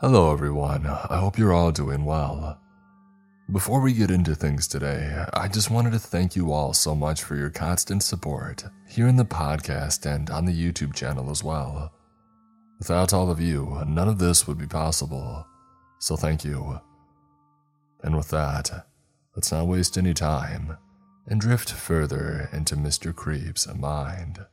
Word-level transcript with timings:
Hello, 0.00 0.32
everyone. 0.32 0.86
I 0.86 1.18
hope 1.18 1.38
you're 1.38 1.52
all 1.52 1.70
doing 1.70 2.04
well. 2.04 2.60
Before 3.52 3.80
we 3.80 3.92
get 3.92 4.10
into 4.10 4.34
things 4.34 4.66
today, 4.66 5.24
I 5.32 5.46
just 5.46 5.70
wanted 5.70 5.92
to 5.92 6.00
thank 6.00 6.34
you 6.34 6.52
all 6.52 6.72
so 6.72 6.96
much 6.96 7.22
for 7.22 7.36
your 7.36 7.48
constant 7.48 8.02
support 8.02 8.64
here 8.88 9.06
in 9.06 9.14
the 9.14 9.24
podcast 9.24 10.04
and 10.04 10.28
on 10.30 10.46
the 10.46 10.52
YouTube 10.52 10.94
channel 10.94 11.30
as 11.30 11.44
well. 11.44 11.92
Without 12.80 13.12
all 13.12 13.30
of 13.30 13.40
you, 13.40 13.82
none 13.86 14.08
of 14.08 14.18
this 14.18 14.48
would 14.48 14.58
be 14.58 14.66
possible, 14.66 15.46
so 16.00 16.16
thank 16.16 16.44
you. 16.44 16.80
And 18.02 18.16
with 18.16 18.30
that, 18.30 18.88
let's 19.36 19.52
not 19.52 19.68
waste 19.68 19.96
any 19.96 20.12
time 20.12 20.76
and 21.28 21.40
drift 21.40 21.70
further 21.70 22.50
into 22.52 22.74
Mr. 22.74 23.14
Creep's 23.14 23.72
mind. 23.72 24.44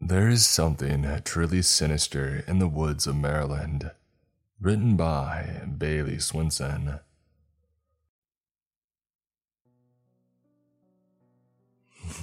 There 0.00 0.28
is 0.28 0.46
something 0.46 1.20
truly 1.24 1.62
sinister 1.62 2.44
in 2.46 2.60
the 2.60 2.68
woods 2.68 3.08
of 3.08 3.16
Maryland. 3.16 3.90
Written 4.60 4.96
by 4.96 5.62
Bailey 5.76 6.16
Swinson. 6.16 7.00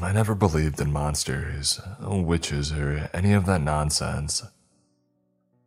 I 0.01 0.11
never 0.11 0.33
believed 0.33 0.79
in 0.79 0.91
monsters, 0.91 1.79
witches, 1.99 2.71
or 2.71 3.09
any 3.13 3.33
of 3.33 3.45
that 3.45 3.61
nonsense. 3.61 4.43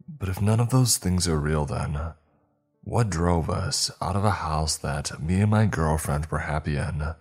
But 0.08 0.28
if 0.28 0.40
none 0.40 0.58
of 0.58 0.70
those 0.70 0.96
things 0.96 1.28
are 1.28 1.38
real, 1.38 1.66
then 1.66 2.14
what 2.82 3.10
drove 3.10 3.48
us 3.48 3.90
out 4.00 4.16
of 4.16 4.24
a 4.24 4.30
house 4.30 4.76
that 4.78 5.22
me 5.22 5.40
and 5.40 5.50
my 5.50 5.66
girlfriend 5.66 6.26
were 6.26 6.40
happy 6.40 6.76
in? 6.76 7.14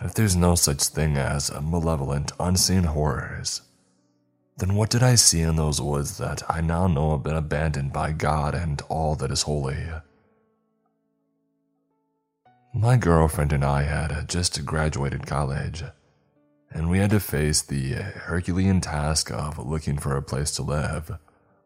If 0.00 0.14
there's 0.14 0.36
no 0.36 0.54
such 0.54 0.84
thing 0.84 1.16
as 1.16 1.50
malevolent, 1.50 2.32
unseen 2.38 2.84
horrors, 2.84 3.62
then 4.58 4.74
what 4.74 4.88
did 4.88 5.02
I 5.02 5.16
see 5.16 5.42
in 5.42 5.56
those 5.56 5.80
woods 5.80 6.16
that 6.16 6.42
I 6.48 6.62
now 6.62 6.86
know 6.86 7.10
have 7.10 7.22
been 7.22 7.36
abandoned 7.36 7.92
by 7.92 8.12
God 8.12 8.54
and 8.54 8.80
all 8.88 9.14
that 9.16 9.30
is 9.30 9.42
holy? 9.42 9.86
My 12.72 12.96
girlfriend 12.96 13.52
and 13.52 13.64
I 13.64 13.82
had 13.82 14.28
just 14.28 14.64
graduated 14.64 15.26
college, 15.26 15.84
and 16.70 16.90
we 16.90 16.98
had 16.98 17.10
to 17.10 17.20
face 17.20 17.60
the 17.62 17.92
Herculean 17.92 18.80
task 18.80 19.30
of 19.30 19.58
looking 19.58 19.98
for 19.98 20.16
a 20.16 20.22
place 20.22 20.50
to 20.52 20.62
live 20.62 21.18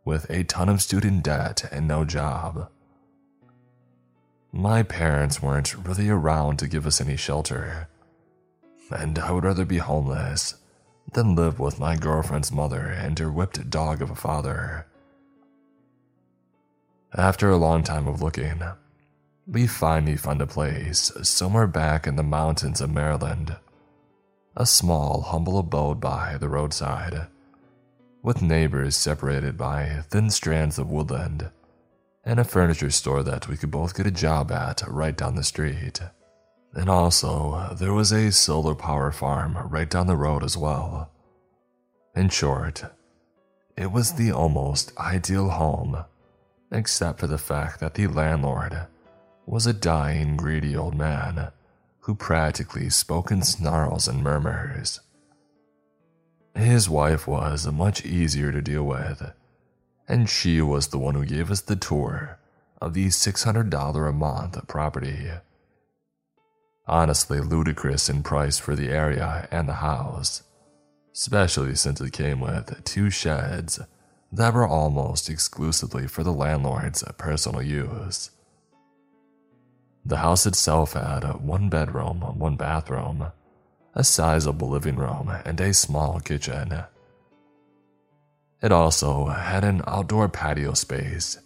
with 0.04 0.28
a 0.30 0.44
ton 0.44 0.68
of 0.68 0.82
student 0.82 1.22
debt 1.22 1.68
and 1.70 1.86
no 1.86 2.04
job. 2.04 2.70
My 4.52 4.82
parents 4.82 5.40
weren't 5.40 5.76
really 5.76 6.08
around 6.08 6.58
to 6.58 6.68
give 6.68 6.86
us 6.86 7.00
any 7.00 7.16
shelter, 7.16 7.88
and 8.90 9.18
I 9.18 9.30
would 9.30 9.44
rather 9.44 9.64
be 9.64 9.78
homeless 9.78 10.59
than 11.12 11.34
live 11.34 11.58
with 11.58 11.80
my 11.80 11.96
girlfriend's 11.96 12.52
mother 12.52 12.86
and 12.86 13.18
her 13.18 13.30
whipped 13.30 13.70
dog 13.70 14.02
of 14.02 14.10
a 14.10 14.14
father. 14.14 14.86
After 17.14 17.50
a 17.50 17.56
long 17.56 17.82
time 17.82 18.06
of 18.06 18.22
looking, 18.22 18.62
we 19.46 19.66
finally 19.66 20.16
found 20.16 20.40
a 20.40 20.46
place 20.46 21.10
somewhere 21.22 21.66
back 21.66 22.06
in 22.06 22.16
the 22.16 22.22
mountains 22.22 22.80
of 22.80 22.90
Maryland. 22.90 23.56
A 24.56 24.64
small, 24.66 25.22
humble 25.22 25.58
abode 25.58 26.00
by 26.00 26.36
the 26.38 26.48
roadside, 26.48 27.26
with 28.22 28.42
neighbors 28.42 28.96
separated 28.96 29.56
by 29.56 30.02
thin 30.10 30.30
strands 30.30 30.78
of 30.78 30.90
woodland, 30.90 31.50
and 32.24 32.38
a 32.38 32.44
furniture 32.44 32.90
store 32.90 33.22
that 33.22 33.48
we 33.48 33.56
could 33.56 33.70
both 33.70 33.96
get 33.96 34.06
a 34.06 34.12
job 34.12 34.52
at 34.52 34.82
right 34.86 35.16
down 35.16 35.34
the 35.34 35.42
street. 35.42 36.00
And 36.72 36.88
also, 36.88 37.74
there 37.78 37.92
was 37.92 38.12
a 38.12 38.30
solar 38.30 38.74
power 38.74 39.10
farm 39.10 39.58
right 39.68 39.90
down 39.90 40.06
the 40.06 40.16
road 40.16 40.44
as 40.44 40.56
well. 40.56 41.10
In 42.14 42.28
short, 42.28 42.84
it 43.76 43.90
was 43.90 44.12
the 44.12 44.30
almost 44.30 44.96
ideal 44.98 45.48
home, 45.50 46.04
except 46.70 47.18
for 47.18 47.26
the 47.26 47.38
fact 47.38 47.80
that 47.80 47.94
the 47.94 48.06
landlord 48.06 48.86
was 49.46 49.66
a 49.66 49.72
dying, 49.72 50.36
greedy 50.36 50.76
old 50.76 50.94
man 50.94 51.50
who 52.00 52.14
practically 52.14 52.88
spoke 52.88 53.30
in 53.30 53.42
snarls 53.42 54.06
and 54.06 54.22
murmurs. 54.22 55.00
His 56.54 56.88
wife 56.88 57.26
was 57.26 57.66
much 57.66 58.04
easier 58.04 58.52
to 58.52 58.62
deal 58.62 58.84
with, 58.84 59.32
and 60.08 60.28
she 60.28 60.60
was 60.60 60.88
the 60.88 60.98
one 60.98 61.14
who 61.14 61.24
gave 61.24 61.50
us 61.50 61.60
the 61.60 61.76
tour 61.76 62.38
of 62.80 62.94
the 62.94 63.06
$600 63.06 64.08
a 64.08 64.12
month 64.12 64.68
property 64.68 65.30
honestly 66.90 67.40
ludicrous 67.40 68.08
in 68.08 68.22
price 68.22 68.58
for 68.58 68.74
the 68.74 68.88
area 68.88 69.48
and 69.52 69.68
the 69.68 69.74
house, 69.74 70.42
especially 71.14 71.74
since 71.74 72.00
it 72.00 72.12
came 72.12 72.40
with 72.40 72.82
two 72.84 73.08
sheds 73.08 73.78
that 74.32 74.52
were 74.52 74.66
almost 74.66 75.30
exclusively 75.30 76.06
for 76.08 76.24
the 76.24 76.32
landlord's 76.32 77.04
personal 77.16 77.62
use. 77.62 78.30
The 80.04 80.18
house 80.18 80.46
itself 80.46 80.94
had 80.94 81.22
one 81.40 81.68
bedroom, 81.68 82.20
one 82.38 82.56
bathroom, 82.56 83.26
a 83.94 84.02
sizable 84.04 84.68
living 84.68 84.96
room, 84.96 85.32
and 85.44 85.60
a 85.60 85.72
small 85.72 86.20
kitchen. 86.20 86.84
It 88.62 88.72
also 88.72 89.26
had 89.26 89.64
an 89.64 89.82
outdoor 89.86 90.28
patio 90.28 90.74
space 90.74 91.38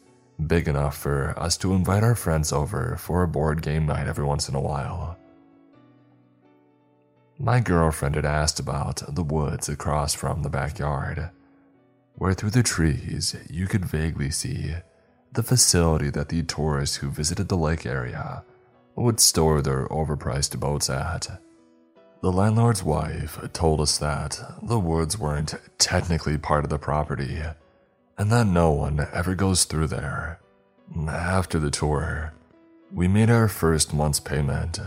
big 0.46 0.68
enough 0.68 0.96
for 0.96 1.38
us 1.38 1.56
to 1.58 1.74
invite 1.74 2.02
our 2.02 2.14
friends 2.14 2.52
over 2.52 2.96
for 2.98 3.22
a 3.22 3.28
board 3.28 3.62
game 3.62 3.86
night 3.86 4.08
every 4.08 4.24
once 4.24 4.48
in 4.48 4.54
a 4.54 4.60
while. 4.60 5.16
My 7.38 7.58
girlfriend 7.60 8.14
had 8.14 8.24
asked 8.24 8.60
about 8.60 9.02
the 9.12 9.24
woods 9.24 9.68
across 9.68 10.14
from 10.14 10.42
the 10.42 10.48
backyard, 10.48 11.30
where 12.14 12.32
through 12.32 12.50
the 12.50 12.62
trees 12.62 13.34
you 13.50 13.66
could 13.66 13.84
vaguely 13.84 14.30
see 14.30 14.74
the 15.32 15.42
facility 15.42 16.10
that 16.10 16.28
the 16.28 16.44
tourists 16.44 16.96
who 16.96 17.10
visited 17.10 17.48
the 17.48 17.56
lake 17.56 17.84
area 17.84 18.44
would 18.94 19.18
store 19.18 19.60
their 19.60 19.88
overpriced 19.88 20.58
boats 20.60 20.88
at. 20.88 21.40
The 22.22 22.30
landlord's 22.30 22.84
wife 22.84 23.38
told 23.52 23.80
us 23.80 23.98
that 23.98 24.40
the 24.62 24.78
woods 24.78 25.18
weren't 25.18 25.56
technically 25.78 26.38
part 26.38 26.62
of 26.62 26.70
the 26.70 26.78
property 26.78 27.42
and 28.16 28.30
that 28.30 28.46
no 28.46 28.70
one 28.70 29.08
ever 29.12 29.34
goes 29.34 29.64
through 29.64 29.88
there. 29.88 30.38
After 31.08 31.58
the 31.58 31.70
tour, 31.70 32.32
we 32.92 33.08
made 33.08 33.28
our 33.28 33.48
first 33.48 33.92
month's 33.92 34.20
payment 34.20 34.78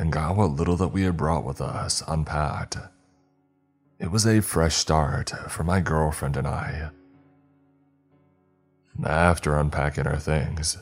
and 0.00 0.10
got 0.10 0.34
what 0.34 0.52
little 0.52 0.76
that 0.76 0.88
we 0.88 1.02
had 1.02 1.14
brought 1.14 1.44
with 1.44 1.60
us 1.60 2.02
unpacked. 2.08 2.78
It 3.98 4.10
was 4.10 4.26
a 4.26 4.40
fresh 4.40 4.74
start 4.74 5.28
for 5.50 5.62
my 5.62 5.80
girlfriend 5.80 6.38
and 6.38 6.46
I. 6.46 6.88
After 9.04 9.58
unpacking 9.58 10.06
our 10.06 10.18
things, 10.18 10.78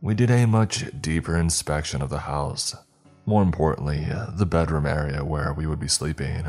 we 0.00 0.14
did 0.14 0.30
a 0.30 0.46
much 0.46 0.84
deeper 1.00 1.36
inspection 1.36 2.02
of 2.02 2.08
the 2.08 2.20
house, 2.20 2.76
more 3.26 3.42
importantly, 3.42 4.06
the 4.28 4.46
bedroom 4.46 4.86
area 4.86 5.24
where 5.24 5.52
we 5.52 5.66
would 5.66 5.80
be 5.80 5.88
sleeping. 5.88 6.46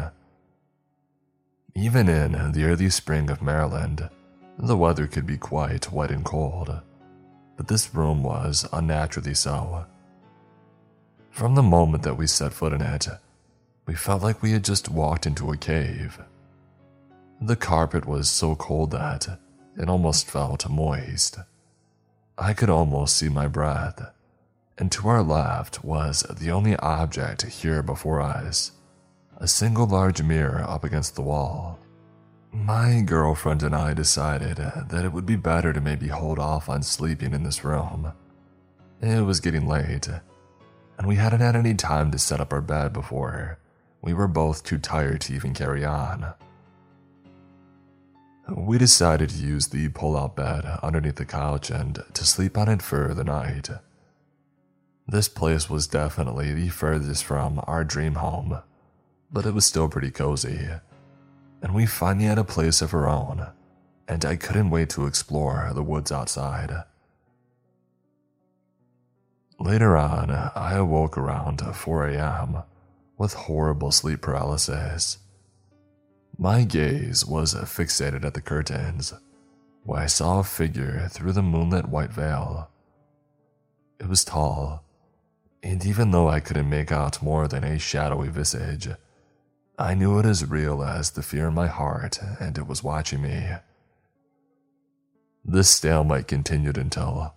Even 1.76 2.08
in 2.08 2.52
the 2.52 2.66
early 2.66 2.92
spring 2.92 3.32
of 3.32 3.42
Maryland, 3.42 4.08
the 4.60 4.78
weather 4.78 5.08
could 5.08 5.26
be 5.26 5.38
quite 5.38 5.92
wet 5.92 6.12
and 6.12 6.24
cold, 6.24 6.80
but 7.58 7.68
this 7.68 7.96
room 7.96 8.22
was 8.22 8.68
unnaturally 8.72 9.34
so. 9.34 9.88
From 11.34 11.56
the 11.56 11.64
moment 11.64 12.04
that 12.04 12.16
we 12.16 12.28
set 12.28 12.54
foot 12.54 12.74
in 12.74 12.82
it, 12.84 13.08
we 13.88 13.96
felt 13.96 14.22
like 14.22 14.44
we 14.44 14.52
had 14.52 14.64
just 14.64 14.88
walked 14.88 15.26
into 15.26 15.52
a 15.52 15.58
cave. 15.58 16.22
The 17.42 17.56
carpet 17.56 18.06
was 18.06 18.30
so 18.30 18.56
cold 18.56 18.92
that 18.92 19.40
it 19.76 19.90
almost 19.90 20.30
felt 20.30 20.70
moist. 20.70 21.40
I 22.38 22.54
could 22.54 22.70
almost 22.70 23.18
see 23.18 23.30
my 23.30 23.48
breath, 23.48 24.00
and 24.78 24.92
to 24.92 25.08
our 25.08 25.24
left 25.24 25.84
was 25.84 26.22
the 26.22 26.52
only 26.52 26.76
object 26.76 27.42
here 27.42 27.82
before 27.82 28.22
us 28.22 28.74
a 29.38 29.48
single 29.48 29.88
large 29.88 30.22
mirror 30.22 30.64
up 30.64 30.84
against 30.84 31.16
the 31.16 31.24
wall. 31.24 31.80
My 32.52 33.02
girlfriend 33.02 33.64
and 33.64 33.74
I 33.74 33.96
decided 33.96 34.58
that 34.58 35.04
it 35.04 35.12
would 35.12 35.26
be 35.26 35.36
better 35.36 35.74
to 35.74 35.82
maybe 35.82 36.10
hold 36.10 36.38
off 36.38 36.70
on 36.70 36.84
sleeping 36.84 37.34
in 37.34 37.42
this 37.42 37.64
room. 37.64 38.14
It 39.02 39.26
was 39.26 39.40
getting 39.40 39.68
late, 39.68 40.08
and 40.98 41.08
we 41.08 41.16
hadn't 41.16 41.42
had 41.42 41.56
any 41.56 41.74
time 41.74 42.12
to 42.12 42.20
set 42.20 42.40
up 42.40 42.54
our 42.54 42.62
bed 42.62 42.94
before. 42.94 43.60
We 44.02 44.14
were 44.14 44.28
both 44.28 44.64
too 44.64 44.78
tired 44.78 45.22
to 45.22 45.34
even 45.34 45.54
carry 45.54 45.86
on. 45.86 46.34
We 48.50 48.78
decided 48.78 49.30
to 49.30 49.38
use 49.38 49.68
the 49.68 49.90
pull 49.90 50.18
out 50.18 50.36
bed 50.36 50.66
underneath 50.84 51.16
the 51.16 51.26
couch 51.26 51.70
and 51.70 52.04
to 52.14 52.26
sleep 52.26 52.58
on 52.58 52.68
it 52.68 52.82
for 52.82 53.14
the 53.14 53.24
night. 53.24 53.70
This 55.08 55.30
place 55.30 55.70
was 55.70 55.88
definitely 55.88 56.54
the 56.54 56.70
furthest 56.70 57.24
from 57.24 57.62
our 57.66 57.84
dream 57.84 58.16
home, 58.16 58.62
but 59.32 59.46
it 59.46 59.54
was 59.54 59.66
still 59.66 59.88
pretty 59.90 60.12
cozy. 60.12 60.68
And 61.62 61.74
we 61.74 61.86
finally 61.86 62.26
had 62.26 62.38
a 62.38 62.44
place 62.44 62.82
of 62.82 62.94
our 62.94 63.08
own, 63.08 63.48
and 64.08 64.26
I 64.26 64.36
couldn't 64.36 64.70
wait 64.70 64.90
to 64.92 65.06
explore 65.06 65.72
the 65.74 65.84
woods 65.84 66.12
outside. 66.12 66.84
Later 69.60 69.96
on, 69.96 70.32
I 70.32 70.74
awoke 70.74 71.18
around 71.18 71.62
4 71.62 72.08
a.m. 72.10 72.64
with 73.18 73.34
horrible 73.34 73.92
sleep 73.92 74.22
paralysis. 74.22 75.20
My 76.38 76.64
gaze 76.64 77.26
was 77.26 77.54
fixated 77.54 78.26
at 78.26 78.34
the 78.34 78.42
curtains, 78.42 79.14
where 79.84 80.02
I 80.02 80.08
saw 80.08 80.40
a 80.40 80.44
figure 80.44 81.08
through 81.10 81.34
the 81.34 81.44
moonlit 81.44 81.88
white 81.88 82.12
veil. 82.12 82.70
It 84.00 84.08
was 84.10 84.26
tall, 84.26 84.84
and 85.62 85.86
even 85.86 86.12
though 86.12 86.28
I 86.28 86.40
couldn't 86.40 86.70
make 86.70 86.92
out 86.92 87.22
more 87.22 87.48
than 87.48 87.64
a 87.64 87.78
shadowy 87.78 88.30
visage, 88.30 88.90
I 89.78 89.94
knew 89.94 90.20
it 90.20 90.26
as 90.26 90.50
real 90.50 90.84
as 90.84 91.12
the 91.12 91.24
fear 91.24 91.48
in 91.48 91.54
my 91.54 91.68
heart, 91.68 92.20
and 92.40 92.58
it 92.58 92.68
was 92.68 92.84
watching 92.84 93.22
me. 93.22 93.48
This 95.46 95.70
stalemate 95.70 96.28
continued 96.28 96.78
until 96.78 97.36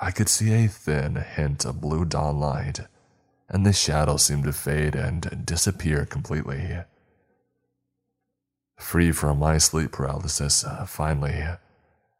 I 0.00 0.10
could 0.10 0.28
see 0.28 0.52
a 0.52 0.68
thin 0.68 1.16
hint 1.16 1.64
of 1.64 1.80
blue 1.80 2.04
dawn 2.04 2.38
light, 2.38 2.80
and 3.48 3.64
the 3.64 3.72
shadow 3.72 4.18
seemed 4.18 4.44
to 4.44 4.52
fade 4.52 4.94
and 4.94 5.44
disappear 5.46 6.04
completely. 6.04 6.80
Free 8.76 9.10
from 9.12 9.38
my 9.38 9.56
sleep 9.56 9.92
paralysis, 9.92 10.64
uh, 10.64 10.84
finally, 10.84 11.44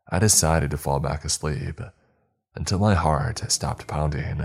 I 0.08 0.18
decided 0.18 0.70
to 0.70 0.78
fall 0.78 1.00
back 1.00 1.24
asleep 1.24 1.80
until 2.54 2.78
my 2.78 2.94
heart 2.94 3.42
stopped 3.50 3.86
pounding. 3.86 4.42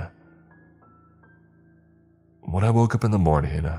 When 2.42 2.63
I 2.66 2.69
woke 2.69 2.95
up 2.95 3.06
in 3.06 3.12
the 3.12 3.18
morning, 3.18 3.69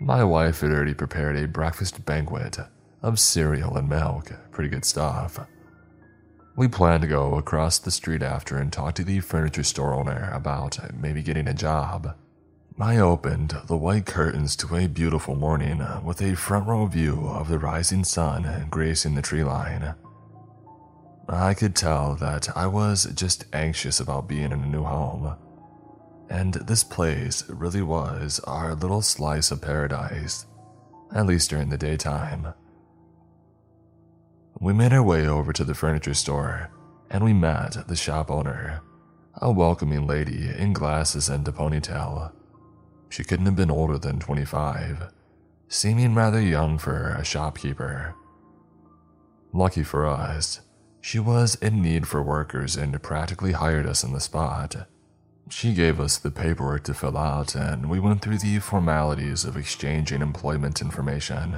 my 0.00 0.24
wife 0.24 0.60
had 0.60 0.70
already 0.70 0.94
prepared 0.94 1.36
a 1.36 1.46
breakfast 1.46 2.06
banquet 2.06 2.58
of 3.02 3.20
cereal 3.20 3.76
and 3.76 3.88
milk, 3.88 4.32
pretty 4.50 4.70
good 4.70 4.86
stuff. 4.86 5.38
We 6.56 6.68
planned 6.68 7.02
to 7.02 7.08
go 7.08 7.34
across 7.34 7.80
the 7.80 7.90
street 7.90 8.22
after 8.22 8.58
and 8.58 8.72
talk 8.72 8.94
to 8.94 9.04
the 9.04 9.18
furniture 9.18 9.64
store 9.64 9.92
owner 9.92 10.30
about 10.32 10.78
maybe 10.94 11.20
getting 11.20 11.48
a 11.48 11.54
job. 11.54 12.16
I 12.78 12.98
opened 12.98 13.56
the 13.66 13.76
white 13.76 14.06
curtains 14.06 14.54
to 14.56 14.76
a 14.76 14.86
beautiful 14.86 15.34
morning 15.34 15.84
with 16.04 16.22
a 16.22 16.36
front 16.36 16.68
row 16.68 16.86
view 16.86 17.26
of 17.26 17.48
the 17.48 17.58
rising 17.58 18.04
sun 18.04 18.68
gracing 18.70 19.16
the 19.16 19.22
tree 19.22 19.42
line. 19.42 19.94
I 21.28 21.54
could 21.54 21.74
tell 21.74 22.14
that 22.16 22.56
I 22.56 22.68
was 22.68 23.04
just 23.14 23.46
anxious 23.52 23.98
about 23.98 24.28
being 24.28 24.52
in 24.52 24.52
a 24.52 24.66
new 24.66 24.84
home. 24.84 25.36
And 26.30 26.54
this 26.54 26.84
place 26.84 27.48
really 27.48 27.82
was 27.82 28.40
our 28.40 28.74
little 28.74 29.02
slice 29.02 29.50
of 29.50 29.60
paradise, 29.60 30.46
at 31.12 31.26
least 31.26 31.50
during 31.50 31.70
the 31.70 31.78
daytime. 31.78 32.54
We 34.60 34.72
made 34.72 34.92
our 34.92 35.02
way 35.02 35.26
over 35.26 35.52
to 35.52 35.64
the 35.64 35.74
furniture 35.74 36.14
store 36.14 36.70
and 37.10 37.24
we 37.24 37.32
met 37.32 37.86
the 37.86 37.96
shop 37.96 38.30
owner, 38.30 38.80
a 39.40 39.52
welcoming 39.52 40.06
lady 40.06 40.50
in 40.56 40.72
glasses 40.72 41.28
and 41.28 41.46
a 41.46 41.52
ponytail. 41.52 42.32
She 43.08 43.24
couldn't 43.24 43.46
have 43.46 43.56
been 43.56 43.70
older 43.70 43.98
than 43.98 44.18
25, 44.18 45.12
seeming 45.68 46.14
rather 46.14 46.40
young 46.40 46.78
for 46.78 47.10
a 47.10 47.24
shopkeeper. 47.24 48.14
Lucky 49.52 49.84
for 49.84 50.06
us, 50.06 50.62
she 51.00 51.18
was 51.18 51.54
in 51.56 51.82
need 51.82 52.08
for 52.08 52.22
workers 52.22 52.76
and 52.76 53.00
practically 53.02 53.52
hired 53.52 53.86
us 53.86 54.02
on 54.02 54.12
the 54.12 54.20
spot. 54.20 54.88
She 55.50 55.74
gave 55.74 56.00
us 56.00 56.16
the 56.16 56.30
paperwork 56.30 56.84
to 56.84 56.94
fill 56.94 57.18
out, 57.18 57.54
and 57.54 57.88
we 57.88 58.00
went 58.00 58.22
through 58.22 58.38
the 58.38 58.58
formalities 58.58 59.44
of 59.44 59.56
exchanging 59.56 60.22
employment 60.22 60.80
information. 60.80 61.56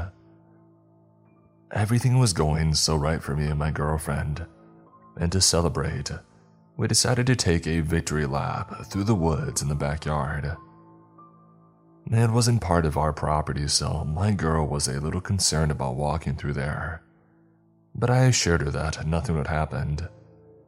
Everything 1.72 2.18
was 2.18 2.32
going 2.32 2.74
so 2.74 2.96
right 2.96 3.22
for 3.22 3.36
me 3.36 3.46
and 3.46 3.58
my 3.58 3.70
girlfriend, 3.70 4.46
and 5.16 5.32
to 5.32 5.40
celebrate, 5.40 6.10
we 6.76 6.86
decided 6.86 7.26
to 7.26 7.36
take 7.36 7.66
a 7.66 7.80
victory 7.80 8.26
lap 8.26 8.84
through 8.86 9.04
the 9.04 9.14
woods 9.14 9.62
in 9.62 9.68
the 9.68 9.74
backyard. 9.74 10.56
It 12.08 12.30
wasn't 12.30 12.60
part 12.60 12.86
of 12.86 12.96
our 12.96 13.12
property, 13.12 13.66
so 13.66 14.04
my 14.04 14.30
girl 14.30 14.66
was 14.66 14.86
a 14.86 15.00
little 15.00 15.20
concerned 15.20 15.72
about 15.72 15.96
walking 15.96 16.36
through 16.36 16.52
there. 16.52 17.02
But 17.96 18.10
I 18.10 18.24
assured 18.24 18.60
her 18.60 18.70
that 18.70 19.06
nothing 19.06 19.36
would 19.36 19.48
happen, 19.48 19.98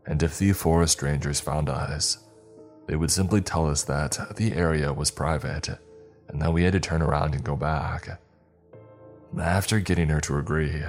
and 0.05 0.21
if 0.23 0.39
the 0.39 0.53
forest 0.53 1.01
rangers 1.01 1.39
found 1.39 1.69
us, 1.69 2.19
they 2.89 2.97
would 2.97 3.13
simply 3.13 3.41
tell 3.41 3.69
us 3.69 3.85
that 3.85 4.35
the 4.37 4.55
area 4.55 4.93
was 4.93 5.11
private 5.13 5.69
and 6.29 6.43
that 6.43 6.53
we 6.53 6.65
had 6.65 6.73
to 6.73 6.81
turn 6.81 7.03
around 7.03 7.35
and 7.35 7.45
go 7.45 7.55
back. 7.55 8.21
After 9.37 9.81
getting 9.81 10.09
her 10.09 10.21
to 10.23 10.39
agree, 10.39 10.83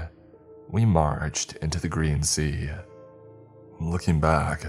we 0.69 0.85
marched 0.85 1.55
into 1.57 1.79
the 1.79 1.89
green 1.89 2.23
sea. 2.23 2.69
Looking 3.79 4.19
back, 4.19 4.65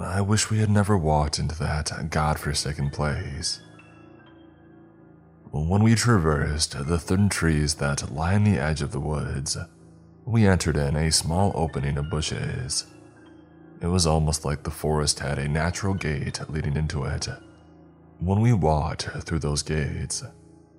I 0.00 0.20
wish 0.20 0.50
we 0.50 0.58
had 0.58 0.70
never 0.70 0.96
walked 0.96 1.38
into 1.38 1.58
that 1.58 2.10
god-forsaken 2.10 2.90
place. 2.90 3.60
When 5.50 5.82
we 5.82 5.94
traversed 5.94 6.86
the 6.86 6.98
thin 6.98 7.28
trees 7.28 7.74
that 7.76 8.12
line 8.12 8.44
the 8.44 8.58
edge 8.58 8.82
of 8.82 8.92
the 8.92 9.00
woods, 9.00 9.56
we 10.24 10.46
entered 10.46 10.76
in 10.76 10.96
a 10.96 11.12
small 11.12 11.52
opening 11.54 11.98
of 11.98 12.10
bushes. 12.10 12.86
It 13.80 13.88
was 13.88 14.06
almost 14.06 14.44
like 14.44 14.62
the 14.62 14.70
forest 14.70 15.20
had 15.20 15.38
a 15.38 15.48
natural 15.48 15.94
gate 15.94 16.40
leading 16.48 16.76
into 16.76 17.04
it. 17.04 17.28
When 18.18 18.40
we 18.40 18.52
walked 18.52 19.02
through 19.24 19.40
those 19.40 19.62
gates, 19.62 20.24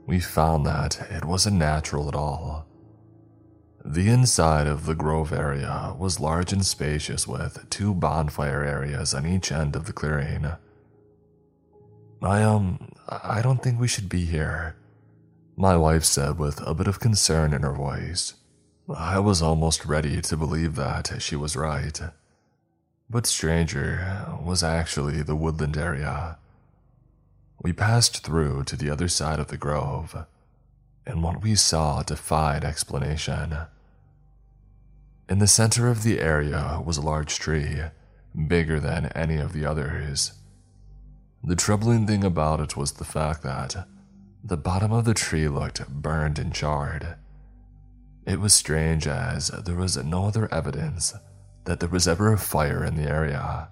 we 0.05 0.19
found 0.19 0.65
that 0.65 1.07
it 1.09 1.25
wasn't 1.25 1.57
natural 1.57 2.07
at 2.07 2.15
all. 2.15 2.65
The 3.83 4.09
inside 4.09 4.67
of 4.67 4.85
the 4.85 4.95
grove 4.95 5.31
area 5.31 5.95
was 5.97 6.19
large 6.19 6.51
and 6.51 6.65
spacious 6.65 7.27
with 7.27 7.69
two 7.69 7.93
bonfire 7.93 8.63
areas 8.63 9.13
on 9.13 9.25
each 9.25 9.51
end 9.51 9.75
of 9.75 9.85
the 9.85 9.93
clearing. 9.93 10.47
I, 12.21 12.41
um, 12.41 12.91
I 13.07 13.41
don't 13.41 13.61
think 13.61 13.79
we 13.79 13.87
should 13.87 14.09
be 14.09 14.25
here, 14.25 14.75
my 15.55 15.77
wife 15.77 16.03
said 16.03 16.39
with 16.39 16.59
a 16.65 16.73
bit 16.73 16.87
of 16.87 16.99
concern 16.99 17.53
in 17.53 17.61
her 17.61 17.73
voice. 17.73 18.33
I 18.93 19.19
was 19.19 19.41
almost 19.41 19.85
ready 19.85 20.21
to 20.21 20.37
believe 20.37 20.75
that 20.75 21.21
she 21.21 21.35
was 21.35 21.55
right. 21.55 21.99
But 23.09 23.27
stranger 23.27 24.25
was 24.43 24.63
actually 24.63 25.21
the 25.21 25.35
woodland 25.35 25.77
area. 25.77 26.37
We 27.65 27.73
passed 27.73 28.23
through 28.23 28.65
to 28.65 28.75
the 28.75 28.91
other 28.91 29.07
side 29.07 29.39
of 29.39 29.47
the 29.47 29.57
grove, 29.57 30.27
and 31.03 31.23
what 31.23 31.41
we 31.41 31.55
saw 31.55 32.03
defied 32.03 32.63
explanation. 32.63 33.57
In 35.27 35.39
the 35.39 35.47
center 35.47 35.87
of 35.87 36.03
the 36.03 36.19
area 36.19 36.79
was 36.85 36.97
a 36.97 37.01
large 37.01 37.39
tree, 37.39 37.81
bigger 38.47 38.79
than 38.79 39.07
any 39.15 39.37
of 39.37 39.51
the 39.51 39.65
others. 39.65 40.33
The 41.43 41.55
troubling 41.55 42.05
thing 42.05 42.23
about 42.23 42.59
it 42.59 42.77
was 42.77 42.91
the 42.91 43.03
fact 43.03 43.41
that 43.41 43.87
the 44.43 44.57
bottom 44.57 44.91
of 44.91 45.05
the 45.05 45.15
tree 45.15 45.47
looked 45.47 45.89
burned 45.89 46.37
and 46.37 46.53
charred. 46.53 47.15
It 48.27 48.39
was 48.39 48.53
strange 48.53 49.07
as 49.07 49.47
there 49.47 49.73
was 49.73 49.97
no 49.97 50.25
other 50.25 50.47
evidence 50.53 51.15
that 51.63 51.79
there 51.79 51.89
was 51.89 52.07
ever 52.07 52.31
a 52.31 52.37
fire 52.37 52.85
in 52.85 52.95
the 52.95 53.09
area. 53.09 53.69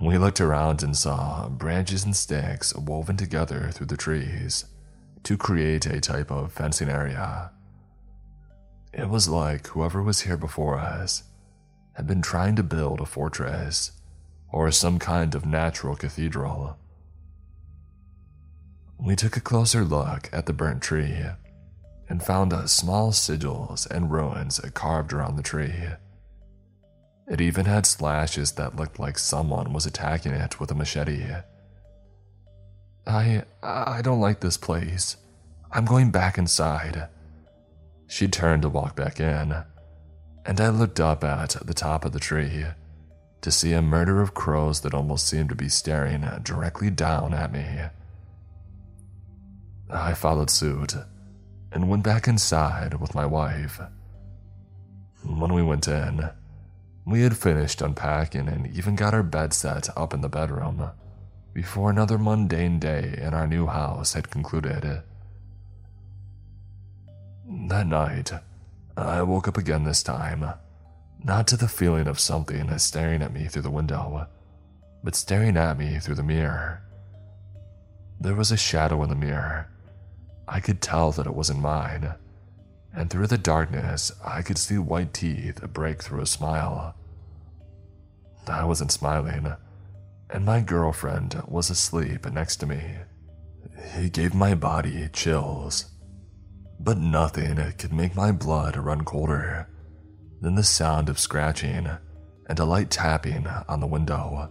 We 0.00 0.18
looked 0.18 0.40
around 0.40 0.82
and 0.82 0.96
saw 0.96 1.48
branches 1.48 2.04
and 2.04 2.16
sticks 2.16 2.74
woven 2.74 3.16
together 3.16 3.70
through 3.72 3.86
the 3.86 3.96
trees 3.96 4.64
to 5.22 5.36
create 5.36 5.86
a 5.86 6.00
type 6.00 6.30
of 6.30 6.52
fencing 6.52 6.88
area. 6.88 7.52
It 8.92 9.08
was 9.08 9.28
like 9.28 9.68
whoever 9.68 10.02
was 10.02 10.22
here 10.22 10.36
before 10.36 10.78
us 10.78 11.24
had 11.94 12.06
been 12.06 12.22
trying 12.22 12.56
to 12.56 12.62
build 12.62 13.00
a 13.00 13.06
fortress 13.06 13.92
or 14.50 14.70
some 14.70 14.98
kind 14.98 15.34
of 15.34 15.46
natural 15.46 15.96
cathedral. 15.96 16.76
We 18.98 19.16
took 19.16 19.36
a 19.36 19.40
closer 19.40 19.84
look 19.84 20.28
at 20.32 20.46
the 20.46 20.52
burnt 20.52 20.82
tree 20.82 21.24
and 22.08 22.22
found 22.22 22.52
small 22.68 23.12
sigils 23.12 23.88
and 23.90 24.10
runes 24.10 24.60
carved 24.74 25.12
around 25.12 25.36
the 25.36 25.42
tree. 25.42 25.74
It 27.26 27.40
even 27.40 27.64
had 27.64 27.86
slashes 27.86 28.52
that 28.52 28.76
looked 28.76 28.98
like 28.98 29.18
someone 29.18 29.72
was 29.72 29.86
attacking 29.86 30.32
it 30.32 30.60
with 30.60 30.70
a 30.70 30.74
machete. 30.74 31.26
I 33.06 33.44
I 33.62 34.02
don't 34.02 34.20
like 34.20 34.40
this 34.40 34.56
place. 34.56 35.16
I'm 35.72 35.84
going 35.84 36.10
back 36.10 36.38
inside. 36.38 37.08
She 38.06 38.28
turned 38.28 38.62
to 38.62 38.68
walk 38.68 38.94
back 38.94 39.18
in, 39.18 39.64
and 40.44 40.60
I 40.60 40.68
looked 40.68 41.00
up 41.00 41.24
at 41.24 41.56
the 41.64 41.74
top 41.74 42.04
of 42.04 42.12
the 42.12 42.20
tree 42.20 42.66
to 43.40 43.50
see 43.50 43.72
a 43.72 43.82
murder 43.82 44.20
of 44.22 44.34
crows 44.34 44.80
that 44.80 44.94
almost 44.94 45.26
seemed 45.26 45.48
to 45.48 45.54
be 45.54 45.68
staring 45.68 46.26
directly 46.42 46.90
down 46.90 47.34
at 47.34 47.52
me. 47.52 47.66
I 49.90 50.14
followed 50.14 50.50
suit 50.50 50.94
and 51.72 51.88
went 51.88 52.04
back 52.04 52.28
inside 52.28 52.94
with 53.00 53.14
my 53.14 53.26
wife. 53.26 53.80
When 55.24 55.52
we 55.52 55.62
went 55.62 55.88
in, 55.88 56.30
we 57.06 57.20
had 57.22 57.36
finished 57.36 57.82
unpacking 57.82 58.48
and 58.48 58.66
even 58.76 58.96
got 58.96 59.14
our 59.14 59.22
bed 59.22 59.52
set 59.52 59.88
up 59.96 60.14
in 60.14 60.20
the 60.22 60.28
bedroom 60.28 60.90
before 61.52 61.90
another 61.90 62.18
mundane 62.18 62.78
day 62.78 63.14
in 63.18 63.34
our 63.34 63.46
new 63.46 63.66
house 63.66 64.14
had 64.14 64.30
concluded. 64.30 65.02
That 67.68 67.86
night, 67.86 68.32
I 68.96 69.22
woke 69.22 69.46
up 69.46 69.58
again 69.58 69.84
this 69.84 70.02
time, 70.02 70.44
not 71.22 71.46
to 71.48 71.56
the 71.56 71.68
feeling 71.68 72.08
of 72.08 72.18
something 72.18 72.76
staring 72.78 73.22
at 73.22 73.32
me 73.32 73.46
through 73.46 73.62
the 73.62 73.70
window, 73.70 74.26
but 75.02 75.14
staring 75.14 75.56
at 75.56 75.78
me 75.78 75.98
through 75.98 76.16
the 76.16 76.22
mirror. 76.22 76.82
There 78.18 78.34
was 78.34 78.50
a 78.50 78.56
shadow 78.56 79.02
in 79.02 79.10
the 79.10 79.14
mirror. 79.14 79.68
I 80.48 80.60
could 80.60 80.80
tell 80.80 81.12
that 81.12 81.26
it 81.26 81.34
wasn't 81.34 81.60
mine, 81.60 82.14
and 82.94 83.10
through 83.10 83.26
the 83.26 83.38
darkness, 83.38 84.12
I 84.24 84.42
could 84.42 84.58
see 84.58 84.78
white 84.78 85.12
teeth 85.12 85.60
break 85.72 86.02
through 86.02 86.20
a 86.20 86.26
smile. 86.26 86.94
I 88.46 88.64
wasn't 88.64 88.92
smiling, 88.92 89.52
and 90.30 90.44
my 90.44 90.60
girlfriend 90.60 91.42
was 91.48 91.70
asleep 91.70 92.30
next 92.30 92.56
to 92.56 92.66
me. 92.66 92.82
It 93.96 94.12
gave 94.12 94.34
my 94.34 94.54
body 94.54 95.08
chills, 95.12 95.86
but 96.78 96.98
nothing 96.98 97.56
could 97.78 97.92
make 97.92 98.14
my 98.14 98.30
blood 98.30 98.76
run 98.76 99.04
colder 99.04 99.68
than 100.40 100.54
the 100.54 100.62
sound 100.62 101.08
of 101.08 101.18
scratching 101.18 101.88
and 102.46 102.58
a 102.58 102.64
light 102.64 102.90
tapping 102.90 103.46
on 103.46 103.80
the 103.80 103.86
window. 103.86 104.50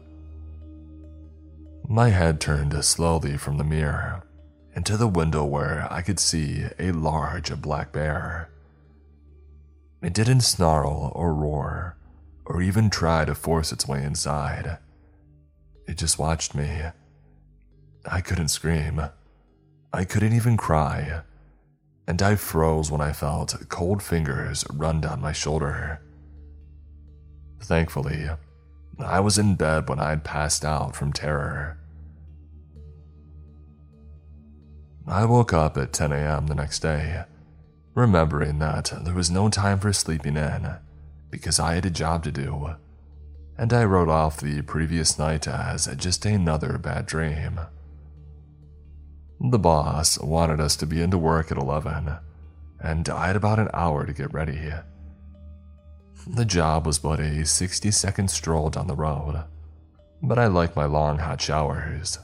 My 1.87 2.09
head 2.09 2.41
turned 2.41 2.83
slowly 2.83 3.37
from 3.37 3.57
the 3.57 3.63
mirror 3.63 4.23
into 4.75 4.97
the 4.97 5.07
window 5.07 5.45
where 5.45 5.87
I 5.91 6.01
could 6.01 6.19
see 6.19 6.65
a 6.79 6.91
large 6.91 7.55
black 7.61 7.91
bear. 7.91 8.49
It 10.01 10.13
didn't 10.13 10.41
snarl 10.41 11.11
or 11.15 11.33
roar 11.33 11.97
or 12.45 12.61
even 12.61 12.89
try 12.89 13.25
to 13.25 13.35
force 13.35 13.71
its 13.71 13.87
way 13.87 14.03
inside. 14.03 14.77
It 15.87 15.97
just 15.97 16.19
watched 16.19 16.55
me. 16.55 16.81
I 18.05 18.21
couldn't 18.21 18.49
scream. 18.49 19.01
I 19.93 20.03
couldn't 20.05 20.33
even 20.33 20.57
cry. 20.57 21.21
And 22.07 22.21
I 22.21 22.35
froze 22.35 22.91
when 22.91 22.99
I 22.99 23.13
felt 23.13 23.55
cold 23.69 24.03
fingers 24.03 24.65
run 24.73 24.99
down 25.01 25.21
my 25.21 25.31
shoulder. 25.31 26.01
Thankfully, 27.61 28.29
I 28.99 29.21
was 29.21 29.37
in 29.37 29.55
bed 29.55 29.87
when 29.87 29.99
I 29.99 30.09
had 30.09 30.23
passed 30.25 30.65
out 30.65 30.95
from 30.95 31.13
terror. 31.13 31.77
I 35.07 35.25
woke 35.25 35.51
up 35.51 35.77
at 35.77 35.91
10 35.91 36.13
a.m. 36.13 36.47
the 36.47 36.55
next 36.55 36.79
day, 36.79 37.25
remembering 37.93 38.59
that 38.59 38.93
there 39.03 39.13
was 39.13 39.29
no 39.29 39.49
time 39.49 39.79
for 39.79 39.91
sleeping 39.91 40.37
in 40.37 40.77
because 41.29 41.59
I 41.59 41.75
had 41.75 41.85
a 41.85 41.89
job 41.89 42.23
to 42.23 42.31
do, 42.31 42.75
and 43.57 43.73
I 43.73 43.83
wrote 43.83 44.07
off 44.07 44.39
the 44.39 44.61
previous 44.61 45.19
night 45.19 45.47
as 45.47 45.93
just 45.97 46.25
another 46.25 46.77
bad 46.77 47.05
dream. 47.05 47.59
The 49.41 49.59
boss 49.59 50.17
wanted 50.19 50.61
us 50.61 50.77
to 50.77 50.85
be 50.85 51.01
into 51.01 51.17
work 51.17 51.51
at 51.51 51.57
11, 51.57 52.15
and 52.79 53.09
I 53.09 53.27
had 53.27 53.35
about 53.35 53.59
an 53.59 53.69
hour 53.73 54.05
to 54.05 54.13
get 54.13 54.33
ready. 54.33 54.71
The 56.25 56.45
job 56.45 56.85
was 56.85 56.99
but 56.99 57.19
a 57.19 57.45
60 57.45 57.91
second 57.91 58.31
stroll 58.31 58.69
down 58.69 58.87
the 58.87 58.95
road, 58.95 59.43
but 60.21 60.39
I 60.39 60.47
like 60.47 60.77
my 60.77 60.85
long 60.85 61.19
hot 61.19 61.41
showers. 61.41 62.19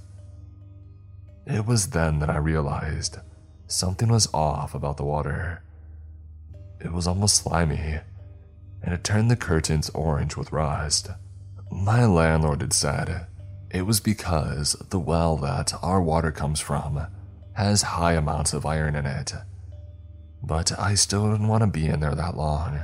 It 1.45 1.65
was 1.65 1.89
then 1.89 2.19
that 2.19 2.29
I 2.29 2.37
realized 2.37 3.17
something 3.67 4.09
was 4.09 4.27
off 4.33 4.75
about 4.75 4.97
the 4.97 5.05
water. 5.05 5.61
It 6.79 6.91
was 6.91 7.07
almost 7.07 7.35
slimy, 7.35 7.99
and 8.81 8.93
it 8.93 9.03
turned 9.03 9.29
the 9.29 9.35
curtains 9.35 9.89
orange 9.91 10.37
with 10.37 10.51
rust. 10.51 11.09
My 11.71 12.05
landlord 12.05 12.61
had 12.61 12.73
said 12.73 13.27
it 13.71 13.83
was 13.83 13.99
because 13.99 14.73
the 14.89 14.99
well 14.99 15.37
that 15.37 15.73
our 15.83 16.01
water 16.01 16.31
comes 16.31 16.59
from 16.59 17.05
has 17.53 17.81
high 17.81 18.13
amounts 18.13 18.53
of 18.53 18.65
iron 18.65 18.95
in 18.95 19.05
it. 19.05 19.33
But 20.41 20.77
I 20.79 20.95
still 20.95 21.31
didn't 21.31 21.49
want 21.49 21.61
to 21.61 21.67
be 21.67 21.87
in 21.87 21.99
there 21.99 22.15
that 22.15 22.37
long. 22.37 22.79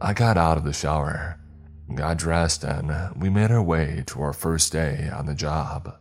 I 0.00 0.14
got 0.14 0.36
out 0.36 0.56
of 0.56 0.64
the 0.64 0.72
shower, 0.72 1.38
got 1.94 2.16
dressed, 2.16 2.64
and 2.64 3.20
we 3.20 3.28
made 3.28 3.50
our 3.50 3.62
way 3.62 4.02
to 4.06 4.22
our 4.22 4.32
first 4.32 4.72
day 4.72 5.10
on 5.12 5.26
the 5.26 5.34
job. 5.34 5.96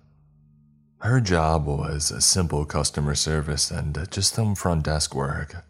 Her 1.06 1.22
job 1.22 1.68
was 1.68 2.12
simple 2.26 2.66
customer 2.66 3.14
service 3.14 3.70
and 3.70 3.96
just 4.10 4.34
some 4.34 4.56
front 4.56 4.86
desk 4.86 5.14
work. 5.14 5.64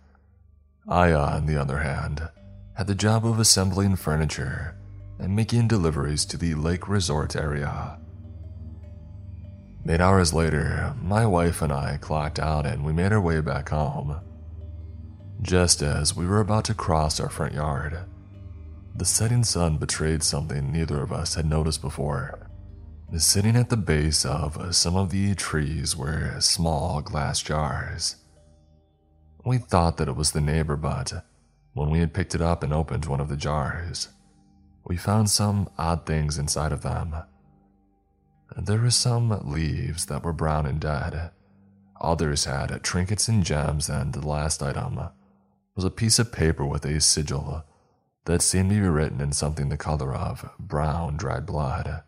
Aya, 0.87 1.17
on 1.17 1.45
the 1.45 1.57
other 1.57 1.79
hand, 1.79 2.29
had 2.75 2.87
the 2.87 2.95
job 2.95 3.25
of 3.25 3.37
assembling 3.37 3.97
furniture 3.97 4.77
and 5.19 5.35
making 5.35 5.67
deliveries 5.67 6.23
to 6.27 6.37
the 6.37 6.55
lake 6.55 6.87
resort 6.87 7.35
area. 7.35 7.97
Eight 9.85 9.99
hours 9.99 10.33
later, 10.33 10.95
my 11.01 11.25
wife 11.25 11.61
and 11.61 11.73
I 11.73 11.97
clocked 11.97 12.39
out 12.39 12.65
and 12.65 12.85
we 12.85 12.93
made 12.93 13.11
our 13.11 13.19
way 13.19 13.41
back 13.41 13.67
home. 13.67 14.15
Just 15.41 15.81
as 15.81 16.15
we 16.15 16.25
were 16.25 16.39
about 16.39 16.63
to 16.65 16.73
cross 16.73 17.19
our 17.19 17.29
front 17.29 17.53
yard, 17.53 17.99
the 18.95 19.03
setting 19.03 19.43
sun 19.43 19.79
betrayed 19.79 20.23
something 20.23 20.71
neither 20.71 21.01
of 21.01 21.11
us 21.11 21.35
had 21.35 21.45
noticed 21.45 21.81
before. 21.81 22.44
Sitting 23.13 23.55
at 23.55 23.69
the 23.69 23.77
base 23.77 24.25
of 24.25 24.75
some 24.75 24.97
of 24.97 25.09
the 25.09 25.35
trees 25.35 25.95
were 25.95 26.35
small 26.41 27.01
glass 27.01 27.41
jars. 27.41 28.17
We 29.45 29.57
thought 29.57 29.95
that 29.97 30.09
it 30.09 30.17
was 30.17 30.31
the 30.31 30.41
neighbor, 30.41 30.75
but 30.75 31.25
when 31.73 31.89
we 31.89 31.99
had 31.99 32.13
picked 32.13 32.35
it 32.35 32.41
up 32.41 32.61
and 32.61 32.73
opened 32.73 33.05
one 33.05 33.21
of 33.21 33.29
the 33.29 33.37
jars, 33.37 34.09
we 34.83 34.97
found 34.97 35.29
some 35.29 35.69
odd 35.77 36.05
things 36.05 36.37
inside 36.37 36.73
of 36.73 36.81
them. 36.81 37.15
There 38.57 38.79
were 38.79 38.91
some 38.91 39.29
leaves 39.49 40.07
that 40.07 40.23
were 40.23 40.33
brown 40.33 40.65
and 40.65 40.81
dead. 40.81 41.31
Others 42.01 42.45
had 42.45 42.83
trinkets 42.83 43.29
and 43.29 43.45
gems, 43.45 43.87
and 43.87 44.13
the 44.13 44.27
last 44.27 44.61
item 44.61 44.99
was 45.75 45.85
a 45.85 45.89
piece 45.89 46.19
of 46.19 46.33
paper 46.33 46.65
with 46.65 46.83
a 46.85 46.99
sigil 46.99 47.63
that 48.25 48.41
seemed 48.41 48.71
to 48.71 48.75
be 48.75 48.81
written 48.81 49.21
in 49.21 49.31
something 49.31 49.69
the 49.69 49.77
color 49.77 50.13
of 50.13 50.49
brown 50.59 51.15
dried 51.15 51.45
blood. 51.45 52.03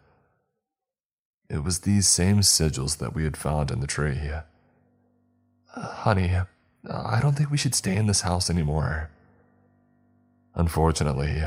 It 1.50 1.64
was 1.64 1.80
these 1.80 2.08
same 2.08 2.40
sigils 2.40 2.98
that 2.98 3.16
we 3.16 3.24
had 3.24 3.38
found 3.38 3.72
in 3.72 3.80
the 3.80 3.88
tree. 3.88 4.32
Uh, 5.76 5.82
honey, 5.82 6.36
I 6.90 7.20
don't 7.22 7.36
think 7.36 7.50
we 7.50 7.58
should 7.58 7.76
stay 7.76 7.96
in 7.96 8.08
this 8.08 8.22
house 8.22 8.50
anymore, 8.50 9.10
Unfortunately, 10.58 11.44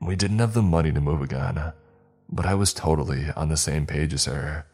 we 0.00 0.14
didn't 0.14 0.38
have 0.38 0.54
the 0.54 0.62
money 0.62 0.92
to 0.92 1.00
move 1.00 1.20
again, 1.20 1.72
but 2.28 2.46
I 2.46 2.54
was 2.54 2.72
totally 2.72 3.26
on 3.34 3.48
the 3.48 3.56
same 3.56 3.86
page 3.86 4.14
as 4.14 4.26
her. 4.26 4.66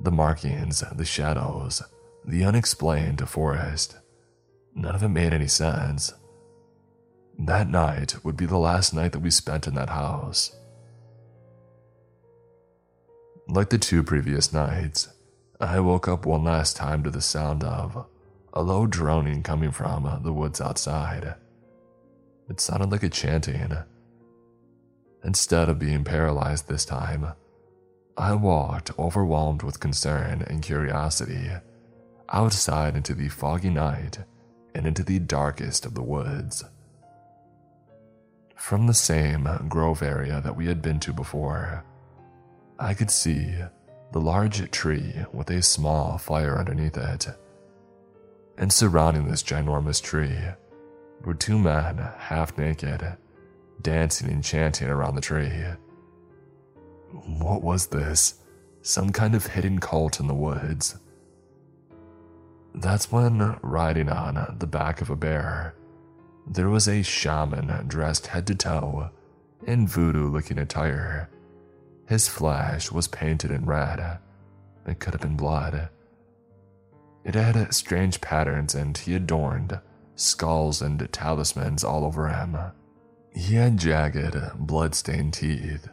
The 0.00 0.10
markings, 0.10 0.82
the 0.92 1.04
shadows, 1.04 1.82
the 2.24 2.44
unexplained 2.44 3.28
forest, 3.28 3.96
none 4.74 4.96
of 4.96 5.04
it 5.04 5.08
made 5.08 5.32
any 5.32 5.46
sense. 5.46 6.12
That 7.38 7.68
night 7.68 8.24
would 8.24 8.36
be 8.36 8.46
the 8.46 8.58
last 8.58 8.92
night 8.92 9.12
that 9.12 9.20
we 9.20 9.30
spent 9.30 9.68
in 9.68 9.74
that 9.76 9.90
house. 9.90 10.56
Like 13.46 13.68
the 13.68 13.78
two 13.78 14.02
previous 14.02 14.52
nights, 14.52 15.08
I 15.60 15.78
woke 15.80 16.08
up 16.08 16.24
one 16.24 16.44
last 16.44 16.76
time 16.76 17.02
to 17.04 17.10
the 17.10 17.20
sound 17.20 17.62
of 17.62 18.06
a 18.54 18.62
low 18.62 18.86
droning 18.86 19.42
coming 19.42 19.70
from 19.70 20.20
the 20.22 20.32
woods 20.32 20.60
outside. 20.60 21.34
It 22.48 22.60
sounded 22.60 22.90
like 22.90 23.02
a 23.02 23.10
chanting. 23.10 23.76
Instead 25.22 25.68
of 25.68 25.78
being 25.78 26.04
paralyzed 26.04 26.68
this 26.68 26.86
time, 26.86 27.32
I 28.16 28.34
walked, 28.34 28.98
overwhelmed 28.98 29.62
with 29.62 29.80
concern 29.80 30.42
and 30.46 30.62
curiosity, 30.62 31.50
outside 32.30 32.96
into 32.96 33.14
the 33.14 33.28
foggy 33.28 33.70
night 33.70 34.20
and 34.74 34.86
into 34.86 35.02
the 35.02 35.18
darkest 35.18 35.84
of 35.84 35.94
the 35.94 36.02
woods. 36.02 36.64
From 38.56 38.86
the 38.86 38.94
same 38.94 39.48
grove 39.68 40.02
area 40.02 40.40
that 40.40 40.56
we 40.56 40.66
had 40.66 40.80
been 40.80 41.00
to 41.00 41.12
before, 41.12 41.84
I 42.78 42.94
could 42.94 43.10
see 43.10 43.54
the 44.12 44.20
large 44.20 44.70
tree 44.70 45.14
with 45.32 45.50
a 45.50 45.62
small 45.62 46.18
fire 46.18 46.58
underneath 46.58 46.96
it. 46.96 47.28
And 48.58 48.72
surrounding 48.72 49.28
this 49.28 49.42
ginormous 49.42 50.02
tree 50.02 50.38
were 51.24 51.34
two 51.34 51.58
men, 51.58 51.98
half 52.18 52.56
naked, 52.58 53.16
dancing 53.82 54.30
and 54.30 54.42
chanting 54.42 54.88
around 54.88 55.14
the 55.14 55.20
tree. 55.20 55.64
What 57.12 57.62
was 57.62 57.86
this? 57.86 58.34
Some 58.82 59.10
kind 59.10 59.34
of 59.34 59.46
hidden 59.46 59.78
cult 59.78 60.20
in 60.20 60.26
the 60.26 60.34
woods. 60.34 60.96
That's 62.74 63.10
when, 63.10 63.56
riding 63.62 64.08
on 64.08 64.56
the 64.58 64.66
back 64.66 65.00
of 65.00 65.10
a 65.10 65.16
bear, 65.16 65.74
there 66.46 66.68
was 66.68 66.88
a 66.88 67.02
shaman 67.02 67.86
dressed 67.86 68.26
head 68.26 68.46
to 68.48 68.54
toe 68.54 69.10
in 69.66 69.86
voodoo 69.86 70.28
looking 70.28 70.58
attire. 70.58 71.30
His 72.08 72.28
flesh 72.28 72.92
was 72.92 73.08
painted 73.08 73.50
in 73.50 73.64
red. 73.64 74.18
It 74.86 75.00
could 75.00 75.14
have 75.14 75.22
been 75.22 75.36
blood. 75.36 75.88
It 77.24 77.34
had 77.34 77.72
strange 77.74 78.20
patterns 78.20 78.74
and 78.74 78.96
he 78.96 79.14
adorned 79.14 79.80
skulls 80.14 80.82
and 80.82 81.08
talismans 81.12 81.82
all 81.82 82.04
over 82.04 82.28
him. 82.28 82.56
He 83.34 83.54
had 83.54 83.78
jagged, 83.78 84.36
blood-stained 84.54 85.34
teeth 85.34 85.88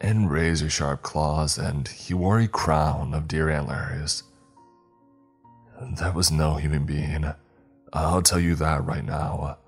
and 0.00 0.30
razor-sharp 0.30 1.02
claws, 1.02 1.58
and 1.58 1.88
he 1.88 2.14
wore 2.14 2.38
a 2.38 2.48
crown 2.48 3.12
of 3.12 3.26
deer 3.26 3.50
antlers. 3.50 4.22
That 5.98 6.14
was 6.14 6.30
no 6.30 6.54
human 6.54 6.86
being. 6.86 7.26
I'll 7.92 8.22
tell 8.22 8.38
you 8.38 8.54
that 8.54 8.84
right 8.84 9.04
now. 9.04 9.58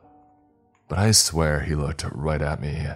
But 0.88 0.98
I 0.98 1.10
swear 1.10 1.60
he 1.60 1.74
looked 1.74 2.04
right 2.12 2.40
at 2.40 2.60
me. 2.60 2.86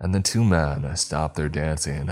And 0.00 0.14
the 0.14 0.20
two 0.20 0.44
men 0.44 0.96
stopped 0.96 1.34
their 1.34 1.48
dancing 1.48 2.10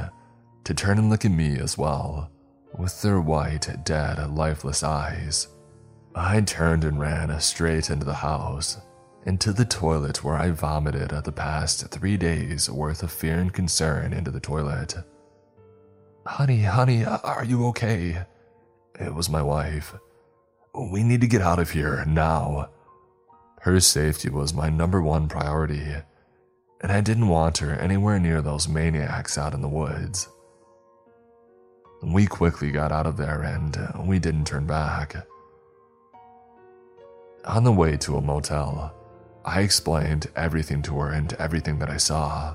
to 0.65 0.75
turn 0.75 0.99
and 0.99 1.09
look 1.09 1.25
at 1.25 1.31
me 1.31 1.59
as 1.59 1.79
well, 1.79 2.31
with 2.77 3.01
their 3.03 3.21
white, 3.21 3.85
dead, 3.85 4.31
lifeless 4.31 4.83
eyes. 4.83 5.49
I 6.15 6.41
turned 6.41 6.83
and 6.85 6.99
ran 6.99 7.39
straight 7.41 7.91
into 7.91 8.05
the 8.05 8.15
house, 8.15 8.79
into 9.25 9.53
the 9.53 9.65
toilet 9.65 10.25
where 10.25 10.37
I 10.37 10.51
vomited 10.51 11.11
the 11.11 11.33
past 11.33 11.89
three 11.89 12.17
days 12.17 12.71
worth 12.71 13.03
of 13.03 13.13
fear 13.13 13.39
and 13.39 13.53
concern 13.53 14.13
into 14.13 14.31
the 14.31 14.41
toilet. 14.41 14.95
Honey, 16.27 16.63
honey, 16.63 17.05
are 17.05 17.45
you 17.45 17.67
okay? 17.69 18.25
It 18.99 19.15
was 19.15 19.29
my 19.29 19.43
wife. 19.43 19.95
We 20.75 21.05
need 21.05 21.21
to 21.21 21.29
get 21.29 21.43
out 21.43 21.59
of 21.59 21.71
here 21.71 22.05
now. 22.07 22.71
Her 23.61 23.79
safety 23.79 24.29
was 24.29 24.53
my 24.55 24.69
number 24.71 25.03
one 25.03 25.29
priority, 25.29 25.85
and 26.87 26.93
I 26.93 27.01
didn't 27.01 27.27
want 27.27 27.59
her 27.59 27.73
anywhere 27.73 28.21
near 28.21 28.41
those 28.41 28.69
maniacs 28.69 29.37
out 29.37 29.55
in 29.55 29.61
the 29.61 29.69
woods. 29.69 30.29
We 32.01 32.27
quickly 32.27 32.71
got 32.71 32.93
out 32.93 33.09
of 33.09 33.17
there 33.17 33.43
and 33.43 33.77
uh, 33.77 34.03
we 34.05 34.21
didn't 34.21 34.47
turn 34.47 34.69
back. 34.69 35.17
On 37.45 37.65
the 37.65 37.73
way 37.73 37.97
to 37.97 38.19
a 38.19 38.23
motel, 38.23 38.95
I 39.45 39.63
explained 39.63 40.29
everything 40.37 40.81
to 40.83 40.97
her 41.01 41.11
and 41.11 41.33
everything 41.41 41.81
that 41.81 41.91
I 41.91 41.97
saw 41.97 42.55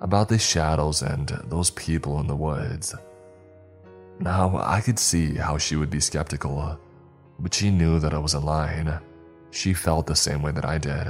about 0.00 0.30
the 0.30 0.38
shadows 0.38 1.02
and 1.02 1.28
those 1.44 1.68
people 1.68 2.20
in 2.20 2.26
the 2.26 2.34
woods. 2.34 2.94
Now, 4.20 4.56
I 4.56 4.80
could 4.80 4.98
see 4.98 5.34
how 5.34 5.58
she 5.58 5.76
would 5.76 5.90
be 5.90 6.00
skeptical, 6.00 6.80
but 7.38 7.52
she 7.52 7.70
knew 7.70 7.98
that 7.98 8.14
I 8.14 8.18
wasn't 8.18 8.46
lying. 8.46 8.90
She 9.50 9.74
felt 9.74 10.06
the 10.06 10.16
same 10.16 10.40
way 10.40 10.52
that 10.52 10.64
I 10.64 10.78
did. 10.78 11.06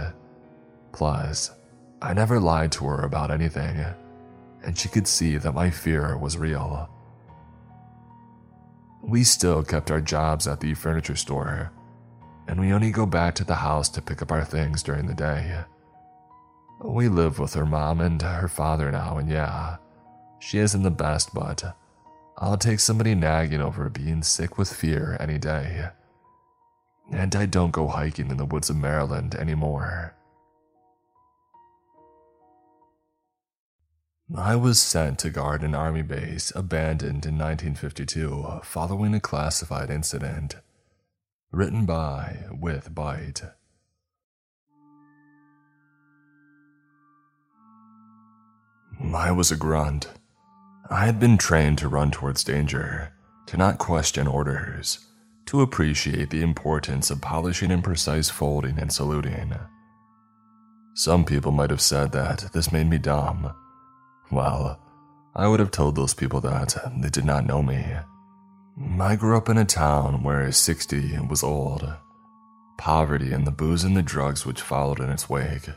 Plus, 0.90 1.52
I 2.04 2.12
never 2.12 2.38
lied 2.38 2.70
to 2.72 2.84
her 2.84 3.00
about 3.00 3.30
anything, 3.30 3.82
and 4.62 4.76
she 4.76 4.90
could 4.90 5.08
see 5.08 5.38
that 5.38 5.54
my 5.54 5.70
fear 5.70 6.18
was 6.18 6.36
real. 6.36 6.90
We 9.02 9.24
still 9.24 9.62
kept 9.62 9.90
our 9.90 10.02
jobs 10.02 10.46
at 10.46 10.60
the 10.60 10.74
furniture 10.74 11.16
store, 11.16 11.72
and 12.46 12.60
we 12.60 12.74
only 12.74 12.90
go 12.90 13.06
back 13.06 13.34
to 13.36 13.44
the 13.44 13.54
house 13.54 13.88
to 13.90 14.02
pick 14.02 14.20
up 14.20 14.30
our 14.30 14.44
things 14.44 14.82
during 14.82 15.06
the 15.06 15.14
day. 15.14 15.64
We 16.82 17.08
live 17.08 17.38
with 17.38 17.54
her 17.54 17.64
mom 17.64 18.02
and 18.02 18.20
her 18.20 18.48
father 18.48 18.90
now, 18.90 19.16
and 19.16 19.30
yeah, 19.30 19.78
she 20.40 20.58
isn't 20.58 20.82
the 20.82 20.90
best, 20.90 21.32
but 21.32 21.74
I'll 22.36 22.58
take 22.58 22.80
somebody 22.80 23.14
nagging 23.14 23.62
over 23.62 23.88
being 23.88 24.22
sick 24.22 24.58
with 24.58 24.70
fear 24.70 25.16
any 25.20 25.38
day 25.38 25.88
and 27.10 27.34
I 27.36 27.46
don't 27.46 27.70
go 27.70 27.88
hiking 27.88 28.30
in 28.30 28.36
the 28.36 28.44
woods 28.44 28.70
of 28.70 28.76
Maryland 28.76 29.34
anymore. 29.34 30.14
I 34.32 34.56
was 34.56 34.80
sent 34.80 35.18
to 35.18 35.30
guard 35.30 35.62
an 35.62 35.74
army 35.74 36.00
base 36.00 36.50
abandoned 36.56 37.26
in 37.26 37.36
1952 37.36 38.60
following 38.62 39.14
a 39.14 39.20
classified 39.20 39.90
incident. 39.90 40.56
Written 41.52 41.84
by 41.84 42.46
With 42.50 42.94
Bite. 42.94 43.42
I 49.14 49.30
was 49.30 49.50
a 49.50 49.56
grunt. 49.56 50.08
I 50.88 51.04
had 51.04 51.20
been 51.20 51.36
trained 51.36 51.78
to 51.78 51.88
run 51.88 52.10
towards 52.10 52.44
danger, 52.44 53.12
to 53.46 53.56
not 53.58 53.78
question 53.78 54.26
orders 54.26 55.06
to 55.46 55.60
appreciate 55.60 56.30
the 56.30 56.42
importance 56.42 57.10
of 57.10 57.20
polishing 57.20 57.70
and 57.70 57.84
precise 57.84 58.30
folding 58.30 58.78
and 58.78 58.90
saluting. 58.90 59.54
Some 60.94 61.24
people 61.24 61.52
might 61.52 61.70
have 61.70 61.82
said 61.82 62.12
that 62.12 62.50
this 62.54 62.72
made 62.72 62.88
me 62.88 62.96
dumb. 62.96 63.52
Well, 64.34 64.80
I 65.36 65.46
would 65.46 65.60
have 65.60 65.70
told 65.70 65.94
those 65.94 66.12
people 66.12 66.40
that 66.40 66.74
they 66.96 67.08
did 67.08 67.24
not 67.24 67.46
know 67.46 67.62
me. 67.62 67.86
I 69.00 69.14
grew 69.14 69.36
up 69.36 69.48
in 69.48 69.56
a 69.56 69.64
town 69.64 70.24
where 70.24 70.50
60 70.50 71.20
was 71.30 71.44
old. 71.44 71.88
Poverty 72.76 73.32
and 73.32 73.46
the 73.46 73.52
booze 73.52 73.84
and 73.84 73.96
the 73.96 74.02
drugs 74.02 74.44
which 74.44 74.60
followed 74.60 74.98
in 74.98 75.08
its 75.08 75.30
wake 75.30 75.68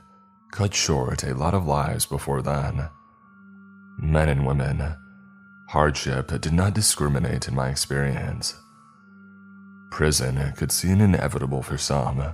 cut 0.51 0.73
short 0.73 1.23
a 1.23 1.35
lot 1.35 1.53
of 1.53 1.67
lives 1.67 2.07
before 2.07 2.41
then. 2.41 2.89
Men 3.99 4.27
and 4.27 4.47
women, 4.47 4.95
hardship 5.69 6.29
did 6.41 6.53
not 6.53 6.73
discriminate 6.73 7.47
in 7.47 7.53
my 7.53 7.69
experience. 7.69 8.55
Prison 9.91 10.51
could 10.53 10.71
seem 10.71 10.99
inevitable 10.99 11.62
for 11.62 11.77
some, 11.77 12.34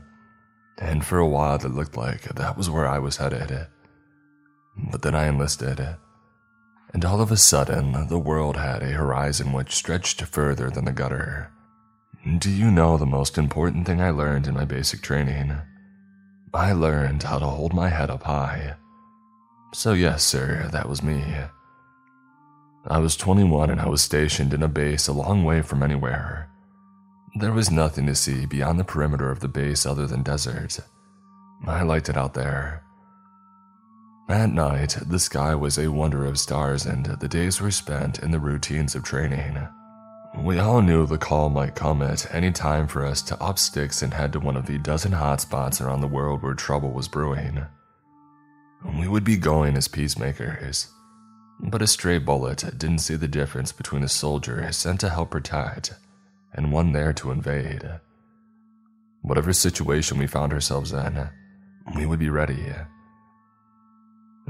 and 0.78 1.04
for 1.04 1.18
a 1.18 1.28
while 1.28 1.56
it 1.56 1.66
looked 1.66 1.98
like 1.98 2.22
that 2.36 2.56
was 2.56 2.70
where 2.70 2.88
I 2.88 3.00
was 3.00 3.18
headed. 3.18 3.68
But 4.92 5.02
then 5.02 5.16
I 5.16 5.28
enlisted, 5.28 5.98
and 6.94 7.04
all 7.04 7.22
of 7.22 7.32
a 7.32 7.38
sudden 7.38 8.08
the 8.08 8.20
world 8.20 8.58
had 8.58 8.84
a 8.84 8.92
horizon 8.92 9.52
which 9.52 9.76
stretched 9.76 10.22
further 10.22 10.70
than 10.70 10.86
the 10.86 10.92
gutter. 10.92 11.52
Do 12.38 12.50
you 12.50 12.72
know 12.72 12.98
the 12.98 13.06
most 13.06 13.38
important 13.38 13.86
thing 13.86 14.00
I 14.00 14.12
learned 14.12 14.48
in 14.48 14.54
my 14.54 14.64
basic 14.64 15.02
training? 15.02 15.58
I 16.54 16.72
learned 16.72 17.24
how 17.24 17.40
to 17.40 17.46
hold 17.46 17.74
my 17.74 17.90
head 17.90 18.10
up 18.10 18.24
high. 18.24 18.76
So, 19.74 19.94
yes, 19.94 20.24
sir, 20.24 20.70
that 20.72 20.88
was 20.88 21.02
me. 21.02 21.24
I 22.88 23.00
was 23.00 23.18
21 23.18 23.72
and 23.72 23.82
I 23.82 23.90
was 23.90 24.02
stationed 24.02 24.54
in 24.54 24.62
a 24.62 24.68
base 24.68 25.08
a 25.08 25.14
long 25.14 25.44
way 25.44 25.62
from 25.62 25.82
anywhere. 25.82 26.50
There 27.40 27.54
was 27.54 27.72
nothing 27.72 28.06
to 28.06 28.16
see 28.16 28.46
beyond 28.46 28.80
the 28.80 28.84
perimeter 28.84 29.32
of 29.32 29.40
the 29.40 29.48
base 29.48 29.86
other 29.86 30.06
than 30.06 30.22
desert. 30.22 30.80
I 31.66 31.82
liked 31.82 32.08
it 32.10 32.18
out 32.18 32.36
there. 32.36 32.84
At 34.30 34.52
night, 34.52 34.98
the 35.06 35.20
sky 35.20 35.54
was 35.54 35.78
a 35.78 35.92
wonder 35.92 36.26
of 36.26 36.40
stars, 36.40 36.86
and 36.86 37.06
the 37.06 37.28
days 37.28 37.60
were 37.60 37.72
spent 37.72 38.20
in 38.20 38.32
the 38.32 38.40
routines 38.40 38.96
of 38.96 39.04
training. 39.04 39.68
We 40.38 40.60
all 40.60 40.82
knew 40.82 41.06
the 41.06 41.18
call 41.18 41.50
might 41.50 41.76
come 41.76 42.02
at 42.02 42.34
any 42.34 42.52
time 42.52 42.88
for 42.88 43.06
us 43.06 43.22
to 43.24 43.42
up 43.42 43.60
sticks 43.60 44.02
and 44.02 44.14
head 44.14 44.34
to 44.34 44.40
one 44.40 44.56
of 44.56 44.66
the 44.66 44.80
dozen 44.80 45.12
hotspots 45.12 45.80
around 45.80 46.02
the 46.02 46.08
world 46.08 46.42
where 46.42 46.54
trouble 46.54 46.92
was 46.92 47.08
brewing. 47.08 47.66
We 48.98 49.08
would 49.08 49.24
be 49.24 49.38
going 49.38 49.78
as 49.78 49.88
peacemakers, 49.88 50.88
but 51.60 51.82
a 51.82 51.88
stray 51.88 52.18
bullet 52.18 52.64
didn't 52.78 53.00
see 53.00 53.16
the 53.16 53.28
difference 53.28 53.72
between 53.72 54.04
a 54.04 54.10
soldier 54.10 54.72
sent 54.72 55.02
to 55.02 55.10
help 55.10 55.32
protect 55.32 55.94
and 56.54 56.72
one 56.72 56.94
there 56.94 57.14
to 57.14 57.32
invade. 57.32 58.00
Whatever 59.22 59.54
situation 59.54 60.18
we 60.18 60.28
found 60.28 60.54
ourselves 60.54 60.94
in, 60.94 61.30
we 61.96 62.06
would 62.06 62.20
be 62.20 62.30
ready. 62.30 62.74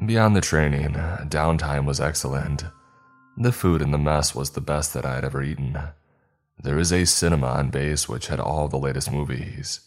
Beyond 0.06 0.36
the 0.36 0.42
training, 0.42 0.94
downtime 0.94 1.86
was 1.86 2.02
excellent. 2.02 2.66
The 3.38 3.52
food 3.52 3.82
in 3.82 3.92
the 3.92 3.98
mess 3.98 4.34
was 4.36 4.52
the 4.52 4.62
best 4.62 4.94
that 4.94 5.06
I 5.06 5.16
had 5.16 5.26
ever 5.26 5.42
eaten. 5.42 5.78
There 6.62 6.80
is 6.80 6.92
a 6.92 7.06
cinema 7.06 7.48
on 7.48 7.70
base 7.70 8.08
which 8.08 8.28
had 8.28 8.40
all 8.40 8.68
the 8.68 8.78
latest 8.78 9.12
movies. 9.12 9.82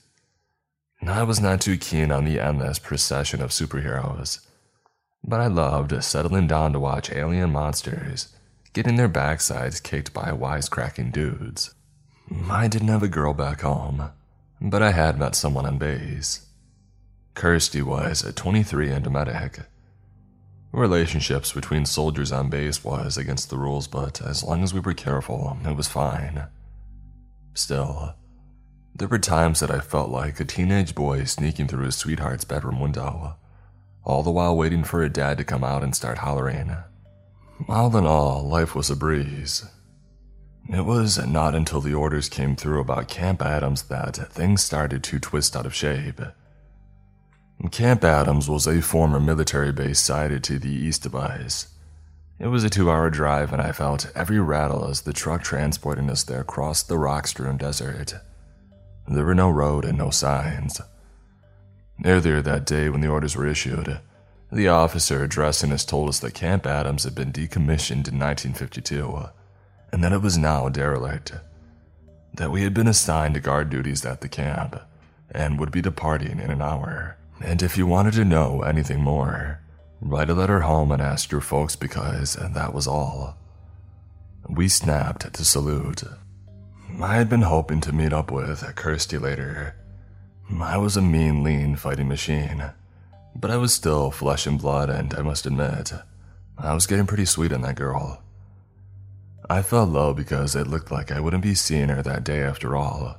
I 1.07 1.23
was 1.23 1.41
not 1.41 1.61
too 1.61 1.77
keen 1.77 2.11
on 2.11 2.25
the 2.25 2.41
endless 2.41 2.79
procession 2.79 3.41
of 3.41 3.51
superheroes, 3.51 4.41
but 5.23 5.41
I 5.41 5.47
loved 5.47 6.03
settling 6.03 6.47
down 6.47 6.73
to 6.73 6.81
watch 6.81 7.13
alien 7.13 7.53
monsters 7.53 8.35
getting 8.77 8.97
their 8.97 9.09
backsides 9.09 9.83
kicked 9.83 10.13
by 10.13 10.31
wisecracking 10.31 11.11
dudes. 11.11 11.75
I 12.51 12.69
didn't 12.69 12.89
have 12.89 13.03
a 13.03 13.09
girl 13.09 13.33
back 13.33 13.63
home, 13.63 14.11
but 14.61 14.83
I 14.83 14.91
had 14.91 15.19
met 15.19 15.35
someone 15.35 15.65
on 15.65 15.79
base. 15.79 16.45
Kirsty 17.33 17.81
was 17.81 18.31
23 18.37 18.91
and 18.91 19.07
a 19.07 19.11
medic. 19.11 19.61
Relationships 20.77 21.53
between 21.53 21.87
soldiers 21.87 22.31
on 22.31 22.51
base 22.51 22.85
was 22.85 23.17
against 23.17 23.49
the 23.49 23.57
rules, 23.57 23.89
but 23.89 24.21
as 24.21 24.45
long 24.45 24.63
as 24.63 24.75
we 24.75 24.81
were 24.81 24.93
careful, 24.93 25.57
it 25.65 25.75
was 25.75 25.89
fine. 25.89 26.45
Still, 27.55 28.15
there 28.95 29.09
were 29.09 29.19
times 29.19 29.61
that 29.61 29.71
I 29.71 29.81
felt 29.81 30.11
like 30.11 30.39
a 30.39 30.45
teenage 30.45 30.95
boy 30.95 31.25
sneaking 31.25 31.69
through 31.69 31.87
his 31.87 31.97
sweetheart's 31.97 32.45
bedroom 32.45 32.79
window, 32.79 33.37
all 34.05 34.23
the 34.23 34.31
while 34.31 34.55
waiting 34.55 34.85
for 34.85 35.03
a 35.03 35.09
dad 35.09 35.39
to 35.39 35.45
come 35.45 35.65
out 35.65 35.83
and 35.83 35.97
start 35.97 36.19
hollering. 36.19 36.77
All 37.69 37.97
in 37.97 38.05
all, 38.05 38.47
life 38.47 38.75
was 38.75 38.91
a 38.91 38.97
breeze, 38.97 39.65
it 40.69 40.85
was 40.85 41.25
not 41.25 41.55
until 41.55 41.81
the 41.81 41.95
orders 41.95 42.29
came 42.29 42.57
through 42.57 42.81
about 42.81 43.09
Camp 43.09 43.41
Adams 43.41 43.85
that 43.85 44.17
things 44.33 44.65
started 44.65 45.05
to 45.05 45.21
twist 45.21 45.57
out 45.57 45.65
of 45.65 45.75
shape. 45.75 46.21
Camp 47.69 48.05
Adams 48.05 48.49
was 48.49 48.67
a 48.67 48.83
former 48.83 49.21
military 49.21 49.73
base 49.73 50.01
sited 50.01 50.45
to 50.45 50.59
the 50.59 50.71
east 50.71 51.07
of 51.07 51.15
us. 51.15 51.69
It 52.39 52.49
was 52.49 52.65
a 52.65 52.71
two 52.71 52.91
hour 52.91 53.09
drive, 53.09 53.53
and 53.53 53.63
I 53.63 53.73
felt 53.73 54.13
every 54.15 54.39
rattle 54.41 54.87
as 54.89 55.01
the 55.03 55.13
truck 55.13 55.43
transporting 55.43 56.11
us 56.11 56.23
there 56.23 56.45
crossed 56.45 56.89
the 56.89 56.99
rock 56.99 57.27
strewn 57.27 57.57
desert. 57.57 58.15
There 59.09 59.25
were 59.25 59.35
no 59.35 59.49
road 59.49 59.85
and 59.85 59.97
no 59.97 60.11
signs. 60.11 60.81
Earlier 62.05 62.43
that 62.43 62.67
day, 62.67 62.91
when 62.91 63.01
the 63.01 63.09
orders 63.09 63.37
were 63.37 63.47
issued, 63.47 64.01
the 64.53 64.69
officer 64.69 65.25
addressing 65.25 65.73
us 65.73 65.85
told 65.85 66.09
us 66.09 66.19
that 66.21 66.35
Camp 66.35 66.67
Adams 66.67 67.05
had 67.05 67.15
been 67.15 67.33
decommissioned 67.33 68.07
in 68.09 68.19
1952 68.19 69.29
and 69.93 70.05
that 70.05 70.13
it 70.13 70.21
was 70.21 70.37
now 70.37 70.69
derelict. 70.69 71.33
That 72.35 72.51
we 72.51 72.63
had 72.63 72.75
been 72.75 72.87
assigned 72.87 73.35
to 73.35 73.41
guard 73.41 73.71
duties 73.71 74.05
at 74.05 74.21
the 74.21 74.29
camp 74.29 74.79
and 75.31 75.59
would 75.59 75.73
be 75.73 75.81
departing 75.81 76.39
in 76.39 76.51
an 76.51 76.61
hour. 76.61 77.17
And 77.41 77.63
if 77.63 77.77
you 77.77 77.87
wanted 77.87 78.15
to 78.15 78.25
know 78.25 78.63
anything 78.63 79.01
more, 79.01 79.61
write 80.01 80.31
a 80.31 80.35
letter 80.35 80.61
home 80.61 80.91
and 80.91 81.03
ask 81.03 81.31
your 81.31 81.41
folks 81.41 81.77
because 81.77 82.35
that 82.35 82.75
was 82.75 82.87
all. 82.87 83.37
We 84.49 84.69
snapped 84.69 85.33
to 85.35 85.45
salute. 85.45 86.03
I 87.01 87.17
had 87.17 87.29
been 87.29 87.43
hoping 87.43 87.81
to 87.83 87.93
meet 87.93 88.13
up 88.13 88.31
with 88.31 88.63
Kirsty 88.77 89.19
later. 89.19 89.77
I 90.61 90.79
was 90.79 90.97
a 90.97 91.03
mean, 91.03 91.43
lean 91.43 91.77
fighting 91.77 92.09
machine, 92.09 92.71
but 93.35 93.51
I 93.51 93.57
was 93.57 93.75
still 93.75 94.11
flesh 94.11 94.47
and 94.47 94.59
blood, 94.59 94.89
and 94.89 95.13
I 95.15 95.23
must 95.23 95.47
admit, 95.47 95.93
I 96.57 96.73
was 96.73 96.87
getting 96.87 97.07
pretty 97.07 97.27
sweet 97.27 97.53
on 97.53 97.63
that 97.63 97.75
girl. 97.75 98.23
I 99.51 99.63
felt 99.63 99.91
low 99.91 100.15
because 100.15 100.57
it 100.57 100.67
looked 100.67 100.91
like 100.91 101.13
I 101.13 101.21
wouldn't 101.21 101.43
be 101.43 101.55
seeing 101.55 101.89
her 101.89 102.03
that 102.03 102.25
day 102.25 102.43
after 102.43 102.77
all. 102.77 103.19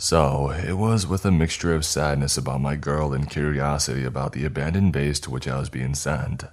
So, 0.00 0.50
it 0.50 0.74
was 0.74 1.08
with 1.08 1.26
a 1.26 1.32
mixture 1.32 1.74
of 1.74 1.84
sadness 1.84 2.36
about 2.36 2.60
my 2.60 2.76
girl 2.76 3.12
and 3.12 3.28
curiosity 3.28 4.04
about 4.04 4.30
the 4.30 4.44
abandoned 4.44 4.92
base 4.92 5.18
to 5.20 5.30
which 5.30 5.48
I 5.48 5.58
was 5.58 5.68
being 5.68 5.96
sent 5.96 6.44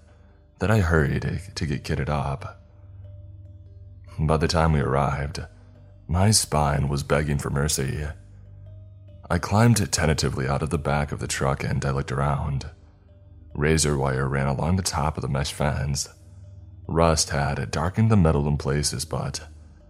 that 0.57 0.71
I 0.71 0.79
hurried 0.79 1.51
to 1.53 1.65
get 1.67 1.83
kitted 1.83 2.09
up. 2.09 2.63
By 4.17 4.37
the 4.37 4.47
time 4.47 4.73
we 4.73 4.79
arrived, 4.79 5.45
my 6.07 6.31
spine 6.31 6.87
was 6.87 7.03
begging 7.03 7.37
for 7.37 7.51
mercy. 7.51 8.07
I 9.29 9.37
climbed 9.37 9.91
tentatively 9.91 10.47
out 10.47 10.63
of 10.63 10.71
the 10.71 10.79
back 10.79 11.11
of 11.11 11.19
the 11.19 11.27
truck 11.27 11.63
and 11.63 11.85
I 11.85 11.91
looked 11.91 12.11
around. 12.11 12.71
Razor 13.53 13.95
wire 13.95 14.27
ran 14.27 14.47
along 14.47 14.77
the 14.77 14.81
top 14.81 15.17
of 15.17 15.21
the 15.21 15.27
mesh 15.27 15.53
fence. 15.53 16.09
Rust 16.87 17.29
had 17.29 17.69
darkened 17.69 18.09
the 18.09 18.17
metal 18.17 18.47
in 18.47 18.57
places, 18.57 19.05
but 19.05 19.47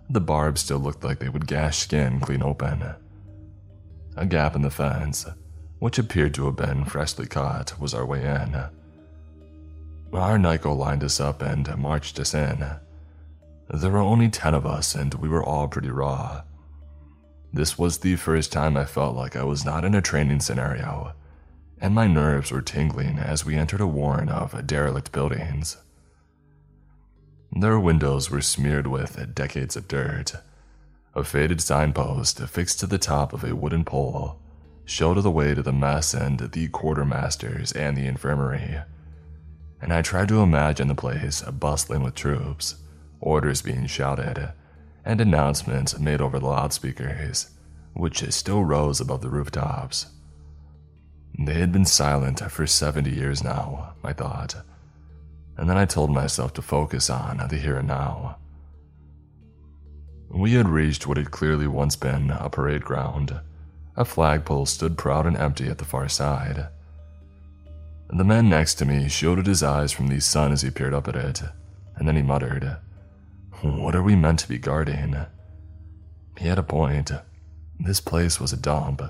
the 0.10 0.20
barbs 0.20 0.60
still 0.60 0.80
looked 0.80 1.06
like 1.06 1.20
they 1.20 1.30
would 1.30 1.48
gash 1.48 1.78
skin 1.78 2.20
clean 2.20 2.44
open. 2.44 2.96
A 4.18 4.26
gap 4.26 4.56
in 4.56 4.62
the 4.62 4.70
fence, 4.70 5.26
which 5.80 6.00
appeared 6.00 6.34
to 6.36 6.46
have 6.46 6.56
been 6.56 6.86
freshly 6.86 7.28
cut, 7.28 7.80
was 7.80 7.94
our 7.94 8.06
way 8.06 8.22
in. 8.22 8.56
Our 10.14 10.38
NCO 10.38 10.78
lined 10.78 11.04
us 11.04 11.20
up 11.20 11.42
and 11.42 11.78
marched 11.78 12.20
us 12.20 12.34
in. 12.34 12.66
There 13.70 13.92
were 13.92 13.98
only 14.00 14.30
ten 14.30 14.54
of 14.54 14.66
us, 14.66 14.96
and 14.96 15.14
we 15.16 15.28
were 15.28 15.44
all 15.44 15.68
pretty 15.68 15.90
raw. 15.90 16.44
This 17.52 17.78
was 17.78 17.98
the 17.98 18.16
first 18.16 18.52
time 18.52 18.78
I 18.78 18.86
felt 18.86 19.16
like 19.16 19.36
I 19.36 19.44
was 19.44 19.66
not 19.66 19.84
in 19.84 19.96
a 19.96 20.02
training 20.02 20.40
scenario, 20.40 21.14
and 21.82 21.94
my 21.94 22.08
nerves 22.08 22.52
were 22.52 22.62
tingling 22.62 23.20
as 23.20 23.46
we 23.46 23.56
entered 23.56 23.82
a 23.82 23.88
warren 23.88 24.30
of 24.30 24.66
derelict 24.66 25.12
buildings. 25.12 25.78
Their 27.52 27.80
windows 27.80 28.30
were 28.30 28.42
smeared 28.42 28.88
with 28.88 29.36
decades 29.36 29.76
of 29.76 29.88
dirt. 29.88 30.36
A 31.16 31.24
faded 31.24 31.62
signpost 31.62 32.40
affixed 32.40 32.80
to 32.82 32.88
the 32.88 32.98
top 32.98 33.32
of 33.32 33.44
a 33.44 33.56
wooden 33.56 33.86
pole 33.86 34.40
showed 34.84 35.18
the 35.22 35.32
way 35.32 35.56
to 35.56 35.64
the 35.64 35.74
mess 35.74 36.14
and 36.14 36.40
the 36.40 36.68
quartermasters 36.70 37.76
and 37.76 37.98
the 37.98 38.06
infirmary. 38.06 38.82
And 39.82 39.94
I 39.94 40.02
tried 40.02 40.28
to 40.30 40.42
imagine 40.42 40.88
the 40.88 40.96
place 40.96 41.42
bustling 41.42 42.04
with 42.04 42.16
troops 42.16 42.76
orders 43.22 43.62
being 43.62 43.88
shouted, 43.88 44.52
and 45.04 45.20
announcements 45.20 45.98
made 45.98 46.22
over 46.22 46.38
the 46.38 46.46
loudspeakers, 46.46 47.48
which 47.94 48.30
still 48.32 48.64
rose 48.64 49.02
above 49.02 49.22
the 49.22 49.30
rooftops. 49.30 50.08
They 51.40 51.56
had 51.56 51.72
been 51.72 51.86
silent 51.86 52.40
for 52.52 52.68
70 52.68 53.10
years 53.10 53.44
now, 53.44 53.96
I 54.04 54.14
thought, 54.14 54.56
and 55.58 55.70
then 55.70 55.78
I 55.78 55.86
told 55.86 56.12
myself 56.12 56.54
to 56.54 56.62
focus 56.62 57.10
on 57.10 57.38
the 57.50 57.58
here 57.58 57.78
and 57.78 57.88
now. 57.88 58.38
We 60.30 60.54
had 60.54 60.68
reached 60.68 61.08
what 61.08 61.18
had 61.18 61.32
clearly 61.32 61.68
once 61.68 61.96
been 61.96 62.32
a 62.32 62.50
parade 62.50 62.84
ground. 62.84 63.40
A 63.96 64.04
flagpole 64.04 64.66
stood 64.66 64.98
proud 64.98 65.26
and 65.26 65.38
empty 65.38 65.68
at 65.68 65.78
the 65.78 65.86
far 65.86 66.10
side. 66.10 66.68
The 68.10 68.24
man 68.24 68.50
next 68.50 68.76
to 68.76 68.86
me 68.86 69.08
shielded 69.08 69.48
his 69.48 69.64
eyes 69.64 69.92
from 69.92 70.08
the 70.08 70.20
sun 70.20 70.52
as 70.52 70.62
he 70.62 70.70
peered 70.70 70.94
up 70.94 71.08
at 71.08 71.16
it, 71.16 71.42
and 71.96 72.08
then 72.08 72.16
he 72.16 72.22
muttered, 72.22 72.78
what 73.62 73.96
are 73.96 74.04
we 74.04 74.16
meant 74.16 74.40
to 74.40 74.50
be 74.50 74.58
guarding? 74.58 75.16
He 76.38 76.48
had 76.48 76.60
a 76.60 76.64
point. 76.64 77.12
This 77.80 78.00
place 78.00 78.40
was 78.40 78.54
a 78.54 78.58
dump. 78.58 79.02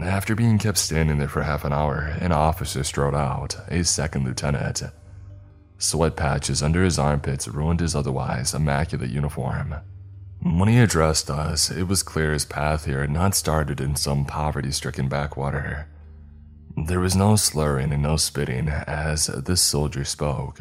After 0.00 0.34
being 0.34 0.58
kept 0.58 0.78
standing 0.78 1.18
there 1.18 1.28
for 1.28 1.42
half 1.42 1.64
an 1.64 1.72
hour, 1.72 2.16
an 2.20 2.32
officer 2.32 2.84
strode 2.84 3.14
out, 3.14 3.56
a 3.68 3.84
second 3.84 4.24
lieutenant. 4.24 4.82
Sweat 5.80 6.14
patches 6.14 6.62
under 6.62 6.84
his 6.84 6.98
armpits 6.98 7.48
ruined 7.48 7.80
his 7.80 7.96
otherwise 7.96 8.52
immaculate 8.52 9.08
uniform. 9.08 9.76
When 10.42 10.68
he 10.68 10.78
addressed 10.78 11.30
us, 11.30 11.70
it 11.70 11.84
was 11.84 12.02
clear 12.02 12.32
his 12.32 12.44
path 12.44 12.84
here 12.84 13.00
had 13.00 13.10
not 13.10 13.34
started 13.34 13.80
in 13.80 13.96
some 13.96 14.26
poverty 14.26 14.72
stricken 14.72 15.08
backwater. 15.08 15.88
There 16.76 17.00
was 17.00 17.16
no 17.16 17.34
slurring 17.36 17.92
and 17.92 18.02
no 18.02 18.16
spitting 18.16 18.68
as 18.68 19.26
this 19.26 19.62
soldier 19.62 20.04
spoke. 20.04 20.60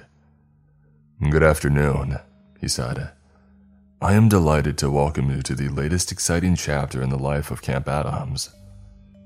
Good 1.29 1.43
afternoon, 1.43 2.19
he 2.61 2.69
said. 2.69 3.11
I 4.01 4.13
am 4.13 4.29
delighted 4.29 4.77
to 4.77 4.89
welcome 4.89 5.29
you 5.29 5.41
to 5.41 5.53
the 5.53 5.67
latest 5.67 6.13
exciting 6.13 6.55
chapter 6.55 7.01
in 7.01 7.09
the 7.09 7.19
life 7.19 7.51
of 7.51 7.61
Camp 7.61 7.89
Adams. 7.89 8.51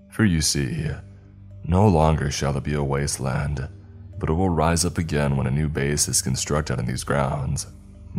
For 0.10 0.26
you 0.26 0.42
see, 0.42 0.88
no 1.64 1.88
longer 1.88 2.32
shall 2.32 2.58
it 2.58 2.64
be 2.64 2.74
a 2.74 2.84
wasteland, 2.84 3.70
but 4.24 4.30
it 4.30 4.36
will 4.36 4.48
rise 4.48 4.86
up 4.86 4.98
again 4.98 5.36
when 5.36 5.48
a 5.48 5.52
new 5.52 5.68
base 5.68 6.08
is 6.08 6.22
constructed 6.22 6.80
on 6.80 6.86
these 6.86 7.04
grounds. 7.04 7.68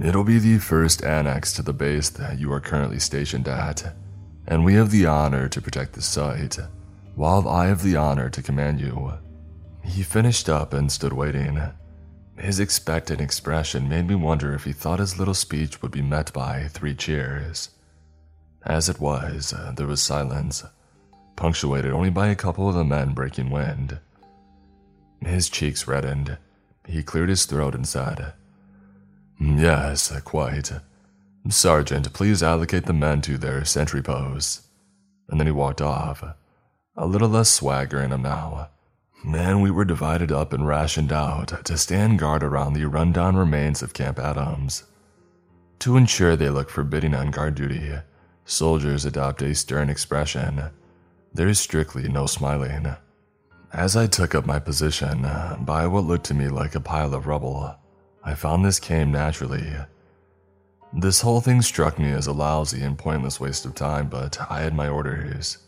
It'll 0.05 0.23
be 0.23 0.39
the 0.39 0.59
first 0.59 1.03
annex 1.03 1.51
to 1.55 1.63
the 1.63 1.73
base 1.73 2.11
that 2.11 2.39
you 2.39 2.53
are 2.53 2.61
currently 2.61 2.99
stationed 2.99 3.49
at, 3.49 3.95
and 4.47 4.63
we 4.63 4.75
have 4.75 4.91
the 4.91 5.07
honor 5.07 5.49
to 5.49 5.63
protect 5.63 5.95
the 5.95 6.03
site, 6.03 6.59
while 7.15 7.49
I 7.49 7.69
have 7.69 7.83
the 7.83 7.97
honor 7.97 8.29
to 8.29 8.43
command 8.43 8.83
you. 8.83 9.15
He 9.83 10.03
finished 10.03 10.51
up 10.51 10.75
and 10.75 10.93
stood 10.93 11.15
waiting. 11.15 11.59
His 12.37 12.61
expectant 12.61 13.23
expression 13.23 13.89
made 13.89 14.07
me 14.07 14.15
wonder 14.15 14.53
if 14.53 14.65
he 14.65 14.75
thought 14.75 14.99
his 14.99 15.19
little 15.19 15.33
speech 15.33 15.81
would 15.81 15.93
be 15.93 16.03
met 16.03 16.35
by 16.35 16.69
three 16.69 16.95
cheers. 16.95 17.71
As 18.63 18.91
it 18.91 19.01
was, 19.01 19.55
there 19.75 19.87
was 19.87 20.03
silence, 20.03 20.65
punctuated 21.35 21.93
only 21.93 22.11
by 22.11 22.27
a 22.27 22.37
couple 22.37 22.69
of 22.69 22.75
the 22.75 22.85
men 22.85 23.15
breaking 23.15 23.49
wind. 23.49 24.01
His 25.21 25.49
cheeks 25.49 25.87
reddened. 25.87 26.39
He 26.87 27.03
cleared 27.03 27.29
his 27.29 27.47
throat 27.47 27.75
and 27.75 27.87
said, 27.87 28.35
Yes, 29.41 30.13
quite. 30.25 30.73
Sergeant, 31.49 32.13
please 32.13 32.43
allocate 32.43 32.87
the 32.87 32.93
men 32.93 33.21
to 33.23 33.37
their 33.37 33.65
sentry 33.65 34.03
posts. 34.03 34.69
And 35.29 35.41
then 35.41 35.47
he 35.47 35.53
walked 35.53 35.83
off, 35.83 36.23
a 36.97 37.07
little 37.07 37.29
less 37.29 37.51
swagger 37.51 38.01
in 38.01 38.13
him 38.13 38.23
now, 38.23 38.69
and 39.25 39.63
we 39.63 39.71
were 39.71 39.85
divided 39.85 40.31
up 40.31 40.53
and 40.53 40.67
rationed 40.67 41.13
out 41.13 41.65
to 41.65 41.79
stand 41.79 42.19
guard 42.19 42.43
around 42.43 42.75
the 42.75 42.85
rundown 42.85 43.37
remains 43.37 43.83
of 43.83 43.95
Camp 43.95 44.19
Adams. 44.19 44.85
To 45.81 45.97
ensure 45.97 46.37
they 46.37 46.51
look 46.51 46.71
forbidding 46.71 47.15
on 47.15 47.31
guard 47.31 47.55
duty, 47.55 47.93
soldiers 48.45 49.05
adopt 49.05 49.43
a 49.43 49.55
stern 49.55 49.91
expression. 49.91 50.71
There 51.33 51.49
is 51.49 51.59
strictly 51.59 52.09
no 52.09 52.27
smiling. 52.27 52.97
As 53.75 53.97
I 53.97 54.07
took 54.07 54.37
up 54.37 54.47
my 54.47 54.61
position 54.61 55.25
uh, 55.25 55.57
by 55.59 55.89
what 55.89 56.05
looked 56.05 56.27
to 56.27 56.35
me 56.35 56.47
like 56.47 56.77
a 56.77 56.81
pile 56.81 57.13
of 57.13 57.27
rubble, 57.27 57.75
I 58.23 58.37
found 58.37 58.65
this 58.65 58.79
came 58.79 59.11
naturally. 59.11 59.67
This 60.93 61.21
whole 61.21 61.41
thing 61.41 61.61
struck 61.61 61.99
me 61.99 62.13
as 62.13 62.29
a 62.29 62.33
lousy 62.33 62.83
and 62.83 62.97
pointless 62.97 63.41
waste 63.41 63.67
of 63.67 63.75
time, 63.75 64.09
but 64.09 64.39
I 64.49 64.61
had 64.61 64.75
my 64.75 64.87
orders. 64.87 65.59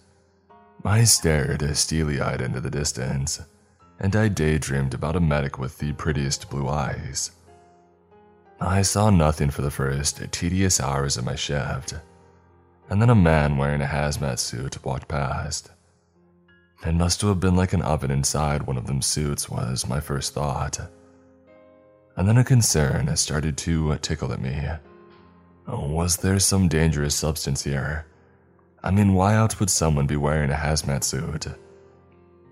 I 0.85 1.03
stared 1.03 1.77
steely 1.77 2.21
eyed 2.21 2.41
into 2.41 2.61
the 2.61 2.71
distance, 2.71 3.41
and 3.99 4.15
I 4.15 4.29
daydreamed 4.29 4.95
about 4.95 5.17
a 5.17 5.21
medic 5.21 5.59
with 5.59 5.77
the 5.79 5.93
prettiest 5.95 6.49
blue 6.49 6.69
eyes. 6.69 7.33
I 8.61 8.83
saw 8.83 9.11
nothing 9.11 9.51
for 9.51 9.63
the 9.63 9.71
first 9.73 10.23
tedious 10.31 10.79
hours 10.79 11.17
of 11.17 11.25
my 11.25 11.35
shift, 11.35 11.95
and 12.89 13.03
then 13.03 13.11
a 13.11 13.17
man 13.17 13.57
wearing 13.57 13.83
a 13.83 13.87
hazmat 13.87 14.39
suit 14.39 14.85
walked 14.85 15.09
past. 15.09 15.73
It 16.85 16.95
must 16.95 17.23
have 17.23 17.41
been 17.41 17.57
like 17.57 17.73
an 17.73 17.83
oven 17.83 18.11
inside 18.11 18.63
one 18.63 18.77
of 18.77 18.87
them 18.87 19.01
suits, 19.01 19.49
was 19.49 19.89
my 19.89 20.01
first 20.01 20.35
thought. 20.35 20.79
And 22.17 22.29
then 22.29 22.39
a 22.39 22.45
concern 22.45 23.15
started 23.17 23.57
to 23.59 23.97
tickle 23.99 24.33
at 24.33 24.41
me. 24.41 24.63
Was 25.67 26.19
there 26.19 26.39
some 26.39 26.69
dangerous 26.69 27.15
substance 27.15 27.65
here? 27.65 28.07
I 28.83 28.91
mean, 28.91 29.15
why 29.15 29.35
else 29.35 29.59
would 29.59 29.71
someone 29.71 30.07
be 30.07 30.17
wearing 30.17 30.51
a 30.51 30.55
hazmat 30.55 31.03
suit? 31.03 31.47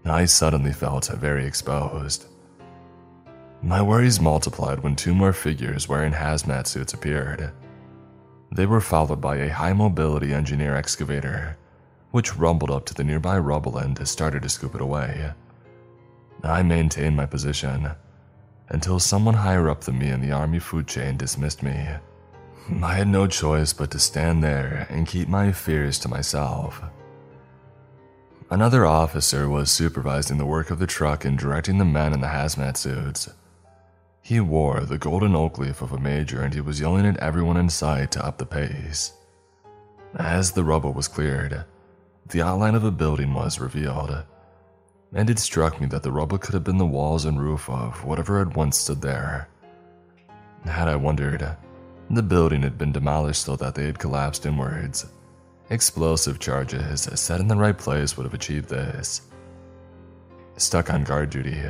I 0.04 0.24
suddenly 0.24 0.72
felt 0.72 1.06
very 1.06 1.46
exposed. 1.46 2.26
My 3.62 3.80
worries 3.80 4.20
multiplied 4.20 4.80
when 4.80 4.96
two 4.96 5.14
more 5.14 5.32
figures 5.32 5.88
wearing 5.88 6.12
hazmat 6.12 6.66
suits 6.66 6.92
appeared. 6.92 7.52
They 8.52 8.66
were 8.66 8.80
followed 8.80 9.20
by 9.20 9.36
a 9.36 9.52
high 9.52 9.72
mobility 9.72 10.34
engineer 10.34 10.76
excavator, 10.76 11.56
which 12.14 12.36
rumbled 12.36 12.70
up 12.70 12.84
to 12.86 12.94
the 12.94 13.02
nearby 13.02 13.36
rubble 13.36 13.76
and 13.76 14.06
started 14.06 14.40
to 14.40 14.48
scoop 14.48 14.72
it 14.76 14.80
away. 14.80 15.32
I 16.44 16.62
maintained 16.62 17.16
my 17.16 17.26
position 17.26 17.90
until 18.68 19.00
someone 19.00 19.34
higher 19.34 19.68
up 19.68 19.80
than 19.80 19.98
me 19.98 20.10
in 20.10 20.20
the 20.20 20.30
army 20.30 20.60
food 20.60 20.86
chain 20.86 21.16
dismissed 21.16 21.64
me. 21.64 21.88
I 22.80 22.94
had 22.94 23.08
no 23.08 23.26
choice 23.26 23.72
but 23.72 23.90
to 23.90 23.98
stand 23.98 24.44
there 24.44 24.86
and 24.90 25.08
keep 25.08 25.26
my 25.26 25.50
fears 25.50 25.98
to 25.98 26.08
myself. 26.08 26.80
Another 28.48 28.86
officer 28.86 29.48
was 29.48 29.72
supervising 29.72 30.38
the 30.38 30.46
work 30.46 30.70
of 30.70 30.78
the 30.78 30.86
truck 30.86 31.24
and 31.24 31.36
directing 31.36 31.78
the 31.78 31.84
men 31.84 32.12
in 32.12 32.20
the 32.20 32.28
hazmat 32.28 32.76
suits. 32.76 33.28
He 34.22 34.38
wore 34.38 34.82
the 34.82 34.98
golden 34.98 35.34
oak 35.34 35.58
leaf 35.58 35.82
of 35.82 35.90
a 35.90 35.98
major 35.98 36.42
and 36.42 36.54
he 36.54 36.60
was 36.60 36.78
yelling 36.78 37.06
at 37.06 37.16
everyone 37.16 37.56
in 37.56 37.70
sight 37.70 38.12
to 38.12 38.24
up 38.24 38.38
the 38.38 38.46
pace. 38.46 39.14
As 40.14 40.52
the 40.52 40.62
rubble 40.62 40.92
was 40.92 41.08
cleared, 41.08 41.64
the 42.28 42.42
outline 42.42 42.74
of 42.74 42.84
a 42.84 42.90
building 42.90 43.32
was 43.34 43.60
revealed, 43.60 44.24
and 45.12 45.30
it 45.30 45.38
struck 45.38 45.80
me 45.80 45.86
that 45.88 46.02
the 46.02 46.12
rubble 46.12 46.38
could 46.38 46.54
have 46.54 46.64
been 46.64 46.78
the 46.78 46.86
walls 46.86 47.24
and 47.24 47.40
roof 47.40 47.68
of 47.68 48.04
whatever 48.04 48.38
had 48.38 48.56
once 48.56 48.78
stood 48.78 49.00
there. 49.00 49.48
Had 50.64 50.88
I 50.88 50.96
wondered, 50.96 51.56
the 52.10 52.22
building 52.22 52.62
had 52.62 52.78
been 52.78 52.92
demolished 52.92 53.42
so 53.42 53.56
that 53.56 53.74
they 53.74 53.84
had 53.84 53.98
collapsed 53.98 54.46
inwards. 54.46 55.06
Explosive 55.70 56.38
charges 56.38 57.02
set 57.02 57.40
in 57.40 57.48
the 57.48 57.56
right 57.56 57.76
place 57.76 58.16
would 58.16 58.24
have 58.24 58.34
achieved 58.34 58.68
this. 58.68 59.22
Stuck 60.56 60.92
on 60.92 61.04
guard 61.04 61.30
duty, 61.30 61.62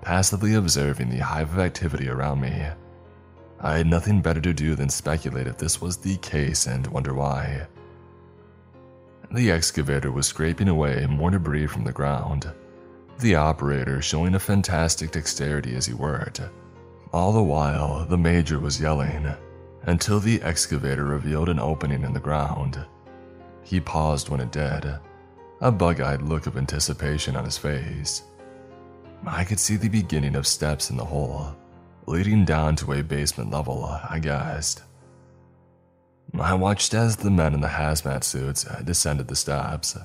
passively 0.00 0.54
observing 0.54 1.10
the 1.10 1.18
hive 1.18 1.52
of 1.52 1.58
activity 1.58 2.08
around 2.08 2.40
me, 2.40 2.66
I 3.64 3.78
had 3.78 3.86
nothing 3.86 4.20
better 4.20 4.40
to 4.40 4.52
do 4.52 4.74
than 4.74 4.88
speculate 4.88 5.46
if 5.46 5.56
this 5.56 5.80
was 5.80 5.96
the 5.96 6.16
case 6.16 6.66
and 6.66 6.84
wonder 6.88 7.14
why. 7.14 7.68
The 9.32 9.50
excavator 9.50 10.12
was 10.12 10.26
scraping 10.26 10.68
away 10.68 11.06
more 11.08 11.30
debris 11.30 11.66
from 11.66 11.84
the 11.84 11.92
ground, 11.92 12.52
the 13.20 13.34
operator 13.34 14.02
showing 14.02 14.34
a 14.34 14.38
fantastic 14.38 15.10
dexterity 15.10 15.74
as 15.74 15.86
he 15.86 15.94
worked. 15.94 16.42
All 17.14 17.32
the 17.32 17.42
while, 17.42 18.04
the 18.04 18.18
major 18.18 18.58
was 18.58 18.80
yelling 18.80 19.32
until 19.84 20.20
the 20.20 20.42
excavator 20.42 21.04
revealed 21.04 21.48
an 21.48 21.58
opening 21.58 22.02
in 22.02 22.12
the 22.12 22.20
ground. 22.20 22.84
He 23.62 23.80
paused 23.80 24.28
when 24.28 24.40
it 24.40 24.52
did, 24.52 24.98
a 25.62 25.72
bug 25.72 26.02
eyed 26.02 26.20
look 26.20 26.46
of 26.46 26.58
anticipation 26.58 27.34
on 27.34 27.44
his 27.46 27.56
face. 27.56 28.24
I 29.26 29.44
could 29.44 29.58
see 29.58 29.76
the 29.76 29.88
beginning 29.88 30.34
of 30.34 30.46
steps 30.46 30.90
in 30.90 30.96
the 30.98 31.04
hole, 31.04 31.56
leading 32.06 32.44
down 32.44 32.76
to 32.76 32.92
a 32.92 33.02
basement 33.02 33.50
level, 33.50 33.84
I 33.84 34.18
guessed. 34.18 34.82
I 36.38 36.54
watched 36.54 36.94
as 36.94 37.16
the 37.16 37.30
men 37.30 37.54
in 37.54 37.60
the 37.60 37.68
hazmat 37.68 38.24
suits 38.24 38.64
descended 38.84 39.28
the 39.28 39.36
steps. 39.36 39.96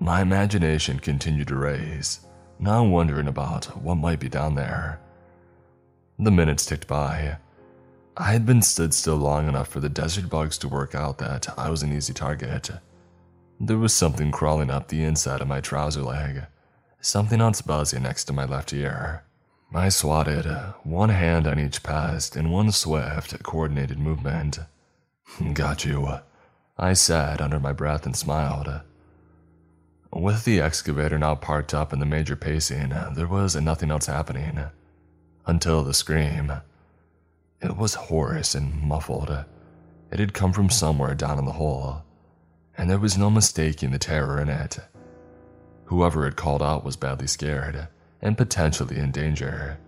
My 0.00 0.22
imagination 0.22 0.98
continued 0.98 1.48
to 1.48 1.56
race, 1.56 2.20
now 2.58 2.84
wondering 2.84 3.28
about 3.28 3.66
what 3.82 3.96
might 3.96 4.20
be 4.20 4.28
down 4.28 4.54
there. 4.54 5.00
The 6.18 6.30
minutes 6.30 6.64
ticked 6.64 6.86
by. 6.86 7.36
I 8.16 8.32
had 8.32 8.46
been 8.46 8.62
stood 8.62 8.94
still 8.94 9.16
long 9.16 9.48
enough 9.48 9.68
for 9.68 9.80
the 9.80 9.88
desert 9.88 10.28
bugs 10.28 10.58
to 10.58 10.68
work 10.68 10.94
out 10.94 11.18
that 11.18 11.48
I 11.58 11.70
was 11.70 11.82
an 11.82 11.92
easy 11.92 12.12
target. 12.12 12.70
There 13.60 13.78
was 13.78 13.94
something 13.94 14.30
crawling 14.30 14.70
up 14.70 14.88
the 14.88 15.04
inside 15.04 15.40
of 15.40 15.48
my 15.48 15.60
trouser 15.60 16.02
leg, 16.02 16.42
something 17.00 17.40
else 17.40 17.62
buzzing 17.62 18.02
next 18.02 18.24
to 18.24 18.32
my 18.32 18.44
left 18.44 18.72
ear. 18.72 19.24
I 19.74 19.88
swatted, 19.88 20.44
one 20.82 21.08
hand 21.08 21.46
on 21.46 21.58
each 21.58 21.82
pest 21.82 22.36
in 22.36 22.50
one 22.50 22.72
swift, 22.72 23.42
coordinated 23.42 23.98
movement. 23.98 24.58
Got 25.54 25.84
you, 25.84 26.06
uh, 26.06 26.20
I 26.78 26.92
said 26.92 27.40
under 27.40 27.60
my 27.60 27.72
breath 27.72 28.06
and 28.06 28.16
smiled. 28.16 28.68
Uh, 28.68 28.80
with 30.12 30.44
the 30.44 30.60
excavator 30.60 31.18
now 31.18 31.34
parked 31.34 31.72
up 31.72 31.92
in 31.92 31.98
the 31.98 32.06
major 32.06 32.36
pacing, 32.36 32.92
uh, 32.92 33.12
there 33.14 33.26
was 33.26 33.56
nothing 33.56 33.90
else 33.90 34.06
happening. 34.06 34.60
Until 35.46 35.82
the 35.82 35.94
scream. 35.94 36.52
It 37.60 37.76
was 37.76 37.94
hoarse 37.94 38.54
and 38.54 38.82
muffled. 38.82 39.44
It 40.10 40.18
had 40.18 40.34
come 40.34 40.52
from 40.52 40.70
somewhere 40.70 41.14
down 41.14 41.38
in 41.38 41.46
the 41.46 41.52
hole, 41.52 42.04
and 42.76 42.90
there 42.90 42.98
was 42.98 43.16
no 43.16 43.30
mistaking 43.30 43.90
the 43.90 43.98
terror 43.98 44.40
in 44.40 44.48
it. 44.48 44.78
Whoever 45.86 46.24
had 46.24 46.36
called 46.36 46.62
out 46.62 46.84
was 46.84 46.96
badly 46.96 47.26
scared 47.26 47.88
and 48.20 48.36
potentially 48.36 48.98
in 48.98 49.10
danger. 49.10 49.78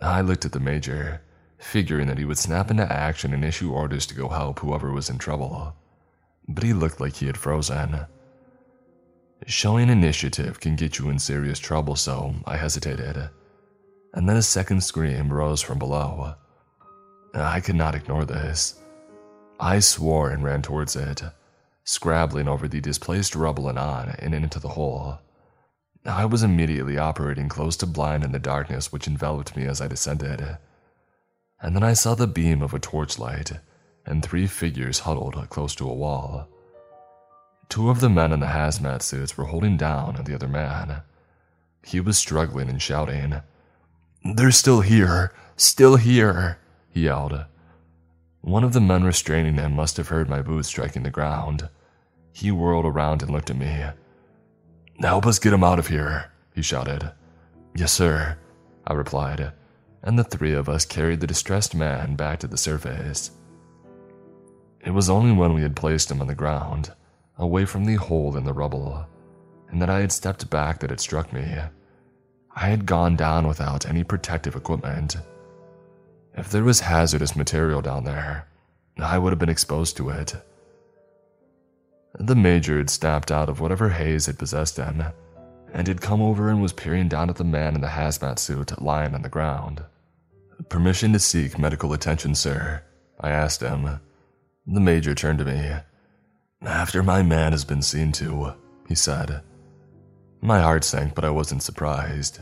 I 0.00 0.20
looked 0.20 0.44
at 0.44 0.52
the 0.52 0.60
major, 0.60 1.22
figuring 1.62 2.08
that 2.08 2.18
he 2.18 2.24
would 2.24 2.38
snap 2.38 2.70
into 2.70 2.92
action 2.92 3.32
and 3.32 3.44
issue 3.44 3.72
orders 3.72 4.04
to 4.06 4.14
go 4.14 4.28
help 4.28 4.58
whoever 4.58 4.92
was 4.92 5.08
in 5.08 5.18
trouble. 5.18 5.74
But 6.48 6.64
he 6.64 6.72
looked 6.72 7.00
like 7.00 7.16
he 7.16 7.26
had 7.26 7.36
frozen. 7.36 8.06
Showing 9.46 9.88
initiative 9.88 10.60
can 10.60 10.76
get 10.76 10.98
you 10.98 11.08
in 11.08 11.18
serious 11.18 11.58
trouble, 11.58 11.96
so 11.96 12.34
I 12.44 12.56
hesitated 12.56 13.30
and 14.14 14.28
then 14.28 14.36
a 14.36 14.42
second 14.42 14.82
scream 14.82 15.32
rose 15.32 15.62
from 15.62 15.78
below. 15.78 16.34
I 17.34 17.60
could 17.60 17.76
not 17.76 17.94
ignore 17.94 18.24
this. 18.24 18.80
I 19.58 19.78
swore 19.78 20.30
and 20.30 20.44
ran 20.44 20.62
towards 20.62 20.96
it, 20.96 21.22
scrabbling 21.84 22.48
over 22.48 22.68
the 22.68 22.80
displaced 22.80 23.34
rubble 23.34 23.68
and 23.68 23.78
on 23.78 24.10
and 24.18 24.34
into 24.34 24.58
the 24.58 24.68
hole. 24.68 25.18
I 26.04 26.24
was 26.24 26.42
immediately 26.42 26.98
operating 26.98 27.48
close 27.48 27.76
to 27.78 27.86
blind 27.86 28.24
in 28.24 28.32
the 28.32 28.38
darkness 28.38 28.92
which 28.92 29.06
enveloped 29.06 29.56
me 29.56 29.64
as 29.64 29.80
I 29.80 29.86
descended. 29.88 30.58
And 31.62 31.74
then 31.76 31.82
I 31.82 31.92
saw 31.92 32.14
the 32.14 32.26
beam 32.26 32.60
of 32.60 32.74
a 32.74 32.78
torchlight 32.78 33.52
and 34.04 34.22
three 34.22 34.46
figures 34.46 35.00
huddled 35.00 35.48
close 35.48 35.74
to 35.76 35.88
a 35.88 35.94
wall. 35.94 36.48
Two 37.68 37.88
of 37.88 38.00
the 38.00 38.10
men 38.10 38.32
in 38.32 38.40
the 38.40 38.46
hazmat 38.46 39.00
suits 39.00 39.38
were 39.38 39.46
holding 39.46 39.76
down 39.76 40.20
the 40.24 40.34
other 40.34 40.48
man. 40.48 41.02
He 41.84 42.00
was 42.00 42.18
struggling 42.18 42.68
and 42.68 42.82
shouting, 42.82 43.40
they're 44.24 44.52
still 44.52 44.82
here, 44.82 45.32
still 45.56 45.96
here, 45.96 46.58
he 46.90 47.04
yelled. 47.04 47.44
One 48.40 48.62
of 48.64 48.72
the 48.72 48.80
men 48.80 49.04
restraining 49.04 49.56
him 49.56 49.74
must 49.74 49.96
have 49.96 50.08
heard 50.08 50.28
my 50.28 50.42
boots 50.42 50.68
striking 50.68 51.02
the 51.02 51.10
ground. 51.10 51.68
He 52.32 52.50
whirled 52.50 52.86
around 52.86 53.22
and 53.22 53.32
looked 53.32 53.50
at 53.50 53.56
me. 53.56 53.84
Help 55.00 55.26
us 55.26 55.38
get 55.38 55.52
him 55.52 55.64
out 55.64 55.78
of 55.78 55.88
here, 55.88 56.30
he 56.54 56.62
shouted. 56.62 57.10
Yes, 57.74 57.92
sir, 57.92 58.38
I 58.86 58.92
replied, 58.92 59.52
and 60.02 60.18
the 60.18 60.24
three 60.24 60.52
of 60.52 60.68
us 60.68 60.84
carried 60.84 61.20
the 61.20 61.26
distressed 61.26 61.74
man 61.74 62.16
back 62.16 62.40
to 62.40 62.46
the 62.46 62.56
surface. 62.56 63.30
It 64.84 64.90
was 64.90 65.08
only 65.08 65.32
when 65.32 65.54
we 65.54 65.62
had 65.62 65.76
placed 65.76 66.10
him 66.10 66.20
on 66.20 66.26
the 66.26 66.34
ground, 66.34 66.92
away 67.38 67.64
from 67.64 67.84
the 67.84 67.94
hole 67.94 68.36
in 68.36 68.44
the 68.44 68.52
rubble, 68.52 69.06
and 69.68 69.80
that 69.80 69.90
I 69.90 70.00
had 70.00 70.12
stepped 70.12 70.50
back 70.50 70.80
that 70.80 70.90
it 70.90 71.00
struck 71.00 71.32
me. 71.32 71.56
I 72.54 72.68
had 72.68 72.84
gone 72.84 73.16
down 73.16 73.46
without 73.46 73.86
any 73.86 74.02
protective 74.02 74.56
equipment. 74.56 75.16
If 76.34 76.50
there 76.50 76.64
was 76.64 76.80
hazardous 76.80 77.36
material 77.36 77.80
down 77.80 78.04
there, 78.04 78.48
I 78.98 79.18
would 79.18 79.30
have 79.32 79.38
been 79.38 79.48
exposed 79.48 79.96
to 79.98 80.10
it. 80.10 80.34
The 82.18 82.34
major 82.34 82.78
had 82.78 82.90
snapped 82.90 83.30
out 83.30 83.48
of 83.48 83.60
whatever 83.60 83.88
haze 83.88 84.26
had 84.26 84.38
possessed 84.38 84.76
him, 84.76 85.04
and 85.72 85.88
had 85.88 86.00
come 86.02 86.20
over 86.20 86.50
and 86.50 86.60
was 86.60 86.72
peering 86.72 87.08
down 87.08 87.30
at 87.30 87.36
the 87.36 87.44
man 87.44 87.74
in 87.74 87.80
the 87.80 87.88
hazmat 87.88 88.38
suit 88.38 88.82
lying 88.82 89.14
on 89.14 89.22
the 89.22 89.28
ground. 89.28 89.82
Permission 90.68 91.12
to 91.12 91.18
seek 91.18 91.58
medical 91.58 91.92
attention, 91.92 92.34
sir, 92.34 92.82
I 93.20 93.30
asked 93.30 93.62
him. 93.62 94.00
The 94.66 94.80
major 94.80 95.14
turned 95.14 95.38
to 95.38 95.44
me. 95.44 95.72
After 96.62 97.02
my 97.02 97.22
man 97.22 97.52
has 97.52 97.64
been 97.64 97.82
seen 97.82 98.12
to, 98.12 98.54
he 98.88 98.94
said. 98.94 99.42
My 100.40 100.60
heart 100.60 100.84
sank, 100.84 101.14
but 101.14 101.24
I 101.24 101.30
wasn't 101.30 101.62
surprised. 101.62 102.40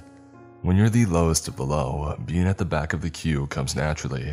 When 0.63 0.77
you're 0.77 0.91
the 0.91 1.07
lowest 1.07 1.49
of 1.49 1.57
the 1.57 1.65
low, 1.65 2.17
being 2.27 2.47
at 2.47 2.59
the 2.59 2.65
back 2.65 2.93
of 2.93 3.01
the 3.01 3.11
queue 3.11 3.47
comes 3.47 3.77
naturally. 3.77 4.33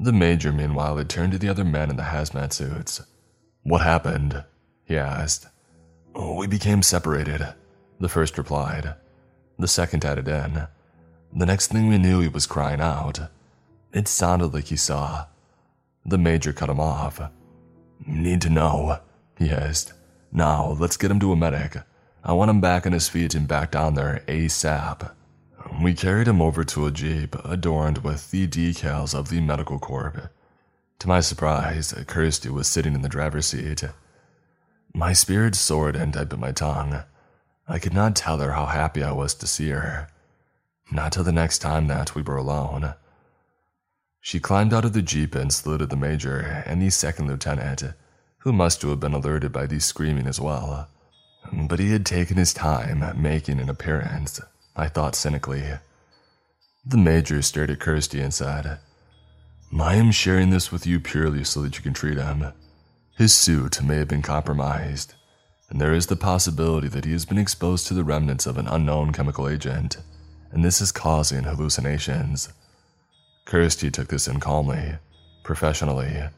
The 0.00 0.12
major, 0.12 0.52
meanwhile, 0.52 0.96
had 0.96 1.10
turned 1.10 1.32
to 1.32 1.38
the 1.38 1.48
other 1.48 1.64
men 1.64 1.90
in 1.90 1.96
the 1.96 2.02
hazmat 2.02 2.52
suits. 2.52 3.02
What 3.62 3.82
happened? 3.82 4.44
he 4.84 4.96
asked. 4.96 5.46
Oh, 6.14 6.36
We 6.36 6.46
became 6.46 6.82
separated, 6.82 7.46
the 8.00 8.08
first 8.08 8.38
replied. 8.38 8.94
The 9.58 9.68
second 9.68 10.04
added 10.04 10.28
in. 10.28 10.66
The 11.34 11.46
next 11.46 11.68
thing 11.68 11.88
we 11.88 11.98
knew, 11.98 12.20
he 12.20 12.28
was 12.28 12.46
crying 12.46 12.80
out. 12.80 13.18
It 13.92 14.06
sounded 14.06 14.48
like 14.48 14.66
he 14.66 14.76
saw. 14.76 15.26
The 16.04 16.18
major 16.18 16.52
cut 16.52 16.68
him 16.68 16.80
off. 16.80 17.20
Need 18.06 18.42
to 18.42 18.50
know, 18.50 19.00
he 19.38 19.48
hissed. 19.48 19.92
Now, 20.30 20.76
let's 20.78 20.96
get 20.96 21.10
him 21.10 21.20
to 21.20 21.32
a 21.32 21.36
medic. 21.36 21.76
I 22.24 22.32
want 22.32 22.50
him 22.50 22.60
back 22.60 22.86
on 22.86 22.92
his 22.92 23.08
feet 23.08 23.34
and 23.34 23.48
back 23.48 23.70
down 23.70 23.94
there 23.94 24.22
ASAP. 24.28 25.10
We 25.82 25.94
carried 25.94 26.28
him 26.28 26.42
over 26.42 26.64
to 26.64 26.86
a 26.86 26.90
jeep 26.90 27.34
adorned 27.44 27.98
with 27.98 28.30
the 28.30 28.46
decals 28.46 29.14
of 29.14 29.28
the 29.28 29.40
medical 29.40 29.78
corps. 29.78 30.30
To 30.98 31.08
my 31.08 31.20
surprise, 31.20 31.94
Kirsty 32.06 32.48
was 32.50 32.68
sitting 32.68 32.94
in 32.94 33.02
the 33.02 33.08
driver's 33.08 33.46
seat. 33.46 33.84
My 34.94 35.12
spirit 35.12 35.54
soared 35.54 35.96
and 35.96 36.16
I 36.16 36.24
bit 36.24 36.38
my 36.38 36.52
tongue. 36.52 37.02
I 37.66 37.78
could 37.78 37.94
not 37.94 38.14
tell 38.14 38.38
her 38.38 38.52
how 38.52 38.66
happy 38.66 39.02
I 39.02 39.12
was 39.12 39.34
to 39.36 39.46
see 39.46 39.70
her. 39.70 40.08
Not 40.90 41.12
till 41.12 41.24
the 41.24 41.32
next 41.32 41.58
time 41.58 41.86
that 41.86 42.14
we 42.14 42.22
were 42.22 42.36
alone. 42.36 42.94
She 44.20 44.40
climbed 44.40 44.74
out 44.74 44.84
of 44.84 44.92
the 44.92 45.02
jeep 45.02 45.34
and 45.34 45.52
saluted 45.52 45.90
the 45.90 45.96
major 45.96 46.38
and 46.66 46.80
the 46.80 46.90
second 46.90 47.28
lieutenant, 47.28 47.82
who 48.38 48.52
must 48.52 48.82
have 48.82 49.00
been 49.00 49.14
alerted 49.14 49.52
by 49.52 49.66
the 49.66 49.80
screaming 49.80 50.26
as 50.26 50.40
well. 50.40 50.88
But 51.52 51.80
he 51.80 51.90
had 51.90 52.06
taken 52.06 52.36
his 52.36 52.54
time 52.54 53.20
making 53.20 53.58
an 53.58 53.68
appearance, 53.68 54.40
I 54.76 54.88
thought 54.88 55.14
cynically. 55.14 55.64
The 56.84 56.96
major 56.96 57.42
stared 57.42 57.70
at 57.70 57.80
Kirsty 57.80 58.20
and 58.20 58.32
said, 58.32 58.78
I 59.80 59.94
am 59.94 60.10
sharing 60.10 60.50
this 60.50 60.70
with 60.70 60.86
you 60.86 61.00
purely 61.00 61.44
so 61.44 61.62
that 61.62 61.76
you 61.76 61.82
can 61.82 61.94
treat 61.94 62.18
him. 62.18 62.52
His 63.16 63.34
suit 63.34 63.82
may 63.82 63.96
have 63.96 64.08
been 64.08 64.22
compromised, 64.22 65.14
and 65.68 65.80
there 65.80 65.94
is 65.94 66.06
the 66.06 66.16
possibility 66.16 66.88
that 66.88 67.04
he 67.04 67.12
has 67.12 67.24
been 67.24 67.38
exposed 67.38 67.86
to 67.86 67.94
the 67.94 68.04
remnants 68.04 68.46
of 68.46 68.58
an 68.58 68.68
unknown 68.68 69.12
chemical 69.12 69.48
agent, 69.48 69.96
and 70.52 70.64
this 70.64 70.80
is 70.80 70.92
causing 70.92 71.44
hallucinations. 71.44 72.52
Kirsty 73.44 73.90
took 73.90 74.08
this 74.08 74.28
in 74.28 74.38
calmly, 74.38 74.96
professionally. 75.42 76.28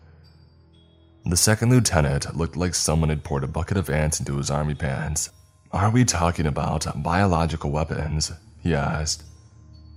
The 1.26 1.36
second 1.36 1.70
lieutenant 1.70 2.36
looked 2.36 2.56
like 2.56 2.74
someone 2.74 3.08
had 3.08 3.24
poured 3.24 3.44
a 3.44 3.48
bucket 3.48 3.76
of 3.76 3.90
ants 3.90 4.20
into 4.20 4.36
his 4.36 4.50
army 4.50 4.74
pants. 4.74 5.30
Are 5.72 5.90
we 5.90 6.04
talking 6.04 6.46
about 6.46 6.86
biological 7.02 7.70
weapons? 7.70 8.32
he 8.62 8.74
asked. 8.74 9.24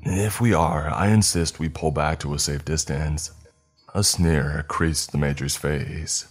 If 0.03 0.41
we 0.41 0.53
are, 0.53 0.89
I 0.89 1.07
insist 1.07 1.59
we 1.59 1.69
pull 1.69 1.91
back 1.91 2.19
to 2.19 2.33
a 2.33 2.39
safe 2.39 2.65
distance. 2.65 3.31
A 3.93 4.03
sneer 4.03 4.65
creased 4.67 5.11
the 5.11 5.17
major's 5.17 5.57
face. 5.57 6.27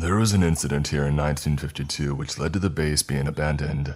There 0.00 0.16
was 0.16 0.32
an 0.32 0.42
incident 0.42 0.88
here 0.88 1.06
in 1.06 1.16
1952 1.16 2.14
which 2.14 2.38
led 2.38 2.52
to 2.52 2.58
the 2.58 2.70
base 2.70 3.02
being 3.02 3.26
abandoned. 3.26 3.94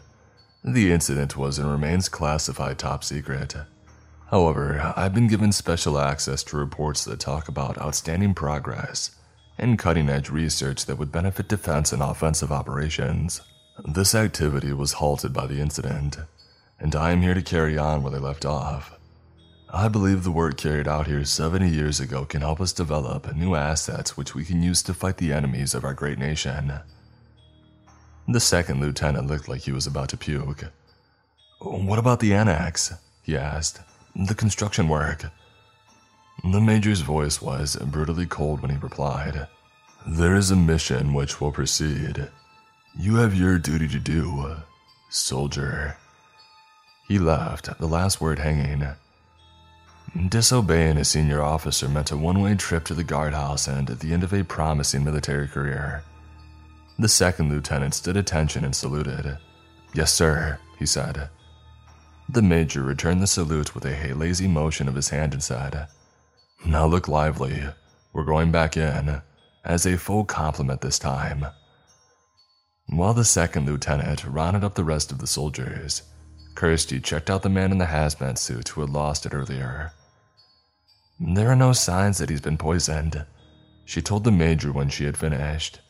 The 0.74 0.92
incident 0.92 1.34
was 1.34 1.58
and 1.58 1.70
remains 1.70 2.10
classified 2.10 2.78
top 2.78 3.02
secret. 3.02 3.56
However, 4.30 4.92
I've 4.94 5.14
been 5.14 5.26
given 5.26 5.50
special 5.50 5.98
access 5.98 6.42
to 6.42 6.58
reports 6.58 7.06
that 7.06 7.20
talk 7.20 7.48
about 7.48 7.80
outstanding 7.80 8.34
progress 8.34 9.12
and 9.56 9.78
cutting 9.78 10.10
edge 10.10 10.28
research 10.28 10.84
that 10.84 10.98
would 10.98 11.10
benefit 11.10 11.48
defense 11.48 11.90
and 11.90 12.02
offensive 12.02 12.52
operations. 12.52 13.40
This 13.82 14.14
activity 14.14 14.74
was 14.74 14.94
halted 14.94 15.32
by 15.32 15.46
the 15.46 15.58
incident, 15.58 16.18
and 16.78 16.94
I 16.94 17.12
am 17.12 17.22
here 17.22 17.34
to 17.34 17.40
carry 17.40 17.78
on 17.78 18.02
where 18.02 18.12
they 18.12 18.18
left 18.18 18.44
off. 18.44 18.94
I 19.70 19.88
believe 19.88 20.22
the 20.22 20.30
work 20.30 20.58
carried 20.58 20.86
out 20.86 21.06
here 21.06 21.24
70 21.24 21.66
years 21.66 21.98
ago 21.98 22.26
can 22.26 22.42
help 22.42 22.60
us 22.60 22.74
develop 22.74 23.34
new 23.34 23.54
assets 23.54 24.18
which 24.18 24.34
we 24.34 24.44
can 24.44 24.62
use 24.62 24.82
to 24.82 24.92
fight 24.92 25.16
the 25.16 25.32
enemies 25.32 25.74
of 25.74 25.84
our 25.84 25.94
great 25.94 26.18
nation. 26.18 26.80
The 28.30 28.40
second 28.40 28.82
lieutenant 28.82 29.26
looked 29.26 29.48
like 29.48 29.62
he 29.62 29.72
was 29.72 29.86
about 29.86 30.10
to 30.10 30.18
puke. 30.18 30.64
What 31.60 31.98
about 31.98 32.20
the 32.20 32.34
annex? 32.34 32.92
he 33.22 33.34
asked. 33.34 33.80
The 34.14 34.34
construction 34.34 34.86
work. 34.86 35.24
The 36.44 36.60
major's 36.60 37.00
voice 37.00 37.40
was 37.40 37.76
brutally 37.76 38.26
cold 38.26 38.60
when 38.60 38.70
he 38.70 38.76
replied. 38.76 39.48
There 40.06 40.36
is 40.36 40.50
a 40.50 40.56
mission 40.56 41.14
which 41.14 41.40
will 41.40 41.52
proceed. 41.52 42.28
You 42.98 43.16
have 43.16 43.34
your 43.34 43.58
duty 43.58 43.88
to 43.88 43.98
do, 43.98 44.56
soldier. 45.08 45.96
He 47.08 47.18
left, 47.18 47.78
the 47.78 47.88
last 47.88 48.20
word 48.20 48.40
hanging. 48.40 48.86
Disobeying 50.28 50.98
a 50.98 51.04
senior 51.04 51.42
officer 51.42 51.88
meant 51.88 52.10
a 52.10 52.16
one 52.16 52.42
way 52.42 52.54
trip 52.56 52.84
to 52.84 52.94
the 52.94 53.04
guardhouse 53.04 53.66
and 53.66 53.88
the 53.88 54.12
end 54.12 54.22
of 54.22 54.34
a 54.34 54.44
promising 54.44 55.02
military 55.02 55.48
career. 55.48 56.04
The 56.98 57.08
second 57.08 57.48
lieutenant 57.48 57.94
stood 57.94 58.16
attention 58.16 58.64
and 58.64 58.74
saluted. 58.74 59.38
Yes, 59.94 60.12
sir, 60.12 60.58
he 60.78 60.86
said. 60.86 61.30
The 62.28 62.42
major 62.42 62.82
returned 62.82 63.22
the 63.22 63.26
salute 63.28 63.74
with 63.74 63.86
a 63.86 64.12
lazy 64.14 64.48
motion 64.48 64.88
of 64.88 64.96
his 64.96 65.10
hand 65.10 65.32
and 65.32 65.42
said, 65.42 65.86
Now 66.66 66.86
look 66.86 67.06
lively. 67.06 67.62
We're 68.12 68.24
going 68.24 68.50
back 68.50 68.76
in, 68.76 69.22
as 69.64 69.86
a 69.86 69.96
full 69.96 70.24
complement 70.24 70.80
this 70.80 70.98
time. 70.98 71.46
While 72.86 73.14
the 73.14 73.24
second 73.24 73.66
lieutenant 73.66 74.24
rounded 74.24 74.64
up 74.64 74.74
the 74.74 74.82
rest 74.82 75.12
of 75.12 75.18
the 75.18 75.26
soldiers, 75.26 76.02
Kirsty 76.56 77.00
checked 77.00 77.30
out 77.30 77.42
the 77.42 77.48
man 77.48 77.70
in 77.70 77.78
the 77.78 77.84
hazmat 77.84 78.38
suit 78.38 78.70
who 78.70 78.80
had 78.80 78.90
lost 78.90 79.24
it 79.24 79.32
earlier. 79.32 79.92
There 81.20 81.48
are 81.48 81.56
no 81.56 81.72
signs 81.72 82.18
that 82.18 82.28
he's 82.30 82.40
been 82.40 82.58
poisoned, 82.58 83.24
she 83.84 84.02
told 84.02 84.24
the 84.24 84.32
major 84.32 84.72
when 84.72 84.88
she 84.88 85.04
had 85.04 85.16
finished. 85.16 85.80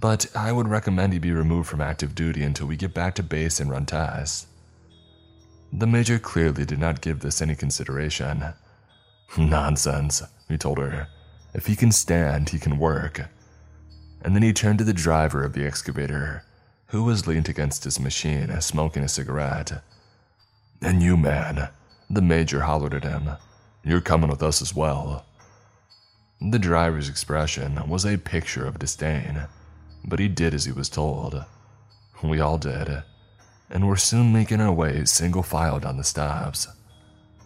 But 0.00 0.34
I 0.34 0.50
would 0.50 0.68
recommend 0.68 1.12
he 1.12 1.18
be 1.18 1.30
removed 1.30 1.68
from 1.68 1.82
active 1.82 2.14
duty 2.14 2.42
until 2.42 2.66
we 2.66 2.76
get 2.76 2.94
back 2.94 3.14
to 3.16 3.22
base 3.22 3.60
and 3.60 3.70
run 3.70 3.84
tests. 3.84 4.46
The 5.70 5.86
major 5.86 6.18
clearly 6.18 6.64
did 6.64 6.78
not 6.78 7.02
give 7.02 7.20
this 7.20 7.42
any 7.42 7.54
consideration. 7.54 8.54
Nonsense, 9.36 10.22
he 10.48 10.56
told 10.56 10.78
her. 10.78 11.08
If 11.52 11.66
he 11.66 11.76
can 11.76 11.92
stand, 11.92 12.48
he 12.48 12.58
can 12.58 12.78
work. 12.78 13.28
And 14.22 14.34
then 14.34 14.42
he 14.42 14.54
turned 14.54 14.78
to 14.78 14.84
the 14.84 14.94
driver 14.94 15.44
of 15.44 15.52
the 15.52 15.66
excavator, 15.66 16.44
who 16.86 17.04
was 17.04 17.26
leaned 17.26 17.50
against 17.50 17.84
his 17.84 18.00
machine, 18.00 18.58
smoking 18.62 19.02
a 19.02 19.08
cigarette. 19.08 19.82
And 20.80 21.02
you, 21.02 21.18
man, 21.18 21.68
the 22.08 22.22
major 22.22 22.60
hollered 22.60 22.94
at 22.94 23.04
him. 23.04 23.32
You're 23.84 24.00
coming 24.00 24.30
with 24.30 24.42
us 24.42 24.62
as 24.62 24.74
well. 24.74 25.26
The 26.40 26.58
driver's 26.58 27.10
expression 27.10 27.86
was 27.86 28.06
a 28.06 28.16
picture 28.16 28.66
of 28.66 28.78
disdain, 28.78 29.42
but 30.04 30.18
he 30.18 30.28
did 30.28 30.54
as 30.54 30.64
he 30.64 30.72
was 30.72 30.88
told. 30.88 31.44
We 32.22 32.40
all 32.40 32.58
did, 32.58 33.02
and 33.70 33.86
were 33.86 33.96
soon 33.96 34.32
making 34.32 34.60
our 34.60 34.72
way 34.72 35.04
single 35.04 35.42
file 35.42 35.80
down 35.80 35.96
the 35.96 36.04
steps. 36.04 36.66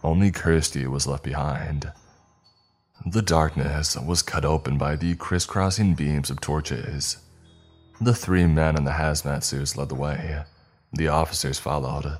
Only 0.03 0.31
Kirsty 0.31 0.85
was 0.87 1.07
left 1.07 1.23
behind. 1.23 1.91
The 3.05 3.21
darkness 3.21 3.95
was 3.97 4.21
cut 4.21 4.45
open 4.45 4.77
by 4.77 4.95
the 4.95 5.15
crisscrossing 5.15 5.95
beams 5.95 6.29
of 6.29 6.41
torches. 6.41 7.17
The 8.01 8.13
three 8.13 8.45
men 8.45 8.75
in 8.77 8.83
the 8.83 8.91
hazmat 8.91 9.43
suits 9.43 9.77
led 9.77 9.89
the 9.89 9.95
way. 9.95 10.43
The 10.91 11.07
officers 11.07 11.59
followed. 11.59 12.19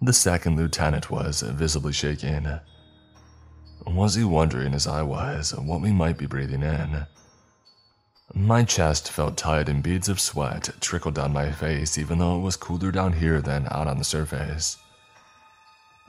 The 0.00 0.12
second 0.12 0.56
lieutenant 0.56 1.10
was 1.10 1.42
visibly 1.42 1.92
shaking. 1.92 2.46
Was 3.86 4.14
he 4.14 4.24
wondering, 4.24 4.74
as 4.74 4.86
I 4.86 5.02
was, 5.02 5.54
what 5.54 5.80
we 5.80 5.92
might 5.92 6.18
be 6.18 6.26
breathing 6.26 6.62
in? 6.62 7.06
My 8.38 8.64
chest 8.64 9.10
felt 9.10 9.38
tight 9.38 9.66
and 9.66 9.82
beads 9.82 10.10
of 10.10 10.20
sweat 10.20 10.68
trickled 10.78 11.14
down 11.14 11.32
my 11.32 11.50
face, 11.50 11.96
even 11.96 12.18
though 12.18 12.36
it 12.36 12.42
was 12.42 12.54
cooler 12.54 12.92
down 12.92 13.14
here 13.14 13.40
than 13.40 13.66
out 13.70 13.86
on 13.86 13.96
the 13.96 14.04
surface. 14.04 14.76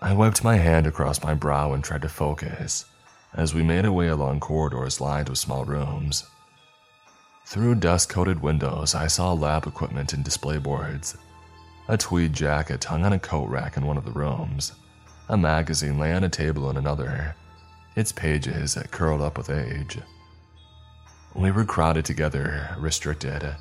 I 0.02 0.12
wiped 0.12 0.44
my 0.44 0.58
hand 0.58 0.86
across 0.86 1.24
my 1.24 1.34
brow 1.34 1.72
and 1.72 1.82
tried 1.82 2.02
to 2.02 2.10
focus 2.10 2.84
as 3.34 3.54
we 3.54 3.64
made 3.64 3.86
our 3.86 3.94
way 3.94 4.10
along 4.10 4.42
corridors 4.42 5.00
lined 5.00 5.30
with 5.30 5.38
small 5.38 5.64
rooms. 5.64 6.26
Through 7.46 7.76
dust 7.76 8.10
coated 8.10 8.42
windows, 8.42 8.94
I 8.94 9.08
saw 9.08 9.32
lab 9.32 9.66
equipment 9.66 10.12
and 10.12 10.22
display 10.22 10.58
boards. 10.58 11.16
A 11.88 11.98
tweed 11.98 12.34
jacket 12.34 12.84
hung 12.84 13.06
on 13.06 13.14
a 13.14 13.20
coat 13.20 13.48
rack 13.48 13.78
in 13.78 13.86
one 13.86 13.98
of 13.98 14.04
the 14.04 14.12
rooms. 14.12 14.74
A 15.30 15.38
magazine 15.38 15.98
lay 15.98 16.12
on 16.12 16.26
a 16.26 16.30
table 16.30 16.70
in 16.70 16.76
another, 16.76 17.38
its 17.96 18.12
pages 18.12 18.78
curled 18.92 19.22
up 19.22 19.38
with 19.38 19.50
age. 19.50 20.00
We 21.38 21.52
were 21.52 21.66
crowded 21.66 22.04
together, 22.06 22.76
restricted. 22.80 23.56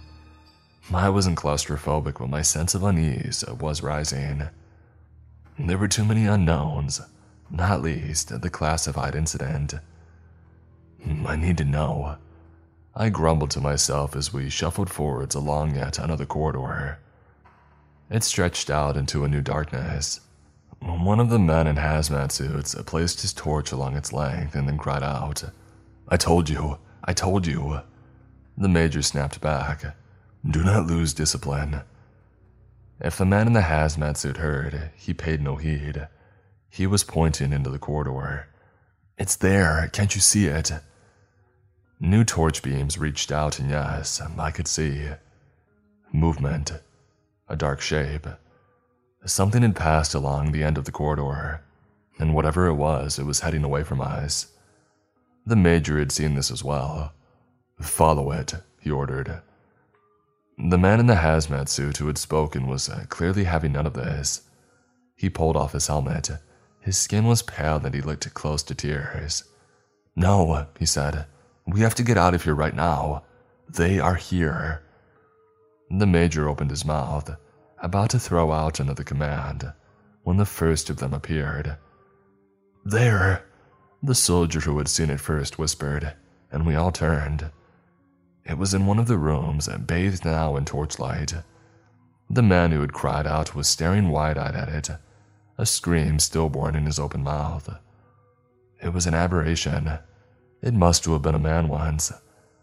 I 0.95 1.11
wasn't 1.11 1.37
claustrophobic, 1.37 2.19
but 2.19 2.31
my 2.31 2.41
sense 2.41 2.75
of 2.75 2.83
unease 2.83 3.45
was 3.61 3.83
rising. 3.83 4.49
There 5.59 5.77
were 5.77 5.87
too 5.87 6.05
many 6.05 6.27
unknowns, 6.27 7.03
not 7.51 7.83
least 7.83 8.41
the 8.41 8.49
classified 8.49 9.15
incident. 9.15 9.75
I 11.27 11.37
need 11.37 11.59
to 11.59 11.65
know. 11.65 12.17
I 12.95 13.11
grumbled 13.11 13.51
to 13.53 13.61
myself 13.61 14.17
as 14.17 14.33
we 14.33 14.49
shuffled 14.49 14.89
forwards 14.89 15.35
along 15.35 15.75
yet 15.75 15.99
another 15.99 16.25
corridor. 16.25 16.99
It 18.09 18.25
stretched 18.25 18.71
out 18.71 18.97
into 18.97 19.25
a 19.25 19.29
new 19.29 19.43
darkness, 19.43 20.21
one 20.81 21.21
of 21.21 21.29
the 21.29 21.39
men 21.39 21.67
in 21.67 21.77
hazmat 21.77 22.33
suits 22.33 22.75
placed 22.87 23.21
his 23.21 23.33
torch 23.33 23.71
along 23.71 23.97
its 23.97 24.13
length 24.13 24.55
and 24.55 24.67
then 24.67 24.79
cried 24.79 25.03
out, 25.03 25.45
I 26.09 26.17
told 26.17 26.49
you, 26.49 26.79
I 27.07 27.13
told 27.13 27.47
you. 27.47 27.81
The 28.59 28.69
major 28.69 29.03
snapped 29.03 29.41
back, 29.41 29.95
Do 30.49 30.65
not 30.65 30.87
lose 30.87 31.15
discipline. 31.15 31.83
If 33.01 33.17
the 33.17 33.27
man 33.27 33.47
in 33.47 33.53
the 33.53 33.61
hazmat 33.61 34.17
suit 34.17 34.39
heard, 34.39 34.91
he 34.97 35.15
paid 35.15 35.41
no 35.41 35.57
heed. 35.57 36.09
He 36.69 36.87
was 36.87 37.05
pointing 37.05 37.53
into 37.53 37.71
the 37.71 37.79
corridor. 37.79 38.49
It's 39.19 39.37
there, 39.37 39.89
can't 39.93 40.15
you 40.15 40.21
see 40.21 40.47
it? 40.47 40.73
New 42.01 42.25
torch 42.25 42.63
beams 42.63 42.99
reached 42.99 43.31
out, 43.31 43.59
and 43.59 43.71
yes, 43.71 44.21
I 44.39 44.51
could 44.51 44.67
see. 44.67 45.09
Movement. 46.13 46.73
A 47.49 47.57
dark 47.57 47.81
shape. 47.81 48.27
Something 49.25 49.63
had 49.63 49.77
passed 49.77 50.15
along 50.15 50.53
the 50.53 50.65
end 50.65 50.77
of 50.77 50.85
the 50.85 50.93
corridor, 50.93 51.63
and 52.19 52.35
whatever 52.35 52.67
it 52.67 52.75
was, 52.75 53.19
it 53.19 53.25
was 53.25 53.41
heading 53.41 53.65
away 53.65 53.85
from 53.85 54.01
us. 54.01 54.49
The 55.47 55.57
Major 55.57 55.99
had 55.99 56.11
seen 56.11 56.35
this 56.35 56.51
as 56.51 56.65
well. 56.65 57.13
Follow 57.81 58.33
it, 58.33 58.55
he 58.81 58.91
ordered. 58.91 59.43
The 60.59 60.79
man 60.79 60.99
in 60.99 61.07
the 61.07 61.15
hazmat 61.15 61.69
suit 61.69 61.99
who 61.99 62.09
had 62.09 62.19
spoken 62.19 62.67
was 62.67 62.89
uh, 62.89 63.05
clearly 63.09 63.45
having 63.45 63.73
none 63.73 63.87
of 63.87 63.95
this. 63.95 64.43
He 65.15 65.31
pulled 65.31 65.57
off 65.57 65.73
his 65.73 65.87
helmet. 65.87 66.31
His 66.81 66.97
skin 66.97 67.27
was 67.27 67.43
pale 67.43 67.77
and 67.85 67.95
he 67.95 68.01
looked 68.01 68.33
close 68.35 68.63
to 68.65 68.75
tears. 68.75 69.45
No, 70.17 70.67
he 70.79 70.87
said. 70.87 71.27
We 71.67 71.81
have 71.81 71.95
to 71.97 72.03
get 72.03 72.19
out 72.19 72.35
of 72.35 72.45
here 72.45 72.55
right 72.55 72.75
now. 72.75 73.23
They 73.69 74.01
are 74.01 74.15
here. 74.15 74.83
The 75.91 76.07
Major 76.07 76.49
opened 76.49 76.71
his 76.71 76.85
mouth 76.85 77.31
about 77.81 78.11
to 78.11 78.19
throw 78.19 78.53
out 78.53 78.81
another 78.81 79.05
command, 79.05 79.73
when 80.25 80.37
the 80.37 80.45
first 80.45 80.91
of 80.91 80.97
them 80.97 81.15
appeared. 81.15 81.77
There! 82.85 83.46
The 84.07 84.15
soldier 84.15 84.61
who 84.61 84.79
had 84.79 84.87
seen 84.87 85.11
it 85.11 85.19
first 85.19 85.59
whispered, 85.59 86.15
and 86.53 86.65
we 86.65 86.77
all 86.77 86.93
turned. 86.93 87.51
It 88.45 88.57
was 88.57 88.73
in 88.73 88.87
one 88.87 89.01
of 89.01 89.09
the 89.09 89.19
rooms, 89.19 89.69
bathed 89.69 90.25
now 90.25 90.55
in 90.55 90.65
torchlight. 90.65 91.35
The 92.31 92.43
man 92.43 92.71
who 92.71 92.83
had 92.83 92.93
cried 92.93 93.27
out 93.27 93.57
was 93.57 93.67
staring 93.67 94.11
wide 94.11 94.39
eyed 94.39 94.55
at 94.55 94.69
it. 94.69 94.91
a 95.59 95.67
scream 95.67 96.21
stillborn 96.21 96.77
in 96.77 96.87
his 96.87 97.01
open 97.01 97.25
mouth. 97.25 97.69
It 98.81 98.93
was 98.93 99.09
an 99.09 99.15
aberration. 99.15 99.99
It 100.63 100.73
must 100.75 101.05
have 101.07 101.23
been 101.23 101.35
a 101.35 101.41
man 101.41 101.67
once, 101.67 102.13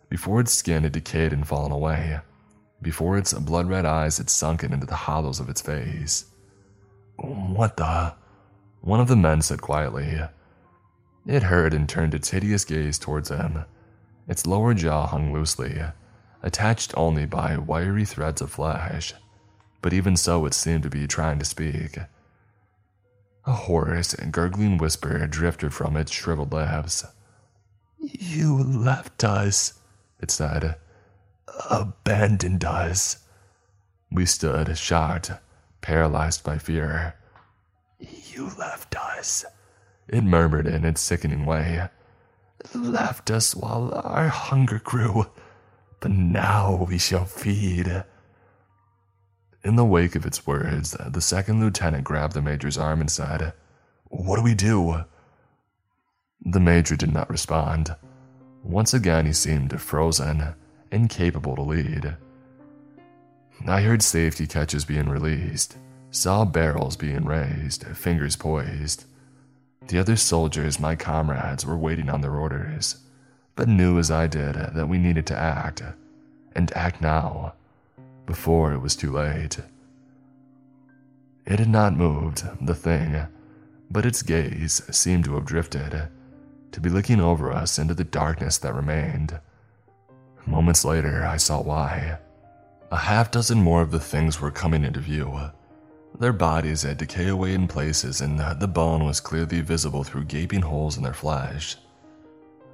before 0.07 0.39
its 0.39 0.53
skin 0.53 0.83
had 0.83 0.93
decayed 0.93 1.33
and 1.33 1.45
fallen 1.45 1.73
away, 1.73 2.21
before 2.81 3.17
its 3.17 3.33
blood 3.33 3.67
red 3.67 3.85
eyes 3.85 4.17
had 4.17 4.29
sunken 4.29 4.71
into 4.71 4.85
the 4.85 4.95
hollows 4.95 5.41
of 5.41 5.49
its 5.49 5.61
face. 5.61 6.23
What 7.17 7.75
the? 7.75 8.13
One 8.79 9.01
of 9.01 9.09
the 9.09 9.17
men 9.17 9.41
said 9.41 9.61
quietly. 9.61 10.21
It 11.25 11.43
heard 11.43 11.73
and 11.73 11.87
turned 11.87 12.13
its 12.13 12.29
hideous 12.31 12.65
gaze 12.65 12.99
towards 12.99 13.29
him. 13.29 13.65
Its 14.27 14.45
lower 14.45 14.73
jaw 14.73 15.07
hung 15.07 15.33
loosely, 15.33 15.81
attached 16.41 16.93
only 16.97 17.25
by 17.25 17.57
wiry 17.57 18.05
threads 18.05 18.41
of 18.41 18.51
flesh, 18.51 19.13
but 19.81 19.93
even 19.93 20.17
so 20.17 20.45
it 20.45 20.53
seemed 20.53 20.83
to 20.83 20.89
be 20.89 21.07
trying 21.07 21.39
to 21.39 21.45
speak. 21.45 21.97
A 23.45 23.53
hoarse 23.53 24.13
gurgling 24.31 24.77
whisper 24.77 25.25
drifted 25.27 25.73
from 25.73 25.97
its 25.97 26.11
shriveled 26.11 26.53
lips. 26.53 27.05
You 27.99 28.61
left 28.61 29.23
us, 29.23 29.73
it 30.21 30.31
said. 30.31 30.75
Abandoned 31.69 32.63
us. 32.63 33.17
We 34.11 34.25
stood, 34.25 34.77
shocked, 34.77 35.31
paralyzed 35.81 36.43
by 36.43 36.57
fear. 36.57 37.15
You 37.99 38.51
left 38.57 38.95
us, 38.95 39.45
it 40.07 40.23
murmured 40.23 40.67
in 40.67 40.85
its 40.85 41.01
sickening 41.01 41.45
way. 41.45 41.89
Left 42.73 43.29
us 43.31 43.55
while 43.55 43.91
our 44.03 44.29
hunger 44.29 44.79
grew, 44.83 45.27
but 45.99 46.11
now 46.11 46.85
we 46.89 46.97
shall 46.97 47.25
feed. 47.25 48.03
In 49.63 49.75
the 49.75 49.85
wake 49.85 50.15
of 50.15 50.25
its 50.25 50.45
words, 50.45 50.91
the 50.91 51.21
second 51.21 51.61
lieutenant 51.61 52.03
grabbed 52.03 52.33
the 52.33 52.41
major's 52.41 52.77
arm 52.77 52.99
and 52.99 53.09
said, 53.09 53.53
What 54.09 54.35
do 54.37 54.43
we 54.43 54.55
do? 54.55 55.05
The 56.45 56.59
major 56.59 56.97
did 56.97 57.13
not 57.13 57.29
respond. 57.29 57.95
Once 58.61 58.93
again, 58.93 59.25
he 59.25 59.33
seemed 59.33 59.81
frozen, 59.81 60.55
incapable 60.91 61.55
to 61.55 61.61
lead. 61.61 62.17
I 63.65 63.81
heard 63.81 64.01
safety 64.01 64.47
catches 64.47 64.83
being 64.83 65.07
released, 65.07 65.77
saw 66.11 66.43
barrels 66.43 66.97
being 66.97 67.23
raised, 67.23 67.85
fingers 67.95 68.35
poised. 68.35 69.05
The 69.87 69.99
other 69.99 70.15
soldiers, 70.15 70.79
my 70.79 70.95
comrades, 70.95 71.65
were 71.65 71.77
waiting 71.77 72.09
on 72.09 72.21
their 72.21 72.35
orders, 72.35 72.97
but 73.55 73.67
knew 73.67 73.99
as 73.99 74.09
I 74.09 74.27
did 74.27 74.55
that 74.55 74.87
we 74.89 74.97
needed 74.97 75.27
to 75.27 75.37
act, 75.37 75.83
and 76.55 76.71
act 76.75 77.01
now 77.01 77.53
before 78.25 78.73
it 78.73 78.79
was 78.79 78.95
too 78.95 79.11
late. 79.11 79.59
It 81.45 81.59
had 81.59 81.69
not 81.69 81.95
moved, 81.95 82.43
the 82.65 82.75
thing, 82.75 83.27
but 83.91 84.05
its 84.05 84.21
gaze 84.21 84.81
seemed 84.95 85.25
to 85.25 85.35
have 85.35 85.45
drifted, 85.45 86.07
to 86.71 86.79
be 86.79 86.89
looking 86.89 87.19
over 87.19 87.51
us 87.51 87.77
into 87.77 87.93
the 87.93 88.05
darkness 88.05 88.57
that 88.59 88.73
remained. 88.73 89.39
Moments 90.45 90.85
later, 90.85 91.25
I 91.25 91.37
saw 91.37 91.61
why. 91.61 92.17
A 92.91 92.97
half 92.97 93.29
dozen 93.31 93.61
more 93.61 93.81
of 93.81 93.91
the 93.91 93.99
things 93.99 94.39
were 94.39 94.51
coming 94.51 94.83
into 94.83 94.99
view. 94.99 95.51
Their 96.19 96.33
bodies 96.33 96.83
had 96.83 96.97
decayed 96.97 97.29
away 97.29 97.53
in 97.53 97.67
places, 97.67 98.21
and 98.21 98.39
the 98.39 98.67
bone 98.67 99.03
was 99.03 99.19
clearly 99.19 99.61
visible 99.61 100.03
through 100.03 100.25
gaping 100.25 100.61
holes 100.61 100.95
in 100.95 101.03
their 101.03 101.13
flesh. 101.13 101.77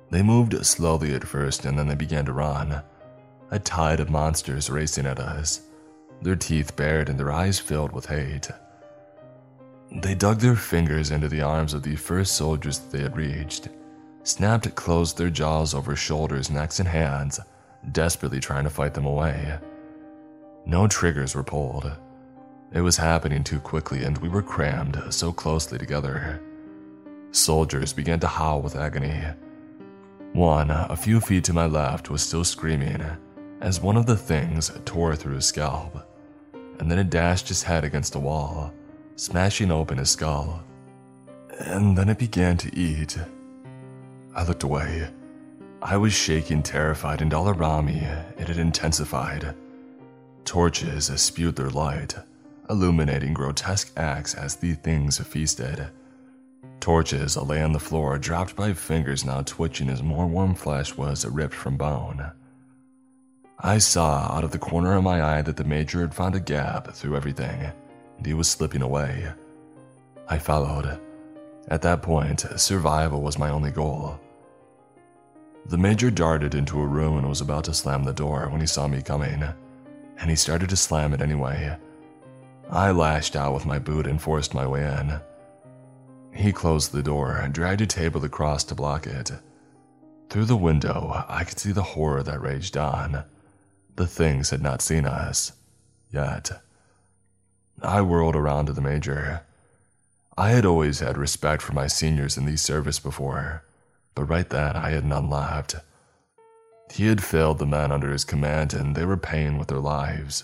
They 0.10 0.22
moved 0.22 0.66
slowly 0.66 1.14
at 1.14 1.28
first, 1.28 1.66
and 1.66 1.78
then 1.78 1.88
they 1.88 1.96
began 1.96 2.26
to 2.26 2.34
run, 2.34 2.82
a 3.52 3.60
tide 3.60 4.00
of 4.00 4.10
monsters 4.10 4.70
racing 4.70 5.06
at 5.06 5.20
us, 5.20 5.62
their 6.22 6.36
teeth 6.36 6.76
bared 6.76 7.10
and 7.10 7.18
their 7.20 7.32
eyes 7.32 7.60
filled 7.60 7.94
with 7.94 8.08
hate. 8.08 8.50
They 9.92 10.16
dug 10.16 10.40
their 10.40 10.56
fingers 10.56 11.10
into 11.10 11.30
the 11.30 11.42
arms 11.42 11.74
of 11.74 11.84
the 11.84 11.96
first 11.96 12.36
soldiers 12.36 12.78
that 12.80 12.92
they 12.92 13.04
had 13.04 13.16
reached, 13.16 13.70
snapped 14.24 14.76
closed 14.76 15.18
their 15.18 15.30
jaws 15.30 15.74
over 15.74 15.96
shoulders, 15.96 16.52
necks, 16.52 16.80
and 16.80 16.88
hands, 16.88 17.40
desperately 17.92 18.40
trying 18.40 18.66
to 18.66 18.70
fight 18.70 18.94
them 18.94 19.06
away. 19.06 19.58
No 20.66 20.88
triggers 20.88 21.34
were 21.34 21.44
pulled. 21.44 21.92
It 22.72 22.82
was 22.82 22.98
happening 22.98 23.44
too 23.44 23.60
quickly, 23.60 24.04
and 24.04 24.18
we 24.20 24.30
were 24.30 24.44
crammed 24.44 25.02
so 25.10 25.32
closely 25.32 25.78
together. 25.78 26.40
Soldiers 27.32 27.94
began 27.94 28.20
to 28.20 28.28
howl 28.28 28.62
with 28.62 28.76
agony. 28.76 29.24
One, 30.34 30.70
a 30.70 30.96
few 30.96 31.20
feet 31.20 31.44
to 31.46 31.54
my 31.54 31.66
left, 31.66 32.12
was 32.12 32.22
still 32.22 32.44
screaming, 32.44 33.04
as 33.60 33.82
one 33.82 33.98
of 33.98 34.06
the 34.06 34.16
things 34.16 34.72
tore 34.86 35.16
through 35.16 35.36
his 35.36 35.46
scalp, 35.46 36.08
and 36.80 36.90
then 36.92 37.00
it 37.00 37.10
dashed 37.10 37.48
his 37.48 37.64
head 37.64 37.84
against 37.84 38.16
a 38.16 38.20
wall, 38.20 38.72
smashing 39.16 39.72
open 39.72 39.98
his 39.98 40.12
skull. 40.12 40.64
And 41.60 41.98
then 41.98 42.08
it 42.08 42.20
began 42.20 42.56
to 42.58 42.76
eat. 42.78 43.18
I 44.36 44.44
looked 44.44 44.64
away. 44.64 45.10
I 45.82 45.98
was 45.98 46.14
shaking, 46.14 46.62
terrified, 46.62 47.22
and 47.22 47.34
all 47.34 47.50
around 47.50 47.86
me 47.86 48.00
it 48.38 48.48
had 48.48 48.58
intensified. 48.58 49.56
Torches 50.46 51.08
spewed 51.20 51.56
their 51.56 51.70
light, 51.70 52.16
illuminating 52.70 53.34
grotesque 53.34 53.92
acts 53.98 54.36
as 54.36 54.56
the 54.56 54.74
things 54.74 55.18
feasted. 55.20 55.90
Torches 56.80 57.36
lay 57.36 57.62
on 57.62 57.74
the 57.74 57.80
floor, 57.80 58.18
dropped 58.18 58.56
by 58.56 58.74
fingers 58.74 59.26
now 59.26 59.42
twitching 59.42 59.90
as 59.90 60.04
more 60.04 60.28
warm 60.28 60.56
flesh 60.56 60.96
was 60.96 61.26
ripped 61.26 61.54
from 61.54 61.78
bone. 61.78 62.32
I 63.60 63.78
saw 63.80 64.34
out 64.34 64.46
of 64.46 64.52
the 64.52 64.58
corner 64.58 64.96
of 64.96 65.04
my 65.04 65.22
eye 65.22 65.42
that 65.42 65.58
the 65.58 65.66
Major 65.66 66.00
had 66.00 66.14
found 66.14 66.36
a 66.36 66.40
gap 66.40 66.94
through 66.94 67.18
everything, 67.18 67.72
and 68.18 68.26
he 68.26 68.34
was 68.34 68.48
slipping 68.48 68.82
away. 68.82 69.28
I 70.30 70.40
followed. 70.40 71.00
At 71.68 71.82
that 71.82 72.02
point, 72.02 72.46
survival 72.56 73.22
was 73.22 73.38
my 73.38 73.50
only 73.50 73.72
goal. 73.72 74.20
The 75.66 75.78
Major 75.78 76.10
darted 76.10 76.56
into 76.56 76.80
a 76.80 76.88
room 76.88 77.18
and 77.18 77.28
was 77.28 77.42
about 77.42 77.66
to 77.66 77.74
slam 77.74 78.06
the 78.06 78.14
door 78.14 78.48
when 78.50 78.62
he 78.62 78.68
saw 78.68 78.88
me 78.88 79.02
coming, 79.02 79.44
and 80.18 80.30
he 80.30 80.36
started 80.36 80.70
to 80.70 80.78
slam 80.78 81.14
it 81.14 81.22
anyway. 81.22 81.78
I 82.72 82.92
lashed 82.92 83.36
out 83.36 83.54
with 83.54 83.66
my 83.66 83.80
boot 83.80 84.06
and 84.06 84.22
forced 84.22 84.54
my 84.54 84.68
way 84.68 84.84
in. 84.84 85.20
He 86.32 86.54
closed 86.54 86.92
the 86.92 87.02
door 87.02 87.36
and 87.36 87.54
dragged 87.54 87.82
a 87.82 87.88
table 87.88 88.24
across 88.24 88.64
to 88.66 88.76
block 88.76 89.08
it. 89.08 89.32
Through 90.30 90.46
the 90.46 90.56
window, 90.56 91.26
I 91.28 91.44
could 91.44 91.58
see 91.58 91.72
the 91.72 91.82
horror 91.82 92.22
that 92.22 92.42
raged 92.42 92.78
on. 92.78 93.24
The 93.96 94.06
things 94.06 94.52
had 94.52 94.62
not 94.62 94.84
seen 94.84 95.06
us. 95.06 95.54
Yet. 96.12 96.52
I 97.82 98.02
whirled 98.02 98.36
around 98.36 98.68
to 98.68 98.74
the 98.74 98.82
major. 98.82 99.42
I 100.38 100.52
had 100.52 100.66
always 100.66 101.00
had 101.00 101.18
respect 101.18 101.64
for 101.64 101.74
my 101.74 101.88
seniors 101.88 102.38
in 102.38 102.46
the 102.46 102.56
service 102.56 103.00
before, 103.00 103.64
but 104.14 104.26
right 104.26 104.48
then 104.48 104.76
I 104.76 104.92
had 104.92 105.06
none 105.06 105.30
left. 105.30 105.76
He 106.92 107.08
had 107.08 107.24
failed 107.24 107.58
the 107.58 107.66
men 107.66 107.92
under 107.92 108.12
his 108.12 108.24
command 108.24 108.74
and 108.74 108.96
they 108.96 109.06
were 109.06 109.18
paying 109.18 109.58
with 109.58 109.68
their 109.70 109.80
lives. 109.80 110.44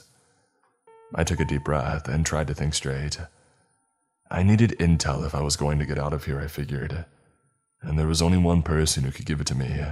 I 1.16 1.24
took 1.24 1.40
a 1.40 1.46
deep 1.46 1.64
breath 1.64 2.10
and 2.10 2.26
tried 2.26 2.48
to 2.48 2.54
think 2.54 2.74
straight. 2.74 3.18
I 4.30 4.44
needed 4.44 4.76
intel 4.80 5.26
if 5.26 5.34
I 5.34 5.42
was 5.42 5.56
going 5.56 5.80
to 5.80 5.86
get 5.86 5.98
out 5.98 6.14
of 6.14 6.26
here, 6.26 6.42
I 6.42 6.48
figured, 6.48 7.06
and 7.82 7.98
there 7.98 8.08
was 8.08 8.22
only 8.22 8.38
one 8.38 8.64
person 8.64 9.04
who 9.04 9.12
could 9.12 9.26
give 9.26 9.40
it 9.40 9.48
to 9.48 9.56
me 9.56 9.86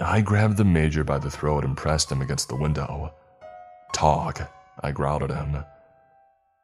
I 0.00 0.20
grabbed 0.20 0.56
the 0.56 0.64
major 0.64 1.04
by 1.04 1.18
the 1.18 1.30
throat 1.30 1.64
and 1.64 1.76
pressed 1.76 2.10
him 2.10 2.20
against 2.22 2.48
the 2.48 2.56
window. 2.56 3.14
Talk, 3.92 4.50
I 4.82 4.90
growled 4.90 5.22
at 5.22 5.30
him. 5.30 5.64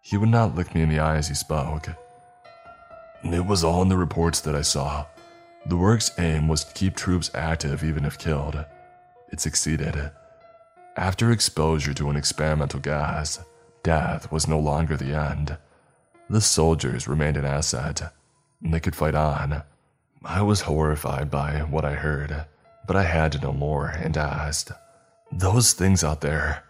He 0.00 0.16
would 0.16 0.28
not 0.28 0.56
look 0.56 0.74
me 0.74 0.82
in 0.82 0.88
the 0.88 0.98
eye 0.98 1.16
as 1.16 1.28
he 1.28 1.34
spoke. 1.34 1.88
It 3.22 3.46
was 3.46 3.62
all 3.62 3.82
in 3.82 3.88
the 3.88 3.96
reports 3.96 4.40
that 4.40 4.56
I 4.56 4.62
saw. 4.62 5.06
The 5.66 5.76
work's 5.76 6.10
aim 6.18 6.48
was 6.48 6.64
to 6.64 6.74
keep 6.74 6.96
troops 6.96 7.30
active 7.34 7.84
even 7.84 8.04
if 8.04 8.18
killed. 8.18 8.64
It 9.30 9.40
succeeded. 9.40 10.10
After 10.98 11.32
exposure 11.32 11.94
to 11.94 12.10
an 12.10 12.16
experimental 12.16 12.80
gas, 12.80 13.38
death 13.82 14.30
was 14.30 14.46
no 14.46 14.58
longer 14.58 14.96
the 14.96 15.14
end. 15.14 15.56
The 16.28 16.42
soldiers 16.42 17.08
remained 17.08 17.38
an 17.38 17.46
asset. 17.46 18.12
They 18.60 18.80
could 18.80 18.96
fight 18.96 19.14
on. 19.14 19.62
I 20.24 20.42
was 20.42 20.62
horrified 20.62 21.30
by 21.30 21.60
what 21.60 21.84
I 21.86 21.94
heard 21.94 22.44
but 22.88 22.96
I 22.96 23.04
had 23.04 23.30
to 23.32 23.38
know 23.38 23.52
more 23.52 23.88
and 23.88 24.16
asked, 24.16 24.72
Those 25.30 25.74
things 25.74 26.02
out 26.02 26.22
there, 26.22 26.64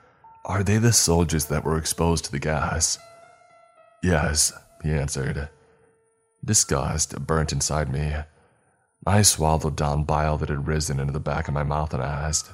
are 0.45 0.65
they 0.65 0.77
the 0.77 0.93
soldiers 0.93 1.47
that 1.47 1.65
were 1.65 1.79
exposed 1.79 2.25
to 2.25 2.33
the 2.33 2.41
gas? 2.41 2.99
Yes, 4.03 4.53
he 4.83 4.91
answered. 4.91 5.49
Disgust 6.45 7.25
burnt 7.25 7.53
inside 7.53 7.91
me. 7.91 8.15
I 9.07 9.23
swallowed 9.23 9.77
down 9.77 10.05
bile 10.05 10.37
that 10.39 10.49
had 10.49 10.67
risen 10.67 10.99
into 10.99 11.13
the 11.13 11.21
back 11.21 11.47
of 11.47 11.55
my 11.55 11.63
mouth 11.63 11.95
and 11.95 12.03
asked, 12.03 12.51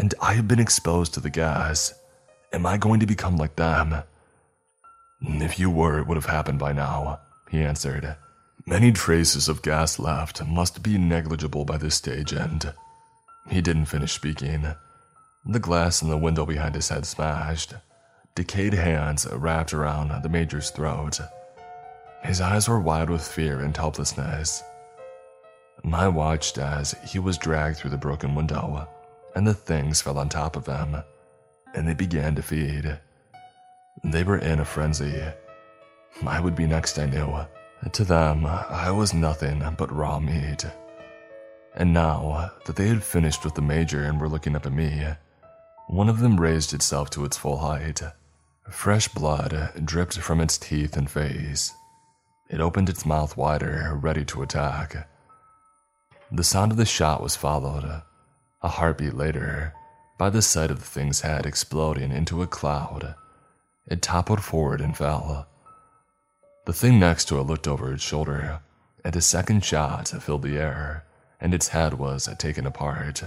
And 0.00 0.14
I 0.18 0.32
have 0.32 0.48
been 0.48 0.58
exposed 0.58 1.12
to 1.12 1.20
the 1.20 1.28
gas. 1.28 1.92
Am 2.54 2.64
I 2.64 2.78
going 2.78 3.00
to 3.00 3.06
become 3.06 3.36
like 3.36 3.56
them? 3.56 4.02
If 5.20 5.58
you 5.58 5.68
were, 5.68 5.98
it 5.98 6.06
would 6.06 6.16
have 6.16 6.24
happened 6.24 6.58
by 6.58 6.72
now, 6.72 7.20
he 7.50 7.60
answered. 7.60 8.16
Many 8.64 8.92
traces 8.92 9.46
of 9.46 9.60
gas 9.60 9.98
left 9.98 10.42
must 10.46 10.82
be 10.82 10.96
negligible 10.96 11.66
by 11.66 11.76
this 11.76 11.96
stage, 11.96 12.32
and 12.32 12.72
he 13.50 13.60
didn't 13.60 13.92
finish 13.92 14.12
speaking. 14.12 14.74
The 15.44 15.58
glass 15.58 16.00
in 16.00 16.08
the 16.08 16.16
window 16.16 16.46
behind 16.46 16.76
his 16.76 16.88
head 16.88 17.04
smashed. 17.04 17.74
Decayed 18.34 18.72
hands 18.72 19.26
wrapped 19.30 19.74
around 19.74 20.22
the 20.22 20.30
major's 20.30 20.70
throat, 20.70 21.20
His 22.22 22.40
eyes 22.40 22.70
were 22.70 22.80
wide 22.80 23.10
with 23.10 23.28
fear 23.28 23.60
and 23.60 23.76
helplessness. 23.76 24.62
I 25.92 26.08
watched 26.08 26.56
as 26.56 26.94
he 27.06 27.18
was 27.18 27.36
dragged 27.36 27.76
through 27.76 27.90
the 27.90 27.98
broken 27.98 28.34
window, 28.34 28.88
and 29.34 29.46
the 29.46 29.54
things 29.54 30.00
fell 30.00 30.18
on 30.18 30.28
top 30.28 30.56
of 30.56 30.64
them, 30.64 31.02
and 31.74 31.86
they 31.86 31.94
began 31.94 32.34
to 32.34 32.42
feed. 32.42 32.98
They 34.04 34.24
were 34.24 34.38
in 34.38 34.60
a 34.60 34.64
frenzy. 34.64 35.22
I 36.26 36.40
would 36.40 36.56
be 36.56 36.66
next, 36.66 36.98
I 36.98 37.06
knew. 37.06 37.46
To 37.92 38.04
them, 38.04 38.44
I 38.46 38.90
was 38.90 39.14
nothing 39.14 39.62
but 39.78 39.94
raw 39.94 40.18
meat. 40.18 40.64
And 41.74 41.92
now 41.92 42.50
that 42.66 42.76
they 42.76 42.88
had 42.88 43.02
finished 43.02 43.44
with 43.44 43.54
the 43.54 43.62
major 43.62 44.04
and 44.04 44.20
were 44.20 44.28
looking 44.28 44.56
up 44.56 44.66
at 44.66 44.72
me, 44.72 45.06
one 45.86 46.08
of 46.08 46.20
them 46.20 46.40
raised 46.40 46.74
itself 46.74 47.10
to 47.10 47.24
its 47.24 47.36
full 47.36 47.58
height. 47.58 48.02
Fresh 48.68 49.08
blood 49.08 49.72
dripped 49.84 50.18
from 50.18 50.40
its 50.40 50.58
teeth 50.58 50.96
and 50.96 51.10
face. 51.10 51.72
It 52.48 52.60
opened 52.60 52.88
its 52.88 53.06
mouth 53.06 53.36
wider, 53.36 53.98
ready 54.00 54.24
to 54.26 54.42
attack. 54.42 55.08
The 56.32 56.44
sound 56.44 56.72
of 56.72 56.78
the 56.78 56.84
shot 56.84 57.22
was 57.22 57.36
followed, 57.36 58.02
a 58.62 58.68
heartbeat 58.68 59.14
later, 59.14 59.74
by 60.18 60.28
the 60.28 60.42
sight 60.42 60.70
of 60.70 60.78
the 60.80 60.84
thing's 60.84 61.22
head 61.22 61.46
exploding 61.46 62.12
into 62.12 62.42
a 62.42 62.46
cloud. 62.46 63.14
It 63.86 64.02
toppled 64.02 64.42
forward 64.44 64.80
and 64.80 64.96
fell. 64.96 65.48
The 66.66 66.72
thing 66.74 67.00
next 67.00 67.24
to 67.26 67.38
it 67.38 67.44
looked 67.44 67.66
over 67.66 67.92
its 67.92 68.02
shoulder, 68.02 68.60
and 69.02 69.16
a 69.16 69.22
second 69.22 69.64
shot 69.64 70.08
filled 70.08 70.42
the 70.42 70.58
air, 70.58 71.04
and 71.40 71.54
its 71.54 71.68
head 71.68 71.94
was 71.94 72.28
taken 72.38 72.66
apart. 72.66 73.24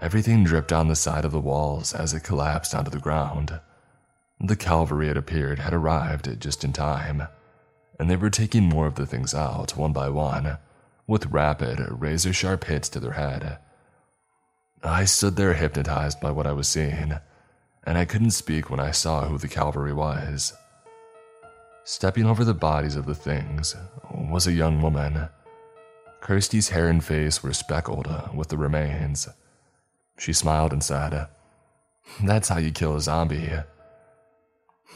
Everything 0.00 0.44
dripped 0.44 0.68
down 0.68 0.88
the 0.88 0.94
side 0.94 1.24
of 1.24 1.32
the 1.32 1.40
walls 1.40 1.92
as 1.92 2.14
it 2.14 2.22
collapsed 2.22 2.74
onto 2.74 2.90
the 2.90 2.98
ground. 2.98 3.60
The 4.38 4.56
cavalry, 4.56 5.08
it 5.08 5.16
appeared, 5.16 5.58
had 5.58 5.74
arrived 5.74 6.40
just 6.40 6.64
in 6.64 6.72
time, 6.72 7.24
and 7.98 8.08
they 8.08 8.16
were 8.16 8.30
taking 8.30 8.62
more 8.62 8.86
of 8.86 8.94
the 8.94 9.06
things 9.06 9.34
out 9.34 9.76
one 9.76 9.92
by 9.92 10.08
one, 10.08 10.58
with 11.06 11.26
rapid, 11.26 11.80
razor 11.90 12.32
sharp 12.32 12.64
hits 12.64 12.88
to 12.90 13.00
their 13.00 13.12
head. 13.12 13.58
I 14.82 15.04
stood 15.04 15.36
there 15.36 15.54
hypnotized 15.54 16.20
by 16.20 16.30
what 16.30 16.46
I 16.46 16.52
was 16.52 16.66
seeing, 16.66 17.14
and 17.84 17.98
I 17.98 18.04
couldn't 18.06 18.30
speak 18.30 18.70
when 18.70 18.80
I 18.80 18.92
saw 18.92 19.26
who 19.26 19.36
the 19.36 19.48
cavalry 19.48 19.92
was. 19.92 20.54
Stepping 21.84 22.24
over 22.24 22.44
the 22.44 22.54
bodies 22.54 22.96
of 22.96 23.04
the 23.04 23.14
things 23.14 23.76
was 24.10 24.46
a 24.46 24.52
young 24.52 24.80
woman. 24.80 25.28
Kirsty's 26.20 26.70
hair 26.70 26.88
and 26.88 27.04
face 27.04 27.42
were 27.42 27.52
speckled 27.52 28.08
with 28.34 28.48
the 28.48 28.56
remains. 28.56 29.28
She 30.18 30.32
smiled 30.32 30.72
and 30.72 30.82
said, 30.82 31.26
That's 32.22 32.48
how 32.48 32.58
you 32.58 32.70
kill 32.70 32.96
a 32.96 33.00
zombie. 33.00 33.50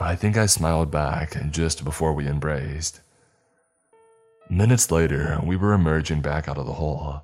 I 0.01 0.16
think 0.16 0.37
I 0.37 0.47
smiled 0.47 0.91
back 0.91 1.37
just 1.51 1.85
before 1.85 2.12
we 2.12 2.26
embraced. 2.26 3.01
Minutes 4.49 4.91
later, 4.91 5.41
we 5.43 5.57
were 5.57 5.72
emerging 5.72 6.20
back 6.20 6.49
out 6.49 6.59
of 6.59 6.66
the 6.66 6.74
hole. 6.74 7.22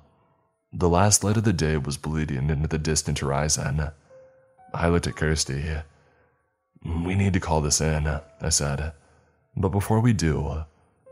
The 0.73 0.89
last 0.89 1.23
light 1.23 1.37
of 1.37 1.43
the 1.43 1.51
day 1.51 1.77
was 1.77 1.97
bleeding 1.97 2.49
into 2.49 2.67
the 2.67 2.77
distant 2.77 3.19
horizon. 3.19 3.89
I 4.73 4.87
looked 4.87 5.07
at 5.07 5.17
Kirsty. 5.17 5.63
We 6.83 7.13
need 7.15 7.33
to 7.33 7.39
call 7.41 7.59
this 7.61 7.81
in, 7.81 8.07
I 8.07 8.49
said. 8.49 8.93
But 9.55 9.69
before 9.69 9.99
we 9.99 10.13
do, 10.13 10.63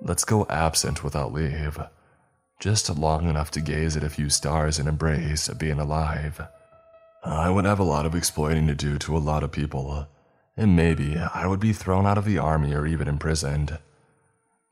let's 0.01 0.23
go 0.23 0.47
absent 0.49 1.03
without 1.03 1.33
leave. 1.33 1.77
Just 2.59 2.97
long 2.97 3.29
enough 3.29 3.51
to 3.51 3.61
gaze 3.61 3.97
at 3.97 4.03
a 4.03 4.09
few 4.09 4.29
stars 4.29 4.79
and 4.79 4.87
embrace 4.87 5.49
being 5.49 5.79
alive. 5.79 6.41
I 7.23 7.49
would 7.49 7.65
have 7.65 7.79
a 7.79 7.83
lot 7.83 8.05
of 8.05 8.15
exploiting 8.15 8.67
to 8.67 8.75
do 8.75 8.97
to 8.99 9.17
a 9.17 9.19
lot 9.19 9.43
of 9.43 9.51
people, 9.51 10.07
and 10.55 10.75
maybe 10.75 11.17
I 11.17 11.47
would 11.47 11.59
be 11.59 11.73
thrown 11.73 12.05
out 12.05 12.17
of 12.17 12.25
the 12.25 12.37
army 12.37 12.73
or 12.73 12.87
even 12.87 13.09
imprisoned. 13.09 13.77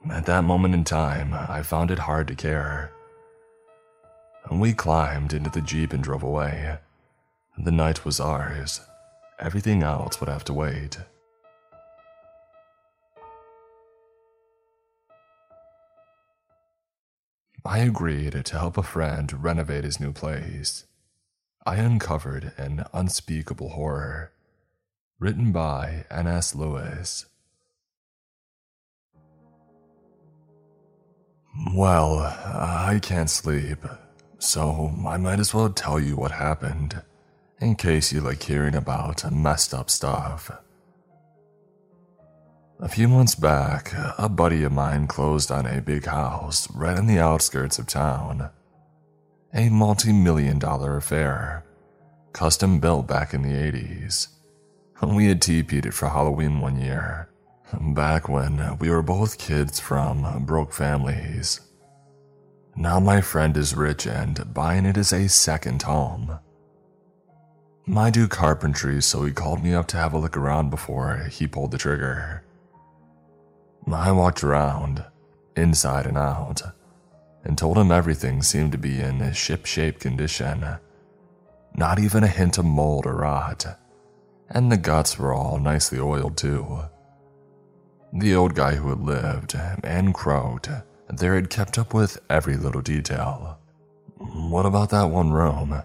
At 0.10 0.26
that 0.28 0.46
moment 0.46 0.74
in 0.74 0.86
time, 0.86 1.34
I 1.34 1.62
found 1.62 1.92
it 1.92 2.00
hard 2.00 2.30
to 2.30 2.36
care. 2.36 2.94
We 4.52 4.74
climbed 4.74 5.34
into 5.34 5.50
the 5.50 5.62
Jeep 5.62 5.94
and 5.94 6.04
drove 6.04 6.24
away. 6.24 6.78
The 7.58 7.72
night 7.72 8.06
was 8.06 8.20
ours. 8.20 8.82
Everything 9.40 9.84
else 9.84 10.20
would 10.20 10.30
have 10.30 10.44
to 10.46 10.54
wait. 10.54 10.98
I 17.66 17.80
agreed 17.80 18.46
to 18.46 18.58
help 18.58 18.78
a 18.78 18.84
friend 18.84 19.44
renovate 19.44 19.84
his 19.84 20.00
new 20.00 20.14
place. 20.14 20.86
I 21.66 21.76
uncovered 21.76 22.54
an 22.58 22.86
unspeakable 22.94 23.70
horror. 23.70 24.32
Written 25.20 25.52
by 25.52 26.06
N.S. 26.10 26.56
Lewis. 26.56 27.26
Well, 31.74 32.20
I 32.20 33.00
can't 33.02 33.30
sleep, 33.30 33.80
so 34.40 34.94
I 35.08 35.18
might 35.18 35.40
as 35.40 35.54
well 35.54 35.70
tell 35.70 36.00
you 36.00 36.16
what 36.16 36.32
happened, 36.32 37.02
in 37.60 37.76
case 37.76 38.12
you 38.14 38.22
like 38.22 38.44
hearing 38.44 38.76
about 38.76 39.30
messed 39.32 39.74
up 39.74 39.90
stuff. 39.90 40.52
A 42.80 42.88
few 42.88 43.08
months 43.08 43.34
back, 43.34 43.92
a 44.20 44.30
buddy 44.30 44.64
of 44.64 44.72
mine 44.72 45.08
closed 45.08 45.52
on 45.52 45.66
a 45.66 45.82
big 45.82 46.06
house 46.06 46.70
right 46.76 46.98
in 46.98 47.08
the 47.08 47.18
outskirts 47.18 47.80
of 47.80 47.88
town. 47.88 48.52
A 49.54 49.70
multi 49.70 50.14
million 50.14 50.60
dollar 50.60 50.96
affair, 50.96 51.64
custom 52.34 52.80
built 52.80 53.08
back 53.08 53.34
in 53.34 53.42
the 53.42 53.50
80s. 53.50 54.28
We 55.02 55.28
had 55.28 55.42
TP'd 55.42 55.88
it 55.88 55.94
for 55.94 56.10
Halloween 56.10 56.60
one 56.60 56.80
year, 56.80 57.30
back 57.74 58.30
when 58.30 58.78
we 58.78 58.92
were 58.92 59.02
both 59.02 59.40
kids 59.40 59.80
from 59.80 60.46
broke 60.46 60.74
families. 60.74 61.62
Now 62.80 63.00
my 63.00 63.22
friend 63.22 63.58
is 63.58 63.76
rich 63.76 64.06
and 64.06 64.54
buying 64.54 64.86
it 64.86 64.98
as 64.98 65.12
a 65.12 65.28
second 65.28 65.82
home. 65.82 66.38
I 67.96 68.12
do 68.12 68.28
carpentry, 68.28 69.02
so 69.02 69.24
he 69.24 69.32
called 69.32 69.64
me 69.64 69.74
up 69.74 69.88
to 69.88 69.98
have 69.98 70.14
a 70.14 70.20
look 70.20 70.38
around 70.38 70.70
before 70.70 71.28
he 71.32 71.48
pulled 71.48 71.72
the 71.72 71.80
trigger. 71.80 72.44
I 73.92 74.12
walked 74.12 74.44
around, 74.44 75.04
inside 75.56 76.06
and 76.06 76.20
out, 76.20 76.62
and 77.44 77.58
told 77.58 77.80
him 77.80 77.92
everything 77.92 78.44
seemed 78.44 78.74
to 78.74 78.78
be 78.78 79.02
in 79.02 79.34
ship-shape 79.34 80.00
condition. 80.00 80.64
Not 81.74 81.98
even 81.98 82.24
a 82.24 82.28
hint 82.28 82.60
of 82.60 82.66
mold 82.66 83.08
or 83.08 83.16
rot, 83.16 83.66
and 84.50 84.72
the 84.72 84.78
guts 84.78 85.18
were 85.18 85.34
all 85.34 85.58
nicely 85.58 86.00
oiled 86.00 86.38
too. 86.38 86.82
The 88.14 88.36
old 88.36 88.54
guy 88.54 88.76
who 88.76 88.90
had 88.90 89.00
lived 89.00 89.56
and 89.84 90.14
croaked 90.14 90.70
there 91.10 91.36
had 91.36 91.50
kept 91.50 91.78
up 91.78 91.94
with 91.94 92.20
every 92.30 92.58
little 92.58 92.82
detail. 92.82 93.60
What 94.18 94.66
about 94.66 94.90
that 94.90 95.10
one 95.10 95.32
room? 95.32 95.82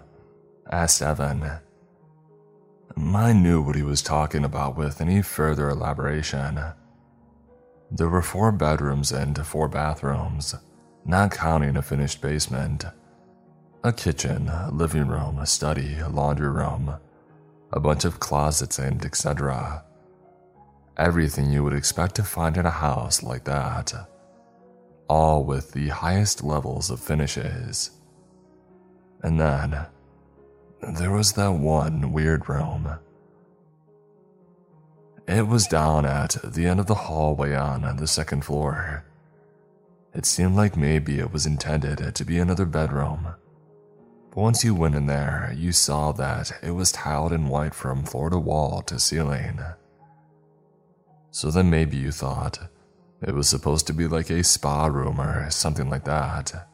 asked 0.71 1.01
Evan. 1.01 1.59
I 2.97 3.33
knew 3.33 3.61
what 3.61 3.75
he 3.75 3.83
was 3.83 4.01
talking 4.01 4.43
about 4.43 4.77
with 4.77 5.01
any 5.01 5.21
further 5.21 5.69
elaboration. 5.69 6.59
There 7.91 8.09
were 8.09 8.21
four 8.21 8.51
bedrooms 8.51 9.11
and 9.11 9.37
four 9.45 9.67
bathrooms, 9.67 10.55
not 11.05 11.31
counting 11.31 11.77
a 11.77 11.81
finished 11.81 12.21
basement. 12.21 12.85
A 13.83 13.91
kitchen, 13.91 14.51
living 14.71 15.07
room, 15.07 15.37
a 15.39 15.45
study, 15.45 15.99
a 15.99 16.09
laundry 16.09 16.49
room, 16.49 16.95
a 17.71 17.79
bunch 17.79 18.05
of 18.05 18.19
closets, 18.19 18.79
and 18.79 19.03
etc. 19.03 19.83
Everything 20.97 21.51
you 21.51 21.63
would 21.63 21.73
expect 21.73 22.15
to 22.15 22.23
find 22.23 22.55
in 22.57 22.65
a 22.65 22.71
house 22.71 23.23
like 23.23 23.43
that. 23.43 23.93
All 25.13 25.43
with 25.43 25.73
the 25.73 25.89
highest 25.89 26.43
levels 26.43 26.89
of 26.89 26.99
finishes. 26.99 27.91
And 29.21 29.39
then, 29.39 29.85
there 30.97 31.11
was 31.11 31.33
that 31.33 31.53
one 31.53 32.11
weird 32.11 32.49
room 32.49 32.97
it 35.27 35.47
was 35.47 35.67
down 35.67 36.05
at 36.05 36.35
the 36.43 36.65
end 36.65 36.79
of 36.79 36.87
the 36.87 36.95
hallway 36.95 37.55
on 37.55 37.95
the 37.95 38.07
second 38.07 38.43
floor. 38.43 39.05
It 40.13 40.25
seemed 40.25 40.55
like 40.55 40.75
maybe 40.75 41.19
it 41.19 41.31
was 41.31 41.45
intended 41.45 42.13
to 42.13 42.25
be 42.25 42.39
another 42.39 42.65
bedroom. 42.65 43.29
But 44.29 44.41
once 44.41 44.63
you 44.63 44.75
went 44.75 44.95
in 44.95 45.07
there, 45.07 45.53
you 45.55 45.71
saw 45.71 46.11
that 46.13 46.51
it 46.61 46.71
was 46.71 46.91
tiled 46.91 47.31
in 47.31 47.47
white 47.47 47.73
from 47.73 48.03
floor 48.03 48.29
to 48.29 48.37
wall 48.37 48.81
to 48.83 48.99
ceiling. 48.99 49.59
So 51.31 51.49
then 51.49 51.69
maybe 51.69 51.97
you 51.97 52.11
thought 52.11 52.59
it 53.23 53.33
was 53.33 53.47
supposed 53.47 53.87
to 53.87 53.93
be 53.93 54.07
like 54.07 54.29
a 54.29 54.43
spa 54.43 54.85
room 54.85 55.19
or 55.19 55.49
something 55.49 55.89
like 55.89 56.05
that. 56.05 56.67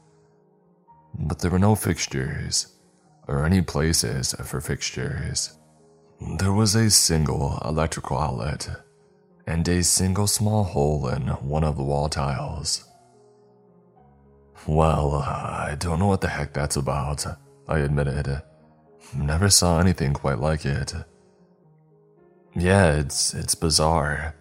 But 1.17 1.39
there 1.39 1.51
were 1.51 1.59
no 1.59 1.75
fixtures, 1.75 2.67
or 3.27 3.45
any 3.45 3.61
places 3.61 4.33
for 4.43 4.61
fixtures. 4.61 5.57
There 6.37 6.53
was 6.53 6.75
a 6.75 6.89
single 6.89 7.61
electrical 7.63 8.17
outlet 8.17 8.67
and 9.47 9.67
a 9.67 9.83
single 9.83 10.27
small 10.27 10.63
hole 10.63 11.07
in 11.07 11.27
one 11.27 11.63
of 11.63 11.77
the 11.77 11.83
wall 11.83 12.09
tiles. 12.09 12.85
Well, 14.67 15.15
I 15.15 15.75
don't 15.79 15.99
know 15.99 16.07
what 16.07 16.21
the 16.21 16.27
heck 16.27 16.53
that's 16.53 16.75
about, 16.75 17.25
I 17.67 17.79
admitted. 17.79 18.41
Never 19.15 19.49
saw 19.49 19.79
anything 19.79 20.13
quite 20.13 20.39
like 20.39 20.65
it. 20.65 20.93
Yeah, 22.55 22.93
it's 22.97 23.33
it's 23.33 23.55
bizarre. 23.55 24.35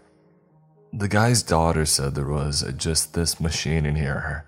The 0.93 1.09
guy's 1.09 1.43
daughter 1.43 1.85
said 1.85 2.15
there 2.15 2.27
was 2.27 2.65
just 2.77 3.13
this 3.13 3.41
machine 3.41 3.85
in 3.85 3.95
here 3.95 4.47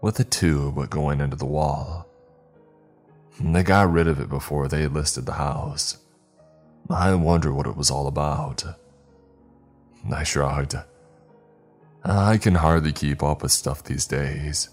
with 0.00 0.18
a 0.18 0.24
tube 0.24 0.90
going 0.90 1.20
into 1.20 1.36
the 1.36 1.46
wall. 1.46 2.08
They 3.40 3.62
got 3.62 3.92
rid 3.92 4.08
of 4.08 4.18
it 4.20 4.28
before 4.28 4.66
they 4.66 4.86
listed 4.88 5.26
the 5.26 5.34
house. 5.34 5.98
I 6.90 7.14
wonder 7.14 7.52
what 7.52 7.66
it 7.66 7.76
was 7.76 7.90
all 7.90 8.06
about. 8.06 8.64
I 10.12 10.24
shrugged. 10.24 10.76
I 12.04 12.38
can 12.38 12.56
hardly 12.56 12.92
keep 12.92 13.22
up 13.22 13.42
with 13.42 13.52
stuff 13.52 13.84
these 13.84 14.06
days. 14.06 14.68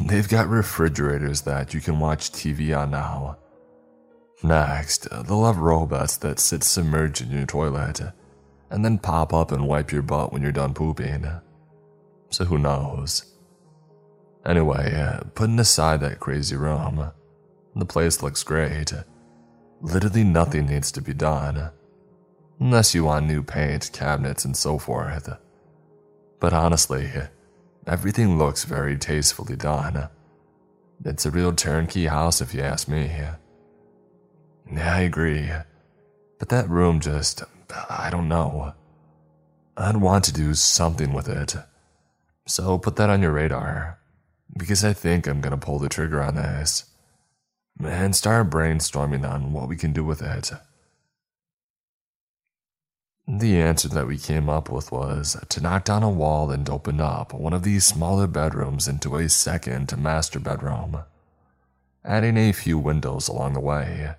They've 0.00 0.28
got 0.28 0.48
refrigerators 0.48 1.42
that 1.42 1.72
you 1.72 1.80
can 1.80 2.00
watch 2.00 2.32
TV 2.32 2.76
on 2.76 2.90
now. 2.90 3.38
Next, 4.42 5.08
they'll 5.10 5.46
have 5.46 5.58
robots 5.58 6.16
that 6.18 6.40
sit 6.40 6.62
submerged 6.62 7.22
in 7.22 7.30
your 7.30 7.46
toilet 7.46 8.02
and 8.70 8.84
then 8.84 8.98
pop 8.98 9.32
up 9.32 9.52
and 9.52 9.68
wipe 9.68 9.92
your 9.92 10.02
butt 10.02 10.32
when 10.32 10.42
you're 10.42 10.52
done 10.52 10.74
pooping. 10.74 11.26
So 12.30 12.44
who 12.44 12.58
knows? 12.58 13.32
Anyway, 14.44 14.94
uh, 14.94 15.20
putting 15.34 15.58
aside 15.58 16.00
that 16.00 16.20
crazy 16.20 16.56
room, 16.56 17.10
the 17.74 17.84
place 17.84 18.22
looks 18.22 18.42
great. 18.42 18.92
Literally 19.80 20.24
nothing 20.24 20.66
needs 20.66 20.90
to 20.92 21.00
be 21.00 21.12
done. 21.12 21.70
Unless 22.58 22.94
you 22.94 23.04
want 23.04 23.26
new 23.26 23.42
paint, 23.42 23.90
cabinets, 23.92 24.44
and 24.44 24.56
so 24.56 24.78
forth. 24.78 25.28
But 26.40 26.52
honestly, 26.52 27.10
everything 27.86 28.38
looks 28.38 28.64
very 28.64 28.96
tastefully 28.96 29.56
done. 29.56 30.08
It's 31.04 31.26
a 31.26 31.30
real 31.30 31.52
turnkey 31.52 32.06
house 32.06 32.40
if 32.40 32.54
you 32.54 32.62
ask 32.62 32.88
me. 32.88 33.10
Yeah, 34.72 34.94
I 34.94 35.00
agree. 35.00 35.50
But 36.38 36.48
that 36.48 36.68
room 36.70 37.00
just, 37.00 37.42
I 37.88 38.08
don't 38.10 38.28
know. 38.28 38.74
I'd 39.76 39.98
want 39.98 40.24
to 40.24 40.32
do 40.32 40.54
something 40.54 41.12
with 41.12 41.28
it. 41.28 41.56
So 42.46 42.78
put 42.78 42.96
that 42.96 43.10
on 43.10 43.22
your 43.22 43.32
radar. 43.32 43.98
Because 44.56 44.84
I 44.84 44.92
think 44.92 45.26
I'm 45.26 45.40
gonna 45.40 45.58
pull 45.58 45.78
the 45.78 45.88
trigger 45.88 46.22
on 46.22 46.36
this. 46.36 46.84
And 47.82 48.16
start 48.16 48.48
brainstorming 48.50 49.28
on 49.28 49.52
what 49.52 49.68
we 49.68 49.76
can 49.76 49.92
do 49.92 50.04
with 50.04 50.22
it. 50.22 50.52
The 53.28 53.60
answer 53.60 53.88
that 53.88 54.06
we 54.06 54.18
came 54.18 54.48
up 54.48 54.70
with 54.70 54.92
was 54.92 55.36
to 55.48 55.60
knock 55.60 55.84
down 55.84 56.04
a 56.04 56.08
wall 56.08 56.52
and 56.52 56.70
open 56.70 57.00
up 57.00 57.34
one 57.34 57.52
of 57.52 57.64
these 57.64 57.84
smaller 57.84 58.28
bedrooms 58.28 58.86
into 58.86 59.16
a 59.16 59.28
second 59.28 59.98
master 59.98 60.38
bedroom, 60.38 61.02
adding 62.04 62.36
a 62.36 62.52
few 62.52 62.78
windows 62.78 63.26
along 63.26 63.54
the 63.54 63.60
way, 63.60 64.14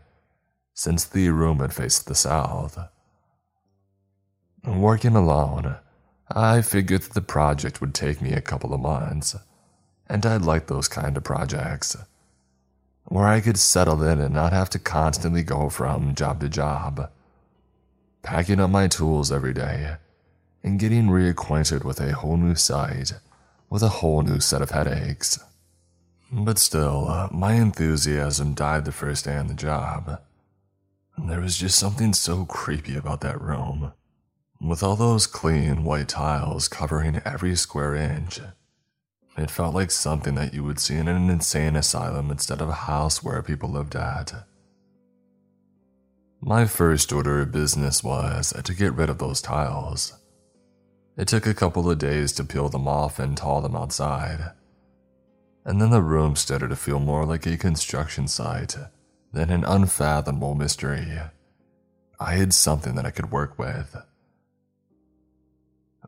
since 0.73 1.05
the 1.05 1.29
room 1.29 1.59
had 1.59 1.73
faced 1.73 2.07
the 2.07 2.15
south. 2.15 2.77
Working 4.67 5.15
alone, 5.15 5.77
I 6.29 6.61
figured 6.61 7.03
that 7.03 7.13
the 7.13 7.21
project 7.21 7.79
would 7.79 7.93
take 7.93 8.21
me 8.21 8.33
a 8.33 8.41
couple 8.41 8.73
of 8.73 8.81
months, 8.81 9.33
and 10.07 10.25
I'd 10.25 10.41
like 10.41 10.67
those 10.67 10.89
kind 10.89 11.15
of 11.15 11.23
projects, 11.23 11.95
where 13.05 13.25
I 13.25 13.39
could 13.39 13.57
settle 13.57 14.03
in 14.03 14.19
and 14.19 14.33
not 14.33 14.51
have 14.51 14.69
to 14.71 14.79
constantly 14.79 15.41
go 15.41 15.69
from 15.69 16.15
job 16.15 16.41
to 16.41 16.49
job 16.49 17.09
packing 18.21 18.59
up 18.59 18.69
my 18.69 18.89
tools 18.89 19.31
every 19.31 19.53
day, 19.53 19.95
and 20.61 20.81
getting 20.81 21.07
reacquainted 21.07 21.85
with 21.85 22.01
a 22.01 22.11
whole 22.11 22.35
new 22.35 22.55
site 22.55 23.13
with 23.69 23.81
a 23.81 23.87
whole 23.87 24.21
new 24.21 24.41
set 24.41 24.61
of 24.61 24.71
headaches. 24.71 25.39
But 26.29 26.59
still, 26.59 27.29
my 27.31 27.53
enthusiasm 27.53 28.53
died 28.53 28.83
the 28.83 28.91
first 28.91 29.23
day 29.23 29.37
on 29.37 29.47
the 29.47 29.53
job. 29.53 30.21
There 31.17 31.39
was 31.39 31.57
just 31.57 31.79
something 31.79 32.13
so 32.13 32.43
creepy 32.43 32.97
about 32.97 33.21
that 33.21 33.39
room. 33.39 33.93
With 34.59 34.81
all 34.81 34.95
those 34.95 35.27
clean 35.27 35.83
white 35.83 36.09
tiles 36.09 36.67
covering 36.67 37.21
every 37.23 37.55
square 37.55 37.95
inch, 37.95 38.39
it 39.37 39.51
felt 39.51 39.75
like 39.75 39.91
something 39.91 40.33
that 40.33 40.53
you 40.53 40.63
would 40.63 40.79
see 40.79 40.95
in 40.95 41.07
an 41.07 41.29
insane 41.29 41.75
asylum 41.75 42.31
instead 42.31 42.59
of 42.59 42.69
a 42.69 42.73
house 42.73 43.23
where 43.23 43.43
people 43.43 43.69
lived 43.69 43.95
at. 43.95 44.33
My 46.41 46.65
first 46.65 47.13
order 47.13 47.41
of 47.41 47.51
business 47.51 48.03
was 48.03 48.51
to 48.63 48.73
get 48.73 48.93
rid 48.93 49.09
of 49.09 49.19
those 49.19 49.41
tiles. 49.41 50.13
It 51.17 51.27
took 51.27 51.45
a 51.45 51.53
couple 51.53 51.89
of 51.89 51.99
days 51.99 52.31
to 52.33 52.43
peel 52.43 52.69
them 52.69 52.87
off 52.87 53.19
and 53.19 53.37
haul 53.37 53.61
them 53.61 53.75
outside. 53.75 54.53
And 55.65 55.79
then 55.79 55.91
the 55.91 56.01
room 56.01 56.35
started 56.35 56.69
to 56.69 56.75
feel 56.75 56.99
more 56.99 57.25
like 57.25 57.45
a 57.45 57.57
construction 57.57 58.27
site 58.27 58.75
than 59.33 59.51
an 59.51 59.65
unfathomable 59.65 60.55
mystery. 60.55 61.19
I 62.19 62.35
had 62.35 62.53
something 62.53 62.95
that 62.95 63.05
I 63.05 63.11
could 63.11 63.31
work 63.31 63.59
with. 63.59 63.95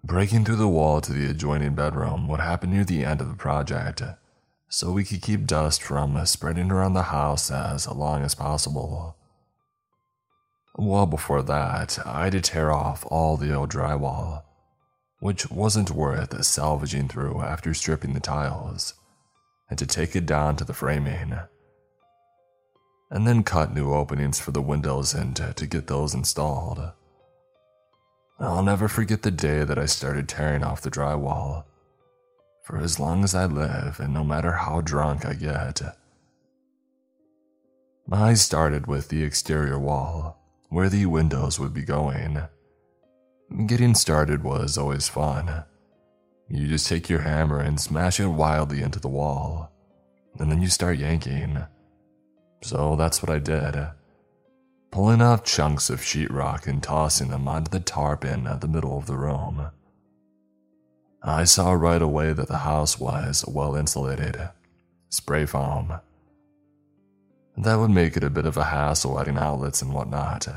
Breaking 0.04 0.46
through 0.46 0.56
the 0.56 0.68
wall 0.68 1.02
to 1.02 1.14
the 1.14 1.30
adjoining 1.30 1.76
bedroom 1.76 2.28
would 2.28 2.40
happen 2.40 2.72
near 2.72 2.86
the 2.86 3.04
end 3.04 3.22
of 3.22 3.28
the 3.28 3.36
project, 3.36 4.02
so 4.70 4.92
we 4.92 5.04
could 5.04 5.22
keep 5.22 5.46
dust 5.46 5.84
from 5.84 6.26
spreading 6.26 6.72
around 6.72 6.94
the 6.94 7.04
house 7.04 7.52
as 7.52 7.88
long 7.88 8.24
as 8.24 8.34
possible. 8.34 9.18
Well, 10.78 11.06
before 11.06 11.44
that, 11.44 12.00
I 12.06 12.26
had 12.26 12.32
to 12.32 12.42
tear 12.42 12.72
off 12.72 13.06
all 13.08 13.36
the 13.36 13.54
old 13.54 13.72
drywall, 13.72 14.44
which 15.20 15.52
wasn't 15.52 15.92
worth 15.92 16.44
salvaging 16.46 17.10
through 17.10 17.42
after 17.42 17.74
stripping 17.74 18.14
the 18.14 18.22
tiles, 18.22 18.94
and 19.70 19.78
to 19.78 19.86
take 19.86 20.16
it 20.16 20.26
down 20.26 20.56
to 20.56 20.64
the 20.64 20.74
framing. 20.74 21.38
And 23.12 23.28
then 23.28 23.44
cut 23.44 23.74
new 23.74 23.94
openings 23.94 24.40
for 24.40 24.52
the 24.52 24.62
windows 24.62 25.14
and 25.14 25.36
to 25.36 25.68
get 25.68 25.88
those 25.88 26.14
installed. 26.14 26.94
I'll 28.42 28.64
never 28.64 28.88
forget 28.88 29.24
the 29.24 29.32
day 29.32 29.66
that 29.66 29.78
I 29.78 29.86
started 29.86 30.30
tearing 30.30 30.64
off 30.64 30.82
the 30.82 30.90
drywall. 30.90 31.66
For 32.64 32.78
as 32.78 33.00
long 33.00 33.24
as 33.24 33.36
I 33.36 33.46
live, 33.46 34.00
and 34.00 34.14
no 34.14 34.24
matter 34.24 34.54
how 34.54 34.80
drunk 34.80 35.26
I 35.26 35.34
get, 35.34 35.82
I 38.12 38.36
started 38.36 38.88
with 38.88 39.10
the 39.10 39.24
exterior 39.24 39.78
wall 39.78 40.40
where 40.70 40.88
the 40.88 41.06
windows 41.08 41.60
would 41.60 41.74
be 41.74 41.84
going. 41.84 42.42
Getting 43.66 43.96
started 43.96 44.44
was 44.44 44.78
always 44.78 45.10
fun. 45.10 45.66
You 46.48 46.68
just 46.68 46.88
take 46.88 47.10
your 47.10 47.22
hammer 47.22 47.60
and 47.60 47.80
smash 47.80 48.20
it 48.20 48.28
wildly 48.28 48.82
into 48.82 49.00
the 49.00 49.08
wall, 49.08 49.72
and 50.40 50.52
then 50.52 50.62
you 50.62 50.70
start 50.70 50.98
yanking. 50.98 51.64
So 52.62 52.96
that's 52.96 53.22
what 53.22 53.32
I 53.32 53.40
did. 53.40 53.76
Pulling 54.92 55.22
off 55.22 55.44
chunks 55.44 55.90
of 55.90 56.02
sheetrock 56.02 56.68
and 56.68 56.82
tossing 56.82 57.30
them 57.30 57.48
onto 57.48 57.70
the 57.70 57.80
tarpaulin 57.80 58.48
at 58.48 58.62
the 58.62 58.68
middle 58.68 58.98
of 58.98 59.06
the 59.06 59.18
room. 59.18 59.70
I 61.22 61.44
saw 61.44 61.74
right 61.74 62.02
away 62.02 62.34
that 62.34 62.48
the 62.48 62.60
house 62.60 63.00
was 63.00 63.46
well 63.48 63.76
insulated. 63.76 64.50
Spray 65.10 65.46
foam 65.46 66.00
that 67.60 67.76
would 67.76 67.92
make 67.92 68.16
it 68.16 68.24
a 68.24 68.30
bit 68.30 68.46
of 68.46 68.56
a 68.56 68.64
hassle 68.64 69.20
adding 69.20 69.38
outlets 69.38 69.82
and 69.82 69.94
whatnot, 69.94 70.48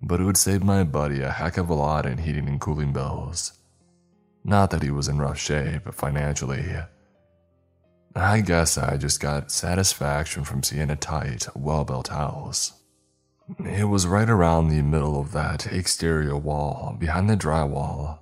but 0.00 0.20
it 0.20 0.24
would 0.24 0.36
save 0.36 0.62
my 0.62 0.84
buddy 0.84 1.20
a 1.20 1.30
heck 1.30 1.56
of 1.56 1.68
a 1.68 1.74
lot 1.74 2.06
in 2.06 2.18
heating 2.18 2.46
and 2.46 2.60
cooling 2.60 2.92
bills. 2.92 3.58
Not 4.44 4.70
that 4.70 4.84
he 4.84 4.90
was 4.92 5.08
in 5.08 5.18
rough 5.18 5.38
shape 5.38 5.92
financially. 5.92 6.76
I 8.14 8.40
guess 8.40 8.78
I 8.78 8.96
just 8.98 9.20
got 9.20 9.50
satisfaction 9.50 10.44
from 10.44 10.62
seeing 10.62 10.90
a 10.90 10.96
tight, 10.96 11.48
well 11.56 11.84
built 11.84 12.08
house. 12.08 12.72
It 13.58 13.88
was 13.88 14.06
right 14.06 14.28
around 14.28 14.68
the 14.68 14.82
middle 14.82 15.20
of 15.20 15.32
that 15.32 15.66
exterior 15.66 16.36
wall 16.36 16.96
behind 16.98 17.28
the 17.28 17.36
drywall 17.36 18.20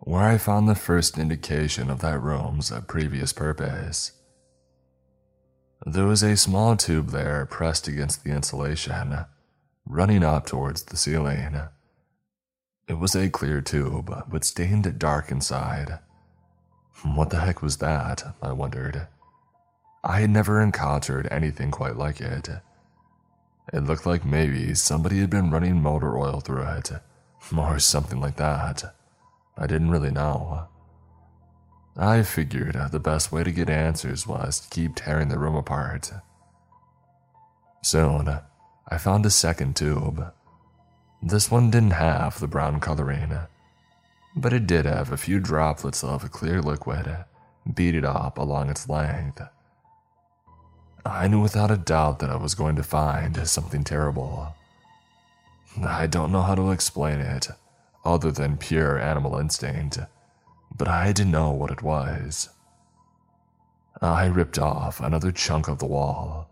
where 0.00 0.22
I 0.22 0.38
found 0.38 0.68
the 0.68 0.74
first 0.76 1.18
indication 1.18 1.90
of 1.90 2.00
that 2.00 2.20
room's 2.22 2.72
previous 2.86 3.32
purpose. 3.32 4.12
There 5.84 6.06
was 6.06 6.22
a 6.22 6.36
small 6.36 6.76
tube 6.76 7.10
there 7.10 7.44
pressed 7.46 7.88
against 7.88 8.22
the 8.22 8.30
insulation, 8.30 9.24
running 9.84 10.22
up 10.22 10.46
towards 10.46 10.84
the 10.84 10.96
ceiling. 10.96 11.60
It 12.88 12.98
was 12.98 13.16
a 13.16 13.28
clear 13.28 13.60
tube, 13.60 14.24
but 14.28 14.44
stained 14.44 14.98
dark 14.98 15.30
inside. 15.30 15.98
What 17.02 17.30
the 17.30 17.40
heck 17.40 17.60
was 17.60 17.78
that? 17.78 18.36
I 18.40 18.52
wondered. 18.52 19.08
I 20.04 20.20
had 20.20 20.30
never 20.30 20.60
encountered 20.60 21.26
anything 21.32 21.72
quite 21.72 21.96
like 21.96 22.20
it. 22.20 22.48
It 23.72 23.84
looked 23.84 24.06
like 24.06 24.24
maybe 24.24 24.74
somebody 24.74 25.20
had 25.20 25.30
been 25.30 25.50
running 25.50 25.82
motor 25.82 26.16
oil 26.16 26.40
through 26.40 26.62
it, 26.62 26.92
or 27.56 27.78
something 27.78 28.20
like 28.20 28.36
that. 28.36 28.94
I 29.58 29.66
didn't 29.66 29.90
really 29.90 30.10
know. 30.10 30.68
I 31.96 32.22
figured 32.22 32.76
the 32.92 33.00
best 33.00 33.32
way 33.32 33.42
to 33.42 33.50
get 33.50 33.70
answers 33.70 34.26
was 34.26 34.60
to 34.60 34.68
keep 34.68 34.94
tearing 34.94 35.28
the 35.28 35.38
room 35.38 35.56
apart. 35.56 36.12
Soon, 37.82 38.40
I 38.88 38.98
found 38.98 39.24
a 39.24 39.30
second 39.30 39.76
tube. 39.76 40.32
This 41.22 41.50
one 41.50 41.70
didn't 41.70 41.92
have 41.92 42.38
the 42.38 42.46
brown 42.46 42.80
coloring, 42.80 43.32
but 44.36 44.52
it 44.52 44.66
did 44.66 44.84
have 44.84 45.10
a 45.10 45.16
few 45.16 45.40
droplets 45.40 46.04
of 46.04 46.22
a 46.22 46.28
clear 46.28 46.60
liquid 46.60 47.24
beaded 47.74 48.04
up 48.04 48.38
along 48.38 48.70
its 48.70 48.88
length. 48.88 49.40
I 51.06 51.28
knew 51.28 51.40
without 51.40 51.70
a 51.70 51.76
doubt 51.76 52.18
that 52.18 52.30
I 52.30 52.36
was 52.36 52.54
going 52.54 52.74
to 52.76 52.82
find 52.82 53.46
something 53.48 53.84
terrible. 53.84 54.54
I 55.84 56.06
don't 56.06 56.32
know 56.32 56.42
how 56.42 56.54
to 56.56 56.72
explain 56.72 57.20
it, 57.20 57.48
other 58.04 58.32
than 58.32 58.56
pure 58.56 58.98
animal 58.98 59.38
instinct, 59.38 59.98
but 60.76 60.88
I 60.88 61.12
to 61.12 61.24
know 61.24 61.52
what 61.52 61.70
it 61.70 61.82
was. 61.82 62.48
I 64.02 64.26
ripped 64.26 64.58
off 64.58 65.00
another 65.00 65.32
chunk 65.32 65.68
of 65.68 65.78
the 65.78 65.86
wall. 65.86 66.48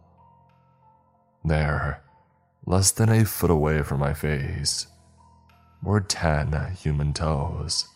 There, 1.45 2.03
less 2.65 2.91
than 2.91 3.09
a 3.09 3.25
foot 3.25 3.51
away 3.51 3.83
from 3.83 4.01
my 4.01 4.15
face, 4.15 4.87
were 5.83 6.01
ten 6.01 6.73
human 6.77 7.13
toes, 7.13 7.87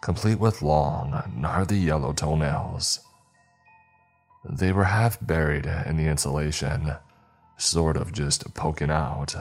complete 0.00 0.38
with 0.38 0.62
long, 0.62 1.32
gnarly 1.36 1.78
yellow 1.78 2.12
toenails. 2.12 3.00
They 4.44 4.72
were 4.72 4.84
half 4.84 5.18
buried 5.24 5.66
in 5.66 5.96
the 5.96 6.06
insulation, 6.06 6.94
sort 7.56 7.96
of 7.96 8.12
just 8.12 8.54
poking 8.54 8.90
out. 8.90 9.34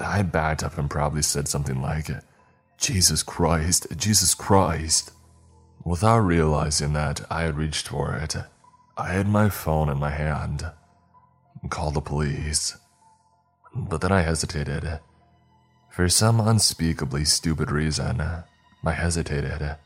I 0.00 0.22
backed 0.22 0.62
up 0.62 0.78
and 0.78 0.90
probably 0.90 1.22
said 1.22 1.48
something 1.48 1.80
like, 1.80 2.10
Jesus 2.78 3.22
Christ, 3.22 3.86
Jesus 3.96 4.34
Christ. 4.34 5.12
Without 5.84 6.18
realizing 6.18 6.92
that 6.92 7.20
I 7.30 7.42
had 7.42 7.56
reached 7.56 7.88
for 7.88 8.14
it, 8.14 8.36
I 8.96 9.12
had 9.12 9.28
my 9.28 9.48
phone 9.48 9.88
in 9.88 9.98
my 9.98 10.10
hand. 10.10 10.70
Called 11.70 11.94
the 11.94 12.00
police. 12.00 12.76
But 13.74 14.00
then 14.00 14.12
I 14.12 14.22
hesitated. 14.22 15.00
For 15.90 16.08
some 16.08 16.40
unspeakably 16.40 17.24
stupid 17.24 17.70
reason, 17.70 18.20
I 18.84 18.92
hesitated. 18.92 19.76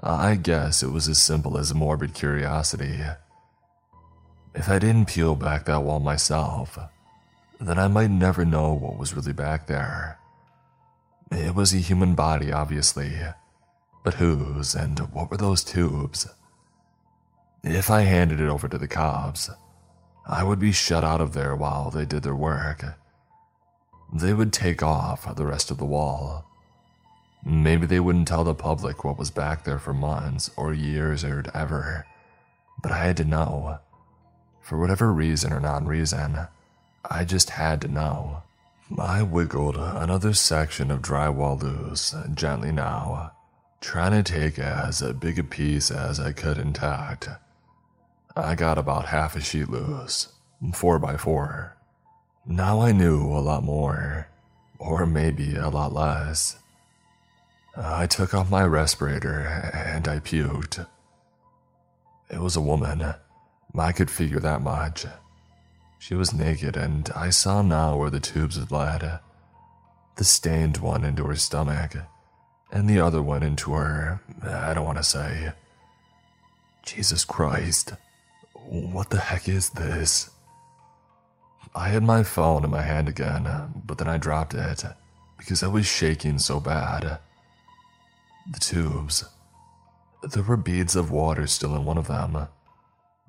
I 0.00 0.36
guess 0.36 0.82
it 0.82 0.90
was 0.90 1.08
as 1.08 1.18
simple 1.18 1.58
as 1.58 1.74
morbid 1.74 2.14
curiosity. 2.14 3.00
If 4.54 4.68
I 4.68 4.78
didn't 4.78 5.08
peel 5.08 5.34
back 5.34 5.66
that 5.66 5.82
wall 5.82 6.00
myself, 6.00 6.78
then 7.60 7.78
I 7.78 7.88
might 7.88 8.10
never 8.10 8.44
know 8.44 8.72
what 8.72 8.98
was 8.98 9.14
really 9.14 9.32
back 9.32 9.66
there. 9.66 10.18
It 11.30 11.54
was 11.54 11.72
a 11.72 11.78
human 11.78 12.14
body, 12.14 12.52
obviously, 12.52 13.18
but 14.04 14.14
whose 14.14 14.74
and 14.74 14.98
what 15.12 15.30
were 15.30 15.36
those 15.36 15.64
tubes? 15.64 16.28
If 17.62 17.90
I 17.90 18.02
handed 18.02 18.40
it 18.40 18.48
over 18.48 18.68
to 18.68 18.78
the 18.78 18.88
cops, 18.88 19.48
I 20.26 20.44
would 20.44 20.58
be 20.58 20.72
shut 20.72 21.04
out 21.04 21.20
of 21.20 21.32
there 21.32 21.54
while 21.56 21.90
they 21.90 22.04
did 22.04 22.22
their 22.22 22.34
work. 22.34 22.84
They 24.12 24.34
would 24.34 24.52
take 24.52 24.82
off 24.82 25.34
the 25.34 25.46
rest 25.46 25.70
of 25.70 25.78
the 25.78 25.86
wall. 25.86 26.44
Maybe 27.44 27.86
they 27.86 28.00
wouldn't 28.00 28.28
tell 28.28 28.44
the 28.44 28.54
public 28.54 29.04
what 29.04 29.18
was 29.18 29.30
back 29.30 29.64
there 29.64 29.78
for 29.78 29.92
months 29.92 30.50
or 30.56 30.72
years 30.72 31.24
or 31.24 31.44
ever, 31.52 32.06
but 32.82 32.92
I 32.92 33.04
had 33.04 33.16
to 33.18 33.24
know. 33.24 33.78
For 34.60 34.78
whatever 34.78 35.12
reason 35.12 35.52
or 35.52 35.58
non 35.58 35.86
reason, 35.86 36.46
I 37.04 37.24
just 37.24 37.50
had 37.50 37.80
to 37.80 37.88
know. 37.88 38.42
I 38.96 39.22
wiggled 39.22 39.76
another 39.76 40.34
section 40.34 40.90
of 40.90 41.02
drywall 41.02 41.60
loose, 41.60 42.14
gently 42.34 42.70
now, 42.70 43.32
trying 43.80 44.12
to 44.12 44.22
take 44.22 44.58
as 44.58 45.02
big 45.18 45.38
a 45.38 45.44
piece 45.44 45.90
as 45.90 46.20
I 46.20 46.32
could 46.32 46.58
intact. 46.58 47.28
I 48.36 48.54
got 48.54 48.78
about 48.78 49.06
half 49.06 49.34
a 49.34 49.40
sheet 49.40 49.68
loose, 49.68 50.28
four 50.74 50.98
by 50.98 51.16
four. 51.16 51.76
Now 52.46 52.80
I 52.80 52.92
knew 52.92 53.26
a 53.26 53.40
lot 53.40 53.64
more, 53.64 54.28
or 54.78 55.06
maybe 55.06 55.56
a 55.56 55.68
lot 55.68 55.92
less. 55.92 56.61
Uh, 57.76 57.94
I 57.96 58.06
took 58.06 58.34
off 58.34 58.50
my 58.50 58.64
respirator 58.64 59.40
and 59.72 60.06
I 60.06 60.18
puked. 60.18 60.86
It 62.30 62.40
was 62.40 62.56
a 62.56 62.60
woman. 62.60 63.14
I 63.78 63.92
could 63.92 64.10
figure 64.10 64.40
that 64.40 64.60
much. 64.60 65.06
She 65.98 66.14
was 66.14 66.34
naked, 66.34 66.76
and 66.76 67.08
I 67.14 67.30
saw 67.30 67.62
now 67.62 67.96
where 67.96 68.10
the 68.10 68.20
tubes 68.20 68.56
had 68.56 68.70
led. 68.70 69.20
The 70.16 70.24
stained 70.24 70.78
one 70.78 71.04
into 71.04 71.24
her 71.24 71.36
stomach, 71.36 71.94
and 72.70 72.90
the 72.90 72.98
other 72.98 73.22
one 73.22 73.42
into 73.42 73.72
her. 73.72 74.20
I 74.42 74.74
don't 74.74 74.84
want 74.84 74.98
to 74.98 75.04
say. 75.04 75.52
Jesus 76.84 77.24
Christ. 77.24 77.94
What 78.64 79.10
the 79.10 79.20
heck 79.20 79.48
is 79.48 79.70
this? 79.70 80.30
I 81.74 81.88
had 81.88 82.02
my 82.02 82.22
phone 82.22 82.64
in 82.64 82.70
my 82.70 82.82
hand 82.82 83.08
again, 83.08 83.72
but 83.86 83.98
then 83.98 84.08
I 84.08 84.18
dropped 84.18 84.54
it 84.54 84.84
because 85.38 85.62
I 85.62 85.68
was 85.68 85.86
shaking 85.86 86.38
so 86.38 86.60
bad. 86.60 87.18
The 88.50 88.58
tubes. 88.58 89.24
There 90.22 90.42
were 90.42 90.56
beads 90.56 90.96
of 90.96 91.10
water 91.10 91.46
still 91.46 91.76
in 91.76 91.84
one 91.84 91.98
of 91.98 92.08
them, 92.08 92.48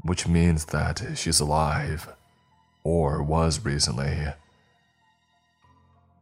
which 0.02 0.28
means 0.28 0.66
that 0.66 1.04
she's 1.16 1.40
alive, 1.40 2.10
or 2.84 3.22
was 3.22 3.64
recently. 3.64 4.28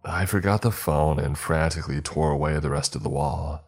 I 0.04 0.26
forgot 0.26 0.62
the 0.62 0.72
phone 0.72 1.20
and 1.20 1.38
frantically 1.38 2.02
tore 2.02 2.32
away 2.32 2.60
the 2.60 2.70
rest 2.70 2.96
of 2.96 3.04
the 3.04 3.10
wall. 3.10 3.64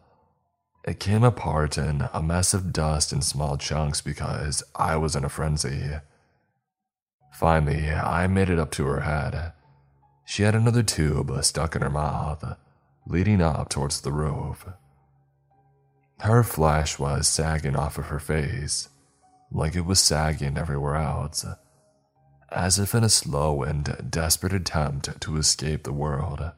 It 0.84 1.00
came 1.00 1.24
apart 1.24 1.78
in 1.78 2.08
a 2.12 2.22
mess 2.22 2.52
of 2.52 2.72
dust 2.72 3.12
and 3.12 3.24
small 3.24 3.56
chunks 3.56 4.02
because 4.02 4.62
I 4.76 4.96
was 4.96 5.16
in 5.16 5.24
a 5.24 5.30
frenzy. 5.30 5.90
Finally, 7.32 7.90
I 7.90 8.26
made 8.26 8.50
it 8.50 8.58
up 8.58 8.70
to 8.72 8.84
her 8.86 9.00
head. 9.00 9.52
She 10.26 10.42
had 10.42 10.54
another 10.54 10.82
tube 10.82 11.32
stuck 11.42 11.74
in 11.74 11.82
her 11.82 11.90
mouth, 11.90 12.56
leading 13.06 13.40
up 13.40 13.70
towards 13.70 14.02
the 14.02 14.12
roof. 14.12 14.66
Her 16.20 16.42
flesh 16.42 16.98
was 16.98 17.28
sagging 17.28 17.76
off 17.76 17.98
of 17.98 18.06
her 18.06 18.20
face, 18.20 18.88
like 19.50 19.74
it 19.74 19.84
was 19.84 20.00
sagging 20.00 20.56
everywhere 20.56 20.96
else, 20.96 21.44
as 22.50 22.78
if 22.78 22.94
in 22.94 23.04
a 23.04 23.08
slow 23.08 23.62
and 23.62 24.10
desperate 24.10 24.52
attempt 24.52 25.20
to 25.20 25.36
escape 25.36 25.82
the 25.82 25.92
world. 25.92 26.52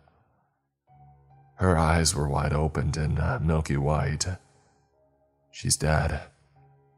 Her 1.57 1.77
eyes 1.77 2.15
were 2.15 2.29
wide 2.29 2.53
opened 2.53 2.97
and 2.97 3.19
uh, 3.19 3.39
milky 3.41 3.79
white. 3.79 4.27
She's 5.51 5.77
dead, 5.77 6.21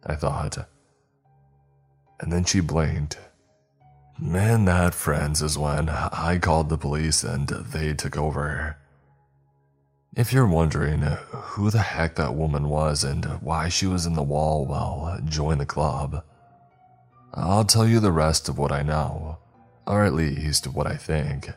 I 0.05 0.17
thought. 0.17 0.69
And 2.21 2.33
then 2.33 2.45
she 2.45 2.59
blinked. 2.59 3.19
Man, 4.19 4.65
that, 4.65 4.95
friends, 4.95 5.43
is 5.43 5.57
when 5.57 5.89
I 5.89 6.39
called 6.39 6.69
the 6.69 6.77
police 6.77 7.23
and 7.23 7.49
they 7.49 7.95
took 7.95 8.17
over. 8.17 8.77
If 10.17 10.33
you're 10.33 10.49
wondering 10.49 11.03
who 11.03 11.71
the 11.71 11.83
heck 11.83 12.17
that 12.17 12.35
woman 12.35 12.69
was 12.69 13.05
and 13.05 13.25
why 13.41 13.69
she 13.69 13.87
was 13.87 14.07
in 14.07 14.15
the 14.15 14.23
wall, 14.23 14.67
well, 14.67 15.21
join 15.27 15.59
the 15.59 15.67
club. 15.67 16.25
I'll 17.35 17.65
tell 17.65 17.87
you 17.87 18.01
the 18.01 18.11
rest 18.11 18.49
of 18.49 18.59
what 18.59 18.73
I 18.73 18.83
know, 18.83 19.39
or 19.87 20.05
at 20.05 20.15
least 20.15 20.67
what 20.67 20.87
I 20.87 20.97
think, 20.97 21.51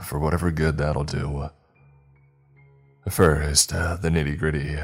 for 0.00 0.18
whatever 0.18 0.50
good 0.50 0.78
that'll 0.78 1.04
do. 1.04 1.50
First, 3.10 3.74
uh, 3.74 3.96
the 3.96 4.08
nitty 4.08 4.38
gritty. 4.38 4.78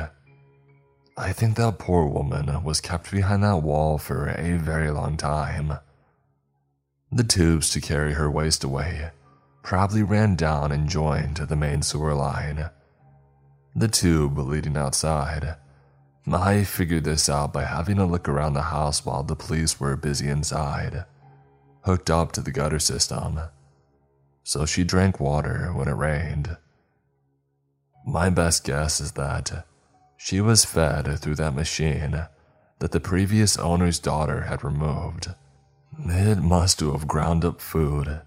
I 1.17 1.33
think 1.33 1.57
that 1.57 1.79
poor 1.79 2.07
woman 2.07 2.63
was 2.63 2.81
kept 2.81 3.11
behind 3.11 3.43
that 3.43 3.63
wall 3.63 3.99
for 3.99 4.27
a 4.27 4.59
very 4.59 4.91
long 4.91 5.17
time. 5.17 5.79
The 7.11 7.25
tubes 7.25 7.71
to 7.71 7.81
carry 7.81 8.15
her 8.15 8.31
waste 8.31 8.65
away 8.65 9.13
probably 9.63 10.03
ran 10.03 10.35
down 10.35 10.73
and 10.73 10.89
joined 10.89 11.37
the 11.37 11.57
main 11.57 11.83
sewer 11.83 12.13
line. 12.15 12.71
The 13.79 13.87
tube 13.87 14.37
leading 14.39 14.77
outside. 14.77 15.55
I 16.27 16.65
figured 16.65 17.05
this 17.05 17.29
out 17.29 17.53
by 17.53 17.63
having 17.63 18.01
a 18.01 18.07
look 18.07 18.29
around 18.29 18.55
the 18.55 18.63
house 18.63 19.07
while 19.07 19.23
the 19.23 19.37
police 19.37 19.79
were 19.79 19.95
busy 19.95 20.29
inside, 20.29 21.05
hooked 21.83 22.11
up 22.11 22.33
to 22.33 22.41
the 22.41 22.51
gutter 22.51 22.81
system. 22.81 23.39
So 24.43 24.67
she 24.67 24.83
drank 24.83 25.21
water 25.21 25.71
when 25.73 25.87
it 25.87 25.93
rained. 25.93 26.57
My 28.05 28.31
best 28.31 28.65
guess 28.65 29.01
is 29.01 29.13
that 29.13 29.65
she 30.17 30.41
was 30.41 30.65
fed 30.65 31.17
through 31.21 31.37
that 31.37 31.55
machine 31.55 32.27
that 32.81 32.91
the 32.91 32.99
previous 32.99 33.57
owner's 33.59 34.01
daughter 34.01 34.41
had 34.41 34.65
removed. 34.65 35.29
It 36.01 36.43
must 36.43 36.81
have 36.81 37.07
ground 37.07 37.45
up 37.45 37.61
food 37.61 38.23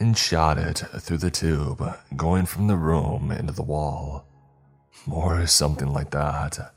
and 0.00 0.18
shot 0.18 0.58
it 0.58 0.78
through 0.98 1.18
the 1.18 1.30
tube 1.30 1.96
going 2.16 2.46
from 2.46 2.66
the 2.66 2.76
room 2.76 3.30
into 3.30 3.52
the 3.52 3.62
wall, 3.62 4.25
or 5.10 5.46
something 5.46 5.92
like 5.92 6.10
that. 6.10 6.72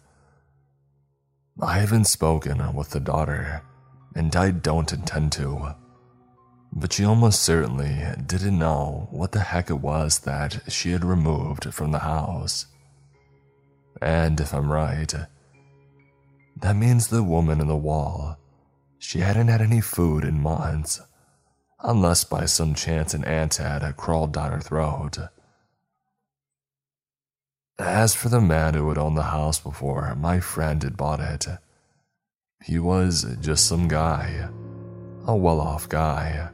I 1.62 1.80
haven't 1.80 2.06
spoken 2.06 2.74
with 2.74 2.92
the 2.92 3.00
daughter, 3.00 3.64
and 4.16 4.34
I 4.36 4.52
don't 4.52 4.94
intend 4.94 5.32
to. 5.34 5.76
But 6.72 6.94
she 6.94 7.04
almost 7.04 7.42
certainly 7.42 8.02
didn't 8.26 8.60
know 8.60 9.08
what 9.12 9.32
the 9.32 9.40
heck 9.40 9.70
it 9.70 9.82
was 9.82 10.20
that 10.20 10.62
she 10.72 10.92
had 10.92 11.04
removed 11.04 11.74
from 11.74 11.92
the 11.92 12.00
house. 12.00 12.68
And 14.02 14.40
if 14.40 14.54
I'm 14.54 14.72
right, 14.72 15.14
that 16.62 16.76
means 16.76 17.08
the 17.08 17.24
woman 17.24 17.60
in 17.60 17.68
the 17.68 17.76
wall, 17.76 18.38
she 19.00 19.20
hadn't 19.20 19.48
had 19.48 19.62
any 19.62 19.82
food 19.82 20.24
in 20.24 20.42
months, 20.42 21.02
unless 21.82 22.24
by 22.24 22.46
some 22.46 22.74
chance 22.76 23.14
an 23.14 23.26
ant 23.26 23.56
had 23.56 23.82
crawled 23.98 24.34
down 24.34 24.52
her 24.52 24.60
throat. 24.60 25.18
As 27.80 28.14
for 28.14 28.30
the 28.30 28.42
man 28.42 28.74
who 28.74 28.90
had 28.90 28.98
owned 28.98 29.18
the 29.18 29.24
house 29.24 29.60
before 29.60 30.14
my 30.16 30.40
friend 30.40 30.84
had 30.84 30.98
bought 30.98 31.22
it, 31.22 31.48
he 32.64 32.78
was 32.78 33.26
just 33.40 33.68
some 33.68 33.88
guy, 33.88 34.50
a 35.26 35.36
well 35.36 35.62
off 35.62 35.88
guy 35.88 36.50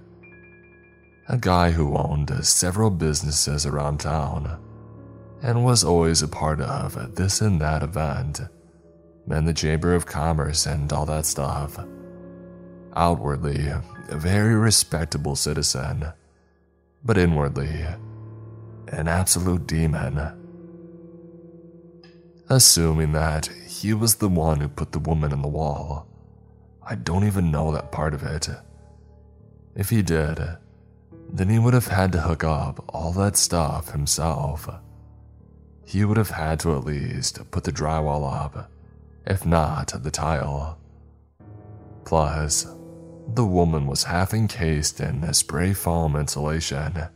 a 1.27 1.37
guy 1.37 1.71
who 1.71 1.97
owned 1.97 2.31
several 2.45 2.89
businesses 2.89 3.65
around 3.65 3.99
town 3.99 4.61
and 5.41 5.65
was 5.65 5.83
always 5.83 6.21
a 6.21 6.27
part 6.27 6.61
of 6.61 7.15
this 7.15 7.41
and 7.41 7.59
that 7.59 7.83
event, 7.83 8.41
and 9.29 9.47
the 9.47 9.53
Chamber 9.53 9.93
of 9.93 10.05
Commerce 10.05 10.65
and 10.65 10.91
all 10.93 11.05
that 11.05 11.25
stuff. 11.25 11.77
Outwardly, 12.95 13.67
a 13.67 13.83
very 14.17 14.55
respectable 14.55 15.35
citizen, 15.35 16.05
but 17.03 17.17
inwardly, 17.17 17.85
an 18.89 19.07
absolute 19.07 19.67
demon. 19.67 20.44
Assuming 22.49 23.11
that 23.13 23.47
he 23.47 23.93
was 23.93 24.15
the 24.15 24.29
one 24.29 24.59
who 24.61 24.67
put 24.67 24.91
the 24.91 24.99
woman 24.99 25.31
in 25.31 25.41
the 25.41 25.47
wall, 25.47 26.07
I 26.83 26.93
don't 26.93 27.25
even 27.25 27.49
know 27.49 27.71
that 27.71 27.91
part 27.91 28.13
of 28.13 28.21
it. 28.21 28.47
If 29.75 29.89
he 29.89 30.03
did, 30.03 30.39
then 31.31 31.49
he 31.49 31.57
would 31.57 31.73
have 31.73 31.87
had 31.87 32.11
to 32.11 32.21
hook 32.21 32.43
up 32.43 32.85
all 32.89 33.11
that 33.13 33.35
stuff 33.35 33.91
himself. 33.91 34.69
He 35.85 36.05
would 36.05 36.17
have 36.17 36.29
had 36.29 36.59
to 36.61 36.75
at 36.75 36.85
least 36.85 37.49
put 37.49 37.63
the 37.63 37.71
drywall 37.71 38.31
up, 38.31 38.69
if 39.25 39.43
not 39.43 39.91
the 40.03 40.11
tile. 40.11 40.77
Plus, 42.03 42.67
the 43.33 43.45
woman 43.45 43.87
was 43.87 44.03
half 44.03 44.35
encased 44.35 44.99
in 44.99 45.33
spray 45.33 45.73
foam 45.73 46.15
insulation, 46.15 47.07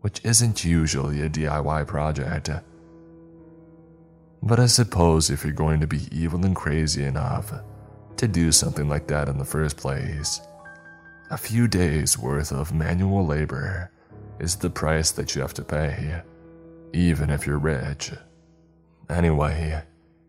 which 0.00 0.20
isn't 0.24 0.64
usually 0.64 1.22
a 1.22 1.30
DIY 1.30 1.86
project. 1.86 2.50
But 4.42 4.60
I 4.60 4.66
suppose 4.66 5.30
if 5.30 5.44
you're 5.44 5.52
going 5.52 5.80
to 5.80 5.86
be 5.86 6.08
evil 6.12 6.44
and 6.44 6.54
crazy 6.54 7.04
enough 7.04 7.52
to 8.16 8.28
do 8.28 8.52
something 8.52 8.88
like 8.88 9.06
that 9.08 9.28
in 9.28 9.38
the 9.38 9.44
first 9.44 9.76
place, 9.76 10.40
a 11.30 11.36
few 11.36 11.68
days' 11.68 12.18
worth 12.18 12.52
of 12.52 12.72
manual 12.72 13.26
labor 13.26 13.90
is 14.38 14.56
the 14.56 14.70
price 14.70 15.10
that 15.12 15.34
you 15.34 15.42
have 15.42 15.54
to 15.54 15.64
pay, 15.64 16.22
even 16.92 17.30
if 17.30 17.46
you're 17.46 17.58
rich. 17.58 18.12
Anyway, 19.10 19.82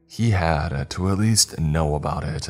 he 0.07 0.31
had 0.31 0.89
to 0.89 1.09
at 1.09 1.17
least 1.17 1.59
know 1.59 1.95
about 1.95 2.23
it, 2.23 2.49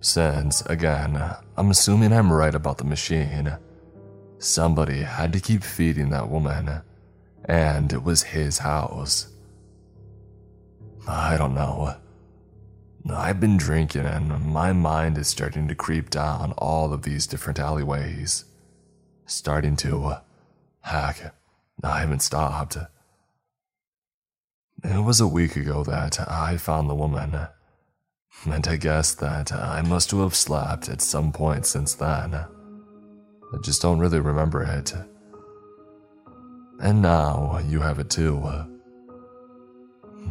since, 0.00 0.64
again, 0.66 1.20
I'm 1.56 1.70
assuming 1.70 2.12
I'm 2.12 2.32
right 2.32 2.54
about 2.54 2.78
the 2.78 2.84
machine. 2.84 3.56
Somebody 4.38 5.02
had 5.02 5.32
to 5.32 5.40
keep 5.40 5.64
feeding 5.64 6.10
that 6.10 6.28
woman, 6.28 6.82
and 7.46 7.92
it 7.92 8.02
was 8.02 8.22
his 8.22 8.58
house. 8.58 9.33
I 11.06 11.36
don't 11.36 11.54
know. 11.54 11.96
I've 13.10 13.40
been 13.40 13.56
drinking 13.56 14.06
and 14.06 14.46
my 14.46 14.72
mind 14.72 15.18
is 15.18 15.28
starting 15.28 15.68
to 15.68 15.74
creep 15.74 16.10
down 16.10 16.52
all 16.58 16.92
of 16.92 17.02
these 17.02 17.26
different 17.26 17.58
alleyways. 17.58 18.44
Starting 19.26 19.76
to. 19.76 20.04
Uh, 20.04 20.20
Heck, 20.84 21.34
I 21.82 22.00
haven't 22.00 22.20
stopped. 22.20 22.76
It 24.84 25.02
was 25.02 25.18
a 25.18 25.26
week 25.26 25.56
ago 25.56 25.82
that 25.84 26.20
I 26.28 26.58
found 26.58 26.90
the 26.90 26.94
woman, 26.94 27.48
and 28.44 28.68
I 28.68 28.76
guess 28.76 29.14
that 29.14 29.50
I 29.50 29.80
must 29.80 30.10
have 30.10 30.34
slept 30.34 30.90
at 30.90 31.00
some 31.00 31.32
point 31.32 31.64
since 31.64 31.94
then. 31.94 32.34
I 32.34 32.46
just 33.62 33.80
don't 33.80 33.98
really 33.98 34.20
remember 34.20 34.62
it. 34.62 34.92
And 36.80 37.00
now 37.00 37.58
you 37.66 37.80
have 37.80 37.98
it 37.98 38.10
too. 38.10 38.42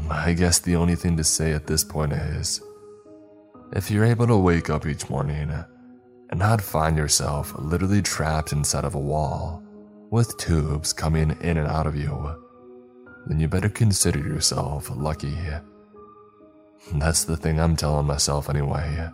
I 0.09 0.33
guess 0.33 0.59
the 0.59 0.75
only 0.75 0.95
thing 0.95 1.17
to 1.17 1.23
say 1.23 1.53
at 1.53 1.67
this 1.67 1.83
point 1.83 2.13
is 2.13 2.61
if 3.73 3.89
you're 3.89 4.05
able 4.05 4.27
to 4.27 4.37
wake 4.37 4.69
up 4.69 4.85
each 4.85 5.09
morning 5.09 5.49
and 6.29 6.39
not 6.39 6.61
find 6.61 6.97
yourself 6.97 7.53
literally 7.57 8.01
trapped 8.01 8.51
inside 8.51 8.85
of 8.85 8.95
a 8.95 8.99
wall 8.99 9.63
with 10.09 10.37
tubes 10.37 10.93
coming 10.93 11.35
in 11.41 11.57
and 11.57 11.67
out 11.67 11.87
of 11.87 11.95
you, 11.95 12.35
then 13.27 13.39
you 13.39 13.47
better 13.47 13.69
consider 13.69 14.19
yourself 14.19 14.91
lucky. 14.95 15.37
That's 16.93 17.23
the 17.23 17.37
thing 17.37 17.59
I'm 17.59 17.75
telling 17.75 18.05
myself 18.05 18.49
anyway. 18.49 19.09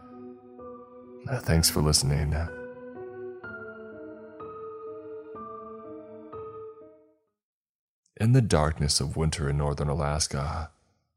Thanks 1.42 1.70
for 1.70 1.82
listening. 1.82 2.36
In 8.20 8.34
the 8.34 8.42
darkness 8.42 9.00
of 9.00 9.16
winter 9.16 9.50
in 9.50 9.58
northern 9.58 9.88
Alaska, 9.88 10.72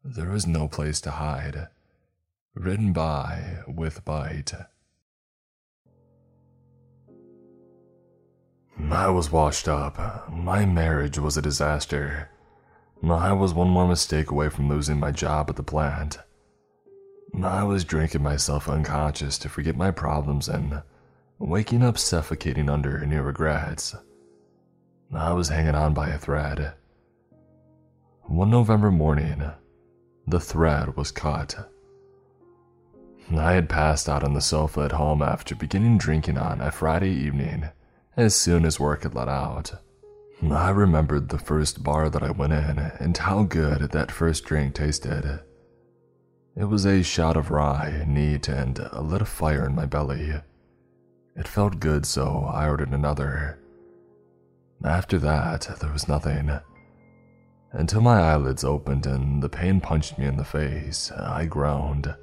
there 0.05 0.32
is 0.32 0.46
no 0.46 0.68
place 0.68 1.00
to 1.00 1.11
hide. 1.11 1.66
Written 2.55 2.92
by 2.92 3.59
With 3.66 4.05
Bite. 4.05 4.53
I 8.88 9.09
was 9.11 9.32
washed 9.32 9.66
up. 9.66 10.30
My 10.30 10.64
marriage 10.64 11.18
was 11.18 11.36
a 11.36 11.42
disaster. 11.42 12.30
I 13.03 13.32
was 13.32 13.53
one 13.53 13.68
more 13.68 13.88
mistake 13.88 14.30
away 14.30 14.48
from 14.48 14.68
losing 14.68 15.00
my 15.00 15.11
job 15.11 15.50
at 15.50 15.57
the 15.57 15.64
plant. 15.64 16.18
I 17.42 17.64
was 17.64 17.82
drinking 17.82 18.22
myself 18.22 18.68
unconscious 18.68 19.38
to 19.38 19.48
forget 19.48 19.74
my 19.74 19.90
problems 19.90 20.48
and 20.48 20.82
waking 21.40 21.82
up 21.82 21.98
suffocating 21.98 22.70
under 22.70 23.05
new 23.05 23.22
regrets. 23.22 23.96
I 25.12 25.32
was 25.32 25.48
hanging 25.48 25.74
on 25.74 25.94
by 25.94 26.11
a 26.11 26.18
thread. 26.18 26.74
One 28.26 28.50
November 28.50 28.90
morning, 28.90 29.42
the 30.26 30.40
thread 30.40 30.96
was 30.96 31.10
cut. 31.10 31.68
I 33.36 33.52
had 33.52 33.68
passed 33.68 34.08
out 34.08 34.22
on 34.22 34.32
the 34.32 34.40
sofa 34.40 34.82
at 34.82 34.92
home 34.92 35.22
after 35.22 35.54
beginning 35.54 35.98
drinking 35.98 36.38
on 36.38 36.60
a 36.60 36.70
Friday 36.70 37.10
evening 37.10 37.68
as 38.16 38.34
soon 38.34 38.64
as 38.64 38.80
work 38.80 39.02
had 39.02 39.14
let 39.14 39.28
out. 39.28 39.74
I 40.50 40.70
remembered 40.70 41.28
the 41.28 41.38
first 41.38 41.82
bar 41.82 42.08
that 42.10 42.22
I 42.22 42.30
went 42.30 42.52
in 42.52 42.78
and 42.78 43.16
how 43.16 43.42
good 43.42 43.90
that 43.90 44.10
first 44.12 44.44
drink 44.44 44.74
tasted. 44.74 45.40
It 46.56 46.64
was 46.64 46.86
a 46.86 47.02
shot 47.02 47.36
of 47.36 47.50
rye, 47.50 48.04
neat, 48.06 48.48
and 48.48 48.78
a 48.92 49.02
lit 49.02 49.22
a 49.22 49.26
fire 49.26 49.66
in 49.66 49.74
my 49.74 49.86
belly. 49.86 50.32
It 51.36 51.48
felt 51.48 51.80
good, 51.80 52.06
so 52.06 52.44
I 52.52 52.68
ordered 52.68 52.92
another. 52.92 53.58
After 54.84 55.18
that, 55.18 55.68
there 55.80 55.92
was 55.92 56.08
nothing. 56.08 56.50
Until 57.72 58.02
my 58.02 58.20
eyelids 58.20 58.64
opened 58.64 59.06
and 59.06 59.42
the 59.42 59.48
pain 59.48 59.80
punched 59.80 60.18
me 60.18 60.26
in 60.26 60.36
the 60.36 60.44
face, 60.44 61.10
I 61.12 61.46
groaned. 61.46 62.14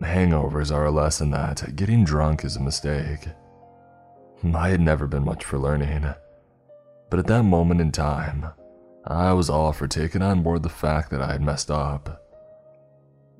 Hangovers 0.00 0.74
are 0.74 0.86
a 0.86 0.90
lesson 0.90 1.30
that 1.30 1.76
getting 1.76 2.04
drunk 2.04 2.44
is 2.44 2.56
a 2.56 2.60
mistake. 2.60 3.28
I 4.52 4.70
had 4.70 4.80
never 4.80 5.06
been 5.06 5.24
much 5.24 5.44
for 5.44 5.56
learning, 5.56 6.12
but 7.10 7.20
at 7.20 7.28
that 7.28 7.44
moment 7.44 7.80
in 7.80 7.92
time, 7.92 8.46
I 9.06 9.32
was 9.32 9.48
all 9.48 9.72
for 9.72 9.86
taking 9.86 10.22
on 10.22 10.42
board 10.42 10.64
the 10.64 10.68
fact 10.68 11.10
that 11.10 11.22
I 11.22 11.30
had 11.30 11.42
messed 11.42 11.70
up. 11.70 12.24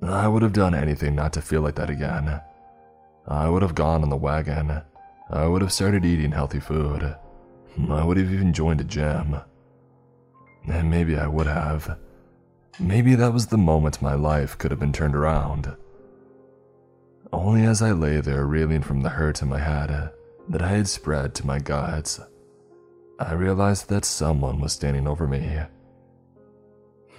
I 0.01 0.29
would 0.29 0.43
have 0.43 0.53
done 0.53 0.75
anything 0.75 1.17
not 1.17 1.33
to 1.33 1.43
feel 1.43 1.63
like 1.63 1.75
that 1.75 1.91
again. 1.91 2.41
I 3.27 3.49
would 3.49 3.63
have 3.63 3.75
gone 3.75 4.03
on 4.03 4.11
the 4.11 4.17
wagon. 4.17 4.83
I 5.31 5.47
would 5.47 5.63
have 5.63 5.73
started 5.73 6.05
eating 6.05 6.31
healthy 6.31 6.61
food. 6.61 7.17
I 7.91 8.05
would 8.05 8.17
have 8.17 8.33
even 8.33 8.53
joined 8.53 8.81
a 8.81 8.85
gym. 8.85 9.41
And 10.67 10.91
maybe 10.91 11.17
I 11.17 11.27
would 11.27 11.47
have. 11.47 11.99
Maybe 12.79 13.15
that 13.15 13.33
was 13.33 13.47
the 13.47 13.59
moment 13.59 14.03
my 14.03 14.15
life 14.15 14.57
could 14.57 14.71
have 14.71 14.81
been 14.81 14.93
turned 14.93 15.17
around. 15.17 15.77
Only 17.33 17.65
as 17.65 17.83
I 17.83 17.93
lay 17.93 18.21
there 18.21 18.47
reeling 18.47 18.83
from 18.83 19.03
the 19.03 19.09
hurt 19.09 19.43
in 19.43 19.49
my 19.49 19.59
head 19.59 20.11
that 20.49 20.63
I 20.63 20.69
had 20.69 20.89
spread 20.89 21.35
to 21.35 21.47
my 21.47 21.59
guts, 21.59 22.21
I 23.19 23.33
realized 23.33 23.89
that 23.89 24.05
someone 24.05 24.61
was 24.61 24.73
standing 24.73 25.07
over 25.07 25.27
me. 25.27 25.61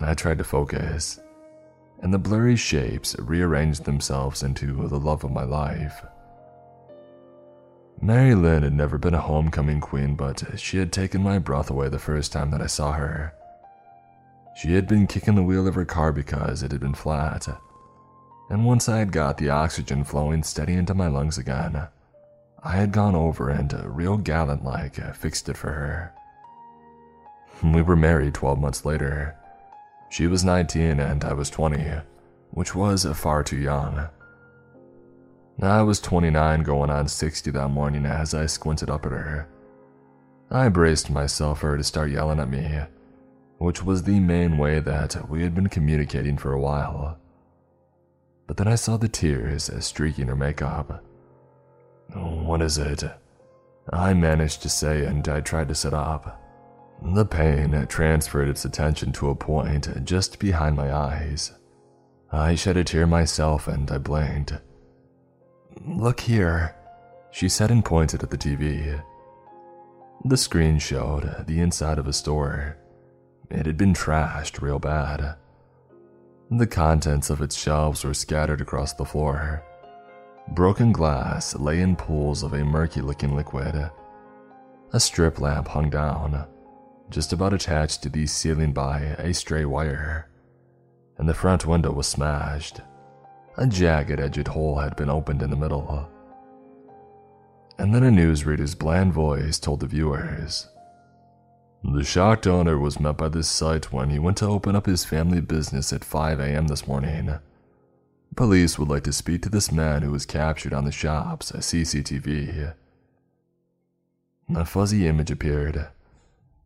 I 0.02 0.14
tried 0.14 0.40
to 0.40 0.44
focus, 0.44 1.20
and 2.02 2.14
the 2.14 2.20
blurry 2.20 2.56
shapes 2.56 3.16
rearranged 3.20 3.86
themselves 3.86 4.44
into 4.44 4.88
the 4.88 5.00
love 5.00 5.24
of 5.24 5.32
my 5.32 5.44
life. 5.44 6.04
Mary 8.04 8.36
Lynn 8.36 8.64
had 8.64 8.74
never 8.74 8.98
been 8.98 9.14
a 9.14 9.22
homecoming 9.22 9.80
queen, 9.80 10.14
but 10.14 10.60
she 10.60 10.78
had 10.78 10.92
taken 10.92 11.24
my 11.24 11.40
breath 11.40 11.70
away 11.70 11.88
the 11.88 11.98
first 11.98 12.34
time 12.34 12.52
that 12.52 12.62
I 12.62 12.68
saw 12.68 12.92
her. 12.92 13.34
She 14.58 14.74
had 14.74 14.90
been 14.90 15.08
kicking 15.08 15.36
the 15.36 15.42
wheel 15.42 15.70
of 15.70 15.76
her 15.76 15.86
car 15.86 16.12
because 16.12 16.64
it 16.64 16.74
had 16.74 16.82
been 16.82 16.96
flat. 16.96 17.48
And 18.50 18.66
once 18.66 18.90
I 18.90 18.98
had 18.98 19.14
got 19.14 19.38
the 19.38 19.50
oxygen 19.50 20.04
flowing 20.04 20.44
steady 20.44 20.74
into 20.74 20.94
my 20.94 21.08
lungs 21.08 21.38
again, 21.38 21.88
I 22.62 22.76
had 22.76 22.92
gone 22.92 23.16
over 23.16 23.50
and, 23.50 23.74
uh, 23.74 23.88
real 23.88 24.18
gallant 24.18 24.66
like, 24.66 25.00
uh, 25.00 25.14
fixed 25.14 25.48
it 25.48 25.56
for 25.56 25.72
her. 25.72 26.12
We 27.64 27.82
were 27.82 27.96
married 27.96 28.34
12 28.34 28.60
months 28.60 28.84
later. 28.84 29.34
She 30.10 30.28
was 30.28 30.44
19 30.44 31.00
and 31.00 31.24
I 31.24 31.32
was 31.32 31.50
20, 31.50 32.02
which 32.52 32.76
was 32.76 33.06
uh, 33.06 33.14
far 33.14 33.44
too 33.44 33.56
young. 33.56 34.10
I 35.62 35.82
was 35.84 36.00
29 36.00 36.64
going 36.64 36.90
on 36.90 37.08
60 37.08 37.52
that 37.52 37.70
morning 37.70 38.06
as 38.06 38.34
I 38.34 38.48
squinted 38.48 38.90
up 38.90 39.06
at 39.06 39.12
her. 39.12 39.48
I 40.50 40.70
braced 40.70 41.10
myself 41.10 41.60
for 41.60 41.72
her 41.72 41.78
to 41.78 41.84
start 41.84 42.12
yelling 42.12 42.40
at 42.40 42.50
me, 42.50 42.82
which 43.60 43.84
was 43.84 44.04
the 44.04 44.20
main 44.20 44.58
way 44.58 44.80
that 44.80 45.30
we 45.30 45.44
had 45.44 45.56
been 45.56 45.70
communicating 45.70 46.38
for 46.38 46.54
a 46.54 46.60
while. 46.60 47.18
But 48.48 48.58
then 48.58 48.68
I 48.68 48.76
saw 48.76 48.98
the 48.98 49.08
tears 49.08 49.70
streaking 49.80 50.28
her 50.28 50.36
makeup. 50.36 51.04
What 52.14 52.62
is 52.62 52.78
it? 52.78 53.04
I 53.92 54.14
managed 54.14 54.62
to 54.64 54.70
say 54.70 55.06
and 55.06 55.28
I 55.28 55.42
tried 55.42 55.70
to 55.70 55.76
sit 55.76 55.94
up. 55.94 56.40
The 57.02 57.26
pain 57.26 57.86
transferred 57.88 58.50
its 58.50 58.66
attention 58.66 59.12
to 59.14 59.30
a 59.30 59.36
point 59.36 60.06
just 60.06 60.40
behind 60.40 60.76
my 60.76 60.94
eyes. 60.94 61.52
I 62.32 62.56
shed 62.56 62.78
a 62.78 62.84
tear 62.84 63.06
myself 63.08 63.68
and 63.68 63.90
I 63.92 63.98
blinked. 63.98 64.54
Look 65.86 66.22
here, 66.22 66.76
she 67.32 67.50
said 67.50 67.70
and 67.70 67.84
pointed 67.84 68.24
at 68.24 68.30
the 68.30 68.38
TV. 68.38 69.04
The 70.24 70.38
screen 70.38 70.80
showed 70.80 71.46
the 71.46 71.60
inside 71.60 72.00
of 72.00 72.08
a 72.08 72.14
store. 72.14 72.78
It 73.50 73.66
had 73.66 73.76
been 73.76 73.94
trashed 73.94 74.62
real 74.62 74.80
bad. 74.80 75.36
The 76.50 76.68
contents 76.68 77.30
of 77.30 77.42
its 77.42 77.58
shelves 77.58 78.06
were 78.06 78.14
scattered 78.14 78.62
across 78.62 78.94
the 78.94 79.04
floor. 79.04 79.62
Broken 80.50 80.94
glass 80.94 81.54
lay 81.56 81.82
in 81.82 81.98
pools 81.98 82.44
of 82.44 82.54
a 82.54 82.64
murky 82.64 83.02
looking 83.02 83.36
liquid. 83.36 83.92
A 84.94 85.00
strip 85.02 85.40
lamp 85.42 85.68
hung 85.68 85.90
down, 85.90 86.48
just 87.10 87.34
about 87.34 87.54
attached 87.54 88.04
to 88.04 88.10
the 88.10 88.26
ceiling 88.26 88.72
by 88.72 89.00
a 89.18 89.34
stray 89.34 89.66
wire, 89.66 90.30
and 91.18 91.28
the 91.28 91.34
front 91.34 91.66
window 91.66 91.92
was 91.92 92.08
smashed. 92.08 92.80
A 93.58 93.68
jagged 93.68 94.20
edged 94.20 94.48
hole 94.48 94.80
had 94.80 94.96
been 94.96 95.10
opened 95.10 95.42
in 95.42 95.50
the 95.50 95.56
middle. 95.56 96.10
And 97.78 97.94
then 97.94 98.04
a 98.04 98.10
newsreader's 98.10 98.76
bland 98.76 99.14
voice 99.14 99.60
told 99.60 99.80
the 99.80 99.88
viewers 99.88 100.70
the 101.84 102.04
shocked 102.04 102.48
owner 102.48 102.80
was 102.80 103.00
met 103.00 103.18
by 103.18 103.28
this 103.28 103.50
sight 103.50 103.92
when 103.92 104.10
he 104.10 104.18
went 104.18 104.38
to 104.38 104.46
open 104.48 104.74
up 104.74 104.86
his 104.86 105.04
family 105.04 105.42
business 105.42 105.92
at 105.92 106.06
5 106.06 106.40
a.m. 106.40 106.68
this 106.68 106.88
morning. 106.88 107.38
Police 108.38 108.80
would 108.80 108.88
like 108.88 109.04
to 109.04 109.12
speak 109.12 109.42
to 109.42 109.50
this 109.50 109.70
man 109.72 110.02
who 110.02 110.12
was 110.12 110.26
captured 110.26 110.74
on 110.74 110.86
the 110.86 110.92
shop's 110.94 111.52
CCTV. 111.52 112.74
A 114.56 114.66
fuzzy 114.66 115.08
image 115.08 115.30
appeared. 115.30 115.88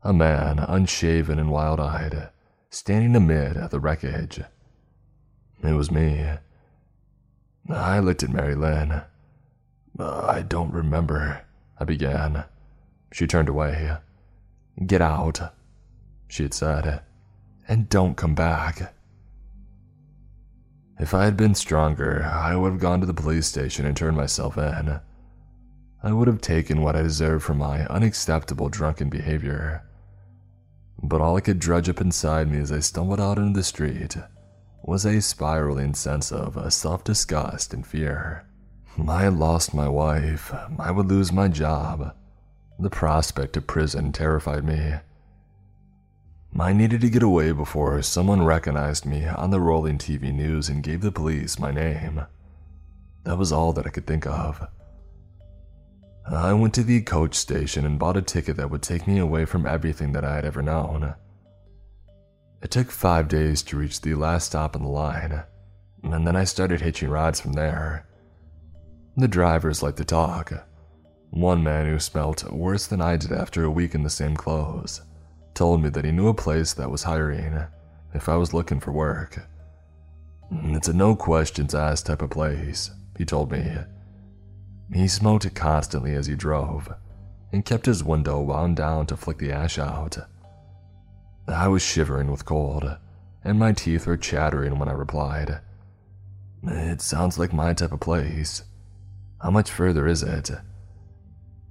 A 0.03 0.13
man, 0.13 0.59
unshaven 0.59 1.39
and 1.39 1.49
wild 1.49 1.79
eyed, 1.79 2.29
standing 2.69 3.15
amid 3.15 3.71
the 3.71 3.79
wreckage. 3.79 4.41
It 5.63 5.73
was 5.73 5.89
me. 5.89 6.37
I 7.69 7.99
looked 7.99 8.23
at 8.23 8.29
Mary 8.29 8.55
Lynn. 8.55 9.01
Uh, 9.99 10.25
I 10.25 10.41
don't 10.41 10.73
remember, 10.73 11.41
I 11.79 11.83
began. 11.83 12.45
She 13.11 13.27
turned 13.27 13.49
away. 13.49 13.97
Get 14.85 15.01
out, 15.01 15.53
she 16.27 16.43
had 16.43 16.53
said, 16.53 17.01
and 17.67 17.89
don't 17.89 18.15
come 18.15 18.35
back. 18.35 18.93
If 20.99 21.13
I 21.13 21.25
had 21.25 21.35
been 21.35 21.55
stronger, 21.55 22.23
I 22.23 22.55
would 22.55 22.71
have 22.71 22.81
gone 22.81 23.01
to 23.01 23.05
the 23.05 23.13
police 23.13 23.47
station 23.47 23.85
and 23.85 23.95
turned 23.95 24.17
myself 24.17 24.57
in. 24.57 24.99
I 26.03 26.13
would 26.13 26.27
have 26.27 26.41
taken 26.41 26.81
what 26.81 26.95
I 26.95 27.01
deserved 27.01 27.43
for 27.43 27.53
my 27.53 27.85
unacceptable 27.87 28.69
drunken 28.69 29.09
behavior. 29.09 29.83
But 31.01 31.21
all 31.21 31.35
I 31.35 31.41
could 31.41 31.59
drudge 31.59 31.89
up 31.89 32.01
inside 32.01 32.49
me 32.49 32.59
as 32.59 32.71
I 32.71 32.79
stumbled 32.79 33.19
out 33.19 33.37
into 33.37 33.57
the 33.57 33.63
street 33.63 34.15
was 34.87 35.05
a 35.05 35.21
spiraling 35.21 35.93
sense 35.93 36.31
of 36.31 36.57
uh, 36.57 36.69
self 36.69 37.03
disgust 37.03 37.73
and 37.73 37.85
fear. 37.85 38.45
I 39.07 39.23
had 39.23 39.33
lost 39.33 39.73
my 39.73 39.89
wife, 39.89 40.53
I 40.79 40.91
would 40.91 41.07
lose 41.07 41.31
my 41.31 41.49
job, 41.49 42.15
the 42.79 42.89
prospect 42.89 43.57
of 43.57 43.67
prison 43.67 44.13
terrified 44.13 44.63
me. 44.63 44.93
I 46.57 46.71
needed 46.71 47.01
to 47.01 47.09
get 47.09 47.21
away 47.21 47.51
before 47.51 48.01
someone 48.01 48.45
recognized 48.45 49.05
me 49.05 49.25
on 49.25 49.51
the 49.51 49.59
rolling 49.59 49.97
TV 49.97 50.33
news 50.33 50.69
and 50.69 50.81
gave 50.81 51.01
the 51.01 51.11
police 51.11 51.59
my 51.59 51.71
name. 51.71 52.25
That 53.25 53.37
was 53.37 53.51
all 53.51 53.73
that 53.73 53.85
I 53.85 53.89
could 53.89 54.07
think 54.07 54.25
of. 54.25 54.65
I 56.25 56.53
went 56.53 56.73
to 56.75 56.83
the 56.83 57.01
coach 57.01 57.35
station 57.35 57.85
and 57.85 57.99
bought 57.99 58.17
a 58.17 58.21
ticket 58.21 58.55
that 58.55 58.71
would 58.71 58.83
take 58.83 59.05
me 59.05 59.19
away 59.19 59.43
from 59.43 59.67
everything 59.67 60.13
that 60.13 60.23
I 60.23 60.35
had 60.35 60.45
ever 60.45 60.61
known. 60.61 61.13
It 62.61 62.71
took 62.71 62.89
five 62.89 63.27
days 63.27 63.61
to 63.63 63.77
reach 63.77 64.01
the 64.01 64.15
last 64.15 64.47
stop 64.47 64.75
on 64.75 64.83
the 64.83 64.89
line, 64.89 65.43
and 66.03 66.25
then 66.25 66.35
I 66.35 66.43
started 66.43 66.81
hitching 66.81 67.09
rides 67.09 67.39
from 67.39 67.53
there. 67.53 68.07
The 69.15 69.27
drivers 69.27 69.83
liked 69.83 69.97
to 69.97 70.05
talk, 70.05 70.51
one 71.29 71.63
man 71.63 71.85
who 71.85 71.99
smelt 71.99 72.51
worse 72.51 72.87
than 72.87 73.01
I 73.01 73.17
did 73.17 73.31
after 73.31 73.63
a 73.63 73.71
week 73.71 73.93
in 73.93 74.03
the 74.03 74.09
same 74.09 74.35
clothes 74.35 75.01
told 75.53 75.81
me 75.81 75.89
that 75.89 76.05
he 76.05 76.11
knew 76.11 76.27
a 76.27 76.35
place 76.35 76.73
that 76.73 76.91
was 76.91 77.03
hiring 77.03 77.65
if 78.13 78.29
I 78.29 78.35
was 78.35 78.53
looking 78.53 78.79
for 78.79 78.91
work. 78.91 79.39
It's 80.51 80.87
a 80.87 80.93
no 80.93 81.15
questions 81.15 81.73
asked 81.73 82.05
type 82.05 82.21
of 82.21 82.29
place, 82.29 82.91
he 83.17 83.25
told 83.25 83.51
me. 83.51 83.75
He 84.93 85.07
smoked 85.07 85.53
constantly 85.55 86.13
as 86.13 86.27
he 86.27 86.35
drove 86.35 86.93
and 87.51 87.65
kept 87.65 87.87
his 87.87 88.03
window 88.03 88.39
wound 88.41 88.77
down 88.77 89.07
to 89.07 89.17
flick 89.17 89.39
the 89.39 89.51
ash 89.51 89.79
out. 89.79 90.17
I 91.47 91.67
was 91.69 91.81
shivering 91.81 92.29
with 92.29 92.45
cold, 92.45 92.97
and 93.43 93.57
my 93.57 93.71
teeth 93.71 94.05
were 94.05 94.17
chattering 94.17 94.79
when 94.79 94.89
I 94.89 94.93
replied. 94.93 95.61
It 96.63 97.01
sounds 97.01 97.39
like 97.39 97.53
my 97.53 97.73
type 97.73 97.93
of 97.93 98.01
place. 98.01 98.63
How 99.41 99.51
much 99.51 99.71
further 99.71 100.07
is 100.07 100.23
it? 100.23 100.51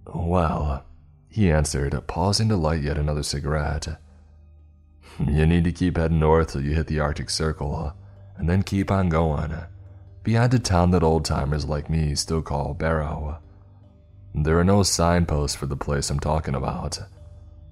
Well, 0.06 0.84
he 1.28 1.50
answered, 1.50 2.00
pausing 2.06 2.48
to 2.48 2.56
light 2.56 2.82
yet 2.82 2.96
another 2.96 3.22
cigarette. 3.22 4.00
You 5.18 5.46
need 5.46 5.64
to 5.64 5.72
keep 5.72 5.96
heading 5.96 6.20
north 6.20 6.52
till 6.52 6.62
you 6.62 6.74
hit 6.74 6.86
the 6.86 7.00
Arctic 7.00 7.28
Circle, 7.28 7.92
and 8.36 8.48
then 8.48 8.62
keep 8.62 8.90
on 8.90 9.08
going, 9.08 9.54
beyond 10.22 10.54
a 10.54 10.58
town 10.58 10.90
that 10.92 11.02
old 11.02 11.24
timers 11.24 11.66
like 11.66 11.90
me 11.90 12.14
still 12.14 12.42
call 12.42 12.72
Barrow. 12.72 13.40
There 14.34 14.58
are 14.58 14.64
no 14.64 14.82
signposts 14.82 15.56
for 15.56 15.66
the 15.66 15.76
place 15.76 16.08
I'm 16.08 16.20
talking 16.20 16.54
about, 16.54 16.98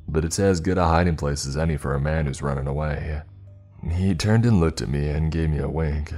but 0.08 0.24
it's 0.24 0.38
as 0.38 0.60
good 0.60 0.78
a 0.78 0.86
hiding 0.86 1.16
place 1.16 1.46
as 1.46 1.56
any 1.56 1.76
for 1.76 1.94
a 1.94 2.00
man 2.00 2.26
who's 2.26 2.42
running 2.42 2.66
away. 2.66 3.22
He 3.92 4.14
turned 4.14 4.46
and 4.46 4.60
looked 4.60 4.80
at 4.80 4.88
me 4.88 5.08
and 5.08 5.32
gave 5.32 5.50
me 5.50 5.58
a 5.58 5.68
wink. 5.68 6.12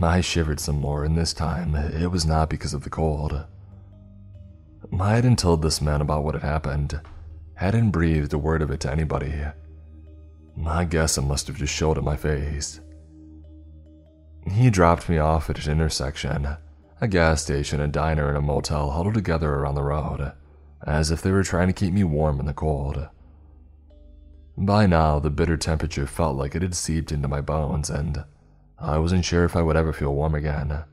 I 0.00 0.20
shivered 0.20 0.60
some 0.60 0.80
more, 0.80 1.04
and 1.04 1.16
this 1.16 1.32
time 1.32 1.74
it 1.74 2.10
was 2.10 2.26
not 2.26 2.50
because 2.50 2.74
of 2.74 2.84
the 2.84 2.90
cold. 2.90 3.44
I 5.00 5.14
hadn't 5.14 5.38
told 5.38 5.62
this 5.62 5.80
man 5.80 6.00
about 6.00 6.24
what 6.24 6.34
had 6.34 6.42
happened, 6.42 7.00
hadn't 7.54 7.90
breathed 7.90 8.32
a 8.32 8.38
word 8.38 8.62
of 8.62 8.70
it 8.70 8.80
to 8.80 8.90
anybody. 8.90 9.44
I 10.64 10.84
guess 10.84 11.18
I 11.18 11.22
must 11.22 11.46
have 11.48 11.56
just 11.56 11.72
showed 11.74 11.98
it 11.98 12.04
my 12.04 12.16
face. 12.16 12.80
He 14.50 14.70
dropped 14.70 15.08
me 15.08 15.18
off 15.18 15.50
at 15.50 15.66
an 15.66 15.72
intersection, 15.72 16.56
a 17.00 17.08
gas 17.08 17.42
station, 17.42 17.80
a 17.80 17.88
diner, 17.88 18.28
and 18.28 18.38
a 18.38 18.42
motel 18.42 18.90
huddled 18.90 19.14
together 19.14 19.52
around 19.52 19.74
the 19.74 19.82
road, 19.82 20.32
as 20.84 21.10
if 21.10 21.22
they 21.22 21.30
were 21.30 21.42
trying 21.42 21.68
to 21.68 21.72
keep 21.72 21.92
me 21.92 22.04
warm 22.04 22.40
in 22.40 22.46
the 22.46 22.52
cold. 22.52 23.08
By 24.58 24.86
now, 24.86 25.18
the 25.18 25.30
bitter 25.30 25.56
temperature 25.56 26.06
felt 26.06 26.36
like 26.36 26.54
it 26.54 26.62
had 26.62 26.74
seeped 26.74 27.12
into 27.12 27.28
my 27.28 27.40
bones, 27.40 27.90
and 27.90 28.24
I 28.78 28.98
wasn't 28.98 29.24
sure 29.24 29.44
if 29.44 29.54
I 29.54 29.62
would 29.62 29.76
ever 29.76 29.92
feel 29.92 30.14
warm 30.14 30.34
again. 30.34 30.84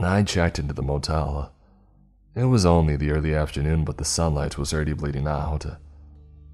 I 0.00 0.22
checked 0.22 0.58
into 0.58 0.74
the 0.74 0.82
motel. 0.82 1.52
It 2.34 2.44
was 2.44 2.64
only 2.64 2.96
the 2.96 3.10
early 3.10 3.34
afternoon, 3.34 3.84
but 3.84 3.98
the 3.98 4.04
sunlight 4.04 4.56
was 4.56 4.72
already 4.72 4.92
bleeding 4.92 5.26
out. 5.26 5.66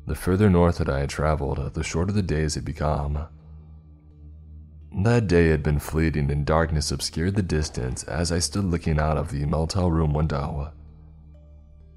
The 0.06 0.14
further 0.14 0.50
north 0.50 0.78
that 0.78 0.88
I 0.88 1.00
had 1.00 1.10
traveled, 1.10 1.74
the 1.74 1.82
shorter 1.82 2.12
the 2.12 2.22
days 2.22 2.54
had 2.54 2.64
become. 2.64 3.26
That 5.02 5.26
day 5.26 5.48
had 5.48 5.62
been 5.62 5.78
fleeting 5.78 6.30
and 6.30 6.46
darkness 6.46 6.92
obscured 6.92 7.34
the 7.34 7.42
distance 7.42 8.04
as 8.04 8.30
I 8.30 8.38
stood 8.38 8.64
looking 8.64 8.98
out 8.98 9.16
of 9.16 9.30
the 9.30 9.44
motel 9.44 9.90
room 9.90 10.12
window. 10.12 10.72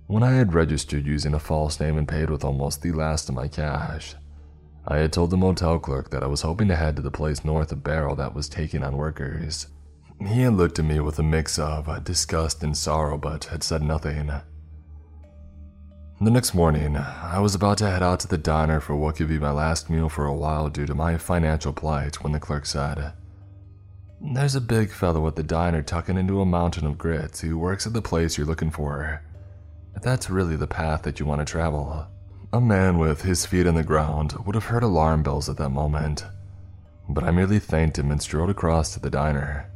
When 0.07 0.23
I 0.23 0.31
had 0.31 0.53
registered 0.53 1.05
using 1.05 1.33
a 1.33 1.39
false 1.39 1.81
name 1.81 1.97
and 1.97 2.07
paid 2.07 2.29
with 2.29 2.45
almost 2.45 2.81
the 2.81 2.93
last 2.93 3.27
of 3.27 3.35
my 3.35 3.49
cash, 3.49 4.15
I 4.87 4.99
had 4.99 5.11
told 5.11 5.31
the 5.31 5.37
motel 5.37 5.79
clerk 5.79 6.11
that 6.11 6.23
I 6.23 6.27
was 6.27 6.43
hoping 6.43 6.69
to 6.69 6.77
head 6.77 6.95
to 6.95 7.01
the 7.01 7.11
place 7.11 7.43
north 7.43 7.73
of 7.73 7.83
Barrow 7.83 8.15
that 8.15 8.33
was 8.33 8.47
taking 8.47 8.83
on 8.83 8.95
workers. 8.95 9.67
He 10.25 10.43
had 10.43 10.53
looked 10.53 10.79
at 10.79 10.85
me 10.85 11.01
with 11.01 11.19
a 11.19 11.23
mix 11.23 11.59
of 11.59 11.89
uh, 11.89 11.99
disgust 11.99 12.63
and 12.63 12.75
sorrow, 12.75 13.17
but 13.17 13.45
had 13.45 13.63
said 13.63 13.81
nothing. 13.81 14.31
The 16.21 16.31
next 16.31 16.53
morning, 16.53 16.95
I 16.95 17.39
was 17.39 17.53
about 17.53 17.77
to 17.79 17.89
head 17.89 18.01
out 18.01 18.21
to 18.21 18.29
the 18.29 18.37
diner 18.37 18.79
for 18.79 18.95
what 18.95 19.17
could 19.17 19.27
be 19.27 19.39
my 19.39 19.51
last 19.51 19.89
meal 19.89 20.07
for 20.07 20.25
a 20.25 20.33
while 20.33 20.69
due 20.69 20.85
to 20.85 20.95
my 20.95 21.17
financial 21.17 21.73
plight 21.73 22.23
when 22.23 22.31
the 22.31 22.39
clerk 22.39 22.65
said, 22.65 23.11
There's 24.21 24.55
a 24.55 24.61
big 24.61 24.89
fellow 24.89 25.27
at 25.27 25.35
the 25.35 25.43
diner 25.43 25.83
tucking 25.83 26.17
into 26.17 26.39
a 26.39 26.45
mountain 26.45 26.87
of 26.87 26.97
grits 26.97 27.41
who 27.41 27.59
works 27.59 27.85
at 27.85 27.91
the 27.91 28.01
place 28.01 28.37
you're 28.37 28.47
looking 28.47 28.71
for. 28.71 29.21
That's 30.01 30.29
really 30.29 30.55
the 30.55 30.67
path 30.67 31.01
that 31.03 31.19
you 31.19 31.25
want 31.25 31.41
to 31.41 31.45
travel. 31.45 32.07
A 32.53 32.61
man 32.61 32.97
with 32.97 33.23
his 33.23 33.45
feet 33.45 33.65
on 33.65 33.75
the 33.75 33.83
ground 33.83 34.33
would 34.45 34.55
have 34.55 34.65
heard 34.65 34.83
alarm 34.83 35.23
bells 35.23 35.49
at 35.49 35.57
that 35.57 35.69
moment, 35.69 36.23
but 37.09 37.23
I 37.23 37.31
merely 37.31 37.59
thanked 37.59 37.97
him 37.97 38.11
and 38.11 38.21
strode 38.21 38.49
across 38.49 38.93
to 38.93 38.99
the 38.99 39.09
diner. 39.09 39.71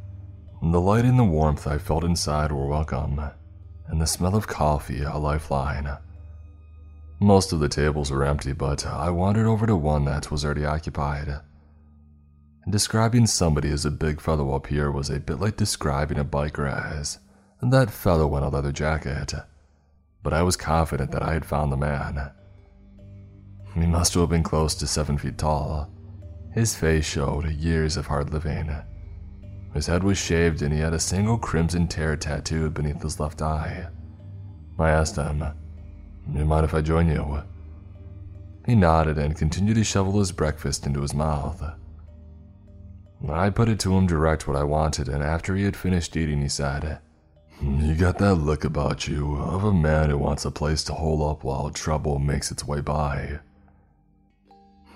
The 0.62 0.80
light 0.80 1.04
and 1.04 1.18
the 1.18 1.24
warmth 1.24 1.66
I 1.66 1.78
felt 1.78 2.04
inside 2.04 2.52
were 2.52 2.66
welcome, 2.66 3.20
and 3.88 4.00
the 4.00 4.06
smell 4.06 4.36
of 4.36 4.46
coffee 4.46 5.02
a 5.02 5.18
lifeline. 5.18 5.98
Most 7.20 7.52
of 7.52 7.60
the 7.60 7.68
tables 7.68 8.10
were 8.10 8.24
empty, 8.24 8.52
but 8.52 8.86
I 8.86 9.10
wandered 9.10 9.46
over 9.46 9.66
to 9.66 9.76
one 9.76 10.04
that 10.04 10.30
was 10.30 10.44
already 10.44 10.64
occupied. 10.64 11.40
Describing 12.70 13.26
somebody 13.26 13.70
as 13.70 13.84
a 13.84 13.90
big 13.90 14.20
fellow 14.20 14.54
up 14.54 14.68
here 14.68 14.90
was 14.90 15.10
a 15.10 15.18
bit 15.18 15.40
like 15.40 15.56
describing 15.56 16.18
a 16.18 16.24
biker 16.24 16.72
as 16.72 17.18
that 17.60 17.90
fellow 17.90 18.36
in 18.36 18.44
a 18.44 18.48
leather 18.48 18.72
jacket, 18.72 19.34
but 20.22 20.32
I 20.32 20.42
was 20.42 20.56
confident 20.56 21.10
that 21.12 21.22
I 21.22 21.32
had 21.32 21.44
found 21.44 21.72
the 21.72 21.76
man. 21.76 22.30
He 23.74 23.86
must 23.86 24.14
have 24.14 24.28
been 24.28 24.42
close 24.42 24.74
to 24.76 24.86
seven 24.86 25.18
feet 25.18 25.38
tall. 25.38 25.90
His 26.52 26.74
face 26.74 27.04
showed 27.04 27.50
years 27.50 27.96
of 27.96 28.06
hard 28.06 28.32
living. 28.32 28.70
His 29.72 29.86
head 29.86 30.04
was 30.04 30.18
shaved 30.18 30.60
and 30.62 30.72
he 30.72 30.80
had 30.80 30.92
a 30.92 30.98
single 30.98 31.38
crimson 31.38 31.88
tear 31.88 32.16
tattooed 32.16 32.74
beneath 32.74 33.02
his 33.02 33.18
left 33.18 33.40
eye. 33.40 33.88
I 34.78 34.90
asked 34.90 35.16
him, 35.16 35.42
You 36.34 36.44
mind 36.44 36.64
if 36.64 36.74
I 36.74 36.82
join 36.82 37.08
you? 37.08 37.42
He 38.66 38.74
nodded 38.74 39.18
and 39.18 39.36
continued 39.36 39.76
to 39.76 39.84
shovel 39.84 40.18
his 40.18 40.30
breakfast 40.30 40.86
into 40.86 41.00
his 41.00 41.14
mouth. 41.14 41.62
I 43.28 43.50
put 43.50 43.68
it 43.68 43.78
to 43.80 43.96
him 43.96 44.06
direct 44.06 44.46
what 44.46 44.56
I 44.56 44.64
wanted, 44.64 45.08
and 45.08 45.22
after 45.22 45.54
he 45.54 45.64
had 45.64 45.76
finished 45.76 46.16
eating, 46.16 46.42
he 46.42 46.48
said, 46.48 46.98
Mm, 47.62 47.86
you 47.86 47.94
got 47.94 48.18
that 48.18 48.34
look 48.34 48.64
about 48.64 49.06
you 49.06 49.36
of 49.36 49.62
a 49.62 49.72
man 49.72 50.10
who 50.10 50.18
wants 50.18 50.44
a 50.44 50.50
place 50.50 50.82
to 50.84 50.94
hole 50.94 51.28
up 51.30 51.44
while 51.44 51.70
trouble 51.70 52.18
makes 52.18 52.50
its 52.50 52.66
way 52.66 52.80
by. 52.80 53.38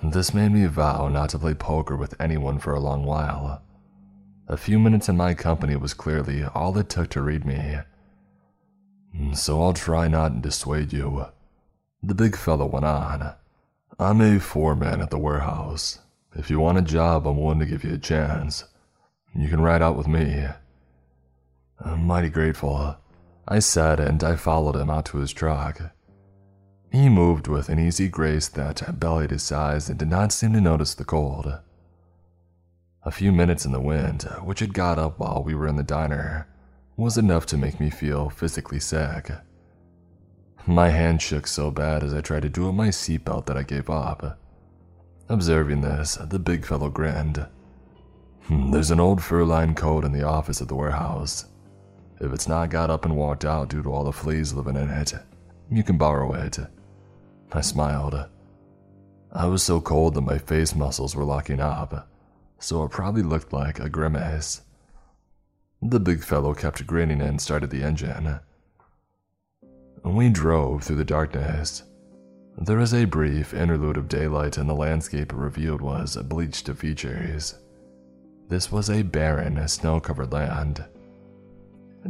This 0.02 0.34
made 0.34 0.50
me 0.50 0.66
vow 0.66 1.08
not 1.08 1.30
to 1.30 1.38
play 1.38 1.54
poker 1.54 1.96
with 1.96 2.20
anyone 2.20 2.58
for 2.58 2.74
a 2.74 2.80
long 2.80 3.04
while. 3.04 3.62
A 4.48 4.56
few 4.56 4.80
minutes 4.80 5.08
in 5.08 5.16
my 5.16 5.32
company 5.32 5.76
was 5.76 5.94
clearly 5.94 6.42
all 6.44 6.76
it 6.76 6.88
took 6.88 7.08
to 7.10 7.22
read 7.22 7.44
me. 7.44 7.78
Mm, 9.16 9.36
so 9.36 9.62
I'll 9.62 9.72
try 9.72 10.08
not 10.08 10.34
to 10.34 10.40
dissuade 10.40 10.92
you. 10.92 11.26
The 12.02 12.14
big 12.14 12.36
fellow 12.36 12.66
went 12.66 12.84
on. 12.84 13.34
I'm 13.98 14.20
a 14.20 14.40
foreman 14.40 15.00
at 15.00 15.10
the 15.10 15.18
warehouse. 15.18 16.00
If 16.34 16.50
you 16.50 16.58
want 16.58 16.78
a 16.78 16.82
job, 16.82 17.28
I'm 17.28 17.36
willing 17.36 17.60
to 17.60 17.66
give 17.66 17.84
you 17.84 17.94
a 17.94 17.98
chance. 17.98 18.64
You 19.36 19.48
can 19.48 19.60
ride 19.60 19.82
out 19.82 19.96
with 19.96 20.08
me. 20.08 20.46
I'm 21.84 22.06
mighty 22.06 22.30
grateful, 22.30 22.96
I 23.46 23.58
said, 23.58 24.00
and 24.00 24.22
I 24.24 24.36
followed 24.36 24.76
him 24.76 24.90
out 24.90 25.04
to 25.06 25.18
his 25.18 25.32
truck. 25.32 25.80
He 26.90 27.08
moved 27.08 27.48
with 27.48 27.68
an 27.68 27.78
easy 27.78 28.08
grace 28.08 28.48
that 28.48 28.98
belied 28.98 29.30
his 29.30 29.42
size 29.42 29.88
and 29.88 29.98
did 29.98 30.08
not 30.08 30.32
seem 30.32 30.52
to 30.54 30.60
notice 30.60 30.94
the 30.94 31.04
cold. 31.04 31.58
A 33.04 33.10
few 33.10 33.30
minutes 33.30 33.64
in 33.64 33.72
the 33.72 33.80
wind, 33.80 34.22
which 34.42 34.60
had 34.60 34.74
got 34.74 34.98
up 34.98 35.18
while 35.18 35.42
we 35.44 35.54
were 35.54 35.68
in 35.68 35.76
the 35.76 35.82
diner, 35.82 36.48
was 36.96 37.18
enough 37.18 37.44
to 37.46 37.58
make 37.58 37.78
me 37.78 37.90
feel 37.90 38.30
physically 38.30 38.80
sick. 38.80 39.30
My 40.66 40.88
hand 40.88 41.22
shook 41.22 41.46
so 41.46 41.70
bad 41.70 42.02
as 42.02 42.14
I 42.14 42.20
tried 42.20 42.42
to 42.42 42.48
do 42.48 42.68
up 42.68 42.74
my 42.74 42.88
seatbelt 42.88 43.46
that 43.46 43.56
I 43.56 43.62
gave 43.62 43.90
up. 43.90 44.40
Observing 45.28 45.82
this, 45.82 46.16
the 46.16 46.38
big 46.38 46.64
fellow 46.64 46.88
grinned. 46.88 47.46
Hmm, 48.44 48.70
there's 48.70 48.90
an 48.90 49.00
old 49.00 49.22
fur-lined 49.22 49.76
coat 49.76 50.04
in 50.04 50.12
the 50.12 50.22
office 50.22 50.62
at 50.62 50.68
the 50.68 50.74
warehouse. 50.74 51.46
If 52.18 52.32
it's 52.32 52.48
not 52.48 52.70
got 52.70 52.90
up 52.90 53.04
and 53.04 53.16
walked 53.16 53.44
out 53.44 53.68
due 53.68 53.82
to 53.82 53.92
all 53.92 54.04
the 54.04 54.12
fleas 54.12 54.54
living 54.54 54.76
in 54.76 54.88
it, 54.88 55.14
you 55.70 55.82
can 55.82 55.98
borrow 55.98 56.32
it. 56.32 56.58
I 57.52 57.60
smiled. 57.60 58.26
I 59.32 59.46
was 59.46 59.62
so 59.62 59.80
cold 59.80 60.14
that 60.14 60.22
my 60.22 60.38
face 60.38 60.74
muscles 60.74 61.14
were 61.14 61.24
locking 61.24 61.60
up, 61.60 62.08
so 62.58 62.84
it 62.84 62.90
probably 62.90 63.22
looked 63.22 63.52
like 63.52 63.78
a 63.78 63.90
grimace. 63.90 64.62
The 65.82 66.00
big 66.00 66.24
fellow 66.24 66.54
kept 66.54 66.86
grinning 66.86 67.20
and 67.20 67.40
started 67.40 67.70
the 67.70 67.82
engine. 67.82 68.40
We 70.02 70.30
drove 70.30 70.84
through 70.84 70.96
the 70.96 71.04
darkness. 71.04 71.82
There 72.56 72.78
was 72.78 72.94
a 72.94 73.04
brief 73.04 73.52
interlude 73.52 73.98
of 73.98 74.08
daylight, 74.08 74.56
and 74.56 74.68
the 74.68 74.74
landscape 74.74 75.32
revealed 75.34 75.82
was 75.82 76.16
bleached 76.16 76.66
to 76.66 76.74
features. 76.74 77.56
This 78.48 78.72
was 78.72 78.88
a 78.88 79.02
barren, 79.02 79.68
snow 79.68 80.00
covered 80.00 80.32
land. 80.32 80.84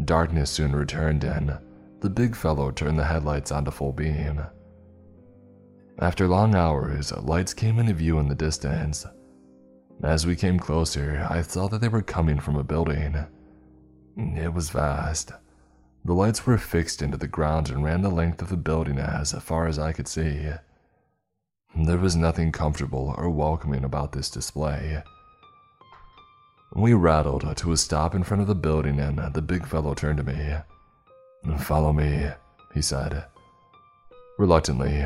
Darkness 0.05 0.51
soon 0.51 0.75
returned, 0.75 1.25
and 1.25 1.59
the 2.01 2.11
big 2.11 2.37
fellow 2.37 2.71
turned 2.71 2.99
the 2.99 3.05
headlights 3.05 3.51
onto 3.51 3.71
full 3.71 3.93
beam. 3.93 4.43
After 5.99 6.29
long 6.29 6.55
hours, 6.55 7.13
lights 7.13 7.55
came 7.55 7.79
into 7.79 7.95
view 7.95 8.19
in 8.19 8.29
the 8.29 8.35
distance. 8.35 9.07
As 10.03 10.27
we 10.27 10.37
came 10.37 10.59
closer, 10.59 11.27
I 11.31 11.41
saw 11.41 11.69
that 11.69 11.81
they 11.81 11.89
were 11.89 12.03
coming 12.03 12.39
from 12.39 12.57
a 12.57 12.63
building. 12.63 13.17
It 14.17 14.53
was 14.53 14.69
vast. 14.69 15.33
The 16.05 16.13
lights 16.13 16.47
were 16.47 16.59
fixed 16.59 17.01
into 17.01 17.17
the 17.17 17.27
ground 17.27 17.71
and 17.71 17.83
ran 17.83 18.03
the 18.03 18.11
length 18.11 18.43
of 18.43 18.51
the 18.51 18.57
building 18.57 18.99
as 18.99 19.33
far 19.33 19.67
as 19.67 19.79
I 19.79 19.93
could 19.93 20.07
see. 20.07 20.51
There 21.75 21.99
was 21.99 22.15
nothing 22.15 22.53
comfortable 22.53 23.15
or 23.17 23.31
welcoming 23.31 23.85
about 23.85 24.13
this 24.13 24.31
display. 24.31 25.03
We 26.77 26.93
rattled 26.93 27.57
to 27.57 27.73
a 27.73 27.77
stop 27.79 28.15
in 28.15 28.23
front 28.23 28.43
of 28.43 28.49
the 28.49 28.55
building, 28.55 29.01
and 29.01 29.33
the 29.33 29.41
big 29.41 29.67
fellow 29.67 29.95
turned 29.95 30.19
to 30.19 30.25
me. 30.25 30.57
Follow 31.61 31.91
me, 31.91 32.29
he 32.75 32.83
said. 32.83 33.25
Reluctantly, 34.37 35.03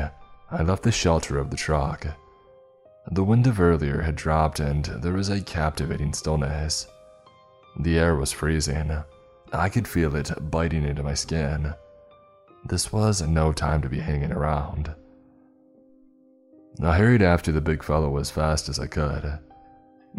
I 0.51 0.63
left 0.63 0.83
the 0.83 0.91
shelter 0.91 1.37
of 1.37 1.49
the 1.49 1.55
truck. 1.55 2.05
The 3.09 3.23
wind 3.23 3.47
of 3.47 3.61
earlier 3.61 4.01
had 4.01 4.17
dropped 4.17 4.59
and 4.59 4.83
there 4.83 5.13
was 5.13 5.29
a 5.29 5.41
captivating 5.41 6.13
stillness. 6.13 6.87
The 7.79 7.97
air 7.97 8.17
was 8.17 8.33
freezing. 8.33 8.91
I 9.53 9.69
could 9.69 9.87
feel 9.87 10.13
it 10.17 10.29
biting 10.51 10.83
into 10.83 11.03
my 11.03 11.13
skin. 11.13 11.73
This 12.65 12.91
was 12.91 13.21
no 13.21 13.53
time 13.53 13.81
to 13.81 13.89
be 13.89 13.99
hanging 13.99 14.33
around. 14.33 14.93
I 16.83 16.97
hurried 16.97 17.21
after 17.21 17.53
the 17.53 17.61
big 17.61 17.81
fellow 17.81 18.17
as 18.17 18.29
fast 18.29 18.67
as 18.67 18.77
I 18.77 18.87
could. 18.87 19.39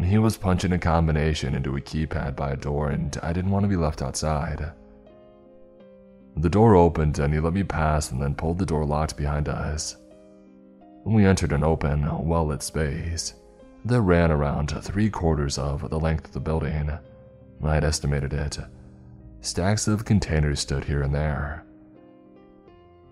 He 0.00 0.18
was 0.18 0.36
punching 0.36 0.72
a 0.72 0.78
combination 0.78 1.54
into 1.54 1.76
a 1.76 1.80
keypad 1.80 2.36
by 2.36 2.52
a 2.52 2.56
door, 2.56 2.90
and 2.90 3.16
I 3.22 3.32
didn't 3.32 3.50
want 3.50 3.64
to 3.64 3.68
be 3.68 3.76
left 3.76 4.02
outside. 4.02 4.72
The 6.36 6.48
door 6.48 6.74
opened 6.76 7.18
and 7.18 7.32
he 7.34 7.40
let 7.40 7.52
me 7.52 7.62
pass 7.62 8.10
and 8.10 8.20
then 8.20 8.34
pulled 8.34 8.58
the 8.58 8.66
door 8.66 8.86
locked 8.86 9.16
behind 9.16 9.48
us. 9.48 9.96
We 11.04 11.26
entered 11.26 11.52
an 11.52 11.62
open, 11.62 12.26
well 12.26 12.46
lit 12.46 12.62
space 12.62 13.34
that 13.84 14.00
ran 14.00 14.30
around 14.30 14.70
three 14.82 15.10
quarters 15.10 15.58
of 15.58 15.90
the 15.90 15.98
length 15.98 16.26
of 16.26 16.32
the 16.32 16.40
building. 16.40 16.90
I 17.62 17.74
had 17.74 17.84
estimated 17.84 18.32
it. 18.32 18.58
Stacks 19.40 19.88
of 19.88 20.04
containers 20.04 20.60
stood 20.60 20.84
here 20.84 21.02
and 21.02 21.14
there. 21.14 21.64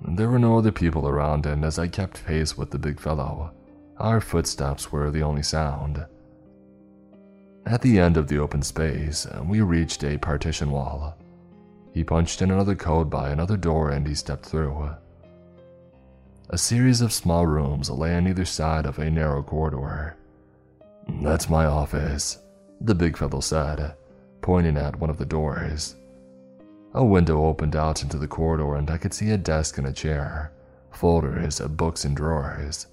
There 0.08 0.30
were 0.30 0.38
no 0.38 0.56
other 0.56 0.72
people 0.72 1.08
around, 1.08 1.44
and 1.44 1.64
as 1.64 1.78
I 1.78 1.88
kept 1.88 2.24
pace 2.24 2.56
with 2.56 2.70
the 2.70 2.78
big 2.78 3.00
fellow, 3.00 3.52
our 3.98 4.20
footsteps 4.20 4.90
were 4.90 5.10
the 5.10 5.22
only 5.22 5.42
sound. 5.42 6.06
At 7.70 7.82
the 7.82 8.00
end 8.00 8.16
of 8.16 8.26
the 8.26 8.38
open 8.38 8.62
space, 8.62 9.26
uh, 9.26 9.44
we 9.46 9.60
reached 9.60 10.02
a 10.02 10.18
partition 10.18 10.72
wall. 10.72 11.16
He 11.94 12.02
punched 12.02 12.42
in 12.42 12.50
another 12.50 12.74
code 12.74 13.08
by 13.08 13.30
another 13.30 13.56
door 13.56 13.90
and 13.90 14.04
he 14.04 14.16
stepped 14.16 14.44
through. 14.44 14.90
A 16.48 16.58
series 16.58 17.00
of 17.00 17.12
small 17.12 17.46
rooms 17.46 17.88
lay 17.88 18.16
on 18.16 18.26
either 18.26 18.44
side 18.44 18.86
of 18.86 18.98
a 18.98 19.08
narrow 19.08 19.40
corridor. 19.44 20.16
That's 21.22 21.48
my 21.48 21.66
office, 21.66 22.40
the 22.80 22.94
big 22.96 23.16
fellow 23.16 23.38
said, 23.38 23.94
pointing 24.42 24.76
at 24.76 24.98
one 24.98 25.08
of 25.08 25.18
the 25.18 25.24
doors. 25.24 25.94
A 26.94 27.04
window 27.04 27.46
opened 27.46 27.76
out 27.76 28.02
into 28.02 28.18
the 28.18 28.26
corridor, 28.26 28.74
and 28.74 28.90
I 28.90 28.98
could 28.98 29.14
see 29.14 29.30
a 29.30 29.38
desk 29.38 29.78
and 29.78 29.86
a 29.86 29.92
chair, 29.92 30.50
folders, 30.90 31.60
books, 31.60 32.04
and 32.04 32.16
drawers. 32.16 32.88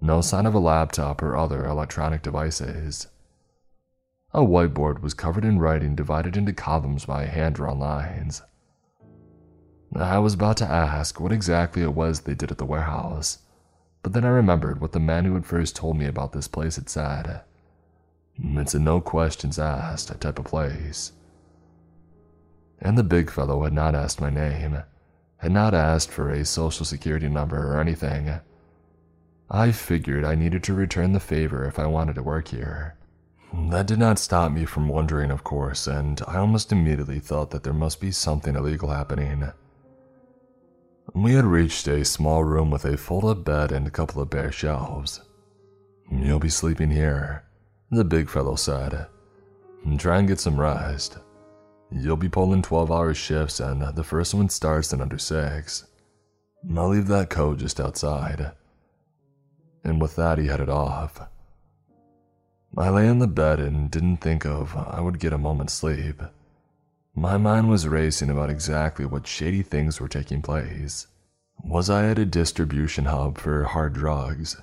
No 0.00 0.20
sign 0.20 0.46
of 0.46 0.54
a 0.54 0.58
laptop 0.58 1.22
or 1.22 1.36
other 1.36 1.64
electronic 1.64 2.22
devices. 2.22 3.06
A 4.32 4.42
whiteboard 4.42 5.00
was 5.00 5.12
covered 5.12 5.44
in 5.44 5.58
writing 5.58 5.96
divided 5.96 6.36
into 6.36 6.52
columns 6.52 7.04
by 7.04 7.26
hand 7.26 7.56
drawn 7.56 7.80
lines. 7.80 8.42
I 9.94 10.18
was 10.20 10.34
about 10.34 10.56
to 10.58 10.70
ask 10.70 11.18
what 11.18 11.32
exactly 11.32 11.82
it 11.82 11.94
was 11.94 12.20
they 12.20 12.34
did 12.34 12.52
at 12.52 12.58
the 12.58 12.64
warehouse, 12.64 13.38
but 14.04 14.12
then 14.12 14.24
I 14.24 14.28
remembered 14.28 14.80
what 14.80 14.92
the 14.92 15.00
man 15.00 15.24
who 15.24 15.34
had 15.34 15.46
first 15.46 15.74
told 15.74 15.96
me 15.96 16.06
about 16.06 16.30
this 16.32 16.46
place 16.46 16.76
had 16.76 16.88
said. 16.88 17.40
It's 18.38 18.74
a 18.74 18.78
no 18.78 19.00
questions 19.00 19.58
asked 19.58 20.20
type 20.20 20.38
of 20.38 20.44
place. 20.44 21.10
And 22.78 22.96
the 22.96 23.02
big 23.02 23.30
fellow 23.30 23.64
had 23.64 23.72
not 23.72 23.96
asked 23.96 24.20
my 24.20 24.30
name, 24.30 24.80
had 25.38 25.50
not 25.50 25.74
asked 25.74 26.10
for 26.12 26.30
a 26.30 26.44
social 26.44 26.86
security 26.86 27.28
number 27.28 27.72
or 27.72 27.80
anything. 27.80 28.38
I 29.50 29.72
figured 29.72 30.24
I 30.24 30.36
needed 30.36 30.62
to 30.64 30.74
return 30.74 31.12
the 31.12 31.20
favor 31.20 31.66
if 31.66 31.80
I 31.80 31.86
wanted 31.86 32.14
to 32.14 32.22
work 32.22 32.48
here. 32.48 32.96
That 33.52 33.86
did 33.86 33.98
not 33.98 34.18
stop 34.18 34.52
me 34.52 34.64
from 34.64 34.88
wondering, 34.88 35.30
of 35.30 35.42
course, 35.42 35.86
and 35.86 36.22
I 36.28 36.36
almost 36.36 36.70
immediately 36.70 37.18
thought 37.18 37.50
that 37.50 37.64
there 37.64 37.72
must 37.72 38.00
be 38.00 38.12
something 38.12 38.54
illegal 38.54 38.90
happening. 38.90 39.50
We 41.14 41.32
had 41.34 41.44
reached 41.44 41.88
a 41.88 42.04
small 42.04 42.44
room 42.44 42.70
with 42.70 42.84
a 42.84 42.96
fold 42.96 43.24
up 43.24 43.44
bed 43.44 43.72
and 43.72 43.86
a 43.86 43.90
couple 43.90 44.22
of 44.22 44.30
bare 44.30 44.52
shelves. 44.52 45.20
You'll 46.10 46.38
be 46.38 46.48
sleeping 46.48 46.90
here, 46.90 47.44
the 47.90 48.04
big 48.04 48.28
fellow 48.28 48.54
said. 48.54 49.06
Try 49.98 50.18
and 50.18 50.28
get 50.28 50.38
some 50.38 50.60
rest. 50.60 51.18
You'll 51.90 52.16
be 52.16 52.28
pulling 52.28 52.62
12 52.62 52.92
hour 52.92 53.14
shifts, 53.14 53.58
and 53.58 53.82
the 53.96 54.04
first 54.04 54.32
one 54.32 54.48
starts 54.48 54.92
in 54.92 55.00
under 55.00 55.18
six. 55.18 55.86
I'll 56.76 56.90
leave 56.90 57.08
that 57.08 57.30
coat 57.30 57.58
just 57.58 57.80
outside. 57.80 58.52
And 59.82 60.00
with 60.00 60.14
that, 60.16 60.38
he 60.38 60.46
headed 60.46 60.68
off. 60.68 61.20
I 62.76 62.88
lay 62.88 63.08
in 63.08 63.18
the 63.18 63.26
bed 63.26 63.58
and 63.58 63.90
didn't 63.90 64.18
think 64.18 64.46
of 64.46 64.76
uh, 64.76 64.84
I 64.88 65.00
would 65.00 65.18
get 65.18 65.32
a 65.32 65.38
moment's 65.38 65.72
sleep. 65.72 66.22
My 67.14 67.36
mind 67.36 67.68
was 67.68 67.88
racing 67.88 68.30
about 68.30 68.48
exactly 68.48 69.04
what 69.04 69.26
shady 69.26 69.62
things 69.62 70.00
were 70.00 70.08
taking 70.08 70.40
place. 70.40 71.08
Was 71.64 71.90
I 71.90 72.06
at 72.06 72.18
a 72.18 72.24
distribution 72.24 73.06
hub 73.06 73.38
for 73.38 73.64
hard 73.64 73.94
drugs? 73.94 74.56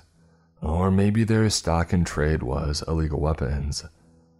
Or 0.62 0.90
maybe 0.90 1.22
their 1.22 1.48
stock 1.50 1.92
in 1.92 2.04
trade 2.04 2.42
was 2.42 2.82
illegal 2.88 3.20
weapons, 3.20 3.84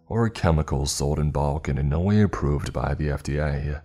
or 0.07 0.27
chemicals 0.29 0.91
sold 0.91 1.19
in 1.19 1.31
bulk 1.31 1.67
and 1.67 1.77
in 1.77 1.89
no 1.89 1.99
way 2.01 2.21
approved 2.21 2.73
by 2.73 2.95
the 2.95 3.09
FDA. 3.09 3.81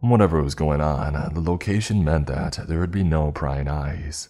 Whatever 0.00 0.42
was 0.42 0.54
going 0.54 0.80
on, 0.80 1.14
the 1.32 1.40
location 1.40 2.04
meant 2.04 2.26
that 2.26 2.68
there 2.68 2.80
would 2.80 2.92
be 2.92 3.02
no 3.02 3.32
prying 3.32 3.66
eyes. 3.66 4.28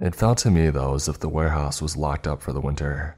It 0.00 0.14
felt 0.14 0.38
to 0.38 0.50
me, 0.50 0.70
though, 0.70 0.94
as 0.94 1.08
if 1.08 1.18
the 1.18 1.28
warehouse 1.28 1.80
was 1.80 1.96
locked 1.96 2.26
up 2.26 2.42
for 2.42 2.52
the 2.52 2.60
winter. 2.60 3.16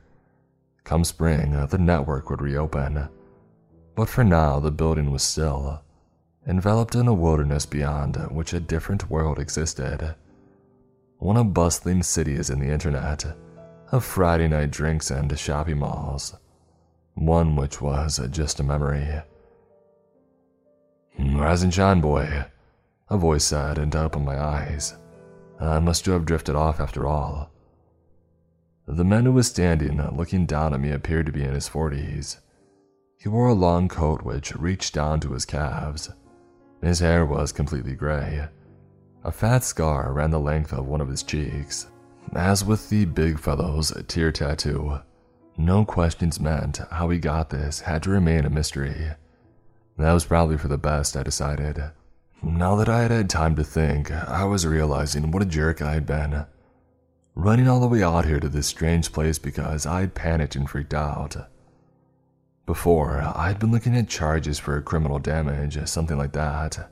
Come 0.84 1.04
spring, 1.04 1.54
uh, 1.54 1.66
the 1.66 1.78
network 1.78 2.30
would 2.30 2.40
reopen. 2.40 3.08
But 3.96 4.08
for 4.08 4.22
now, 4.22 4.60
the 4.60 4.70
building 4.70 5.10
was 5.10 5.22
still, 5.24 5.82
enveloped 6.46 6.94
in 6.94 7.08
a 7.08 7.14
wilderness 7.14 7.66
beyond 7.66 8.16
which 8.30 8.52
a 8.52 8.60
different 8.60 9.10
world 9.10 9.38
existed. 9.38 10.14
One 11.18 11.36
of 11.36 11.52
bustling 11.52 12.04
cities 12.04 12.48
in 12.48 12.60
the 12.60 12.70
internet, 12.70 13.24
of 13.90 14.04
Friday 14.04 14.46
night 14.46 14.70
drinks 14.70 15.10
and 15.10 15.36
shopping 15.36 15.78
malls. 15.78 16.36
One 17.14 17.56
which 17.56 17.80
was 17.80 18.20
just 18.30 18.60
a 18.60 18.62
memory. 18.62 19.20
Hmm, 21.16 21.36
rise 21.36 21.64
and 21.64 21.74
shine, 21.74 22.00
boy, 22.00 22.44
a 23.10 23.16
voice 23.16 23.44
said, 23.44 23.78
and 23.78 23.94
I 23.96 24.04
opened 24.04 24.26
my 24.26 24.40
eyes. 24.40 24.94
Uh, 25.60 25.70
I 25.70 25.78
must 25.80 26.06
have 26.06 26.24
drifted 26.24 26.54
off 26.54 26.80
after 26.80 27.06
all. 27.06 27.50
The 28.86 29.04
man 29.04 29.24
who 29.24 29.32
was 29.32 29.48
standing, 29.48 30.00
uh, 30.00 30.10
looking 30.14 30.46
down 30.46 30.72
at 30.72 30.80
me, 30.80 30.90
appeared 30.90 31.26
to 31.26 31.32
be 31.32 31.44
in 31.44 31.52
his 31.52 31.68
forties. 31.68 32.38
He 33.18 33.28
wore 33.28 33.48
a 33.48 33.54
long 33.54 33.88
coat 33.88 34.22
which 34.22 34.54
reached 34.54 34.94
down 34.94 35.20
to 35.20 35.32
his 35.32 35.44
calves. 35.44 36.10
His 36.80 37.00
hair 37.00 37.26
was 37.26 37.52
completely 37.52 37.94
gray. 37.94 38.46
A 39.24 39.32
fat 39.32 39.64
scar 39.64 40.12
ran 40.12 40.30
the 40.30 40.38
length 40.38 40.72
of 40.72 40.86
one 40.86 41.00
of 41.00 41.08
his 41.08 41.24
cheeks. 41.24 41.88
As 42.34 42.64
with 42.64 42.88
the 42.88 43.04
big 43.04 43.38
fellow's 43.38 43.92
tear 44.06 44.30
tattoo, 44.30 45.00
no 45.56 45.84
questions 45.84 46.38
meant 46.38 46.80
how 46.90 47.10
he 47.10 47.18
got 47.18 47.50
this 47.50 47.80
had 47.80 48.04
to 48.04 48.10
remain 48.10 48.44
a 48.44 48.50
mystery. 48.50 49.10
That 49.96 50.12
was 50.12 50.24
probably 50.24 50.56
for 50.56 50.68
the 50.68 50.78
best, 50.78 51.16
I 51.16 51.24
decided. 51.24 51.82
Now 52.42 52.76
that 52.76 52.88
I 52.88 53.02
had 53.02 53.10
had 53.10 53.28
time 53.28 53.56
to 53.56 53.64
think, 53.64 54.12
I 54.12 54.44
was 54.44 54.66
realizing 54.66 55.30
what 55.30 55.42
a 55.42 55.46
jerk 55.46 55.82
I 55.82 55.94
had 55.94 56.06
been. 56.06 56.46
Running 57.34 57.68
all 57.68 57.80
the 57.80 57.88
way 57.88 58.02
out 58.02 58.26
here 58.26 58.38
to 58.40 58.48
this 58.48 58.66
strange 58.66 59.12
place 59.12 59.38
because 59.38 59.86
I 59.86 60.00
had 60.00 60.14
panicked 60.14 60.54
and 60.54 60.68
freaked 60.68 60.94
out. 60.94 61.36
Before, 62.64 63.20
I 63.20 63.48
had 63.48 63.58
been 63.58 63.72
looking 63.72 63.96
at 63.96 64.08
charges 64.08 64.58
for 64.58 64.80
criminal 64.82 65.18
damage, 65.18 65.78
something 65.88 66.16
like 66.16 66.32
that. 66.32 66.90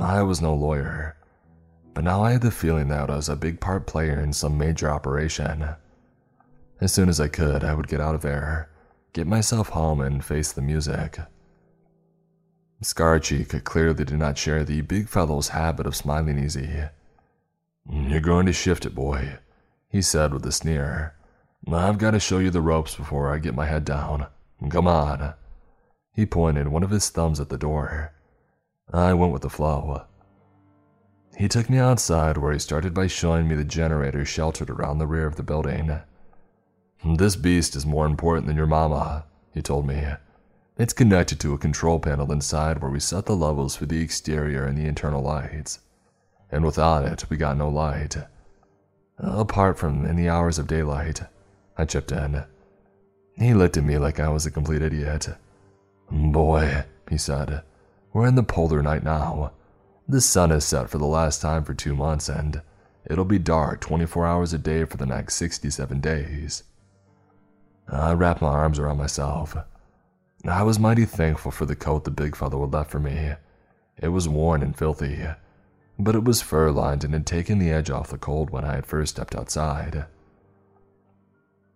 I 0.00 0.22
was 0.22 0.40
no 0.40 0.54
lawyer, 0.54 1.16
but 1.92 2.04
now 2.04 2.22
I 2.22 2.32
had 2.32 2.42
the 2.42 2.50
feeling 2.50 2.88
that 2.88 3.10
I 3.10 3.16
was 3.16 3.28
a 3.28 3.36
big 3.36 3.60
part 3.60 3.86
player 3.86 4.20
in 4.20 4.32
some 4.32 4.56
major 4.56 4.90
operation. 4.90 5.68
As 6.80 6.92
soon 6.92 7.08
as 7.08 7.20
I 7.20 7.28
could, 7.28 7.64
I 7.64 7.74
would 7.74 7.88
get 7.88 8.00
out 8.00 8.14
of 8.14 8.22
there, 8.22 8.70
get 9.12 9.26
myself 9.26 9.70
home, 9.70 10.00
and 10.00 10.24
face 10.24 10.52
the 10.52 10.62
music. 10.62 11.18
Scarcheek 12.82 13.62
clearly 13.64 14.04
did 14.04 14.18
not 14.18 14.36
share 14.36 14.64
the 14.64 14.80
big 14.80 15.08
fellow's 15.08 15.48
habit 15.48 15.86
of 15.86 15.94
smiling 15.94 16.38
easy. 16.38 16.68
Mm, 17.88 18.10
you're 18.10 18.20
going 18.20 18.46
to 18.46 18.52
shift 18.52 18.84
it, 18.84 18.94
boy, 18.94 19.38
he 19.88 20.02
said 20.02 20.32
with 20.32 20.44
a 20.46 20.52
sneer. 20.52 21.14
I've 21.70 21.98
got 21.98 22.10
to 22.10 22.20
show 22.20 22.38
you 22.38 22.50
the 22.50 22.60
ropes 22.60 22.96
before 22.96 23.32
I 23.32 23.38
get 23.38 23.54
my 23.54 23.66
head 23.66 23.84
down. 23.84 24.26
Come 24.68 24.88
on. 24.88 25.34
He 26.12 26.26
pointed 26.26 26.68
one 26.68 26.82
of 26.82 26.90
his 26.90 27.08
thumbs 27.08 27.40
at 27.40 27.48
the 27.48 27.58
door. 27.58 28.12
I 28.92 29.14
went 29.14 29.32
with 29.32 29.42
the 29.42 29.50
flow. 29.50 30.04
He 31.36 31.48
took 31.48 31.70
me 31.70 31.78
outside 31.78 32.36
where 32.36 32.52
he 32.52 32.58
started 32.58 32.92
by 32.92 33.06
showing 33.06 33.48
me 33.48 33.54
the 33.54 33.64
generator 33.64 34.24
sheltered 34.24 34.68
around 34.68 34.98
the 34.98 35.06
rear 35.06 35.26
of 35.26 35.36
the 35.36 35.42
building. 35.42 36.00
This 37.16 37.36
beast 37.36 37.74
is 37.74 37.86
more 37.86 38.06
important 38.06 38.46
than 38.46 38.56
your 38.56 38.66
mama, 38.66 39.24
he 39.54 39.62
told 39.62 39.86
me. 39.86 40.04
It's 40.78 40.94
connected 40.94 41.38
to 41.40 41.52
a 41.52 41.58
control 41.58 42.00
panel 42.00 42.32
inside 42.32 42.80
where 42.80 42.90
we 42.90 42.98
set 42.98 43.26
the 43.26 43.36
levels 43.36 43.76
for 43.76 43.84
the 43.84 44.00
exterior 44.00 44.64
and 44.64 44.76
the 44.76 44.86
internal 44.86 45.22
lights. 45.22 45.80
And 46.50 46.64
without 46.64 47.04
it, 47.04 47.28
we 47.28 47.36
got 47.36 47.58
no 47.58 47.68
light. 47.68 48.16
Apart 49.18 49.78
from 49.78 50.06
in 50.06 50.16
the 50.16 50.30
hours 50.30 50.58
of 50.58 50.66
daylight, 50.66 51.22
I 51.76 51.84
chipped 51.84 52.10
in. 52.10 52.44
He 53.36 53.52
looked 53.52 53.76
at 53.76 53.84
me 53.84 53.98
like 53.98 54.18
I 54.18 54.28
was 54.30 54.46
a 54.46 54.50
complete 54.50 54.82
idiot. 54.82 55.28
Boy, 56.10 56.84
he 57.08 57.18
said, 57.18 57.62
we're 58.12 58.26
in 58.26 58.34
the 58.34 58.42
polar 58.42 58.82
night 58.82 59.04
now. 59.04 59.52
The 60.08 60.20
sun 60.20 60.50
has 60.50 60.64
set 60.64 60.90
for 60.90 60.98
the 60.98 61.06
last 61.06 61.40
time 61.40 61.64
for 61.64 61.74
two 61.74 61.94
months, 61.94 62.28
and 62.28 62.60
it'll 63.06 63.24
be 63.24 63.38
dark 63.38 63.80
24 63.80 64.26
hours 64.26 64.52
a 64.52 64.58
day 64.58 64.84
for 64.84 64.96
the 64.96 65.06
next 65.06 65.36
67 65.36 66.00
days. 66.00 66.64
I 67.88 68.12
wrapped 68.12 68.42
my 68.42 68.48
arms 68.48 68.78
around 68.78 68.98
myself. 68.98 69.56
I 70.44 70.62
was 70.64 70.78
mighty 70.78 71.04
thankful 71.04 71.52
for 71.52 71.66
the 71.66 71.76
coat 71.76 72.04
the 72.04 72.10
big 72.10 72.34
fellow 72.34 72.60
had 72.62 72.72
left 72.72 72.90
for 72.90 72.98
me. 72.98 73.34
It 73.96 74.08
was 74.08 74.28
worn 74.28 74.62
and 74.62 74.76
filthy, 74.76 75.24
but 75.98 76.16
it 76.16 76.24
was 76.24 76.42
fur 76.42 76.70
lined 76.70 77.04
and 77.04 77.14
had 77.14 77.26
taken 77.26 77.58
the 77.58 77.70
edge 77.70 77.90
off 77.90 78.10
the 78.10 78.18
cold 78.18 78.50
when 78.50 78.64
I 78.64 78.74
had 78.74 78.86
first 78.86 79.14
stepped 79.14 79.36
outside. 79.36 80.06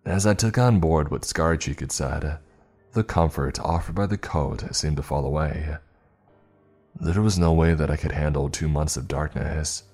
As 0.05 0.27
I 0.27 0.35
took 0.35 0.59
on 0.59 0.81
board 0.81 1.11
what 1.11 1.25
Scarcheek 1.25 1.81
had 1.81 1.93
said, 1.93 2.39
the 2.93 3.05
comfort 3.05 3.61
offered 3.61 3.95
by 3.95 4.07
the 4.07 4.19
coat 4.19 4.75
seemed 4.75 4.97
to 4.97 5.03
fall 5.03 5.25
away. 5.25 5.77
There 6.99 7.23
was 7.23 7.39
no 7.39 7.53
way 7.53 7.75
that 7.75 7.91
I 7.91 7.97
could 7.97 8.13
handle 8.13 8.49
two 8.49 8.69
months 8.69 8.97
of 8.97 9.07
darkness. 9.07 9.85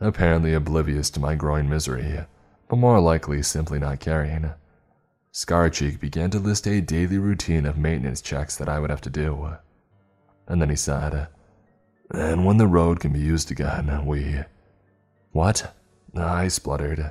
Apparently 0.00 0.54
oblivious 0.54 1.10
to 1.10 1.20
my 1.20 1.34
growing 1.34 1.68
misery, 1.68 2.20
but 2.68 2.76
more 2.76 3.00
likely 3.00 3.42
simply 3.42 3.78
not 3.78 4.00
caring. 4.00 4.50
Scarcheek 5.34 5.98
began 5.98 6.30
to 6.30 6.38
list 6.38 6.64
a 6.68 6.80
daily 6.80 7.18
routine 7.18 7.66
of 7.66 7.76
maintenance 7.76 8.22
checks 8.22 8.54
that 8.56 8.68
I 8.68 8.78
would 8.78 8.90
have 8.90 9.00
to 9.00 9.10
do. 9.10 9.56
And 10.46 10.62
then 10.62 10.70
he 10.70 10.76
said, 10.76 11.26
And 12.12 12.46
when 12.46 12.58
the 12.58 12.68
road 12.68 13.00
can 13.00 13.12
be 13.12 13.18
used 13.18 13.50
again, 13.50 14.06
we. 14.06 14.42
What? 15.32 15.74
I 16.16 16.46
spluttered. 16.46 17.10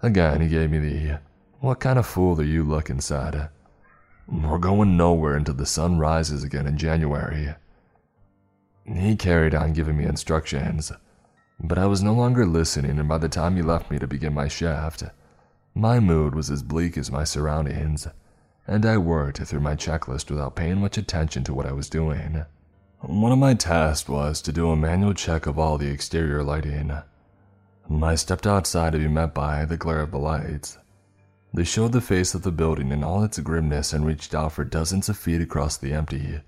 Again, 0.00 0.40
he 0.40 0.48
gave 0.48 0.70
me 0.70 0.78
the, 0.78 1.20
What 1.60 1.80
kind 1.80 1.98
of 1.98 2.06
fool 2.06 2.40
are 2.40 2.44
you 2.44 2.64
looking, 2.64 3.02
said. 3.02 3.50
We're 4.26 4.56
going 4.56 4.96
nowhere 4.96 5.36
until 5.36 5.54
the 5.54 5.66
sun 5.66 5.98
rises 5.98 6.42
again 6.42 6.66
in 6.66 6.78
January. 6.78 7.54
He 8.86 9.16
carried 9.16 9.54
on 9.54 9.74
giving 9.74 9.98
me 9.98 10.06
instructions, 10.06 10.92
but 11.60 11.76
I 11.76 11.84
was 11.84 12.02
no 12.02 12.14
longer 12.14 12.46
listening, 12.46 12.98
and 12.98 13.08
by 13.08 13.18
the 13.18 13.28
time 13.28 13.56
he 13.56 13.62
left 13.62 13.90
me 13.90 13.98
to 13.98 14.06
begin 14.06 14.32
my 14.32 14.48
shift, 14.48 15.04
my 15.78 16.00
mood 16.00 16.34
was 16.34 16.50
as 16.50 16.64
bleak 16.64 16.98
as 16.98 17.08
my 17.08 17.22
surroundings, 17.22 18.08
and 18.66 18.84
I 18.84 18.98
worked 18.98 19.38
through 19.38 19.60
my 19.60 19.76
checklist 19.76 20.28
without 20.28 20.56
paying 20.56 20.80
much 20.80 20.98
attention 20.98 21.44
to 21.44 21.54
what 21.54 21.66
I 21.66 21.72
was 21.72 21.88
doing. 21.88 22.44
One 23.00 23.30
of 23.30 23.38
my 23.38 23.54
tasks 23.54 24.08
was 24.08 24.42
to 24.42 24.52
do 24.52 24.70
a 24.70 24.76
manual 24.76 25.14
check 25.14 25.46
of 25.46 25.56
all 25.56 25.78
the 25.78 25.88
exterior 25.88 26.42
lighting. 26.42 26.92
I 28.02 28.14
stepped 28.16 28.44
outside 28.44 28.92
to 28.94 28.98
be 28.98 29.06
met 29.06 29.32
by 29.32 29.64
the 29.64 29.76
glare 29.76 30.00
of 30.00 30.10
the 30.10 30.18
lights. 30.18 30.78
They 31.54 31.62
showed 31.62 31.92
the 31.92 32.00
face 32.00 32.34
of 32.34 32.42
the 32.42 32.50
building 32.50 32.90
in 32.90 33.04
all 33.04 33.22
its 33.22 33.38
grimness 33.38 33.92
and 33.92 34.04
reached 34.04 34.34
out 34.34 34.52
for 34.52 34.64
dozens 34.64 35.08
of 35.08 35.16
feet 35.16 35.40
across 35.40 35.76
the 35.76 35.94
empty, 35.94 36.40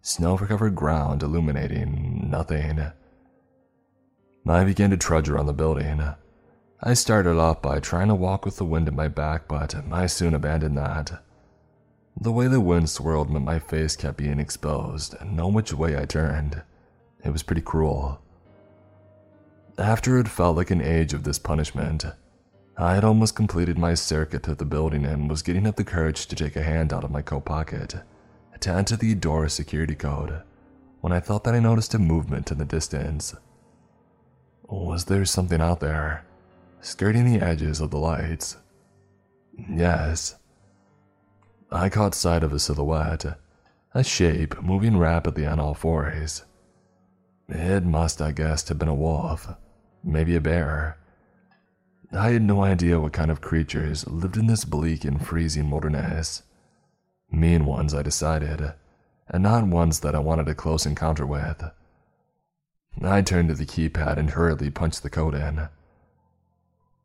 snow 0.00 0.38
covered 0.38 0.74
ground, 0.74 1.22
illuminating 1.22 2.30
nothing. 2.30 2.86
I 4.48 4.64
began 4.64 4.88
to 4.90 4.96
trudge 4.96 5.28
around 5.28 5.44
the 5.44 5.52
building, 5.52 6.02
I 6.80 6.94
started 6.94 7.38
off 7.38 7.60
by 7.60 7.80
trying 7.80 8.06
to 8.08 8.14
walk 8.14 8.44
with 8.44 8.56
the 8.56 8.64
wind 8.64 8.86
at 8.86 8.94
my 8.94 9.08
back, 9.08 9.48
but 9.48 9.74
I 9.90 10.06
soon 10.06 10.32
abandoned 10.32 10.78
that. 10.78 11.22
The 12.20 12.30
way 12.30 12.46
the 12.46 12.60
wind 12.60 12.88
swirled 12.88 13.30
meant 13.30 13.44
my 13.44 13.58
face 13.58 13.96
kept 13.96 14.16
being 14.16 14.38
exposed, 14.38 15.14
and 15.20 15.36
no 15.36 15.48
which 15.48 15.72
way 15.72 15.98
I 15.98 16.04
turned. 16.04 16.62
It 17.24 17.30
was 17.30 17.42
pretty 17.42 17.62
cruel. 17.62 18.20
After 19.76 20.18
it 20.18 20.28
felt 20.28 20.56
like 20.56 20.70
an 20.70 20.80
age 20.80 21.12
of 21.12 21.24
this 21.24 21.38
punishment, 21.38 22.04
I 22.76 22.94
had 22.94 23.04
almost 23.04 23.34
completed 23.34 23.76
my 23.76 23.94
circuit 23.94 24.44
to 24.44 24.54
the 24.54 24.64
building 24.64 25.04
and 25.04 25.28
was 25.28 25.42
getting 25.42 25.66
up 25.66 25.74
the 25.74 25.82
courage 25.84 26.26
to 26.26 26.36
take 26.36 26.54
a 26.54 26.62
hand 26.62 26.92
out 26.92 27.02
of 27.02 27.10
my 27.10 27.22
coat 27.22 27.44
pocket 27.44 27.96
to 28.60 28.70
enter 28.70 28.96
the 28.96 29.14
door 29.14 29.48
security 29.48 29.94
code 29.94 30.42
when 31.00 31.12
I 31.12 31.20
thought 31.20 31.44
that 31.44 31.54
I 31.54 31.60
noticed 31.60 31.94
a 31.94 31.98
movement 31.98 32.50
in 32.52 32.58
the 32.58 32.64
distance. 32.64 33.34
Was 34.68 35.06
there 35.06 35.24
something 35.24 35.60
out 35.60 35.80
there? 35.80 36.24
Skirting 36.80 37.24
the 37.24 37.44
edges 37.44 37.80
of 37.80 37.90
the 37.90 37.98
lights. 37.98 38.56
Yes. 39.68 40.36
I 41.70 41.88
caught 41.88 42.14
sight 42.14 42.42
of 42.42 42.52
a 42.52 42.58
silhouette, 42.58 43.38
a 43.94 44.04
shape 44.04 44.62
moving 44.62 44.96
rapidly 44.96 45.46
on 45.46 45.60
all 45.60 45.74
fours. 45.74 46.44
It 47.48 47.84
must, 47.84 48.22
I 48.22 48.32
guessed, 48.32 48.68
have 48.68 48.78
been 48.78 48.88
a 48.88 48.94
wolf, 48.94 49.48
maybe 50.04 50.36
a 50.36 50.40
bear. 50.40 50.98
I 52.12 52.30
had 52.30 52.42
no 52.42 52.62
idea 52.62 53.00
what 53.00 53.12
kind 53.12 53.30
of 53.30 53.40
creatures 53.40 54.06
lived 54.06 54.36
in 54.36 54.46
this 54.46 54.64
bleak 54.64 55.04
and 55.04 55.24
freezing 55.24 55.70
wilderness. 55.70 56.42
Mean 57.30 57.66
ones, 57.66 57.92
I 57.92 58.02
decided, 58.02 58.72
and 59.28 59.42
not 59.42 59.66
ones 59.66 60.00
that 60.00 60.14
I 60.14 60.18
wanted 60.18 60.48
a 60.48 60.54
close 60.54 60.86
encounter 60.86 61.26
with. 61.26 61.62
I 63.02 63.22
turned 63.22 63.48
to 63.48 63.54
the 63.54 63.66
keypad 63.66 64.16
and 64.16 64.30
hurriedly 64.30 64.70
punched 64.70 65.02
the 65.02 65.10
code 65.10 65.34
in. 65.34 65.68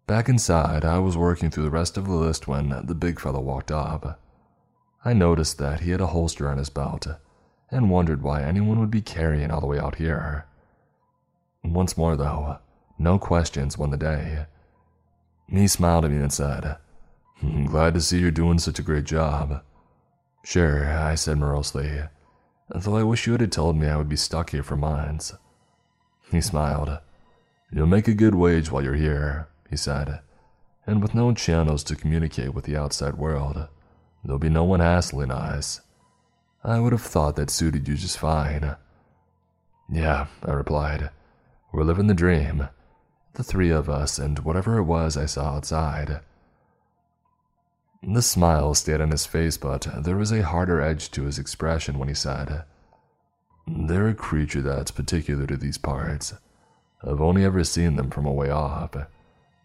Back 0.06 0.28
inside, 0.28 0.84
I 0.84 1.00
was 1.00 1.16
working 1.16 1.50
through 1.50 1.64
the 1.64 1.70
rest 1.70 1.98
of 1.98 2.06
the 2.06 2.14
list 2.14 2.48
when 2.48 2.70
the 2.86 2.96
big 2.96 3.22
fellow 3.22 3.40
walked 3.40 3.72
up. 3.72 4.20
I 5.06 5.14
noticed 5.14 5.58
that 5.60 5.82
he 5.82 5.92
had 5.92 6.02
a 6.02 6.08
holster 6.08 6.50
on 6.50 6.58
his 6.58 6.70
belt 6.70 7.08
and 7.72 7.90
wondered 7.90 8.22
why 8.22 8.44
anyone 8.44 8.80
would 8.80 8.92
be 8.92 9.02
carrying 9.02 9.50
all 9.50 9.62
the 9.62 9.68
way 9.68 9.80
out 9.80 9.96
here. 9.96 10.46
Once 11.64 11.98
more, 11.98 12.18
though, 12.18 12.58
no 13.00 13.18
questions 13.18 13.78
won 13.78 13.92
the 13.92 13.98
day. 13.98 14.46
He 15.48 15.68
smiled 15.68 16.04
at 16.04 16.12
me 16.12 16.18
and 16.18 16.34
said, 16.34 16.78
I'm 17.42 17.66
glad 17.66 17.94
to 17.94 18.02
see 18.02 18.20
you're 18.20 18.32
doing 18.32 18.60
such 18.60 18.80
a 18.80 18.84
great 18.84 19.06
job. 19.06 19.64
Sure, 20.44 20.86
I 20.86 21.16
said 21.16 21.38
morosely, 21.38 22.02
though 22.70 22.98
I 22.98 23.04
wish 23.04 23.26
you 23.26 23.38
had 23.38 23.52
told 23.52 23.78
me 23.78 23.88
I 23.88 23.96
would 23.96 24.10
be 24.10 24.18
stuck 24.18 24.50
here 24.50 24.64
for 24.64 24.76
months. 24.76 25.34
He 26.30 26.42
smiled. 26.42 27.00
You'll 27.72 27.88
make 27.88 28.10
a 28.10 28.14
good 28.14 28.36
wage 28.36 28.70
while 28.70 28.84
you're 28.84 28.96
here, 28.96 29.48
he 29.74 29.78
said, 29.78 30.22
and 30.86 31.02
with 31.02 31.16
no 31.16 31.34
channels 31.34 31.84
to 31.86 31.96
communicate 31.96 32.54
with 32.54 32.66
the 32.66 32.78
outside 32.78 33.16
world, 33.16 33.68
there'll 34.24 34.38
be 34.38 34.50
no 34.50 34.64
one 34.64 34.82
hassling 34.82 35.32
us. 35.32 35.82
I 36.64 36.80
would 36.80 36.92
have 36.92 37.02
thought 37.02 37.36
that 37.38 37.50
suited 37.50 37.88
you 37.88 37.96
just 37.96 38.20
fine. 38.20 38.76
Yeah, 39.92 40.28
I 40.46 40.52
replied. 40.52 41.10
We're 41.72 41.84
living 41.84 42.06
the 42.06 42.14
dream. 42.14 42.70
The 43.34 43.44
three 43.44 43.72
of 43.72 43.90
us 43.90 44.20
and 44.20 44.40
whatever 44.40 44.78
it 44.78 44.84
was 44.84 45.18
I 45.18 45.26
saw 45.26 45.56
outside. 45.56 46.20
The 48.04 48.22
smile 48.22 48.76
stayed 48.76 49.02
on 49.02 49.10
his 49.10 49.26
face, 49.26 49.58
but 49.58 49.88
there 50.04 50.18
was 50.18 50.32
a 50.32 50.44
harder 50.44 50.82
edge 50.82 51.10
to 51.12 51.24
his 51.24 51.40
expression 51.40 51.98
when 51.98 52.10
he 52.10 52.14
said, 52.14 52.64
They're 53.66 54.10
a 54.10 54.14
creature 54.14 54.62
that's 54.62 54.92
particular 54.92 55.48
to 55.48 55.58
these 55.58 55.80
parts. 55.80 56.34
I've 57.02 57.22
only 57.22 57.44
ever 57.44 57.64
seen 57.64 57.96
them 57.96 58.12
from 58.12 58.26
a 58.26 58.32
way 58.32 58.50
off, 58.50 58.96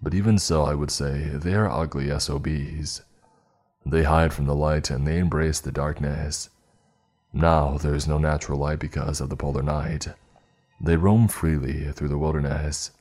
but 0.01 0.15
even 0.15 0.39
so, 0.39 0.65
I 0.65 0.75
would 0.75 0.91
say 0.91 1.29
they 1.35 1.55
are 1.55 1.69
ugly 1.69 2.09
SOBs. 2.19 3.03
They 3.85 4.05
hide 4.05 4.33
from 4.33 4.47
the 4.47 4.55
light 4.55 4.91
and 4.91 5.07
they 5.07 5.19
embrace 5.19 5.61
the 5.61 5.73
darkness. 5.73 6.51
Now 7.33 7.79
there 7.79 7.95
is 7.95 8.09
no 8.09 8.19
natural 8.19 8.59
light 8.59 8.79
because 8.79 9.21
of 9.21 9.29
the 9.29 9.37
polar 9.37 9.63
night. 9.63 10.09
They 10.81 10.97
roam 10.97 11.29
freely 11.29 11.91
through 11.93 12.09
the 12.09 12.19
wilderness. 12.19 12.93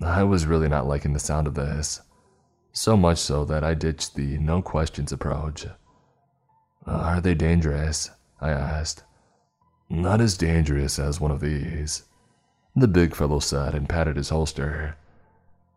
I 0.00 0.22
was 0.22 0.46
really 0.46 0.68
not 0.68 0.86
liking 0.86 1.12
the 1.12 1.18
sound 1.18 1.46
of 1.46 1.54
this, 1.54 2.00
so 2.72 2.96
much 2.96 3.18
so 3.18 3.44
that 3.44 3.64
I 3.64 3.74
ditched 3.74 4.14
the 4.14 4.38
no 4.38 4.62
questions 4.62 5.12
approach. 5.12 5.66
Are 6.86 7.20
they 7.20 7.34
dangerous? 7.34 8.10
I 8.40 8.50
asked. 8.50 9.04
Not 9.88 10.20
as 10.20 10.36
dangerous 10.36 10.98
as 10.98 11.20
one 11.20 11.30
of 11.30 11.40
these, 11.40 12.04
the 12.74 12.88
big 12.88 13.14
fellow 13.14 13.38
said 13.38 13.74
and 13.74 13.88
patted 13.88 14.16
his 14.16 14.30
holster. 14.30 14.96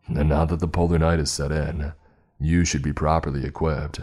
And 0.08 0.28
now 0.28 0.44
that 0.46 0.60
the 0.60 0.68
polar 0.68 0.98
night 0.98 1.18
is 1.18 1.30
set 1.30 1.52
in, 1.52 1.92
you 2.40 2.64
should 2.64 2.82
be 2.82 2.92
properly 2.92 3.44
equipped. 3.44 4.00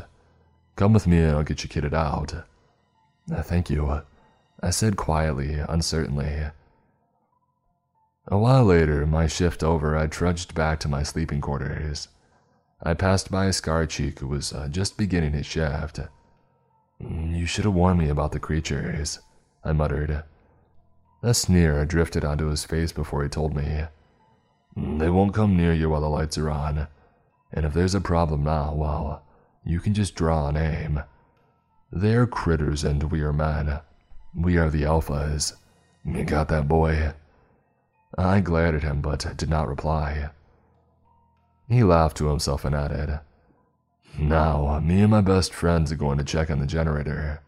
Come 0.75 0.93
with 0.93 1.07
me 1.07 1.19
and 1.19 1.37
I'll 1.37 1.43
get 1.43 1.63
you 1.63 1.69
kitted 1.69 1.93
out. 1.93 2.33
Thank 3.29 3.69
you, 3.69 4.01
I 4.61 4.69
said 4.69 4.97
quietly, 4.97 5.55
uncertainly. 5.55 6.51
A 8.27 8.37
while 8.37 8.65
later, 8.65 9.05
my 9.05 9.27
shift 9.27 9.63
over, 9.63 9.95
I 9.95 10.07
trudged 10.07 10.55
back 10.55 10.79
to 10.81 10.87
my 10.87 11.03
sleeping 11.03 11.41
quarters. 11.41 12.07
I 12.81 12.93
passed 12.93 13.31
by 13.31 13.45
a 13.45 13.53
scar 13.53 13.85
cheek 13.85 14.19
who 14.19 14.27
was 14.27 14.51
uh, 14.51 14.67
just 14.67 14.97
beginning 14.97 15.33
his 15.33 15.45
shift. 15.45 15.99
Mm, 17.01 17.37
you 17.37 17.45
should 17.45 17.65
have 17.65 17.73
warned 17.73 17.99
me 17.99 18.09
about 18.09 18.31
the 18.31 18.39
creatures, 18.39 19.19
I 19.63 19.73
muttered. 19.73 20.23
A 21.23 21.33
sneer 21.33 21.85
drifted 21.85 22.25
onto 22.25 22.47
his 22.47 22.65
face 22.65 22.91
before 22.91 23.23
he 23.23 23.29
told 23.29 23.55
me. 23.55 23.85
Mm, 24.77 24.99
they 24.99 25.09
won't 25.09 25.33
come 25.33 25.55
near 25.55 25.73
you 25.73 25.89
while 25.89 26.01
the 26.01 26.09
lights 26.09 26.37
are 26.37 26.49
on, 26.49 26.87
and 27.51 27.65
if 27.65 27.73
there's 27.73 27.95
a 27.95 28.01
problem 28.01 28.43
now, 28.43 28.73
well, 28.73 29.23
you 29.63 29.79
can 29.79 29.93
just 29.93 30.15
draw 30.15 30.47
and 30.47 30.57
aim. 30.57 31.03
They 31.91 32.13
are 32.15 32.27
critters 32.27 32.83
and 32.83 33.11
we 33.11 33.21
are 33.21 33.33
men. 33.33 33.79
We 34.35 34.57
are 34.57 34.69
the 34.69 34.83
alphas. 34.83 35.53
You 36.03 36.23
got 36.23 36.49
that, 36.49 36.67
boy? 36.67 37.13
I 38.17 38.41
glared 38.41 38.75
at 38.75 38.83
him 38.83 39.01
but 39.01 39.37
did 39.37 39.49
not 39.49 39.67
reply. 39.67 40.29
He 41.69 41.83
laughed 41.83 42.17
to 42.17 42.27
himself 42.27 42.63
and 42.63 42.75
added, 42.75 43.19
Now, 44.19 44.79
me 44.79 45.01
and 45.01 45.11
my 45.11 45.21
best 45.21 45.53
friends 45.53 45.91
are 45.91 45.95
going 45.97 46.17
to 46.17 46.23
check 46.23 46.51
on 46.51 46.59
the 46.59 46.67
generator. 46.67 47.41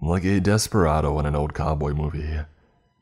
Like 0.00 0.24
a 0.24 0.40
desperado 0.40 1.18
in 1.18 1.26
an 1.26 1.34
old 1.34 1.52
cowboy 1.52 1.92
movie. 1.92 2.40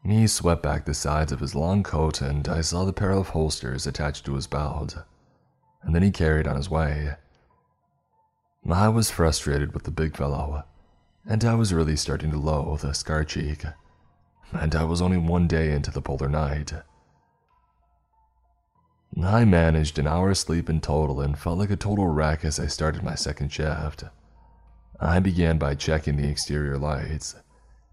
He 0.04 0.26
swept 0.26 0.62
back 0.62 0.84
the 0.84 0.94
sides 0.94 1.32
of 1.32 1.40
his 1.40 1.54
long 1.54 1.82
coat 1.82 2.20
and 2.20 2.48
I 2.48 2.60
saw 2.60 2.84
the 2.84 2.92
pair 2.92 3.12
of 3.12 3.28
holsters 3.28 3.86
attached 3.86 4.24
to 4.26 4.34
his 4.34 4.46
belt. 4.46 4.96
And 5.82 5.94
then 5.94 6.02
he 6.02 6.10
carried 6.10 6.46
on 6.46 6.56
his 6.56 6.70
way. 6.70 7.16
I 8.68 8.88
was 8.88 9.10
frustrated 9.10 9.72
with 9.72 9.84
the 9.84 9.90
big 9.90 10.16
fellow, 10.16 10.64
and 11.26 11.44
I 11.44 11.54
was 11.54 11.72
really 11.72 11.96
starting 11.96 12.30
to 12.32 12.38
loathe 12.38 12.82
the 12.82 12.92
scar 12.92 13.24
cheek. 13.24 13.64
And 14.52 14.74
I 14.74 14.84
was 14.84 15.00
only 15.00 15.16
one 15.16 15.46
day 15.46 15.72
into 15.72 15.90
the 15.90 16.02
polar 16.02 16.28
night. 16.28 16.72
I 19.22 19.44
managed 19.44 19.98
an 19.98 20.06
hour's 20.06 20.40
sleep 20.40 20.68
in 20.68 20.80
total 20.80 21.20
and 21.20 21.38
felt 21.38 21.58
like 21.58 21.70
a 21.70 21.76
total 21.76 22.08
wreck 22.08 22.44
as 22.44 22.60
I 22.60 22.66
started 22.66 23.02
my 23.02 23.14
second 23.14 23.50
shift. 23.50 24.04
I 25.00 25.18
began 25.20 25.58
by 25.58 25.74
checking 25.74 26.16
the 26.16 26.28
exterior 26.28 26.76
lights. 26.76 27.36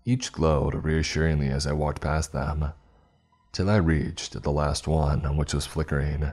Each 0.06 0.32
glowed 0.32 0.76
reassuringly 0.76 1.49
as 1.49 1.65
I 1.65 1.73
walked 1.73 2.02
past 2.02 2.32
them, 2.32 2.72
till 3.52 3.69
I 3.69 3.77
reached 3.77 4.40
the 4.41 4.52
last 4.52 4.88
one, 4.88 5.36
which 5.36 5.53
was 5.53 5.65
flickering. 5.65 6.32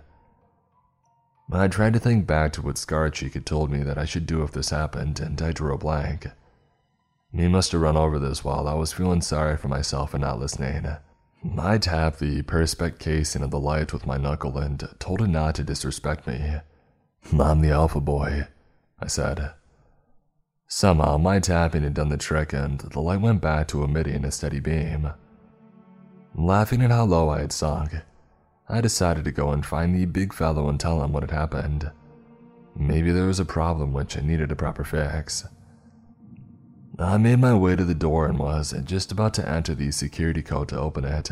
I 1.50 1.68
tried 1.68 1.94
to 1.94 1.98
think 1.98 2.26
back 2.26 2.52
to 2.52 2.62
what 2.62 2.76
Scarcheek 2.76 3.34
had 3.34 3.46
told 3.46 3.70
me 3.70 3.82
that 3.82 3.98
I 3.98 4.04
should 4.04 4.26
do 4.26 4.42
if 4.42 4.52
this 4.52 4.70
happened, 4.70 5.20
and 5.20 5.40
I 5.40 5.52
drew 5.52 5.74
a 5.74 5.78
blank. 5.78 6.26
He 7.34 7.48
must 7.48 7.72
have 7.72 7.80
run 7.80 7.96
over 7.96 8.18
this 8.18 8.44
while 8.44 8.68
I 8.68 8.74
was 8.74 8.92
feeling 8.92 9.22
sorry 9.22 9.56
for 9.56 9.68
myself 9.68 10.12
and 10.12 10.20
not 10.20 10.38
listening. 10.38 10.86
I 11.58 11.78
tapped 11.78 12.18
the 12.18 12.42
Perspex 12.42 12.98
casing 12.98 13.42
of 13.42 13.50
the 13.50 13.58
light 13.58 13.92
with 13.92 14.06
my 14.06 14.18
knuckle 14.18 14.58
and 14.58 14.86
told 14.98 15.22
it 15.22 15.28
not 15.28 15.54
to 15.56 15.64
disrespect 15.64 16.26
me. 16.26 16.56
I'm 17.38 17.62
the 17.62 17.70
alpha 17.70 18.00
boy, 18.00 18.48
I 19.00 19.06
said. 19.06 19.52
Somehow, 20.74 21.18
my 21.18 21.38
tapping 21.38 21.82
had 21.82 21.92
done 21.92 22.08
the 22.08 22.16
trick 22.16 22.54
and 22.54 22.80
the 22.80 22.98
light 22.98 23.20
went 23.20 23.42
back 23.42 23.68
to 23.68 23.84
emitting 23.84 24.24
a 24.24 24.30
steady 24.30 24.58
beam. 24.58 25.10
Laughing 26.34 26.80
at 26.80 26.90
how 26.90 27.04
low 27.04 27.28
I 27.28 27.40
had 27.40 27.52
sunk, 27.52 27.96
I 28.70 28.80
decided 28.80 29.26
to 29.26 29.32
go 29.32 29.50
and 29.50 29.66
find 29.66 29.94
the 29.94 30.06
big 30.06 30.32
fellow 30.32 30.70
and 30.70 30.80
tell 30.80 31.04
him 31.04 31.12
what 31.12 31.24
had 31.24 31.30
happened. 31.30 31.90
Maybe 32.74 33.12
there 33.12 33.26
was 33.26 33.38
a 33.38 33.44
problem 33.44 33.92
which 33.92 34.16
needed 34.16 34.50
a 34.50 34.56
proper 34.56 34.82
fix. 34.82 35.44
I 36.98 37.18
made 37.18 37.38
my 37.38 37.54
way 37.54 37.76
to 37.76 37.84
the 37.84 37.94
door 37.94 38.26
and 38.26 38.38
was 38.38 38.74
just 38.84 39.12
about 39.12 39.34
to 39.34 39.46
enter 39.46 39.74
the 39.74 39.90
security 39.90 40.40
code 40.40 40.68
to 40.70 40.80
open 40.80 41.04
it 41.04 41.30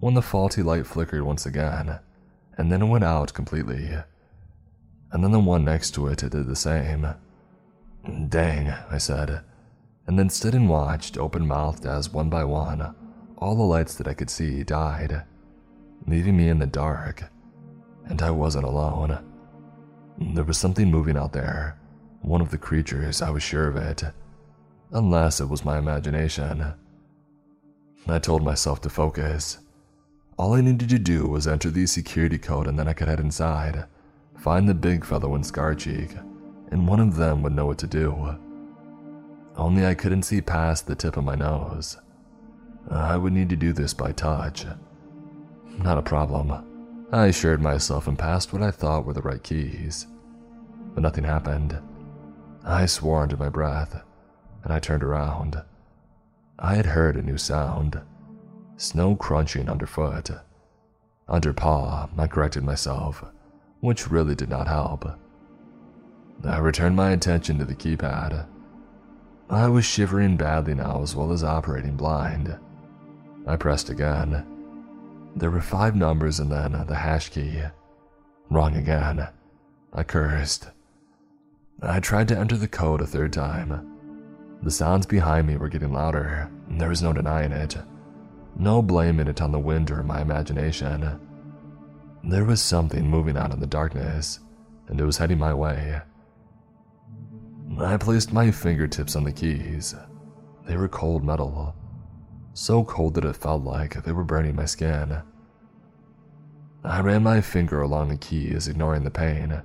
when 0.00 0.14
the 0.14 0.22
faulty 0.22 0.62
light 0.62 0.86
flickered 0.86 1.24
once 1.24 1.44
again, 1.44 1.98
and 2.56 2.72
then 2.72 2.80
it 2.80 2.86
went 2.86 3.04
out 3.04 3.34
completely. 3.34 3.98
And 5.10 5.22
then 5.22 5.32
the 5.32 5.40
one 5.40 5.62
next 5.62 5.90
to 5.90 6.06
it 6.06 6.20
did 6.20 6.32
the 6.32 6.56
same. 6.56 7.06
Dang, 8.28 8.68
I 8.90 8.98
said, 8.98 9.42
and 10.06 10.18
then 10.18 10.28
stood 10.28 10.54
and 10.54 10.68
watched 10.68 11.16
open 11.16 11.46
mouthed 11.46 11.86
as 11.86 12.12
one 12.12 12.28
by 12.28 12.44
one 12.44 12.94
all 13.38 13.56
the 13.56 13.62
lights 13.62 13.96
that 13.96 14.06
I 14.06 14.14
could 14.14 14.30
see 14.30 14.62
died, 14.62 15.24
leaving 16.06 16.36
me 16.36 16.48
in 16.48 16.60
the 16.60 16.66
dark. 16.66 17.24
And 18.06 18.22
I 18.22 18.30
wasn't 18.30 18.64
alone. 18.64 19.18
There 20.16 20.44
was 20.44 20.58
something 20.58 20.88
moving 20.88 21.16
out 21.16 21.32
there, 21.32 21.76
one 22.20 22.40
of 22.40 22.50
the 22.52 22.58
creatures, 22.58 23.20
I 23.20 23.30
was 23.30 23.42
sure 23.42 23.66
of 23.66 23.76
it 23.76 24.04
unless 24.92 25.40
it 25.40 25.48
was 25.48 25.64
my 25.64 25.78
imagination. 25.78 26.74
I 28.06 28.18
told 28.18 28.44
myself 28.44 28.80
to 28.82 28.90
focus. 28.90 29.58
All 30.36 30.54
I 30.54 30.60
needed 30.60 30.88
to 30.90 30.98
do 30.98 31.26
was 31.26 31.46
enter 31.46 31.70
the 31.70 31.86
security 31.86 32.38
code 32.38 32.66
and 32.66 32.78
then 32.78 32.88
I 32.88 32.92
could 32.92 33.08
head 33.08 33.20
inside, 33.20 33.86
find 34.38 34.68
the 34.68 34.74
big 34.74 35.04
fellow 35.04 35.34
in 35.34 35.42
Scarcheek, 35.42 36.16
and 36.72 36.88
one 36.88 37.00
of 37.00 37.16
them 37.16 37.42
would 37.42 37.52
know 37.52 37.66
what 37.66 37.78
to 37.78 37.86
do. 37.86 38.36
Only 39.56 39.86
I 39.86 39.94
couldn't 39.94 40.22
see 40.22 40.40
past 40.40 40.86
the 40.86 40.94
tip 40.94 41.16
of 41.18 41.24
my 41.24 41.34
nose. 41.34 41.98
I 42.90 43.16
would 43.16 43.34
need 43.34 43.50
to 43.50 43.56
do 43.56 43.72
this 43.72 43.92
by 43.92 44.12
touch. 44.12 44.64
Not 45.78 45.98
a 45.98 46.02
problem. 46.02 47.08
I 47.12 47.26
assured 47.26 47.60
myself 47.60 48.08
and 48.08 48.18
passed 48.18 48.52
what 48.52 48.62
I 48.62 48.70
thought 48.70 49.04
were 49.04 49.12
the 49.12 49.20
right 49.20 49.42
keys. 49.42 50.06
But 50.94 51.02
nothing 51.02 51.24
happened. 51.24 51.78
I 52.64 52.86
swore 52.86 53.22
under 53.22 53.36
my 53.36 53.50
breath 53.50 54.02
and 54.64 54.72
I 54.72 54.78
turned 54.78 55.02
around. 55.02 55.62
I 56.58 56.74
had 56.74 56.86
heard 56.86 57.16
a 57.16 57.22
new 57.22 57.38
sound 57.38 58.00
snow 58.78 59.14
crunching 59.14 59.68
underfoot. 59.68 60.30
Under 61.28 61.52
paw, 61.52 62.08
I 62.18 62.26
corrected 62.26 62.64
myself, 62.64 63.24
which 63.80 64.10
really 64.10 64.34
did 64.34 64.48
not 64.48 64.66
help. 64.66 65.04
I 66.44 66.58
returned 66.58 66.96
my 66.96 67.10
attention 67.10 67.58
to 67.58 67.64
the 67.64 67.74
keypad. 67.74 68.46
I 69.48 69.68
was 69.68 69.84
shivering 69.84 70.36
badly 70.36 70.74
now 70.74 71.02
as 71.02 71.14
well 71.14 71.32
as 71.32 71.44
operating 71.44 71.96
blind. 71.96 72.58
I 73.46 73.56
pressed 73.56 73.90
again, 73.90 74.46
There 75.36 75.50
were 75.50 75.60
five 75.60 75.94
numbers 75.96 76.40
and 76.40 76.50
then 76.50 76.72
the 76.86 76.94
hash 76.94 77.28
key. 77.28 77.62
Wrong 78.50 78.76
again. 78.76 79.28
I 79.92 80.02
cursed. 80.02 80.70
I 81.80 82.00
tried 82.00 82.28
to 82.28 82.38
enter 82.38 82.56
the 82.56 82.68
code 82.68 83.00
a 83.00 83.06
third 83.06 83.32
time. 83.32 83.88
The 84.62 84.70
sounds 84.70 85.06
behind 85.06 85.46
me 85.46 85.56
were 85.56 85.68
getting 85.68 85.92
louder, 85.92 86.50
there 86.68 86.88
was 86.88 87.02
no 87.02 87.12
denying 87.12 87.52
it. 87.52 87.76
No 88.56 88.82
blaming 88.82 89.26
it 89.26 89.40
on 89.40 89.52
the 89.52 89.58
wind 89.58 89.90
or 89.90 90.02
my 90.02 90.20
imagination. 90.20 91.20
There 92.22 92.44
was 92.44 92.62
something 92.62 93.08
moving 93.08 93.36
out 93.36 93.52
in 93.52 93.60
the 93.60 93.66
darkness, 93.66 94.40
and 94.88 95.00
it 95.00 95.04
was 95.04 95.16
heading 95.18 95.38
my 95.38 95.52
way. 95.52 96.00
I 97.78 97.96
placed 97.96 98.32
my 98.32 98.50
fingertips 98.50 99.16
on 99.16 99.24
the 99.24 99.32
keys. 99.32 99.94
They 100.66 100.76
were 100.76 100.88
cold 100.88 101.24
metal, 101.24 101.74
so 102.52 102.84
cold 102.84 103.14
that 103.14 103.24
it 103.24 103.36
felt 103.36 103.64
like 103.64 104.04
they 104.04 104.12
were 104.12 104.24
burning 104.24 104.54
my 104.54 104.66
skin. 104.66 105.22
I 106.84 107.00
ran 107.00 107.22
my 107.22 107.40
finger 107.40 107.80
along 107.80 108.08
the 108.08 108.16
keys, 108.16 108.68
ignoring 108.68 109.04
the 109.04 109.10
pain, 109.10 109.62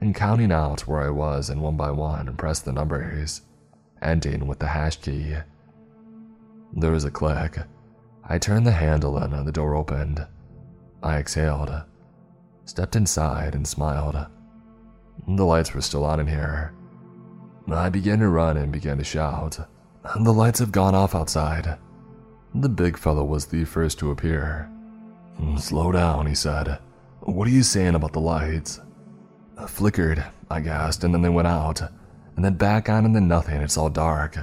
and 0.00 0.14
counting 0.14 0.50
out 0.50 0.86
where 0.86 1.02
I 1.02 1.10
was 1.10 1.50
and 1.50 1.60
one 1.60 1.76
by 1.76 1.90
one 1.90 2.34
pressed 2.36 2.64
the 2.64 2.72
numbers, 2.72 3.42
ending 4.00 4.46
with 4.46 4.58
the 4.58 4.68
hash 4.68 4.96
key. 4.96 5.34
There 6.72 6.92
was 6.92 7.04
a 7.04 7.10
click. 7.10 7.58
I 8.24 8.38
turned 8.38 8.66
the 8.66 8.72
handle 8.72 9.18
and 9.18 9.46
the 9.46 9.52
door 9.52 9.74
opened. 9.74 10.26
I 11.02 11.18
exhaled, 11.18 11.70
stepped 12.64 12.96
inside, 12.96 13.54
and 13.54 13.66
smiled. 13.66 14.26
The 15.28 15.44
lights 15.44 15.74
were 15.74 15.80
still 15.82 16.04
on 16.04 16.18
in 16.18 16.28
here. 16.28 16.72
I 17.70 17.88
began 17.88 18.18
to 18.20 18.28
run 18.28 18.56
and 18.56 18.72
began 18.72 18.98
to 18.98 19.04
shout. 19.04 19.58
The 20.20 20.32
lights 20.32 20.58
have 20.58 20.72
gone 20.72 20.94
off 20.94 21.14
outside. 21.14 21.78
The 22.54 22.68
big 22.68 22.98
fellow 22.98 23.24
was 23.24 23.46
the 23.46 23.64
first 23.64 23.98
to 24.00 24.10
appear. 24.10 24.70
Slow 25.56 25.92
down, 25.92 26.26
he 26.26 26.34
said. 26.34 26.78
What 27.20 27.46
are 27.48 27.52
you 27.52 27.62
saying 27.62 27.94
about 27.94 28.12
the 28.12 28.20
lights? 28.20 28.80
Flickered, 29.68 30.24
I 30.50 30.60
gasped, 30.60 31.04
and 31.04 31.14
then 31.14 31.22
they 31.22 31.28
went 31.28 31.48
out. 31.48 31.80
And 32.36 32.44
then 32.44 32.54
back 32.54 32.88
on 32.88 33.12
then 33.12 33.28
nothing, 33.28 33.60
it's 33.60 33.76
all 33.76 33.90
dark. 33.90 34.36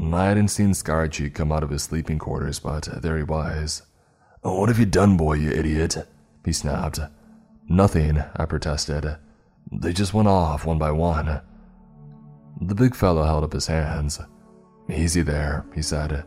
I 0.00 0.24
hadn't 0.24 0.48
seen 0.48 0.70
Scarcheek 0.70 1.34
come 1.34 1.52
out 1.52 1.62
of 1.62 1.70
his 1.70 1.82
sleeping 1.82 2.18
quarters, 2.18 2.60
but 2.60 2.88
there 3.02 3.16
he 3.16 3.24
was. 3.24 3.82
What 4.42 4.68
have 4.68 4.78
you 4.78 4.86
done, 4.86 5.16
boy, 5.16 5.34
you 5.34 5.50
idiot? 5.50 5.96
He 6.44 6.52
snapped. 6.52 7.00
Nothing, 7.68 8.22
I 8.36 8.46
protested. 8.46 9.16
They 9.70 9.92
just 9.92 10.14
went 10.14 10.28
off 10.28 10.64
one 10.64 10.78
by 10.78 10.92
one. 10.92 11.40
The 12.60 12.74
big 12.74 12.94
fellow 12.94 13.24
held 13.24 13.44
up 13.44 13.52
his 13.52 13.68
hands. 13.68 14.20
Easy 14.90 15.22
there, 15.22 15.64
he 15.74 15.82
said. 15.82 16.24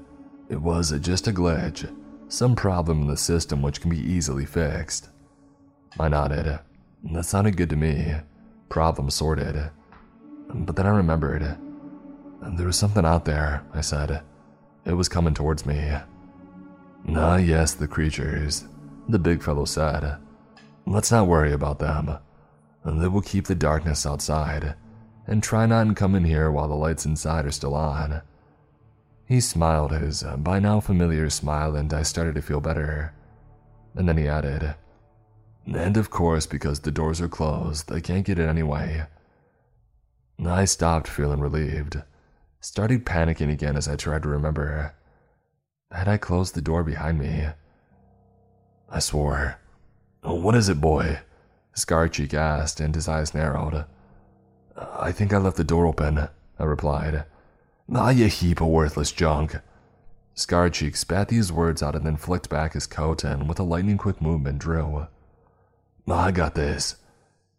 It 0.49 0.61
was 0.61 0.97
just 0.99 1.27
a 1.27 1.33
glitch, 1.33 1.93
some 2.29 2.55
problem 2.55 3.01
in 3.01 3.07
the 3.07 3.17
system 3.17 3.61
which 3.61 3.81
can 3.81 3.89
be 3.89 3.99
easily 3.99 4.45
fixed. 4.45 5.09
I 5.99 6.07
nodded. 6.07 6.59
That 7.11 7.25
sounded 7.25 7.57
good 7.57 7.69
to 7.71 7.75
me. 7.75 8.15
Problem 8.69 9.09
sorted. 9.09 9.71
But 10.53 10.75
then 10.75 10.85
I 10.85 10.91
remembered. 10.91 11.57
There 12.55 12.67
was 12.67 12.77
something 12.77 13.05
out 13.05 13.25
there, 13.25 13.63
I 13.73 13.81
said. 13.81 14.23
It 14.85 14.93
was 14.93 15.09
coming 15.09 15.33
towards 15.33 15.65
me. 15.65 15.91
Ah, 17.15 17.37
yes, 17.37 17.73
the 17.73 17.87
creatures, 17.87 18.65
the 19.09 19.19
big 19.19 19.43
fellow 19.43 19.65
said. 19.65 20.17
Let's 20.85 21.11
not 21.11 21.27
worry 21.27 21.51
about 21.51 21.79
them. 21.79 22.17
They 22.85 23.07
will 23.07 23.21
keep 23.21 23.47
the 23.47 23.55
darkness 23.55 24.05
outside 24.05 24.75
and 25.27 25.41
try 25.41 25.65
not 25.65 25.87
to 25.87 25.93
come 25.93 26.15
in 26.15 26.25
here 26.25 26.51
while 26.51 26.67
the 26.67 26.75
lights 26.75 27.05
inside 27.05 27.45
are 27.45 27.51
still 27.51 27.75
on. 27.75 28.21
He 29.25 29.39
smiled 29.39 29.91
his 29.91 30.23
uh, 30.23 30.37
by 30.37 30.59
now 30.59 30.79
familiar 30.79 31.29
smile, 31.29 31.75
and 31.75 31.93
I 31.93 32.03
started 32.03 32.35
to 32.35 32.41
feel 32.41 32.59
better. 32.59 33.13
And 33.95 34.07
then 34.07 34.17
he 34.17 34.27
added, 34.27 34.75
And 35.65 35.95
of 35.95 36.09
course, 36.09 36.45
because 36.45 36.81
the 36.81 36.91
doors 36.91 37.21
are 37.21 37.29
closed, 37.29 37.91
I 37.91 38.01
can't 38.01 38.25
get 38.25 38.39
in 38.39 38.49
anyway. 38.49 39.05
I 40.45 40.65
stopped 40.65 41.07
feeling 41.07 41.39
relieved, 41.39 42.01
started 42.59 43.05
panicking 43.05 43.51
again 43.51 43.77
as 43.77 43.87
I 43.87 43.95
tried 43.95 44.23
to 44.23 44.29
remember. 44.29 44.95
Had 45.91 46.07
I 46.07 46.17
closed 46.17 46.55
the 46.55 46.61
door 46.61 46.83
behind 46.83 47.19
me? 47.19 47.47
I 48.89 48.99
swore. 48.99 49.59
What 50.23 50.55
is 50.55 50.67
it, 50.67 50.81
boy? 50.81 51.19
Scarcheek 51.73 52.33
asked, 52.33 52.79
and 52.79 52.93
his 52.93 53.07
eyes 53.07 53.33
narrowed. 53.33 53.85
I 54.99 55.11
think 55.11 55.33
I 55.33 55.37
left 55.37 55.57
the 55.57 55.63
door 55.63 55.85
open, 55.85 56.29
I 56.59 56.63
replied. 56.63 57.25
Ah, 57.93 58.09
you 58.09 58.27
heap 58.27 58.61
of 58.61 58.67
worthless 58.67 59.11
junk. 59.11 59.55
Scarcheek 60.35 60.95
spat 60.95 61.27
these 61.27 61.51
words 61.51 61.83
out 61.83 61.95
and 61.95 62.05
then 62.05 62.17
flicked 62.17 62.49
back 62.49 62.73
his 62.73 62.87
coat 62.87 63.23
and, 63.23 63.47
with 63.47 63.59
a 63.59 63.63
lightning 63.63 63.97
quick 63.97 64.21
movement, 64.21 64.59
drew. 64.59 65.07
I 66.09 66.31
got 66.31 66.55
this, 66.55 66.95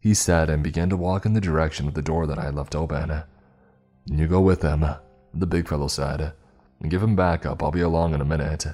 he 0.01 0.15
said 0.15 0.51
and 0.51 0.65
began 0.65 0.89
to 0.91 0.97
walk 0.97 1.25
in 1.25 1.35
the 1.35 1.41
direction 1.41 1.87
of 1.87 1.95
the 1.95 2.03
door 2.03 2.27
that 2.27 2.39
I 2.39 2.47
had 2.47 2.55
left 2.55 2.75
open. 2.75 3.23
You 4.07 4.27
go 4.27 4.41
with 4.41 4.63
him, 4.63 4.85
the 5.33 5.47
big 5.47 5.69
fellow 5.69 5.89
said. 5.89 6.33
Give 6.89 7.03
him 7.03 7.15
backup, 7.15 7.63
I'll 7.63 7.71
be 7.71 7.83
along 7.83 8.15
in 8.15 8.21
a 8.21 8.25
minute. 8.25 8.67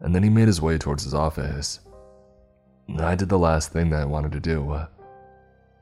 And 0.00 0.14
then 0.14 0.24
he 0.24 0.28
made 0.28 0.48
his 0.48 0.60
way 0.60 0.76
towards 0.76 1.04
his 1.04 1.14
office. 1.14 1.80
I 2.98 3.14
did 3.14 3.28
the 3.28 3.38
last 3.38 3.72
thing 3.72 3.90
that 3.90 4.00
I 4.00 4.04
wanted 4.04 4.32
to 4.32 4.40
do. 4.40 4.86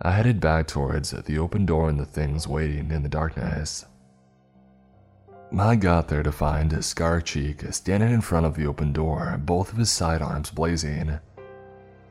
I 0.07 0.11
headed 0.11 0.39
back 0.39 0.67
towards 0.67 1.13
the 1.13 1.39
open 1.39 1.65
door 1.65 1.89
and 1.89 1.99
the 1.99 2.05
things 2.05 2.47
waiting 2.47 2.91
in 2.91 3.03
the 3.03 3.09
darkness. 3.09 3.87
I 5.59 5.77
got 5.77 6.09
there 6.09 6.23
to 6.23 6.31
find 6.31 6.85
Scar 6.85 7.23
Scarcheek 7.23 7.73
standing 7.73 8.11
in 8.11 8.21
front 8.21 8.45
of 8.45 8.55
the 8.55 8.67
open 8.67 8.93
door, 8.93 9.41
both 9.43 9.73
of 9.73 9.79
his 9.79 9.91
sidearms 9.91 10.51
blazing. 10.51 11.19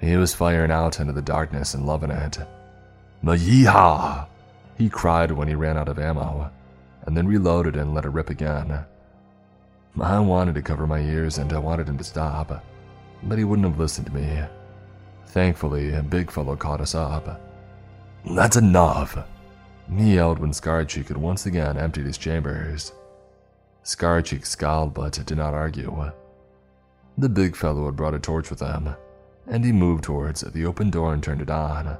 He 0.01 0.17
was 0.17 0.33
firing 0.33 0.71
out 0.71 0.99
into 0.99 1.13
the 1.13 1.21
darkness 1.21 1.75
and 1.75 1.85
loving 1.85 2.09
it. 2.09 2.39
Yeehaw! 3.23 4.25
He 4.75 4.89
cried 4.89 5.31
when 5.31 5.47
he 5.47 5.53
ran 5.53 5.77
out 5.77 5.87
of 5.87 5.99
ammo, 5.99 6.49
and 7.05 7.15
then 7.15 7.27
reloaded 7.27 7.75
and 7.75 7.93
let 7.93 8.05
it 8.05 8.09
rip 8.09 8.31
again. 8.31 8.85
I 10.01 10.19
wanted 10.19 10.55
to 10.55 10.63
cover 10.63 10.87
my 10.87 10.99
ears 10.99 11.37
and 11.37 11.53
I 11.53 11.59
wanted 11.59 11.87
him 11.87 11.99
to 11.99 12.03
stop, 12.03 12.65
but 13.21 13.37
he 13.37 13.43
wouldn't 13.43 13.67
have 13.67 13.77
listened 13.77 14.07
to 14.07 14.15
me. 14.15 14.41
Thankfully, 15.27 15.93
a 15.93 16.01
big 16.01 16.31
fellow 16.31 16.55
caught 16.55 16.81
us 16.81 16.95
up. 16.95 17.52
That's 18.25 18.55
enough, 18.55 19.17
he 19.93 20.15
yelled 20.15 20.39
when 20.39 20.53
Scarcheek 20.53 21.09
had 21.09 21.17
once 21.17 21.45
again 21.45 21.77
emptied 21.77 22.05
his 22.05 22.17
chambers. 22.17 22.93
Scarcheek 23.83 24.45
scowled 24.45 24.93
but 24.93 25.19
did 25.25 25.37
not 25.37 25.53
argue. 25.53 26.11
The 27.17 27.29
big 27.29 27.55
fellow 27.55 27.85
had 27.85 27.95
brought 27.95 28.13
a 28.13 28.19
torch 28.19 28.49
with 28.49 28.61
him, 28.61 28.95
and 29.47 29.65
he 29.65 29.71
moved 29.71 30.05
towards 30.05 30.41
the 30.41 30.65
open 30.65 30.89
door 30.89 31.13
and 31.13 31.21
turned 31.21 31.41
it 31.41 31.49
on. 31.49 31.97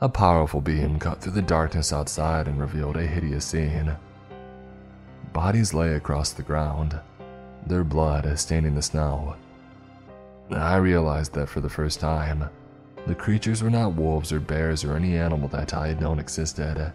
A 0.00 0.08
powerful 0.08 0.60
beam 0.60 0.98
cut 0.98 1.20
through 1.20 1.32
the 1.32 1.42
darkness 1.42 1.92
outside 1.92 2.48
and 2.48 2.60
revealed 2.60 2.96
a 2.96 3.06
hideous 3.06 3.44
scene. 3.44 3.96
Bodies 5.32 5.74
lay 5.74 5.94
across 5.94 6.32
the 6.32 6.42
ground, 6.42 6.98
their 7.66 7.84
blood 7.84 8.38
staining 8.38 8.74
the 8.74 8.82
snow. 8.82 9.36
I 10.50 10.76
realized 10.76 11.34
that 11.34 11.48
for 11.48 11.60
the 11.60 11.68
first 11.68 12.00
time, 12.00 12.48
the 13.08 13.14
creatures 13.14 13.62
were 13.62 13.70
not 13.70 13.94
wolves 13.94 14.32
or 14.32 14.38
bears 14.38 14.84
or 14.84 14.94
any 14.94 15.16
animal 15.16 15.48
that 15.48 15.72
I 15.72 15.88
had 15.88 16.00
known 16.00 16.18
existed. 16.18 16.92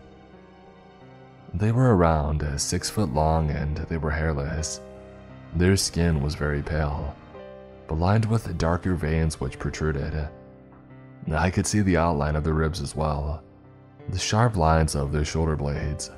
They 1.56 1.72
were 1.72 1.96
around 1.96 2.44
uh, 2.44 2.60
six 2.60 2.88
foot 2.88 3.12
long 3.14 3.50
and 3.50 3.78
they 3.78 3.98
were 3.98 4.12
hairless. 4.12 4.80
Their 5.56 5.76
skin 5.76 6.22
was 6.22 6.36
very 6.36 6.62
pale, 6.62 7.16
but 7.88 7.98
lined 7.98 8.26
with 8.26 8.58
darker 8.60 8.94
veins 8.94 9.40
which 9.40 9.58
protruded. 9.58 10.30
I 11.32 11.50
could 11.50 11.66
see 11.66 11.82
the 11.82 11.98
outline 11.98 12.36
of 12.36 12.44
their 12.44 12.54
ribs 12.54 12.80
as 12.80 12.96
well, 12.96 13.42
the 14.10 14.20
sharp 14.20 14.56
lines 14.56 14.96
of 14.96 15.12
their 15.12 15.26
shoulder 15.26 15.56
blades. 15.56 16.12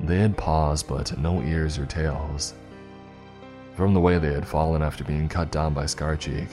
They 0.00 0.18
had 0.18 0.36
paws 0.36 0.82
but 0.82 1.16
no 1.16 1.42
ears 1.42 1.78
or 1.78 1.86
tails. 1.86 2.54
From 3.74 3.94
the 3.94 4.00
way 4.00 4.18
they 4.18 4.32
had 4.32 4.48
fallen 4.48 4.82
after 4.82 5.04
being 5.04 5.28
cut 5.28 5.52
down 5.52 5.74
by 5.74 5.84
Scarcheek, 5.84 6.48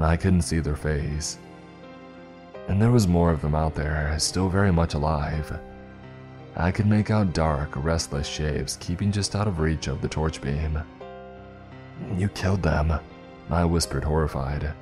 I 0.00 0.16
couldn't 0.16 0.42
see 0.42 0.60
their 0.60 0.76
face. 0.76 1.38
And 2.68 2.80
there 2.80 2.90
was 2.90 3.08
more 3.08 3.30
of 3.30 3.42
them 3.42 3.54
out 3.54 3.74
there, 3.74 4.14
still 4.18 4.48
very 4.48 4.72
much 4.72 4.94
alive. 4.94 5.58
I 6.56 6.70
could 6.70 6.86
make 6.86 7.10
out 7.10 7.32
dark, 7.32 7.70
restless 7.76 8.26
shapes 8.26 8.76
keeping 8.76 9.10
just 9.10 9.34
out 9.34 9.48
of 9.48 9.58
reach 9.58 9.88
of 9.88 10.00
the 10.00 10.08
torch 10.08 10.40
beam. 10.40 10.78
You 12.16 12.28
killed 12.28 12.62
them, 12.62 12.98
I 13.50 13.64
whispered, 13.64 14.04
horrified. 14.04 14.72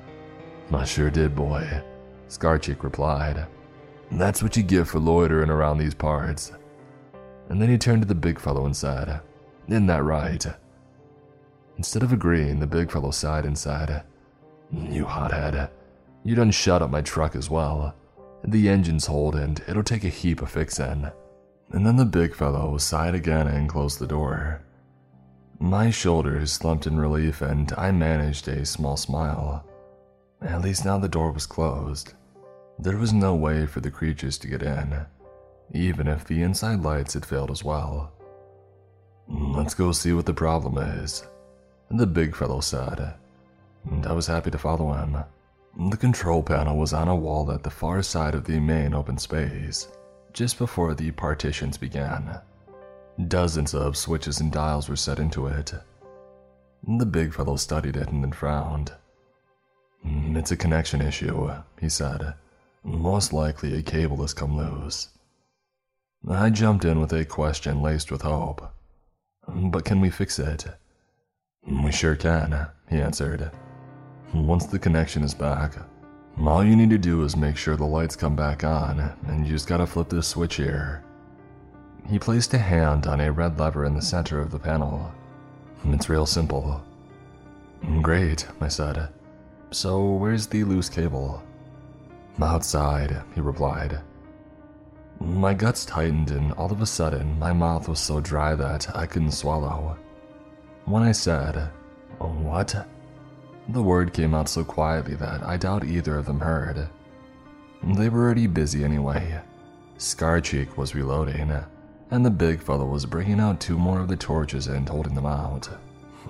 I 0.73 0.85
sure 0.85 1.09
did, 1.09 1.35
boy, 1.35 1.81
Scarcheek 2.29 2.83
replied. 2.83 3.45
That's 4.11 4.43
what 4.43 4.57
you 4.57 4.63
get 4.63 4.87
for 4.87 4.99
loitering 4.99 5.49
around 5.49 5.77
these 5.77 5.93
parts. 5.93 6.51
And 7.49 7.61
then 7.61 7.69
he 7.69 7.77
turned 7.77 8.01
to 8.01 8.07
the 8.07 8.15
big 8.15 8.39
fellow 8.39 8.65
and 8.65 8.75
said, 8.75 9.21
Isn't 9.67 9.87
that 9.87 10.03
right? 10.03 10.45
Instead 11.77 12.03
of 12.03 12.13
agreeing, 12.13 12.59
the 12.59 12.67
big 12.67 12.91
fellow 12.91 13.11
sighed 13.11 13.45
and 13.45 13.57
said, 13.57 14.03
You 14.71 15.05
hothead, 15.05 15.69
you 16.23 16.35
done 16.35 16.51
shut 16.51 16.81
up 16.81 16.89
my 16.89 17.01
truck 17.01 17.35
as 17.35 17.49
well. 17.49 17.95
The 18.43 18.69
engine's 18.69 19.05
hold 19.05 19.35
and 19.35 19.61
it'll 19.67 19.83
take 19.83 20.03
a 20.03 20.09
heap 20.09 20.41
of 20.41 20.51
fixing. 20.51 21.09
And 21.71 21.85
then 21.85 21.95
the 21.95 22.05
big 22.05 22.35
fellow 22.35 22.77
sighed 22.77 23.15
again 23.15 23.47
and 23.47 23.69
closed 23.69 23.99
the 23.99 24.07
door. 24.07 24.61
My 25.59 25.89
shoulders 25.89 26.51
slumped 26.51 26.87
in 26.87 26.99
relief 26.99 27.41
and 27.41 27.71
I 27.77 27.91
managed 27.91 28.47
a 28.47 28.65
small 28.65 28.97
smile. 28.97 29.65
At 30.41 30.61
least 30.61 30.85
now 30.85 30.97
the 30.97 31.07
door 31.07 31.31
was 31.31 31.45
closed. 31.45 32.13
There 32.79 32.97
was 32.97 33.13
no 33.13 33.35
way 33.35 33.67
for 33.67 33.79
the 33.79 33.91
creatures 33.91 34.39
to 34.39 34.47
get 34.47 34.63
in, 34.63 35.05
even 35.73 36.07
if 36.07 36.25
the 36.25 36.41
inside 36.41 36.81
lights 36.81 37.13
had 37.13 37.25
failed 37.25 37.51
as 37.51 37.63
well. 37.63 38.11
Let's 39.27 39.75
go 39.75 39.91
see 39.91 40.13
what 40.13 40.25
the 40.25 40.33
problem 40.33 40.77
is, 40.77 41.23
the 41.91 42.07
big 42.07 42.35
fellow 42.35 42.59
said, 42.59 43.13
and 43.85 44.05
I 44.07 44.13
was 44.13 44.27
happy 44.27 44.49
to 44.49 44.57
follow 44.57 44.93
him. 44.93 45.17
The 45.77 45.97
control 45.97 46.43
panel 46.43 46.77
was 46.77 46.93
on 46.93 47.07
a 47.07 47.15
wall 47.15 47.51
at 47.51 47.63
the 47.63 47.69
far 47.69 48.01
side 48.01 48.35
of 48.35 48.43
the 48.43 48.59
main 48.59 48.93
open 48.93 49.17
space, 49.17 49.87
just 50.33 50.57
before 50.57 50.93
the 50.93 51.11
partitions 51.11 51.77
began. 51.77 52.39
Dozens 53.27 53.73
of 53.73 53.97
switches 53.97 54.39
and 54.39 54.51
dials 54.51 54.89
were 54.89 54.95
set 54.95 55.19
into 55.19 55.47
it. 55.47 55.73
The 56.87 57.05
big 57.05 57.33
fellow 57.33 57.55
studied 57.55 57.95
it 57.95 58.09
and 58.09 58.23
then 58.23 58.31
frowned. 58.31 58.91
Mm, 60.05 60.37
it's 60.37 60.51
a 60.51 60.57
connection 60.57 61.01
issue, 61.01 61.51
he 61.79 61.89
said. 61.89 62.33
Most 62.83 63.31
likely 63.31 63.75
a 63.75 63.81
cable 63.81 64.21
has 64.21 64.33
come 64.33 64.57
loose. 64.57 65.09
I 66.27 66.49
jumped 66.49 66.85
in 66.85 66.99
with 66.99 67.13
a 67.13 67.25
question 67.25 67.81
laced 67.81 68.11
with 68.11 68.23
hope. 68.23 68.73
But 69.47 69.85
can 69.85 70.01
we 70.01 70.09
fix 70.09 70.37
it? 70.39 70.65
We 71.65 71.91
sure 71.91 72.15
can, 72.15 72.67
he 72.89 72.99
answered. 72.99 73.51
Once 74.33 74.65
the 74.65 74.79
connection 74.79 75.23
is 75.23 75.33
back, 75.33 75.73
all 76.39 76.63
you 76.63 76.75
need 76.75 76.89
to 76.89 76.97
do 76.97 77.23
is 77.23 77.35
make 77.35 77.57
sure 77.57 77.75
the 77.75 77.83
lights 77.83 78.15
come 78.15 78.35
back 78.35 78.63
on, 78.63 79.13
and 79.27 79.45
you 79.45 79.51
just 79.51 79.67
gotta 79.67 79.85
flip 79.85 80.07
this 80.07 80.27
switch 80.27 80.55
here. 80.55 81.03
He 82.07 82.17
placed 82.17 82.53
a 82.53 82.57
hand 82.57 83.07
on 83.07 83.19
a 83.19 83.31
red 83.31 83.59
lever 83.59 83.85
in 83.85 83.93
the 83.93 84.01
center 84.01 84.39
of 84.39 84.49
the 84.49 84.59
panel. 84.59 85.11
It's 85.83 86.09
real 86.09 86.25
simple. 86.25 86.81
Great, 88.01 88.47
I 88.61 88.69
said. 88.69 89.09
So, 89.71 90.11
where's 90.11 90.47
the 90.47 90.63
loose 90.63 90.89
cable? 90.89 91.43
Outside, 92.41 93.21
he 93.35 93.41
replied. 93.41 93.99
My 95.19 95.53
guts 95.53 95.85
tightened, 95.85 96.31
and 96.31 96.53
all 96.53 96.71
of 96.71 96.81
a 96.81 96.85
sudden, 96.85 97.37
my 97.37 97.51
mouth 97.51 97.89
was 97.89 97.99
so 97.99 98.21
dry 98.21 98.55
that 98.55 98.95
I 98.95 99.05
couldn't 99.05 99.31
swallow. 99.31 99.97
When 100.85 101.03
I 101.03 101.11
said, 101.11 101.69
What? 102.17 102.87
The 103.69 103.83
word 103.83 104.13
came 104.13 104.33
out 104.33 104.49
so 104.49 104.63
quietly 104.63 105.15
that 105.15 105.43
I 105.43 105.57
doubt 105.57 105.85
either 105.85 106.17
of 106.17 106.25
them 106.25 106.39
heard. 106.39 106.89
They 107.83 108.09
were 108.09 108.23
already 108.23 108.47
busy 108.47 108.83
anyway. 108.83 109.39
Scarcheek 109.97 110.77
was 110.77 110.95
reloading, 110.95 111.51
and 112.09 112.25
the 112.25 112.31
big 112.31 112.61
fellow 112.61 112.85
was 112.85 113.05
bringing 113.05 113.39
out 113.39 113.59
two 113.59 113.77
more 113.77 113.99
of 113.99 114.07
the 114.07 114.15
torches 114.15 114.67
and 114.67 114.87
holding 114.87 115.15
them 115.15 115.25
out. 115.25 115.69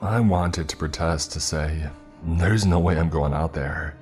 I 0.02 0.20
wanted 0.20 0.68
to 0.70 0.78
protest 0.78 1.32
to 1.34 1.40
say, 1.40 1.90
There's 2.24 2.66
no 2.66 2.80
way 2.80 3.00
I'm 3.00 3.10
going 3.10 3.34
out 3.34 3.54
there, 3.54 3.96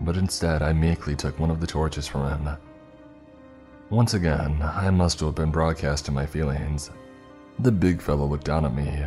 but 0.00 0.16
instead 0.16 0.62
I 0.62 0.72
meekly 0.72 1.16
took 1.16 1.38
one 1.38 1.50
of 1.50 1.60
the 1.60 1.66
torches 1.66 2.06
from 2.06 2.28
him. 2.28 2.56
Once 3.90 4.14
again, 4.14 4.60
I 4.62 4.90
must 4.90 5.20
have 5.20 5.34
been 5.34 5.50
broadcasting 5.50 6.14
my 6.14 6.26
feelings. 6.26 6.90
The 7.60 7.72
big 7.72 8.02
fellow 8.02 8.26
looked 8.26 8.46
down 8.46 8.64
at 8.64 8.74
me, 8.74 9.04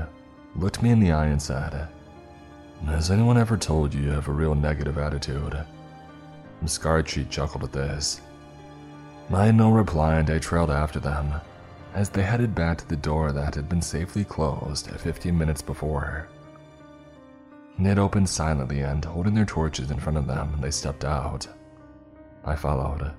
looked 0.55 0.81
me 0.81 0.91
in 0.91 0.99
the 0.99 1.11
eye, 1.11 1.27
and 1.27 1.41
said, 1.41 1.89
Has 2.85 3.11
anyone 3.11 3.37
ever 3.37 3.57
told 3.57 3.93
you 3.93 4.01
you 4.03 4.11
have 4.11 4.27
a 4.27 4.31
real 4.31 4.55
negative 4.55 4.97
attitude? 4.97 5.57
Scarcheek 6.65 7.29
chuckled 7.29 7.63
at 7.63 7.71
this. 7.71 8.21
I 9.33 9.47
had 9.47 9.55
no 9.55 9.71
reply 9.71 10.15
and 10.15 10.29
I 10.29 10.39
trailed 10.39 10.71
after 10.71 10.99
them 10.99 11.33
as 11.93 12.09
they 12.09 12.23
headed 12.23 12.53
back 12.53 12.77
to 12.77 12.87
the 12.87 12.95
door 12.95 13.31
that 13.31 13.55
had 13.55 13.67
been 13.67 13.81
safely 13.81 14.23
closed 14.23 14.89
15 14.89 15.37
minutes 15.37 15.61
before. 15.61 16.27
It 17.79 17.97
opened 17.97 18.29
silently 18.29 18.81
and, 18.81 19.03
holding 19.03 19.33
their 19.33 19.45
torches 19.45 19.91
in 19.91 19.99
front 19.99 20.17
of 20.17 20.27
them, 20.27 20.57
they 20.61 20.71
stepped 20.71 21.05
out. 21.05 21.47
I 22.45 22.55
followed. 22.55 23.13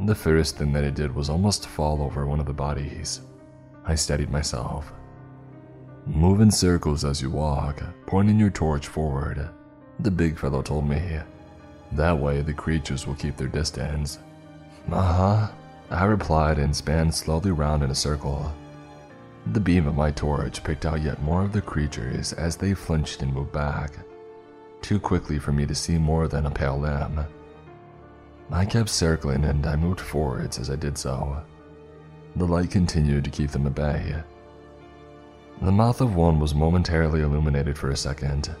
The 0.00 0.14
first 0.14 0.56
thing 0.56 0.72
that 0.72 0.84
I 0.84 0.90
did 0.90 1.14
was 1.14 1.28
almost 1.28 1.66
fall 1.66 2.02
over 2.02 2.26
one 2.26 2.40
of 2.40 2.46
the 2.46 2.52
bodies. 2.52 3.22
I 3.84 3.94
steadied 3.94 4.30
myself. 4.30 4.92
Move 6.08 6.40
in 6.40 6.50
circles 6.50 7.04
as 7.04 7.20
you 7.20 7.30
walk, 7.30 7.82
pointing 8.06 8.38
your 8.38 8.50
torch 8.50 8.88
forward, 8.88 9.50
the 10.00 10.10
big 10.10 10.38
fellow 10.38 10.62
told 10.62 10.88
me. 10.88 11.18
That 11.92 12.18
way 12.18 12.40
the 12.40 12.54
creatures 12.54 13.06
will 13.06 13.14
keep 13.14 13.36
their 13.36 13.46
distance. 13.48 14.18
Uh 14.90 15.12
huh, 15.12 15.48
I 15.90 16.04
replied 16.04 16.58
and 16.58 16.74
span 16.74 17.12
slowly 17.12 17.50
round 17.50 17.82
in 17.82 17.90
a 17.90 17.94
circle. 17.94 18.52
The 19.52 19.60
beam 19.60 19.86
of 19.86 19.96
my 19.96 20.10
torch 20.10 20.64
picked 20.64 20.86
out 20.86 21.02
yet 21.02 21.22
more 21.22 21.42
of 21.42 21.52
the 21.52 21.60
creatures 21.60 22.32
as 22.32 22.56
they 22.56 22.72
flinched 22.72 23.22
and 23.22 23.32
moved 23.32 23.52
back, 23.52 23.98
too 24.80 24.98
quickly 24.98 25.38
for 25.38 25.52
me 25.52 25.66
to 25.66 25.74
see 25.74 25.98
more 25.98 26.26
than 26.26 26.46
a 26.46 26.50
pale 26.50 26.78
limb. 26.78 27.20
I 28.50 28.64
kept 28.64 28.88
circling 28.88 29.44
and 29.44 29.66
I 29.66 29.76
moved 29.76 30.00
forwards 30.00 30.58
as 30.58 30.70
I 30.70 30.76
did 30.76 30.96
so. 30.96 31.42
The 32.36 32.46
light 32.46 32.70
continued 32.70 33.24
to 33.24 33.30
keep 33.30 33.50
them 33.50 33.66
at 33.66 33.74
bay. 33.74 34.16
The 35.60 35.72
mouth 35.72 36.00
of 36.00 36.14
one 36.14 36.38
was 36.38 36.54
momentarily 36.54 37.22
illuminated 37.22 37.76
for 37.76 37.90
a 37.90 37.96
second, 37.96 38.54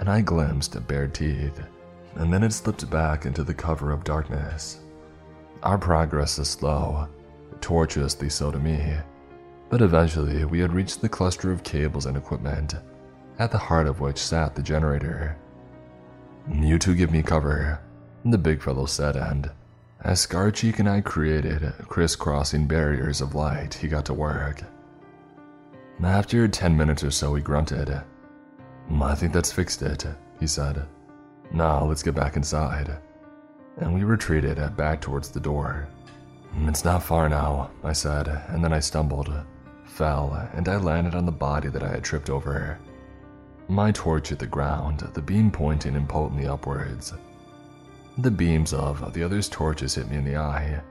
and 0.00 0.08
I 0.08 0.20
glimpsed 0.20 0.84
bared 0.88 1.14
teeth, 1.14 1.62
and 2.16 2.32
then 2.32 2.42
it 2.42 2.52
slipped 2.52 2.90
back 2.90 3.24
into 3.24 3.44
the 3.44 3.54
cover 3.54 3.92
of 3.92 4.02
darkness. 4.02 4.80
Our 5.62 5.78
progress 5.78 6.40
is 6.40 6.48
slow, 6.48 7.06
tortuously 7.60 8.28
so 8.30 8.50
to 8.50 8.58
me, 8.58 8.96
but 9.68 9.80
eventually 9.80 10.44
we 10.44 10.58
had 10.58 10.72
reached 10.72 11.00
the 11.00 11.08
cluster 11.08 11.52
of 11.52 11.62
cables 11.62 12.06
and 12.06 12.16
equipment, 12.16 12.74
at 13.38 13.52
the 13.52 13.58
heart 13.58 13.86
of 13.86 14.00
which 14.00 14.18
sat 14.18 14.56
the 14.56 14.62
generator. 14.62 15.36
You 16.50 16.80
two 16.80 16.96
give 16.96 17.12
me 17.12 17.22
cover, 17.22 17.80
the 18.24 18.38
big 18.38 18.60
fellow 18.60 18.86
said, 18.86 19.14
and 19.14 19.48
as 20.00 20.26
Scarcheek 20.26 20.80
and 20.80 20.88
I 20.88 21.00
created 21.00 21.72
crisscrossing 21.86 22.66
barriers 22.66 23.20
of 23.20 23.36
light, 23.36 23.74
he 23.74 23.86
got 23.86 24.04
to 24.06 24.14
work. 24.14 24.62
After 26.02 26.48
10 26.48 26.76
minutes 26.76 27.04
or 27.04 27.10
so, 27.10 27.34
he 27.34 27.42
grunted. 27.42 27.88
Mm, 28.90 29.02
I 29.02 29.14
think 29.14 29.32
that's 29.32 29.52
fixed 29.52 29.82
it, 29.82 30.06
he 30.38 30.46
said. 30.46 30.86
Now 31.52 31.84
let's 31.84 32.02
get 32.02 32.14
back 32.14 32.36
inside 32.36 32.98
and 33.80 33.94
we 33.94 34.04
retreated 34.04 34.58
back 34.76 35.00
towards 35.00 35.30
the 35.30 35.40
door. 35.40 35.88
Mm, 36.56 36.68
it's 36.68 36.84
not 36.84 37.02
far 37.02 37.28
now, 37.28 37.70
I 37.82 37.92
said, 37.92 38.28
and 38.48 38.62
then 38.62 38.72
I 38.72 38.80
stumbled, 38.80 39.32
fell, 39.84 40.48
and 40.54 40.68
I 40.68 40.76
landed 40.76 41.14
on 41.14 41.26
the 41.26 41.32
body 41.32 41.68
that 41.68 41.82
I 41.82 41.88
had 41.88 42.04
tripped 42.04 42.30
over. 42.30 42.78
My 43.68 43.92
torch 43.92 44.28
hit 44.28 44.38
the 44.38 44.46
ground, 44.46 45.00
the 45.14 45.22
beam 45.22 45.50
pointing 45.50 45.94
impotently 45.94 46.46
upwards. 46.46 47.12
The 48.18 48.30
beams 48.30 48.72
of 48.72 49.12
the 49.12 49.22
other's 49.22 49.48
torches 49.48 49.94
hit 49.94 50.10
me 50.10 50.16
in 50.16 50.24
the 50.24 50.36
eye. 50.36 50.82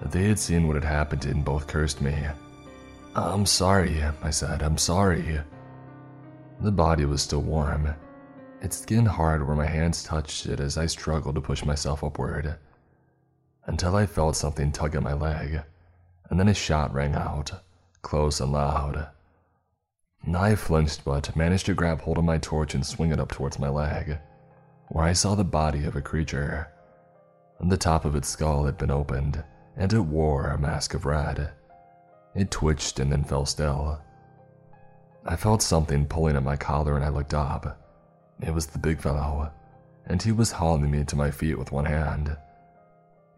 They 0.00 0.28
had 0.28 0.38
seen 0.38 0.66
what 0.66 0.76
had 0.76 0.84
happened 0.84 1.24
and 1.24 1.44
both 1.44 1.66
cursed 1.66 2.00
me. 2.00 2.14
I'm 3.16 3.46
sorry, 3.46 4.04
I 4.22 4.28
said, 4.28 4.62
I'm 4.62 4.76
sorry. 4.76 5.40
The 6.60 6.70
body 6.70 7.06
was 7.06 7.22
still 7.22 7.40
warm, 7.40 7.94
its 8.60 8.76
skin 8.76 9.06
hard 9.06 9.46
where 9.46 9.56
my 9.56 9.64
hands 9.64 10.04
touched 10.04 10.44
it 10.44 10.60
as 10.60 10.76
I 10.76 10.84
struggled 10.84 11.36
to 11.36 11.40
push 11.40 11.64
myself 11.64 12.04
upward. 12.04 12.58
Until 13.64 13.96
I 13.96 14.04
felt 14.04 14.36
something 14.36 14.70
tug 14.70 14.94
at 14.96 15.02
my 15.02 15.14
leg, 15.14 15.62
and 16.28 16.38
then 16.38 16.48
a 16.48 16.54
shot 16.54 16.92
rang 16.92 17.14
out, 17.14 17.50
close 18.02 18.38
and 18.38 18.52
loud. 18.52 19.08
I 20.34 20.54
flinched 20.54 21.02
but 21.02 21.34
managed 21.34 21.64
to 21.66 21.74
grab 21.74 22.02
hold 22.02 22.18
of 22.18 22.24
my 22.24 22.36
torch 22.36 22.74
and 22.74 22.84
swing 22.84 23.12
it 23.12 23.20
up 23.20 23.32
towards 23.32 23.58
my 23.58 23.70
leg, 23.70 24.18
where 24.88 25.06
I 25.06 25.14
saw 25.14 25.34
the 25.34 25.42
body 25.42 25.86
of 25.86 25.96
a 25.96 26.02
creature. 26.02 26.68
The 27.60 27.78
top 27.78 28.04
of 28.04 28.14
its 28.14 28.28
skull 28.28 28.66
had 28.66 28.76
been 28.76 28.90
opened, 28.90 29.42
and 29.74 29.90
it 29.90 30.00
wore 30.00 30.50
a 30.50 30.58
mask 30.58 30.92
of 30.92 31.06
red. 31.06 31.50
It 32.36 32.50
twitched 32.50 33.00
and 33.00 33.10
then 33.10 33.24
fell 33.24 33.46
still. 33.46 33.98
I 35.24 35.36
felt 35.36 35.62
something 35.62 36.06
pulling 36.06 36.36
at 36.36 36.42
my 36.44 36.56
collar 36.56 36.96
and 36.96 37.04
I 37.04 37.08
looked 37.08 37.34
up. 37.34 37.82
It 38.40 38.52
was 38.52 38.66
the 38.66 38.78
big 38.78 39.00
fellow, 39.00 39.50
and 40.06 40.22
he 40.22 40.32
was 40.32 40.52
hauling 40.52 40.90
me 40.90 41.02
to 41.04 41.16
my 41.16 41.30
feet 41.30 41.58
with 41.58 41.72
one 41.72 41.86
hand. 41.86 42.36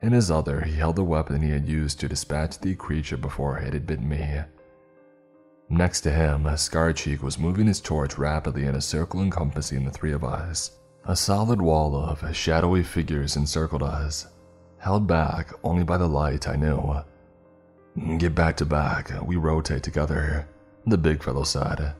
In 0.02 0.12
his 0.12 0.30
other, 0.30 0.60
he 0.60 0.74
held 0.74 0.96
the 0.96 1.04
weapon 1.04 1.40
he 1.40 1.50
had 1.50 1.68
used 1.68 2.00
to 2.00 2.08
dispatch 2.08 2.58
the 2.58 2.74
creature 2.74 3.16
before 3.16 3.58
it 3.58 3.72
had 3.72 3.86
bitten 3.86 4.08
me. 4.08 4.40
Next 5.68 6.00
to 6.02 6.10
him, 6.10 6.44
Scarcheek 6.56 7.22
was 7.22 7.38
moving 7.38 7.66
his 7.66 7.80
torch 7.80 8.18
rapidly 8.18 8.64
in 8.66 8.74
a 8.74 8.80
circle 8.80 9.22
encompassing 9.22 9.84
the 9.84 9.90
three 9.90 10.12
of 10.12 10.24
us. 10.24 10.72
A 11.04 11.14
solid 11.14 11.60
wall 11.62 11.94
of 11.94 12.34
shadowy 12.34 12.82
figures 12.82 13.36
encircled 13.36 13.82
us, 13.82 14.26
held 14.78 15.06
back 15.06 15.52
only 15.62 15.84
by 15.84 15.98
the 15.98 16.08
light 16.08 16.48
I 16.48 16.56
knew. 16.56 16.96
Get 18.18 18.34
back 18.34 18.56
to 18.58 18.64
back, 18.64 19.10
we 19.24 19.34
rotate 19.36 19.82
together, 19.82 20.48
the 20.86 20.96
big 20.96 21.22
fellow 21.22 21.42
said. 21.42 21.94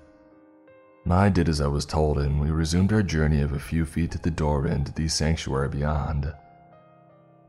I 1.11 1.29
did 1.29 1.49
as 1.49 1.61
I 1.61 1.67
was 1.67 1.85
told, 1.85 2.19
and 2.19 2.41
we 2.41 2.51
resumed 2.51 2.93
our 2.93 3.03
journey 3.03 3.41
of 3.41 3.53
a 3.53 3.59
few 3.59 3.85
feet 3.85 4.13
to 4.13 4.19
the 4.19 4.31
door 4.31 4.67
into 4.67 4.93
the 4.93 5.09
sanctuary 5.09 5.69
beyond. 5.69 6.33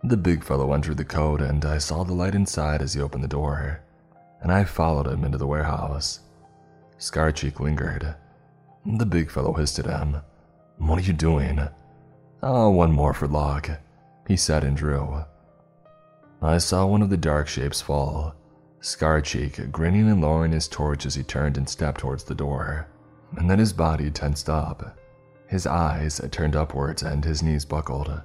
The 0.03 0.17
big 0.17 0.43
fellow 0.43 0.73
entered 0.73 0.97
the 0.97 1.05
code, 1.05 1.41
and 1.41 1.63
I 1.63 1.77
saw 1.77 2.03
the 2.03 2.13
light 2.13 2.33
inside 2.33 2.81
as 2.81 2.93
he 2.93 3.01
opened 3.01 3.23
the 3.23 3.27
door, 3.27 3.81
and 4.41 4.51
I 4.51 4.63
followed 4.63 5.07
him 5.07 5.23
into 5.23 5.37
the 5.37 5.47
warehouse. 5.47 6.21
Scarcheek 6.97 7.59
lingered. 7.59 8.15
The 8.85 9.05
big 9.05 9.29
fellow 9.29 9.53
hissed 9.53 9.77
at 9.77 9.85
him. 9.85 10.21
What 10.77 10.97
are 10.97 11.03
you 11.03 11.13
doing? 11.13 11.59
Oh, 12.41 12.69
one 12.69 12.93
more 12.93 13.13
for 13.13 13.27
luck, 13.27 13.69
he 14.27 14.37
said 14.37 14.63
and 14.63 14.75
drew. 14.75 15.23
I 16.41 16.57
saw 16.57 16.85
one 16.85 17.01
of 17.01 17.09
the 17.09 17.17
dark 17.17 17.47
shapes 17.49 17.81
fall, 17.81 18.33
Scarcheek 18.81 19.71
grinning 19.71 20.09
and 20.09 20.21
lowering 20.21 20.51
his 20.51 20.67
torch 20.67 21.05
as 21.05 21.15
he 21.15 21.23
turned 21.23 21.57
and 21.57 21.67
stepped 21.67 21.99
towards 21.99 22.23
the 22.23 22.35
door. 22.35 22.87
And 23.37 23.49
then 23.49 23.59
his 23.59 23.73
body 23.73 24.09
tensed 24.09 24.49
up. 24.49 24.97
His 25.47 25.67
eyes 25.67 26.21
turned 26.31 26.55
upwards 26.55 27.03
and 27.03 27.23
his 27.23 27.43
knees 27.43 27.65
buckled. 27.65 28.21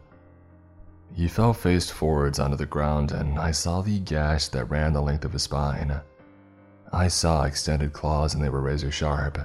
He 1.15 1.29
fell 1.29 1.53
face 1.53 1.91
forwards 1.91 2.39
onto 2.39 2.57
the 2.57 2.67
ground, 2.67 3.13
and 3.13 3.39
I 3.39 3.53
saw 3.53 3.83
the 3.83 4.01
gash 4.01 4.49
that 4.49 4.71
ran 4.71 4.93
the 4.93 5.01
length 5.01 5.25
of 5.25 5.33
his 5.33 5.43
spine. 5.43 6.01
I 6.93 7.09
saw 7.09 7.45
extended 7.45 7.93
claws, 7.93 8.35
and 8.35 8.43
they 8.43 8.49
were 8.49 8.61
razor 8.61 8.91
sharp, 8.91 9.39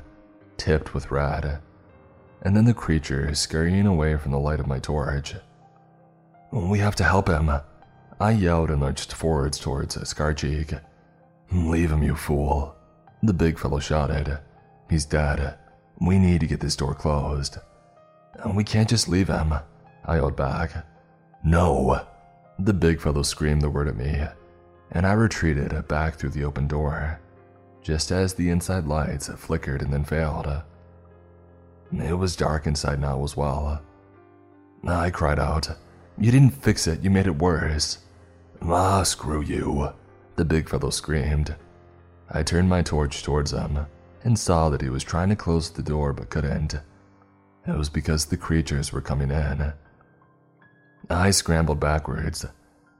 tipped 0.58 0.94
with 0.94 1.12
red. 1.12 1.60
And 2.42 2.56
then 2.56 2.66
the 2.66 2.74
creature 2.74 3.34
scurrying 3.36 3.86
away 3.86 4.18
from 4.18 4.32
the 4.32 4.40
light 4.40 4.60
of 4.60 4.68
my 4.68 4.80
torch. 4.80 5.36
We 6.52 6.80
have 6.80 6.96
to 6.96 7.04
help 7.04 7.28
him. 7.28 7.52
I 8.20 8.32
yelled 8.32 8.72
and 8.72 8.82
lurched 8.82 9.14
forwards 9.14 9.60
towards 9.60 9.96
Scarcheek. 9.96 10.80
Leave 11.52 11.92
him, 11.92 12.04
you 12.04 12.16
fool. 12.16 12.76
The 13.24 13.34
big 13.34 13.58
fellow 13.58 13.80
shouted. 13.80 14.40
He's 14.90 15.06
dead. 15.06 15.58
We 16.00 16.20
need 16.20 16.42
to 16.42 16.48
get 16.48 16.60
this 16.60 16.76
door 16.76 16.94
closed. 16.94 17.58
We 18.54 18.64
can't 18.64 18.90
just 18.90 19.10
leave 19.10 19.28
him, 19.28 19.54
I 20.06 20.16
yelled 20.16 20.36
back. 20.36 20.86
No! 21.44 22.06
The 22.58 22.74
big 22.74 23.02
fellow 23.02 23.24
screamed 23.24 23.62
the 23.62 23.70
word 23.70 23.88
at 23.88 23.98
me, 23.98 24.22
and 24.92 25.06
I 25.06 25.14
retreated 25.14 25.88
back 25.88 26.16
through 26.16 26.32
the 26.32 26.44
open 26.44 26.68
door, 26.68 27.20
just 27.82 28.12
as 28.12 28.34
the 28.34 28.50
inside 28.50 28.86
lights 28.86 29.30
flickered 29.30 29.82
and 29.82 29.92
then 29.92 30.04
failed. 30.04 30.48
It 31.92 32.18
was 32.18 32.36
dark 32.36 32.68
inside 32.68 33.00
now 33.00 33.24
as 33.24 33.36
well. 33.36 33.82
I 34.88 35.10
cried 35.10 35.40
out, 35.40 35.70
You 36.18 36.32
didn't 36.32 36.52
fix 36.52 36.88
it, 36.88 37.02
you 37.02 37.10
made 37.10 37.28
it 37.28 37.38
worse. 37.38 38.00
Ah, 38.62 39.04
screw 39.04 39.42
you, 39.42 39.94
the 40.40 40.46
big 40.46 40.70
fellow 40.70 40.90
screamed. 40.90 41.54
I 42.32 42.44
turned 42.44 42.70
my 42.70 42.82
torch 42.82 43.24
towards 43.24 43.52
him 43.52 43.86
and 44.24 44.40
saw 44.40 44.70
that 44.70 44.80
he 44.80 44.88
was 44.88 45.04
trying 45.04 45.28
to 45.28 45.36
close 45.36 45.70
the 45.70 45.84
door 45.84 46.14
but 46.14 46.30
couldn't. 46.30 46.76
It 47.68 47.76
was 47.76 47.90
because 47.90 48.24
the 48.24 48.38
creatures 48.38 48.94
were 48.94 49.02
coming 49.02 49.32
in. 49.32 49.74
I 51.10 51.32
scrambled 51.32 51.82
backwards. 51.82 52.46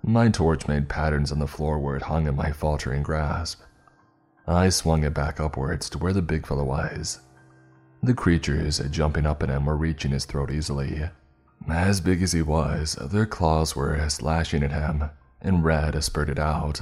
My 0.04 0.28
torch 0.28 0.68
made 0.68 0.90
patterns 0.90 1.32
on 1.32 1.40
the 1.40 1.48
floor 1.48 1.80
where 1.80 1.96
it 1.96 2.02
hung 2.02 2.28
in 2.28 2.36
my 2.36 2.52
faltering 2.52 3.04
grasp. 3.04 3.62
I 4.46 4.68
swung 4.68 5.06
it 5.06 5.14
back 5.14 5.40
upwards 5.40 5.90
to 5.92 5.98
where 5.98 6.12
the 6.12 6.22
big 6.22 6.46
fellow 6.46 6.66
was. 6.66 7.22
The 8.04 8.14
creatures 8.14 8.80
jumping 8.92 9.26
up 9.26 9.42
at 9.44 9.50
him 9.50 9.66
were 9.66 9.78
reaching 9.78 10.12
his 10.12 10.26
throat 10.26 10.52
easily. 10.52 11.10
As 11.70 12.02
big 12.02 12.22
as 12.22 12.34
he 12.34 12.42
was, 12.42 12.96
their 12.96 13.26
claws 13.26 13.78
were 13.78 14.10
slashing 14.10 14.62
at 14.62 14.74
him, 14.74 15.06
and 15.40 15.64
red 15.64 16.04
spurted 16.04 16.38
out. 16.38 16.82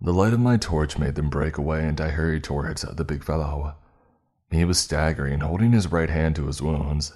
The 0.00 0.12
light 0.12 0.34
of 0.34 0.40
my 0.40 0.56
torch 0.56 0.98
made 0.98 1.14
them 1.14 1.30
break 1.30 1.56
away, 1.56 1.86
and 1.86 2.00
I 2.00 2.10
hurried 2.10 2.44
towards 2.44 2.82
the 2.82 3.04
big 3.04 3.24
fellow. 3.24 3.74
He 4.50 4.64
was 4.64 4.78
staggering, 4.78 5.40
holding 5.40 5.72
his 5.72 5.90
right 5.90 6.10
hand 6.10 6.36
to 6.36 6.46
his 6.46 6.60
wounds, 6.60 7.12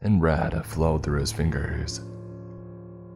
and 0.00 0.22
red 0.22 0.64
flowed 0.64 1.02
through 1.02 1.20
his 1.20 1.32
fingers. 1.32 2.00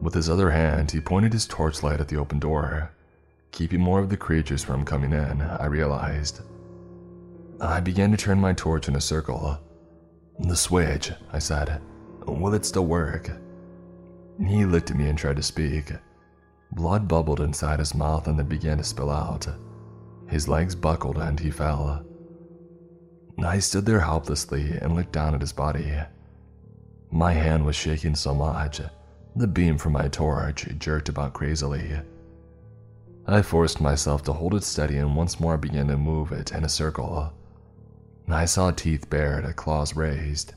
With 0.01 0.13
his 0.13 0.29
other 0.29 0.51
hand, 0.51 0.91
he 0.91 0.99
pointed 0.99 1.33
his 1.33 1.47
torchlight 1.47 2.01
at 2.01 2.09
the 2.09 2.17
open 2.17 2.39
door, 2.39 2.91
keeping 3.51 3.79
more 3.79 3.99
of 3.99 4.09
the 4.09 4.17
creatures 4.17 4.63
from 4.63 4.83
coming 4.83 5.13
in, 5.13 5.41
I 5.41 5.65
realized. 5.65 6.41
I 7.61 7.79
began 7.79 8.11
to 8.11 8.17
turn 8.17 8.39
my 8.39 8.53
torch 8.53 8.89
in 8.89 8.97
a 8.97 9.01
circle. 9.01 9.57
The 10.39 10.57
switch, 10.57 11.11
I 11.31 11.39
said. 11.39 11.81
Will 12.27 12.53
it 12.53 12.65
still 12.65 12.85
work? 12.85 13.31
He 14.45 14.65
looked 14.65 14.91
at 14.91 14.97
me 14.97 15.07
and 15.07 15.17
tried 15.17 15.37
to 15.37 15.43
speak. 15.43 15.93
Blood 16.75 17.07
bubbled 17.07 17.39
inside 17.39 17.79
his 17.79 17.95
mouth 17.95 18.27
and 18.27 18.37
then 18.37 18.47
began 18.47 18.77
to 18.77 18.83
spill 18.83 19.09
out. 19.09 19.47
His 20.27 20.47
legs 20.47 20.75
buckled 20.75 21.17
and 21.17 21.39
he 21.39 21.49
fell. 21.49 22.05
I 23.43 23.59
stood 23.59 23.85
there 23.85 24.01
helplessly 24.01 24.77
and 24.81 24.95
looked 24.95 25.11
down 25.11 25.33
at 25.35 25.41
his 25.41 25.53
body. 25.53 25.93
My 27.11 27.33
hand 27.33 27.65
was 27.65 27.75
shaking 27.75 28.15
so 28.15 28.33
much 28.33 28.81
the 29.35 29.47
beam 29.47 29.77
from 29.77 29.93
my 29.93 30.07
torch 30.07 30.65
jerked 30.79 31.09
about 31.09 31.33
crazily. 31.33 31.99
I 33.27 33.41
forced 33.41 33.81
myself 33.81 34.23
to 34.23 34.33
hold 34.33 34.53
it 34.53 34.63
steady 34.63 34.97
and 34.97 35.15
once 35.15 35.39
more 35.39 35.57
began 35.57 35.87
to 35.87 35.97
move 35.97 36.31
it 36.31 36.53
in 36.53 36.63
a 36.63 36.69
circle. 36.69 37.33
I 38.29 38.45
saw 38.45 38.71
teeth 38.71 39.09
bared, 39.09 39.53
claws 39.55 39.95
raised, 39.95 40.53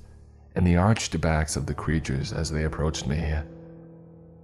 and 0.55 0.67
the 0.67 0.77
arched 0.77 1.21
backs 1.21 1.57
of 1.57 1.67
the 1.67 1.75
creatures 1.75 2.33
as 2.33 2.51
they 2.51 2.65
approached 2.65 3.07
me. 3.07 3.35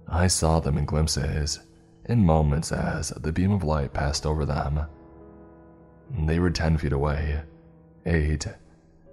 I 0.07 0.27
saw 0.27 0.59
them 0.59 0.77
in 0.77 0.85
glimpses, 0.85 1.59
in 2.05 2.25
moments 2.25 2.71
as 2.71 3.09
the 3.09 3.31
beam 3.31 3.51
of 3.51 3.63
light 3.63 3.93
passed 3.93 4.25
over 4.25 4.45
them. 4.45 4.81
They 6.25 6.39
were 6.39 6.51
ten 6.51 6.77
feet 6.77 6.93
away, 6.93 7.41
eight. 8.05 8.47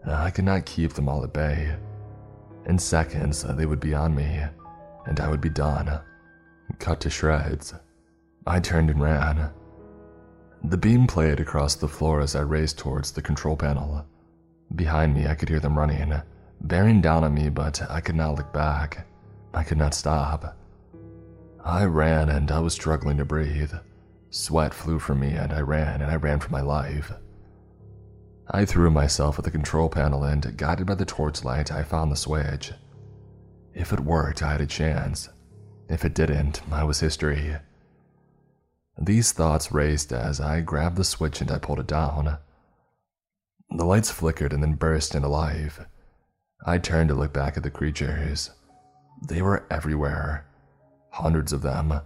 I 0.07 0.31
could 0.31 0.45
not 0.45 0.67
keep 0.67 0.93
them 0.93 1.09
all 1.09 1.25
at 1.25 1.33
bay. 1.33 1.75
In 2.67 2.79
seconds, 2.79 3.43
they 3.43 3.67
would 3.67 3.81
be 3.81 3.95
on 3.95 4.15
me 4.15 4.43
and 5.07 5.21
I 5.21 5.29
would 5.29 5.41
be 5.41 5.49
done, 5.49 6.01
cut 6.79 7.01
to 7.01 7.11
shreds. 7.11 7.75
I 8.47 8.61
turned 8.61 8.91
and 8.91 9.01
ran. 9.01 9.51
The 10.65 10.77
beam 10.77 11.07
played 11.07 11.41
across 11.41 11.75
the 11.75 11.89
floor 11.89 12.21
as 12.21 12.37
I 12.37 12.43
raced 12.43 12.79
towards 12.79 13.11
the 13.11 13.23
control 13.23 13.57
panel. 13.57 14.05
Behind 14.75 15.15
me, 15.15 15.27
I 15.27 15.35
could 15.35 15.49
hear 15.49 15.61
them 15.61 15.77
running, 15.77 16.15
bearing 16.61 17.01
down 17.01 17.25
on 17.25 17.35
me, 17.35 17.49
but 17.49 17.83
I 17.91 18.01
could 18.01 18.15
not 18.15 18.37
look 18.37 18.53
back. 18.53 19.07
I 19.55 19.65
could 19.65 19.79
not 19.79 19.95
stop. 19.95 20.57
I 21.65 21.85
ran 21.85 22.29
and 22.29 22.51
I 22.51 22.59
was 22.59 22.75
struggling 22.75 23.19
to 23.19 23.25
breathe. 23.25 23.73
Sweat 24.31 24.75
flew 24.75 24.99
from 24.99 25.21
me 25.21 25.33
and 25.33 25.53
I 25.53 25.61
ran 25.61 26.03
and 26.03 26.11
I 26.11 26.17
ran 26.17 26.41
for 26.41 26.51
my 26.51 26.61
life. 26.61 27.13
I 28.51 28.65
threw 28.65 28.91
myself 28.91 29.39
at 29.39 29.45
the 29.45 29.51
control 29.51 29.89
panel 29.89 30.25
and, 30.25 30.57
guided 30.57 30.87
by 30.87 30.97
the 30.97 31.05
torchlight, 31.05 31.71
I 31.71 31.85
found 31.85 32.11
the 32.11 32.17
switch. 32.17 32.73
If 33.75 33.93
it 33.93 34.01
worked, 34.01 34.43
I 34.43 34.53
had 34.53 34.61
a 34.61 34.67
chance. 34.67 35.29
If 35.89 36.05
it 36.05 36.15
didn't, 36.15 36.63
I 36.71 36.85
was 36.85 37.01
history. 37.01 37.57
These 38.99 39.33
thoughts 39.33 39.73
raced 39.73 40.13
as 40.13 40.41
I 40.41 40.61
grabbed 40.61 40.97
the 40.97 41.05
switch 41.05 41.41
and 41.41 41.51
I 41.51 41.59
pulled 41.59 41.81
it 41.81 41.87
down. 41.87 42.39
The 43.71 43.85
lights 43.85 44.11
flickered 44.11 44.53
and 44.53 44.63
then 44.63 44.75
burst 44.75 45.15
into 45.15 45.29
life. 45.29 45.81
I 46.67 46.79
turned 46.79 47.09
to 47.09 47.15
look 47.15 47.33
back 47.33 47.57
at 47.57 47.63
the 47.63 47.71
creatures. 47.71 48.51
They 49.29 49.41
were 49.41 49.67
everywhere. 49.71 50.47
Hundreds 51.13 51.53
of 51.53 51.63
them, 51.63 52.01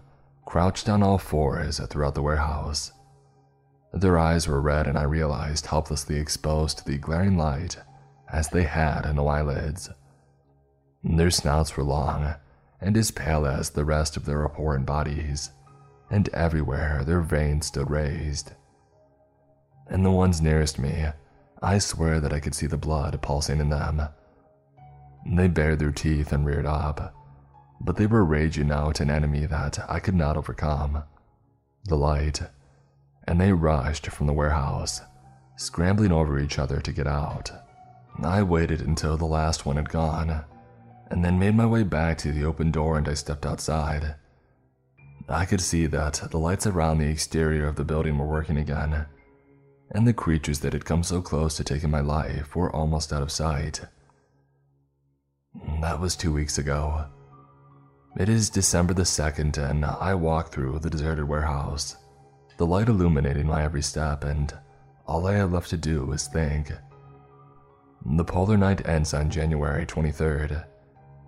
crouched 0.45 0.89
on 0.89 1.03
all 1.03 1.19
fours 1.19 1.79
throughout 1.79 2.15
the 2.15 2.23
warehouse. 2.23 2.93
Their 3.93 4.19
eyes 4.19 4.47
were 4.47 4.61
red, 4.61 4.87
and 4.87 4.99
I 4.99 5.05
realized 5.05 5.67
helplessly 5.67 6.17
exposed 6.17 6.79
to 6.79 6.85
the 6.85 6.99
glaring 6.99 7.39
light 7.39 7.79
as 8.31 8.49
they 8.49 8.65
had 8.65 9.11
no 9.15 9.29
eyelids. 9.29 9.89
Their 11.03 11.31
snouts 11.31 11.77
were 11.77 11.85
long 11.85 12.35
and 12.81 12.97
as 12.97 13.11
pale 13.11 13.47
as 13.47 13.71
the 13.71 13.85
rest 13.85 14.17
of 14.17 14.25
their 14.25 14.45
abhorrent 14.45 14.87
bodies, 14.87 15.51
and 16.11 16.29
everywhere 16.31 17.05
their 17.05 17.21
veins 17.21 17.67
stood 17.67 17.91
raised. 17.91 18.53
And 19.89 20.05
the 20.05 20.11
ones 20.11 20.43
nearest 20.43 20.79
me, 20.79 21.07
I 21.63 21.79
swear 21.79 22.21
that 22.21 22.33
I 22.33 22.41
could 22.41 22.55
see 22.55 22.67
the 22.67 22.77
blood 22.77 23.21
pulsing 23.23 23.61
in 23.61 23.71
them. 23.71 24.03
They 25.25 25.49
bared 25.49 25.79
their 25.79 25.93
teeth 25.93 26.33
and 26.33 26.45
reared 26.45 26.67
up, 26.67 27.15
but 27.81 27.97
they 27.97 28.07
were 28.07 28.25
raging 28.25 28.71
out 28.71 29.01
an 29.01 29.11
enemy 29.11 29.47
that 29.47 29.79
I 29.89 30.01
could 30.01 30.15
not 30.15 30.37
overcome 30.37 31.03
the 31.85 31.97
light, 31.97 32.43
and 33.25 33.41
they 33.41 33.53
rushed 33.53 34.07
from 34.09 34.27
the 34.27 34.33
warehouse, 34.33 35.01
scrambling 35.57 36.13
over 36.13 36.39
each 36.39 36.59
other 36.59 36.81
to 36.81 36.93
get 36.93 37.07
out. 37.07 37.51
I 38.23 38.43
waited 38.43 38.81
until 38.81 39.17
the 39.17 39.27
last 39.27 39.67
one 39.67 39.77
had 39.77 39.91
gone 39.91 40.45
and 41.11 41.25
then 41.25 41.39
made 41.39 41.55
my 41.55 41.67
way 41.67 41.83
back 41.83 42.19
to 42.19 42.33
the 42.33 42.45
open 42.45 42.71
door 42.71 42.99
and 42.99 43.09
I 43.09 43.15
stepped 43.15 43.47
outside. 43.47 44.17
I 45.29 45.45
could 45.45 45.61
see 45.61 45.87
that 45.87 46.29
the 46.31 46.39
lights 46.39 46.67
around 46.67 46.99
the 46.99 47.09
exterior 47.09 47.67
of 47.67 47.77
the 47.77 47.85
building 47.85 48.19
were 48.19 48.27
working 48.27 48.57
again, 48.57 49.07
and 49.91 50.07
the 50.07 50.13
creatures 50.13 50.61
that 50.61 50.73
had 50.73 50.85
come 50.85 51.03
so 51.03 51.21
close 51.21 51.57
to 51.57 51.65
taking 51.65 51.91
my 51.91 52.01
life 52.01 52.55
were 52.55 52.75
almost 52.75 53.13
out 53.13 53.23
of 53.23 53.33
sight. 53.33 53.83
That 55.81 56.01
was 56.01 56.17
two 56.17 56.33
weeks 56.33 56.59
ago. 56.59 57.07
It 58.19 58.29
is 58.29 58.49
December 58.49 58.95
the 58.95 59.03
2nd, 59.03 59.59
and 59.59 59.85
I 59.85 60.15
walk 60.15 60.51
through 60.51 60.79
the 60.79 60.89
deserted 60.89 61.29
warehouse, 61.29 61.97
the 62.57 62.67
light 62.67 62.89
illuminating 62.89 63.47
my 63.47 63.63
every 63.63 63.83
step, 63.83 64.25
and 64.25 64.53
all 65.07 65.27
I 65.27 65.35
have 65.35 65.53
left 65.53 65.69
to 65.71 65.77
do 65.77 66.11
is 66.13 66.27
think. 66.27 66.73
The 68.05 68.25
polar 68.25 68.57
night 68.57 68.89
ends 68.89 69.13
on 69.13 69.31
January 69.31 69.85
23rd 69.85 70.65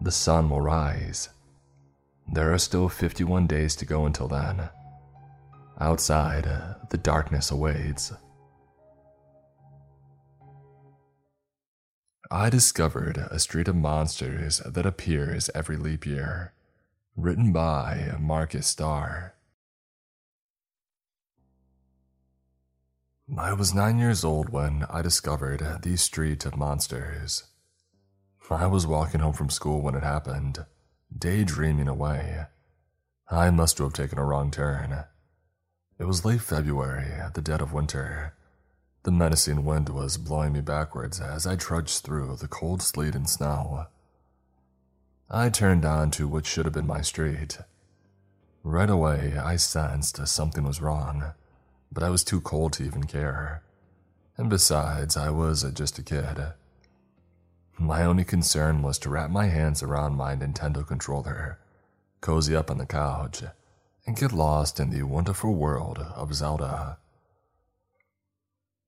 the 0.00 0.12
sun 0.12 0.48
will 0.48 0.60
rise. 0.60 1.28
There 2.32 2.52
are 2.52 2.58
still 2.58 2.88
51 2.88 3.46
days 3.46 3.74
to 3.76 3.84
go 3.84 4.06
until 4.06 4.28
then. 4.28 4.68
Outside, 5.80 6.44
the 6.90 6.98
darkness 6.98 7.50
awaits. 7.50 8.12
I 12.30 12.50
discovered 12.50 13.16
a 13.30 13.38
street 13.38 13.68
of 13.68 13.76
monsters 13.76 14.58
that 14.58 14.86
appears 14.86 15.50
every 15.54 15.76
leap 15.76 16.06
year, 16.06 16.52
written 17.18 17.52
by 17.52 18.14
Marcus 18.20 18.68
Starr. 18.68 19.34
I 23.36 23.52
was 23.54 23.74
nine 23.74 23.98
years 23.98 24.24
old 24.24 24.50
when 24.50 24.86
I 24.88 25.02
discovered 25.02 25.82
the 25.82 25.96
street 25.96 26.46
of 26.46 26.56
monsters. 26.56 27.42
I 28.48 28.66
was 28.66 28.86
walking 28.86 29.18
home 29.18 29.32
from 29.32 29.50
school 29.50 29.82
when 29.82 29.96
it 29.96 30.04
happened, 30.04 30.64
daydreaming 31.16 31.88
away. 31.88 32.46
I 33.28 33.50
must 33.50 33.78
have 33.78 33.92
taken 33.94 34.18
a 34.18 34.24
wrong 34.24 34.52
turn. 34.52 35.04
It 35.98 36.04
was 36.04 36.24
late 36.24 36.40
February, 36.40 37.10
at 37.10 37.34
the 37.34 37.42
dead 37.42 37.60
of 37.60 37.72
winter. 37.72 38.34
The 39.02 39.10
menacing 39.10 39.64
wind 39.64 39.88
was 39.88 40.18
blowing 40.18 40.52
me 40.52 40.60
backwards 40.60 41.20
as 41.20 41.48
I 41.48 41.56
trudged 41.56 42.04
through 42.04 42.36
the 42.36 42.48
cold 42.48 42.80
sleet 42.80 43.16
and 43.16 43.28
snow. 43.28 43.88
I 45.30 45.50
turned 45.50 45.84
on 45.84 46.10
to 46.12 46.26
what 46.26 46.46
should 46.46 46.64
have 46.64 46.72
been 46.72 46.86
my 46.86 47.02
street. 47.02 47.58
Right 48.62 48.88
away, 48.88 49.36
I 49.36 49.56
sensed 49.56 50.26
something 50.26 50.64
was 50.64 50.80
wrong, 50.80 51.32
but 51.92 52.02
I 52.02 52.08
was 52.08 52.24
too 52.24 52.40
cold 52.40 52.72
to 52.74 52.84
even 52.84 53.04
care. 53.04 53.62
And 54.38 54.48
besides, 54.48 55.18
I 55.18 55.28
was 55.28 55.70
just 55.74 55.98
a 55.98 56.02
kid. 56.02 56.54
My 57.78 58.04
only 58.04 58.24
concern 58.24 58.80
was 58.82 58.98
to 59.00 59.10
wrap 59.10 59.30
my 59.30 59.46
hands 59.46 59.82
around 59.82 60.16
my 60.16 60.34
Nintendo 60.34 60.86
controller, 60.86 61.58
cozy 62.22 62.56
up 62.56 62.70
on 62.70 62.78
the 62.78 62.86
couch, 62.86 63.42
and 64.06 64.16
get 64.16 64.32
lost 64.32 64.80
in 64.80 64.88
the 64.88 65.02
wonderful 65.02 65.54
world 65.54 65.98
of 65.98 66.34
Zelda. 66.34 66.96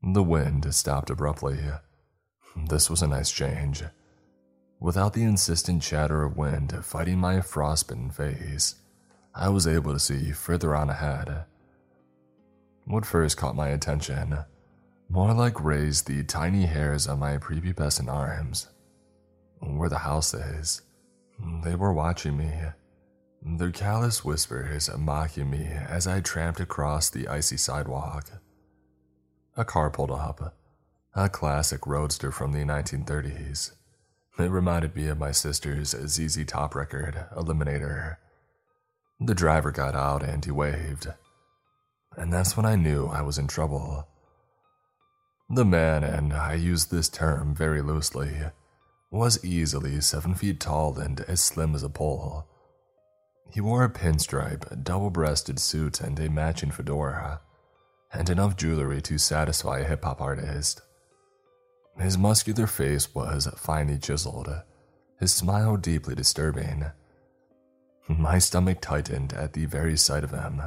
The 0.03 0.23
wind 0.23 0.75
stopped 0.75 1.11
abruptly. 1.11 1.59
This 2.57 2.89
was 2.89 3.03
a 3.03 3.07
nice 3.07 3.31
change. 3.31 3.83
Without 4.81 5.12
the 5.12 5.24
insistent 5.24 5.82
chatter 5.82 6.24
of 6.24 6.39
wind 6.39 6.74
fighting 6.82 7.19
my 7.19 7.43
frostbitten 7.43 8.11
face, 8.11 8.77
I 9.35 9.51
was 9.51 9.66
able 9.66 9.93
to 9.93 10.01
see 10.01 10.32
further 10.32 10.74
on 10.74 10.89
ahead. 10.89 11.44
What 12.86 13.05
first 13.05 13.36
caught 13.36 13.55
my 13.55 13.69
attention, 13.69 14.39
more 15.11 15.35
like 15.35 15.62
raised 15.62 16.07
the 16.07 16.24
tiny 16.24 16.65
hairs 16.65 17.07
on 17.07 17.19
my 17.19 17.36
prepubescent 17.36 18.09
arms, 18.09 18.70
were 19.61 19.90
the 19.90 19.98
houses. 19.98 20.81
They 21.62 21.74
were 21.74 21.93
watching 21.93 22.39
me, 22.39 22.51
their 23.43 23.73
callous 23.73 24.24
whispers 24.24 24.89
mocking 24.97 25.51
me 25.51 25.65
as 25.66 26.07
I 26.07 26.20
tramped 26.20 26.59
across 26.59 27.11
the 27.11 27.28
icy 27.28 27.59
sidewalk. 27.59 28.31
A 29.59 29.65
car 29.65 29.90
pulled 29.90 30.11
up, 30.11 30.57
a 31.15 31.28
classic 31.28 31.86
roadster 31.86 32.32
from 32.32 32.52
the 32.52 32.65
1930s. 32.65 33.73
It 34.41 34.51
reminded 34.51 34.97
me 34.97 35.07
of 35.09 35.19
my 35.19 35.33
sister's 35.33 35.91
ZZ 35.91 36.45
Top 36.47 36.75
record, 36.75 37.27
Eliminator. 37.37 38.17
The 39.21 39.35
driver 39.35 39.71
got 39.71 39.95
out 39.95 40.23
and 40.23 40.45
he 40.45 40.51
waved. 40.51 41.09
And 42.17 42.33
that's 42.33 42.57
when 42.57 42.65
I 42.65 42.75
knew 42.75 43.07
I 43.07 43.21
was 43.21 43.39
in 43.39 43.47
trouble. 43.47 44.09
The 45.49 45.65
man, 45.65 46.05
and 46.05 46.33
I 46.33 46.55
use 46.55 46.87
this 46.87 47.09
term 47.09 47.55
very 47.55 47.83
loosely, 47.83 48.31
was 49.11 49.45
easily 49.45 50.01
seven 50.01 50.35
feet 50.35 50.59
tall 50.59 50.99
and 50.99 51.21
as 51.23 51.41
slim 51.41 51.75
as 51.75 51.83
a 51.83 51.91
pole. 51.91 52.47
He 53.53 53.61
wore 53.61 53.85
a 53.85 53.91
pinstripe, 53.91 54.85
double 54.85 55.11
breasted 55.11 55.59
suit 55.59 56.01
and 56.01 56.19
a 56.19 56.31
matching 56.31 56.71
fedora 56.71 57.41
and 58.12 58.29
enough 58.29 58.57
jewelry 58.57 59.01
to 59.03 59.19
satisfy 59.19 59.81
a 59.81 59.85
hip 59.85 60.05
hop 60.05 60.21
artist. 60.21 60.83
His 61.99 62.17
muscular 62.17 62.67
face 62.67 63.15
was 63.15 63.47
finely 63.57 63.99
chiseled, 63.99 64.49
his 65.19 65.33
smile 65.33 65.77
deeply 65.77 66.15
disturbing. 66.15 66.87
My 68.09 68.39
stomach 68.39 68.81
tightened 68.81 69.33
at 69.33 69.53
the 69.53 69.67
very 69.67 69.97
sight 69.97 70.25
of 70.25 70.31
him. 70.31 70.62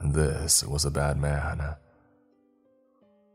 This 0.00 0.62
was 0.62 0.84
a 0.84 0.90
bad 0.90 1.16
man. 1.16 1.76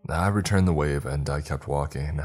I 0.09 0.27
returned 0.27 0.68
the 0.68 0.73
wave 0.73 1.05
and 1.05 1.30
I 1.30 1.41
kept 1.41 1.68
walking. 1.68 2.22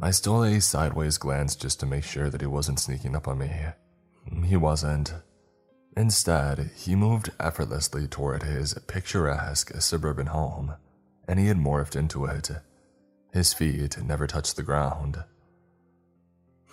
I 0.00 0.10
stole 0.10 0.44
a 0.44 0.60
sideways 0.60 1.18
glance 1.18 1.56
just 1.56 1.80
to 1.80 1.86
make 1.86 2.04
sure 2.04 2.30
that 2.30 2.40
he 2.40 2.46
wasn't 2.46 2.80
sneaking 2.80 3.16
up 3.16 3.26
on 3.26 3.38
me. 3.38 3.50
He 4.44 4.56
wasn't. 4.56 5.14
Instead, 5.96 6.70
he 6.76 6.94
moved 6.94 7.32
effortlessly 7.40 8.06
toward 8.06 8.42
his 8.42 8.74
picturesque 8.86 9.72
suburban 9.80 10.26
home, 10.26 10.74
and 11.26 11.40
he 11.40 11.46
had 11.46 11.56
morphed 11.56 11.96
into 11.96 12.24
it. 12.26 12.50
His 13.32 13.52
feet 13.52 14.02
never 14.02 14.26
touched 14.26 14.56
the 14.56 14.62
ground. 14.62 15.22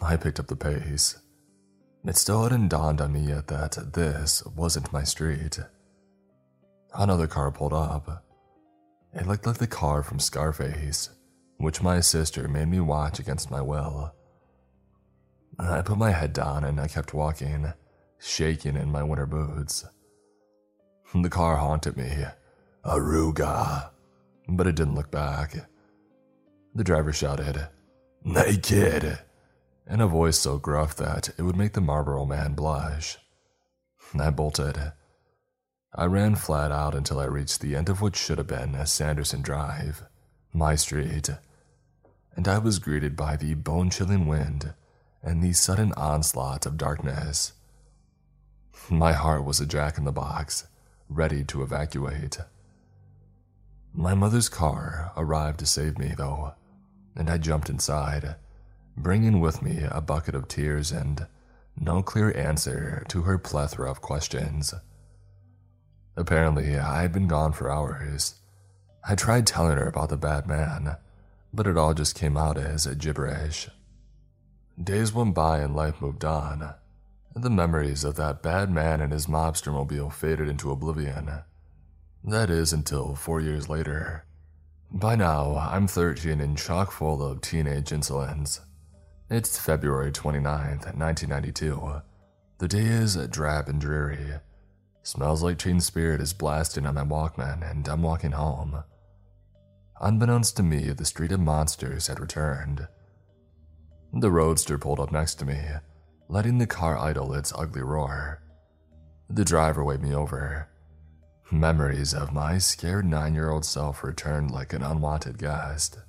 I 0.02 0.18
picked 0.18 0.40
up 0.40 0.48
the 0.48 0.56
pace. 0.56 1.18
It 2.06 2.18
still 2.18 2.44
hadn't 2.44 2.70
dawned 2.70 3.02
on 3.02 3.14
me 3.14 3.22
yet 3.22 3.48
that 3.48 3.94
this 3.94 4.46
wasn't 4.46 4.94
my 4.94 5.04
street. 5.04 5.60
Another 6.94 7.28
car 7.28 7.52
pulled 7.52 7.74
up. 7.74 8.24
It 9.14 9.28
looked 9.28 9.48
like 9.48 9.58
the 9.58 9.68
car 9.68 10.04
from 10.04 10.20
Scarface, 10.20 11.10
which 11.58 11.82
my 11.82 12.00
sister 12.00 12.48
made 12.48 12.68
me 12.68 12.80
watch 12.80 13.20
against 13.20 13.52
my 13.52 13.62
will. 13.62 14.14
I 15.58 15.82
put 15.82 15.98
my 15.98 16.12
head 16.12 16.34
down 16.34 16.64
and 16.64 16.80
I 16.80 16.88
kept 16.88 17.14
walking 17.14 17.74
shaking 18.20 18.76
in 18.76 18.92
my 18.92 19.04
winter 19.04 19.26
boots. 19.26 19.86
The 21.14 21.30
car 21.30 21.58
haunted 21.58 21.96
me. 21.96 22.26
Aruga. 22.84 23.90
But 24.48 24.68
it 24.68 24.76
didn't 24.76 24.96
look 24.96 25.12
back. 25.12 25.56
The 26.76 26.84
driver 26.84 27.14
shouted, 27.14 27.70
Naked! 28.26 29.20
In 29.88 30.02
a 30.02 30.08
voice 30.08 30.38
so 30.38 30.58
gruff 30.58 30.94
that 30.98 31.30
it 31.38 31.44
would 31.44 31.56
make 31.56 31.72
the 31.72 31.80
Marlboro 31.80 32.26
man 32.26 32.54
blush. 32.54 33.18
I 34.20 34.30
bolted. 34.30 34.92
I 35.94 36.06
ran 36.06 36.36
flat 36.36 36.74
out 36.74 36.94
until 36.94 37.22
I 37.22 37.26
reached 37.26 37.62
the 37.62 37.78
end 37.78 37.88
of 37.88 38.02
what 38.02 38.18
should 38.18 38.40
have 38.40 38.48
been 38.48 38.86
Sanderson 38.86 39.42
Drive, 39.42 40.04
my 40.52 40.76
street, 40.76 41.30
and 42.36 42.46
I 42.46 42.58
was 42.58 42.80
greeted 42.80 43.16
by 43.16 43.38
the 43.38 43.54
bone 43.54 43.90
chilling 43.90 44.28
wind 44.28 44.74
and 45.24 45.42
the 45.42 45.54
sudden 45.54 45.94
onslaught 45.94 46.66
of 46.66 46.78
darkness. 46.78 47.54
My 48.90 49.14
heart 49.14 49.46
was 49.46 49.62
a 49.62 49.66
jack 49.66 49.98
in 49.98 50.04
the 50.04 50.12
box, 50.12 50.68
ready 51.08 51.46
to 51.46 51.64
evacuate. 51.64 52.38
My 53.94 54.14
mother's 54.14 54.50
car 54.50 55.14
arrived 55.16 55.60
to 55.60 55.66
save 55.66 55.98
me, 55.98 56.14
though, 56.18 56.54
and 57.16 57.30
I 57.30 57.38
jumped 57.38 57.70
inside, 57.70 58.36
bringing 58.98 59.40
with 59.40 59.62
me 59.62 59.86
a 59.90 60.02
bucket 60.02 60.36
of 60.36 60.48
tears 60.48 60.92
and 60.92 61.28
no 61.78 62.02
clear 62.02 62.36
answer 62.38 63.04
to 63.10 63.24
her 63.24 63.38
plethora 63.38 63.90
of 63.90 64.02
questions. 64.02 64.74
Apparently, 66.16 66.78
I 66.78 67.02
had 67.02 67.12
been 67.12 67.28
gone 67.28 67.54
for 67.54 67.70
hours. 67.70 68.36
I 69.08 69.16
tried 69.16 69.46
telling 69.46 69.78
her 69.78 69.88
about 69.88 70.10
the 70.10 70.18
bad 70.18 70.48
man, 70.48 70.96
but 71.54 71.68
it 71.68 71.78
all 71.78 71.94
just 71.94 72.16
came 72.16 72.38
out 72.38 72.58
as 72.58 72.86
gibberish. 72.86 73.70
Days 74.82 75.14
went 75.14 75.36
by 75.36 75.60
and 75.60 75.76
life 75.76 76.02
moved 76.02 76.26
on. 76.26 76.74
And 77.34 77.44
the 77.44 77.50
memories 77.50 78.04
of 78.04 78.16
that 78.16 78.42
bad 78.42 78.70
man 78.70 79.02
and 79.02 79.12
his 79.12 79.28
mobster 79.28 79.72
mobile 79.72 80.10
faded 80.10 80.48
into 80.48 80.72
oblivion. 80.72 81.44
That 82.24 82.50
is 82.50 82.74
until 82.74 83.14
four 83.16 83.42
years 83.42 83.68
later. 83.70 84.26
By 84.92 85.16
now, 85.16 85.56
I'm 85.58 85.88
13 85.88 86.40
and 86.40 86.58
chock 86.58 86.92
full 86.92 87.22
of 87.22 87.42
teenage 87.42 87.92
insolence. 87.92 88.62
It's 89.30 89.60
February 89.60 90.12
29th, 90.12 90.96
1992. 90.96 92.02
The 92.60 92.68
day 92.68 92.86
is 92.86 93.18
drab 93.28 93.68
and 93.68 93.82
dreary. 93.82 94.40
Smells 95.04 95.44
like 95.44 95.58
Teen 95.58 95.82
Spirit 95.82 96.22
is 96.22 96.34
blasting 96.34 96.86
on 96.86 96.96
my 96.96 97.04
Walkman, 97.04 97.70
and 97.70 97.88
I'm 97.88 98.04
walking 98.04 98.32
home. 98.32 98.84
Unbeknownst 100.00 100.56
to 100.58 100.64
me, 100.64 100.92
the 100.92 101.06
street 101.06 101.32
of 101.32 101.40
monsters 101.40 102.08
had 102.08 102.20
returned. 102.20 102.88
The 104.14 104.32
roadster 104.32 104.78
pulled 104.78 105.00
up 105.00 105.12
next 105.12 105.36
to 105.36 105.46
me, 105.46 105.60
letting 106.30 106.58
the 106.58 106.68
car 106.68 106.98
idle 106.98 107.34
its 107.34 107.52
ugly 107.58 107.82
roar. 107.82 108.42
The 109.30 109.46
driver 109.46 109.84
waved 109.84 110.04
me 110.04 110.14
over. 110.14 110.70
Memories 111.52 112.14
of 112.14 112.34
my 112.34 112.58
scared 112.58 113.06
nine 113.06 113.36
year 113.36 113.52
old 113.52 113.66
self 113.66 114.04
returned 114.04 114.50
like 114.50 114.74
an 114.74 114.82
unwanted 114.82 115.38
guest. 115.38 116.00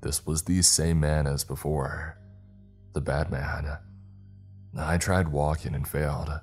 This 0.00 0.26
was 0.26 0.42
the 0.42 0.60
same 0.62 0.98
man 0.98 1.26
as 1.28 1.44
before. 1.44 2.18
The 2.92 3.00
bad 3.00 3.30
man. 3.30 3.78
I 4.76 4.98
tried 4.98 5.28
walking 5.28 5.74
and 5.74 5.86
failed. 5.86 6.40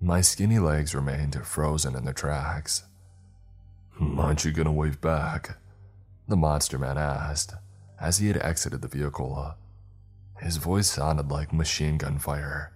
My 0.00 0.20
skinny 0.20 0.58
legs 0.58 0.94
remained 0.94 1.34
frozen 1.46 1.96
in 1.96 2.04
their 2.04 2.12
tracks. 2.12 2.84
Aren't 3.98 4.44
you 4.44 4.52
gonna 4.52 4.72
wave 4.72 5.00
back? 5.00 5.58
The 6.28 6.36
monster 6.36 6.78
man 6.78 6.98
asked 6.98 7.54
as 7.98 8.18
he 8.18 8.28
had 8.28 8.36
exited 8.36 8.82
the 8.82 8.88
vehicle. 8.88 9.54
His 10.40 10.58
voice 10.58 10.90
sounded 10.90 11.30
like 11.30 11.52
machine 11.52 11.96
gun 11.96 12.18
fire. 12.18 12.72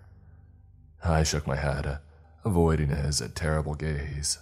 I 1.04 1.22
shook 1.24 1.46
my 1.46 1.56
head, 1.56 1.98
avoiding 2.42 2.88
his 2.88 3.22
terrible 3.34 3.74
gaze. 3.74 4.38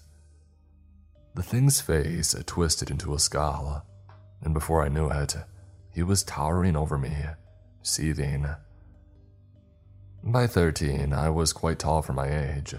The 1.35 1.43
thing's 1.43 1.81
face 1.81 2.35
twisted 2.47 2.91
into 2.91 3.15
a 3.15 3.19
scowl, 3.19 3.87
and 4.43 4.53
before 4.53 4.83
I 4.85 4.89
knew 4.89 5.09
it, 5.11 5.37
he 5.93 6.03
was 6.03 6.23
towering 6.23 6.77
over 6.77 6.99
me, 6.99 7.15
seething. 7.83 8.47
By 10.23 10.47
13, 10.47 11.13
I 11.13 11.31
was 11.31 11.53
quite 11.53 11.79
tall 11.79 12.03
for 12.03 12.13
my 12.13 12.29
age, 12.29 12.75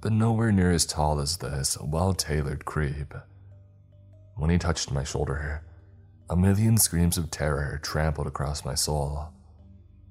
but 0.00 0.12
nowhere 0.12 0.52
near 0.52 0.70
as 0.70 0.86
tall 0.86 1.20
as 1.20 1.36
this 1.36 1.76
well 1.80 2.14
tailored 2.14 2.64
creep. 2.64 3.12
When 4.36 4.50
he 4.50 4.58
touched 4.58 4.90
my 4.90 5.04
shoulder, 5.04 5.62
a 6.30 6.36
million 6.36 6.78
screams 6.78 7.18
of 7.18 7.30
terror 7.30 7.78
trampled 7.82 8.26
across 8.28 8.64
my 8.64 8.74
soul. 8.74 9.28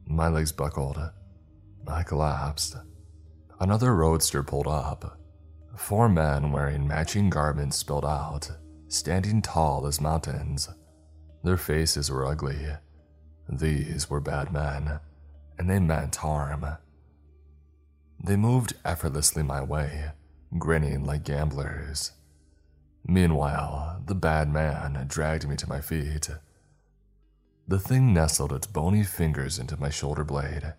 My 0.05 0.27
legs 0.27 0.51
buckled. 0.51 0.99
I 1.87 2.03
collapsed. 2.03 2.75
Another 3.59 3.95
roadster 3.95 4.43
pulled 4.43 4.67
up. 4.67 5.17
Four 5.79 6.09
men 6.09 6.51
wearing 6.51 6.87
matching 6.87 7.31
garments 7.31 7.77
spilled 7.77 8.05
out, 8.05 8.51
standing 8.89 9.41
tall 9.41 9.87
as 9.87 10.01
mountains. 10.01 10.69
Their 11.43 11.57
faces 11.57 12.11
were 12.11 12.27
ugly. 12.27 12.67
These 13.47 14.07
were 14.07 14.19
bad 14.19 14.51
men, 14.51 14.99
and 15.57 15.69
they 15.69 15.79
meant 15.79 16.17
harm. 16.17 16.65
They 18.23 18.35
moved 18.35 18.73
effortlessly 18.85 19.41
my 19.41 19.63
way, 19.63 20.11
grinning 20.59 21.05
like 21.05 21.23
gamblers. 21.23 22.11
Meanwhile, 23.07 24.03
the 24.05 24.15
bad 24.15 24.49
man 24.49 25.05
dragged 25.07 25.47
me 25.47 25.55
to 25.55 25.69
my 25.69 25.79
feet. 25.79 26.29
The 27.67 27.79
thing 27.79 28.13
nestled 28.13 28.51
its 28.51 28.67
bony 28.67 29.03
fingers 29.03 29.57
into 29.57 29.79
my 29.79 29.89
shoulder 29.89 30.25
blade, 30.25 30.73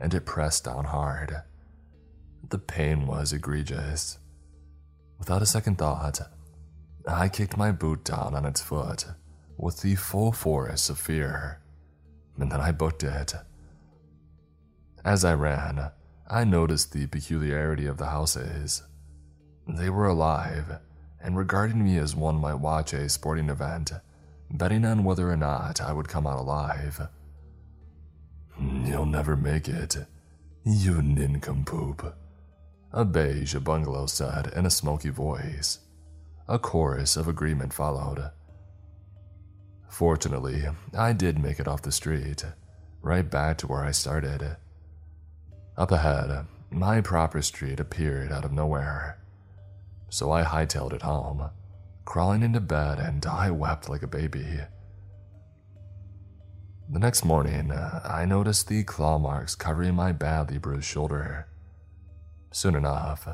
and 0.00 0.12
it 0.14 0.26
pressed 0.26 0.64
down 0.64 0.86
hard. 0.86 1.42
The 2.48 2.58
pain 2.58 3.06
was 3.06 3.32
egregious. 3.32 4.18
Without 5.18 5.42
a 5.42 5.46
second 5.46 5.78
thought, 5.78 6.20
I 7.06 7.28
kicked 7.28 7.56
my 7.56 7.72
boot 7.72 8.04
down 8.04 8.34
on 8.34 8.44
its 8.44 8.60
foot 8.60 9.06
with 9.56 9.80
the 9.80 9.94
full 9.94 10.32
force 10.32 10.90
of 10.90 10.98
fear, 10.98 11.60
and 12.38 12.50
then 12.52 12.60
I 12.60 12.72
booked 12.72 13.02
it. 13.02 13.34
As 15.04 15.24
I 15.24 15.34
ran, 15.34 15.90
I 16.28 16.44
noticed 16.44 16.92
the 16.92 17.06
peculiarity 17.06 17.86
of 17.86 17.96
the 17.96 18.06
houses. 18.06 18.82
They 19.66 19.88
were 19.88 20.06
alive 20.06 20.78
and 21.26 21.36
regarding 21.36 21.82
me 21.82 21.98
as 21.98 22.14
one 22.14 22.36
might 22.36 22.54
watch 22.54 22.92
a 22.92 23.08
sporting 23.08 23.48
event, 23.48 23.92
betting 24.50 24.84
on 24.84 25.02
whether 25.02 25.28
or 25.28 25.36
not 25.36 25.80
I 25.80 25.92
would 25.92 26.08
come 26.08 26.24
out 26.24 26.38
alive. 26.38 27.08
You'll 28.60 29.06
never 29.06 29.36
make 29.36 29.68
it, 29.68 29.96
you 30.64 31.02
nincompoop. 31.02 32.16
A 32.92 33.04
beige 33.04 33.54
bungalow 33.56 34.06
said 34.06 34.52
in 34.54 34.64
a 34.64 34.70
smoky 34.70 35.10
voice. 35.10 35.80
A 36.48 36.58
chorus 36.58 37.16
of 37.16 37.28
agreement 37.28 37.72
followed. 37.72 38.30
Fortunately, 39.88 40.64
I 40.96 41.12
did 41.12 41.38
make 41.38 41.58
it 41.58 41.68
off 41.68 41.82
the 41.82 41.92
street, 41.92 42.44
right 43.02 43.28
back 43.28 43.58
to 43.58 43.66
where 43.66 43.84
I 43.84 43.90
started. 43.90 44.56
Up 45.76 45.90
ahead, 45.90 46.46
my 46.70 47.00
proper 47.00 47.42
street 47.42 47.80
appeared 47.80 48.32
out 48.32 48.44
of 48.44 48.52
nowhere. 48.52 49.18
So 50.08 50.30
I 50.30 50.42
hightailed 50.42 50.92
it 50.92 51.02
home, 51.02 51.50
crawling 52.04 52.42
into 52.42 52.60
bed, 52.60 52.98
and 52.98 53.24
I 53.26 53.50
wept 53.50 53.88
like 53.88 54.02
a 54.02 54.06
baby. 54.08 54.60
The 56.88 56.98
next 57.00 57.24
morning, 57.24 57.72
I 57.72 58.24
noticed 58.26 58.68
the 58.68 58.84
claw 58.84 59.18
marks 59.18 59.56
covering 59.56 59.94
my 59.94 60.12
badly 60.12 60.58
bruised 60.58 60.86
shoulder. 60.86 61.48
Soon 62.56 62.74
enough, 62.74 63.28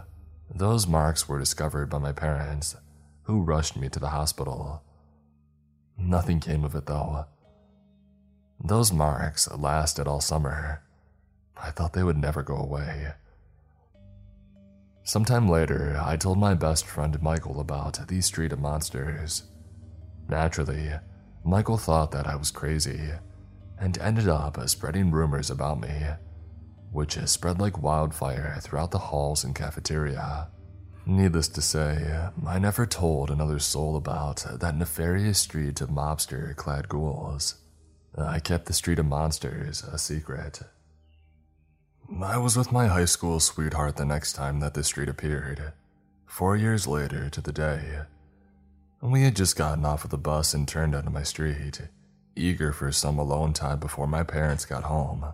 those 0.53 0.89
marks 0.89 1.29
were 1.29 1.39
discovered 1.39 1.89
by 1.89 1.99
my 1.99 2.11
parents, 2.11 2.75
who 3.23 3.41
rushed 3.41 3.77
me 3.77 3.89
to 3.89 4.01
the 4.01 4.09
hospital. 4.09 4.83
Nothing 5.97 6.41
came 6.41 6.65
of 6.65 6.75
it, 6.75 6.87
though. 6.87 7.27
Those 8.59 8.93
marks 8.93 9.49
lasted 9.57 10.09
all 10.09 10.21
summer. 10.21 10.83
I 11.57 11.71
thought 11.71 11.93
they 11.93 12.03
would 12.03 12.17
never 12.17 12.43
go 12.43 12.57
away. 12.57 13.13
Sometime 15.05 15.49
later, 15.49 15.97
I 16.03 16.17
told 16.17 16.39
my 16.39 16.55
best 16.55 16.85
friend 16.85 17.23
Michael 17.23 17.61
about 17.61 18.09
the 18.09 18.21
Street 18.23 18.53
of 18.53 18.59
Monsters. 18.59 19.45
Naturally, 20.29 20.91
Michael 21.45 21.79
thought 21.79 22.11
that 22.11 22.27
I 22.27 22.35
was 22.35 22.51
crazy 22.51 23.13
and 23.79 23.97
ended 23.99 24.27
up 24.27 24.59
spreading 24.69 25.13
rumors 25.13 25.49
about 25.49 25.81
me, 25.81 26.09
which 26.93 27.15
has 27.15 27.31
spread 27.31 27.59
like 27.59 27.83
wildfire 27.83 28.59
throughout 28.61 28.91
the 28.91 28.99
halls 28.99 29.43
and 29.43 29.55
cafeteria. 29.55 30.49
Needless 31.05 31.49
to 31.49 31.63
say, 31.63 32.29
I 32.47 32.59
never 32.59 32.87
told 32.87 33.31
another 33.31 33.59
soul 33.59 33.97
about 33.97 34.47
that 34.61 34.77
nefarious 34.77 35.39
street 35.39 35.81
of 35.81 35.89
mobster 35.89 36.55
clad 36.55 36.89
ghouls. 36.89 37.57
I 38.17 38.39
kept 38.39 38.67
the 38.67 38.73
Street 38.73 38.99
of 38.99 39.07
Monsters 39.07 39.83
a 39.83 39.99
secret. 39.99 40.61
I 42.23 42.37
was 42.37 42.57
with 42.57 42.71
my 42.71 42.89
high 42.89 43.07
school 43.07 43.41
sweetheart 43.41 43.97
the 43.97 44.05
next 44.05 44.35
time 44.35 44.61
that 44.61 44.75
the 44.75 44.85
street 44.85 45.09
appeared, 45.09 45.73
four 46.27 46.57
years 46.57 46.87
later 46.87 47.31
to 47.31 47.41
the 47.41 47.53
day. 47.53 48.03
We 49.01 49.23
had 49.23 49.35
just 49.35 49.57
gotten 49.57 49.85
off 49.85 50.05
of 50.05 50.11
the 50.11 50.19
bus 50.19 50.53
and 50.55 50.69
turned 50.69 50.95
onto 50.95 51.11
my 51.11 51.23
street, 51.23 51.81
eager 52.37 52.73
for 52.73 52.93
some 52.93 53.19
alone 53.19 53.55
time 53.55 53.81
before 53.81 54.07
my 54.07 54.23
parents 54.23 54.67
got 54.67 54.85
home. 54.85 55.25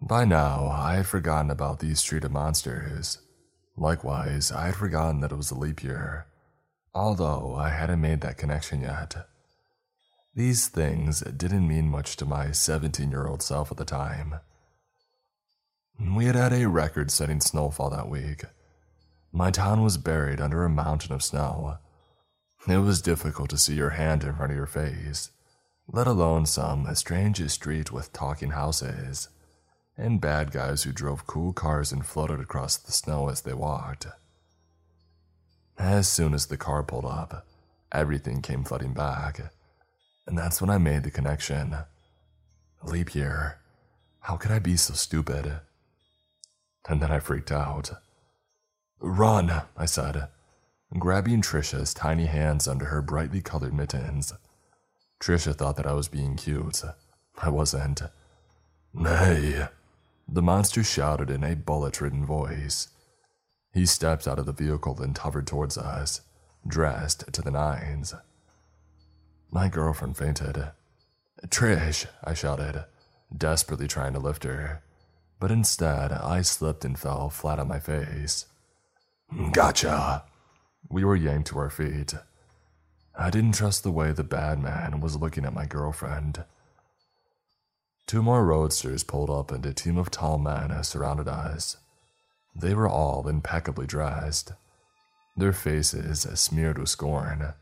By 0.00 0.24
now, 0.24 0.68
I 0.68 0.96
had 0.96 1.06
forgotten 1.06 1.50
about 1.50 1.80
these 1.80 2.00
street 2.00 2.24
of 2.24 2.30
monsters. 2.30 3.18
Likewise, 3.76 4.52
I 4.52 4.66
had 4.66 4.76
forgotten 4.76 5.20
that 5.20 5.32
it 5.32 5.36
was 5.36 5.50
a 5.50 5.58
leap 5.58 5.82
year, 5.82 6.26
although 6.94 7.54
I 7.54 7.70
hadn't 7.70 8.00
made 8.00 8.20
that 8.20 8.36
connection 8.36 8.82
yet. 8.82 9.26
These 10.34 10.68
things 10.68 11.20
didn't 11.20 11.66
mean 11.66 11.88
much 11.88 12.16
to 12.18 12.26
my 12.26 12.52
17 12.52 13.10
year 13.10 13.26
old 13.26 13.42
self 13.42 13.70
at 13.70 13.78
the 13.78 13.86
time. 13.86 14.36
We 15.98 16.26
had 16.26 16.34
had 16.34 16.52
a 16.52 16.68
record 16.68 17.10
setting 17.10 17.40
snowfall 17.40 17.88
that 17.90 18.10
week. 18.10 18.44
My 19.32 19.50
town 19.50 19.82
was 19.82 19.96
buried 19.96 20.42
under 20.42 20.62
a 20.62 20.68
mountain 20.68 21.14
of 21.14 21.22
snow. 21.22 21.78
It 22.68 22.78
was 22.78 23.00
difficult 23.00 23.48
to 23.50 23.58
see 23.58 23.74
your 23.74 23.90
hand 23.90 24.24
in 24.24 24.34
front 24.34 24.52
of 24.52 24.58
your 24.58 24.66
face, 24.66 25.30
let 25.88 26.06
alone 26.06 26.44
some 26.44 26.94
strange 26.94 27.48
street 27.50 27.90
with 27.92 28.12
talking 28.12 28.50
houses 28.50 29.28
and 29.96 30.20
bad 30.20 30.52
guys 30.52 30.82
who 30.82 30.92
drove 30.92 31.26
cool 31.26 31.52
cars 31.52 31.92
and 31.92 32.04
floated 32.04 32.40
across 32.40 32.76
the 32.76 32.92
snow 32.92 33.28
as 33.28 33.42
they 33.42 33.54
walked. 33.54 34.06
As 35.78 36.08
soon 36.08 36.34
as 36.34 36.46
the 36.46 36.56
car 36.56 36.82
pulled 36.82 37.04
up, 37.04 37.46
everything 37.92 38.42
came 38.42 38.64
flooding 38.64 38.92
back, 38.92 39.40
and 40.26 40.36
that's 40.36 40.60
when 40.60 40.70
I 40.70 40.78
made 40.78 41.04
the 41.04 41.10
connection. 41.10 41.76
Leap 42.82 43.14
year. 43.14 43.58
How 44.20 44.36
could 44.36 44.50
I 44.50 44.58
be 44.58 44.76
so 44.76 44.94
stupid? 44.94 45.60
and 46.88 47.00
then 47.00 47.10
I 47.10 47.20
freaked 47.20 47.52
out. 47.52 47.90
Run, 49.00 49.62
I 49.76 49.86
said, 49.86 50.28
grabbing 50.98 51.42
Trisha's 51.42 51.92
tiny 51.92 52.26
hands 52.26 52.68
under 52.68 52.86
her 52.86 53.02
brightly 53.02 53.40
colored 53.40 53.74
mittens. 53.74 54.32
Trisha 55.20 55.54
thought 55.54 55.76
that 55.76 55.86
I 55.86 55.92
was 55.92 56.08
being 56.08 56.36
cute. 56.36 56.82
I 57.38 57.48
wasn't. 57.48 58.02
Hey, 58.98 59.68
the 60.28 60.42
monster 60.42 60.82
shouted 60.82 61.30
in 61.30 61.44
a 61.44 61.56
bullet 61.56 62.00
ridden 62.00 62.24
voice. 62.24 62.88
He 63.72 63.86
stepped 63.86 64.26
out 64.26 64.38
of 64.38 64.46
the 64.46 64.52
vehicle 64.52 65.00
and 65.02 65.16
hovered 65.16 65.46
towards 65.46 65.76
us, 65.78 66.22
dressed 66.66 67.32
to 67.32 67.42
the 67.42 67.50
nines. 67.50 68.14
My 69.50 69.68
girlfriend 69.68 70.16
fainted. 70.16 70.70
Trish, 71.48 72.06
I 72.24 72.34
shouted, 72.34 72.84
desperately 73.36 73.86
trying 73.86 74.14
to 74.14 74.18
lift 74.18 74.44
her 74.44 74.82
but 75.38 75.50
instead 75.50 76.12
I 76.12 76.42
slipped 76.42 76.84
and 76.84 76.98
fell 76.98 77.28
flat 77.30 77.58
on 77.58 77.68
my 77.68 77.78
face. 77.78 78.46
Gotcha! 79.52 80.24
We 80.88 81.04
were 81.04 81.16
yanked 81.16 81.48
to 81.48 81.58
our 81.58 81.70
feet. 81.70 82.14
I 83.18 83.30
didn't 83.30 83.52
trust 83.52 83.82
the 83.82 83.90
way 83.90 84.12
the 84.12 84.24
bad 84.24 84.58
man 84.58 85.00
was 85.00 85.16
looking 85.16 85.44
at 85.44 85.54
my 85.54 85.66
girlfriend. 85.66 86.44
Two 88.06 88.22
more 88.22 88.44
roadsters 88.44 89.02
pulled 89.02 89.30
up 89.30 89.50
and 89.50 89.64
a 89.66 89.74
team 89.74 89.96
of 89.96 90.10
tall 90.10 90.38
men 90.38 90.82
surrounded 90.84 91.28
us. 91.28 91.76
They 92.54 92.74
were 92.74 92.88
all 92.88 93.28
impeccably 93.28 93.86
dressed, 93.86 94.52
their 95.36 95.52
faces 95.52 96.20
smeared 96.38 96.78
with 96.78 96.88
scorn. 96.88 97.54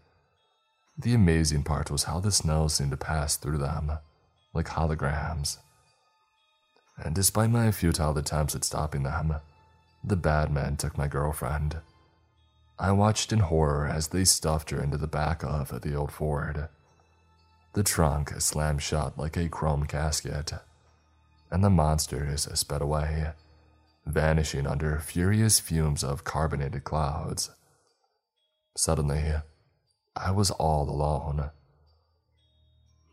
The 0.96 1.14
amazing 1.14 1.64
part 1.64 1.90
was 1.90 2.04
how 2.04 2.20
the 2.20 2.30
snow 2.30 2.68
seemed 2.68 2.92
to 2.92 2.96
pass 2.96 3.36
through 3.36 3.58
them, 3.58 3.92
like 4.52 4.68
holograms 4.68 5.58
and 6.96 7.14
despite 7.14 7.50
my 7.50 7.70
futile 7.70 8.16
attempts 8.16 8.54
at 8.54 8.64
stopping 8.64 9.02
them, 9.02 9.36
the 10.02 10.16
bad 10.16 10.50
men 10.50 10.76
took 10.76 10.96
my 10.96 11.08
girlfriend. 11.08 11.78
I 12.78 12.92
watched 12.92 13.32
in 13.32 13.40
horror 13.40 13.86
as 13.86 14.08
they 14.08 14.24
stuffed 14.24 14.70
her 14.70 14.82
into 14.82 14.96
the 14.96 15.06
back 15.06 15.42
of 15.42 15.80
the 15.82 15.94
old 15.94 16.12
Ford. 16.12 16.68
The 17.74 17.82
trunk 17.82 18.40
slammed 18.40 18.82
shut 18.82 19.18
like 19.18 19.36
a 19.36 19.48
chrome 19.48 19.86
casket, 19.86 20.52
and 21.50 21.64
the 21.64 21.70
monsters 21.70 22.48
sped 22.54 22.80
away, 22.80 23.32
vanishing 24.06 24.64
under 24.64 25.00
furious 25.00 25.58
fumes 25.58 26.04
of 26.04 26.22
carbonated 26.22 26.84
clouds. 26.84 27.50
Suddenly, 28.76 29.34
I 30.14 30.30
was 30.30 30.52
all 30.52 30.88
alone. 30.88 31.50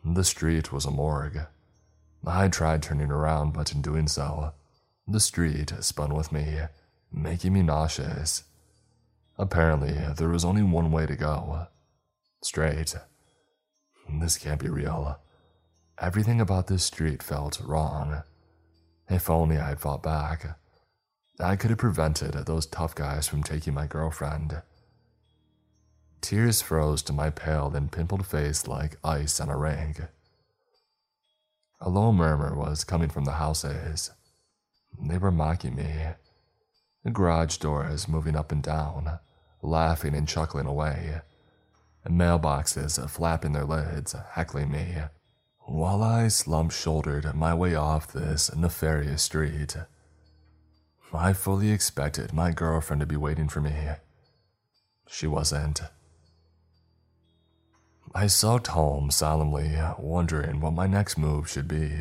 The 0.05 0.23
street 0.23 0.71
was 0.71 0.85
a 0.85 0.91
morgue. 0.91 1.47
I 2.25 2.47
tried 2.47 2.83
turning 2.83 3.09
around, 3.09 3.53
but 3.53 3.71
in 3.71 3.81
doing 3.81 4.07
so, 4.07 4.53
the 5.07 5.19
street 5.19 5.73
spun 5.79 6.13
with 6.13 6.31
me, 6.31 6.59
making 7.11 7.53
me 7.53 7.63
nauseous. 7.63 8.43
Apparently, 9.39 9.97
there 10.17 10.29
was 10.29 10.45
only 10.45 10.61
one 10.61 10.91
way 10.91 11.07
to 11.07 11.15
go 11.15 11.65
straight. 12.43 12.95
This 14.09 14.37
can't 14.37 14.59
be 14.59 14.69
real. 14.69 15.19
Everything 15.99 16.41
about 16.41 16.67
this 16.67 16.83
street 16.83 17.21
felt 17.21 17.61
wrong. 17.61 18.23
If 19.09 19.29
only 19.29 19.57
I 19.57 19.69
had 19.69 19.79
fought 19.79 20.03
back. 20.03 20.57
I 21.39 21.55
could 21.55 21.69
have 21.69 21.79
prevented 21.79 22.33
those 22.45 22.65
tough 22.65 22.93
guys 22.93 23.27
from 23.27 23.43
taking 23.43 23.73
my 23.73 23.87
girlfriend. 23.87 24.61
Tears 26.21 26.61
froze 26.61 27.01
to 27.03 27.13
my 27.13 27.29
pale 27.29 27.71
and 27.75 27.91
pimpled 27.91 28.27
face 28.27 28.67
like 28.67 28.97
ice 29.03 29.39
on 29.39 29.49
a 29.49 29.57
ring. 29.57 29.95
A 31.79 31.89
low 31.89 32.11
murmur 32.11 32.55
was 32.55 32.83
coming 32.83 33.09
from 33.09 33.25
the 33.25 33.33
houses. 33.33 34.11
They 34.99 35.17
were 35.17 35.31
mocking 35.31 35.75
me. 35.75 35.91
The 37.03 37.09
garage 37.09 37.57
doors 37.57 38.07
moving 38.07 38.35
up 38.35 38.51
and 38.51 38.61
down, 38.61 39.19
laughing 39.63 40.13
and 40.13 40.27
chuckling 40.27 40.67
away. 40.67 41.21
Mailboxes 42.07 43.09
flapping 43.09 43.53
their 43.53 43.65
lids, 43.65 44.15
heckling 44.31 44.71
me, 44.71 44.95
while 45.59 46.03
I 46.03 46.27
slump 46.27 46.71
shouldered 46.71 47.33
my 47.33 47.53
way 47.53 47.75
off 47.75 48.11
this 48.11 48.53
nefarious 48.55 49.21
street. 49.21 49.75
I 51.13 51.33
fully 51.33 51.71
expected 51.71 52.33
my 52.33 52.51
girlfriend 52.51 53.01
to 53.01 53.05
be 53.05 53.17
waiting 53.17 53.49
for 53.49 53.61
me. 53.61 53.75
She 55.07 55.27
wasn't. 55.27 55.81
I 58.15 58.27
sulked 58.27 58.67
home 58.67 59.11
solemnly, 59.11 59.77
wondering 59.99 60.59
what 60.59 60.73
my 60.73 60.87
next 60.87 61.17
move 61.17 61.49
should 61.49 61.67
be. 61.67 61.91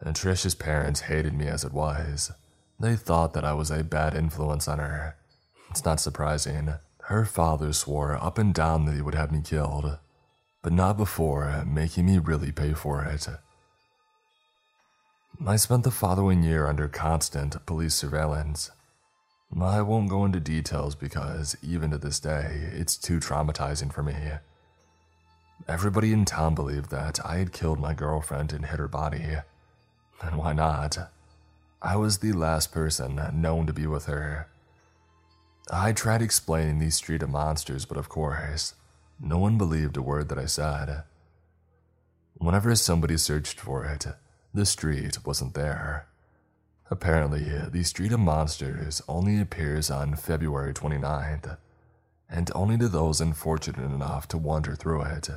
And 0.00 0.16
Trish's 0.16 0.54
parents 0.54 1.02
hated 1.02 1.34
me 1.34 1.46
as 1.46 1.64
it 1.64 1.72
was. 1.72 2.32
They 2.78 2.96
thought 2.96 3.32
that 3.34 3.44
I 3.44 3.54
was 3.54 3.70
a 3.70 3.84
bad 3.84 4.14
influence 4.14 4.68
on 4.68 4.78
her. 4.78 5.16
It's 5.70 5.84
not 5.84 6.00
surprising. 6.00 6.74
Her 7.06 7.24
father 7.24 7.72
swore 7.72 8.16
up 8.20 8.36
and 8.36 8.52
down 8.52 8.84
that 8.84 8.96
he 8.96 9.00
would 9.00 9.14
have 9.14 9.30
me 9.30 9.40
killed, 9.40 9.98
but 10.60 10.72
not 10.72 10.96
before 10.96 11.64
making 11.64 12.06
me 12.06 12.18
really 12.18 12.50
pay 12.50 12.72
for 12.72 13.04
it. 13.04 13.28
I 15.46 15.54
spent 15.54 15.84
the 15.84 15.92
following 15.92 16.42
year 16.42 16.66
under 16.66 16.88
constant 16.88 17.64
police 17.64 17.94
surveillance. 17.94 18.72
I 19.56 19.82
won't 19.82 20.10
go 20.10 20.24
into 20.24 20.40
details 20.40 20.96
because, 20.96 21.56
even 21.62 21.92
to 21.92 21.98
this 21.98 22.18
day, 22.18 22.70
it's 22.72 22.96
too 22.96 23.20
traumatizing 23.20 23.92
for 23.92 24.02
me. 24.02 24.16
Everybody 25.68 26.12
in 26.12 26.24
town 26.24 26.56
believed 26.56 26.90
that 26.90 27.24
I 27.24 27.36
had 27.36 27.52
killed 27.52 27.78
my 27.78 27.94
girlfriend 27.94 28.52
and 28.52 28.66
hid 28.66 28.80
her 28.80 28.88
body. 28.88 29.36
And 30.22 30.38
why 30.38 30.54
not? 30.54 30.98
I 31.80 31.94
was 31.94 32.18
the 32.18 32.32
last 32.32 32.72
person 32.72 33.20
known 33.32 33.68
to 33.68 33.72
be 33.72 33.86
with 33.86 34.06
her. 34.06 34.48
I 35.70 35.92
tried 35.92 36.22
explaining 36.22 36.78
these 36.78 36.94
street 36.94 37.22
of 37.24 37.30
monsters, 37.30 37.84
but 37.84 37.96
of 37.96 38.08
course, 38.08 38.74
no 39.18 39.38
one 39.38 39.58
believed 39.58 39.96
a 39.96 40.02
word 40.02 40.28
that 40.28 40.38
I 40.38 40.46
said. 40.46 41.02
Whenever 42.34 42.74
somebody 42.76 43.16
searched 43.16 43.58
for 43.58 43.84
it, 43.84 44.06
the 44.54 44.64
street 44.64 45.26
wasn't 45.26 45.54
there. 45.54 46.06
Apparently, 46.88 47.42
the 47.68 47.82
Street 47.82 48.12
of 48.12 48.20
Monsters 48.20 49.02
only 49.08 49.40
appears 49.40 49.90
on 49.90 50.14
February 50.14 50.72
29th, 50.72 51.56
and 52.30 52.50
only 52.54 52.78
to 52.78 52.88
those 52.88 53.20
unfortunate 53.20 53.90
enough 53.90 54.28
to 54.28 54.38
wander 54.38 54.76
through 54.76 55.02
it. 55.02 55.28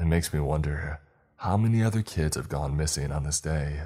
It 0.00 0.06
makes 0.06 0.32
me 0.32 0.40
wonder 0.40 1.00
how 1.36 1.58
many 1.58 1.82
other 1.82 2.00
kids 2.00 2.36
have 2.36 2.48
gone 2.48 2.74
missing 2.74 3.12
on 3.12 3.24
this 3.24 3.40
day. 3.40 3.82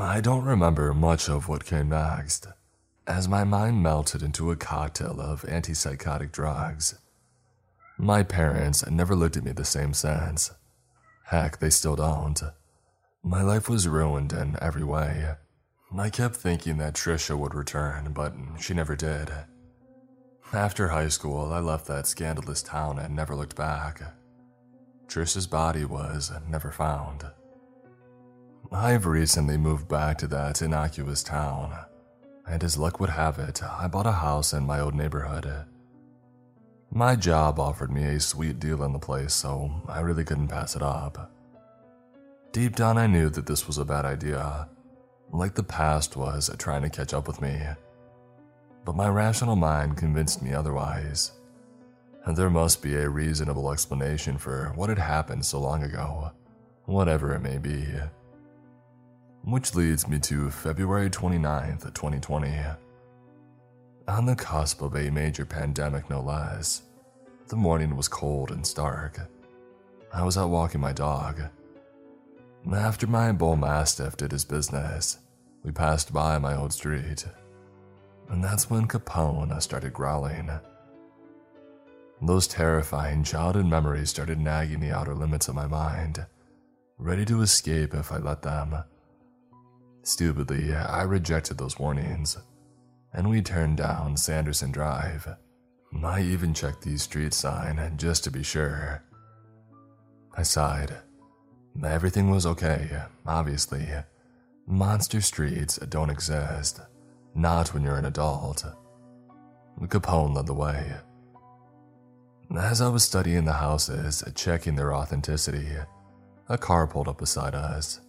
I 0.00 0.22
don't 0.22 0.44
remember 0.44 0.94
much 0.94 1.28
of 1.28 1.48
what 1.48 1.66
came 1.66 1.90
next 1.90 2.46
as 3.06 3.28
my 3.28 3.44
mind 3.44 3.82
melted 3.82 4.22
into 4.22 4.50
a 4.50 4.56
cocktail 4.56 5.20
of 5.20 5.42
antipsychotic 5.42 6.32
drugs. 6.32 6.94
My 7.98 8.22
parents 8.22 8.86
never 8.88 9.14
looked 9.14 9.36
at 9.36 9.44
me 9.44 9.52
the 9.52 9.64
same 9.64 9.94
since. 9.94 10.50
Heck, 11.26 11.58
they 11.58 11.70
still 11.70 11.96
don't. 11.96 12.42
My 13.22 13.42
life 13.42 13.68
was 13.68 13.88
ruined 13.88 14.32
in 14.32 14.56
every 14.60 14.84
way. 14.84 15.34
I 15.96 16.10
kept 16.10 16.34
thinking 16.36 16.78
that 16.78 16.94
Trisha 16.94 17.38
would 17.38 17.54
return, 17.54 18.12
but 18.12 18.34
she 18.58 18.74
never 18.74 18.96
did. 18.96 19.30
After 20.52 20.88
high 20.88 21.08
school, 21.08 21.52
I 21.52 21.60
left 21.60 21.86
that 21.86 22.06
scandalous 22.06 22.62
town 22.62 22.98
and 22.98 23.14
never 23.14 23.34
looked 23.34 23.56
back. 23.56 24.02
Trisha's 25.06 25.46
body 25.46 25.84
was 25.84 26.32
never 26.48 26.70
found. 26.70 27.24
I've 28.72 29.06
recently 29.06 29.56
moved 29.56 29.88
back 29.88 30.18
to 30.18 30.26
that 30.28 30.62
innocuous 30.62 31.22
town, 31.22 31.76
and 32.46 32.62
as 32.62 32.78
luck 32.78 33.00
would 33.00 33.10
have 33.10 33.38
it, 33.38 33.62
I 33.62 33.88
bought 33.88 34.06
a 34.06 34.12
house 34.12 34.52
in 34.52 34.66
my 34.66 34.80
old 34.80 34.94
neighborhood. 34.94 35.64
My 36.90 37.16
job 37.16 37.58
offered 37.58 37.90
me 37.90 38.04
a 38.04 38.20
sweet 38.20 38.60
deal 38.60 38.82
on 38.82 38.92
the 38.92 38.98
place, 38.98 39.34
so 39.34 39.82
I 39.88 40.00
really 40.00 40.24
couldn't 40.24 40.48
pass 40.48 40.76
it 40.76 40.82
up. 40.82 41.32
Deep 42.52 42.76
down, 42.76 42.98
I 42.98 43.08
knew 43.08 43.30
that 43.30 43.46
this 43.46 43.66
was 43.66 43.78
a 43.78 43.84
bad 43.84 44.04
idea, 44.04 44.68
like 45.32 45.54
the 45.54 45.62
past 45.64 46.16
was 46.16 46.48
trying 46.58 46.82
to 46.82 46.88
catch 46.88 47.12
up 47.12 47.26
with 47.26 47.40
me. 47.40 47.60
But 48.84 48.94
my 48.94 49.08
rational 49.08 49.56
mind 49.56 49.96
convinced 49.96 50.42
me 50.42 50.52
otherwise. 50.52 51.32
And 52.26 52.36
there 52.36 52.50
must 52.50 52.82
be 52.82 52.94
a 52.94 53.08
reasonable 53.08 53.72
explanation 53.72 54.38
for 54.38 54.72
what 54.76 54.88
had 54.88 54.98
happened 54.98 55.44
so 55.44 55.58
long 55.58 55.82
ago, 55.82 56.30
whatever 56.84 57.34
it 57.34 57.40
may 57.40 57.58
be. 57.58 57.86
Which 59.46 59.74
leads 59.74 60.08
me 60.08 60.18
to 60.20 60.48
February 60.48 61.10
29th, 61.10 61.92
2020. 61.92 62.50
On 64.08 64.24
the 64.24 64.34
cusp 64.34 64.80
of 64.80 64.96
a 64.96 65.10
major 65.10 65.44
pandemic, 65.44 66.08
no 66.08 66.22
less. 66.22 66.84
The 67.48 67.56
morning 67.56 67.94
was 67.94 68.08
cold 68.08 68.52
and 68.52 68.66
stark. 68.66 69.18
I 70.14 70.22
was 70.22 70.38
out 70.38 70.48
walking 70.48 70.80
my 70.80 70.94
dog. 70.94 71.42
After 72.72 73.06
my 73.06 73.32
bull 73.32 73.56
mastiff 73.56 74.16
did 74.16 74.32
his 74.32 74.46
business, 74.46 75.18
we 75.62 75.72
passed 75.72 76.10
by 76.10 76.38
my 76.38 76.56
old 76.56 76.72
street. 76.72 77.26
And 78.30 78.42
that's 78.42 78.70
when 78.70 78.88
Capone 78.88 79.60
started 79.60 79.92
growling. 79.92 80.50
Those 82.22 82.46
terrifying 82.46 83.22
childhood 83.22 83.66
memories 83.66 84.08
started 84.08 84.40
nagging 84.40 84.80
the 84.80 84.92
outer 84.92 85.14
limits 85.14 85.48
of 85.48 85.54
my 85.54 85.66
mind, 85.66 86.24
ready 86.96 87.26
to 87.26 87.42
escape 87.42 87.92
if 87.92 88.10
I 88.10 88.16
let 88.16 88.40
them. 88.40 88.84
Stupidly, 90.04 90.74
I 90.74 91.02
rejected 91.02 91.56
those 91.56 91.78
warnings, 91.78 92.36
and 93.14 93.28
we 93.28 93.40
turned 93.40 93.78
down 93.78 94.18
Sanderson 94.18 94.70
Drive. 94.70 95.26
I 96.04 96.20
even 96.20 96.52
checked 96.52 96.82
the 96.82 96.98
street 96.98 97.32
sign 97.32 97.94
just 97.96 98.22
to 98.24 98.30
be 98.30 98.42
sure. 98.42 99.02
I 100.36 100.42
sighed. 100.42 100.94
Everything 101.82 102.28
was 102.30 102.44
okay, 102.44 103.02
obviously. 103.26 103.88
Monster 104.66 105.22
streets 105.22 105.78
don't 105.88 106.10
exist, 106.10 106.80
not 107.34 107.72
when 107.72 107.82
you're 107.82 107.96
an 107.96 108.04
adult. 108.04 108.64
Capone 109.80 110.34
led 110.34 110.46
the 110.46 110.54
way. 110.54 110.92
As 112.54 112.82
I 112.82 112.88
was 112.88 113.04
studying 113.04 113.46
the 113.46 113.54
houses, 113.54 114.22
checking 114.34 114.76
their 114.76 114.94
authenticity, 114.94 115.68
a 116.48 116.58
car 116.58 116.86
pulled 116.86 117.08
up 117.08 117.18
beside 117.18 117.54
us. 117.54 118.00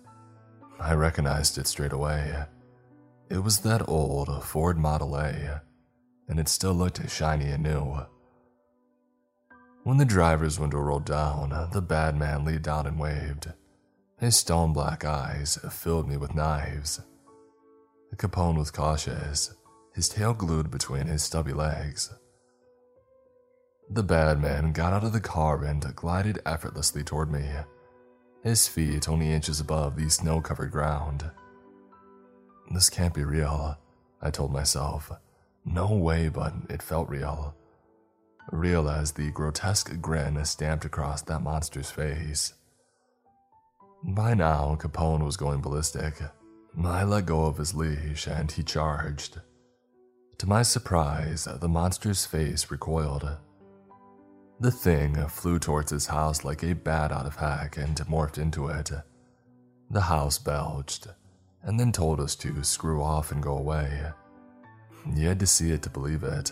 I 0.80 0.94
recognized 0.94 1.58
it 1.58 1.68
straight 1.68 1.94
away. 1.94 2.46
It 3.30 3.40
was 3.40 3.60
that 3.60 3.88
old 3.90 4.44
Ford 4.44 4.78
Model 4.78 5.18
A, 5.18 5.62
and 6.28 6.40
it 6.40 6.48
still 6.48 6.74
looked 6.74 7.10
shiny 7.10 7.50
and 7.50 7.64
new. 7.64 8.06
When 9.84 9.98
the 9.98 10.06
driver's 10.06 10.60
window 10.60 10.80
rolled 10.80 11.06
down, 11.06 11.70
the 11.72 11.82
bad 11.82 12.16
man 12.16 12.46
leaned 12.46 12.64
down 12.64 12.88
and 12.88 13.00
waved. 13.00 13.54
His 14.20 14.36
stone 14.36 14.74
black 14.74 15.06
eyes 15.06 15.58
filled 15.70 16.08
me 16.08 16.18
with 16.18 16.36
knives. 16.36 17.02
Capone 18.16 18.58
was 18.58 18.72
cautious, 18.72 19.54
his 19.94 20.08
tail 20.08 20.34
glued 20.34 20.72
between 20.72 21.08
his 21.08 21.22
stubby 21.22 21.52
legs. 21.52 22.14
The 23.90 24.04
bad 24.04 24.40
man 24.40 24.72
got 24.72 24.94
out 24.94 25.04
of 25.04 25.14
the 25.14 25.20
car 25.20 25.64
and 25.64 25.96
glided 25.96 26.40
effortlessly 26.46 27.04
toward 27.04 27.32
me 27.32 27.50
his 28.46 28.68
feet 28.68 29.10
only 29.10 29.32
inches 29.32 29.60
above 29.60 29.96
the 29.96 30.08
snow 30.08 30.40
covered 30.40 30.70
ground. 30.70 31.32
This 32.72 32.92
can't 32.92 33.14
be 33.14 33.24
real, 33.24 33.76
I 34.22 34.30
told 34.30 34.54
myself. 34.54 35.12
No 35.66 35.92
way, 35.92 36.30
but 36.30 36.54
it 36.70 36.84
felt 36.84 37.10
real. 37.10 37.56
Real 38.52 38.88
as 38.88 39.14
the 39.14 39.32
grotesque 39.32 40.00
grin 40.00 40.46
stamped 40.46 40.86
across 40.86 41.24
that 41.24 41.42
monster's 41.42 41.90
face. 41.90 42.54
By 44.04 44.36
now, 44.36 44.78
Capone 44.80 45.26
was 45.26 45.38
going 45.38 45.62
ballistic. 45.62 46.22
I 46.84 47.04
let 47.04 47.26
go 47.26 47.46
of 47.46 47.58
his 47.58 47.74
leash 47.74 48.28
and 48.28 48.52
he 48.52 48.62
charged. 48.62 49.40
To 50.38 50.48
my 50.48 50.62
surprise, 50.62 51.46
the 51.46 51.68
monster's 51.68 52.28
face 52.28 52.70
recoiled. 52.70 53.38
The 54.60 54.72
thing 54.72 55.16
flew 55.28 55.60
towards 55.60 55.92
his 55.92 56.08
house 56.08 56.46
like 56.46 56.64
a 56.64 56.74
bat 56.74 57.12
out 57.12 57.26
of 57.26 57.36
heck 57.36 57.78
and 57.78 57.96
morphed 58.08 58.38
into 58.38 58.68
it. 58.68 58.90
The 59.90 60.02
house 60.02 60.38
belched 60.38 61.08
and 61.62 61.80
then 61.80 61.92
told 61.92 62.20
us 62.20 62.36
to 62.38 62.64
screw 62.64 63.02
off 63.04 63.32
and 63.32 63.44
go 63.44 63.58
away. 63.58 64.12
You 65.14 65.28
had 65.28 65.40
to 65.42 65.48
see 65.48 65.72
it 65.72 65.82
to 65.84 65.90
believe 65.90 66.24
it. 66.24 66.52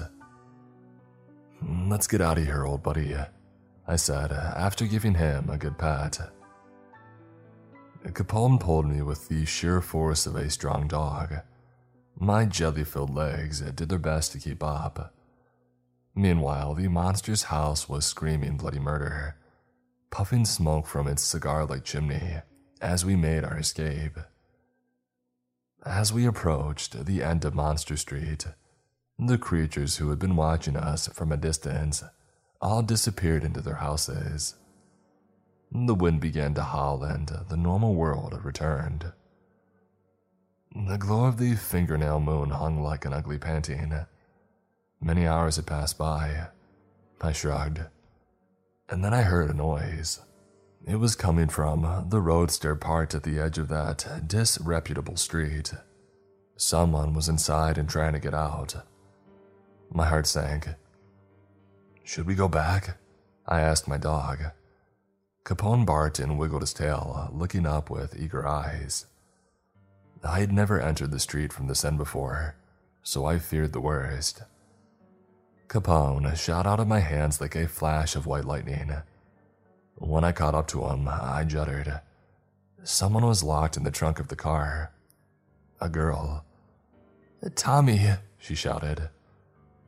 Let's 1.87 2.07
get 2.07 2.19
out 2.19 2.37
of 2.37 2.45
here, 2.45 2.65
old 2.65 2.83
buddy, 2.83 3.15
I 3.87 3.95
said 3.95 4.31
after 4.31 4.85
giving 4.85 5.15
him 5.15 5.49
a 5.49 5.57
good 5.57 5.77
pat. 5.77 6.19
Capone 8.05 8.59
pulled 8.59 8.85
me 8.85 9.01
with 9.01 9.29
the 9.29 9.45
sheer 9.45 9.79
force 9.79 10.25
of 10.25 10.35
a 10.35 10.49
strong 10.49 10.89
dog. 10.89 11.35
My 12.19 12.45
jelly 12.45 12.83
filled 12.83 13.15
legs 13.15 13.61
did 13.61 13.87
their 13.87 13.97
best 13.97 14.33
to 14.33 14.39
keep 14.39 14.61
up. 14.61 15.13
Meanwhile, 16.15 16.75
the 16.75 16.87
monster's 16.87 17.43
house 17.43 17.89
was 17.89 18.05
screaming 18.05 18.57
bloody 18.57 18.79
murder, 18.79 19.35
puffing 20.11 20.45
smoke 20.45 20.85
from 20.85 21.07
its 21.07 21.23
cigar 21.23 21.65
like 21.65 21.83
chimney 21.83 22.41
as 22.81 23.03
we 23.03 23.15
made 23.15 23.43
our 23.43 23.57
escape. 23.57 24.17
As 25.85 26.13
we 26.13 26.25
approached 26.25 27.05
the 27.05 27.23
end 27.23 27.43
of 27.43 27.55
Monster 27.55 27.97
Street, 27.97 28.45
the 29.17 29.37
creatures 29.37 29.97
who 29.97 30.09
had 30.09 30.19
been 30.19 30.35
watching 30.35 30.75
us 30.77 31.07
from 31.07 31.31
a 31.31 31.37
distance 31.37 32.03
all 32.61 32.81
disappeared 32.81 33.43
into 33.43 33.61
their 33.61 33.75
houses. 33.75 34.55
The 35.71 35.95
wind 35.95 36.21
began 36.21 36.53
to 36.53 36.63
howl 36.63 37.03
and 37.03 37.27
the 37.49 37.57
normal 37.57 37.95
world 37.95 38.39
returned. 38.43 39.11
The 40.75 40.97
glow 40.97 41.25
of 41.25 41.37
the 41.37 41.55
fingernail 41.55 42.19
moon 42.19 42.51
hung 42.51 42.81
like 42.81 43.05
an 43.05 43.13
ugly 43.13 43.37
painting. 43.37 43.93
Many 45.03 45.27
hours 45.27 45.57
had 45.57 45.65
passed 45.65 45.97
by. 45.97 46.47
I 47.19 47.33
shrugged. 47.33 47.81
And 48.87 49.03
then 49.03 49.13
I 49.13 49.23
heard 49.23 49.49
a 49.49 49.53
noise. 49.53 50.21
It 50.87 50.95
was 50.95 51.15
coming 51.15 51.49
from 51.49 52.05
the 52.07 52.21
roadster 52.21 52.73
parked 52.75 53.13
at 53.13 53.23
the 53.23 53.37
edge 53.37 53.57
of 53.57 53.67
that 53.67 54.23
disreputable 54.27 55.17
street. 55.17 55.73
Someone 56.55 57.13
was 57.13 57.27
inside 57.27 57.77
and 57.77 57.89
trying 57.89 58.13
to 58.13 58.19
get 58.19 58.33
out. 58.33 58.75
My 59.91 60.05
heart 60.05 60.25
sank. 60.25 60.69
Should 62.05 62.25
we 62.25 62.35
go 62.35 62.47
back? 62.47 62.97
I 63.45 63.59
asked 63.59 63.89
my 63.89 63.97
dog. 63.97 64.39
Capone 65.43 65.85
barked 65.85 66.19
and 66.19 66.39
wiggled 66.39 66.61
his 66.61 66.73
tail, 66.73 67.29
looking 67.33 67.65
up 67.65 67.89
with 67.89 68.17
eager 68.17 68.47
eyes. 68.47 69.05
I 70.23 70.39
had 70.39 70.53
never 70.53 70.79
entered 70.79 71.11
the 71.11 71.19
street 71.19 71.51
from 71.51 71.67
this 71.67 71.83
end 71.83 71.97
before, 71.97 72.55
so 73.01 73.25
I 73.25 73.39
feared 73.39 73.73
the 73.73 73.81
worst. 73.81 74.43
Capone 75.73 76.37
shot 76.37 76.67
out 76.67 76.79
of 76.79 76.87
my 76.87 76.99
hands 76.99 77.41
like 77.41 77.55
a 77.55 77.67
flash 77.67 78.15
of 78.15 78.27
white 78.27 78.45
lightning. 78.45 78.93
When 79.95 80.23
I 80.23 80.31
caught 80.31 80.53
up 80.53 80.67
to 80.67 80.85
him, 80.85 81.07
I 81.07 81.45
juddered. 81.45 81.99
Someone 82.83 83.25
was 83.25 83.41
locked 83.41 83.75
in 83.75 83.83
the 83.83 83.89
trunk 83.89 84.19
of 84.19 84.27
the 84.27 84.35
car. 84.35 84.91
A 85.81 85.89
girl. 85.89 86.45
Tommy, 87.55 88.07
she 88.37 88.53
shouted. 88.53 89.09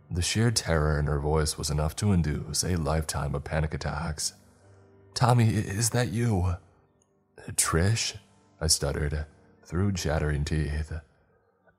The 0.10 0.24
sheer 0.24 0.50
terror 0.50 0.98
in 0.98 1.06
her 1.06 1.20
voice 1.20 1.56
was 1.56 1.70
enough 1.70 1.96
to 1.98 2.14
induce 2.14 2.64
a 2.64 2.78
lifetime 2.78 3.36
of 3.36 3.44
panic 3.44 3.76
attacks. 3.76 4.34
Tommy, 5.14 5.50
is 5.50 5.92
that 5.92 6.12
you? 6.12 6.56
Trish? 7.52 8.18
I 8.60 8.66
stuttered, 8.66 9.28
through 9.64 9.92
chattering 9.94 10.46
teeth. 10.46 10.92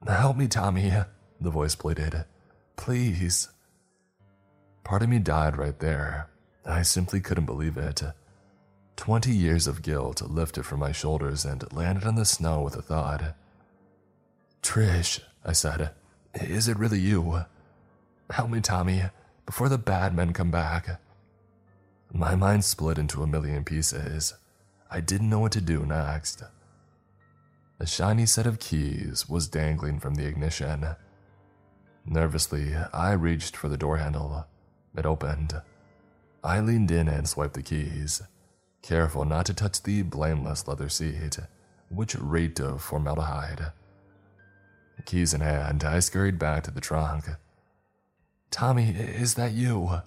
Help 0.07 0.37
me, 0.37 0.47
Tommy, 0.47 0.93
the 1.41 1.51
voice 1.51 1.74
pleaded. 1.74 2.24
Please. 2.77 3.49
Part 4.86 5.02
of 5.02 5.08
me 5.08 5.18
died 5.18 5.56
right 5.56 5.76
there. 5.80 6.28
I 6.64 6.82
simply 6.82 7.18
couldn't 7.18 7.46
believe 7.46 7.76
it. 7.76 8.04
Twenty 8.94 9.32
years 9.32 9.66
of 9.66 9.82
guilt 9.82 10.22
lifted 10.22 10.64
from 10.64 10.78
my 10.78 10.92
shoulders 10.92 11.44
and 11.44 11.64
landed 11.72 12.04
on 12.04 12.14
the 12.14 12.24
snow 12.24 12.60
with 12.60 12.76
a 12.76 12.82
thud. 12.82 13.34
Trish, 14.62 15.18
I 15.44 15.54
said, 15.54 15.90
is 16.34 16.68
it 16.68 16.78
really 16.78 17.00
you? 17.00 17.46
Help 18.30 18.48
me, 18.48 18.60
Tommy, 18.60 19.02
before 19.44 19.68
the 19.68 19.76
bad 19.76 20.14
men 20.14 20.32
come 20.32 20.52
back. 20.52 21.00
My 22.12 22.36
mind 22.36 22.64
split 22.64 22.96
into 22.96 23.24
a 23.24 23.26
million 23.26 23.64
pieces. 23.64 24.34
I 24.88 25.00
didn't 25.00 25.30
know 25.30 25.40
what 25.40 25.52
to 25.52 25.60
do 25.60 25.84
next. 25.84 26.44
A 27.80 27.86
shiny 27.88 28.24
set 28.24 28.46
of 28.46 28.60
keys 28.60 29.28
was 29.28 29.48
dangling 29.48 29.98
from 29.98 30.14
the 30.14 30.26
ignition. 30.26 30.94
Nervously, 32.04 32.76
I 32.92 33.14
reached 33.14 33.56
for 33.56 33.68
the 33.68 33.76
door 33.76 33.96
handle. 33.96 34.46
It 34.97 35.06
opened. 35.06 35.60
I 36.43 36.60
leaned 36.60 36.90
in 36.90 37.09
and 37.09 37.28
swiped 37.28 37.55
the 37.55 37.62
keys, 37.62 38.23
careful 38.82 39.24
not 39.24 39.47
to 39.47 39.55
touch 39.55 39.82
the 39.82 40.02
blameless 40.02 40.66
leather 40.66 40.89
seat, 40.89 41.39
which 41.89 42.14
reeked 42.14 42.60
of 42.60 42.82
formaldehyde. 42.82 43.73
Keys 45.05 45.35
in 45.35 45.40
hand, 45.40 45.85
I 45.85 46.01
scurried 46.01 46.39
back 46.39 46.64
to 46.64 46.70
the 46.70 46.81
trunk. 46.81 47.27
Tommy, 48.51 48.90
is 48.90 49.35
that 49.35 49.52
you? 49.52 50.01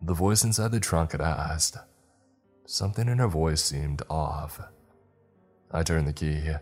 The 0.00 0.14
voice 0.14 0.44
inside 0.44 0.70
the 0.70 0.80
trunk 0.80 1.12
had 1.12 1.20
asked. 1.20 1.76
Something 2.64 3.08
in 3.08 3.18
her 3.18 3.28
voice 3.28 3.62
seemed 3.62 4.02
off. 4.08 4.60
I 5.72 5.82
turned 5.82 6.06
the 6.06 6.12
key. 6.12 6.52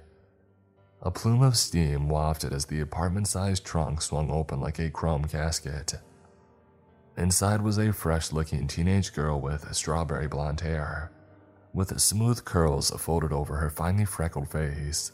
A 1.02 1.10
plume 1.10 1.42
of 1.42 1.56
steam 1.56 2.08
wafted 2.08 2.52
as 2.52 2.66
the 2.66 2.80
apartment 2.80 3.28
sized 3.28 3.64
trunk 3.64 4.00
swung 4.00 4.30
open 4.30 4.60
like 4.60 4.78
a 4.78 4.90
chrome 4.90 5.26
casket. 5.26 5.94
Inside 7.16 7.62
was 7.62 7.78
a 7.78 7.92
fresh 7.92 8.30
looking 8.30 8.66
teenage 8.66 9.14
girl 9.14 9.40
with 9.40 9.74
strawberry 9.74 10.26
blonde 10.28 10.60
hair, 10.60 11.10
with 11.72 11.98
smooth 11.98 12.44
curls 12.44 12.90
folded 12.90 13.32
over 13.32 13.56
her 13.56 13.70
finely 13.70 14.04
freckled 14.04 14.48
face. 14.50 15.12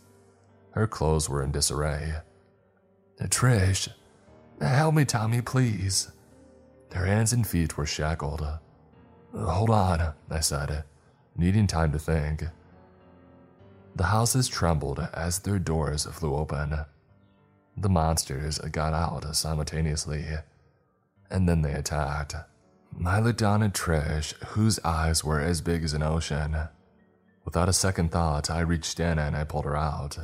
Her 0.72 0.86
clothes 0.86 1.28
were 1.28 1.42
in 1.42 1.52
disarray. 1.52 2.14
Trish, 3.20 3.88
help 4.60 4.94
me, 4.94 5.04
Tommy, 5.04 5.42
please. 5.42 6.10
Her 6.92 7.06
hands 7.06 7.32
and 7.32 7.46
feet 7.46 7.76
were 7.76 7.86
shackled. 7.86 8.46
Hold 9.32 9.70
on, 9.70 10.14
I 10.28 10.40
said, 10.40 10.84
needing 11.36 11.68
time 11.68 11.92
to 11.92 11.98
think. 11.98 12.44
The 13.94 14.04
houses 14.04 14.48
trembled 14.48 15.06
as 15.14 15.38
their 15.38 15.58
doors 15.58 16.04
flew 16.06 16.34
open. 16.34 16.80
The 17.76 17.88
monsters 17.88 18.58
got 18.58 18.92
out 18.92 19.36
simultaneously, 19.36 20.24
and 21.32 21.48
then 21.48 21.62
they 21.62 21.72
attacked. 21.72 22.36
I 23.04 23.18
looked 23.20 23.40
down 23.40 23.68
Trish, 23.72 24.34
whose 24.48 24.78
eyes 24.84 25.24
were 25.24 25.40
as 25.40 25.62
big 25.62 25.82
as 25.82 25.94
an 25.94 26.02
ocean. 26.02 26.56
Without 27.44 27.68
a 27.68 27.72
second 27.72 28.12
thought, 28.12 28.50
I 28.50 28.60
reached 28.60 29.00
in 29.00 29.18
and 29.18 29.34
I 29.34 29.44
pulled 29.44 29.64
her 29.64 29.76
out. 29.76 30.18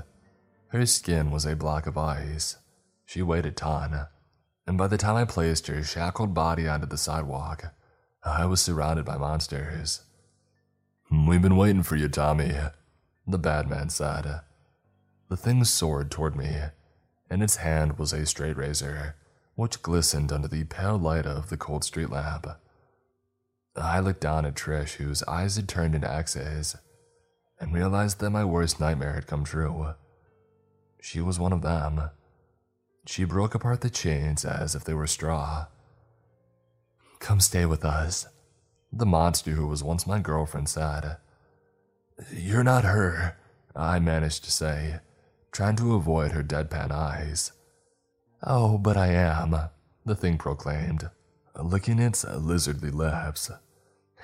Her 0.69 0.85
skin 0.87 1.31
was 1.31 1.47
a 1.47 1.57
block 1.57 1.87
of 1.87 1.97
ice. 1.97 2.57
She 3.07 3.23
weighed 3.23 3.47
a 3.47 3.51
ton, 3.51 4.07
and 4.67 4.77
by 4.77 4.87
the 4.87 4.99
time 4.99 5.17
I 5.17 5.25
placed 5.25 5.67
her 5.69 5.83
shackled 5.83 6.35
body 6.35 6.69
onto 6.69 6.87
the 6.87 6.99
sidewalk, 6.99 7.73
I 8.23 8.45
was 8.45 8.61
surrounded 8.61 9.07
by 9.07 9.17
monsters. 9.17 10.03
We've 11.11 11.41
been 11.41 11.57
waiting 11.57 11.83
for 11.83 11.97
you, 11.97 12.09
Tommy, 12.09 12.55
the 13.27 13.39
bad 13.39 13.71
man 13.71 13.89
said. 13.89 14.43
The 15.31 15.37
thing 15.39 15.65
soared 15.65 16.11
toward 16.11 16.37
me. 16.37 16.55
and 17.31 17.43
its 17.43 17.57
hand 17.57 17.99
was 17.99 18.13
a 18.13 18.27
straight 18.27 18.57
razor, 18.57 19.17
which 19.59 19.83
glistened 19.83 20.31
under 20.31 20.47
the 20.47 20.63
pale 20.63 20.97
light 20.97 21.27
of 21.27 21.49
the 21.49 21.57
cold 21.57 21.83
street 21.83 22.09
lamp. 22.09 22.47
I 23.75 23.99
looked 23.99 24.21
down 24.21 24.47
at 24.47 24.55
Trish, 24.55 24.95
whose 24.95 25.25
eyes 25.25 25.57
had 25.57 25.69
turned 25.69 25.97
into 25.97 26.09
X's, 26.09 26.77
and 27.59 27.75
realized 27.75 28.21
that 28.21 28.31
my 28.31 28.45
worst 28.45 28.79
nightmare 28.79 29.15
had 29.15 29.27
come 29.27 29.43
true. 29.43 29.95
She 31.03 31.21
was 31.21 31.41
one 31.41 31.53
of 31.53 31.63
them. 31.63 32.11
She 33.05 33.25
broke 33.25 33.53
apart 33.57 33.81
the 33.81 33.91
chains 33.91 34.45
as 34.45 34.77
if 34.77 34.85
they 34.85 34.95
were 34.95 35.09
straw. 35.09 35.67
Come 37.19 37.41
stay 37.41 37.67
with 37.67 37.85
us, 37.85 38.29
the 38.93 39.07
monster 39.07 39.51
who 39.51 39.67
was 39.67 39.83
once 39.83 40.07
my 40.07 40.21
girlfriend 40.21 40.69
said. 40.69 41.17
You're 42.33 42.63
not 42.63 42.85
her, 42.85 43.37
I 43.75 43.99
managed 43.99 44.45
to 44.45 44.53
say, 44.53 45.01
trying 45.51 45.75
to 45.77 45.97
avoid 45.97 46.31
her 46.31 46.45
deadpan 46.45 46.93
eyes. 46.93 47.51
Oh, 48.43 48.79
but 48.79 48.97
I 48.97 49.09
am, 49.09 49.57
the 50.05 50.15
thing 50.15 50.39
proclaimed, 50.39 51.11
licking 51.61 51.99
its 51.99 52.25
lizardly 52.25 52.91
lips. 52.91 53.51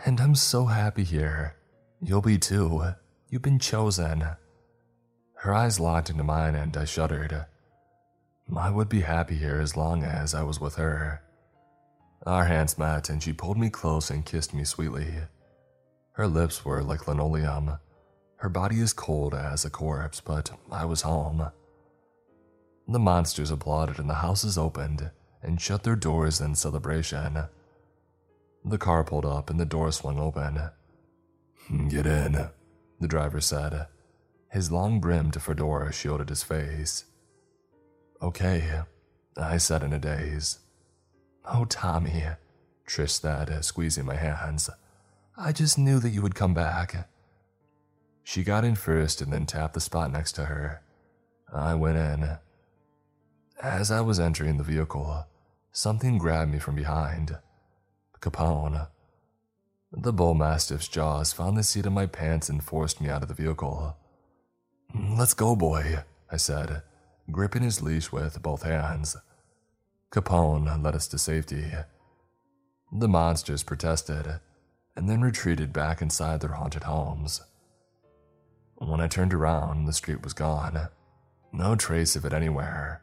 And 0.05 0.21
I'm 0.21 0.35
so 0.35 0.67
happy 0.67 1.05
here. 1.05 1.57
You'll 2.01 2.23
be 2.23 2.39
too. 2.39 2.95
You've 3.29 3.43
been 3.43 3.59
chosen. 3.59 4.25
Her 5.37 5.55
eyes 5.55 5.81
locked 5.81 6.11
into 6.11 6.23
mine 6.23 6.55
and 6.55 6.77
I 6.77 6.85
shuddered. 6.85 7.47
I 8.57 8.71
would 8.71 8.89
be 8.89 9.01
happy 9.01 9.37
here 9.37 9.61
as 9.61 9.77
long 9.77 10.05
as 10.05 10.35
I 10.35 10.43
was 10.43 10.61
with 10.61 10.77
her. 10.77 11.23
Our 12.27 12.45
hands 12.45 12.79
met 12.79 13.09
and 13.09 13.23
she 13.23 13.33
pulled 13.33 13.59
me 13.59 13.69
close 13.69 14.11
and 14.11 14.25
kissed 14.25 14.55
me 14.55 14.65
sweetly. 14.65 15.15
Her 16.13 16.29
lips 16.29 16.65
were 16.65 16.83
like 16.83 17.09
linoleum. 17.09 17.79
Her 18.37 18.49
body 18.49 18.81
as 18.81 18.93
cold 18.93 19.35
as 19.35 19.65
a 19.65 19.71
corpse, 19.71 20.21
but 20.21 20.51
I 20.71 20.85
was 20.85 21.03
home. 21.03 21.51
The 22.87 22.99
monsters 22.99 23.51
applauded 23.51 23.99
and 23.99 24.09
the 24.09 24.15
houses 24.15 24.59
opened 24.59 25.11
and 25.43 25.61
shut 25.61 25.83
their 25.83 25.97
doors 25.97 26.41
in 26.41 26.55
celebration. 26.55 27.45
The 28.65 28.79
car 28.79 29.05
pulled 29.05 29.27
up 29.27 29.51
and 29.51 29.59
the 29.59 29.65
door 29.65 29.93
swung 29.93 30.19
open. 30.19 30.71
Get 31.89 32.07
in, 32.07 32.49
the 33.01 33.09
driver 33.09 33.41
said. 33.41 33.87
His 34.51 34.71
long 34.71 35.01
brimmed 35.01 35.41
fedora 35.41 35.93
shielded 35.93 36.29
his 36.29 36.43
face. 36.43 37.05
Okay, 38.23 38.83
I 39.37 39.57
said 39.57 39.83
in 39.83 39.93
a 39.93 39.99
daze. 39.99 40.61
Oh, 41.45 41.65
Tommy, 41.65 42.23
Trish 42.87 43.21
said, 43.21 43.65
squeezing 43.65 44.07
my 44.07 44.17
hands. 44.17 44.71
I 45.37 45.53
just 45.53 45.79
knew 45.79 45.99
that 45.99 46.11
you 46.11 46.23
would 46.23 46.35
come 46.35 46.55
back. 46.55 47.09
She 48.23 48.45
got 48.45 48.65
in 48.65 48.77
first 48.77 49.21
and 49.21 49.33
then 49.33 49.45
tapped 49.45 49.75
the 49.75 49.81
spot 49.81 50.13
next 50.13 50.33
to 50.33 50.47
her. 50.47 50.83
I 51.53 51.75
went 51.75 51.99
in. 51.99 52.39
As 53.65 53.91
I 53.91 54.03
was 54.03 54.21
entering 54.21 54.59
the 54.59 54.63
vehicle, 54.63 55.27
something 55.73 56.19
grabbed 56.19 56.53
me 56.53 56.59
from 56.59 56.75
behind. 56.75 57.39
Capone. 58.21 58.89
The 59.91 60.13
bull 60.13 60.35
mastiff's 60.35 60.87
jaws 60.87 61.33
found 61.33 61.57
the 61.57 61.63
seat 61.63 61.87
of 61.87 61.95
my 61.95 62.05
pants 62.05 62.51
and 62.51 62.63
forced 62.63 63.01
me 63.01 63.09
out 63.09 63.23
of 63.23 63.29
the 63.29 63.35
vehicle. 63.35 63.97
Let's 64.95 65.33
go, 65.33 65.57
boy, 65.57 66.01
I 66.31 66.37
said, 66.37 66.83
gripping 67.31 67.63
his 67.63 67.81
leash 67.81 68.13
with 68.13 68.43
both 68.43 68.65
hands. 68.65 69.17
Capone 70.13 70.85
led 70.85 70.95
us 70.95 71.09
to 71.09 71.17
safety. 71.17 71.73
The 72.93 73.09
monsters 73.09 73.63
protested 73.63 74.41
and 74.95 75.09
then 75.09 75.23
retreated 75.23 75.73
back 75.73 76.03
inside 76.03 76.43
their 76.43 76.53
haunted 76.53 76.83
homes. 76.83 77.41
When 78.75 79.01
I 79.01 79.09
turned 79.09 79.33
around, 79.33 79.87
the 79.87 79.95
street 79.95 80.23
was 80.23 80.35
gone. 80.35 80.89
No 81.51 81.77
trace 81.77 82.15
of 82.15 82.27
it 82.27 82.35
anywhere. 82.35 83.01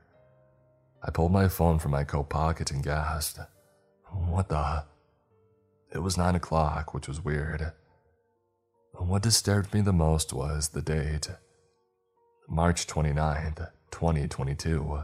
I 1.03 1.11
pulled 1.11 1.32
my 1.32 1.48
phone 1.48 1.80
from 1.80 1.91
my 1.91 2.03
coat 2.03 2.30
pocket 2.30 2.72
and 2.72 2.84
gasped. 2.84 3.40
What 4.11 4.49
the? 4.49 4.84
It 5.94 5.99
was 5.99 6.18
nine 6.18 6.36
o'clock, 6.36 6.94
which 6.94 7.07
was 7.07 7.23
weird. 7.23 7.72
What 8.94 9.23
disturbed 9.23 9.73
me 9.73 9.82
the 9.82 9.94
most 9.94 10.32
was 10.32 10.69
the 10.69 10.82
date 10.82 11.30
March 12.48 12.86
29th, 12.86 13.69
2022. 13.90 15.03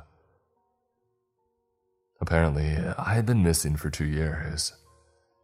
Apparently, 2.19 2.77
I 2.97 3.13
had 3.13 3.25
been 3.25 3.43
missing 3.43 3.75
for 3.75 3.89
two 3.89 4.05
years. 4.05 4.73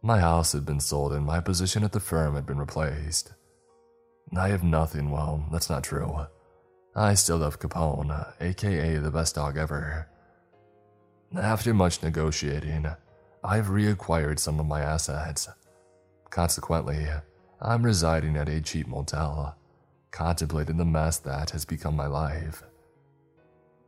My 0.02 0.20
house 0.20 0.52
had 0.52 0.66
been 0.66 0.80
sold 0.80 1.12
and 1.12 1.24
my 1.24 1.40
position 1.40 1.82
at 1.82 1.92
the 1.92 2.00
firm 2.00 2.34
had 2.34 2.46
been 2.46 2.58
replaced. 2.58 3.32
I 4.36 4.48
have 4.48 4.62
nothing, 4.62 5.10
well, 5.10 5.46
that's 5.50 5.70
not 5.70 5.84
true. 5.84 6.26
I 6.94 7.14
still 7.14 7.40
have 7.40 7.58
Capone, 7.58 8.34
aka 8.40 8.96
the 8.96 9.10
best 9.10 9.34
dog 9.34 9.56
ever. 9.56 10.08
After 11.36 11.74
much 11.74 12.00
negotiating, 12.00 12.86
I've 13.42 13.66
reacquired 13.66 14.38
some 14.38 14.60
of 14.60 14.66
my 14.66 14.82
assets. 14.82 15.48
Consequently, 16.30 17.08
I'm 17.60 17.82
residing 17.82 18.36
at 18.36 18.48
a 18.48 18.60
cheap 18.60 18.86
motel, 18.86 19.56
contemplating 20.12 20.76
the 20.76 20.84
mess 20.84 21.18
that 21.18 21.50
has 21.50 21.64
become 21.64 21.96
my 21.96 22.06
life. 22.06 22.62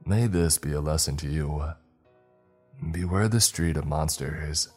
May 0.05 0.27
this 0.27 0.59
be 0.59 0.73
a 0.73 0.81
lesson 0.81 1.17
to 1.19 1.29
you. 1.29 1.65
Beware 2.91 3.29
the 3.29 3.41
street 3.41 3.77
of 3.77 3.87
monsters. 3.87 4.69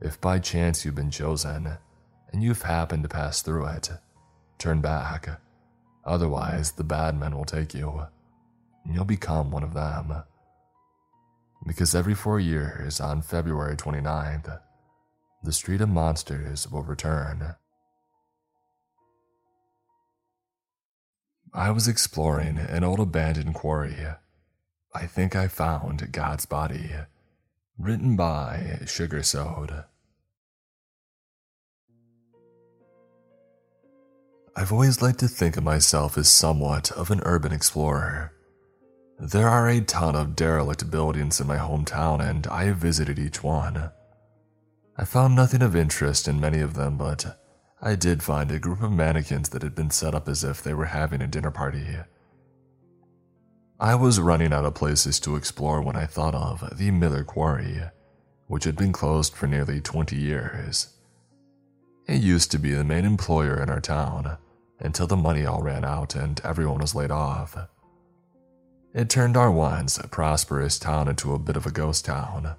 If 0.00 0.18
by 0.22 0.38
chance 0.38 0.84
you've 0.84 0.94
been 0.94 1.10
chosen, 1.10 1.76
and 2.32 2.42
you've 2.42 2.62
happened 2.62 3.02
to 3.02 3.08
pass 3.10 3.42
through 3.42 3.66
it, 3.66 3.90
turn 4.58 4.80
back. 4.80 5.28
Otherwise, 6.06 6.72
the 6.72 6.84
bad 6.84 7.18
men 7.18 7.36
will 7.36 7.44
take 7.44 7.74
you. 7.74 8.06
And 8.84 8.94
you'll 8.94 9.04
become 9.04 9.50
one 9.50 9.62
of 9.62 9.74
them 9.74 10.22
because 11.66 11.94
every 11.94 12.14
four 12.14 12.40
years, 12.40 13.00
on 13.00 13.22
February 13.22 13.76
29th, 13.76 14.60
the 15.42 15.52
Street 15.52 15.80
of 15.80 15.88
Monsters 15.88 16.70
will 16.70 16.82
return. 16.82 17.54
I 21.52 21.70
was 21.70 21.88
exploring 21.88 22.58
an 22.58 22.84
old 22.84 23.00
abandoned 23.00 23.54
quarry. 23.54 23.96
I 24.94 25.06
think 25.06 25.34
I 25.34 25.48
found 25.48 26.12
God's 26.12 26.46
Body, 26.46 26.90
written 27.78 28.16
by 28.16 28.80
Sugar 28.86 29.22
Sode. 29.22 29.84
I've 34.56 34.72
always 34.72 35.00
liked 35.00 35.20
to 35.20 35.28
think 35.28 35.56
of 35.56 35.64
myself 35.64 36.18
as 36.18 36.28
somewhat 36.28 36.92
of 36.92 37.10
an 37.10 37.20
urban 37.24 37.52
explorer. 37.52 38.32
There 39.22 39.50
are 39.50 39.68
a 39.68 39.82
ton 39.82 40.16
of 40.16 40.34
derelict 40.34 40.90
buildings 40.90 41.42
in 41.42 41.46
my 41.46 41.58
hometown, 41.58 42.26
and 42.26 42.46
I 42.46 42.64
have 42.64 42.78
visited 42.78 43.18
each 43.18 43.42
one. 43.42 43.90
I 44.96 45.04
found 45.04 45.36
nothing 45.36 45.60
of 45.60 45.76
interest 45.76 46.26
in 46.26 46.40
many 46.40 46.60
of 46.60 46.72
them, 46.72 46.96
but 46.96 47.38
I 47.82 47.96
did 47.96 48.22
find 48.22 48.50
a 48.50 48.58
group 48.58 48.82
of 48.82 48.90
mannequins 48.90 49.50
that 49.50 49.60
had 49.60 49.74
been 49.74 49.90
set 49.90 50.14
up 50.14 50.26
as 50.26 50.42
if 50.42 50.62
they 50.62 50.72
were 50.72 50.86
having 50.86 51.20
a 51.20 51.26
dinner 51.26 51.50
party. 51.50 51.98
I 53.78 53.94
was 53.94 54.18
running 54.18 54.54
out 54.54 54.64
of 54.64 54.74
places 54.74 55.20
to 55.20 55.36
explore 55.36 55.82
when 55.82 55.96
I 55.96 56.06
thought 56.06 56.34
of 56.34 56.78
the 56.78 56.90
Miller 56.90 57.22
Quarry, 57.22 57.82
which 58.46 58.64
had 58.64 58.76
been 58.76 58.92
closed 58.92 59.34
for 59.34 59.46
nearly 59.46 59.82
20 59.82 60.16
years. 60.16 60.94
It 62.06 62.22
used 62.22 62.50
to 62.52 62.58
be 62.58 62.72
the 62.72 62.84
main 62.84 63.04
employer 63.04 63.62
in 63.62 63.68
our 63.68 63.82
town 63.82 64.38
until 64.78 65.06
the 65.06 65.16
money 65.16 65.44
all 65.44 65.60
ran 65.60 65.84
out 65.84 66.14
and 66.14 66.40
everyone 66.42 66.80
was 66.80 66.94
laid 66.94 67.10
off. 67.10 67.54
It 68.92 69.08
turned 69.08 69.36
our 69.36 69.52
once 69.52 70.00
prosperous 70.10 70.78
town 70.78 71.06
into 71.06 71.32
a 71.32 71.38
bit 71.38 71.56
of 71.56 71.64
a 71.64 71.70
ghost 71.70 72.04
town. 72.04 72.56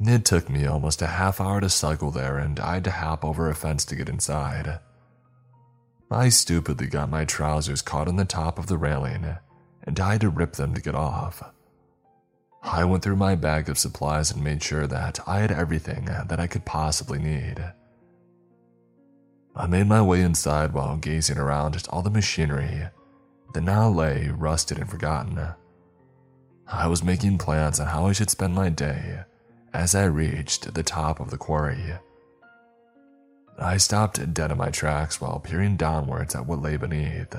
It 0.00 0.24
took 0.24 0.50
me 0.50 0.66
almost 0.66 1.00
a 1.00 1.06
half 1.06 1.40
hour 1.40 1.60
to 1.60 1.68
cycle 1.68 2.10
there, 2.10 2.38
and 2.38 2.58
I 2.58 2.74
had 2.74 2.84
to 2.84 2.90
hop 2.90 3.24
over 3.24 3.48
a 3.48 3.54
fence 3.54 3.84
to 3.86 3.96
get 3.96 4.08
inside. 4.08 4.80
I 6.10 6.28
stupidly 6.28 6.88
got 6.88 7.10
my 7.10 7.24
trousers 7.24 7.82
caught 7.82 8.08
on 8.08 8.16
the 8.16 8.24
top 8.24 8.58
of 8.58 8.66
the 8.66 8.78
railing, 8.78 9.36
and 9.84 10.00
I 10.00 10.12
had 10.12 10.22
to 10.22 10.28
rip 10.28 10.54
them 10.54 10.74
to 10.74 10.80
get 10.80 10.94
off. 10.94 11.42
I 12.62 12.84
went 12.84 13.04
through 13.04 13.16
my 13.16 13.36
bag 13.36 13.68
of 13.68 13.78
supplies 13.78 14.32
and 14.32 14.42
made 14.42 14.62
sure 14.62 14.88
that 14.88 15.20
I 15.26 15.38
had 15.38 15.52
everything 15.52 16.06
that 16.06 16.40
I 16.40 16.48
could 16.48 16.64
possibly 16.64 17.20
need. 17.20 17.64
I 19.54 19.66
made 19.68 19.86
my 19.86 20.02
way 20.02 20.20
inside 20.22 20.72
while 20.72 20.96
gazing 20.96 21.38
around 21.38 21.76
at 21.76 21.88
all 21.88 22.02
the 22.02 22.10
machinery 22.10 22.88
that 23.52 23.62
now 23.62 23.88
lay 23.88 24.28
rusted 24.28 24.78
and 24.78 24.88
forgotten. 24.88 25.38
I 26.66 26.86
was 26.86 27.02
making 27.02 27.38
plans 27.38 27.80
on 27.80 27.86
how 27.86 28.06
I 28.06 28.12
should 28.12 28.30
spend 28.30 28.54
my 28.54 28.68
day 28.68 29.22
as 29.72 29.94
I 29.94 30.04
reached 30.04 30.74
the 30.74 30.82
top 30.82 31.20
of 31.20 31.30
the 31.30 31.38
quarry. 31.38 31.94
I 33.58 33.76
stopped 33.76 34.34
dead 34.34 34.52
in 34.52 34.58
my 34.58 34.70
tracks 34.70 35.20
while 35.20 35.40
peering 35.40 35.76
downwards 35.76 36.34
at 36.34 36.46
what 36.46 36.62
lay 36.62 36.76
beneath. 36.76 37.34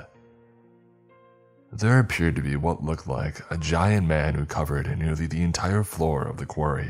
There 1.72 2.00
appeared 2.00 2.36
to 2.36 2.42
be 2.42 2.56
what 2.56 2.84
looked 2.84 3.08
like 3.08 3.42
a 3.52 3.58
giant 3.58 4.08
man 4.08 4.34
who 4.34 4.46
covered 4.46 4.98
nearly 4.98 5.28
the 5.28 5.44
entire 5.44 5.84
floor 5.84 6.24
of 6.24 6.38
the 6.38 6.46
quarry. 6.46 6.90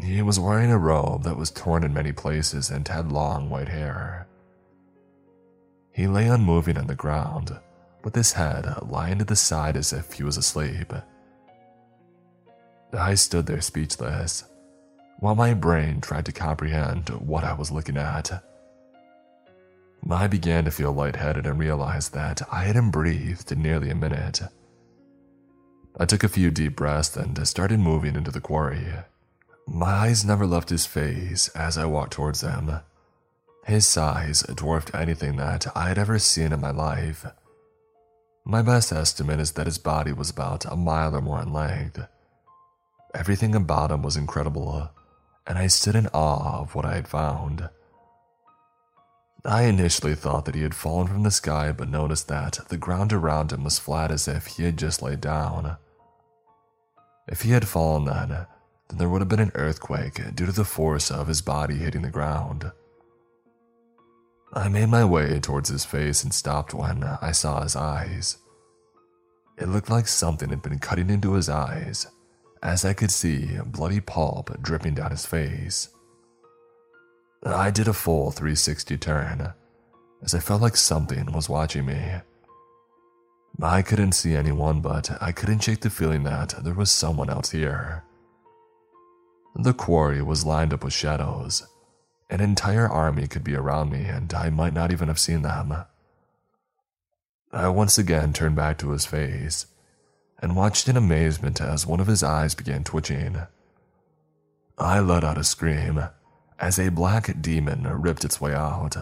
He 0.00 0.22
was 0.22 0.40
wearing 0.40 0.72
a 0.72 0.78
robe 0.78 1.22
that 1.24 1.36
was 1.36 1.50
torn 1.50 1.84
in 1.84 1.92
many 1.92 2.12
places 2.12 2.70
and 2.70 2.86
had 2.88 3.12
long 3.12 3.50
white 3.50 3.68
hair. 3.68 4.26
He 5.94 6.08
lay 6.08 6.26
unmoving 6.26 6.76
on 6.76 6.88
the 6.88 6.96
ground, 6.96 7.56
with 8.02 8.16
his 8.16 8.32
head 8.32 8.66
lying 8.82 9.18
to 9.18 9.24
the 9.24 9.36
side 9.36 9.76
as 9.76 9.92
if 9.92 10.12
he 10.12 10.24
was 10.24 10.36
asleep. 10.36 10.92
I 12.92 13.14
stood 13.14 13.46
there 13.46 13.60
speechless, 13.60 14.44
while 15.20 15.36
my 15.36 15.54
brain 15.54 16.00
tried 16.00 16.26
to 16.26 16.32
comprehend 16.32 17.10
what 17.10 17.44
I 17.44 17.54
was 17.54 17.70
looking 17.70 17.96
at. 17.96 18.42
I 20.10 20.26
began 20.26 20.64
to 20.64 20.72
feel 20.72 20.92
lightheaded 20.92 21.46
and 21.46 21.58
realized 21.58 22.12
that 22.12 22.42
I 22.50 22.64
hadn't 22.64 22.90
breathed 22.90 23.52
in 23.52 23.62
nearly 23.62 23.90
a 23.90 23.94
minute. 23.94 24.42
I 25.98 26.06
took 26.06 26.24
a 26.24 26.28
few 26.28 26.50
deep 26.50 26.74
breaths 26.74 27.16
and 27.16 27.46
started 27.46 27.78
moving 27.78 28.16
into 28.16 28.32
the 28.32 28.40
quarry. 28.40 28.84
My 29.68 29.86
eyes 29.86 30.24
never 30.24 30.44
left 30.44 30.70
his 30.70 30.86
face 30.86 31.48
as 31.50 31.78
I 31.78 31.84
walked 31.84 32.14
towards 32.14 32.40
him. 32.40 32.80
His 33.66 33.86
size 33.86 34.42
dwarfed 34.42 34.94
anything 34.94 35.36
that 35.36 35.66
I 35.74 35.88
had 35.88 35.96
ever 35.96 36.18
seen 36.18 36.52
in 36.52 36.60
my 36.60 36.70
life. 36.70 37.24
My 38.44 38.60
best 38.60 38.92
estimate 38.92 39.40
is 39.40 39.52
that 39.52 39.66
his 39.66 39.78
body 39.78 40.12
was 40.12 40.28
about 40.28 40.66
a 40.66 40.76
mile 40.76 41.16
or 41.16 41.22
more 41.22 41.40
in 41.40 41.50
length. 41.50 41.98
Everything 43.14 43.54
about 43.54 43.90
him 43.90 44.02
was 44.02 44.18
incredible, 44.18 44.90
and 45.46 45.56
I 45.56 45.68
stood 45.68 45.94
in 45.94 46.08
awe 46.08 46.60
of 46.60 46.74
what 46.74 46.84
I 46.84 46.94
had 46.94 47.08
found. 47.08 47.70
I 49.46 49.62
initially 49.62 50.14
thought 50.14 50.44
that 50.44 50.54
he 50.54 50.62
had 50.62 50.74
fallen 50.74 51.06
from 51.06 51.22
the 51.22 51.30
sky, 51.30 51.72
but 51.72 51.88
noticed 51.88 52.28
that 52.28 52.58
the 52.68 52.76
ground 52.76 53.14
around 53.14 53.50
him 53.50 53.64
was 53.64 53.78
flat 53.78 54.10
as 54.10 54.28
if 54.28 54.46
he 54.46 54.64
had 54.64 54.76
just 54.76 55.00
laid 55.00 55.22
down. 55.22 55.78
If 57.26 57.42
he 57.42 57.52
had 57.52 57.66
fallen 57.66 58.04
then, 58.04 58.28
then 58.28 58.98
there 58.98 59.08
would 59.08 59.22
have 59.22 59.28
been 59.28 59.40
an 59.40 59.52
earthquake 59.54 60.34
due 60.34 60.46
to 60.46 60.52
the 60.52 60.64
force 60.64 61.10
of 61.10 61.28
his 61.28 61.40
body 61.40 61.76
hitting 61.76 62.02
the 62.02 62.10
ground. 62.10 62.70
I 64.56 64.68
made 64.68 64.88
my 64.88 65.04
way 65.04 65.40
towards 65.40 65.68
his 65.68 65.84
face 65.84 66.22
and 66.22 66.32
stopped 66.32 66.72
when 66.72 67.02
I 67.02 67.32
saw 67.32 67.62
his 67.62 67.74
eyes. 67.74 68.38
It 69.58 69.68
looked 69.68 69.90
like 69.90 70.06
something 70.06 70.50
had 70.50 70.62
been 70.62 70.78
cutting 70.78 71.10
into 71.10 71.32
his 71.32 71.48
eyes, 71.48 72.06
as 72.62 72.84
I 72.84 72.92
could 72.92 73.10
see 73.10 73.58
bloody 73.66 74.00
pulp 74.00 74.56
dripping 74.62 74.94
down 74.94 75.10
his 75.10 75.26
face. 75.26 75.88
I 77.44 77.72
did 77.72 77.88
a 77.88 77.92
full 77.92 78.30
360 78.30 78.96
turn, 78.98 79.52
as 80.22 80.34
I 80.34 80.38
felt 80.38 80.62
like 80.62 80.76
something 80.76 81.32
was 81.32 81.48
watching 81.48 81.86
me. 81.86 82.20
I 83.60 83.82
couldn't 83.82 84.12
see 84.12 84.36
anyone, 84.36 84.80
but 84.80 85.20
I 85.20 85.32
couldn't 85.32 85.64
shake 85.64 85.80
the 85.80 85.90
feeling 85.90 86.22
that 86.24 86.54
there 86.62 86.74
was 86.74 86.92
someone 86.92 87.28
else 87.28 87.50
here. 87.50 88.04
The 89.56 89.74
quarry 89.74 90.22
was 90.22 90.46
lined 90.46 90.72
up 90.72 90.84
with 90.84 90.92
shadows. 90.92 91.66
An 92.34 92.40
entire 92.40 92.88
army 92.88 93.28
could 93.28 93.44
be 93.44 93.54
around 93.54 93.92
me, 93.92 94.06
and 94.06 94.34
I 94.34 94.50
might 94.50 94.74
not 94.74 94.90
even 94.90 95.06
have 95.06 95.20
seen 95.20 95.42
them. 95.42 95.72
I 97.52 97.68
once 97.68 97.96
again 97.96 98.32
turned 98.32 98.56
back 98.56 98.76
to 98.78 98.90
his 98.90 99.06
face 99.06 99.66
and 100.40 100.56
watched 100.56 100.88
in 100.88 100.96
amazement 100.96 101.60
as 101.60 101.86
one 101.86 102.00
of 102.00 102.08
his 102.08 102.24
eyes 102.24 102.56
began 102.56 102.82
twitching. 102.82 103.42
I 104.76 104.98
let 104.98 105.22
out 105.22 105.38
a 105.38 105.44
scream 105.44 106.08
as 106.58 106.76
a 106.76 106.88
black 106.88 107.40
demon 107.40 107.86
ripped 108.02 108.24
its 108.24 108.40
way 108.40 108.52
out. 108.52 108.96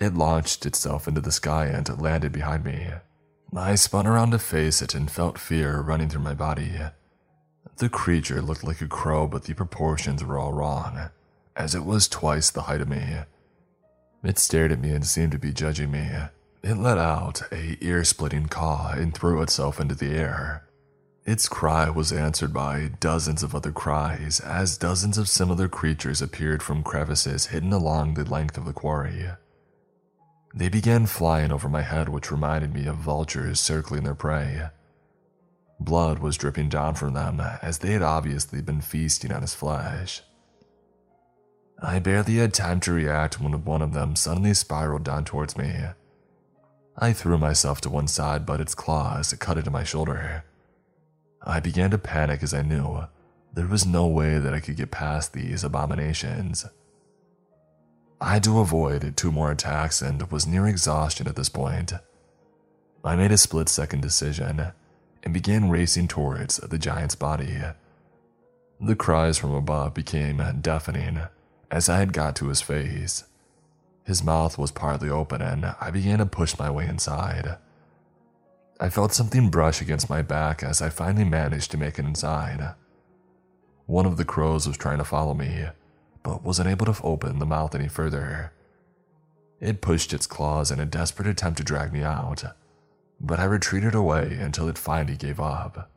It 0.00 0.14
launched 0.14 0.64
itself 0.64 1.06
into 1.06 1.20
the 1.20 1.30
sky 1.30 1.66
and 1.66 2.00
landed 2.00 2.32
behind 2.32 2.64
me. 2.64 2.92
I 3.54 3.74
spun 3.74 4.06
around 4.06 4.30
to 4.30 4.38
face 4.38 4.80
it 4.80 4.94
and 4.94 5.10
felt 5.10 5.38
fear 5.38 5.80
running 5.82 6.08
through 6.08 6.22
my 6.22 6.32
body. 6.32 6.80
The 7.76 7.90
creature 7.90 8.40
looked 8.40 8.64
like 8.64 8.80
a 8.80 8.88
crow, 8.88 9.26
but 9.26 9.44
the 9.44 9.52
proportions 9.52 10.24
were 10.24 10.38
all 10.38 10.54
wrong, 10.54 11.10
as 11.58 11.74
it 11.74 11.84
was 11.84 12.08
twice 12.08 12.50
the 12.50 12.62
height 12.62 12.80
of 12.80 12.88
me. 12.88 13.18
It 14.22 14.38
stared 14.38 14.72
at 14.72 14.80
me 14.80 14.90
and 14.90 15.04
seemed 15.04 15.32
to 15.32 15.38
be 15.38 15.52
judging 15.52 15.90
me. 15.90 16.08
It 16.62 16.76
let 16.76 16.98
out 16.98 17.42
a 17.52 17.76
ear-splitting 17.80 18.46
caw 18.46 18.92
and 18.96 19.14
threw 19.14 19.42
itself 19.42 19.78
into 19.80 19.94
the 19.94 20.16
air. 20.16 20.64
Its 21.24 21.48
cry 21.48 21.90
was 21.90 22.12
answered 22.12 22.54
by 22.54 22.92
dozens 23.00 23.42
of 23.42 23.54
other 23.54 23.70
cries 23.70 24.40
as 24.40 24.78
dozens 24.78 25.18
of 25.18 25.28
similar 25.28 25.68
creatures 25.68 26.22
appeared 26.22 26.62
from 26.62 26.82
crevices 26.82 27.46
hidden 27.46 27.72
along 27.72 28.14
the 28.14 28.24
length 28.24 28.56
of 28.56 28.64
the 28.64 28.72
quarry. 28.72 29.28
They 30.54 30.68
began 30.70 31.06
flying 31.06 31.52
over 31.52 31.68
my 31.68 31.82
head, 31.82 32.08
which 32.08 32.30
reminded 32.30 32.72
me 32.72 32.86
of 32.86 32.96
vultures 32.96 33.60
circling 33.60 34.04
their 34.04 34.14
prey. 34.14 34.68
Blood 35.78 36.20
was 36.20 36.38
dripping 36.38 36.70
down 36.70 36.94
from 36.94 37.12
them 37.12 37.40
as 37.62 37.78
they 37.78 37.92
had 37.92 38.02
obviously 38.02 38.62
been 38.62 38.80
feasting 38.80 39.30
on 39.30 39.42
his 39.42 39.54
flesh. 39.54 40.22
I 41.80 42.00
barely 42.00 42.36
had 42.36 42.54
time 42.54 42.80
to 42.80 42.92
react 42.92 43.40
when 43.40 43.64
one 43.64 43.82
of 43.82 43.92
them 43.92 44.16
suddenly 44.16 44.52
spiraled 44.54 45.04
down 45.04 45.24
towards 45.24 45.56
me. 45.56 45.72
I 46.96 47.12
threw 47.12 47.38
myself 47.38 47.80
to 47.82 47.88
one 47.88 48.08
side, 48.08 48.44
but 48.44 48.60
its 48.60 48.74
claws 48.74 49.32
cut 49.34 49.58
into 49.58 49.70
my 49.70 49.84
shoulder. 49.84 50.44
I 51.42 51.60
began 51.60 51.90
to 51.92 51.98
panic 51.98 52.42
as 52.42 52.52
I 52.52 52.62
knew 52.62 53.04
there 53.54 53.68
was 53.68 53.86
no 53.86 54.06
way 54.06 54.38
that 54.38 54.52
I 54.52 54.60
could 54.60 54.76
get 54.76 54.90
past 54.90 55.32
these 55.32 55.62
abominations. 55.62 56.66
I 58.20 58.34
had 58.34 58.44
to 58.44 58.58
avoid 58.58 59.16
two 59.16 59.30
more 59.30 59.52
attacks 59.52 60.02
and 60.02 60.30
was 60.32 60.46
near 60.46 60.66
exhaustion 60.66 61.28
at 61.28 61.36
this 61.36 61.48
point. 61.48 61.92
I 63.04 63.14
made 63.14 63.30
a 63.30 63.38
split 63.38 63.68
second 63.68 64.02
decision 64.02 64.72
and 65.22 65.34
began 65.34 65.70
racing 65.70 66.08
towards 66.08 66.56
the 66.56 66.78
giant's 66.78 67.14
body. 67.14 67.58
The 68.80 68.96
cries 68.96 69.38
from 69.38 69.54
above 69.54 69.94
became 69.94 70.42
deafening 70.60 71.20
as 71.70 71.88
I 71.88 71.98
had 71.98 72.12
got 72.12 72.36
to 72.36 72.48
his 72.48 72.60
face. 72.60 73.24
His 74.04 74.24
mouth 74.24 74.56
was 74.56 74.70
partly 74.70 75.10
open 75.10 75.42
and 75.42 75.74
I 75.80 75.90
began 75.90 76.18
to 76.18 76.26
push 76.26 76.58
my 76.58 76.70
way 76.70 76.86
inside. 76.86 77.58
I 78.80 78.88
felt 78.88 79.12
something 79.12 79.50
brush 79.50 79.82
against 79.82 80.08
my 80.08 80.22
back 80.22 80.62
as 80.62 80.80
I 80.80 80.88
finally 80.88 81.24
managed 81.24 81.70
to 81.72 81.76
make 81.76 81.98
it 81.98 82.04
inside. 82.04 82.74
One 83.86 84.06
of 84.06 84.16
the 84.16 84.24
crows 84.24 84.66
was 84.66 84.76
trying 84.76 84.98
to 84.98 85.04
follow 85.04 85.34
me, 85.34 85.66
but 86.22 86.44
wasn't 86.44 86.68
able 86.68 86.86
to 86.86 87.02
open 87.02 87.38
the 87.38 87.46
mouth 87.46 87.74
any 87.74 87.88
further. 87.88 88.52
It 89.60 89.80
pushed 89.80 90.12
its 90.12 90.26
claws 90.26 90.70
in 90.70 90.78
a 90.78 90.86
desperate 90.86 91.26
attempt 91.26 91.58
to 91.58 91.64
drag 91.64 91.92
me 91.92 92.02
out, 92.02 92.44
but 93.20 93.40
I 93.40 93.44
retreated 93.44 93.94
away 93.94 94.38
until 94.40 94.68
it 94.68 94.78
finally 94.78 95.16
gave 95.16 95.40
up. 95.40 95.90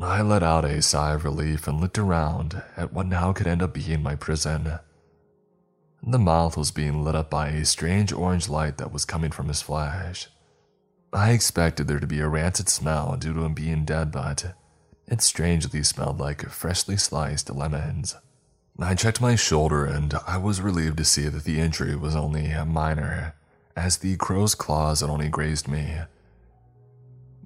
I 0.00 0.22
let 0.22 0.44
out 0.44 0.64
a 0.64 0.80
sigh 0.80 1.14
of 1.14 1.24
relief 1.24 1.66
and 1.66 1.80
looked 1.80 1.98
around 1.98 2.62
at 2.76 2.92
what 2.92 3.06
now 3.06 3.32
could 3.32 3.48
end 3.48 3.62
up 3.62 3.74
being 3.74 4.00
my 4.00 4.14
prison. 4.14 4.78
The 6.02 6.18
mouth 6.18 6.56
was 6.56 6.70
being 6.70 7.02
lit 7.02 7.14
up 7.14 7.30
by 7.30 7.48
a 7.48 7.64
strange 7.64 8.12
orange 8.12 8.48
light 8.48 8.78
that 8.78 8.92
was 8.92 9.04
coming 9.04 9.30
from 9.30 9.48
his 9.48 9.62
flash. 9.62 10.28
I 11.12 11.32
expected 11.32 11.88
there 11.88 12.00
to 12.00 12.06
be 12.06 12.20
a 12.20 12.28
rancid 12.28 12.68
smell 12.68 13.16
due 13.16 13.34
to 13.34 13.44
him 13.44 13.54
being 13.54 13.84
dead, 13.84 14.12
but 14.12 14.54
it 15.06 15.22
strangely 15.22 15.82
smelled 15.82 16.20
like 16.20 16.48
freshly 16.48 16.96
sliced 16.96 17.50
lemons. 17.50 18.14
I 18.78 18.94
checked 18.94 19.20
my 19.20 19.34
shoulder 19.34 19.84
and 19.86 20.14
I 20.26 20.36
was 20.36 20.60
relieved 20.60 20.98
to 20.98 21.04
see 21.04 21.28
that 21.28 21.44
the 21.44 21.58
injury 21.58 21.96
was 21.96 22.14
only 22.14 22.54
minor, 22.64 23.34
as 23.74 23.98
the 23.98 24.16
crow's 24.16 24.54
claws 24.54 25.00
had 25.00 25.10
only 25.10 25.28
grazed 25.28 25.66
me. 25.66 25.98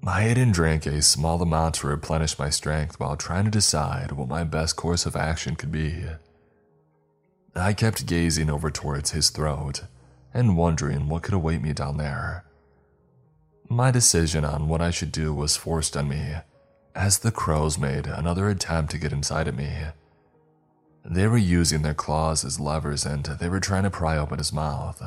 I 0.04 0.24
ate 0.24 0.38
and 0.38 0.52
drank 0.52 0.84
a 0.84 1.00
small 1.00 1.40
amount 1.40 1.76
to 1.76 1.86
replenish 1.86 2.38
my 2.38 2.50
strength 2.50 2.98
while 2.98 3.16
trying 3.16 3.44
to 3.44 3.50
decide 3.50 4.12
what 4.12 4.28
my 4.28 4.42
best 4.44 4.76
course 4.76 5.06
of 5.06 5.14
action 5.14 5.54
could 5.56 5.70
be. 5.70 6.04
I 7.54 7.74
kept 7.74 8.06
gazing 8.06 8.48
over 8.48 8.70
towards 8.70 9.10
his 9.10 9.30
throat 9.30 9.84
and 10.32 10.56
wondering 10.56 11.08
what 11.08 11.22
could 11.22 11.34
await 11.34 11.60
me 11.60 11.72
down 11.72 11.98
there. 11.98 12.44
My 13.68 13.90
decision 13.90 14.44
on 14.44 14.68
what 14.68 14.80
I 14.80 14.90
should 14.90 15.12
do 15.12 15.34
was 15.34 15.56
forced 15.56 15.96
on 15.96 16.08
me, 16.08 16.36
as 16.94 17.18
the 17.18 17.30
crows 17.30 17.78
made 17.78 18.06
another 18.06 18.48
attempt 18.48 18.90
to 18.92 18.98
get 18.98 19.12
inside 19.12 19.48
of 19.48 19.56
me. 19.56 19.70
They 21.04 21.26
were 21.26 21.38
using 21.38 21.82
their 21.82 21.94
claws 21.94 22.44
as 22.44 22.60
levers 22.60 23.04
and 23.04 23.24
they 23.24 23.48
were 23.48 23.60
trying 23.60 23.82
to 23.82 23.90
pry 23.90 24.16
open 24.16 24.38
his 24.38 24.52
mouth. 24.52 25.02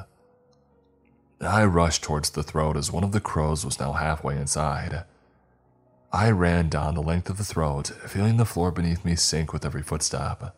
I 1.42 1.66
rushed 1.66 2.04
towards 2.04 2.30
the 2.30 2.44
throat 2.44 2.78
as 2.78 2.92
one 2.92 3.04
of 3.04 3.12
the 3.12 3.20
crows 3.20 3.66
was 3.66 3.80
now 3.80 3.94
halfway 3.94 4.38
inside. 4.38 5.04
I 6.12 6.32
ran 6.32 6.70
down 6.70 6.96
the 6.96 7.02
length 7.02 7.30
of 7.30 7.38
the 7.38 7.44
throat, 7.44 7.88
feeling 8.08 8.38
the 8.38 8.46
floor 8.46 8.72
beneath 8.72 9.04
me 9.04 9.16
sink 9.16 9.52
with 9.52 9.66
every 9.66 9.84
footstep. 9.84 10.56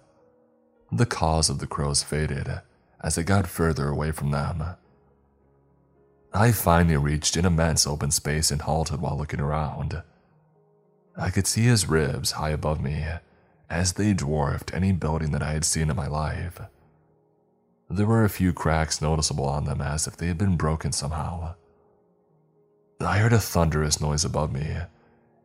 The 0.92 1.06
caws 1.06 1.50
of 1.50 1.60
the 1.60 1.68
crows 1.68 2.04
faded 2.04 2.62
as 3.02 3.18
I 3.18 3.24
got 3.24 3.48
further 3.48 3.88
away 3.90 4.12
from 4.12 4.32
them. 4.32 4.64
I 6.34 6.52
finally 6.52 6.98
reached 6.98 7.36
an 7.36 7.46
immense 7.46 7.88
open 7.88 8.12
space 8.12 8.52
and 8.52 8.62
halted 8.62 9.02
while 9.02 9.18
looking 9.18 9.40
around. 9.40 10.02
I 11.16 11.30
could 11.30 11.48
see 11.48 11.64
his 11.64 11.90
ribs 11.90 12.32
high 12.32 12.52
above 12.52 12.82
me, 12.82 13.06
as 13.70 13.94
they 13.94 14.14
dwarfed 14.14 14.74
any 14.74 14.92
building 14.92 15.32
that 15.32 15.42
I 15.42 15.54
had 15.54 15.66
seen 15.66 15.90
in 15.90 15.96
my 15.96 16.08
life. 16.08 16.60
There 17.90 18.06
were 18.06 18.24
a 18.24 18.30
few 18.30 18.54
cracks 18.54 19.02
noticeable 19.02 19.46
on 19.46 19.66
them 19.66 19.82
as 19.82 20.08
if 20.08 20.18
they 20.18 20.28
had 20.28 20.38
been 20.38 20.58
broken 20.58 20.92
somehow. 20.92 21.56
I 23.00 23.20
heard 23.20 23.34
a 23.34 23.40
thunderous 23.40 24.02
noise 24.02 24.26
above 24.26 24.52
me 24.52 24.78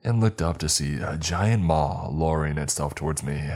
and 0.04 0.20
looked 0.20 0.42
up 0.42 0.58
to 0.58 0.68
see 0.68 0.96
a 0.96 1.16
giant 1.16 1.62
maw 1.62 2.08
lowering 2.08 2.58
itself 2.58 2.94
towards 2.94 3.22
me. 3.22 3.50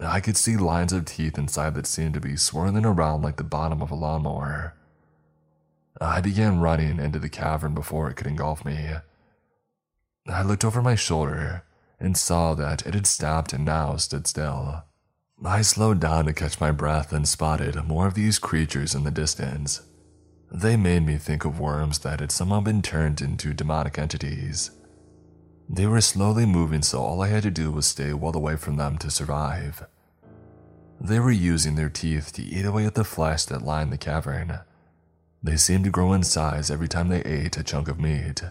I 0.00 0.20
could 0.20 0.36
see 0.36 0.56
lines 0.56 0.92
of 0.92 1.04
teeth 1.04 1.38
inside 1.38 1.74
that 1.74 1.86
seemed 1.86 2.14
to 2.14 2.20
be 2.20 2.36
swirling 2.36 2.84
around 2.84 3.22
like 3.22 3.36
the 3.36 3.44
bottom 3.44 3.80
of 3.80 3.90
a 3.90 3.94
lawnmower. 3.94 4.74
I 6.00 6.20
began 6.20 6.60
running 6.60 6.98
into 6.98 7.18
the 7.18 7.28
cavern 7.28 7.74
before 7.74 8.10
it 8.10 8.14
could 8.16 8.26
engulf 8.26 8.64
me. 8.64 8.90
I 10.26 10.42
looked 10.42 10.64
over 10.64 10.82
my 10.82 10.94
shoulder 10.94 11.64
and 12.00 12.16
saw 12.16 12.54
that 12.54 12.86
it 12.86 12.94
had 12.94 13.06
stopped 13.06 13.52
and 13.52 13.64
now 13.64 13.96
stood 13.96 14.26
still. 14.26 14.84
I 15.44 15.62
slowed 15.62 16.00
down 16.00 16.26
to 16.26 16.32
catch 16.32 16.60
my 16.60 16.70
breath 16.70 17.12
and 17.12 17.28
spotted 17.28 17.76
more 17.84 18.06
of 18.06 18.14
these 18.14 18.38
creatures 18.38 18.94
in 18.94 19.04
the 19.04 19.10
distance. 19.10 19.82
They 20.50 20.76
made 20.76 21.04
me 21.04 21.16
think 21.16 21.44
of 21.44 21.60
worms 21.60 21.98
that 22.00 22.20
had 22.20 22.32
somehow 22.32 22.60
been 22.60 22.82
turned 22.82 23.20
into 23.20 23.54
demonic 23.54 23.98
entities. 23.98 24.70
They 25.68 25.86
were 25.86 26.00
slowly 26.00 26.46
moving, 26.46 26.82
so 26.82 27.00
all 27.00 27.22
I 27.22 27.28
had 27.28 27.42
to 27.44 27.50
do 27.50 27.70
was 27.70 27.86
stay 27.86 28.12
well 28.12 28.36
away 28.36 28.56
from 28.56 28.76
them 28.76 28.98
to 28.98 29.10
survive. 29.10 29.86
They 31.00 31.18
were 31.18 31.30
using 31.30 31.74
their 31.74 31.88
teeth 31.88 32.32
to 32.34 32.42
eat 32.42 32.64
away 32.64 32.86
at 32.86 32.94
the 32.94 33.04
flesh 33.04 33.44
that 33.46 33.62
lined 33.62 33.92
the 33.92 33.98
cavern. 33.98 34.60
They 35.42 35.56
seemed 35.56 35.84
to 35.84 35.90
grow 35.90 36.12
in 36.12 36.22
size 36.22 36.70
every 36.70 36.88
time 36.88 37.08
they 37.08 37.22
ate 37.22 37.56
a 37.56 37.62
chunk 37.62 37.88
of 37.88 38.00
meat. 38.00 38.42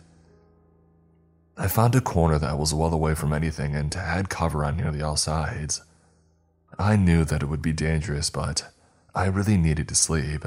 I 1.58 1.68
found 1.68 1.96
a 1.96 2.02
corner 2.02 2.40
that 2.40 2.58
was 2.58 2.74
well 2.74 2.94
away 2.94 3.16
from 3.16 3.32
anything 3.32 3.76
and 3.76 3.94
had 3.94 4.30
cover 4.30 4.66
on 4.66 4.78
nearly 4.78 5.02
all 5.02 5.18
sides. 5.18 5.82
I 6.80 6.96
knew 6.96 7.24
that 7.26 7.44
it 7.44 7.48
would 7.48 7.62
be 7.62 7.74
dangerous, 7.74 8.30
but 8.30 8.72
I 9.14 9.26
really 9.26 9.58
needed 9.58 9.88
to 9.90 9.96
sleep. 9.96 10.46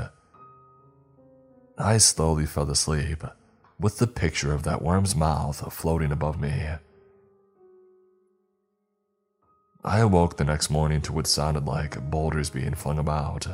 I 1.79 1.99
slowly 1.99 2.47
fell 2.47 2.71
asleep, 2.71 3.23
with 3.79 3.99
the 3.99 4.07
picture 4.07 4.53
of 4.53 4.63
that 4.63 4.83
worm's 4.83 5.15
mouth 5.15 5.73
floating 5.73 6.13
above 6.13 6.41
me. 6.41 6.69
I 9.85 9.99
awoke 9.99 10.37
the 10.37 10.45
next 10.45 10.71
morning 10.71 11.01
to 11.03 11.13
what 11.13 11.27
sounded 11.27 11.67
like 11.67 12.11
boulders 12.11 12.51
being 12.51 12.75
flung 12.75 12.99
about. 12.99 13.47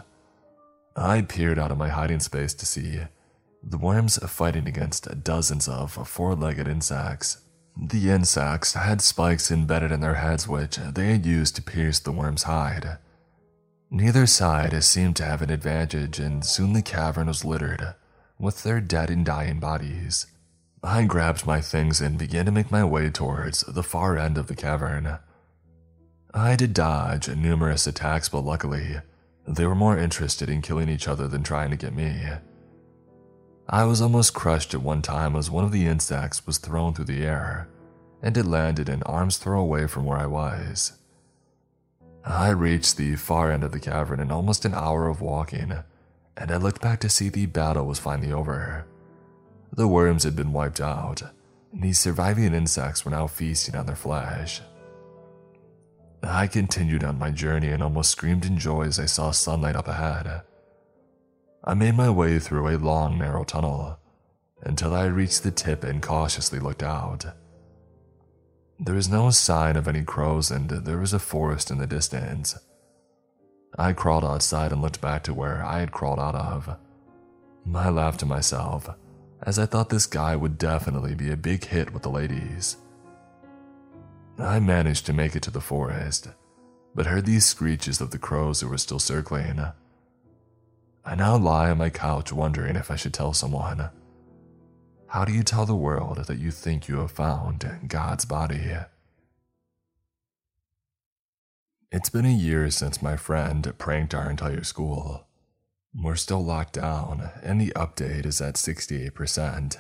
I 0.97 1.23
peered 1.23 1.59
out 1.59 1.71
of 1.71 1.79
my 1.79 1.89
hiding 1.89 2.21
space 2.21 2.55
to 2.55 2.67
see 2.67 3.01
the 3.63 3.79
worms 3.79 4.19
fighting 4.31 4.67
against 4.67 5.25
dozens 5.25 5.69
of 5.69 5.93
four 6.09 6.35
legged 6.35 6.69
insects. 6.69 7.39
The 7.77 8.11
insects 8.11 8.75
had 8.75 9.01
spikes 9.01 9.51
embedded 9.51 9.93
in 9.93 10.01
their 10.01 10.17
heads, 10.17 10.49
which 10.49 10.77
they 10.77 11.13
had 11.13 11.27
used 11.27 11.57
to 11.57 11.63
pierce 11.63 11.99
the 11.99 12.13
worm's 12.13 12.45
hide. 12.45 12.99
Neither 13.91 14.27
side 14.27 14.83
seemed 14.85 15.17
to 15.17 15.25
have 15.25 15.43
an 15.43 15.51
advantage, 15.51 16.19
and 16.19 16.45
soon 16.45 16.73
the 16.73 16.83
cavern 16.83 17.27
was 17.27 17.45
littered 17.45 17.95
with 18.43 18.65
their 18.65 18.81
dead 18.81 19.09
and 19.09 19.25
dying 19.25 19.61
bodies. 19.61 20.27
I 20.83 21.05
grabbed 21.05 21.47
my 21.47 21.61
things 21.61 22.01
and 22.01 22.19
began 22.19 22.45
to 22.47 22.51
make 22.51 22.73
my 22.73 22.83
way 22.83 23.09
towards 23.09 23.61
the 23.61 23.85
far 23.85 24.19
end 24.19 24.37
of 24.37 24.49
the 24.49 24.57
cavern. 24.57 25.19
I 26.35 26.57
to 26.57 26.67
dodge 26.67 27.29
numerous 27.29 27.87
attacks, 27.87 28.29
but 28.29 28.41
luckily, 28.41 28.97
they 29.47 29.65
were 29.65 29.77
more 29.77 29.97
interested 29.97 30.51
in 30.51 30.61
killing 30.61 30.89
each 30.89 31.07
other 31.07 31.29
than 31.29 31.45
trying 31.45 31.71
to 31.71 31.77
get 31.77 31.95
me. 31.95 32.21
I 33.69 33.85
was 33.85 34.03
almost 34.03 34.35
crushed 34.35 34.75
at 34.75 34.83
one 34.83 35.03
time 35.03 35.37
as 35.37 35.49
one 35.49 35.65
of 35.65 35.71
the 35.71 35.87
insects 35.87 36.45
was 36.45 36.59
thrown 36.59 36.95
through 36.95 37.05
the 37.05 37.25
air, 37.25 37.69
and 38.21 38.37
it 38.37 38.45
landed 38.45 38.89
an 38.89 39.05
arm's 39.05 39.37
throw 39.37 39.61
away 39.61 39.87
from 39.87 40.05
where 40.05 40.19
I 40.19 40.27
was. 40.27 40.95
I 42.25 42.49
reached 42.49 42.97
the 42.97 43.15
far 43.15 43.53
end 43.53 43.63
of 43.63 43.71
the 43.71 43.81
cavern 43.81 44.19
in 44.19 44.33
almost 44.33 44.65
an 44.65 44.75
hour 44.75 45.09
of 45.09 45.21
walking, 45.21 45.75
and 46.37 46.51
I 46.51 46.57
looked 46.57 46.81
back 46.81 47.01
to 47.01 47.09
see 47.09 47.29
the 47.29 47.47
battle 47.47 47.87
was 47.87 47.99
finally 47.99 48.33
over. 48.33 48.87
The 49.73 49.89
worms 49.89 50.25
had 50.25 50.37
been 50.37 50.53
wiped 50.53 50.81
out, 50.81 51.23
and 51.73 51.83
the 51.83 51.93
surviving 51.93 52.55
insects 52.55 53.05
were 53.05 53.11
now 53.11 53.27
feasting 53.27 53.75
on 53.75 53.87
their 53.87 53.97
flesh. 53.97 54.61
I 56.23 56.47
continued 56.47 57.03
on 57.03 57.19
my 57.19 57.31
journey 57.31 57.69
and 57.69 57.83
almost 57.83 58.13
screamed 58.13 58.45
in 58.45 58.59
joy 58.59 58.83
as 58.83 58.99
I 58.99 59.07
saw 59.07 59.31
sunlight 59.33 59.77
up 59.77 59.89
ahead. 59.89 60.43
I 61.65 61.75
made 61.75 61.97
my 61.97 62.11
way 62.11 62.39
through 62.39 62.69
a 62.69 62.79
long, 62.79 63.19
narrow 63.19 63.45
tunnel 63.45 63.99
until 64.63 64.95
I 64.95 65.07
reached 65.07 65.43
the 65.43 65.51
tip 65.51 65.85
and 65.85 66.03
cautiously 66.03 66.61
looked 66.61 66.83
out. 66.83 67.25
There 68.79 68.95
was 68.95 69.09
no 69.09 69.31
sign 69.31 69.77
of 69.77 69.89
any 69.89 70.03
crows, 70.03 70.51
and 70.51 70.69
there 70.69 70.99
was 70.99 71.13
a 71.13 71.19
forest 71.19 71.71
in 71.71 71.79
the 71.79 71.87
distance. 71.87 72.57
I 73.79 73.93
crawled 73.93 74.25
outside 74.25 74.73
and 74.73 74.83
looked 74.83 75.01
back 75.01 75.23
to 75.25 75.35
where 75.35 75.65
I 75.65 75.81
had 75.81 75.93
crawled 75.93 76.21
out 76.21 76.35
of. 76.35 76.77
I 77.75 77.89
laughed 77.89 78.21
to 78.21 78.27
myself, 78.27 78.89
as 79.43 79.59
I 79.59 79.67
thought 79.67 79.89
this 79.89 80.07
guy 80.07 80.37
would 80.37 80.59
definitely 80.59 81.15
be 81.15 81.31
a 81.31 81.37
big 81.37 81.65
hit 81.65 81.93
with 81.93 82.03
the 82.03 82.11
ladies. 82.11 82.77
I 84.39 84.61
managed 84.61 85.07
to 85.07 85.13
make 85.13 85.37
it 85.37 85.43
to 85.45 85.51
the 85.51 85.61
forest, 85.61 86.29
but 86.95 87.07
heard 87.07 87.25
these 87.25 87.47
screeches 87.47 88.01
of 88.01 88.11
the 88.11 88.19
crows 88.19 88.61
who 88.61 88.69
were 88.69 88.79
still 88.79 88.99
circling. 88.99 89.65
I 91.05 91.15
now 91.15 91.37
lie 91.37 91.71
on 91.71 91.79
my 91.79 91.91
couch 91.91 92.33
wondering 92.33 92.77
if 92.77 92.91
I 92.91 92.97
should 92.97 93.15
tell 93.15 93.33
someone. 93.33 93.91
How 95.07 95.25
do 95.25 95.33
you 95.33 95.43
tell 95.43 95.67
the 95.67 95.75
world 95.75 96.19
that 96.27 96.39
you 96.39 96.51
think 96.51 96.89
you 96.89 96.99
have 96.99 97.11
found 97.11 97.81
God's 97.89 98.25
body? 98.25 98.77
It's 101.95 102.09
been 102.09 102.25
a 102.25 102.33
year 102.33 102.71
since 102.71 103.03
my 103.03 103.19
friend 103.19 103.71
pranked 103.77 104.15
our 104.15 104.31
entire 104.31 104.65
school. 104.65 105.27
We're 105.95 106.17
still 106.17 106.43
locked 106.43 106.73
down, 106.73 107.29
and 107.43 107.61
the 107.61 107.71
update 107.77 108.25
is 108.25 108.41
at 108.41 108.55
68%. 108.55 109.77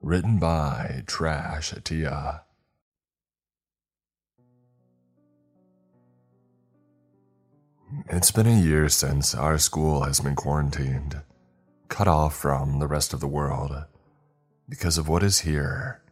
Written 0.00 0.40
by 0.40 1.04
Trash 1.06 1.72
Tia. 1.84 2.42
It's 8.08 8.32
been 8.32 8.48
a 8.48 8.60
year 8.60 8.88
since 8.88 9.36
our 9.36 9.58
school 9.58 10.02
has 10.02 10.18
been 10.18 10.34
quarantined, 10.34 11.22
cut 11.86 12.08
off 12.08 12.34
from 12.34 12.80
the 12.80 12.88
rest 12.88 13.14
of 13.14 13.20
the 13.20 13.28
world, 13.28 13.84
because 14.68 14.98
of 14.98 15.08
what 15.08 15.22
is 15.22 15.38
here, 15.38 16.02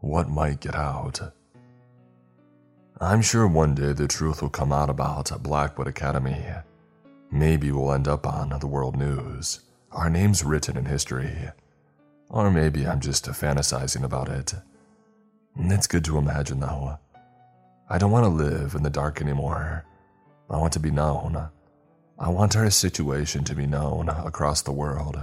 what 0.00 0.28
might 0.28 0.60
get 0.60 0.74
out. 0.74 1.32
I'm 3.02 3.20
sure 3.20 3.48
one 3.48 3.74
day 3.74 3.92
the 3.92 4.06
truth 4.06 4.42
will 4.42 4.48
come 4.48 4.70
out 4.70 4.88
about 4.88 5.42
Blackwood 5.42 5.88
Academy. 5.88 6.40
Maybe 7.32 7.72
we'll 7.72 7.92
end 7.92 8.06
up 8.06 8.28
on 8.28 8.56
the 8.60 8.68
world 8.68 8.96
news, 8.96 9.58
our 9.90 10.08
names 10.08 10.44
written 10.44 10.76
in 10.76 10.84
history. 10.84 11.50
Or 12.28 12.48
maybe 12.52 12.86
I'm 12.86 13.00
just 13.00 13.26
fantasizing 13.26 14.04
about 14.04 14.28
it. 14.28 14.54
It's 15.58 15.88
good 15.88 16.04
to 16.04 16.16
imagine, 16.16 16.60
though. 16.60 16.96
I 17.90 17.98
don't 17.98 18.12
want 18.12 18.24
to 18.24 18.28
live 18.28 18.76
in 18.76 18.84
the 18.84 18.88
dark 18.88 19.20
anymore. 19.20 19.84
I 20.48 20.58
want 20.58 20.72
to 20.74 20.78
be 20.78 20.92
known. 20.92 21.48
I 22.20 22.28
want 22.28 22.54
our 22.54 22.70
situation 22.70 23.42
to 23.42 23.54
be 23.56 23.66
known 23.66 24.10
across 24.10 24.62
the 24.62 24.70
world. 24.70 25.20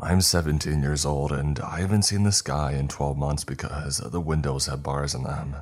I'm 0.00 0.22
17 0.22 0.80
years 0.80 1.04
old 1.04 1.32
and 1.32 1.60
I 1.60 1.80
haven't 1.80 2.04
seen 2.04 2.22
the 2.22 2.32
sky 2.32 2.72
in 2.72 2.88
12 2.88 3.18
months 3.18 3.44
because 3.44 3.98
the 3.98 4.22
windows 4.22 4.68
have 4.68 4.82
bars 4.82 5.14
in 5.14 5.24
them. 5.24 5.56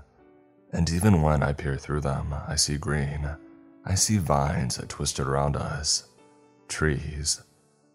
And 0.73 0.91
even 0.91 1.23
when 1.23 1.43
I 1.43 1.53
peer 1.53 1.77
through 1.77 2.01
them, 2.01 2.35
I 2.47 2.57
see 2.57 2.77
green. 2.77 3.29
I 3.85 3.95
see 3.95 4.19
vines 4.19 4.81
twisted 4.89 5.27
around 5.27 5.57
us, 5.57 6.09
trees, 6.69 7.43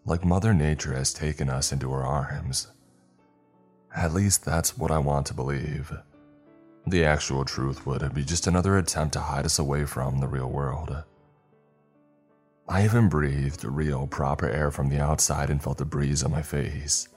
like 0.04 0.24
Mother 0.24 0.54
Nature 0.54 0.94
has 0.94 1.12
taken 1.12 1.50
us 1.50 1.70
into 1.70 1.92
her 1.92 2.04
arms. 2.04 2.68
At 3.94 4.14
least 4.14 4.44
that's 4.44 4.78
what 4.78 4.90
I 4.90 4.98
want 4.98 5.26
to 5.26 5.34
believe. 5.34 5.92
The 6.86 7.04
actual 7.04 7.44
truth 7.44 7.86
would 7.86 8.14
be 8.14 8.24
just 8.24 8.46
another 8.46 8.78
attempt 8.78 9.12
to 9.12 9.20
hide 9.20 9.44
us 9.44 9.58
away 9.58 9.84
from 9.84 10.18
the 10.18 10.26
real 10.26 10.50
world. 10.50 11.04
I 12.68 12.84
even 12.84 13.08
breathed 13.08 13.64
real, 13.64 14.06
proper 14.06 14.48
air 14.48 14.70
from 14.70 14.88
the 14.88 14.98
outside 14.98 15.50
and 15.50 15.62
felt 15.62 15.78
the 15.78 15.84
breeze 15.84 16.22
on 16.22 16.30
my 16.30 16.42
face. 16.42 17.08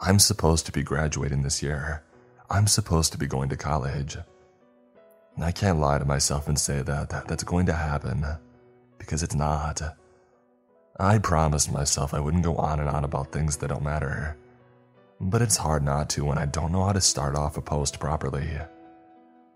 I'm 0.00 0.18
supposed 0.18 0.66
to 0.66 0.72
be 0.72 0.82
graduating 0.82 1.42
this 1.42 1.62
year. 1.62 2.02
I'm 2.50 2.66
supposed 2.66 3.12
to 3.12 3.18
be 3.18 3.26
going 3.26 3.48
to 3.50 3.56
college. 3.56 4.18
I 5.40 5.50
can't 5.50 5.80
lie 5.80 5.98
to 5.98 6.04
myself 6.04 6.48
and 6.48 6.58
say 6.58 6.82
that, 6.82 7.10
that 7.10 7.26
that's 7.26 7.44
going 7.44 7.66
to 7.66 7.72
happen, 7.72 8.24
because 8.98 9.22
it's 9.22 9.34
not. 9.34 9.80
I 11.00 11.18
promised 11.18 11.72
myself 11.72 12.12
I 12.12 12.20
wouldn't 12.20 12.44
go 12.44 12.56
on 12.56 12.78
and 12.80 12.88
on 12.88 13.04
about 13.04 13.32
things 13.32 13.56
that 13.56 13.68
don't 13.68 13.82
matter. 13.82 14.36
But 15.20 15.42
it's 15.42 15.56
hard 15.56 15.82
not 15.82 16.10
to 16.10 16.24
when 16.24 16.38
I 16.38 16.46
don't 16.46 16.72
know 16.72 16.84
how 16.84 16.92
to 16.92 17.00
start 17.00 17.34
off 17.34 17.56
a 17.56 17.62
post 17.62 17.98
properly. 17.98 18.50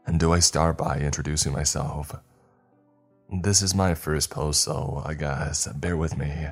And 0.07 0.19
do 0.19 0.33
I 0.33 0.39
start 0.39 0.79
by 0.79 0.99
introducing 0.99 1.53
myself? 1.53 2.15
This 3.31 3.61
is 3.61 3.75
my 3.75 3.95
first 3.95 4.31
post, 4.31 4.63
so 4.63 5.03
I 5.05 5.15
guess 5.15 5.67
bear 5.67 5.97
with 5.97 6.17
me. 6.17 6.47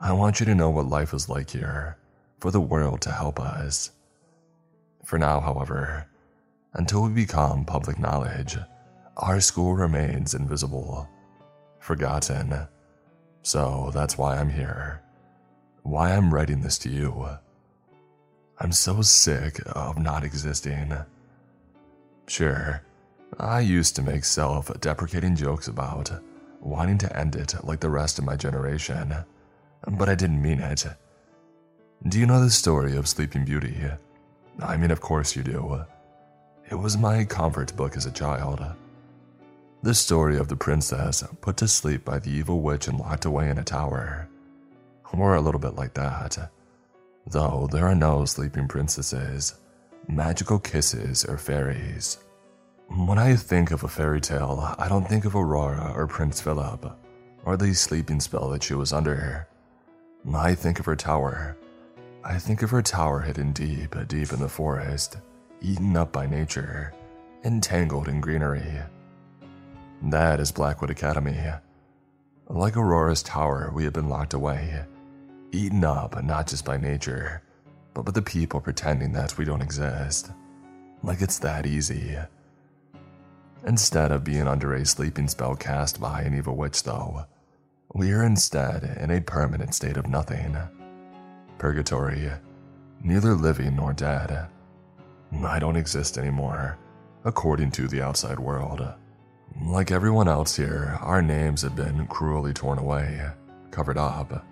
I 0.00 0.12
want 0.12 0.38
you 0.38 0.46
to 0.46 0.54
know 0.54 0.70
what 0.70 0.88
life 0.88 1.12
is 1.12 1.28
like 1.28 1.50
here, 1.50 1.96
for 2.38 2.52
the 2.52 2.60
world 2.60 3.00
to 3.02 3.10
help 3.10 3.40
us. 3.40 3.90
For 5.04 5.18
now, 5.18 5.40
however, 5.40 6.06
until 6.74 7.02
we 7.02 7.10
become 7.10 7.64
public 7.64 7.98
knowledge, 7.98 8.56
our 9.16 9.40
school 9.40 9.74
remains 9.74 10.34
invisible, 10.34 11.08
forgotten. 11.80 12.68
So 13.42 13.90
that's 13.94 14.18
why 14.18 14.36
I'm 14.36 14.50
here, 14.50 15.02
why 15.82 16.12
I'm 16.12 16.32
writing 16.32 16.60
this 16.60 16.78
to 16.78 16.88
you. 16.88 17.28
I'm 18.60 18.72
so 18.72 19.02
sick 19.02 19.60
of 19.66 19.98
not 19.98 20.24
existing. 20.24 20.92
Sure, 22.26 22.82
I 23.38 23.60
used 23.60 23.96
to 23.96 24.02
make 24.02 24.24
self 24.24 24.70
deprecating 24.80 25.36
jokes 25.36 25.68
about 25.68 26.10
wanting 26.60 26.98
to 26.98 27.16
end 27.18 27.36
it 27.36 27.54
like 27.64 27.80
the 27.80 27.90
rest 27.90 28.18
of 28.18 28.24
my 28.24 28.36
generation, 28.36 29.14
but 29.86 30.08
I 30.08 30.14
didn't 30.14 30.42
mean 30.42 30.60
it. 30.60 30.84
Do 32.08 32.18
you 32.18 32.26
know 32.26 32.40
the 32.40 32.50
story 32.50 32.96
of 32.96 33.08
Sleeping 33.08 33.44
Beauty? 33.44 33.76
I 34.60 34.76
mean, 34.76 34.90
of 34.90 35.00
course 35.00 35.34
you 35.34 35.42
do. 35.42 35.84
It 36.70 36.74
was 36.74 36.98
my 36.98 37.24
comfort 37.24 37.74
book 37.76 37.96
as 37.96 38.06
a 38.06 38.12
child. 38.12 38.64
The 39.82 39.94
story 39.94 40.36
of 40.36 40.48
the 40.48 40.56
princess 40.56 41.24
put 41.40 41.56
to 41.58 41.68
sleep 41.68 42.04
by 42.04 42.18
the 42.18 42.30
evil 42.30 42.60
witch 42.60 42.88
and 42.88 42.98
locked 42.98 43.24
away 43.24 43.48
in 43.48 43.58
a 43.58 43.64
tower. 43.64 44.28
Or 45.12 45.34
a 45.34 45.40
little 45.40 45.60
bit 45.60 45.76
like 45.76 45.94
that. 45.94 46.50
Though 47.26 47.68
there 47.70 47.86
are 47.86 47.94
no 47.94 48.24
sleeping 48.24 48.68
princesses 48.68 49.54
magical 50.08 50.58
kisses, 50.58 51.24
or 51.24 51.36
fairies. 51.36 52.18
When 52.88 53.18
I 53.18 53.36
think 53.36 53.70
of 53.70 53.84
a 53.84 53.88
fairy 53.88 54.20
tale, 54.20 54.74
I 54.78 54.88
don't 54.88 55.06
think 55.06 55.26
of 55.26 55.36
Aurora 55.36 55.92
or 55.94 56.06
Prince 56.06 56.40
Philip, 56.40 56.98
or 57.44 57.56
the 57.56 57.74
sleeping 57.74 58.20
spell 58.20 58.48
that 58.50 58.62
she 58.62 58.74
was 58.74 58.92
under. 58.92 59.46
I 60.34 60.54
think 60.54 60.80
of 60.80 60.86
her 60.86 60.96
tower. 60.96 61.56
I 62.24 62.38
think 62.38 62.62
of 62.62 62.70
her 62.70 62.82
tower 62.82 63.20
hidden 63.20 63.52
deep, 63.52 63.94
deep 64.08 64.32
in 64.32 64.40
the 64.40 64.48
forest, 64.48 65.18
eaten 65.60 65.96
up 65.96 66.12
by 66.12 66.26
nature, 66.26 66.92
entangled 67.44 68.08
in 68.08 68.20
greenery. 68.20 68.80
That 70.02 70.40
is 70.40 70.52
Blackwood 70.52 70.90
Academy. 70.90 71.38
Like 72.48 72.76
Aurora's 72.76 73.22
tower, 73.22 73.70
we 73.74 73.84
have 73.84 73.92
been 73.92 74.08
locked 74.08 74.34
away, 74.34 74.84
eaten 75.52 75.84
up 75.84 76.22
not 76.22 76.46
just 76.46 76.64
by 76.64 76.76
nature, 76.76 77.42
but 77.94 78.04
by 78.04 78.12
the 78.12 78.22
people 78.22 78.60
pretending 78.60 79.12
that 79.12 79.36
we 79.36 79.44
don't 79.44 79.62
exist. 79.62 80.30
Like 81.02 81.20
it's 81.20 81.38
that 81.40 81.66
easy. 81.66 82.16
Instead 83.66 84.12
of 84.12 84.24
being 84.24 84.46
under 84.46 84.74
a 84.74 84.86
sleeping 84.86 85.28
spell 85.28 85.56
cast 85.56 86.00
by 86.00 86.22
an 86.22 86.36
evil 86.36 86.56
witch, 86.56 86.84
though, 86.84 87.26
we 87.92 88.12
are 88.12 88.24
instead 88.24 88.96
in 89.00 89.10
a 89.10 89.20
permanent 89.20 89.74
state 89.74 89.96
of 89.96 90.06
nothing. 90.06 90.56
Purgatory, 91.58 92.30
neither 93.02 93.34
living 93.34 93.76
nor 93.76 93.92
dead. 93.92 94.46
I 95.44 95.58
don't 95.58 95.76
exist 95.76 96.18
anymore, 96.18 96.78
according 97.24 97.70
to 97.72 97.88
the 97.88 98.02
outside 98.02 98.38
world. 98.38 98.86
Like 99.60 99.90
everyone 99.90 100.28
else 100.28 100.56
here, 100.56 100.98
our 101.00 101.20
names 101.22 101.62
have 101.62 101.76
been 101.76 102.06
cruelly 102.06 102.52
torn 102.52 102.78
away, 102.78 103.20
covered 103.70 103.98
up. 103.98 104.44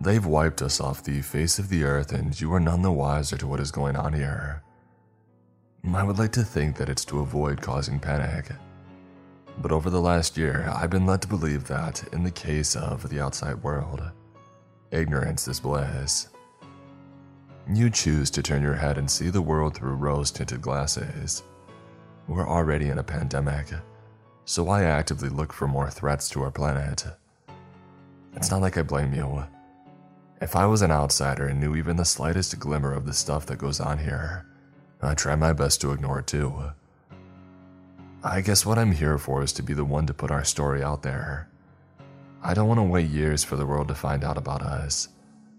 They've 0.00 0.24
wiped 0.24 0.62
us 0.62 0.80
off 0.80 1.02
the 1.02 1.22
face 1.22 1.58
of 1.58 1.68
the 1.68 1.84
earth, 1.84 2.12
and 2.12 2.38
you 2.40 2.52
are 2.54 2.60
none 2.60 2.82
the 2.82 2.92
wiser 2.92 3.36
to 3.36 3.46
what 3.46 3.60
is 3.60 3.70
going 3.70 3.96
on 3.96 4.12
here. 4.12 4.62
I 5.92 6.04
would 6.04 6.18
like 6.18 6.32
to 6.32 6.42
think 6.42 6.76
that 6.76 6.88
it's 6.88 7.04
to 7.06 7.20
avoid 7.20 7.60
causing 7.60 7.98
panic. 7.98 8.50
But 9.60 9.72
over 9.72 9.90
the 9.90 10.00
last 10.00 10.36
year, 10.36 10.70
I've 10.72 10.90
been 10.90 11.06
led 11.06 11.22
to 11.22 11.28
believe 11.28 11.66
that, 11.66 12.04
in 12.12 12.22
the 12.22 12.30
case 12.30 12.76
of 12.76 13.08
the 13.08 13.20
outside 13.20 13.62
world, 13.62 14.02
ignorance 14.92 15.48
is 15.48 15.58
bliss. 15.58 16.28
You 17.70 17.90
choose 17.90 18.30
to 18.30 18.42
turn 18.42 18.62
your 18.62 18.74
head 18.74 18.96
and 18.96 19.10
see 19.10 19.28
the 19.28 19.42
world 19.42 19.74
through 19.74 19.94
rose 19.96 20.30
tinted 20.30 20.62
glasses. 20.62 21.42
We're 22.26 22.48
already 22.48 22.88
in 22.88 22.98
a 22.98 23.02
pandemic, 23.02 23.66
so 24.46 24.68
I 24.68 24.84
actively 24.84 25.28
look 25.28 25.52
for 25.52 25.68
more 25.68 25.90
threats 25.90 26.30
to 26.30 26.42
our 26.42 26.50
planet. 26.50 27.04
It's 28.34 28.50
not 28.50 28.62
like 28.62 28.78
I 28.78 28.82
blame 28.82 29.12
you. 29.12 29.44
If 30.40 30.56
I 30.56 30.64
was 30.64 30.80
an 30.80 30.90
outsider 30.90 31.48
and 31.48 31.60
knew 31.60 31.76
even 31.76 31.96
the 31.96 32.04
slightest 32.06 32.58
glimmer 32.58 32.94
of 32.94 33.04
the 33.04 33.12
stuff 33.12 33.44
that 33.46 33.58
goes 33.58 33.80
on 33.80 33.98
here, 33.98 34.46
I'd 35.02 35.18
try 35.18 35.36
my 35.36 35.52
best 35.52 35.82
to 35.82 35.92
ignore 35.92 36.20
it 36.20 36.26
too. 36.26 36.70
I 38.24 38.40
guess 38.40 38.64
what 38.64 38.78
I'm 38.78 38.92
here 38.92 39.18
for 39.18 39.42
is 39.42 39.52
to 39.54 39.62
be 39.62 39.74
the 39.74 39.84
one 39.84 40.06
to 40.06 40.14
put 40.14 40.30
our 40.30 40.44
story 40.44 40.82
out 40.82 41.02
there. 41.02 41.48
I 42.42 42.54
don't 42.54 42.68
want 42.68 42.78
to 42.78 42.84
wait 42.84 43.10
years 43.10 43.44
for 43.44 43.56
the 43.56 43.66
world 43.66 43.88
to 43.88 43.94
find 43.94 44.24
out 44.24 44.38
about 44.38 44.62
us, 44.62 45.08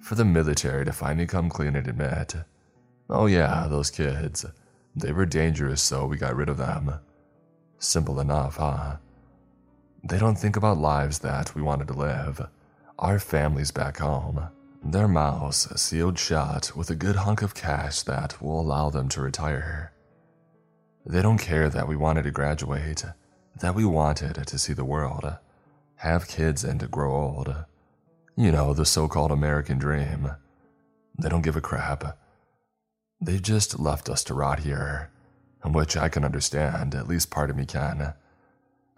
for 0.01 0.15
the 0.15 0.25
military 0.25 0.85
to 0.85 0.93
finally 0.93 1.27
come 1.27 1.49
clean 1.49 1.75
and 1.75 1.87
admit, 1.87 2.35
oh 3.09 3.25
yeah, 3.25 3.67
those 3.69 3.89
kids, 3.91 4.45
they 4.95 5.11
were 5.11 5.25
dangerous, 5.25 5.81
so 5.81 6.05
we 6.05 6.17
got 6.17 6.35
rid 6.35 6.49
of 6.49 6.57
them. 6.57 6.93
Simple 7.77 8.19
enough, 8.19 8.57
huh? 8.57 8.97
They 10.03 10.17
don't 10.17 10.37
think 10.37 10.55
about 10.55 10.77
lives 10.77 11.19
that 11.19 11.53
we 11.55 11.61
wanted 11.61 11.87
to 11.89 11.93
live, 11.93 12.47
our 12.97 13.19
families 13.19 13.71
back 13.71 13.97
home. 13.97 14.49
Their 14.83 15.07
mouths 15.07 15.67
sealed 15.79 16.17
shut 16.17 16.75
with 16.75 16.89
a 16.89 16.95
good 16.95 17.17
hunk 17.17 17.41
of 17.41 17.53
cash 17.53 18.01
that 18.03 18.41
will 18.41 18.61
allow 18.61 18.89
them 18.89 19.09
to 19.09 19.21
retire. 19.21 19.91
They 21.05 21.21
don't 21.21 21.37
care 21.37 21.69
that 21.69 21.87
we 21.87 21.95
wanted 21.95 22.23
to 22.23 22.31
graduate, 22.31 23.03
that 23.59 23.75
we 23.75 23.85
wanted 23.85 24.35
to 24.35 24.57
see 24.57 24.73
the 24.73 24.85
world, 24.85 25.37
have 25.95 26.27
kids, 26.27 26.63
and 26.63 26.79
to 26.79 26.87
grow 26.87 27.13
old. 27.13 27.53
You 28.39 28.53
know, 28.53 28.73
the 28.73 28.85
so 28.85 29.09
called 29.09 29.33
American 29.33 29.79
dream. 29.79 30.31
They 31.21 31.27
don't 31.27 31.41
give 31.41 31.57
a 31.57 31.61
crap. 31.61 32.17
They've 33.19 33.41
just 33.41 33.77
left 33.77 34.07
us 34.07 34.23
to 34.23 34.33
rot 34.33 34.59
here, 34.59 35.11
which 35.65 35.97
I 35.97 36.07
can 36.07 36.23
understand, 36.23 36.95
at 36.95 37.09
least 37.09 37.31
part 37.31 37.49
of 37.49 37.57
me 37.57 37.65
can. 37.65 38.13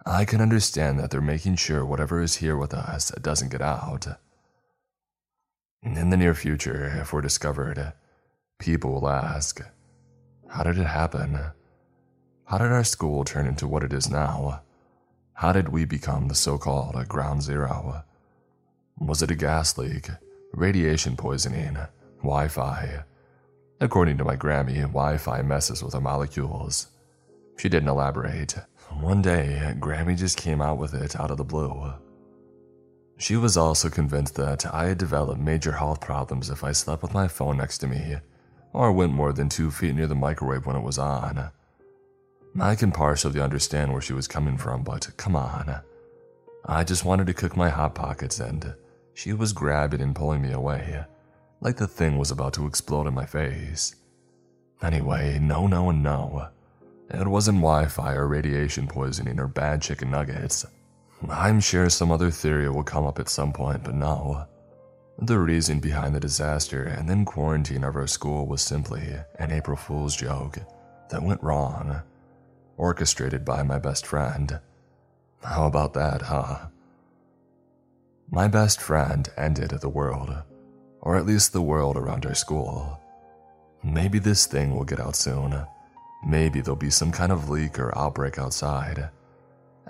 I 0.06 0.24
can 0.24 0.40
understand 0.40 1.00
that 1.00 1.10
they're 1.10 1.20
making 1.20 1.56
sure 1.56 1.84
whatever 1.84 2.22
is 2.22 2.36
here 2.36 2.56
with 2.56 2.72
us 2.72 3.10
doesn't 3.20 3.50
get 3.50 3.60
out. 3.60 4.06
In 5.82 6.10
the 6.10 6.16
near 6.16 6.34
future, 6.34 7.00
if 7.00 7.12
we're 7.12 7.20
discovered, 7.20 7.94
people 8.60 8.92
will 8.92 9.08
ask, 9.08 9.60
How 10.50 10.62
did 10.62 10.78
it 10.78 10.86
happen? 10.86 11.46
How 12.44 12.58
did 12.58 12.70
our 12.70 12.84
school 12.84 13.24
turn 13.24 13.48
into 13.48 13.66
what 13.66 13.82
it 13.82 13.92
is 13.92 14.08
now? 14.08 14.62
How 15.32 15.52
did 15.52 15.70
we 15.70 15.84
become 15.84 16.28
the 16.28 16.36
so 16.36 16.58
called 16.58 17.08
ground 17.08 17.42
zero? 17.42 18.04
Was 19.04 19.20
it 19.20 19.32
a 19.32 19.34
gas 19.34 19.76
leak, 19.76 20.08
radiation 20.52 21.16
poisoning, 21.16 21.76
Wi 22.18 22.46
Fi? 22.46 23.02
According 23.80 24.16
to 24.18 24.24
my 24.24 24.36
Grammy, 24.36 24.80
Wi 24.82 25.18
Fi 25.18 25.42
messes 25.42 25.82
with 25.82 25.96
our 25.96 26.00
molecules. 26.00 26.86
She 27.58 27.68
didn't 27.68 27.88
elaborate. 27.88 28.54
One 29.00 29.20
day, 29.20 29.74
Grammy 29.80 30.16
just 30.16 30.38
came 30.38 30.62
out 30.62 30.78
with 30.78 30.94
it 30.94 31.18
out 31.18 31.32
of 31.32 31.36
the 31.36 31.44
blue. 31.44 31.92
She 33.18 33.34
was 33.36 33.56
also 33.56 33.90
convinced 33.90 34.36
that 34.36 34.72
I 34.72 34.86
had 34.86 34.98
developed 34.98 35.40
major 35.40 35.72
health 35.72 36.00
problems 36.00 36.48
if 36.48 36.62
I 36.62 36.70
slept 36.70 37.02
with 37.02 37.12
my 37.12 37.26
phone 37.26 37.56
next 37.56 37.78
to 37.78 37.88
me, 37.88 38.18
or 38.72 38.92
went 38.92 39.12
more 39.12 39.32
than 39.32 39.48
two 39.48 39.72
feet 39.72 39.96
near 39.96 40.06
the 40.06 40.14
microwave 40.14 40.64
when 40.64 40.76
it 40.76 40.84
was 40.84 40.98
on. 40.98 41.50
I 42.60 42.76
can 42.76 42.92
partially 42.92 43.40
understand 43.40 43.92
where 43.92 44.00
she 44.00 44.12
was 44.12 44.28
coming 44.28 44.58
from, 44.58 44.84
but 44.84 45.10
come 45.16 45.34
on. 45.34 45.80
I 46.64 46.84
just 46.84 47.04
wanted 47.04 47.26
to 47.26 47.34
cook 47.34 47.56
my 47.56 47.68
Hot 47.68 47.96
Pockets, 47.96 48.38
and 48.38 48.74
she 49.14 49.32
was 49.32 49.52
grabbing 49.52 50.00
and 50.00 50.14
pulling 50.14 50.42
me 50.42 50.52
away, 50.52 51.04
like 51.60 51.76
the 51.76 51.86
thing 51.86 52.18
was 52.18 52.30
about 52.30 52.52
to 52.54 52.66
explode 52.66 53.06
in 53.06 53.14
my 53.14 53.26
face. 53.26 53.96
Anyway, 54.82 55.38
no, 55.40 55.66
no, 55.66 55.90
and 55.90 56.02
no. 56.02 56.48
It 57.10 57.28
wasn't 57.28 57.58
Wi 57.58 57.86
Fi 57.86 58.14
or 58.14 58.26
radiation 58.26 58.88
poisoning 58.88 59.38
or 59.38 59.46
bad 59.46 59.82
chicken 59.82 60.10
nuggets. 60.10 60.64
I'm 61.28 61.60
sure 61.60 61.88
some 61.88 62.10
other 62.10 62.30
theory 62.30 62.68
will 62.68 62.82
come 62.82 63.06
up 63.06 63.18
at 63.18 63.28
some 63.28 63.52
point, 63.52 63.84
but 63.84 63.94
no. 63.94 64.46
The 65.18 65.38
reason 65.38 65.78
behind 65.78 66.14
the 66.14 66.20
disaster 66.20 66.82
and 66.84 67.08
then 67.08 67.24
quarantine 67.24 67.84
of 67.84 67.94
our 67.94 68.06
school 68.06 68.46
was 68.46 68.62
simply 68.62 69.14
an 69.38 69.52
April 69.52 69.76
Fool's 69.76 70.16
joke 70.16 70.58
that 71.10 71.22
went 71.22 71.42
wrong, 71.42 72.02
orchestrated 72.76 73.44
by 73.44 73.62
my 73.62 73.78
best 73.78 74.06
friend. 74.06 74.58
How 75.44 75.66
about 75.66 75.92
that, 75.94 76.22
huh? 76.22 76.66
My 78.32 78.48
best 78.48 78.80
friend 78.80 79.28
ended 79.36 79.70
the 79.70 79.88
world, 79.88 80.34
or 81.00 81.16
at 81.16 81.26
least 81.26 81.52
the 81.52 81.62
world 81.62 81.96
around 81.96 82.26
our 82.26 82.34
school. 82.34 82.98
Maybe 83.84 84.18
this 84.18 84.46
thing 84.46 84.74
will 84.74 84.84
get 84.84 84.98
out 84.98 85.14
soon. 85.14 85.64
Maybe 86.26 86.60
there'll 86.60 86.76
be 86.76 86.90
some 86.90 87.12
kind 87.12 87.30
of 87.30 87.48
leak 87.48 87.78
or 87.78 87.96
outbreak 87.96 88.38
outside 88.38 89.10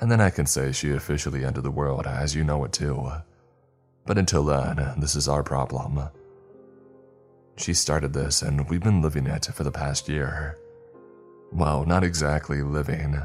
and 0.03 0.11
then 0.11 0.21
I 0.21 0.31
can 0.31 0.47
say 0.47 0.73
she 0.73 0.93
officially 0.93 1.45
ended 1.45 1.65
the 1.65 1.71
world 1.71 2.07
as 2.07 2.35
you 2.35 2.45
know 2.45 2.65
it 2.65 2.73
too. 2.73 3.11
But 4.07 4.19
until 4.19 4.45
then, 4.45 4.95
this 4.99 5.15
is 5.15 5.29
our 5.29 5.43
problem. 5.43 6.09
She 7.57 7.75
started 7.75 8.13
this, 8.13 8.43
and 8.43 8.69
we've 8.69 8.83
been 8.83 9.03
living 9.03 9.27
it 9.27 9.47
for 9.55 9.63
the 9.63 9.71
past 9.71 10.09
year. 10.09 10.59
Well, 11.53 11.85
not 11.85 12.03
exactly 12.03 12.63
living. 12.63 13.21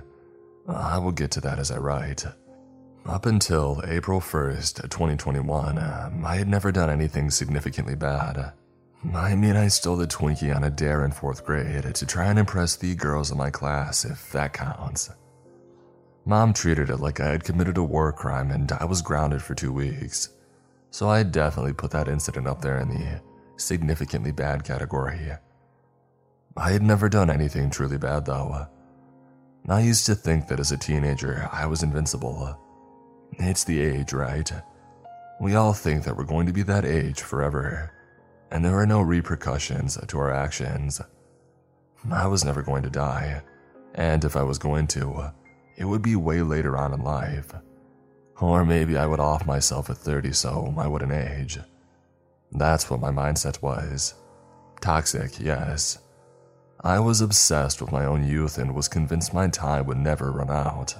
I 0.67 0.97
will 0.99 1.13
get 1.13 1.31
to 1.31 1.41
that 1.41 1.59
as 1.59 1.71
I 1.71 1.77
write. 1.77 2.25
Up 3.07 3.25
until 3.25 3.81
April 3.87 4.19
1st, 4.19 4.89
2021, 4.89 5.77
uh, 5.77 6.11
I 6.25 6.35
had 6.35 6.49
never 6.49 6.73
done 6.73 6.89
anything 6.89 7.31
significantly 7.31 7.95
bad. 7.95 8.37
Uh, 8.37 8.51
I 9.15 9.33
mean, 9.33 9.55
I 9.55 9.69
stole 9.69 9.95
the 9.95 10.05
Twinkie 10.05 10.53
on 10.53 10.65
a 10.65 10.69
dare 10.69 11.05
in 11.05 11.11
fourth 11.11 11.45
grade 11.45 11.95
to 11.95 12.05
try 12.05 12.25
and 12.25 12.37
impress 12.37 12.75
the 12.75 12.95
girls 12.95 13.31
in 13.31 13.37
my 13.37 13.49
class, 13.49 14.03
if 14.03 14.29
that 14.33 14.51
counts. 14.51 15.09
Mom 16.25 16.51
treated 16.51 16.89
it 16.89 16.99
like 16.99 17.21
I 17.21 17.29
had 17.29 17.45
committed 17.45 17.77
a 17.77 17.83
war 17.83 18.11
crime 18.11 18.51
and 18.51 18.69
I 18.73 18.83
was 18.83 19.01
grounded 19.01 19.41
for 19.41 19.55
two 19.55 19.71
weeks. 19.71 20.27
So 20.91 21.07
I 21.07 21.23
definitely 21.23 21.73
put 21.73 21.91
that 21.91 22.09
incident 22.09 22.45
up 22.45 22.61
there 22.61 22.79
in 22.79 22.89
the 22.89 23.21
significantly 23.55 24.33
bad 24.33 24.65
category. 24.65 25.31
I 26.57 26.71
had 26.71 26.83
never 26.83 27.07
done 27.07 27.29
anything 27.29 27.69
truly 27.69 27.97
bad 27.97 28.25
though. 28.25 28.67
I 29.69 29.79
used 29.79 30.05
to 30.07 30.15
think 30.15 30.49
that 30.49 30.59
as 30.59 30.73
a 30.73 30.77
teenager 30.77 31.47
I 31.53 31.67
was 31.67 31.83
invincible. 31.83 32.59
It's 33.33 33.63
the 33.63 33.79
age, 33.79 34.13
right? 34.13 34.51
We 35.39 35.55
all 35.55 35.73
think 35.73 36.03
that 36.03 36.17
we're 36.17 36.23
going 36.23 36.47
to 36.47 36.53
be 36.53 36.63
that 36.63 36.85
age 36.85 37.21
forever, 37.21 37.91
and 38.51 38.63
there 38.65 38.77
are 38.77 38.87
no 38.87 39.01
repercussions 39.01 39.97
to 40.07 40.17
our 40.17 40.31
actions. 40.31 41.01
I 42.11 42.27
was 42.27 42.43
never 42.43 42.61
going 42.61 42.83
to 42.83 42.89
die, 42.89 43.41
and 43.95 44.23
if 44.23 44.35
I 44.35 44.43
was 44.43 44.57
going 44.57 44.87
to, 44.87 45.31
it 45.75 45.85
would 45.85 46.01
be 46.01 46.15
way 46.15 46.41
later 46.41 46.77
on 46.77 46.93
in 46.93 47.01
life. 47.03 47.53
Or 48.39 48.65
maybe 48.65 48.97
I 48.97 49.05
would 49.05 49.19
off 49.19 49.45
myself 49.45 49.89
at 49.89 49.97
30 49.97 50.31
so 50.33 50.73
I 50.77 50.87
wouldn't 50.87 51.11
age. 51.11 51.59
That's 52.51 52.89
what 52.89 52.99
my 52.99 53.09
mindset 53.09 53.61
was. 53.61 54.15
Toxic, 54.81 55.39
yes. 55.39 55.99
I 56.81 56.99
was 56.99 57.21
obsessed 57.21 57.81
with 57.81 57.91
my 57.91 58.05
own 58.05 58.23
youth 58.23 58.57
and 58.59 58.75
was 58.75 58.87
convinced 58.87 59.33
my 59.33 59.47
time 59.47 59.87
would 59.87 59.97
never 59.97 60.31
run 60.31 60.51
out. 60.51 60.95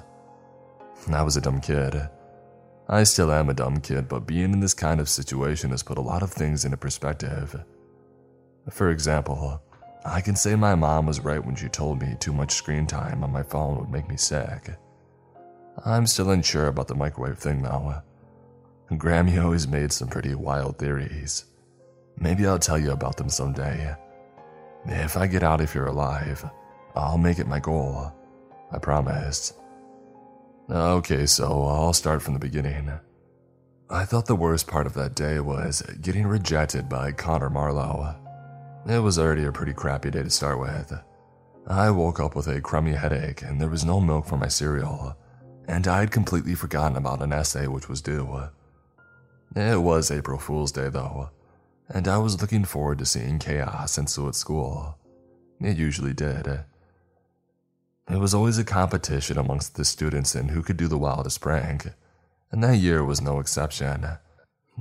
I 1.11 1.21
was 1.21 1.37
a 1.37 1.41
dumb 1.41 1.61
kid. 1.61 2.09
I 2.89 3.03
still 3.03 3.31
am 3.31 3.49
a 3.49 3.53
dumb 3.53 3.81
kid, 3.81 4.07
but 4.07 4.25
being 4.25 4.53
in 4.53 4.61
this 4.61 4.73
kind 4.73 5.01
of 5.01 5.09
situation 5.09 5.71
has 5.71 5.83
put 5.83 5.97
a 5.97 6.01
lot 6.01 6.23
of 6.23 6.31
things 6.31 6.63
into 6.63 6.77
perspective. 6.77 7.63
For 8.69 8.91
example, 8.91 9.61
I 10.05 10.21
can 10.21 10.37
say 10.37 10.55
my 10.55 10.73
mom 10.73 11.05
was 11.05 11.19
right 11.19 11.43
when 11.45 11.55
she 11.55 11.67
told 11.67 12.01
me 12.01 12.15
too 12.19 12.31
much 12.31 12.53
screen 12.53 12.87
time 12.87 13.23
on 13.23 13.31
my 13.31 13.43
phone 13.43 13.77
would 13.77 13.89
make 13.89 14.07
me 14.07 14.15
sick. 14.15 14.69
I'm 15.85 16.07
still 16.07 16.31
unsure 16.31 16.67
about 16.67 16.87
the 16.87 16.95
microwave 16.95 17.37
thing 17.37 17.61
though. 17.61 18.01
Grammy 18.91 19.43
always 19.43 19.67
made 19.67 19.91
some 19.91 20.07
pretty 20.07 20.33
wild 20.33 20.79
theories. 20.79 21.43
Maybe 22.17 22.47
I'll 22.47 22.57
tell 22.57 22.79
you 22.79 22.91
about 22.91 23.17
them 23.17 23.29
someday. 23.29 23.95
If 24.85 25.17
I 25.17 25.27
get 25.27 25.43
out 25.43 25.59
of 25.59 25.73
here 25.73 25.87
alive, 25.87 26.49
I'll 26.95 27.17
make 27.17 27.39
it 27.39 27.47
my 27.47 27.59
goal. 27.59 28.13
I 28.71 28.79
promise. 28.79 29.53
Okay, 30.69 31.25
so 31.25 31.63
I'll 31.63 31.93
start 31.93 32.21
from 32.21 32.33
the 32.33 32.39
beginning. 32.41 32.91
I 33.89 34.03
thought 34.03 34.25
the 34.25 34.35
worst 34.35 34.67
part 34.67 34.85
of 34.85 34.93
that 34.95 35.15
day 35.15 35.39
was 35.39 35.81
getting 36.01 36.27
rejected 36.27 36.89
by 36.89 37.13
Connor 37.13 37.49
Marlowe. 37.49 38.15
It 38.85 38.99
was 38.99 39.17
already 39.17 39.45
a 39.45 39.51
pretty 39.51 39.71
crappy 39.73 40.11
day 40.11 40.23
to 40.23 40.29
start 40.29 40.59
with. 40.59 40.93
I 41.67 41.89
woke 41.89 42.19
up 42.19 42.35
with 42.35 42.47
a 42.47 42.59
crummy 42.59 42.91
headache 42.93 43.43
and 43.43 43.61
there 43.61 43.69
was 43.69 43.85
no 43.85 44.01
milk 44.01 44.25
for 44.25 44.37
my 44.37 44.49
cereal, 44.49 45.15
and 45.69 45.87
I 45.87 46.01
had 46.01 46.11
completely 46.11 46.53
forgotten 46.53 46.97
about 46.97 47.21
an 47.21 47.31
essay 47.31 47.67
which 47.67 47.87
was 47.87 48.01
due. 48.01 48.49
It 49.55 49.81
was 49.81 50.11
April 50.11 50.37
Fool's 50.37 50.73
Day 50.73 50.89
though, 50.89 51.29
and 51.87 52.09
I 52.09 52.17
was 52.17 52.41
looking 52.41 52.65
forward 52.65 52.97
to 52.99 53.05
seeing 53.05 53.39
chaos 53.39 53.97
ensue 53.97 54.27
at 54.27 54.35
school. 54.35 54.97
It 55.61 55.77
usually 55.77 56.13
did. 56.13 56.65
It 58.09 58.19
was 58.19 58.33
always 58.33 58.57
a 58.57 58.63
competition 58.63 59.37
amongst 59.37 59.75
the 59.75 59.83
students 59.83 60.33
in 60.33 60.47
who 60.47 60.63
could 60.63 60.77
do 60.77 60.87
the 60.87 60.97
wildest 60.97 61.41
prank, 61.41 61.87
and 62.51 62.63
that 62.63 62.77
year 62.77 63.03
was 63.03 63.21
no 63.21 63.39
exception. 63.39 64.07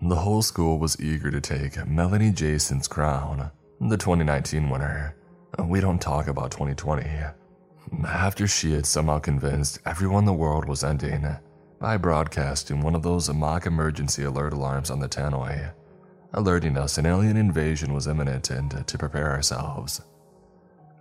The 0.01 0.17
whole 0.17 0.43
school 0.43 0.79
was 0.79 1.01
eager 1.01 1.33
to 1.33 1.41
take 1.41 1.85
Melanie 1.89 2.31
Jason's 2.31 2.87
crown, 2.87 3.51
the 3.81 3.97
2019 3.97 4.71
winner. 4.71 5.17
We 5.59 5.81
don't 5.81 6.01
talk 6.01 6.29
about 6.29 6.53
2020. 6.53 7.05
After 8.07 8.47
she 8.47 8.75
had 8.75 8.87
somehow 8.87 9.19
convinced 9.19 9.81
everyone 9.85 10.25
the 10.25 10.33
world 10.33 10.69
was 10.69 10.85
ending 10.85 11.27
by 11.81 11.97
broadcasting 11.97 12.81
one 12.81 12.95
of 12.95 13.03
those 13.03 13.33
mock 13.33 13.67
emergency 13.67 14.23
alert 14.23 14.53
alarms 14.53 14.91
on 14.91 15.01
the 15.01 15.09
tannoy, 15.09 15.73
alerting 16.33 16.77
us 16.77 16.97
an 16.97 17.07
alien 17.07 17.37
invasion 17.37 17.93
was 17.93 18.07
imminent 18.07 18.51
and 18.51 18.87
to 18.87 18.99
prepare 18.99 19.33
ourselves. 19.33 20.01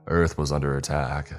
Earth 0.08 0.38
was 0.40 0.52
under 0.52 0.76
attack. 0.76 1.32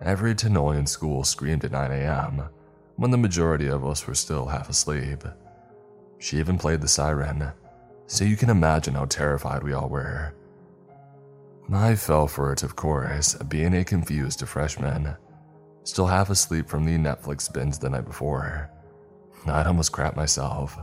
Every 0.00 0.34
tannoy 0.34 0.78
in 0.78 0.86
school 0.86 1.24
screamed 1.24 1.64
at 1.64 1.72
9 1.72 1.90
a.m., 1.90 2.48
when 2.96 3.10
the 3.10 3.16
majority 3.16 3.68
of 3.68 3.84
us 3.84 4.06
were 4.06 4.14
still 4.14 4.46
half 4.46 4.68
asleep. 4.68 5.24
She 6.18 6.38
even 6.38 6.58
played 6.58 6.80
the 6.80 6.88
siren, 6.88 7.52
so 8.06 8.24
you 8.24 8.36
can 8.36 8.50
imagine 8.50 8.94
how 8.94 9.04
terrified 9.04 9.62
we 9.62 9.72
all 9.72 9.88
were. 9.88 10.34
I 11.72 11.94
fell 11.96 12.26
for 12.26 12.52
it, 12.52 12.62
of 12.62 12.76
course, 12.76 13.34
being 13.34 13.74
a 13.74 13.84
confused 13.84 14.46
freshman, 14.46 15.16
still 15.84 16.06
half 16.06 16.30
asleep 16.30 16.68
from 16.68 16.84
the 16.84 16.96
Netflix 16.96 17.52
binge 17.52 17.78
the 17.78 17.90
night 17.90 18.06
before. 18.06 18.70
I'd 19.46 19.66
almost 19.66 19.92
crapped 19.92 20.16
myself. 20.16 20.78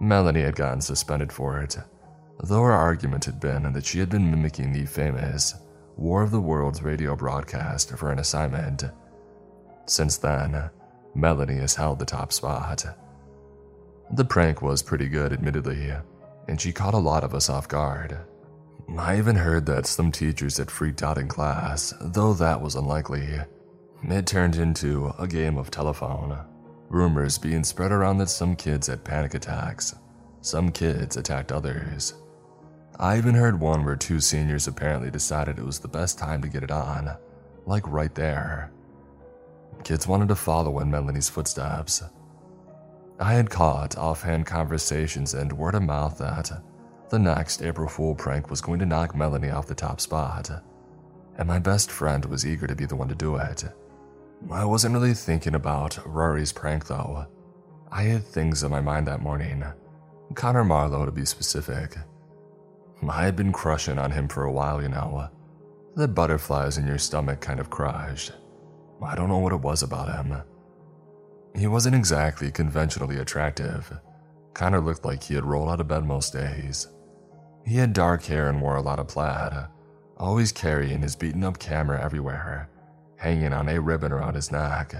Melanie 0.00 0.42
had 0.42 0.56
gotten 0.56 0.80
suspended 0.80 1.32
for 1.32 1.60
it, 1.60 1.76
though 2.42 2.62
her 2.62 2.72
argument 2.72 3.24
had 3.24 3.40
been 3.40 3.72
that 3.72 3.84
she 3.84 3.98
had 3.98 4.10
been 4.10 4.30
mimicking 4.30 4.72
the 4.72 4.86
famous 4.86 5.54
War 5.96 6.22
of 6.22 6.30
the 6.30 6.40
Worlds 6.40 6.82
radio 6.82 7.14
broadcast 7.14 7.90
for 7.96 8.10
an 8.10 8.18
assignment. 8.18 8.84
Since 9.86 10.18
then, 10.18 10.70
Melanie 11.14 11.58
has 11.58 11.74
held 11.74 11.98
the 11.98 12.04
top 12.04 12.32
spot. 12.32 12.84
The 14.12 14.24
prank 14.24 14.60
was 14.60 14.82
pretty 14.82 15.08
good, 15.08 15.32
admittedly, 15.32 15.92
and 16.48 16.60
she 16.60 16.72
caught 16.72 16.94
a 16.94 16.98
lot 16.98 17.24
of 17.24 17.34
us 17.34 17.48
off 17.48 17.68
guard. 17.68 18.18
I 18.98 19.18
even 19.18 19.36
heard 19.36 19.66
that 19.66 19.86
some 19.86 20.12
teachers 20.12 20.58
had 20.58 20.70
freaked 20.70 21.02
out 21.02 21.16
in 21.16 21.28
class, 21.28 21.94
though 22.00 22.34
that 22.34 22.60
was 22.60 22.74
unlikely. 22.74 23.40
It 24.02 24.26
turned 24.26 24.56
into 24.56 25.12
a 25.18 25.26
game 25.26 25.56
of 25.56 25.70
telephone, 25.70 26.38
rumors 26.88 27.38
being 27.38 27.64
spread 27.64 27.92
around 27.92 28.18
that 28.18 28.28
some 28.28 28.56
kids 28.56 28.88
had 28.88 29.04
panic 29.04 29.34
attacks, 29.34 29.94
some 30.42 30.70
kids 30.70 31.16
attacked 31.16 31.52
others. 31.52 32.14
I 32.98 33.18
even 33.18 33.34
heard 33.34 33.58
one 33.58 33.84
where 33.84 33.96
two 33.96 34.20
seniors 34.20 34.68
apparently 34.68 35.10
decided 35.10 35.58
it 35.58 35.64
was 35.64 35.80
the 35.80 35.88
best 35.88 36.18
time 36.18 36.42
to 36.42 36.48
get 36.48 36.62
it 36.62 36.70
on, 36.70 37.16
like 37.66 37.86
right 37.88 38.14
there. 38.14 38.70
Kids 39.82 40.06
wanted 40.06 40.28
to 40.28 40.36
follow 40.36 40.78
in 40.78 40.90
Melanie's 40.90 41.28
footsteps, 41.28 42.02
I 43.20 43.34
had 43.34 43.48
caught 43.48 43.96
offhand 43.96 44.46
conversations 44.46 45.34
and 45.34 45.52
word 45.52 45.76
of 45.76 45.84
mouth 45.84 46.18
that 46.18 46.50
the 47.10 47.18
next 47.18 47.62
April 47.62 47.88
Fool 47.88 48.14
prank 48.14 48.50
was 48.50 48.60
going 48.60 48.80
to 48.80 48.86
knock 48.86 49.14
Melanie 49.14 49.50
off 49.50 49.68
the 49.68 49.74
top 49.74 50.00
spot, 50.00 50.50
and 51.38 51.46
my 51.46 51.60
best 51.60 51.92
friend 51.92 52.24
was 52.24 52.44
eager 52.44 52.66
to 52.66 52.74
be 52.74 52.86
the 52.86 52.96
one 52.96 53.08
to 53.08 53.14
do 53.14 53.36
it. 53.36 53.64
I 54.50 54.64
wasn't 54.64 54.94
really 54.94 55.14
thinking 55.14 55.54
about 55.54 56.04
Rory's 56.04 56.52
prank 56.52 56.86
though. 56.86 57.26
I 57.92 58.02
had 58.02 58.24
things 58.24 58.64
on 58.64 58.72
my 58.72 58.80
mind 58.80 59.06
that 59.06 59.22
morning. 59.22 59.64
Connor 60.34 60.64
Marlowe, 60.64 61.06
to 61.06 61.12
be 61.12 61.24
specific. 61.24 61.96
I 63.08 63.24
had 63.24 63.36
been 63.36 63.52
crushing 63.52 63.98
on 63.98 64.10
him 64.10 64.28
for 64.28 64.44
a 64.44 64.52
while, 64.52 64.82
you 64.82 64.88
know. 64.88 65.16
Uh, 65.16 65.28
the 65.96 66.08
butterflies 66.08 66.78
in 66.78 66.86
your 66.86 66.98
stomach 66.98 67.40
kind 67.40 67.60
of 67.60 67.70
crushed. 67.70 68.32
I 69.02 69.14
don't 69.14 69.28
know 69.28 69.38
what 69.38 69.52
it 69.52 69.60
was 69.60 69.82
about 69.82 70.14
him. 70.14 70.42
He 71.54 71.66
wasn't 71.66 71.94
exactly 71.94 72.50
conventionally 72.50 73.18
attractive. 73.18 73.92
Kinda 74.54 74.80
looked 74.80 75.04
like 75.04 75.22
he 75.22 75.34
had 75.34 75.44
rolled 75.44 75.68
out 75.68 75.80
of 75.80 75.88
bed 75.88 76.04
most 76.04 76.32
days. 76.32 76.88
He 77.64 77.76
had 77.76 77.92
dark 77.92 78.24
hair 78.24 78.48
and 78.48 78.60
wore 78.60 78.76
a 78.76 78.82
lot 78.82 78.98
of 78.98 79.08
plaid, 79.08 79.52
always 80.16 80.52
carrying 80.52 81.02
his 81.02 81.16
beaten 81.16 81.44
up 81.44 81.58
camera 81.58 82.02
everywhere, 82.02 82.68
hanging 83.16 83.52
on 83.52 83.68
a 83.68 83.80
ribbon 83.80 84.12
around 84.12 84.34
his 84.34 84.52
neck. 84.52 84.94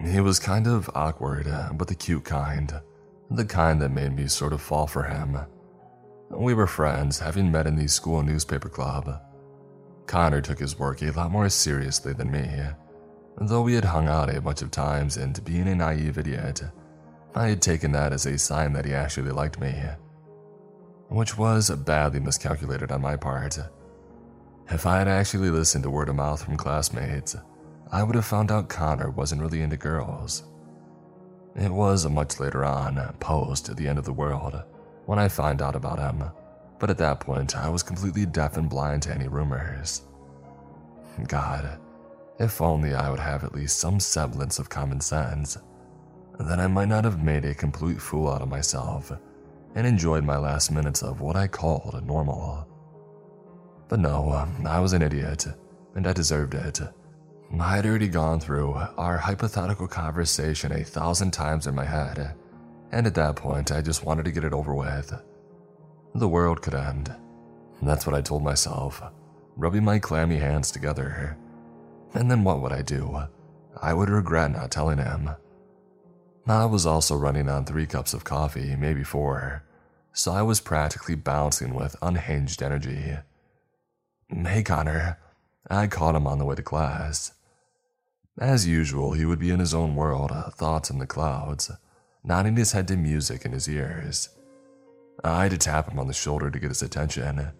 He 0.00 0.20
was 0.20 0.38
kind 0.38 0.66
of 0.66 0.90
awkward, 0.94 1.46
uh, 1.46 1.70
but 1.72 1.88
the 1.88 1.94
cute 1.94 2.24
kind. 2.24 2.72
The 3.30 3.44
kind 3.44 3.80
that 3.82 3.90
made 3.90 4.14
me 4.14 4.26
sort 4.26 4.52
of 4.52 4.60
fall 4.60 4.86
for 4.86 5.04
him. 5.04 5.38
We 6.30 6.54
were 6.54 6.66
friends, 6.66 7.18
having 7.18 7.52
met 7.52 7.66
in 7.66 7.76
the 7.76 7.88
school 7.88 8.22
newspaper 8.22 8.68
club. 8.68 9.20
Connor 10.06 10.40
took 10.40 10.58
his 10.58 10.78
work 10.78 11.02
a 11.02 11.10
lot 11.10 11.30
more 11.30 11.48
seriously 11.48 12.12
than 12.12 12.30
me. 12.30 12.48
Though 13.38 13.62
we 13.62 13.74
had 13.74 13.84
hung 13.84 14.08
out 14.08 14.34
a 14.34 14.40
bunch 14.40 14.62
of 14.62 14.70
times 14.70 15.16
and 15.16 15.44
being 15.44 15.68
a 15.68 15.74
naive 15.74 16.18
idiot, 16.18 16.62
I 17.34 17.48
had 17.48 17.62
taken 17.62 17.92
that 17.92 18.12
as 18.12 18.26
a 18.26 18.38
sign 18.38 18.72
that 18.74 18.84
he 18.84 18.94
actually 18.94 19.32
liked 19.32 19.60
me. 19.60 19.74
Which 21.08 21.36
was 21.36 21.70
badly 21.70 22.20
miscalculated 22.20 22.92
on 22.92 23.02
my 23.02 23.16
part. 23.16 23.58
If 24.70 24.86
I 24.86 24.98
had 24.98 25.08
actually 25.08 25.50
listened 25.50 25.84
to 25.84 25.90
word 25.90 26.08
of 26.08 26.16
mouth 26.16 26.42
from 26.42 26.56
classmates, 26.56 27.36
I 27.92 28.02
would 28.02 28.14
have 28.14 28.24
found 28.24 28.50
out 28.50 28.68
Connor 28.68 29.10
wasn't 29.10 29.42
really 29.42 29.62
into 29.62 29.76
girls. 29.76 30.44
It 31.54 31.70
was 31.70 32.08
much 32.08 32.40
later 32.40 32.64
on, 32.64 33.14
post 33.20 33.74
the 33.76 33.86
end 33.86 33.98
of 33.98 34.04
the 34.04 34.12
world, 34.12 34.62
when 35.06 35.18
I 35.18 35.28
find 35.28 35.62
out 35.62 35.76
about 35.76 35.98
him, 35.98 36.24
but 36.78 36.90
at 36.90 36.98
that 36.98 37.20
point 37.20 37.56
I 37.56 37.68
was 37.68 37.82
completely 37.82 38.26
deaf 38.26 38.56
and 38.56 38.68
blind 38.68 39.02
to 39.02 39.14
any 39.14 39.28
rumors. 39.28 40.02
God, 41.28 41.78
if 42.38 42.60
only 42.60 42.94
I 42.94 43.10
would 43.10 43.20
have 43.20 43.44
at 43.44 43.54
least 43.54 43.78
some 43.78 44.00
semblance 44.00 44.58
of 44.58 44.68
common 44.68 45.00
sense, 45.00 45.56
then 46.40 46.58
I 46.58 46.66
might 46.66 46.88
not 46.88 47.04
have 47.04 47.22
made 47.22 47.44
a 47.44 47.54
complete 47.54 48.00
fool 48.00 48.28
out 48.28 48.42
of 48.42 48.48
myself 48.48 49.12
and 49.76 49.86
enjoyed 49.86 50.24
my 50.24 50.36
last 50.36 50.72
minutes 50.72 51.02
of 51.02 51.20
what 51.20 51.36
I 51.36 51.46
called 51.46 52.04
normal. 52.04 52.66
But 53.88 54.00
no, 54.00 54.48
I 54.66 54.80
was 54.80 54.92
an 54.92 55.02
idiot, 55.02 55.46
and 55.94 56.06
I 56.06 56.12
deserved 56.12 56.54
it. 56.54 56.80
I 57.60 57.76
had 57.76 57.86
already 57.86 58.08
gone 58.08 58.40
through 58.40 58.72
our 58.72 59.16
hypothetical 59.16 59.86
conversation 59.86 60.72
a 60.72 60.82
thousand 60.82 61.32
times 61.32 61.68
in 61.68 61.74
my 61.74 61.84
head, 61.84 62.34
and 62.94 63.06
at 63.06 63.14
that 63.14 63.36
point, 63.36 63.70
I 63.70 63.82
just 63.82 64.04
wanted 64.04 64.24
to 64.24 64.32
get 64.32 64.44
it 64.44 64.54
over 64.54 64.74
with. 64.74 65.12
The 66.14 66.28
world 66.28 66.62
could 66.62 66.74
end. 66.74 67.14
That's 67.82 68.06
what 68.06 68.14
I 68.14 68.22
told 68.22 68.42
myself, 68.42 69.02
rubbing 69.56 69.84
my 69.84 69.98
clammy 69.98 70.36
hands 70.36 70.70
together 70.70 71.36
and 72.14 72.30
then 72.30 72.44
what 72.44 72.60
would 72.62 72.72
I 72.72 72.82
do? 72.82 73.24
I 73.80 73.92
would 73.92 74.08
regret 74.08 74.52
not 74.52 74.70
telling 74.70 74.98
him. 74.98 75.30
I 76.46 76.64
was 76.66 76.86
also 76.86 77.16
running 77.16 77.48
on 77.48 77.64
three 77.64 77.86
cups 77.86 78.14
of 78.14 78.24
coffee, 78.24 78.76
maybe 78.76 79.02
four, 79.02 79.64
so 80.12 80.32
I 80.32 80.42
was 80.42 80.60
practically 80.60 81.16
bouncing 81.16 81.74
with 81.74 81.96
unhinged 82.00 82.62
energy. 82.62 83.16
Hey, 84.28 84.62
Connor. 84.62 85.18
I 85.68 85.86
caught 85.86 86.14
him 86.14 86.26
on 86.26 86.38
the 86.38 86.44
way 86.44 86.54
to 86.54 86.62
class. 86.62 87.32
As 88.38 88.66
usual, 88.66 89.12
he 89.12 89.24
would 89.24 89.38
be 89.38 89.50
in 89.50 89.60
his 89.60 89.74
own 89.74 89.96
world, 89.96 90.30
thoughts 90.52 90.90
in 90.90 90.98
the 90.98 91.06
clouds, 91.06 91.70
nodding 92.24 92.56
his 92.56 92.72
head 92.72 92.88
to 92.88 92.96
music 92.96 93.44
in 93.44 93.52
his 93.52 93.68
ears. 93.68 94.30
I 95.22 95.44
had 95.44 95.52
to 95.52 95.58
tap 95.58 95.90
him 95.90 95.98
on 95.98 96.08
the 96.08 96.12
shoulder 96.12 96.50
to 96.50 96.58
get 96.58 96.70
his 96.70 96.82
attention. 96.82 97.50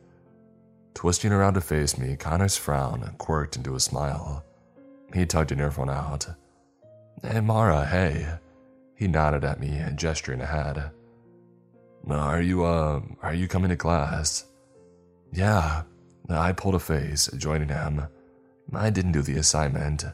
Twisting 0.94 1.32
around 1.32 1.54
to 1.54 1.60
face 1.60 1.98
me, 1.98 2.16
Connor's 2.16 2.56
frown 2.56 3.14
quirked 3.18 3.56
into 3.56 3.74
a 3.74 3.80
smile. 3.80 4.44
He 5.12 5.26
tugged 5.26 5.52
an 5.52 5.60
earphone 5.60 5.90
out. 5.90 6.26
Hey, 7.22 7.40
Mara, 7.40 7.84
hey. 7.84 8.26
He 8.96 9.06
nodded 9.08 9.44
at 9.44 9.60
me, 9.60 9.82
gesturing 9.94 10.40
ahead. 10.40 10.90
Are 12.08 12.40
you, 12.40 12.64
uh, 12.64 13.00
are 13.22 13.34
you 13.34 13.48
coming 13.48 13.70
to 13.70 13.76
class? 13.76 14.46
Yeah. 15.32 15.82
I 16.28 16.52
pulled 16.52 16.74
a 16.74 16.78
face, 16.78 17.28
joining 17.36 17.68
him. 17.68 18.06
I 18.72 18.90
didn't 18.90 19.12
do 19.12 19.22
the 19.22 19.36
assignment. 19.36 20.04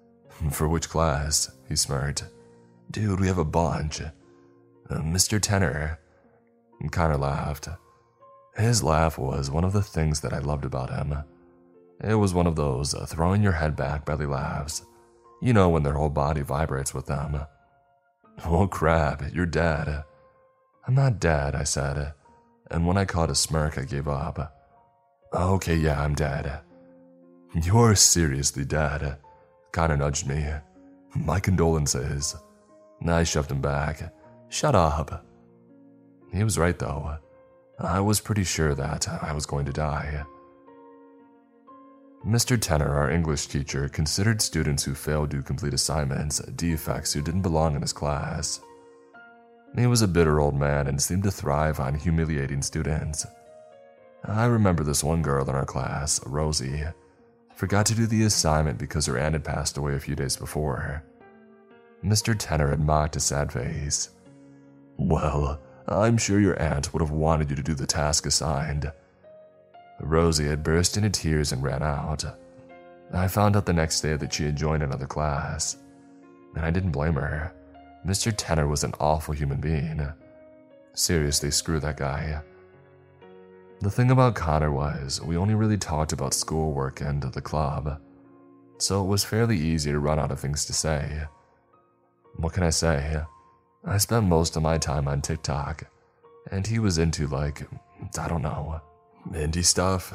For 0.50 0.68
which 0.68 0.88
class? 0.88 1.50
He 1.68 1.76
smirked. 1.76 2.24
Dude, 2.90 3.20
we 3.20 3.28
have 3.28 3.38
a 3.38 3.44
bunch. 3.44 4.00
Uh, 4.00 4.08
Mr. 4.88 5.40
Tenner. 5.40 5.98
Connor 6.90 7.18
laughed. 7.18 7.68
His 8.56 8.82
laugh 8.82 9.16
was 9.16 9.50
one 9.50 9.64
of 9.64 9.72
the 9.72 9.82
things 9.82 10.20
that 10.20 10.32
I 10.32 10.38
loved 10.38 10.64
about 10.64 10.90
him. 10.90 11.14
It 12.02 12.14
was 12.14 12.34
one 12.34 12.46
of 12.46 12.56
those 12.56 12.94
uh, 12.94 13.06
throwing 13.06 13.42
your 13.42 13.52
head 13.52 13.76
back 13.76 14.04
belly 14.04 14.26
laughs. 14.26 14.84
You 15.40 15.52
know 15.52 15.68
when 15.68 15.82
their 15.82 15.92
whole 15.92 16.08
body 16.08 16.40
vibrates 16.40 16.92
with 16.92 17.06
them. 17.06 17.40
Oh 18.44 18.66
crap, 18.66 19.22
you're 19.32 19.46
dead. 19.46 20.02
I'm 20.86 20.94
not 20.94 21.20
dead, 21.20 21.54
I 21.54 21.64
said, 21.64 22.14
and 22.70 22.86
when 22.86 22.96
I 22.96 23.04
caught 23.04 23.30
a 23.30 23.34
smirk, 23.34 23.78
I 23.78 23.84
gave 23.84 24.08
up. 24.08 24.56
Okay, 25.32 25.76
yeah, 25.76 26.02
I'm 26.02 26.14
dead. 26.14 26.60
You're 27.62 27.94
seriously 27.94 28.64
dead. 28.64 29.18
Connor 29.72 29.96
nudged 29.98 30.26
me. 30.26 30.46
My 31.14 31.38
condolences. 31.38 32.34
I 33.06 33.24
shoved 33.24 33.50
him 33.50 33.60
back. 33.60 34.12
Shut 34.48 34.74
up. 34.74 35.24
He 36.32 36.44
was 36.44 36.58
right, 36.58 36.78
though. 36.78 37.16
I 37.78 38.00
was 38.00 38.20
pretty 38.20 38.44
sure 38.44 38.74
that 38.74 39.08
I 39.22 39.32
was 39.32 39.46
going 39.46 39.64
to 39.66 39.72
die. 39.72 40.24
Mr. 42.26 42.60
Tenner, 42.60 42.94
our 42.94 43.10
English 43.10 43.46
teacher, 43.46 43.88
considered 43.88 44.42
students 44.42 44.84
who 44.84 44.94
failed 44.94 45.30
to 45.30 45.42
complete 45.42 45.72
assignments 45.72 46.38
defects 46.56 47.14
who 47.14 47.22
didn't 47.22 47.40
belong 47.40 47.74
in 47.74 47.80
his 47.80 47.94
class. 47.94 48.60
He 49.74 49.86
was 49.86 50.02
a 50.02 50.08
bitter 50.08 50.40
old 50.40 50.54
man 50.54 50.86
and 50.86 51.00
seemed 51.00 51.22
to 51.22 51.30
thrive 51.30 51.80
on 51.80 51.94
humiliating 51.94 52.60
students. 52.60 53.26
I 54.24 54.44
remember 54.44 54.84
this 54.84 55.02
one 55.02 55.22
girl 55.22 55.48
in 55.48 55.54
our 55.54 55.64
class, 55.64 56.20
Rosie, 56.26 56.84
forgot 57.54 57.86
to 57.86 57.94
do 57.94 58.06
the 58.06 58.24
assignment 58.24 58.78
because 58.78 59.06
her 59.06 59.16
aunt 59.16 59.32
had 59.32 59.44
passed 59.44 59.78
away 59.78 59.94
a 59.94 60.00
few 60.00 60.14
days 60.14 60.36
before. 60.36 61.02
Mr. 62.04 62.34
Tenner 62.36 62.70
had 62.70 62.80
mocked 62.80 63.16
a 63.16 63.20
sad 63.20 63.52
face. 63.52 64.10
Well, 64.96 65.60
I'm 65.86 66.16
sure 66.16 66.40
your 66.40 66.60
aunt 66.60 66.92
would 66.92 67.02
have 67.02 67.10
wanted 67.10 67.50
you 67.50 67.56
to 67.56 67.62
do 67.62 67.74
the 67.74 67.86
task 67.86 68.26
assigned. 68.26 68.90
Rosie 70.00 70.46
had 70.46 70.62
burst 70.62 70.96
into 70.96 71.10
tears 71.10 71.52
and 71.52 71.62
ran 71.62 71.82
out. 71.82 72.24
I 73.12 73.28
found 73.28 73.56
out 73.56 73.66
the 73.66 73.72
next 73.72 74.00
day 74.00 74.16
that 74.16 74.32
she 74.32 74.44
had 74.44 74.56
joined 74.56 74.82
another 74.82 75.06
class, 75.06 75.76
and 76.54 76.64
I 76.64 76.70
didn't 76.70 76.92
blame 76.92 77.14
her. 77.14 77.52
Mr. 78.06 78.32
Tenner 78.34 78.66
was 78.66 78.84
an 78.84 78.94
awful 78.98 79.34
human 79.34 79.60
being. 79.60 80.06
Seriously, 80.94 81.50
screw 81.50 81.80
that 81.80 81.96
guy. 81.96 82.40
The 83.80 83.90
thing 83.90 84.10
about 84.10 84.34
Connor 84.34 84.72
was, 84.72 85.20
we 85.22 85.36
only 85.36 85.54
really 85.54 85.78
talked 85.78 86.12
about 86.12 86.34
schoolwork 86.34 87.00
and 87.00 87.22
the 87.22 87.40
club, 87.40 88.00
so 88.78 89.02
it 89.02 89.06
was 89.06 89.24
fairly 89.24 89.58
easy 89.58 89.90
to 89.90 89.98
run 89.98 90.18
out 90.18 90.30
of 90.30 90.40
things 90.40 90.64
to 90.66 90.72
say. 90.72 91.24
What 92.36 92.52
can 92.52 92.62
I 92.62 92.70
say? 92.70 93.22
I 93.84 93.98
spent 93.98 94.26
most 94.26 94.56
of 94.56 94.62
my 94.62 94.78
time 94.78 95.08
on 95.08 95.22
TikTok, 95.22 95.84
and 96.50 96.66
he 96.66 96.78
was 96.78 96.98
into, 96.98 97.26
like, 97.26 97.66
I 98.18 98.28
don't 98.28 98.42
know, 98.42 98.80
indie 99.32 99.64
stuff. 99.64 100.12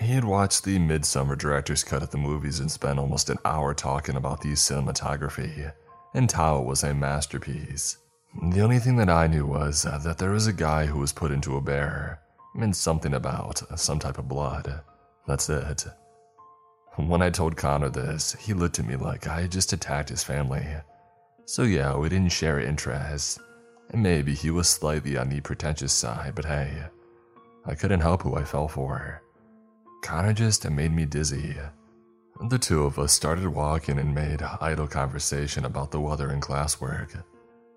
He 0.00 0.12
had 0.14 0.24
watched 0.24 0.64
the 0.64 0.78
Midsommar 0.78 1.38
director's 1.38 1.84
cut 1.84 2.02
at 2.02 2.10
the 2.10 2.18
movies 2.18 2.58
and 2.60 2.70
spent 2.70 2.98
almost 2.98 3.30
an 3.30 3.38
hour 3.44 3.74
talking 3.74 4.16
about 4.16 4.40
the 4.40 4.52
cinematography 4.52 5.72
and 6.14 6.30
how 6.30 6.58
it 6.58 6.66
was 6.66 6.82
a 6.82 6.94
masterpiece. 6.94 7.98
The 8.50 8.62
only 8.62 8.80
thing 8.80 8.96
that 8.96 9.10
I 9.10 9.28
knew 9.28 9.46
was 9.46 9.86
uh, 9.86 9.98
that 9.98 10.18
there 10.18 10.30
was 10.30 10.48
a 10.48 10.52
guy 10.52 10.86
who 10.86 10.98
was 10.98 11.12
put 11.12 11.30
into 11.30 11.56
a 11.56 11.60
bear 11.60 12.20
and 12.54 12.74
something 12.74 13.14
about 13.14 13.62
some 13.78 14.00
type 14.00 14.18
of 14.18 14.28
blood. 14.28 14.80
That's 15.28 15.48
it. 15.48 15.84
When 16.96 17.22
I 17.22 17.30
told 17.30 17.56
Connor 17.56 17.90
this, 17.90 18.34
he 18.40 18.54
looked 18.54 18.78
at 18.78 18.86
me 18.86 18.96
like 18.96 19.26
I 19.26 19.42
had 19.42 19.52
just 19.52 19.72
attacked 19.72 20.08
his 20.08 20.24
family. 20.24 20.66
So 21.46 21.62
yeah, 21.62 21.96
we 21.96 22.08
didn't 22.08 22.32
share 22.32 22.60
interests. 22.60 23.38
And 23.90 24.02
maybe 24.02 24.34
he 24.34 24.50
was 24.50 24.68
slightly 24.68 25.16
on 25.16 25.28
the 25.28 25.40
pretentious 25.40 25.92
side, 25.92 26.34
but 26.34 26.46
hey, 26.46 26.84
I 27.66 27.74
couldn't 27.74 28.00
help 28.00 28.22
who 28.22 28.34
I 28.34 28.44
fell 28.44 28.66
for. 28.66 29.22
Connor 30.02 30.32
just 30.32 30.68
made 30.68 30.92
me 30.92 31.04
dizzy. 31.04 31.54
The 32.48 32.58
two 32.58 32.84
of 32.84 32.98
us 32.98 33.12
started 33.12 33.46
walking 33.46 33.98
and 33.98 34.14
made 34.14 34.42
idle 34.60 34.88
conversation 34.88 35.64
about 35.64 35.90
the 35.90 36.00
weather 36.00 36.30
and 36.30 36.42
classwork, 36.42 37.22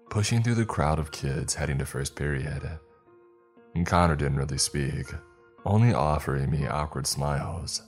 pushing 0.09 0.41
through 0.41 0.55
the 0.55 0.65
crowd 0.65 0.97
of 0.97 1.11
kids 1.11 1.53
heading 1.53 1.77
to 1.77 1.85
first 1.85 2.15
period. 2.15 2.79
Connor 3.85 4.15
didn't 4.15 4.37
really 4.37 4.57
speak, 4.57 5.05
only 5.65 5.93
offering 5.93 6.49
me 6.49 6.65
awkward 6.65 7.05
smiles, 7.05 7.83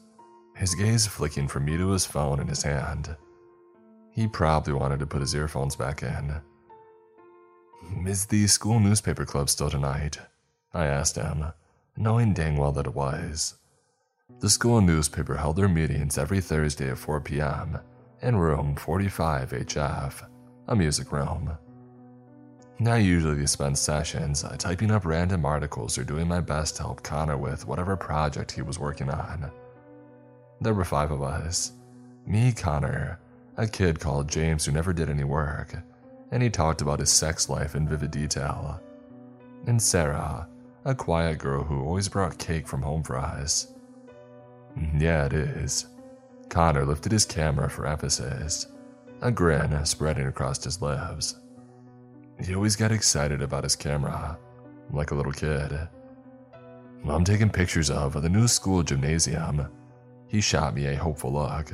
his 0.55 0.75
gaze 0.75 1.07
flicking 1.07 1.47
from 1.47 1.65
me 1.65 1.77
to 1.77 1.89
his 1.89 2.05
phone 2.05 2.39
in 2.39 2.47
his 2.47 2.61
hand. 2.61 3.15
He 4.19 4.27
probably 4.27 4.73
wanted 4.73 4.99
to 4.99 5.07
put 5.07 5.21
his 5.21 5.33
earphones 5.33 5.77
back 5.77 6.03
in. 6.03 6.41
Is 8.05 8.25
the 8.25 8.47
school 8.47 8.77
newspaper 8.77 9.23
club 9.23 9.49
still 9.49 9.69
tonight? 9.69 10.19
I 10.73 10.87
asked 10.87 11.15
him, 11.15 11.45
knowing 11.95 12.33
dang 12.33 12.57
well 12.57 12.73
that 12.73 12.85
it 12.85 12.93
was. 12.93 13.55
The 14.41 14.49
school 14.49 14.81
newspaper 14.81 15.37
held 15.37 15.55
their 15.55 15.69
meetings 15.69 16.17
every 16.17 16.41
Thursday 16.41 16.89
at 16.89 16.97
4 16.97 17.21
p.m. 17.21 17.79
in 18.21 18.35
room 18.35 18.75
45 18.75 19.51
HF, 19.51 20.27
a 20.67 20.75
music 20.75 21.13
room. 21.13 21.57
I 22.85 22.97
usually 22.97 23.47
spend 23.47 23.77
sessions 23.77 24.43
uh, 24.43 24.57
typing 24.57 24.91
up 24.91 25.05
random 25.05 25.45
articles 25.45 25.97
or 25.97 26.03
doing 26.03 26.27
my 26.27 26.41
best 26.41 26.75
to 26.75 26.83
help 26.83 27.03
Connor 27.03 27.37
with 27.37 27.65
whatever 27.65 27.95
project 27.95 28.51
he 28.51 28.63
was 28.63 28.79
working 28.79 29.09
on. 29.09 29.49
There 30.59 30.73
were 30.73 30.83
five 30.83 31.11
of 31.11 31.21
us 31.21 31.71
me, 32.27 32.51
Connor, 32.51 33.17
a 33.59 33.67
kid 33.67 33.99
called 33.99 34.29
James 34.29 34.65
who 34.65 34.71
never 34.71 34.93
did 34.93 35.09
any 35.09 35.25
work, 35.25 35.75
and 36.31 36.41
he 36.41 36.49
talked 36.49 36.81
about 36.81 36.99
his 36.99 37.11
sex 37.11 37.49
life 37.49 37.75
in 37.75 37.87
vivid 37.87 38.09
detail, 38.09 38.81
and 39.67 39.81
Sarah, 39.81 40.47
a 40.85 40.95
quiet 40.95 41.39
girl 41.39 41.63
who 41.63 41.83
always 41.83 42.07
brought 42.07 42.37
cake 42.37 42.65
from 42.65 42.81
home 42.81 43.03
for. 43.03 43.73
Yeah, 44.97 45.25
it 45.25 45.33
is. 45.33 45.87
Connor 46.47 46.85
lifted 46.85 47.11
his 47.11 47.25
camera 47.25 47.69
for 47.69 47.85
emphasis, 47.85 48.67
a 49.21 49.29
grin 49.29 49.85
spreading 49.85 50.27
across 50.27 50.63
his 50.63 50.81
lips. 50.81 51.35
He 52.41 52.55
always 52.55 52.77
got 52.77 52.93
excited 52.93 53.41
about 53.41 53.65
his 53.65 53.75
camera, 53.75 54.37
like 54.93 55.11
a 55.11 55.15
little 55.15 55.33
kid. 55.33 55.77
I'm 57.05 57.25
taking 57.25 57.49
pictures 57.49 57.89
of 57.89 58.21
the 58.21 58.29
new 58.29 58.47
school 58.47 58.83
gymnasium. 58.83 59.67
He 60.27 60.39
shot 60.39 60.73
me 60.73 60.85
a 60.85 60.95
hopeful 60.95 61.33
look. 61.33 61.73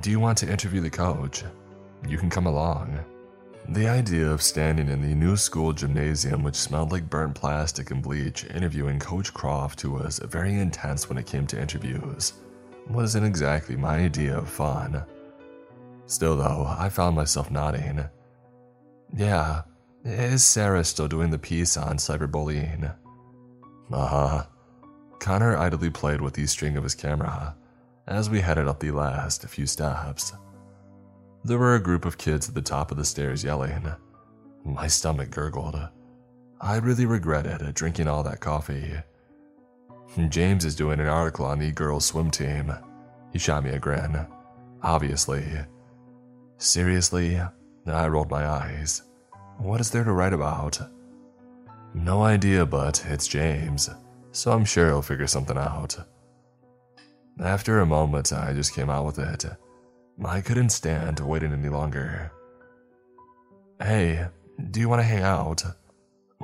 Do 0.00 0.10
you 0.10 0.20
want 0.20 0.36
to 0.38 0.50
interview 0.50 0.82
the 0.82 0.90
coach? 0.90 1.42
You 2.06 2.18
can 2.18 2.28
come 2.28 2.46
along. 2.46 2.98
The 3.70 3.88
idea 3.88 4.30
of 4.30 4.42
standing 4.42 4.88
in 4.88 5.00
the 5.00 5.14
new 5.14 5.36
school 5.36 5.72
gymnasium, 5.72 6.42
which 6.42 6.54
smelled 6.54 6.92
like 6.92 7.08
burnt 7.08 7.34
plastic 7.34 7.90
and 7.90 8.02
bleach, 8.02 8.44
interviewing 8.44 8.98
Coach 8.98 9.32
Croft, 9.32 9.80
who 9.80 9.92
was 9.92 10.18
very 10.18 10.54
intense 10.54 11.08
when 11.08 11.16
it 11.16 11.26
came 11.26 11.46
to 11.46 11.60
interviews, 11.60 12.34
wasn't 12.88 13.24
exactly 13.24 13.76
my 13.76 13.96
idea 13.96 14.36
of 14.36 14.50
fun. 14.50 15.02
Still, 16.06 16.36
though, 16.36 16.66
I 16.78 16.88
found 16.88 17.16
myself 17.16 17.50
nodding. 17.50 18.04
Yeah, 19.16 19.62
is 20.04 20.44
Sarah 20.44 20.84
still 20.84 21.08
doing 21.08 21.30
the 21.30 21.38
piece 21.38 21.76
on 21.76 21.96
cyberbullying? 21.96 22.92
Uh 23.92 24.06
huh. 24.06 24.44
Connor 25.20 25.56
idly 25.56 25.90
played 25.90 26.20
with 26.20 26.34
the 26.34 26.46
string 26.46 26.76
of 26.76 26.82
his 26.82 26.94
camera 26.94 27.54
as 28.10 28.28
we 28.28 28.40
headed 28.40 28.66
up 28.66 28.80
the 28.80 28.90
last 28.90 29.46
few 29.46 29.66
steps. 29.66 30.32
There 31.44 31.58
were 31.58 31.76
a 31.76 31.82
group 31.82 32.04
of 32.04 32.18
kids 32.18 32.48
at 32.48 32.54
the 32.54 32.60
top 32.60 32.90
of 32.90 32.96
the 32.96 33.04
stairs 33.04 33.44
yelling. 33.44 33.88
My 34.64 34.88
stomach 34.88 35.30
gurgled. 35.30 35.80
I 36.60 36.76
really 36.76 37.06
regretted 37.06 37.72
drinking 37.74 38.08
all 38.08 38.22
that 38.24 38.40
coffee. 38.40 38.92
James 40.28 40.64
is 40.64 40.74
doing 40.74 40.98
an 40.98 41.06
article 41.06 41.46
on 41.46 41.60
the 41.60 41.70
girls' 41.70 42.04
swim 42.04 42.30
team. 42.30 42.72
He 43.32 43.38
shot 43.38 43.64
me 43.64 43.70
a 43.70 43.78
grin. 43.78 44.26
Obviously. 44.82 45.44
Seriously, 46.58 47.40
I 47.86 48.08
rolled 48.08 48.30
my 48.30 48.44
eyes. 48.44 49.02
What 49.58 49.80
is 49.80 49.90
there 49.90 50.04
to 50.04 50.12
write 50.12 50.32
about? 50.32 50.78
No 51.94 52.22
idea, 52.22 52.66
but 52.66 53.04
it's 53.08 53.28
James, 53.28 53.88
so 54.32 54.52
I'm 54.52 54.64
sure 54.64 54.88
he'll 54.88 55.00
figure 55.00 55.26
something 55.26 55.56
out. 55.56 55.96
After 57.42 57.80
a 57.80 57.86
moment, 57.86 58.32
I 58.34 58.52
just 58.52 58.74
came 58.74 58.90
out 58.90 59.06
with 59.06 59.18
it. 59.18 59.46
I 60.22 60.42
couldn't 60.42 60.68
stand 60.70 61.20
waiting 61.20 61.52
any 61.52 61.70
longer. 61.70 62.30
Hey, 63.80 64.26
do 64.70 64.78
you 64.78 64.90
want 64.90 65.00
to 65.00 65.06
hang 65.06 65.22
out? 65.22 65.64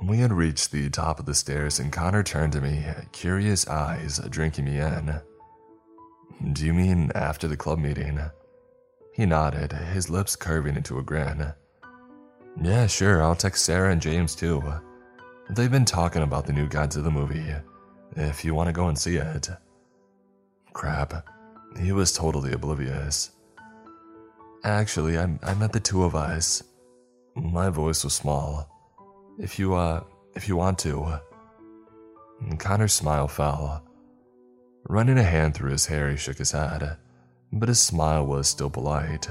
We 0.02 0.18
had 0.18 0.33
reached 0.33 0.73
the 0.73 0.89
top 0.89 1.20
of 1.20 1.26
the 1.26 1.34
stairs, 1.34 1.78
and 1.78 1.92
Connor 1.92 2.23
turned 2.23 2.55
to 2.55 2.62
me, 2.62 2.83
curious 3.12 3.68
eyes 3.68 4.18
drinking 4.31 4.65
me 4.65 4.78
in. 4.78 5.20
Do 6.52 6.65
you 6.65 6.73
mean 6.73 7.12
after 7.15 7.47
the 7.47 7.57
club 7.58 7.78
meeting? 7.78 8.18
He 9.12 9.26
nodded, 9.26 9.73
his 9.73 10.08
lips 10.08 10.34
curving 10.34 10.76
into 10.76 10.99
a 10.99 11.02
grin. 11.02 11.52
Yeah, 12.62 12.86
sure, 12.86 13.23
I'll 13.23 13.34
text 13.34 13.66
Sarah 13.66 13.92
and 13.92 14.00
James 14.00 14.34
too. 14.34 14.62
They've 15.50 15.70
been 15.70 15.84
talking 15.84 16.23
about 16.23 16.47
the 16.47 16.55
new 16.55 16.68
Godzilla 16.68 17.12
movie, 17.12 17.55
if 18.16 18.47
you 18.47 18.55
want 18.55 18.68
to 18.68 18.73
go 18.73 18.89
and 18.89 18.99
see 18.99 19.16
it. 19.16 19.50
Crap, 20.77 21.27
he 21.81 21.93
was 21.93 22.13
totally 22.13 22.53
oblivious. 22.53 23.31
Actually, 24.63 25.19
I, 25.19 25.39
I 25.43 25.55
met 25.55 25.73
the 25.73 25.81
two 25.81 26.05
of 26.05 26.15
us. 26.15 26.63
My 27.35 27.71
voice 27.71 28.05
was 28.05 28.15
small. 28.15 28.69
If 29.39 29.59
you, 29.59 29.75
uh, 29.75 30.05
if 30.35 30.49
you 30.49 30.57
want 30.57 30.79
to. 30.81 31.21
Connor's 32.59 32.93
smile 32.93 33.29
fell. 33.29 33.83
Running 34.89 35.19
a 35.19 35.23
hand 35.23 35.55
through 35.55 35.71
his 35.71 35.87
hair, 35.87 36.11
he 36.11 36.17
shook 36.17 36.39
his 36.39 36.53
head 36.53 36.99
but 37.53 37.69
his 37.69 37.81
smile 37.81 38.27
was 38.27 38.49
still 38.49 38.71
polite. 38.71 39.29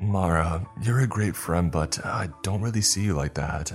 Mara, 0.00 0.66
you're 0.82 1.00
a 1.00 1.06
great 1.06 1.36
friend, 1.36 1.70
but 1.70 2.04
I 2.04 2.28
don't 2.42 2.62
really 2.62 2.80
see 2.80 3.02
you 3.02 3.14
like 3.14 3.34
that, 3.34 3.72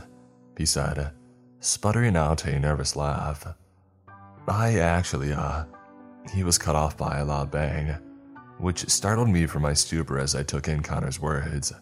he 0.58 0.66
said, 0.66 1.12
sputtering 1.60 2.16
out 2.16 2.46
a 2.46 2.60
nervous 2.60 2.96
laugh. 2.96 3.46
I 4.48 4.80
actually, 4.80 5.34
uh, 5.34 5.66
he 6.34 6.44
was 6.44 6.58
cut 6.58 6.76
off 6.76 6.98
by 6.98 7.18
a 7.18 7.26
loud 7.26 7.52
bang, 7.52 7.98
which 8.60 8.90
startled 8.90 9.30
me 9.30 9.46
from 9.46 9.64
my 9.64 9.74
stupor 9.74 10.20
as 10.20 10.36
I 10.36 10.44
took 10.44 10.68
in 10.68 10.84
Connor's 10.84 11.20
words. 11.20 11.74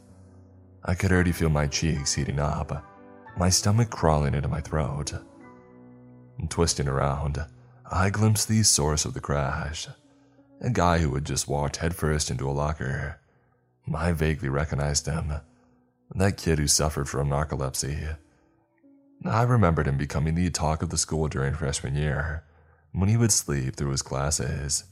I 0.85 0.95
could 0.95 1.11
already 1.11 1.31
feel 1.31 1.49
my 1.49 1.67
cheeks 1.67 2.13
heating 2.13 2.39
up, 2.39 2.85
my 3.37 3.49
stomach 3.49 3.89
crawling 3.89 4.33
into 4.33 4.47
my 4.47 4.61
throat. 4.61 5.13
Twisting 6.47 6.87
around, 6.87 7.45
I 7.91 8.09
glimpsed 8.09 8.47
the 8.47 8.63
source 8.63 9.05
of 9.05 9.13
the 9.13 9.19
crash 9.19 9.87
a 10.61 10.69
guy 10.69 10.97
who 10.97 11.13
had 11.13 11.25
just 11.25 11.47
walked 11.47 11.77
headfirst 11.77 12.29
into 12.29 12.49
a 12.49 12.51
locker. 12.51 13.19
I 13.93 14.11
vaguely 14.11 14.49
recognized 14.49 15.05
him. 15.05 15.33
That 16.13 16.37
kid 16.37 16.59
who 16.59 16.67
suffered 16.67 17.07
from 17.07 17.29
narcolepsy. 17.29 18.17
I 19.25 19.43
remembered 19.43 19.87
him 19.87 19.97
becoming 19.97 20.35
the 20.35 20.49
talk 20.49 20.81
of 20.81 20.89
the 20.89 20.97
school 20.97 21.27
during 21.27 21.53
freshman 21.53 21.95
year, 21.95 22.43
when 22.91 23.09
he 23.09 23.17
would 23.17 23.31
sleep 23.31 23.75
through 23.75 23.91
his 23.91 24.01
classes, 24.01 24.85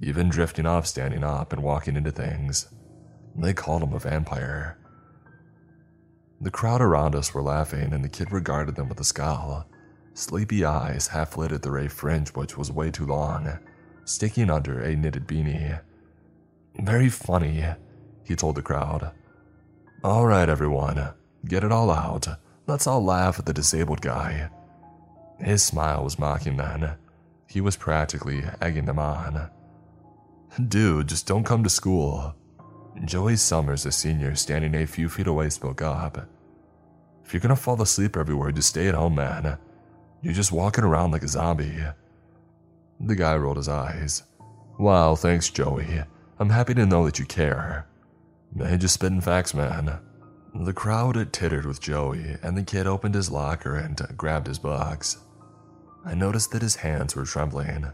even 0.00 0.28
drifting 0.28 0.66
off 0.66 0.86
standing 0.86 1.24
up 1.24 1.52
and 1.52 1.62
walking 1.62 1.96
into 1.96 2.10
things. 2.10 2.68
They 3.36 3.52
called 3.52 3.82
him 3.82 3.92
a 3.92 3.98
vampire. 3.98 4.78
The 6.40 6.50
crowd 6.50 6.82
around 6.82 7.14
us 7.14 7.32
were 7.32 7.42
laughing, 7.42 7.92
and 7.92 8.04
the 8.04 8.08
kid 8.08 8.30
regarded 8.32 8.76
them 8.76 8.88
with 8.88 9.00
a 9.00 9.04
scowl. 9.04 9.68
Sleepy 10.14 10.64
eyes 10.64 11.08
half 11.08 11.36
lit 11.36 11.52
at 11.52 11.62
the 11.62 11.70
ray 11.70 11.88
fringe, 11.88 12.30
which 12.30 12.56
was 12.56 12.72
way 12.72 12.90
too 12.90 13.06
long, 13.06 13.58
sticking 14.04 14.50
under 14.50 14.80
a 14.80 14.96
knitted 14.96 15.26
beanie. 15.26 15.80
Very 16.78 17.08
funny, 17.08 17.64
he 18.24 18.36
told 18.36 18.56
the 18.56 18.62
crowd. 18.62 19.12
All 20.04 20.26
right, 20.26 20.48
everyone, 20.48 21.14
get 21.46 21.64
it 21.64 21.72
all 21.72 21.90
out. 21.90 22.28
Let's 22.66 22.86
all 22.86 23.04
laugh 23.04 23.38
at 23.38 23.46
the 23.46 23.52
disabled 23.52 24.00
guy. 24.00 24.50
His 25.38 25.62
smile 25.62 26.04
was 26.04 26.18
mocking 26.18 26.56
then. 26.56 26.96
He 27.46 27.60
was 27.60 27.76
practically 27.76 28.44
egging 28.60 28.86
them 28.86 28.98
on. 28.98 29.50
Dude, 30.68 31.08
just 31.08 31.26
don't 31.26 31.44
come 31.44 31.62
to 31.64 31.70
school. 31.70 32.34
Joey 33.04 33.36
Summers, 33.36 33.86
a 33.86 33.92
senior 33.92 34.34
standing 34.34 34.74
a 34.74 34.86
few 34.86 35.08
feet 35.08 35.26
away, 35.26 35.50
spoke 35.50 35.82
up. 35.82 36.28
If 37.24 37.34
you're 37.34 37.40
gonna 37.40 37.56
fall 37.56 37.80
asleep 37.82 38.16
everywhere, 38.16 38.52
just 38.52 38.70
stay 38.70 38.88
at 38.88 38.94
home, 38.94 39.16
man. 39.16 39.58
You're 40.22 40.32
just 40.32 40.52
walking 40.52 40.84
around 40.84 41.10
like 41.10 41.22
a 41.22 41.28
zombie. 41.28 41.84
The 43.00 43.14
guy 43.14 43.36
rolled 43.36 43.58
his 43.58 43.68
eyes. 43.68 44.22
Wow, 44.78 45.14
thanks, 45.14 45.50
Joey. 45.50 46.02
I'm 46.38 46.50
happy 46.50 46.74
to 46.74 46.86
know 46.86 47.04
that 47.04 47.18
you 47.18 47.26
care. 47.26 47.86
Hey, 48.56 48.76
just 48.78 48.94
spitting 48.94 49.20
facts, 49.20 49.54
man. 49.54 49.98
The 50.54 50.72
crowd 50.72 51.32
tittered 51.32 51.66
with 51.66 51.80
Joey, 51.80 52.36
and 52.42 52.56
the 52.56 52.62
kid 52.62 52.86
opened 52.86 53.14
his 53.14 53.30
locker 53.30 53.76
and 53.76 54.00
grabbed 54.16 54.46
his 54.46 54.58
box. 54.58 55.18
I 56.06 56.14
noticed 56.14 56.52
that 56.52 56.62
his 56.62 56.76
hands 56.76 57.16
were 57.16 57.24
trembling. 57.24 57.88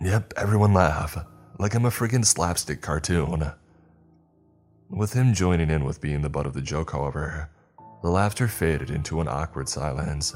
Yep, 0.00 0.32
everyone 0.36 0.74
laugh, 0.74 1.16
like 1.60 1.74
I'm 1.74 1.84
a 1.84 1.90
friggin' 1.90 2.24
slapstick 2.24 2.80
cartoon. 2.80 3.52
With 4.90 5.12
him 5.12 5.32
joining 5.32 5.70
in 5.70 5.84
with 5.84 6.00
being 6.00 6.22
the 6.22 6.28
butt 6.28 6.46
of 6.46 6.52
the 6.52 6.60
joke, 6.60 6.90
however, 6.90 7.48
the 8.02 8.10
laughter 8.10 8.48
faded 8.48 8.90
into 8.90 9.20
an 9.20 9.28
awkward 9.28 9.68
silence. 9.68 10.34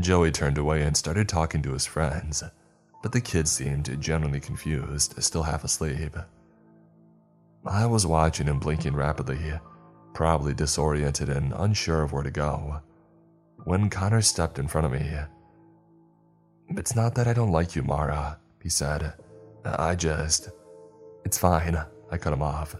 Joey 0.00 0.32
turned 0.32 0.58
away 0.58 0.82
and 0.82 0.96
started 0.96 1.28
talking 1.28 1.62
to 1.62 1.72
his 1.72 1.86
friends, 1.86 2.42
but 3.00 3.12
the 3.12 3.20
kid 3.20 3.46
seemed 3.46 4.00
genuinely 4.00 4.40
confused, 4.40 5.14
still 5.22 5.44
half 5.44 5.62
asleep. 5.62 6.16
I 7.64 7.86
was 7.86 8.04
watching 8.04 8.48
him 8.48 8.58
blinking 8.58 8.96
rapidly, 8.96 9.52
probably 10.12 10.54
disoriented 10.54 11.28
and 11.28 11.52
unsure 11.56 12.02
of 12.02 12.12
where 12.12 12.24
to 12.24 12.32
go, 12.32 12.80
when 13.62 13.88
Connor 13.88 14.22
stepped 14.22 14.58
in 14.58 14.66
front 14.66 14.86
of 14.86 14.92
me. 14.92 15.08
It's 16.70 16.94
not 16.94 17.14
that 17.14 17.26
I 17.26 17.32
don't 17.32 17.52
like 17.52 17.74
you, 17.74 17.82
Mara, 17.82 18.38
he 18.62 18.68
said. 18.68 19.14
Uh, 19.64 19.76
I 19.78 19.94
just. 19.94 20.50
It's 21.24 21.38
fine, 21.38 21.76
I 22.10 22.18
cut 22.18 22.32
him 22.32 22.42
off. 22.42 22.76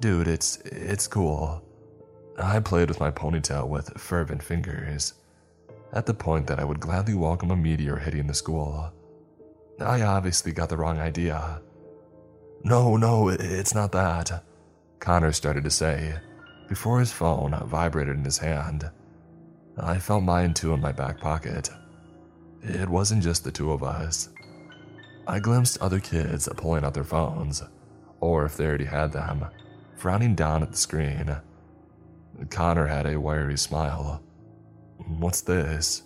Dude, 0.00 0.28
it's. 0.28 0.56
it's 0.64 1.06
cool. 1.06 1.62
I 2.38 2.60
played 2.60 2.88
with 2.88 3.00
my 3.00 3.10
ponytail 3.10 3.68
with 3.68 3.98
fervent 3.98 4.42
fingers, 4.42 5.14
at 5.92 6.04
the 6.06 6.14
point 6.14 6.46
that 6.46 6.60
I 6.60 6.64
would 6.64 6.80
gladly 6.80 7.14
welcome 7.14 7.50
a 7.50 7.56
meteor 7.56 7.96
hitting 7.96 8.26
the 8.26 8.34
school. 8.34 8.92
I 9.80 10.02
obviously 10.02 10.52
got 10.52 10.68
the 10.68 10.76
wrong 10.76 10.98
idea. 10.98 11.60
No, 12.64 12.96
no, 12.96 13.28
it's 13.28 13.74
not 13.74 13.92
that, 13.92 14.42
Connor 14.98 15.32
started 15.32 15.64
to 15.64 15.70
say, 15.70 16.14
before 16.68 16.98
his 17.00 17.12
phone 17.12 17.54
vibrated 17.66 18.16
in 18.16 18.24
his 18.24 18.38
hand. 18.38 18.90
I 19.78 19.98
felt 19.98 20.22
mine 20.22 20.54
too 20.54 20.72
in 20.72 20.80
my 20.80 20.92
back 20.92 21.20
pocket. 21.20 21.70
It 22.68 22.88
wasn't 22.88 23.22
just 23.22 23.44
the 23.44 23.52
two 23.52 23.70
of 23.70 23.84
us. 23.84 24.28
I 25.28 25.38
glimpsed 25.38 25.78
other 25.80 26.00
kids 26.00 26.48
pulling 26.56 26.84
out 26.84 26.94
their 26.94 27.04
phones, 27.04 27.62
or 28.18 28.44
if 28.44 28.56
they 28.56 28.66
already 28.66 28.86
had 28.86 29.12
them, 29.12 29.44
frowning 29.94 30.34
down 30.34 30.64
at 30.64 30.72
the 30.72 30.76
screen. 30.76 31.36
Connor 32.50 32.86
had 32.86 33.06
a 33.06 33.20
wiry 33.20 33.56
smile. 33.56 34.20
What's 34.96 35.42
this? 35.42 36.02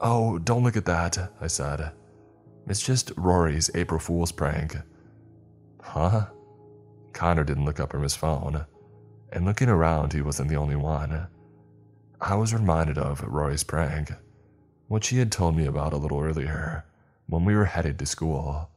Oh, 0.00 0.38
don't 0.38 0.62
look 0.62 0.76
at 0.76 0.84
that, 0.84 1.32
I 1.40 1.48
said. 1.48 1.90
It's 2.68 2.82
just 2.82 3.12
Rory's 3.16 3.68
April 3.74 3.98
Fool's 3.98 4.30
prank. 4.30 4.76
Huh? 5.82 6.26
Connor 7.12 7.42
didn't 7.42 7.64
look 7.64 7.80
up 7.80 7.90
from 7.90 8.04
his 8.04 8.14
phone, 8.14 8.64
and 9.32 9.44
looking 9.44 9.68
around, 9.68 10.12
he 10.12 10.22
wasn't 10.22 10.50
the 10.50 10.56
only 10.56 10.76
one. 10.76 11.26
I 12.20 12.36
was 12.36 12.54
reminded 12.54 12.96
of 12.96 13.22
Rory's 13.22 13.64
prank, 13.64 14.12
what 14.88 15.04
she 15.04 15.18
had 15.18 15.30
told 15.30 15.56
me 15.56 15.66
about 15.66 15.92
a 15.92 15.98
little 15.98 16.20
earlier 16.20 16.84
when 17.26 17.44
we 17.44 17.54
were 17.54 17.66
headed 17.66 17.98
to 17.98 18.06
school. 18.06 18.70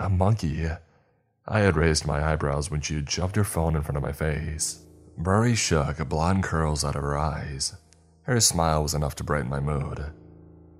A 0.00 0.08
monkey. 0.08 0.66
I 1.46 1.60
had 1.60 1.76
raised 1.76 2.06
my 2.06 2.32
eyebrows 2.32 2.70
when 2.70 2.80
she 2.80 2.94
had 2.94 3.10
shoved 3.10 3.36
her 3.36 3.44
phone 3.44 3.76
in 3.76 3.82
front 3.82 3.96
of 3.96 4.02
my 4.02 4.12
face. 4.12 4.80
Rory 5.16 5.54
shook 5.54 6.06
blonde 6.08 6.42
curls 6.42 6.84
out 6.84 6.96
of 6.96 7.02
her 7.02 7.18
eyes. 7.18 7.76
Her 8.22 8.40
smile 8.40 8.82
was 8.82 8.94
enough 8.94 9.14
to 9.16 9.24
brighten 9.24 9.50
my 9.50 9.60
mood. 9.60 10.12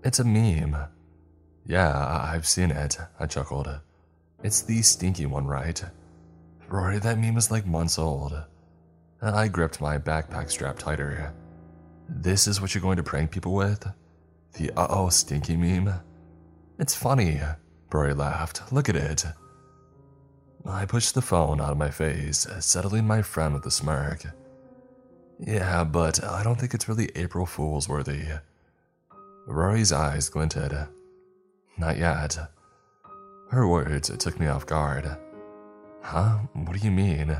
It's 0.04 0.18
a 0.18 0.24
meme. 0.24 0.76
Yeah, 1.66 2.22
I've 2.32 2.46
seen 2.46 2.70
it, 2.70 2.98
I 3.18 3.26
chuckled. 3.26 3.68
It's 4.42 4.62
the 4.62 4.82
stinky 4.82 5.26
one, 5.26 5.46
right? 5.46 5.82
Rory, 6.68 6.98
that 6.98 7.18
meme 7.18 7.36
is 7.36 7.50
like 7.50 7.66
months 7.66 7.98
old. 7.98 8.44
I 9.20 9.48
gripped 9.48 9.80
my 9.80 9.98
backpack 9.98 10.50
strap 10.50 10.78
tighter. 10.78 11.34
This 12.08 12.46
is 12.46 12.60
what 12.60 12.74
you're 12.74 12.82
going 12.82 12.96
to 12.96 13.02
prank 13.02 13.30
people 13.30 13.54
with? 13.54 13.86
The 14.54 14.70
uh 14.72 14.86
oh 14.88 15.08
stinky 15.10 15.56
meme? 15.56 15.92
It's 16.78 16.94
funny, 16.94 17.40
Rory 17.92 18.14
laughed. 18.14 18.72
Look 18.72 18.88
at 18.88 18.96
it. 18.96 19.24
I 20.64 20.86
pushed 20.86 21.14
the 21.14 21.22
phone 21.22 21.60
out 21.60 21.70
of 21.70 21.78
my 21.78 21.90
face, 21.90 22.46
settling 22.60 23.06
my 23.06 23.22
friend 23.22 23.54
with 23.54 23.66
a 23.66 23.70
smirk. 23.70 24.22
Yeah, 25.38 25.84
but 25.84 26.22
I 26.24 26.42
don't 26.42 26.58
think 26.58 26.74
it's 26.74 26.88
really 26.88 27.10
April 27.14 27.46
Fool's 27.46 27.88
worthy. 27.88 28.24
Rory's 29.46 29.92
eyes 29.92 30.28
glinted. 30.28 30.76
Not 31.76 31.96
yet. 31.96 32.36
Her 33.50 33.66
words 33.66 34.10
took 34.18 34.38
me 34.40 34.46
off 34.46 34.66
guard. 34.66 35.16
Huh? 36.02 36.38
What 36.54 36.78
do 36.78 36.84
you 36.84 36.90
mean? 36.90 37.36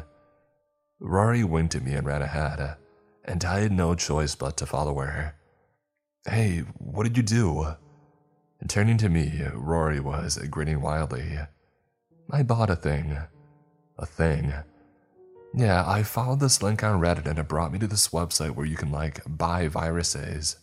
Rory 1.00 1.44
winked 1.44 1.74
at 1.74 1.84
me 1.84 1.94
and 1.94 2.06
ran 2.06 2.22
ahead, 2.22 2.76
and 3.28 3.44
I 3.44 3.60
had 3.60 3.72
no 3.72 3.94
choice 3.94 4.34
but 4.34 4.56
to 4.56 4.66
follow 4.66 4.98
her. 4.98 5.34
Hey, 6.26 6.60
what 6.78 7.04
did 7.04 7.16
you 7.16 7.22
do? 7.22 7.74
Turning 8.66 8.98
to 8.98 9.08
me, 9.08 9.42
Rory 9.54 10.00
was 10.00 10.38
grinning 10.50 10.80
wildly. 10.80 11.38
I 12.30 12.42
bought 12.42 12.70
a 12.70 12.76
thing. 12.76 13.16
A 13.98 14.06
thing. 14.06 14.52
Yeah, 15.54 15.88
I 15.88 16.02
followed 16.02 16.40
this 16.40 16.62
link 16.62 16.82
on 16.82 17.00
Reddit 17.00 17.26
and 17.26 17.38
it 17.38 17.48
brought 17.48 17.72
me 17.72 17.78
to 17.78 17.86
this 17.86 18.08
website 18.08 18.54
where 18.54 18.66
you 18.66 18.76
can, 18.76 18.90
like, 18.90 19.20
buy 19.26 19.68
viruses. 19.68 20.56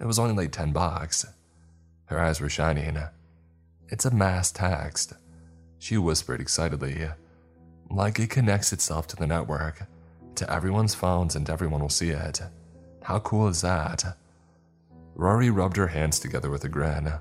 It 0.00 0.06
was 0.06 0.18
only 0.18 0.34
like 0.34 0.52
10 0.52 0.72
bucks. 0.72 1.24
Her 2.06 2.20
eyes 2.20 2.40
were 2.40 2.48
shining. 2.48 2.98
It's 3.88 4.04
a 4.04 4.10
mass 4.10 4.50
text, 4.50 5.12
she 5.78 5.98
whispered 5.98 6.40
excitedly. 6.40 7.08
Like 7.90 8.18
it 8.18 8.30
connects 8.30 8.72
itself 8.72 9.06
to 9.08 9.16
the 9.16 9.26
network, 9.26 9.86
to 10.36 10.52
everyone's 10.52 10.94
phones, 10.94 11.36
and 11.36 11.48
everyone 11.48 11.80
will 11.80 11.88
see 11.88 12.10
it. 12.10 12.40
How 13.02 13.18
cool 13.20 13.48
is 13.48 13.60
that? 13.62 14.16
Rory 15.14 15.50
rubbed 15.50 15.76
her 15.76 15.86
hands 15.86 16.20
together 16.20 16.50
with 16.50 16.64
a 16.64 16.68
grin. 16.68 17.12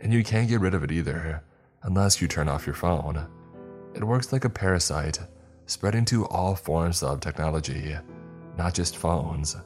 And 0.00 0.12
you 0.12 0.24
can't 0.24 0.48
get 0.48 0.60
rid 0.60 0.74
of 0.74 0.82
it 0.82 0.92
either, 0.92 1.42
unless 1.82 2.20
you 2.20 2.28
turn 2.28 2.48
off 2.48 2.66
your 2.66 2.74
phone. 2.74 3.26
It 3.94 4.02
works 4.02 4.32
like 4.32 4.44
a 4.44 4.50
parasite, 4.50 5.18
spreading 5.66 6.04
to 6.06 6.26
all 6.26 6.54
forms 6.54 7.02
of 7.02 7.20
technology, 7.20 7.96
not 8.58 8.74
just 8.74 8.96
phones. 8.96 9.56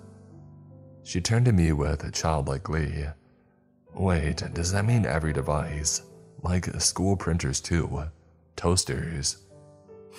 She 1.03 1.21
turned 1.21 1.47
to 1.47 1.53
me 1.53 1.73
with 1.73 2.13
childlike 2.13 2.65
glee. 2.65 3.07
Wait, 3.95 4.43
does 4.53 4.73
that 4.73 4.85
mean 4.85 5.07
every 5.07 5.33
device? 5.33 6.03
Like 6.43 6.67
school 6.81 7.17
printers, 7.17 7.61
too? 7.61 8.05
Toasters? 8.57 9.39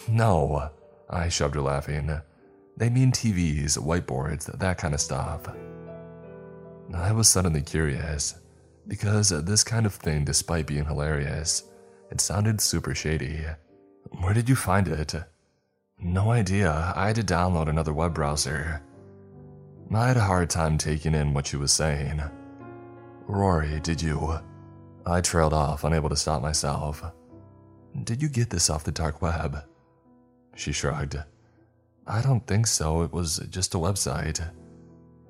No, 0.08 0.70
I 1.10 1.30
shoved 1.30 1.56
her, 1.56 1.62
laughing. 1.62 2.10
They 2.80 2.90
mean 2.90 3.12
TVs, 3.12 3.78
whiteboards, 3.78 4.46
that 4.58 4.78
kind 4.78 4.94
of 4.94 5.02
stuff. 5.02 5.42
I 6.96 7.12
was 7.12 7.28
suddenly 7.28 7.62
curious, 7.62 8.40
because 8.88 9.30
this 9.30 9.64
kind 9.64 9.86
of 9.86 9.94
thing, 9.94 10.26
despite 10.26 10.66
being 10.66 10.86
hilarious, 10.86 11.64
It 12.12 12.22
sounded 12.22 12.60
super 12.60 12.96
shady. 12.96 13.46
Where 14.20 14.34
did 14.34 14.50
you 14.50 14.56
find 14.56 14.88
it? 14.88 15.14
No 16.02 16.32
idea. 16.32 16.94
I 16.96 17.08
had 17.08 17.18
to 17.18 17.24
download 17.24 17.70
another 17.70 17.94
web 17.94 18.16
browser. 18.16 18.82
I 19.94 20.08
had 20.08 20.18
a 20.18 20.22
hard 20.22 20.50
time 20.50 20.78
taking 20.78 21.14
in 21.14 21.34
what 21.34 21.48
she 21.48 21.58
was 21.58 21.72
saying. 21.72 22.22
Rory, 23.28 23.80
did 23.82 24.02
you? 24.02 24.40
I 25.06 25.22
trailed 25.22 25.54
off, 25.54 25.84
unable 25.84 26.10
to 26.10 26.16
stop 26.16 26.42
myself. 26.42 27.04
Did 28.04 28.22
you 28.22 28.30
get 28.30 28.50
this 28.50 28.70
off 28.70 28.84
the 28.84 28.92
dark 28.92 29.22
web? 29.22 29.64
She 30.56 30.72
shrugged. 30.72 31.18
I 32.10 32.22
don't 32.22 32.46
think 32.48 32.66
so. 32.66 33.04
It 33.04 33.14
was 33.14 33.38
just 33.50 33.76
a 33.76 33.78
website. 33.78 34.42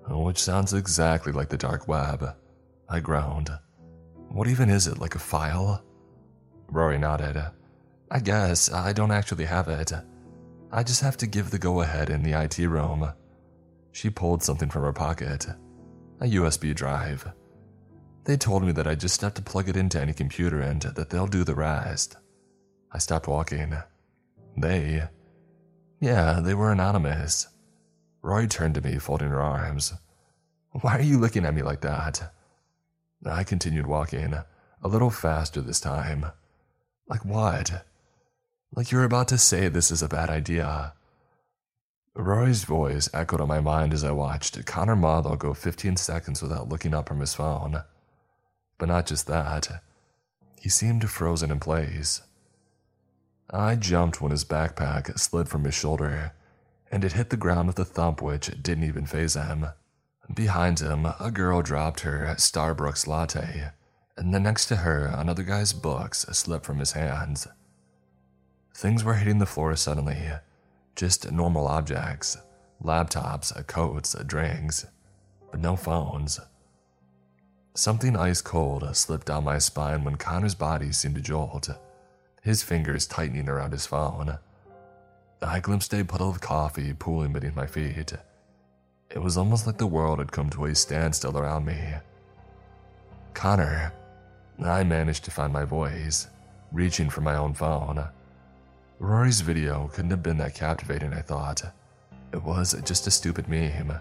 Which 0.07 0.39
sounds 0.39 0.73
exactly 0.73 1.33
like 1.33 1.49
the 1.49 1.57
dark 1.57 1.87
web. 1.87 2.35
I 2.87 2.99
groaned. 3.01 3.51
What 4.29 4.47
even 4.47 4.69
is 4.69 4.87
it, 4.87 4.99
like 4.99 5.15
a 5.15 5.19
file? 5.19 5.83
Rory 6.69 6.97
nodded. 6.97 7.43
I 8.09 8.19
guess 8.19 8.71
I 8.71 8.93
don't 8.93 9.11
actually 9.11 9.45
have 9.45 9.67
it. 9.67 9.91
I 10.71 10.83
just 10.83 11.01
have 11.01 11.17
to 11.17 11.27
give 11.27 11.51
the 11.51 11.59
go 11.59 11.81
ahead 11.81 12.09
in 12.09 12.23
the 12.23 12.39
IT 12.41 12.57
room. 12.59 13.11
She 13.91 14.09
pulled 14.09 14.41
something 14.41 14.69
from 14.69 14.83
her 14.83 14.93
pocket 14.93 15.47
a 16.21 16.25
USB 16.25 16.75
drive. 16.75 17.31
They 18.25 18.35
told 18.35 18.63
me 18.63 18.71
that 18.73 18.87
I 18.87 18.95
just 18.95 19.21
have 19.21 19.33
to 19.35 19.41
plug 19.41 19.69
it 19.69 19.77
into 19.77 20.01
any 20.01 20.13
computer 20.13 20.59
and 20.59 20.81
that 20.81 21.09
they'll 21.09 21.27
do 21.27 21.43
the 21.43 21.55
rest. 21.55 22.17
I 22.91 22.97
stopped 22.97 23.27
walking. 23.27 23.73
They? 24.57 25.03
Yeah, 25.99 26.39
they 26.41 26.53
were 26.53 26.71
anonymous. 26.71 27.47
Rory 28.21 28.47
turned 28.47 28.75
to 28.75 28.81
me, 28.81 28.97
folding 28.99 29.29
her 29.29 29.41
arms. 29.41 29.93
Why 30.71 30.97
are 30.97 31.01
you 31.03 31.17
looking 31.17 31.45
at 31.45 31.53
me 31.53 31.61
like 31.61 31.81
that? 31.81 32.33
I 33.25 33.43
continued 33.43 33.87
walking, 33.87 34.33
a 34.33 34.87
little 34.87 35.09
faster 35.09 35.61
this 35.61 35.79
time. 35.79 36.27
Like 37.07 37.25
what? 37.25 37.85
Like 38.73 38.91
you're 38.91 39.03
about 39.03 39.27
to 39.29 39.37
say 39.37 39.67
this 39.67 39.91
is 39.91 40.03
a 40.03 40.07
bad 40.07 40.29
idea. 40.29 40.93
Rory's 42.15 42.63
voice 42.63 43.09
echoed 43.13 43.41
in 43.41 43.47
my 43.47 43.59
mind 43.59 43.93
as 43.93 44.03
I 44.03 44.11
watched 44.11 44.65
Connor 44.65 44.95
Marlowe 44.95 45.35
go 45.35 45.53
15 45.53 45.95
seconds 45.97 46.41
without 46.41 46.69
looking 46.69 46.93
up 46.93 47.07
from 47.07 47.19
his 47.19 47.33
phone. 47.33 47.83
But 48.77 48.89
not 48.89 49.05
just 49.05 49.27
that, 49.27 49.81
he 50.59 50.69
seemed 50.69 51.09
frozen 51.09 51.51
in 51.51 51.59
place. 51.59 52.21
I 53.51 53.75
jumped 53.75 54.21
when 54.21 54.31
his 54.31 54.45
backpack 54.45 55.17
slid 55.17 55.49
from 55.49 55.63
his 55.63 55.73
shoulder, 55.73 56.33
and 56.91 57.03
it 57.03 57.13
hit 57.13 57.29
the 57.31 57.37
ground 57.37 57.67
with 57.67 57.79
a 57.79 57.85
thump 57.85 58.21
which 58.21 58.51
didn't 58.61 58.83
even 58.83 59.05
faze 59.05 59.33
him. 59.33 59.67
Behind 60.33 60.79
him, 60.79 61.07
a 61.19 61.31
girl 61.31 61.63
dropped 61.63 62.01
her 62.01 62.35
Starbucks 62.37 63.07
latte, 63.07 63.71
and 64.15 64.33
then 64.33 64.43
next 64.43 64.67
to 64.67 64.77
her, 64.77 65.05
another 65.05 65.43
guy's 65.43 65.73
books 65.73 66.25
slipped 66.31 66.65
from 66.65 66.77
his 66.77 66.91
hands. 66.91 67.47
Things 68.75 69.03
were 69.03 69.15
hitting 69.15 69.39
the 69.39 69.45
floor 69.45 69.75
suddenly. 69.75 70.29
Just 70.95 71.31
normal 71.31 71.67
objects 71.67 72.37
laptops, 72.83 73.51
coats, 73.67 74.15
drinks, 74.25 74.85
but 75.51 75.59
no 75.59 75.75
phones. 75.75 76.39
Something 77.73 78.15
ice 78.15 78.41
cold 78.41 78.95
slipped 78.95 79.27
down 79.27 79.43
my 79.43 79.57
spine 79.57 80.03
when 80.03 80.15
Connor's 80.15 80.55
body 80.55 80.91
seemed 80.91 81.15
to 81.15 81.21
jolt, 81.21 81.69
his 82.41 82.63
fingers 82.63 83.07
tightening 83.07 83.49
around 83.49 83.71
his 83.71 83.85
phone. 83.85 84.37
I 85.41 85.59
glimpsed 85.59 85.93
a 85.93 86.03
puddle 86.03 86.29
of 86.29 86.41
coffee 86.41 86.93
pooling 86.93 87.33
beneath 87.33 87.55
my 87.55 87.65
feet. 87.65 88.13
It 89.09 89.21
was 89.21 89.37
almost 89.37 89.65
like 89.65 89.77
the 89.77 89.87
world 89.87 90.19
had 90.19 90.31
come 90.31 90.49
to 90.51 90.65
a 90.65 90.75
standstill 90.75 91.37
around 91.37 91.65
me. 91.65 91.79
Connor. 93.33 93.93
I 94.63 94.83
managed 94.83 95.23
to 95.25 95.31
find 95.31 95.53
my 95.53 95.63
voice, 95.63 96.27
reaching 96.71 97.09
for 97.09 97.21
my 97.21 97.35
own 97.35 97.53
phone. 97.53 98.05
Rory's 98.99 99.39
video 99.39 99.89
couldn't 99.93 100.11
have 100.11 100.21
been 100.21 100.37
that 100.39 100.55
captivating, 100.55 101.13
I 101.13 101.21
thought. 101.21 101.63
It 102.33 102.43
was 102.43 102.75
just 102.83 103.07
a 103.07 103.11
stupid 103.11 103.47
meme. 103.47 103.93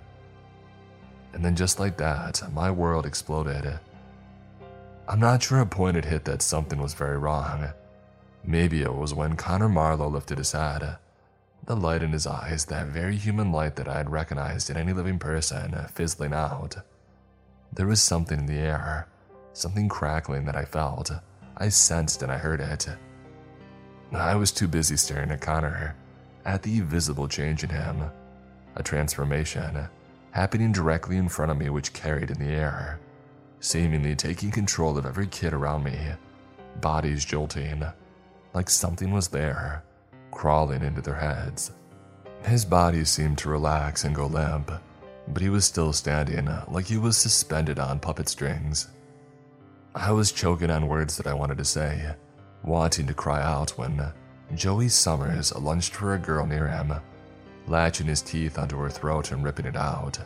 And 1.32 1.44
then, 1.44 1.54
just 1.54 1.78
like 1.78 1.96
that, 1.98 2.42
my 2.52 2.70
world 2.70 3.06
exploded. 3.06 3.78
I'm 5.06 5.20
not 5.20 5.42
sure 5.42 5.60
a 5.60 5.66
point 5.66 5.94
had 5.94 6.04
hit 6.04 6.24
that 6.24 6.42
something 6.42 6.82
was 6.82 6.94
very 6.94 7.16
wrong. 7.16 7.68
Maybe 8.48 8.80
it 8.80 8.94
was 8.94 9.12
when 9.12 9.36
Connor 9.36 9.68
Marlowe 9.68 10.08
lifted 10.08 10.38
his 10.38 10.52
head. 10.52 10.82
Uh, 10.82 10.94
the 11.66 11.76
light 11.76 12.02
in 12.02 12.12
his 12.12 12.26
eyes, 12.26 12.64
that 12.64 12.86
very 12.86 13.14
human 13.14 13.52
light 13.52 13.76
that 13.76 13.88
I 13.88 13.98
had 13.98 14.08
recognized 14.08 14.70
in 14.70 14.78
any 14.78 14.94
living 14.94 15.18
person, 15.18 15.74
uh, 15.74 15.86
fizzling 15.88 16.32
out. 16.32 16.76
There 17.74 17.86
was 17.86 18.00
something 18.00 18.38
in 18.38 18.46
the 18.46 18.56
air, 18.56 19.06
something 19.52 19.86
crackling 19.86 20.46
that 20.46 20.56
I 20.56 20.64
felt. 20.64 21.10
I 21.58 21.68
sensed 21.68 22.22
and 22.22 22.32
I 22.32 22.38
heard 22.38 22.62
it. 22.62 22.88
I 24.14 24.34
was 24.34 24.50
too 24.50 24.66
busy 24.66 24.96
staring 24.96 25.30
at 25.30 25.42
Connor, 25.42 25.94
at 26.46 26.62
the 26.62 26.80
visible 26.80 27.28
change 27.28 27.64
in 27.64 27.68
him, 27.68 28.02
a 28.76 28.82
transformation 28.82 29.88
happening 30.30 30.72
directly 30.72 31.18
in 31.18 31.28
front 31.28 31.50
of 31.50 31.58
me, 31.58 31.68
which 31.68 31.92
carried 31.92 32.30
in 32.30 32.38
the 32.38 32.54
air, 32.54 32.98
seemingly 33.60 34.16
taking 34.16 34.50
control 34.50 34.96
of 34.96 35.04
every 35.04 35.26
kid 35.26 35.52
around 35.52 35.84
me, 35.84 35.98
bodies 36.80 37.26
jolting, 37.26 37.84
like 38.54 38.70
something 38.70 39.12
was 39.12 39.28
there, 39.28 39.84
crawling 40.30 40.82
into 40.82 41.00
their 41.00 41.14
heads. 41.14 41.72
His 42.44 42.64
body 42.64 43.04
seemed 43.04 43.38
to 43.38 43.48
relax 43.48 44.04
and 44.04 44.14
go 44.14 44.26
limp, 44.26 44.70
but 45.28 45.42
he 45.42 45.48
was 45.48 45.64
still 45.64 45.92
standing 45.92 46.48
like 46.68 46.86
he 46.86 46.96
was 46.96 47.16
suspended 47.16 47.78
on 47.78 48.00
puppet 48.00 48.28
strings. 48.28 48.88
I 49.94 50.12
was 50.12 50.32
choking 50.32 50.70
on 50.70 50.88
words 50.88 51.16
that 51.16 51.26
I 51.26 51.34
wanted 51.34 51.58
to 51.58 51.64
say 51.64 52.14
wanting 52.62 53.06
to 53.06 53.14
cry 53.14 53.42
out 53.42 53.70
when 53.78 54.12
Joey 54.54 54.88
Summers 54.88 55.54
lunged 55.54 55.94
for 55.94 56.14
a 56.14 56.18
girl 56.18 56.46
near 56.46 56.68
him, 56.68 56.92
latching 57.66 58.06
his 58.06 58.22
teeth 58.22 58.58
onto 58.58 58.78
her 58.78 58.90
throat 58.90 59.32
and 59.32 59.44
ripping 59.44 59.66
it 59.66 59.76
out. 59.76 60.18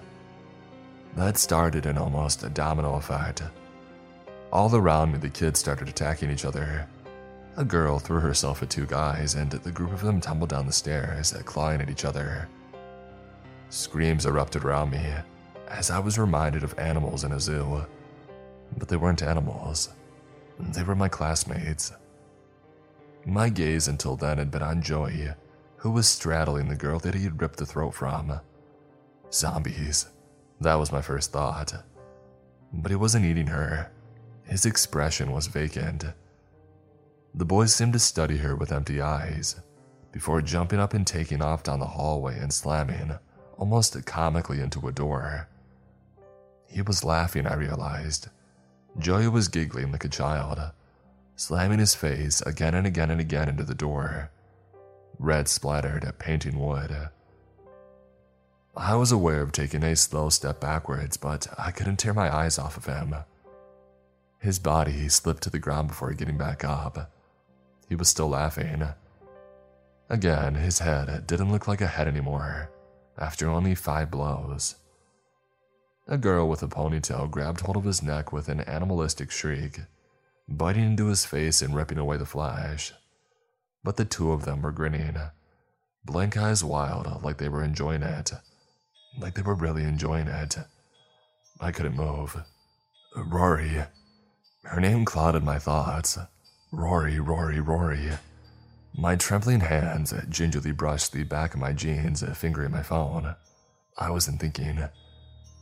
That 1.17 1.37
started 1.37 1.87
an 1.87 1.99
almost 1.99 2.53
domino 2.55 2.95
effect. 2.95 3.43
All 4.53 4.75
around 4.75 5.13
me, 5.13 5.19
the 5.19 5.29
kids 5.29 5.61
started 5.61 5.89
attacking 5.89 6.31
each 6.31 6.45
other. 6.45 6.89
A 7.57 7.65
girl 7.65 7.99
threw 7.99 8.21
herself 8.21 8.63
at 8.63 8.71
two 8.71 8.87
guys, 8.87 9.35
and 9.35 9.51
the 9.51 9.71
group 9.71 9.93
of 9.93 10.01
them 10.01 10.21
tumbled 10.21 10.51
down 10.51 10.67
the 10.67 10.73
stairs, 10.73 11.33
clawing 11.45 11.81
at 11.81 11.91
each 11.91 12.05
other. 12.05 12.49
Screams 13.69 14.27
erupted 14.27 14.65
around 14.65 14.91
me 14.91 15.05
as 15.73 15.91
I 15.91 15.99
was 15.99 16.19
reminded 16.19 16.63
of 16.63 16.79
animals 16.79 17.25
in 17.25 17.33
a 17.33 17.41
zoo. 17.41 17.85
But 18.77 18.89
they 18.89 18.97
weren't 18.97 19.23
animals, 19.23 19.91
they 20.59 20.83
were 20.83 20.95
my 20.95 21.09
classmates. 21.09 21.93
My 23.25 23.49
gaze 23.49 23.89
until 23.89 24.17
then 24.17 24.39
had 24.39 24.51
been 24.51 24.63
on 24.63 24.83
Joey, 24.83 25.29
who 25.77 25.91
was 25.91 26.09
straddling 26.09 26.69
the 26.69 26.77
girl 26.77 26.99
that 27.01 27.15
he 27.15 27.25
had 27.25 27.41
ripped 27.41 27.59
the 27.59 27.67
throat 27.67 27.95
from. 27.95 28.41
Zombies. 29.33 30.07
That 30.61 30.75
was 30.75 30.93
my 30.93 31.03
first 31.03 31.33
thought. 31.33 31.75
But 32.73 32.91
he 32.91 32.97
wasn't 32.97 33.27
eating 33.27 33.49
her. 33.49 33.91
His 34.45 34.67
expression 34.67 35.33
was 35.33 35.47
vacant. 35.47 36.05
The 37.35 37.45
boys 37.45 37.75
seemed 37.75 37.95
to 37.95 37.99
study 37.99 38.39
her 38.39 38.55
with 38.55 38.73
empty 38.73 39.01
eyes, 39.01 39.57
before 40.13 40.43
jumping 40.43 40.79
up 40.79 40.93
and 40.93 41.07
taking 41.07 41.43
off 41.43 41.63
down 41.63 41.81
the 41.81 41.87
hallway 41.87 42.39
and 42.39 42.53
slamming, 42.53 43.19
almost 43.57 44.05
comically, 44.05 44.61
into 44.61 44.87
a 44.87 44.93
door. 44.93 45.49
He 46.67 46.83
was 46.83 47.05
laughing, 47.05 47.47
I 47.47 47.55
realized. 47.55 48.29
Joey 48.99 49.29
was 49.29 49.49
giggling 49.49 49.91
like 49.93 50.05
a 50.05 50.09
child 50.09 50.73
slamming 51.37 51.79
his 51.79 51.95
face 51.95 52.41
again 52.43 52.75
and 52.75 52.87
again 52.87 53.11
and 53.11 53.21
again 53.21 53.49
into 53.49 53.65
the 53.65 53.75
door. 53.75 54.31
Red 55.19 55.49
splattered 55.49 56.05
at 56.05 56.19
painting 56.19 56.59
wood. 56.59 57.09
I 58.77 58.95
was 58.95 59.13
aware 59.13 59.43
of 59.43 59.53
taking 59.53 59.83
a 59.83 59.97
slow 59.97 60.29
step 60.31 60.61
backwards, 60.61 61.17
but 61.17 61.47
I 61.59 61.71
couldn't 61.71 61.99
tear 61.99 62.15
my 62.15 62.35
eyes 62.35 62.59
off 62.59 62.77
of 62.77 62.87
him. 62.87 63.15
His 64.39 64.59
body 64.59 65.09
slipped 65.09 65.43
to 65.45 65.51
the 65.51 65.59
ground 65.59 65.89
before 65.89 66.13
getting 66.15 66.39
back 66.39 66.65
up. 66.65 67.13
He 67.93 67.97
was 67.97 68.09
still 68.09 68.31
laughing. 68.31 68.89
Again, 70.09 70.55
his 70.55 70.79
head 70.79 71.27
didn't 71.27 71.53
look 71.53 71.69
like 71.69 71.83
a 71.83 71.87
head 71.87 72.09
anymore, 72.09 72.71
after 73.19 73.51
only 73.51 73.75
five 73.75 74.11
blows. 74.11 74.77
A 76.09 76.17
girl 76.17 76.49
with 76.49 76.63
a 76.63 76.69
ponytail 76.69 77.31
grabbed 77.31 77.61
hold 77.61 77.77
of 77.77 77.85
his 77.85 78.03
neck 78.03 78.33
with 78.33 78.49
an 78.49 78.61
animalistic 78.61 79.31
shriek 79.31 79.81
biting 80.49 80.85
into 80.85 81.09
his 81.09 81.27
face 81.27 81.61
and 81.61 81.77
ripping 81.77 81.99
away 81.99 82.17
the 82.17 82.25
flesh. 82.25 82.95
But 83.85 83.99
the 83.99 84.07
two 84.07 84.33
of 84.33 84.47
them 84.47 84.63
were 84.63 84.73
grinning, 84.73 85.19
blank 86.03 86.39
eyes 86.39 86.65
wild, 86.65 87.23
like 87.23 87.37
they 87.37 87.51
were 87.51 87.63
enjoying 87.63 88.03
it. 88.03 88.33
Like 89.19 89.35
they 89.35 89.43
were 89.43 89.55
really 89.55 89.83
enjoying 89.83 90.29
it. 90.29 90.57
I 91.61 91.73
couldn't 91.73 91.97
move. 91.97 92.43
Rory. 93.15 93.85
Her 94.63 94.81
name 94.81 95.05
clouded 95.05 95.45
my 95.45 95.59
thoughts. 95.59 96.17
Rory, 96.75 97.21
Rory, 97.21 97.61
Rory. 97.61 98.13
My 98.97 99.15
trembling 99.15 99.61
hands 99.61 100.15
gingerly 100.31 100.73
brushed 100.73 101.13
the 101.13 101.23
back 101.23 101.53
of 101.53 101.61
my 101.61 101.75
jeans, 101.75 102.25
fingering 102.35 102.71
my 102.71 102.83
phone. 102.83 103.37
I 103.99 104.11
wasn't 104.11 104.41
thinking. 104.41 104.83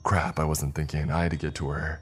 Crap, 0.04 0.38
I 0.38 0.44
wasn't 0.44 0.76
thinking. 0.76 1.10
I 1.10 1.24
had 1.24 1.32
to 1.32 1.36
get 1.36 1.56
to 1.56 1.70
her. 1.70 2.00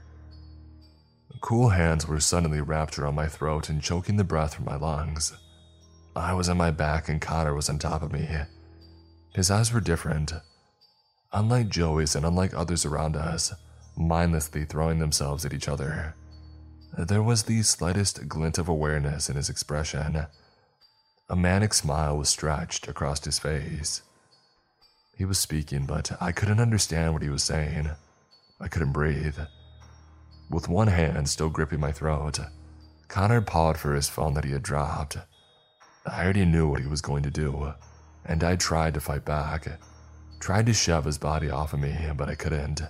Cool 1.41 1.69
hands 1.69 2.07
were 2.07 2.19
suddenly 2.19 2.61
wrapped 2.61 2.99
around 2.99 3.15
my 3.15 3.27
throat 3.27 3.67
and 3.67 3.81
choking 3.81 4.17
the 4.17 4.23
breath 4.23 4.53
from 4.53 4.65
my 4.65 4.75
lungs. 4.75 5.35
I 6.15 6.33
was 6.33 6.47
on 6.47 6.57
my 6.57 6.69
back 6.69 7.09
and 7.09 7.19
Connor 7.19 7.55
was 7.55 7.67
on 7.67 7.79
top 7.79 8.03
of 8.03 8.13
me. 8.13 8.27
His 9.33 9.49
eyes 9.49 9.73
were 9.73 9.81
different. 9.81 10.33
Unlike 11.33 11.69
Joey's 11.69 12.15
and 12.15 12.27
unlike 12.27 12.53
others 12.53 12.85
around 12.85 13.15
us, 13.15 13.53
mindlessly 13.97 14.65
throwing 14.65 14.99
themselves 14.99 15.45
at 15.45 15.53
each 15.53 15.67
other. 15.67 16.13
There 17.07 17.23
was 17.23 17.43
the 17.43 17.61
slightest 17.63 18.27
glint 18.27 18.57
of 18.57 18.67
awareness 18.67 19.29
in 19.29 19.37
his 19.37 19.49
expression. 19.49 20.27
A 21.29 21.35
manic 21.35 21.73
smile 21.73 22.17
was 22.17 22.27
stretched 22.27 22.89
across 22.89 23.23
his 23.23 23.39
face. 23.39 24.01
He 25.15 25.23
was 25.23 25.39
speaking, 25.39 25.85
but 25.85 26.11
I 26.21 26.33
couldn't 26.33 26.59
understand 26.59 27.13
what 27.13 27.21
he 27.21 27.29
was 27.29 27.41
saying. 27.41 27.91
I 28.59 28.67
couldn't 28.67 28.91
breathe. 28.91 29.37
With 30.49 30.67
one 30.67 30.87
hand 30.87 31.29
still 31.29 31.47
gripping 31.47 31.79
my 31.79 31.93
throat, 31.93 32.37
Connor 33.07 33.39
pawed 33.39 33.77
for 33.77 33.93
his 33.93 34.09
phone 34.09 34.33
that 34.33 34.43
he 34.43 34.51
had 34.51 34.61
dropped. 34.61 35.15
I 36.05 36.25
already 36.25 36.43
knew 36.43 36.67
what 36.67 36.81
he 36.81 36.87
was 36.87 37.01
going 37.01 37.23
to 37.23 37.31
do, 37.31 37.75
and 38.25 38.43
I 38.43 38.57
tried 38.57 38.95
to 38.95 38.99
fight 38.99 39.23
back. 39.23 39.79
Tried 40.41 40.65
to 40.65 40.73
shove 40.73 41.05
his 41.05 41.17
body 41.17 41.49
off 41.49 41.71
of 41.71 41.79
me, 41.79 41.95
but 42.17 42.27
I 42.27 42.35
couldn't. 42.35 42.81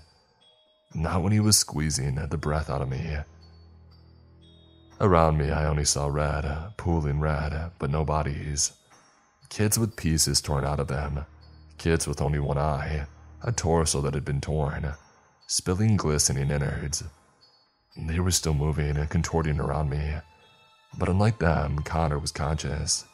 Not 0.96 1.22
when 1.22 1.32
he 1.32 1.40
was 1.40 1.60
squeezing 1.60 2.16
the 2.16 2.38
breath 2.38 2.72
out 2.72 2.82
of 2.82 2.90
me. 2.90 3.18
Around 5.02 5.38
me, 5.38 5.50
I 5.50 5.66
only 5.66 5.86
saw 5.86 6.08
red, 6.08 6.74
pooling 6.76 7.22
red, 7.22 7.72
but 7.80 7.90
no 7.90 8.04
bodies. 8.04 8.74
Kids 9.48 9.80
with 9.80 9.96
pieces 9.96 10.42
torn 10.42 10.66
out 10.66 10.80
of 10.82 10.90
them. 10.90 11.26
Kids 11.78 12.06
with 12.06 12.22
only 12.22 12.40
one 12.40 12.58
eye, 12.58 13.06
a 13.42 13.54
torso 13.54 14.02
that 14.02 14.14
had 14.14 14.26
been 14.26 14.42
torn, 14.42 14.94
spilling 15.48 15.96
glistening 15.96 16.52
innards. 16.52 17.04
They 17.96 18.20
were 18.20 18.32
still 18.32 18.54
moving 18.54 18.98
and 18.98 19.10
contorting 19.10 19.60
around 19.60 19.90
me. 19.90 20.16
But 20.98 21.08
unlike 21.08 21.40
them, 21.40 21.80
Connor 21.80 22.20
was 22.20 22.32
conscious. 22.34 23.06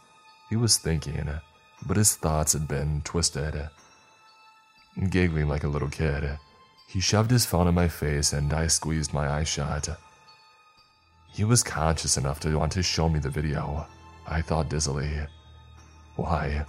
He 0.50 0.56
was 0.56 0.78
thinking, 0.78 1.30
but 1.86 1.98
his 1.98 2.16
thoughts 2.16 2.54
had 2.54 2.68
been 2.68 3.02
twisted. 3.04 3.70
Giggling 5.10 5.48
like 5.48 5.64
a 5.64 5.70
little 5.70 5.90
kid, 5.90 6.40
he 6.88 7.00
shoved 7.00 7.30
his 7.30 7.46
phone 7.46 7.68
in 7.68 7.76
my 7.76 7.90
face 7.90 8.34
and 8.34 8.52
I 8.54 8.68
squeezed 8.68 9.14
my 9.14 9.28
eyes 9.30 9.48
shut. 9.48 9.90
He 11.36 11.44
was 11.44 11.64
conscious 11.64 12.16
enough 12.16 12.40
to 12.40 12.58
want 12.58 12.72
to 12.72 12.82
show 12.82 13.10
me 13.10 13.20
the 13.20 13.30
video, 13.30 13.86
I 14.26 14.42
thought 14.42 14.70
dizzily. 14.70 15.28
Why? 16.16 16.64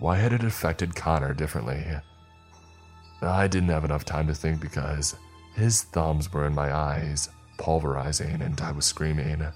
Why 0.00 0.16
had 0.16 0.32
it 0.32 0.42
affected 0.42 0.96
Connor 0.96 1.32
differently? 1.32 1.84
I 3.22 3.46
didn't 3.46 3.68
have 3.68 3.84
enough 3.84 4.04
time 4.04 4.26
to 4.26 4.34
think 4.34 4.60
because 4.60 5.14
his 5.54 5.84
thumbs 5.84 6.32
were 6.32 6.44
in 6.44 6.56
my 6.56 6.74
eyes, 6.74 7.28
pulverizing, 7.56 8.42
and 8.42 8.60
I 8.60 8.72
was 8.72 8.84
screaming. 8.84 9.46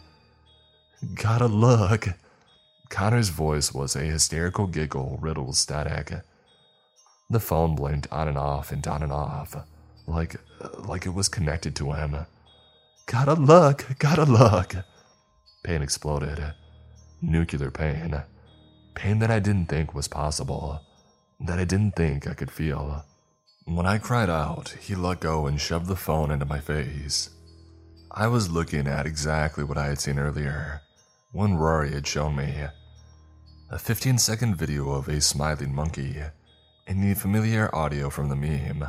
Gotta 1.16 1.46
look! 1.46 2.06
Connor's 2.90 3.30
voice 3.30 3.74
was 3.74 3.96
a 3.96 4.04
hysterical 4.04 4.68
giggle 4.68 5.18
riddled 5.20 5.56
static. 5.56 6.12
The 7.28 7.40
phone 7.40 7.74
blinked 7.74 8.06
on 8.12 8.28
and 8.28 8.38
off 8.38 8.70
and 8.70 8.86
on 8.86 9.02
and 9.02 9.10
off, 9.10 9.56
like, 10.06 10.36
like 10.78 11.06
it 11.06 11.14
was 11.14 11.28
connected 11.28 11.74
to 11.74 11.90
him. 11.90 12.26
Gotta 13.06 13.34
look, 13.34 13.86
gotta 13.98 14.24
look. 14.24 14.76
Pain 15.62 15.82
exploded. 15.82 16.54
Nuclear 17.20 17.70
pain. 17.70 18.22
Pain 18.94 19.18
that 19.18 19.30
I 19.30 19.40
didn't 19.40 19.66
think 19.66 19.94
was 19.94 20.08
possible. 20.08 20.80
That 21.40 21.58
I 21.58 21.64
didn't 21.64 21.96
think 21.96 22.26
I 22.26 22.34
could 22.34 22.50
feel. 22.50 23.04
When 23.66 23.86
I 23.86 23.98
cried 23.98 24.30
out, 24.30 24.74
he 24.80 24.94
let 24.94 25.20
go 25.20 25.46
and 25.46 25.60
shoved 25.60 25.86
the 25.86 25.96
phone 25.96 26.30
into 26.30 26.44
my 26.44 26.60
face. 26.60 27.30
I 28.10 28.26
was 28.26 28.50
looking 28.50 28.86
at 28.86 29.06
exactly 29.06 29.64
what 29.64 29.78
I 29.78 29.86
had 29.86 30.00
seen 30.00 30.18
earlier, 30.18 30.82
when 31.32 31.56
Rory 31.56 31.92
had 31.92 32.06
shown 32.06 32.36
me. 32.36 32.66
A 33.70 33.78
15 33.78 34.18
second 34.18 34.56
video 34.56 34.90
of 34.90 35.08
a 35.08 35.20
smiling 35.20 35.74
monkey, 35.74 36.22
and 36.86 37.02
the 37.02 37.14
familiar 37.14 37.74
audio 37.74 38.08
from 38.08 38.28
the 38.28 38.36
meme. 38.36 38.86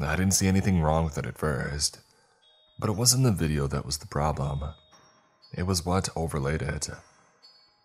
I 0.00 0.16
didn't 0.16 0.34
see 0.34 0.48
anything 0.48 0.80
wrong 0.80 1.04
with 1.04 1.18
it 1.18 1.26
at 1.26 1.38
first. 1.38 2.00
But 2.80 2.88
it 2.88 2.96
wasn't 2.96 3.24
the 3.24 3.32
video 3.32 3.66
that 3.66 3.84
was 3.84 3.98
the 3.98 4.06
problem. 4.06 4.64
It 5.52 5.64
was 5.64 5.84
what 5.84 6.08
overlaid 6.16 6.62
it. 6.62 6.88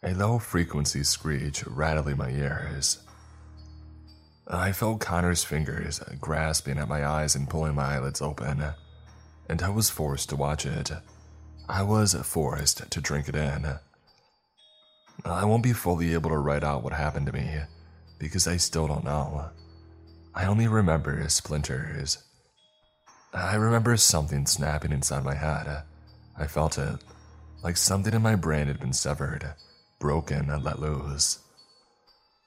A 0.01 0.13
low 0.13 0.39
frequency 0.39 1.03
screech 1.03 1.67
rattling 1.67 2.15
my 2.15 2.29
ears. 2.29 2.99
I 4.47 4.71
felt 4.71 5.01
Connor's 5.01 5.43
fingers 5.43 5.99
grasping 6.21 6.77
at 6.77 6.87
my 6.87 7.05
eyes 7.05 7.35
and 7.35 7.49
pulling 7.49 7.75
my 7.75 7.95
eyelids 7.95 8.21
open, 8.21 8.63
and 9.49 9.61
I 9.61 9.69
was 9.69 9.89
forced 9.89 10.29
to 10.29 10.37
watch 10.37 10.65
it. 10.65 10.91
I 11.67 11.81
was 11.83 12.13
forced 12.13 12.89
to 12.89 13.01
drink 13.01 13.27
it 13.27 13.35
in. 13.35 13.65
I 15.25 15.43
won't 15.43 15.63
be 15.63 15.73
fully 15.73 16.13
able 16.13 16.29
to 16.29 16.37
write 16.37 16.63
out 16.63 16.83
what 16.83 16.93
happened 16.93 17.25
to 17.25 17.33
me 17.33 17.59
because 18.17 18.47
I 18.47 18.55
still 18.57 18.87
don't 18.87 19.03
know. 19.03 19.49
I 20.33 20.45
only 20.45 20.69
remember 20.69 21.27
splinters 21.27 22.19
I 23.35 23.55
remember 23.55 23.97
something 23.97 24.45
snapping 24.45 24.93
inside 24.93 25.25
my 25.25 25.35
head. 25.35 25.83
I 26.37 26.47
felt 26.47 26.77
it, 26.77 27.03
like 27.63 27.75
something 27.75 28.13
in 28.13 28.21
my 28.21 28.35
brain 28.35 28.67
had 28.67 28.79
been 28.79 28.93
severed, 28.93 29.55
broken, 29.99 30.49
and 30.49 30.63
let 30.63 30.79
loose. 30.79 31.39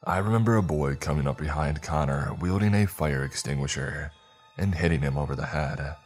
I 0.05 0.17
remember 0.17 0.57
a 0.57 0.63
boy 0.63 0.95
coming 0.95 1.29
up 1.29 1.37
behind 1.37 1.83
Connor 1.83 2.35
wielding 2.41 2.75
a 2.75 2.87
fire 2.87 3.23
extinguisher 3.23 4.13
and 4.57 4.75
hitting 4.75 5.03
him 5.03 5.19
over 5.19 5.37
the 5.37 5.45
head, 5.45 5.97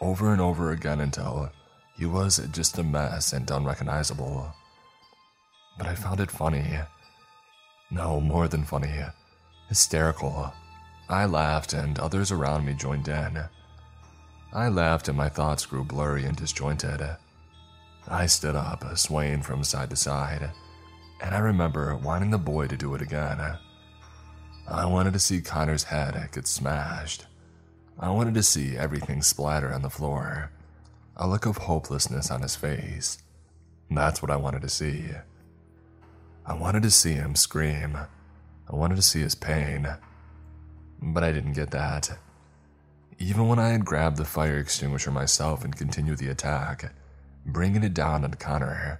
over 0.00 0.32
and 0.32 0.40
over 0.40 0.70
again 0.70 1.00
until 1.00 1.50
he 1.96 2.06
was 2.06 2.36
just 2.52 2.78
a 2.78 2.84
mess 2.84 3.32
and 3.32 3.50
unrecognizable. 3.50 4.54
But 5.76 5.88
I 5.88 5.96
found 5.96 6.20
it 6.20 6.30
funny. 6.30 6.78
No, 7.90 8.20
more 8.20 8.46
than 8.46 8.62
funny. 8.62 8.94
Hysterical. 9.68 10.52
I 11.08 11.24
laughed 11.24 11.72
and 11.72 11.98
others 11.98 12.30
around 12.30 12.64
me 12.64 12.74
joined 12.74 13.08
in. 13.08 13.48
I 14.52 14.68
laughed 14.68 15.08
and 15.08 15.16
my 15.16 15.28
thoughts 15.28 15.66
grew 15.66 15.84
blurry 15.84 16.24
and 16.24 16.36
disjointed. 16.36 17.00
I 18.08 18.26
stood 18.26 18.56
up, 18.56 18.84
swaying 18.96 19.42
from 19.42 19.62
side 19.62 19.90
to 19.90 19.96
side, 19.96 20.50
and 21.22 21.34
I 21.34 21.38
remember 21.38 21.96
wanting 21.96 22.30
the 22.30 22.38
boy 22.38 22.66
to 22.66 22.76
do 22.76 22.94
it 22.94 23.02
again. 23.02 23.40
I 24.66 24.86
wanted 24.86 25.12
to 25.12 25.18
see 25.20 25.40
Connor's 25.40 25.84
head 25.84 26.28
get 26.32 26.48
smashed. 26.48 27.26
I 27.98 28.10
wanted 28.10 28.34
to 28.34 28.42
see 28.42 28.76
everything 28.76 29.22
splatter 29.22 29.72
on 29.72 29.82
the 29.82 29.90
floor, 29.90 30.50
a 31.16 31.28
look 31.28 31.46
of 31.46 31.58
hopelessness 31.58 32.30
on 32.30 32.42
his 32.42 32.56
face. 32.56 33.18
That's 33.90 34.22
what 34.22 34.30
I 34.30 34.36
wanted 34.36 34.62
to 34.62 34.68
see. 34.68 35.04
I 36.46 36.54
wanted 36.54 36.82
to 36.84 36.90
see 36.90 37.12
him 37.12 37.36
scream. 37.36 37.96
I 38.68 38.76
wanted 38.76 38.96
to 38.96 39.02
see 39.02 39.20
his 39.20 39.34
pain. 39.34 39.88
But 41.02 41.22
I 41.22 41.32
didn't 41.32 41.52
get 41.52 41.70
that. 41.72 42.18
Even 43.22 43.48
when 43.48 43.58
I 43.58 43.68
had 43.68 43.84
grabbed 43.84 44.16
the 44.16 44.24
fire 44.24 44.56
extinguisher 44.56 45.10
myself 45.10 45.62
and 45.62 45.76
continued 45.76 46.16
the 46.16 46.30
attack, 46.30 46.94
bringing 47.44 47.84
it 47.84 47.92
down 47.92 48.24
on 48.24 48.32
Connor, 48.32 48.98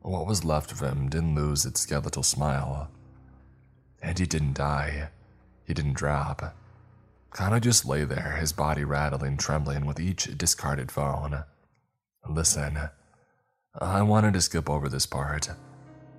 what 0.00 0.28
was 0.28 0.44
left 0.44 0.70
of 0.70 0.78
him 0.78 1.08
didn't 1.08 1.34
lose 1.34 1.66
its 1.66 1.80
skeletal 1.80 2.22
smile. 2.22 2.88
And 4.00 4.16
he 4.16 4.26
didn't 4.26 4.54
die. 4.54 5.08
He 5.64 5.74
didn't 5.74 5.94
drop. 5.94 6.54
Connor 7.30 7.58
just 7.58 7.84
lay 7.84 8.04
there, 8.04 8.36
his 8.40 8.52
body 8.52 8.84
rattling, 8.84 9.36
trembling 9.36 9.86
with 9.86 9.98
each 9.98 10.38
discarded 10.38 10.92
phone. 10.92 11.42
Listen, 12.28 12.90
I 13.76 14.02
wanted 14.02 14.34
to 14.34 14.40
skip 14.40 14.70
over 14.70 14.88
this 14.88 15.04
part. 15.04 15.50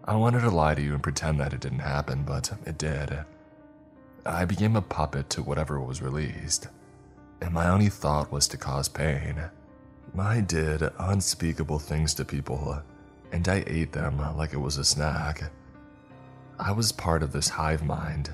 I 0.04 0.18
wanted 0.18 0.42
to 0.42 0.50
lie 0.50 0.76
to 0.76 0.82
you 0.82 0.94
and 0.94 1.02
pretend 1.02 1.40
that 1.40 1.54
it 1.54 1.62
didn't 1.62 1.80
happen, 1.80 2.24
but 2.24 2.52
it 2.66 2.78
did. 2.78 3.24
I 4.26 4.44
became 4.44 4.76
a 4.76 4.82
puppet 4.82 5.30
to 5.32 5.42
whatever 5.42 5.80
was 5.80 6.02
released 6.02 6.68
and 7.42 7.54
my 7.54 7.70
only 7.70 7.90
thought 7.90 8.32
was 8.32 8.48
to 8.50 8.58
cause 8.58 8.90
pain. 8.90 9.42
I 10.18 10.42
did 10.42 10.82
unspeakable 11.00 11.80
things 11.80 12.14
to 12.16 12.26
people, 12.26 12.82
and 13.32 13.48
I 13.48 13.64
ate 13.68 13.92
them 13.92 14.18
like 14.36 14.54
it 14.54 14.58
was 14.58 14.78
a 14.78 14.84
snack. 14.84 15.52
I 16.60 16.72
was 16.72 16.92
part 16.92 17.24
of 17.24 17.32
this 17.32 17.48
hive 17.48 17.84
mind, 17.84 18.34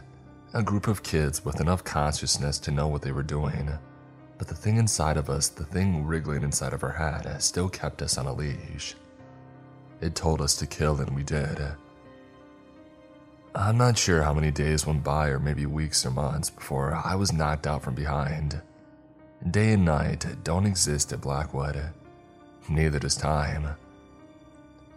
a 0.53 0.63
group 0.63 0.87
of 0.87 1.03
kids 1.03 1.45
with 1.45 1.61
enough 1.61 1.83
consciousness 1.83 2.57
to 2.59 2.71
know 2.71 2.87
what 2.87 3.01
they 3.01 3.11
were 3.11 3.23
doing. 3.23 3.69
But 4.37 4.47
the 4.47 4.55
thing 4.55 4.77
inside 4.77 5.17
of 5.17 5.29
us, 5.29 5.47
the 5.49 5.63
thing 5.63 6.05
wriggling 6.05 6.43
inside 6.43 6.73
of 6.73 6.83
our 6.83 6.91
head, 6.91 7.41
still 7.41 7.69
kept 7.69 8.01
us 8.01 8.17
on 8.17 8.25
a 8.25 8.33
leash. 8.33 8.95
It 10.01 10.15
told 10.15 10.41
us 10.41 10.55
to 10.57 10.65
kill, 10.65 10.99
and 10.99 11.15
we 11.15 11.23
did. 11.23 11.59
I'm 13.53 13.77
not 13.77 13.97
sure 13.97 14.23
how 14.23 14.33
many 14.33 14.51
days 14.51 14.85
went 14.85 15.03
by, 15.03 15.27
or 15.29 15.39
maybe 15.39 15.65
weeks 15.65 16.05
or 16.05 16.11
months, 16.11 16.49
before 16.49 16.95
I 16.95 17.15
was 17.15 17.31
knocked 17.31 17.67
out 17.67 17.83
from 17.83 17.95
behind 17.95 18.61
Day 19.51 19.73
and 19.73 19.85
night 19.85 20.25
don't 20.43 20.65
exist 20.65 21.13
at 21.13 21.21
Blackwood. 21.21 21.91
Neither 22.67 22.97
does 22.97 23.15
time. 23.15 23.75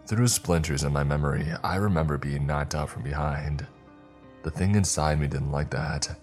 Through 0.07 0.27
splinters 0.29 0.83
in 0.83 0.91
my 0.91 1.03
memory, 1.03 1.47
I 1.63 1.75
remember 1.75 2.17
being 2.17 2.47
knocked 2.47 2.73
out 2.73 2.89
from 2.89 3.03
behind. 3.03 3.67
The 4.41 4.49
thing 4.49 4.73
inside 4.73 5.19
me 5.19 5.27
didn't 5.27 5.51
like 5.51 5.69
that. 5.69 6.17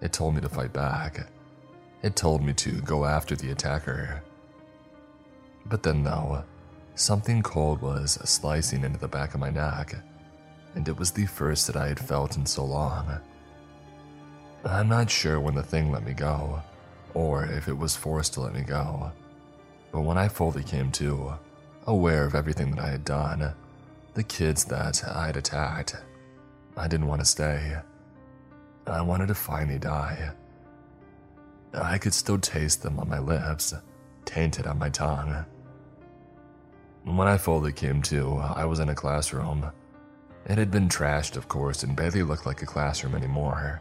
It 0.00 0.12
told 0.12 0.34
me 0.34 0.40
to 0.40 0.48
fight 0.48 0.72
back. 0.72 1.28
It 2.02 2.16
told 2.16 2.42
me 2.42 2.52
to 2.54 2.80
go 2.80 3.04
after 3.04 3.36
the 3.36 3.52
attacker. 3.52 4.24
But 5.66 5.84
then, 5.84 6.02
though, 6.02 6.42
something 6.96 7.40
cold 7.40 7.82
was 7.82 8.18
slicing 8.28 8.82
into 8.82 8.98
the 8.98 9.06
back 9.06 9.34
of 9.34 9.40
my 9.40 9.50
neck, 9.50 9.94
and 10.74 10.88
it 10.88 10.98
was 10.98 11.12
the 11.12 11.26
first 11.26 11.68
that 11.68 11.76
I 11.76 11.86
had 11.86 12.00
felt 12.00 12.36
in 12.36 12.46
so 12.46 12.64
long. 12.64 13.20
I'm 14.64 14.88
not 14.88 15.08
sure 15.08 15.38
when 15.38 15.54
the 15.54 15.62
thing 15.62 15.92
let 15.92 16.04
me 16.04 16.14
go, 16.14 16.62
or 17.14 17.44
if 17.44 17.68
it 17.68 17.76
was 17.76 17.96
forced 17.96 18.34
to 18.34 18.40
let 18.40 18.54
me 18.54 18.62
go, 18.62 19.12
but 19.92 20.02
when 20.02 20.18
I 20.18 20.28
fully 20.28 20.62
came 20.62 20.90
to, 20.92 21.34
aware 21.86 22.24
of 22.24 22.34
everything 22.34 22.70
that 22.72 22.84
I 22.84 22.90
had 22.90 23.04
done, 23.04 23.52
the 24.14 24.22
kids 24.22 24.64
that 24.66 25.02
I 25.04 25.26
had 25.26 25.36
attacked, 25.36 25.96
I 26.76 26.88
didn't 26.88 27.06
want 27.08 27.20
to 27.20 27.26
stay. 27.26 27.76
I 28.86 29.02
wanted 29.02 29.28
to 29.28 29.34
finally 29.34 29.78
die. 29.78 30.30
I 31.74 31.98
could 31.98 32.14
still 32.14 32.38
taste 32.38 32.82
them 32.82 32.98
on 32.98 33.08
my 33.08 33.18
lips, 33.18 33.74
tainted 34.24 34.66
on 34.66 34.78
my 34.78 34.88
tongue. 34.88 35.44
When 37.04 37.28
I 37.28 37.38
fully 37.38 37.72
came 37.72 38.02
to, 38.02 38.38
I 38.38 38.64
was 38.64 38.80
in 38.80 38.88
a 38.88 38.94
classroom. 38.94 39.70
It 40.46 40.58
had 40.58 40.70
been 40.70 40.88
trashed, 40.88 41.36
of 41.36 41.48
course, 41.48 41.82
and 41.82 41.96
barely 41.96 42.22
looked 42.22 42.46
like 42.46 42.62
a 42.62 42.66
classroom 42.66 43.14
anymore. 43.14 43.80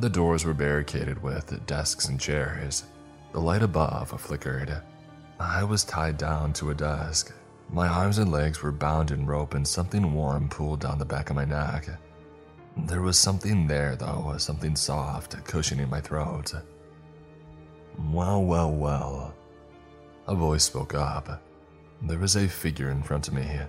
The 0.00 0.10
doors 0.10 0.44
were 0.44 0.54
barricaded 0.54 1.22
with 1.22 1.64
desks 1.66 2.08
and 2.08 2.20
chairs. 2.20 2.84
The 3.32 3.40
light 3.40 3.62
above 3.62 4.08
flickered. 4.20 4.82
I 5.38 5.62
was 5.62 5.84
tied 5.84 6.18
down 6.18 6.52
to 6.54 6.70
a 6.70 6.74
desk. 6.74 7.32
My 7.70 7.86
arms 7.86 8.18
and 8.18 8.32
legs 8.32 8.60
were 8.60 8.72
bound 8.72 9.12
in 9.12 9.24
rope, 9.24 9.54
and 9.54 9.66
something 9.66 10.12
warm 10.12 10.48
pulled 10.48 10.80
down 10.80 10.98
the 10.98 11.04
back 11.04 11.30
of 11.30 11.36
my 11.36 11.44
neck. 11.44 11.88
There 12.76 13.02
was 13.02 13.16
something 13.16 13.68
there, 13.68 13.94
though, 13.94 14.34
something 14.36 14.74
soft, 14.74 15.42
cushioning 15.44 15.88
my 15.88 16.00
throat. 16.00 16.52
Well, 18.10 18.42
well, 18.42 18.72
well. 18.72 19.34
A 20.26 20.34
voice 20.34 20.64
spoke 20.64 20.94
up. 20.94 21.40
There 22.02 22.18
was 22.18 22.34
a 22.34 22.48
figure 22.48 22.90
in 22.90 23.02
front 23.02 23.28
of 23.28 23.34
me. 23.34 23.60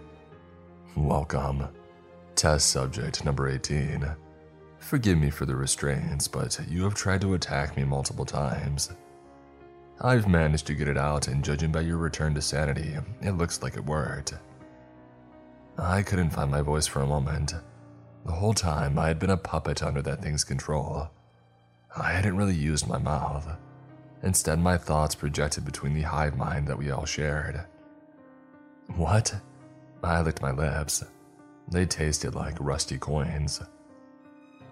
Welcome. 0.95 1.67
Test 2.35 2.71
subject 2.71 3.23
number 3.23 3.47
18. 3.47 4.15
Forgive 4.85 5.17
me 5.17 5.31
for 5.31 5.47
the 5.47 5.55
restraints, 5.55 6.27
but 6.27 6.59
you 6.69 6.83
have 6.83 6.93
tried 6.93 7.21
to 7.21 7.33
attack 7.33 7.75
me 7.75 7.83
multiple 7.83 8.23
times. 8.23 8.91
I've 9.99 10.27
managed 10.27 10.67
to 10.67 10.75
get 10.75 10.87
it 10.87 10.95
out, 10.95 11.27
and 11.27 11.43
judging 11.43 11.71
by 11.71 11.81
your 11.81 11.97
return 11.97 12.35
to 12.35 12.41
sanity, 12.41 12.95
it 13.19 13.31
looks 13.31 13.63
like 13.63 13.77
it 13.77 13.83
worked. 13.83 14.35
I 15.79 16.03
couldn't 16.03 16.29
find 16.29 16.51
my 16.51 16.61
voice 16.61 16.85
for 16.85 17.01
a 17.01 17.07
moment. 17.07 17.55
The 18.27 18.31
whole 18.31 18.53
time, 18.53 18.99
I 18.99 19.07
had 19.07 19.17
been 19.17 19.31
a 19.31 19.37
puppet 19.37 19.81
under 19.81 20.03
that 20.03 20.21
thing's 20.21 20.43
control. 20.43 21.09
I 21.97 22.11
hadn't 22.11 22.37
really 22.37 22.53
used 22.53 22.87
my 22.87 22.99
mouth. 22.99 23.57
Instead, 24.21 24.59
my 24.59 24.77
thoughts 24.77 25.15
projected 25.15 25.65
between 25.65 25.95
the 25.95 26.03
hive 26.03 26.37
mind 26.37 26.67
that 26.67 26.77
we 26.77 26.91
all 26.91 27.05
shared. 27.05 27.65
What? 28.95 29.33
I 30.03 30.21
licked 30.21 30.43
my 30.43 30.51
lips. 30.51 31.03
They 31.71 31.87
tasted 31.87 32.35
like 32.35 32.55
rusty 32.59 32.99
coins. 32.99 33.61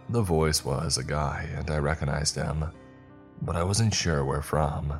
The 0.10 0.22
voice 0.22 0.66
was 0.66 0.98
a 0.98 1.04
guy, 1.04 1.50
and 1.56 1.70
I 1.70 1.78
recognized 1.78 2.36
him, 2.36 2.66
but 3.42 3.56
I 3.56 3.64
wasn't 3.64 3.94
sure 3.94 4.26
where 4.26 4.42
from. 4.42 5.00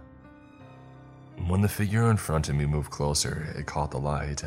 When 1.48 1.62
the 1.62 1.68
figure 1.68 2.10
in 2.10 2.18
front 2.18 2.50
of 2.50 2.56
me 2.56 2.66
moved 2.66 2.92
closer, 2.92 3.54
it 3.58 3.66
caught 3.66 3.92
the 3.92 4.00
light. 4.00 4.44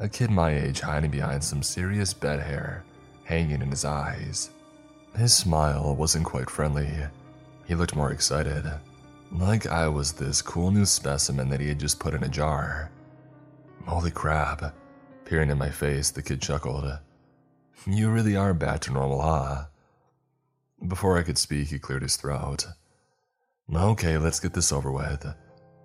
A 0.00 0.08
kid 0.08 0.30
my 0.30 0.50
age 0.50 0.80
hiding 0.80 1.10
behind 1.10 1.42
some 1.42 1.62
serious 1.62 2.12
bed 2.12 2.40
hair, 2.40 2.84
hanging 3.24 3.62
in 3.62 3.70
his 3.70 3.84
eyes. 3.84 4.50
His 5.16 5.34
smile 5.34 5.94
wasn't 5.94 6.24
quite 6.24 6.50
friendly. 6.50 6.90
He 7.66 7.74
looked 7.74 7.94
more 7.94 8.10
excited, 8.10 8.64
like 9.30 9.66
I 9.66 9.88
was 9.88 10.12
this 10.12 10.42
cool 10.42 10.70
new 10.70 10.84
specimen 10.84 11.48
that 11.48 11.60
he 11.60 11.68
had 11.68 11.80
just 11.80 12.00
put 12.00 12.14
in 12.14 12.24
a 12.24 12.28
jar. 12.28 12.90
Holy 13.86 14.10
crap. 14.10 14.74
Peering 15.24 15.50
in 15.50 15.58
my 15.58 15.70
face, 15.70 16.10
the 16.10 16.22
kid 16.22 16.40
chuckled. 16.40 16.98
You 17.86 18.10
really 18.10 18.34
are 18.34 18.54
back 18.54 18.80
to 18.80 18.92
normal, 18.92 19.20
huh? 19.20 19.64
Before 20.88 21.18
I 21.18 21.22
could 21.22 21.36
speak, 21.36 21.68
he 21.68 21.78
cleared 21.78 22.02
his 22.02 22.16
throat. 22.16 22.66
Okay, 23.74 24.16
let's 24.16 24.40
get 24.40 24.54
this 24.54 24.72
over 24.72 24.90
with. 24.90 25.26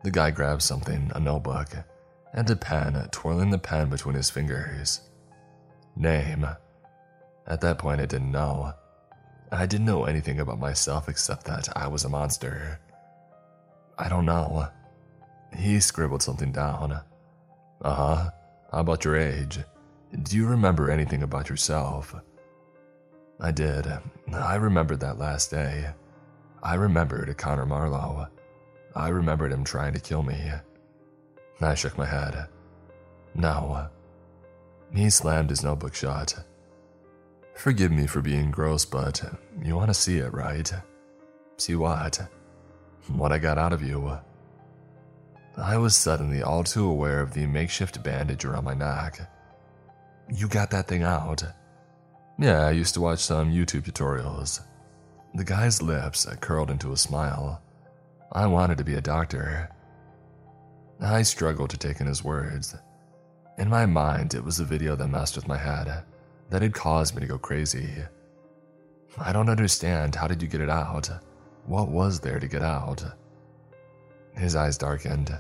The 0.03 0.11
guy 0.11 0.31
grabbed 0.31 0.61
something, 0.61 1.11
a 1.13 1.19
notebook, 1.19 1.67
and 2.33 2.49
a 2.49 2.55
pen, 2.55 3.09
twirling 3.11 3.49
the 3.49 3.57
pen 3.57 3.89
between 3.89 4.15
his 4.15 4.29
fingers. 4.29 5.01
Name. 5.97 6.47
At 7.47 7.59
that 7.61 7.79
point, 7.79 7.99
I 7.99 8.05
didn't 8.05 8.31
know. 8.31 8.73
I 9.51 9.65
didn't 9.65 9.85
know 9.85 10.05
anything 10.05 10.39
about 10.39 10.59
myself 10.59 11.09
except 11.09 11.43
that 11.45 11.67
I 11.75 11.87
was 11.87 12.05
a 12.05 12.09
monster. 12.09 12.79
I 13.97 14.07
don't 14.07 14.25
know. 14.25 14.69
He 15.53 15.81
scribbled 15.81 16.21
something 16.21 16.53
down. 16.53 16.93
Uh 17.81 17.93
huh. 17.93 18.29
How 18.71 18.79
about 18.79 19.03
your 19.03 19.17
age? 19.17 19.59
Do 20.23 20.35
you 20.35 20.47
remember 20.47 20.89
anything 20.89 21.23
about 21.23 21.49
yourself? 21.49 22.15
I 23.39 23.51
did. 23.51 23.87
I 24.33 24.55
remembered 24.55 24.99
that 25.01 25.19
last 25.19 25.51
day. 25.51 25.89
I 26.61 26.75
remembered 26.75 27.37
Connor 27.37 27.65
Marlowe. 27.65 28.27
I 28.95 29.09
remembered 29.09 29.51
him 29.51 29.63
trying 29.63 29.93
to 29.93 29.99
kill 29.99 30.23
me. 30.23 30.51
I 31.61 31.75
shook 31.75 31.97
my 31.97 32.05
head. 32.05 32.47
No. 33.35 33.87
He 34.93 35.09
slammed 35.09 35.51
his 35.51 35.63
notebook 35.63 35.93
shut. 35.93 36.43
Forgive 37.55 37.91
me 37.91 38.07
for 38.07 38.21
being 38.21 38.51
gross, 38.51 38.85
but 38.85 39.21
you 39.61 39.75
want 39.75 39.89
to 39.89 39.93
see 39.93 40.17
it, 40.17 40.33
right? 40.33 40.71
See 41.57 41.75
what? 41.75 42.19
what 43.07 43.31
I 43.31 43.39
got 43.39 43.57
out 43.57 43.73
of 43.73 43.83
you. 43.83 44.17
I 45.57 45.77
was 45.77 45.95
suddenly 45.95 46.41
all 46.41 46.63
too 46.63 46.87
aware 46.89 47.19
of 47.21 47.33
the 47.33 47.45
makeshift 47.47 48.01
bandage 48.03 48.45
around 48.45 48.65
my 48.65 48.73
neck. 48.73 49.19
You 50.31 50.47
got 50.47 50.69
that 50.71 50.87
thing 50.87 51.03
out? 51.03 51.43
Yeah, 52.37 52.65
I 52.65 52.71
used 52.71 52.93
to 52.93 53.01
watch 53.01 53.19
some 53.19 53.51
YouTube 53.51 53.83
tutorials. 53.83 54.61
The 55.35 55.43
guy's 55.43 55.81
lips 55.81 56.27
curled 56.39 56.71
into 56.71 56.91
a 56.91 56.97
smile. 56.97 57.61
I 58.31 58.47
wanted 58.47 58.77
to 58.77 58.83
be 58.83 58.95
a 58.95 59.01
doctor. 59.01 59.69
I 61.01 61.23
struggled 61.23 61.71
to 61.71 61.77
take 61.77 61.99
in 61.99 62.07
his 62.07 62.23
words. 62.23 62.75
In 63.57 63.69
my 63.69 63.85
mind, 63.85 64.33
it 64.33 64.43
was 64.43 64.59
a 64.59 64.65
video 64.65 64.95
that 64.95 65.07
messed 65.07 65.35
with 65.35 65.47
my 65.47 65.57
head, 65.57 66.03
that 66.49 66.61
had 66.61 66.73
caused 66.73 67.15
me 67.15 67.21
to 67.21 67.27
go 67.27 67.37
crazy. 67.37 67.89
I 69.17 69.33
don't 69.33 69.49
understand. 69.49 70.15
How 70.15 70.27
did 70.27 70.41
you 70.41 70.47
get 70.47 70.61
it 70.61 70.69
out? 70.69 71.09
What 71.65 71.89
was 71.89 72.19
there 72.19 72.39
to 72.39 72.47
get 72.47 72.61
out? 72.61 73.03
His 74.35 74.55
eyes 74.55 74.77
darkened. 74.77 75.37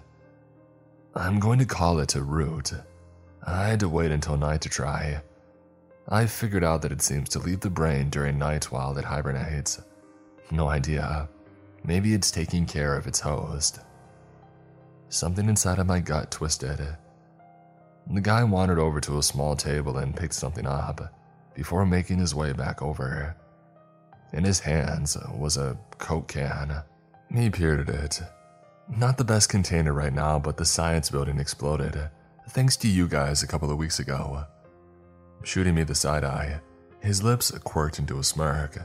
I'm 1.15 1.39
going 1.39 1.59
to 1.59 1.65
call 1.65 1.99
it 1.99 2.15
a 2.15 2.21
root. 2.21 2.73
I 3.49 3.67
had 3.67 3.79
to 3.79 3.89
wait 3.89 4.11
until 4.11 4.37
night 4.37 4.61
to 4.61 4.69
try. 4.69 5.21
I 6.07 6.27
figured 6.27 6.63
out 6.63 6.83
that 6.83 6.91
it 6.91 7.01
seems 7.01 7.29
to 7.29 7.39
leave 7.39 7.61
the 7.61 7.69
brain 7.69 8.09
during 8.09 8.37
night 8.37 8.71
while 8.71 8.95
it 8.97 9.05
hibernates. 9.05 9.81
No 10.51 10.67
idea. 10.67 11.27
Maybe 11.83 12.13
it's 12.13 12.29
taking 12.29 12.65
care 12.67 12.95
of 12.95 13.07
its 13.07 13.19
host. 13.19 13.79
Something 15.09 15.49
inside 15.49 15.79
of 15.79 15.87
my 15.87 15.99
gut 15.99 16.29
twisted. 16.29 16.79
The 18.11 18.21
guy 18.21 18.43
wandered 18.43 18.79
over 18.79 19.01
to 19.01 19.17
a 19.17 19.23
small 19.23 19.55
table 19.55 19.97
and 19.97 20.15
picked 20.15 20.35
something 20.35 20.67
up 20.67 21.13
before 21.55 21.85
making 21.85 22.19
his 22.19 22.35
way 22.35 22.53
back 22.53 22.83
over. 22.83 23.35
In 24.31 24.43
his 24.43 24.59
hands 24.59 25.17
was 25.35 25.57
a 25.57 25.77
Coke 25.97 26.27
can. 26.27 26.83
He 27.33 27.49
peered 27.49 27.89
at 27.89 27.95
it. 27.95 28.21
Not 28.87 29.17
the 29.17 29.23
best 29.23 29.49
container 29.49 29.93
right 29.93 30.13
now, 30.13 30.37
but 30.37 30.57
the 30.57 30.65
science 30.65 31.09
building 31.09 31.39
exploded, 31.39 32.09
thanks 32.49 32.75
to 32.77 32.87
you 32.87 33.07
guys 33.07 33.43
a 33.43 33.47
couple 33.47 33.69
of 33.69 33.77
weeks 33.77 33.99
ago. 33.99 34.39
Uh, 34.39 34.45
shooting 35.43 35.75
me 35.75 35.83
the 35.83 35.95
side 35.95 36.23
eye, 36.23 36.59
his 36.99 37.23
lips 37.23 37.51
quirked 37.63 37.99
into 37.99 38.19
a 38.19 38.23
smirk. 38.23 38.77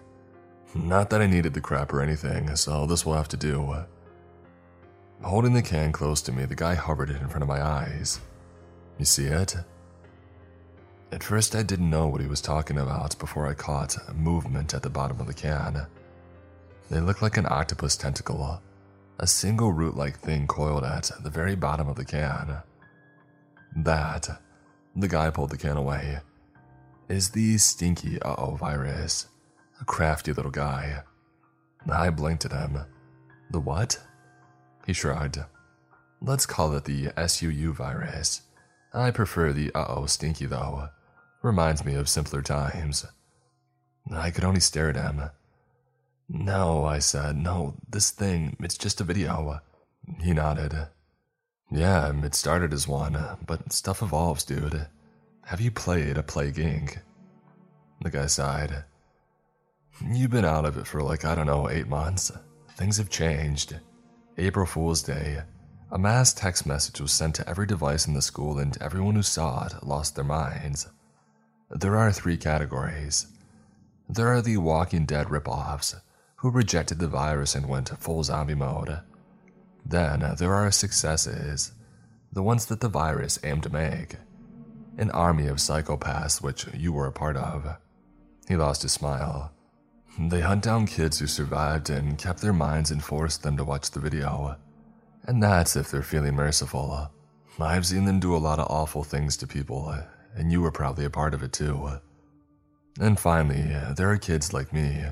Not 0.74 1.10
that 1.10 1.22
I 1.22 1.26
needed 1.26 1.54
the 1.54 1.60
crap 1.60 1.92
or 1.92 2.02
anything, 2.02 2.54
so 2.56 2.86
this 2.86 3.06
will 3.06 3.14
have 3.14 3.28
to 3.28 3.36
do. 3.36 3.70
Uh, 3.70 3.86
holding 5.22 5.54
the 5.54 5.62
can 5.62 5.92
close 5.92 6.20
to 6.22 6.32
me, 6.32 6.44
the 6.44 6.54
guy 6.54 6.74
hovered 6.74 7.10
it 7.10 7.20
in 7.20 7.28
front 7.28 7.42
of 7.42 7.48
my 7.48 7.62
eyes. 7.62 8.20
You 8.98 9.04
see 9.04 9.26
it? 9.26 9.56
At 11.10 11.22
first, 11.22 11.54
I 11.54 11.62
didn't 11.62 11.90
know 11.90 12.08
what 12.08 12.20
he 12.20 12.26
was 12.26 12.40
talking 12.40 12.78
about 12.78 13.18
before 13.18 13.46
I 13.46 13.54
caught 13.54 13.96
movement 14.14 14.74
at 14.74 14.82
the 14.82 14.90
bottom 14.90 15.20
of 15.20 15.26
the 15.26 15.34
can. 15.34 15.86
They 16.90 17.00
looked 17.00 17.22
like 17.22 17.36
an 17.36 17.46
octopus 17.48 17.96
tentacle, 17.96 18.60
a 19.18 19.26
single 19.26 19.72
root 19.72 19.96
like 19.96 20.18
thing 20.18 20.46
coiled 20.46 20.84
at 20.84 21.10
the 21.22 21.30
very 21.30 21.54
bottom 21.54 21.88
of 21.88 21.96
the 21.96 22.04
can. 22.04 22.62
That, 23.76 24.40
the 24.94 25.08
guy 25.08 25.30
pulled 25.30 25.50
the 25.50 25.58
can 25.58 25.76
away, 25.76 26.20
is 27.08 27.30
the 27.30 27.58
stinky 27.58 28.20
uh 28.22 28.34
oh 28.38 28.56
virus, 28.56 29.26
a 29.80 29.84
crafty 29.84 30.32
little 30.32 30.50
guy. 30.50 31.02
I 31.90 32.10
blinked 32.10 32.44
at 32.44 32.52
him. 32.52 32.78
The 33.50 33.60
what? 33.60 34.00
He 34.86 34.92
shrugged. 34.92 35.38
Let's 36.20 36.46
call 36.46 36.74
it 36.74 36.84
the 36.84 37.08
SUU 37.16 37.74
virus. 37.74 38.42
I 38.92 39.10
prefer 39.10 39.52
the 39.52 39.70
uh 39.74 39.86
oh 39.88 40.06
stinky 40.06 40.46
though. 40.46 40.88
Reminds 41.42 41.84
me 41.84 41.94
of 41.94 42.08
simpler 42.08 42.40
times. 42.40 43.04
I 44.10 44.30
could 44.30 44.44
only 44.44 44.60
stare 44.60 44.88
at 44.90 44.96
him. 44.96 45.30
No, 46.28 46.84
I 46.84 47.00
said, 47.00 47.36
no, 47.36 47.74
this 47.88 48.10
thing, 48.10 48.56
it's 48.60 48.78
just 48.78 49.00
a 49.00 49.04
video. 49.04 49.60
He 50.20 50.32
nodded. 50.32 50.88
Yeah, 51.74 52.12
it 52.22 52.36
started 52.36 52.72
as 52.72 52.86
one, 52.86 53.18
but 53.48 53.72
stuff 53.72 54.00
evolves, 54.00 54.44
dude. 54.44 54.86
Have 55.46 55.60
you 55.60 55.72
played 55.72 56.16
a 56.16 56.22
Plague 56.22 56.54
Inc? 56.54 56.98
The 58.00 58.10
guy 58.10 58.26
sighed. 58.26 58.84
You've 60.00 60.30
been 60.30 60.44
out 60.44 60.66
of 60.66 60.78
it 60.78 60.86
for 60.86 61.02
like, 61.02 61.24
I 61.24 61.34
don't 61.34 61.46
know, 61.46 61.68
eight 61.68 61.88
months. 61.88 62.30
Things 62.76 62.98
have 62.98 63.10
changed. 63.10 63.80
April 64.38 64.66
Fool's 64.66 65.02
Day. 65.02 65.42
A 65.90 65.98
mass 65.98 66.32
text 66.32 66.64
message 66.64 67.00
was 67.00 67.10
sent 67.10 67.34
to 67.36 67.48
every 67.48 67.66
device 67.66 68.06
in 68.06 68.14
the 68.14 68.22
school, 68.22 68.60
and 68.60 68.80
everyone 68.80 69.16
who 69.16 69.22
saw 69.22 69.66
it 69.66 69.82
lost 69.82 70.14
their 70.14 70.24
minds. 70.24 70.86
There 71.70 71.96
are 71.96 72.12
three 72.12 72.36
categories. 72.36 73.26
There 74.08 74.28
are 74.28 74.42
the 74.42 74.58
Walking 74.58 75.06
Dead 75.06 75.26
ripoffs, 75.26 76.00
who 76.36 76.50
rejected 76.50 77.00
the 77.00 77.08
virus 77.08 77.56
and 77.56 77.68
went 77.68 77.98
full 77.98 78.22
zombie 78.22 78.54
mode. 78.54 79.00
Then 79.84 80.34
there 80.38 80.54
are 80.54 80.70
successes, 80.70 81.72
the 82.32 82.42
ones 82.42 82.66
that 82.66 82.80
the 82.80 82.88
virus 82.88 83.38
aimed 83.44 83.62
to 83.64 83.70
make. 83.70 84.16
An 84.96 85.10
army 85.10 85.46
of 85.46 85.58
psychopaths, 85.58 86.40
which 86.40 86.66
you 86.74 86.92
were 86.92 87.06
a 87.06 87.12
part 87.12 87.36
of. 87.36 87.76
He 88.48 88.56
lost 88.56 88.82
his 88.82 88.92
smile. 88.92 89.52
They 90.18 90.40
hunt 90.40 90.62
down 90.62 90.86
kids 90.86 91.18
who 91.18 91.26
survived 91.26 91.90
and 91.90 92.16
kept 92.16 92.40
their 92.40 92.52
minds 92.52 92.90
and 92.90 93.02
forced 93.02 93.42
them 93.42 93.56
to 93.56 93.64
watch 93.64 93.90
the 93.90 94.00
video. 94.00 94.56
And 95.26 95.42
that's 95.42 95.74
if 95.74 95.90
they're 95.90 96.02
feeling 96.02 96.34
merciful. 96.34 97.10
I've 97.58 97.86
seen 97.86 98.04
them 98.04 98.20
do 98.20 98.36
a 98.36 98.38
lot 98.38 98.58
of 98.58 98.70
awful 98.70 99.04
things 99.04 99.36
to 99.38 99.46
people, 99.46 99.94
and 100.36 100.52
you 100.52 100.60
were 100.60 100.70
probably 100.70 101.04
a 101.04 101.10
part 101.10 101.34
of 101.34 101.42
it 101.42 101.52
too. 101.52 101.98
And 103.00 103.18
finally, 103.18 103.76
there 103.96 104.10
are 104.10 104.18
kids 104.18 104.52
like 104.52 104.72
me. 104.72 105.04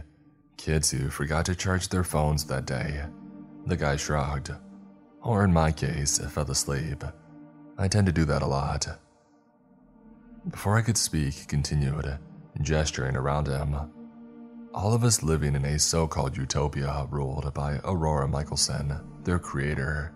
Kids 0.57 0.91
who 0.91 1.09
forgot 1.09 1.47
to 1.47 1.57
charge 1.57 1.89
their 1.89 2.05
phones 2.05 2.45
that 2.45 2.67
day. 2.67 3.05
The 3.67 3.77
guy 3.77 3.97
shrugged. 3.97 4.51
Or 5.23 5.45
in 5.45 5.53
my 5.53 5.71
case, 5.71 6.19
fell 6.19 6.51
asleep. 6.51 7.05
I 7.79 7.89
tend 7.89 8.07
to 8.07 8.13
do 8.13 8.25
that 8.25 8.43
a 8.43 8.47
lot. 8.47 8.87
Before 10.51 10.77
I 10.77 10.83
could 10.83 10.97
speak, 10.97 11.35
he 11.35 11.47
continued, 11.47 12.19
gesturing 12.61 13.17
around 13.17 13.47
him. 13.47 13.77
All 14.75 14.93
of 14.93 15.05
us 15.05 15.23
living 15.23 15.55
in 15.55 15.65
a 15.65 15.79
so 15.79 16.09
called 16.09 16.37
utopia 16.37 17.07
ruled 17.11 17.53
by 17.55 17.79
Aurora 17.85 18.27
Michelson, 18.27 19.01
their 19.23 19.39
creator, 19.39 20.13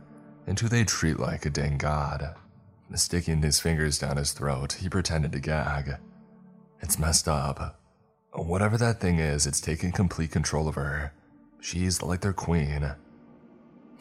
and 0.47 0.59
who 0.59 0.69
they 0.69 0.85
treat 0.85 1.21
like 1.21 1.47
a 1.47 1.51
dang 1.51 1.79
god. 1.79 2.35
Sticking 2.95 3.43
his 3.43 3.61
fingers 3.61 3.99
down 3.99 4.17
his 4.17 4.33
throat, 4.33 4.73
he 4.75 4.89
pretended 4.89 5.33
to 5.33 5.41
gag. 5.41 5.97
It's 6.81 6.99
messed 6.99 7.29
up. 7.29 7.81
Whatever 8.33 8.77
that 8.79 9.01
thing 9.01 9.19
is, 9.19 9.47
it's 9.47 9.61
taken 9.61 9.93
complete 9.93 10.31
control 10.31 10.69
of 10.69 10.75
her. 10.75 11.13
She's 11.61 12.03
like 12.03 12.21
their 12.21 12.33
queen. 12.33 12.95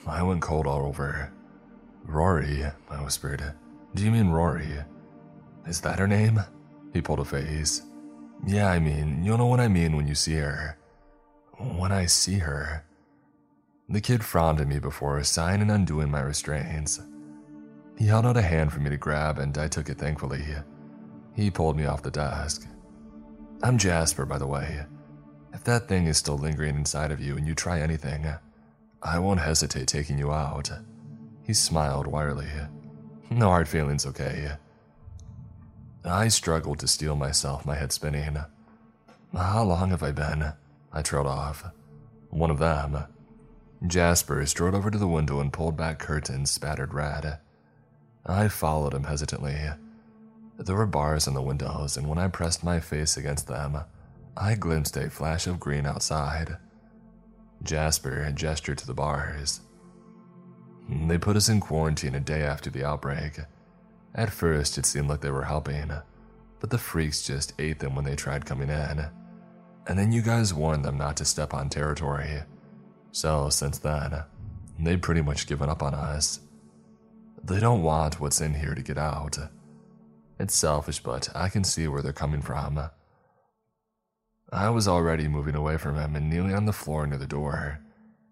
I 0.07 0.21
went 0.23 0.41
cold 0.41 0.67
all 0.67 0.85
over. 0.85 1.31
Rory, 2.03 2.63
I 2.89 3.03
whispered. 3.03 3.53
Do 3.95 4.03
you 4.03 4.11
mean 4.11 4.29
Rory? 4.29 4.83
Is 5.65 5.81
that 5.81 5.99
her 5.99 6.07
name? 6.07 6.39
He 6.93 7.01
pulled 7.01 7.19
a 7.19 7.25
face. 7.25 7.81
Yeah, 8.45 8.69
I 8.69 8.79
mean, 8.79 9.23
you'll 9.23 9.37
know 9.37 9.47
what 9.47 9.59
I 9.59 9.67
mean 9.67 9.95
when 9.95 10.07
you 10.07 10.15
see 10.15 10.35
her. 10.35 10.77
When 11.57 11.91
I 11.91 12.05
see 12.05 12.39
her. 12.39 12.85
The 13.89 14.01
kid 14.01 14.23
frowned 14.23 14.59
at 14.59 14.67
me 14.67 14.79
before 14.79 15.23
sighing 15.23 15.61
and 15.61 15.71
undoing 15.71 16.11
my 16.11 16.21
restraints. 16.21 17.01
He 17.97 18.07
held 18.07 18.25
out 18.25 18.37
a 18.37 18.41
hand 18.41 18.73
for 18.73 18.79
me 18.79 18.89
to 18.89 18.97
grab, 18.97 19.39
and 19.39 19.57
I 19.57 19.67
took 19.67 19.89
it 19.89 19.97
thankfully. 19.97 20.43
He 21.33 21.49
pulled 21.49 21.77
me 21.77 21.85
off 21.85 22.03
the 22.03 22.11
desk. 22.11 22.67
I'm 23.63 23.77
Jasper, 23.77 24.25
by 24.25 24.37
the 24.37 24.47
way. 24.47 24.85
If 25.53 25.63
that 25.63 25.87
thing 25.87 26.07
is 26.07 26.17
still 26.17 26.37
lingering 26.37 26.75
inside 26.75 27.11
of 27.11 27.21
you 27.21 27.37
and 27.37 27.47
you 27.47 27.55
try 27.55 27.79
anything, 27.79 28.25
I 29.05 29.19
won't 29.19 29.39
hesitate 29.39 29.87
taking 29.87 30.17
you 30.17 30.33
out. 30.33 30.71
He 31.43 31.53
smiled 31.53 32.07
wearily. 32.07 32.49
No 33.29 33.49
hard 33.49 33.67
feelings, 33.67 34.03
okay? 34.07 34.53
I 36.03 36.27
struggled 36.27 36.79
to 36.79 36.87
steel 36.87 37.15
myself, 37.15 37.67
my 37.67 37.75
head 37.75 37.91
spinning. 37.91 38.37
How 39.31 39.63
long 39.63 39.91
have 39.91 40.01
I 40.01 40.11
been? 40.11 40.53
I 40.91 41.03
trailed 41.03 41.27
off. 41.27 41.65
One 42.31 42.49
of 42.49 42.57
them. 42.57 43.03
Jasper 43.85 44.43
strode 44.47 44.73
over 44.73 44.89
to 44.89 44.97
the 44.97 45.07
window 45.07 45.39
and 45.39 45.53
pulled 45.53 45.77
back 45.77 45.99
curtains 45.99 46.49
spattered 46.49 46.91
red. 46.91 47.37
I 48.25 48.47
followed 48.47 48.95
him 48.95 49.03
hesitantly. 49.03 49.55
There 50.57 50.75
were 50.75 50.87
bars 50.87 51.27
in 51.27 51.35
the 51.35 51.43
windows, 51.43 51.95
and 51.95 52.09
when 52.09 52.17
I 52.17 52.27
pressed 52.27 52.63
my 52.63 52.79
face 52.79 53.17
against 53.17 53.47
them, 53.47 53.81
I 54.35 54.55
glimpsed 54.55 54.97
a 54.97 55.11
flash 55.11 55.45
of 55.45 55.59
green 55.59 55.85
outside. 55.85 56.57
Jasper 57.63 58.23
had 58.23 58.35
gestured 58.35 58.77
to 58.79 58.87
the 58.87 58.93
bars. 58.93 59.61
They 60.87 61.17
put 61.17 61.35
us 61.35 61.49
in 61.49 61.59
quarantine 61.59 62.15
a 62.15 62.19
day 62.19 62.43
after 62.43 62.69
the 62.69 62.85
outbreak. 62.85 63.39
At 64.13 64.31
first, 64.31 64.77
it 64.77 64.85
seemed 64.85 65.09
like 65.09 65.21
they 65.21 65.31
were 65.31 65.45
helping, 65.45 65.91
but 66.59 66.69
the 66.69 66.77
freaks 66.77 67.25
just 67.25 67.53
ate 67.59 67.79
them 67.79 67.95
when 67.95 68.05
they 68.05 68.15
tried 68.15 68.45
coming 68.45 68.69
in. 68.69 69.05
And 69.87 69.99
then 69.99 70.11
you 70.11 70.21
guys 70.21 70.53
warned 70.53 70.85
them 70.85 70.97
not 70.97 71.17
to 71.17 71.25
step 71.25 71.53
on 71.53 71.69
territory. 71.69 72.43
So, 73.11 73.49
since 73.49 73.79
then, 73.79 74.23
they've 74.79 75.01
pretty 75.01 75.21
much 75.21 75.47
given 75.47 75.69
up 75.69 75.81
on 75.81 75.93
us. 75.93 76.39
They 77.43 77.59
don't 77.59 77.83
want 77.83 78.19
what's 78.19 78.41
in 78.41 78.53
here 78.53 78.75
to 78.75 78.81
get 78.81 78.97
out. 78.97 79.37
It's 80.39 80.55
selfish, 80.55 80.99
but 80.99 81.29
I 81.35 81.49
can 81.49 81.63
see 81.63 81.87
where 81.87 82.01
they're 82.01 82.13
coming 82.13 82.41
from. 82.41 82.89
I 84.55 84.69
was 84.69 84.87
already 84.87 85.27
moving 85.27 85.53
away 85.53 85.75
from 85.75 85.97
him 85.97 86.15
and 86.15 86.29
kneeling 86.29 86.55
on 86.55 86.65
the 86.65 86.71
floor 86.71 87.05
near 87.05 87.17
the 87.17 87.27
door, 87.27 87.81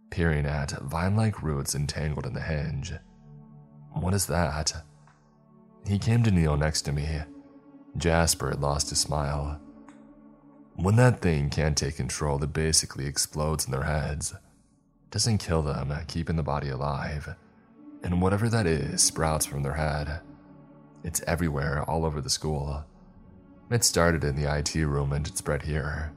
peering 0.09 0.45
at 0.45 0.71
vine 0.83 1.17
like 1.17 1.43
roots 1.43 1.75
entangled 1.75 2.25
in 2.25 2.33
the 2.33 2.39
hinge. 2.39 2.93
What 3.91 4.13
is 4.13 4.25
that? 4.27 4.71
He 5.85 5.99
came 5.99 6.23
to 6.23 6.31
kneel 6.31 6.55
next 6.55 6.83
to 6.83 6.93
me. 6.93 7.19
Jasper 7.97 8.51
had 8.51 8.61
lost 8.61 8.89
his 8.89 9.01
smile. 9.01 9.59
When 10.75 10.95
that 10.95 11.21
thing 11.21 11.49
can't 11.49 11.77
take 11.77 11.97
control, 11.97 12.41
it 12.41 12.53
basically 12.53 13.05
explodes 13.05 13.65
in 13.65 13.71
their 13.73 13.83
heads. 13.83 14.33
Doesn't 15.11 15.39
kill 15.39 15.61
them, 15.61 15.93
keeping 16.07 16.37
the 16.37 16.41
body 16.41 16.69
alive. 16.69 17.35
And 18.01 18.21
whatever 18.21 18.47
that 18.47 18.65
is 18.65 19.03
sprouts 19.03 19.45
from 19.45 19.61
their 19.61 19.73
head. 19.73 20.21
It's 21.03 21.21
everywhere, 21.27 21.83
all 21.83 22.05
over 22.05 22.21
the 22.21 22.29
school. 22.29 22.85
It 23.69 23.83
started 23.83 24.23
in 24.23 24.35
the 24.35 24.55
IT 24.55 24.75
room 24.75 25.13
and 25.13 25.27
it 25.27 25.37
spread 25.37 25.63
here. 25.63 26.11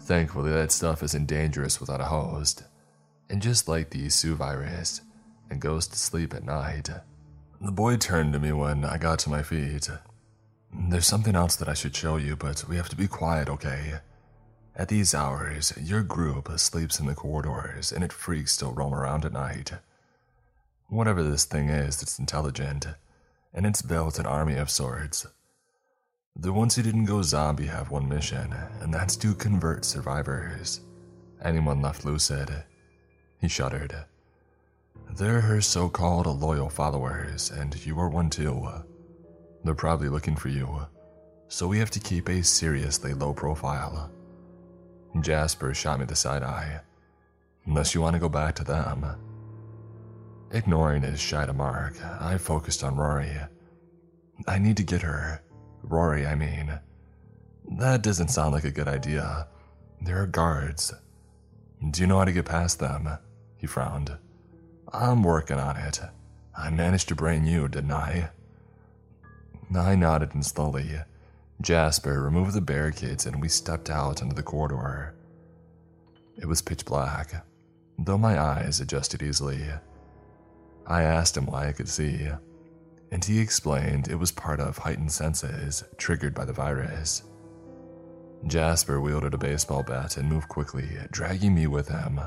Thankfully, 0.00 0.50
that 0.52 0.72
stuff 0.72 1.02
isn't 1.02 1.26
dangerous 1.26 1.80
without 1.80 2.00
a 2.00 2.06
host. 2.06 2.64
And 3.28 3.42
just 3.42 3.68
like 3.68 3.90
the 3.90 4.06
SUU 4.06 4.34
virus, 4.34 5.02
it 5.50 5.60
goes 5.60 5.86
to 5.88 5.98
sleep 5.98 6.34
at 6.34 6.44
night. 6.44 6.88
The 7.60 7.72
boy 7.72 7.96
turned 7.96 8.32
to 8.32 8.40
me 8.40 8.52
when 8.52 8.84
I 8.84 8.96
got 8.96 9.18
to 9.20 9.30
my 9.30 9.42
feet. 9.42 9.88
There's 10.72 11.06
something 11.06 11.36
else 11.36 11.56
that 11.56 11.68
I 11.68 11.74
should 11.74 11.94
show 11.94 12.16
you, 12.16 12.36
but 12.36 12.64
we 12.68 12.76
have 12.76 12.88
to 12.88 12.96
be 12.96 13.08
quiet, 13.08 13.48
okay? 13.48 14.00
At 14.74 14.88
these 14.88 15.14
hours, 15.14 15.74
your 15.80 16.02
group 16.02 16.48
sleeps 16.56 16.98
in 16.98 17.06
the 17.06 17.14
corridors 17.14 17.92
and 17.92 18.02
it 18.02 18.12
freaks 18.12 18.52
still 18.52 18.72
roam 18.72 18.94
around 18.94 19.24
at 19.24 19.32
night. 19.32 19.72
Whatever 20.88 21.22
this 21.22 21.44
thing 21.44 21.68
is, 21.68 22.02
it's 22.02 22.18
intelligent, 22.18 22.86
and 23.52 23.66
it's 23.66 23.82
built 23.82 24.18
an 24.18 24.26
army 24.26 24.54
of 24.56 24.70
sorts. 24.70 25.26
The 26.36 26.52
ones 26.52 26.74
who 26.74 26.82
didn't 26.82 27.04
go 27.04 27.22
zombie 27.22 27.66
have 27.66 27.90
one 27.90 28.08
mission, 28.08 28.54
and 28.80 28.94
that's 28.94 29.16
to 29.16 29.34
convert 29.34 29.84
survivors. 29.84 30.80
Anyone 31.42 31.82
left 31.82 32.04
lucid. 32.04 32.50
He 33.40 33.48
shuddered. 33.48 33.94
They're 35.16 35.40
her 35.40 35.60
so 35.60 35.88
called 35.88 36.26
loyal 36.26 36.70
followers, 36.70 37.50
and 37.50 37.84
you 37.84 37.98
are 37.98 38.08
one 38.08 38.30
too. 38.30 38.66
They're 39.64 39.74
probably 39.74 40.08
looking 40.08 40.36
for 40.36 40.48
you, 40.48 40.86
so 41.48 41.66
we 41.66 41.78
have 41.78 41.90
to 41.90 42.00
keep 42.00 42.28
a 42.28 42.42
seriously 42.42 43.12
low 43.12 43.34
profile. 43.34 44.10
Jasper 45.20 45.74
shot 45.74 45.98
me 45.98 46.06
the 46.06 46.16
side 46.16 46.42
eye. 46.42 46.80
Unless 47.66 47.94
you 47.94 48.00
want 48.00 48.14
to 48.14 48.20
go 48.20 48.28
back 48.28 48.54
to 48.56 48.64
them. 48.64 49.04
Ignoring 50.52 51.02
his 51.02 51.20
shy 51.20 51.44
remark, 51.44 51.94
I 52.20 52.38
focused 52.38 52.82
on 52.82 52.96
Rory. 52.96 53.36
I 54.46 54.58
need 54.58 54.76
to 54.78 54.82
get 54.82 55.02
her. 55.02 55.42
Rory, 55.82 56.26
I 56.26 56.34
mean. 56.34 56.78
That 57.78 58.02
doesn't 58.02 58.28
sound 58.28 58.52
like 58.52 58.64
a 58.64 58.70
good 58.70 58.88
idea. 58.88 59.48
There 60.00 60.22
are 60.22 60.26
guards. 60.26 60.92
Do 61.90 62.00
you 62.00 62.06
know 62.06 62.18
how 62.18 62.24
to 62.24 62.32
get 62.32 62.46
past 62.46 62.78
them? 62.78 63.08
He 63.56 63.66
frowned. 63.66 64.16
I'm 64.92 65.22
working 65.22 65.58
on 65.58 65.76
it. 65.76 66.00
I 66.56 66.70
managed 66.70 67.08
to 67.08 67.14
brain 67.14 67.46
you, 67.46 67.68
didn't 67.68 67.92
I? 67.92 68.30
I 69.74 69.94
nodded 69.94 70.34
and 70.34 70.44
slowly. 70.44 71.00
Jasper 71.60 72.22
removed 72.22 72.54
the 72.54 72.60
barricades 72.60 73.26
and 73.26 73.40
we 73.40 73.48
stepped 73.48 73.90
out 73.90 74.22
into 74.22 74.34
the 74.34 74.42
corridor. 74.42 75.14
It 76.36 76.46
was 76.46 76.62
pitch 76.62 76.84
black, 76.84 77.44
though 77.98 78.18
my 78.18 78.40
eyes 78.40 78.80
adjusted 78.80 79.22
easily. 79.22 79.64
I 80.86 81.02
asked 81.02 81.36
him 81.36 81.46
why 81.46 81.68
I 81.68 81.72
could 81.72 81.88
see, 81.88 82.28
and 83.10 83.24
he 83.24 83.40
explained 83.40 84.08
it 84.08 84.14
was 84.16 84.32
part 84.32 84.60
of 84.60 84.78
heightened 84.78 85.12
senses 85.12 85.84
triggered 85.96 86.34
by 86.34 86.44
the 86.44 86.52
virus. 86.52 87.22
Jasper 88.46 89.00
wielded 89.00 89.34
a 89.34 89.38
baseball 89.38 89.82
bat 89.82 90.16
and 90.16 90.28
moved 90.28 90.48
quickly, 90.48 90.88
dragging 91.10 91.54
me 91.54 91.66
with 91.66 91.88
him. 91.88 92.20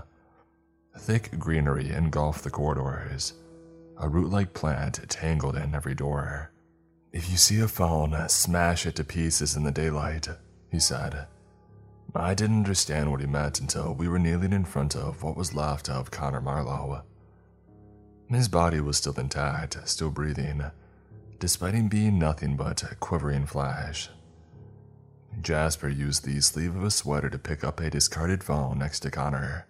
Thick 0.97 1.39
greenery 1.39 1.89
engulfed 1.91 2.43
the 2.43 2.51
corridors. 2.51 3.33
a 3.97 4.09
root 4.09 4.31
like 4.31 4.53
plant 4.53 4.99
tangled 5.09 5.55
in 5.55 5.73
every 5.75 5.95
door. 5.95 6.51
If 7.11 7.29
you 7.29 7.37
see 7.37 7.59
a 7.61 7.67
phone, 7.67 8.27
smash 8.27 8.85
it 8.85 8.95
to 8.95 9.03
pieces 9.03 9.55
in 9.55 9.63
the 9.63 9.71
daylight, 9.71 10.27
he 10.69 10.79
said. 10.79 11.27
I 12.15 12.33
didn't 12.33 12.57
understand 12.57 13.11
what 13.11 13.21
he 13.21 13.27
meant 13.27 13.59
until 13.59 13.93
we 13.93 14.07
were 14.07 14.19
kneeling 14.19 14.53
in 14.53 14.65
front 14.65 14.95
of 14.95 15.23
what 15.23 15.37
was 15.37 15.55
left 15.55 15.89
of 15.89 16.11
Connor 16.11 16.41
Marlowe. 16.41 17.03
His 18.33 18.47
body 18.47 18.79
was 18.79 18.97
still 18.97 19.19
intact, 19.19 19.77
still 19.87 20.09
breathing, 20.09 20.63
despite 21.39 21.73
him 21.73 21.87
being 21.87 22.17
nothing 22.17 22.55
but 22.55 22.83
a 22.83 22.95
quivering 22.95 23.45
flash. 23.45 24.09
Jasper 25.41 25.89
used 25.89 26.25
the 26.25 26.41
sleeve 26.41 26.75
of 26.75 26.83
a 26.83 26.91
sweater 26.91 27.29
to 27.29 27.37
pick 27.37 27.63
up 27.63 27.79
a 27.79 27.89
discarded 27.89 28.43
phone 28.43 28.79
next 28.79 29.01
to 29.01 29.11
Connor. 29.11 29.67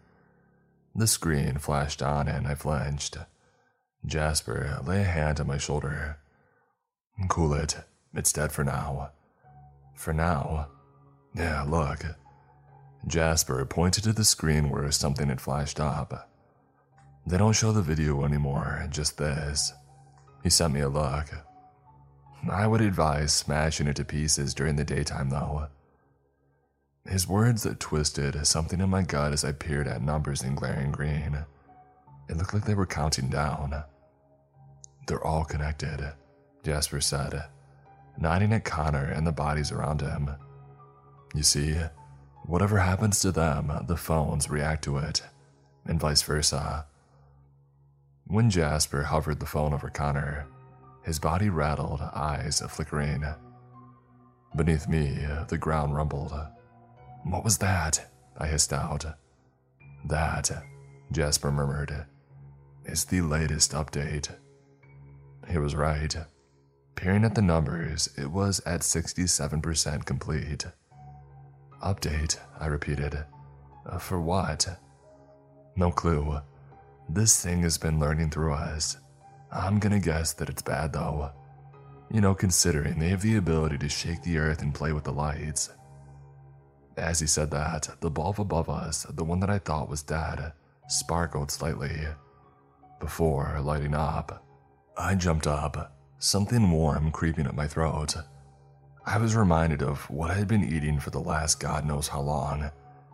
The 0.95 1.07
screen 1.07 1.57
flashed 1.57 2.01
on 2.01 2.27
and 2.27 2.47
I 2.47 2.55
flinched. 2.55 3.17
Jasper 4.05 4.79
lay 4.85 5.01
a 5.01 5.05
hand 5.05 5.39
on 5.39 5.47
my 5.47 5.57
shoulder. 5.57 6.19
Cool 7.29 7.53
it. 7.53 7.77
It's 8.13 8.33
dead 8.33 8.51
for 8.51 8.63
now. 8.63 9.11
For 9.95 10.13
now? 10.13 10.67
Yeah, 11.35 11.63
look. 11.63 12.05
Jasper 13.07 13.65
pointed 13.65 14.03
to 14.03 14.13
the 14.13 14.23
screen 14.23 14.69
where 14.69 14.89
something 14.91 15.29
had 15.29 15.41
flashed 15.41 15.79
up. 15.79 16.29
They 17.25 17.37
don't 17.37 17.53
show 17.53 17.71
the 17.71 17.81
video 17.81 18.25
anymore, 18.25 18.85
just 18.89 19.17
this. 19.17 19.73
He 20.43 20.49
sent 20.49 20.73
me 20.73 20.81
a 20.81 20.89
look. 20.89 21.27
I 22.51 22.67
would 22.67 22.81
advise 22.81 23.33
smashing 23.33 23.87
it 23.87 23.95
to 23.95 24.05
pieces 24.05 24.53
during 24.53 24.75
the 24.75 24.83
daytime, 24.83 25.29
though. 25.29 25.67
His 27.05 27.27
words 27.27 27.63
that 27.63 27.79
twisted 27.79 28.45
something 28.45 28.81
in 28.81 28.89
my 28.89 29.03
gut 29.03 29.31
as 29.31 29.45
I 29.45 29.53
peered 29.53 29.87
at 29.87 30.01
numbers 30.01 30.43
in 30.43 30.55
glaring 30.55 30.91
green. 30.91 31.45
It 32.29 32.37
looked 32.37 32.53
like 32.53 32.65
they 32.65 32.75
were 32.75 32.85
counting 32.85 33.29
down. 33.29 33.83
They're 35.07 35.25
all 35.25 35.45
connected, 35.45 36.13
Jasper 36.63 37.01
said, 37.01 37.43
nodding 38.17 38.53
at 38.53 38.65
Connor 38.65 39.05
and 39.05 39.25
the 39.25 39.31
bodies 39.31 39.71
around 39.71 40.01
him. 40.01 40.29
You 41.35 41.43
see, 41.43 41.75
whatever 42.45 42.79
happens 42.79 43.19
to 43.21 43.31
them, 43.31 43.71
the 43.87 43.97
phones 43.97 44.49
react 44.49 44.83
to 44.85 44.97
it, 44.97 45.23
and 45.85 45.99
vice 45.99 46.21
versa. 46.21 46.85
When 48.25 48.49
Jasper 48.49 49.03
hovered 49.03 49.39
the 49.39 49.45
phone 49.45 49.73
over 49.73 49.89
Connor, 49.89 50.47
his 51.03 51.19
body 51.19 51.49
rattled, 51.49 52.01
eyes 52.01 52.61
flickering. 52.69 53.25
Beneath 54.55 54.87
me, 54.87 55.27
the 55.49 55.57
ground 55.57 55.95
rumbled. 55.95 56.33
What 57.23 57.43
was 57.43 57.57
that? 57.59 58.09
I 58.37 58.47
hissed 58.47 58.73
out. 58.73 59.05
That, 60.05 60.49
Jasper 61.11 61.51
murmured, 61.51 62.05
is 62.85 63.05
the 63.05 63.21
latest 63.21 63.73
update. 63.73 64.29
He 65.49 65.57
was 65.57 65.75
right. 65.75 66.15
Peering 66.95 67.25
at 67.25 67.35
the 67.35 67.41
numbers, 67.41 68.09
it 68.17 68.27
was 68.31 68.61
at 68.65 68.81
67% 68.81 70.05
complete. 70.05 70.65
Update, 71.83 72.37
I 72.59 72.67
repeated. 72.67 73.25
Uh, 73.85 73.97
for 73.97 74.21
what? 74.21 74.67
No 75.75 75.91
clue. 75.91 76.39
This 77.09 77.43
thing 77.43 77.61
has 77.63 77.77
been 77.77 77.99
learning 77.99 78.29
through 78.29 78.53
us. 78.53 78.97
I'm 79.51 79.79
gonna 79.79 79.99
guess 79.99 80.33
that 80.33 80.49
it's 80.49 80.61
bad 80.61 80.93
though. 80.93 81.31
You 82.09 82.21
know, 82.21 82.33
considering 82.33 82.99
they 82.99 83.09
have 83.09 83.21
the 83.21 83.37
ability 83.37 83.77
to 83.79 83.89
shake 83.89 84.23
the 84.23 84.37
earth 84.37 84.61
and 84.61 84.73
play 84.73 84.93
with 84.93 85.03
the 85.03 85.11
lights. 85.11 85.71
As 86.97 87.19
he 87.19 87.27
said 87.27 87.49
that, 87.51 87.89
the 88.01 88.09
bulb 88.09 88.39
above 88.39 88.69
us, 88.69 89.03
the 89.09 89.23
one 89.23 89.39
that 89.39 89.49
I 89.49 89.59
thought 89.59 89.89
was 89.89 90.03
dead, 90.03 90.53
sparkled 90.87 91.51
slightly. 91.51 92.07
Before 92.99 93.59
lighting 93.61 93.95
up, 93.95 94.45
I 94.97 95.15
jumped 95.15 95.47
up, 95.47 95.97
something 96.19 96.69
warm 96.69 97.11
creeping 97.11 97.47
up 97.47 97.55
my 97.55 97.67
throat. 97.67 98.15
I 99.05 99.17
was 99.17 99.35
reminded 99.35 99.81
of 99.81 100.09
what 100.09 100.31
I 100.31 100.35
had 100.35 100.47
been 100.47 100.63
eating 100.63 100.99
for 100.99 101.09
the 101.09 101.19
last 101.19 101.59
god 101.59 101.85
knows 101.85 102.07
how 102.07 102.21
long, 102.21 102.69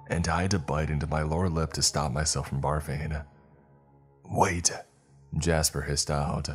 and 0.08 0.28
I 0.28 0.44
had 0.44 0.52
to 0.52 0.60
bite 0.60 0.90
into 0.90 1.08
my 1.08 1.22
lower 1.22 1.50
lip 1.50 1.74
to 1.74 1.82
stop 1.82 2.12
myself 2.12 2.50
from 2.50 2.62
barfing. 2.62 3.26
Wait, 4.30 4.72
Jasper 5.38 5.82
hissed 5.82 6.12
out. 6.12 6.50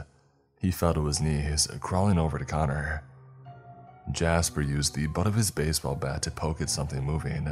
He 0.60 0.70
fell 0.70 0.94
to 0.94 1.06
his 1.06 1.20
knees, 1.20 1.68
crawling 1.80 2.18
over 2.18 2.38
to 2.38 2.44
Connor. 2.44 3.02
Jasper 4.12 4.60
used 4.60 4.94
the 4.94 5.06
butt 5.08 5.26
of 5.26 5.34
his 5.34 5.50
baseball 5.50 5.94
bat 5.96 6.22
to 6.22 6.30
poke 6.30 6.60
at 6.60 6.70
something 6.70 7.02
moving, 7.02 7.48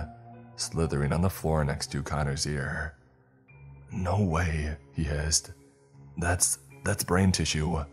slithering 0.56 1.12
on 1.12 1.22
the 1.22 1.30
floor 1.30 1.64
next 1.64 1.90
to 1.92 2.02
Connor's 2.02 2.46
ear. 2.46 2.94
No 3.90 4.22
way, 4.22 4.76
he 4.94 5.02
hissed. 5.02 5.52
That's 6.16 6.58
that's 6.84 7.04
brain 7.04 7.32
tissue, 7.32 7.84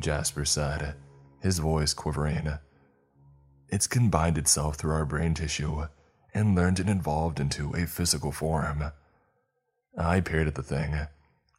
Jasper 0.00 0.44
said, 0.44 0.94
his 1.40 1.58
voice 1.58 1.94
quivering. 1.94 2.52
It's 3.68 3.86
combined 3.86 4.38
itself 4.38 4.76
through 4.76 4.92
our 4.92 5.04
brain 5.04 5.34
tissue 5.34 5.86
and 6.34 6.54
learned 6.54 6.80
and 6.80 6.88
evolved 6.88 7.40
into 7.40 7.72
a 7.74 7.86
physical 7.86 8.32
form. 8.32 8.84
I 9.96 10.20
peered 10.20 10.46
at 10.46 10.54
the 10.54 10.62
thing, 10.62 11.06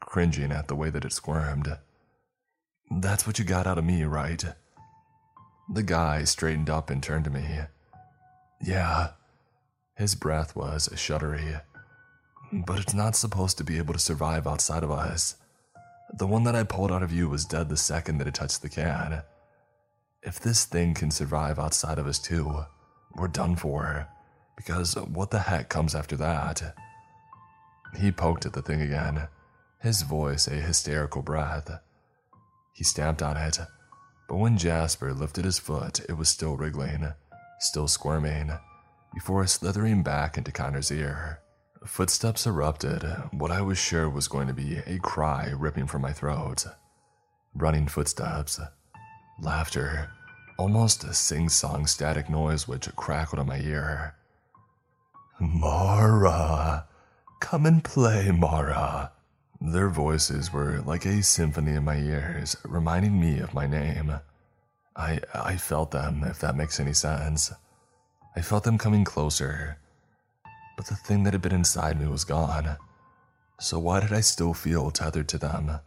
cringing 0.10 0.52
at 0.52 0.68
the 0.68 0.76
way 0.76 0.90
that 0.90 1.06
it 1.06 1.14
squirmed. 1.14 1.78
That's 2.90 3.28
what 3.28 3.38
you 3.38 3.46
got 3.46 3.68
out 3.68 3.78
of 3.78 3.86
me, 3.86 4.04
right? 4.04 4.44
The 5.72 5.84
guy 5.84 6.24
straightened 6.24 6.70
up 6.70 6.90
and 6.90 7.02
turned 7.02 7.26
to 7.26 7.30
me. 7.30 7.60
Yeah. 8.60 9.10
His 9.96 10.16
breath 10.16 10.56
was 10.56 10.90
shuddery. 10.94 11.62
But 12.52 12.80
it's 12.80 12.96
not 12.96 13.16
supposed 13.16 13.60
to 13.60 13.64
be 13.64 13.78
able 13.78 13.94
to 13.94 14.00
survive 14.00 14.48
outside 14.48 14.82
of 14.82 14.90
us. 14.90 15.36
The 16.18 16.26
one 16.26 16.44
that 16.46 16.56
I 16.56 16.64
pulled 16.64 16.92
out 16.92 17.04
of 17.04 17.14
you 17.14 17.30
was 17.30 17.46
dead 17.46 17.70
the 17.70 17.78
second 17.78 18.18
that 18.18 18.28
it 18.28 18.34
touched 18.34 18.64
the 18.64 18.70
can. 18.70 19.22
If 20.24 20.40
this 20.40 20.66
thing 20.66 20.96
can 20.96 21.12
survive 21.12 21.60
outside 21.60 22.00
of 22.00 22.08
us 22.08 22.18
too, 22.18 22.64
we're 23.16 23.28
done 23.28 23.56
for. 23.56 24.08
Because 24.58 24.96
what 24.96 25.30
the 25.30 25.40
heck 25.40 25.70
comes 25.70 25.94
after 25.94 26.16
that? 26.16 26.76
He 28.00 28.12
poked 28.12 28.48
at 28.48 28.54
the 28.54 28.64
thing 28.64 28.82
again, 28.82 29.28
his 29.82 30.02
voice 30.02 30.48
a 30.48 30.56
hysterical 30.56 31.22
breath. 31.22 31.72
He 32.74 32.84
stamped 32.84 33.22
on 33.22 33.38
it, 33.38 33.60
but 34.28 34.38
when 34.38 34.58
Jasper 34.58 35.14
lifted 35.14 35.46
his 35.46 35.60
foot, 35.60 36.02
it 36.08 36.14
was 36.14 36.30
still 36.30 36.58
wriggling, 36.58 37.14
still 37.60 37.88
squirming, 37.88 38.52
before 39.14 39.46
slithering 39.48 40.04
back 40.04 40.38
into 40.38 40.52
Connor's 40.52 40.92
ear. 40.92 41.40
Footsteps 41.86 42.46
erupted, 42.46 43.04
what 43.32 43.52
I 43.52 43.62
was 43.62 43.78
sure 43.78 44.10
was 44.10 44.28
going 44.28 44.48
to 44.48 44.54
be 44.54 44.78
a 44.86 45.00
cry 45.00 45.52
ripping 45.58 45.88
from 45.88 46.02
my 46.02 46.12
throat. 46.12 46.66
Running 47.56 47.88
footsteps, 47.88 48.60
laughter, 49.42 50.12
almost 50.58 51.06
a 51.06 51.14
sing 51.14 51.48
song 51.48 51.88
static 51.88 52.30
noise 52.30 52.68
which 52.68 52.94
crackled 52.98 53.40
in 53.40 53.48
my 53.48 53.60
ear. 53.60 54.16
Mara, 55.40 56.86
come 57.40 57.66
and 57.66 57.82
play, 57.82 58.30
Mara. 58.30 59.14
Their 59.62 59.90
voices 59.90 60.54
were 60.54 60.82
like 60.86 61.06
a 61.06 61.22
symphony 61.22 61.74
in 61.74 61.84
my 61.84 61.98
ears, 61.98 62.56
reminding 62.64 63.20
me 63.20 63.40
of 63.40 63.54
my 63.54 63.68
name. 63.68 64.20
I, 64.96 65.20
I 65.34 65.58
felt 65.58 65.92
them, 65.92 66.24
if 66.24 66.40
that 66.40 66.56
makes 66.56 66.80
any 66.80 66.94
sense. 66.94 67.52
I 68.36 68.42
felt 68.42 68.64
them 68.64 68.78
coming 68.78 69.04
closer, 69.04 69.78
but 70.78 70.88
the 70.88 70.96
thing 70.96 71.24
that 71.24 71.34
had 71.34 71.42
been 71.42 71.54
inside 71.54 72.00
me 72.00 72.08
was 72.08 72.24
gone. 72.24 72.78
So 73.60 73.80
why 73.80 74.00
did 74.00 74.14
I 74.14 74.22
still 74.22 74.54
feel 74.54 74.92
tethered 74.92 75.28
to 75.30 75.38
them? 75.38 75.80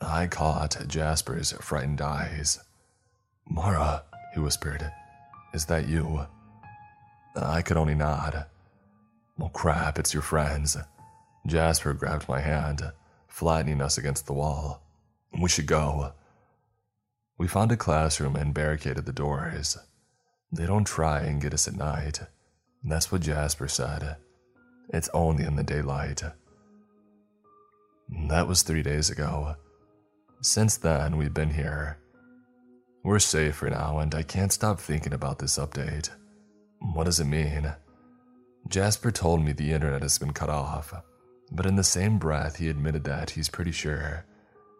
I 0.00 0.28
caught 0.28 0.86
Jasper's 0.86 1.52
frightened 1.52 2.00
eyes. 2.00 2.60
Mara, 3.48 4.04
he 4.34 4.40
whispered, 4.40 4.88
is 5.52 5.66
that 5.66 5.88
you? 5.88 6.26
I 7.34 7.62
could 7.62 7.76
only 7.76 7.94
nod. 7.94 8.46
Well, 9.36 9.48
crap, 9.48 9.98
it's 9.98 10.14
your 10.14 10.22
friends. 10.22 10.76
Jasper 11.46 11.92
grabbed 11.92 12.28
my 12.28 12.40
hand, 12.40 12.92
flattening 13.26 13.82
us 13.82 13.98
against 13.98 14.26
the 14.26 14.32
wall. 14.32 14.82
We 15.40 15.48
should 15.48 15.66
go. 15.66 16.12
We 17.38 17.48
found 17.48 17.72
a 17.72 17.76
classroom 17.76 18.36
and 18.36 18.54
barricaded 18.54 19.06
the 19.06 19.12
doors. 19.12 19.78
They 20.52 20.66
don't 20.66 20.86
try 20.86 21.20
and 21.20 21.40
get 21.40 21.54
us 21.54 21.66
at 21.66 21.74
night. 21.74 22.20
That's 22.84 23.10
what 23.10 23.22
Jasper 23.22 23.68
said. 23.68 24.16
It's 24.90 25.08
only 25.14 25.44
in 25.44 25.56
the 25.56 25.62
daylight. 25.62 26.22
That 28.28 28.46
was 28.46 28.62
three 28.62 28.82
days 28.82 29.10
ago. 29.10 29.56
Since 30.42 30.76
then, 30.76 31.16
we've 31.16 31.32
been 31.32 31.54
here. 31.54 31.98
We're 33.02 33.18
safe 33.18 33.56
for 33.56 33.70
now, 33.70 33.98
and 33.98 34.14
I 34.14 34.22
can't 34.22 34.52
stop 34.52 34.78
thinking 34.78 35.12
about 35.12 35.38
this 35.38 35.58
update. 35.58 36.10
What 36.78 37.04
does 37.04 37.20
it 37.20 37.24
mean? 37.24 37.72
Jasper 38.68 39.10
told 39.10 39.42
me 39.42 39.52
the 39.52 39.72
internet 39.72 40.02
has 40.02 40.18
been 40.18 40.32
cut 40.32 40.50
off, 40.50 40.92
but 41.54 41.66
in 41.66 41.76
the 41.76 41.84
same 41.84 42.18
breath, 42.18 42.56
he 42.56 42.68
admitted 42.68 43.04
that 43.04 43.30
he's 43.30 43.48
pretty 43.48 43.72
sure 43.72 44.24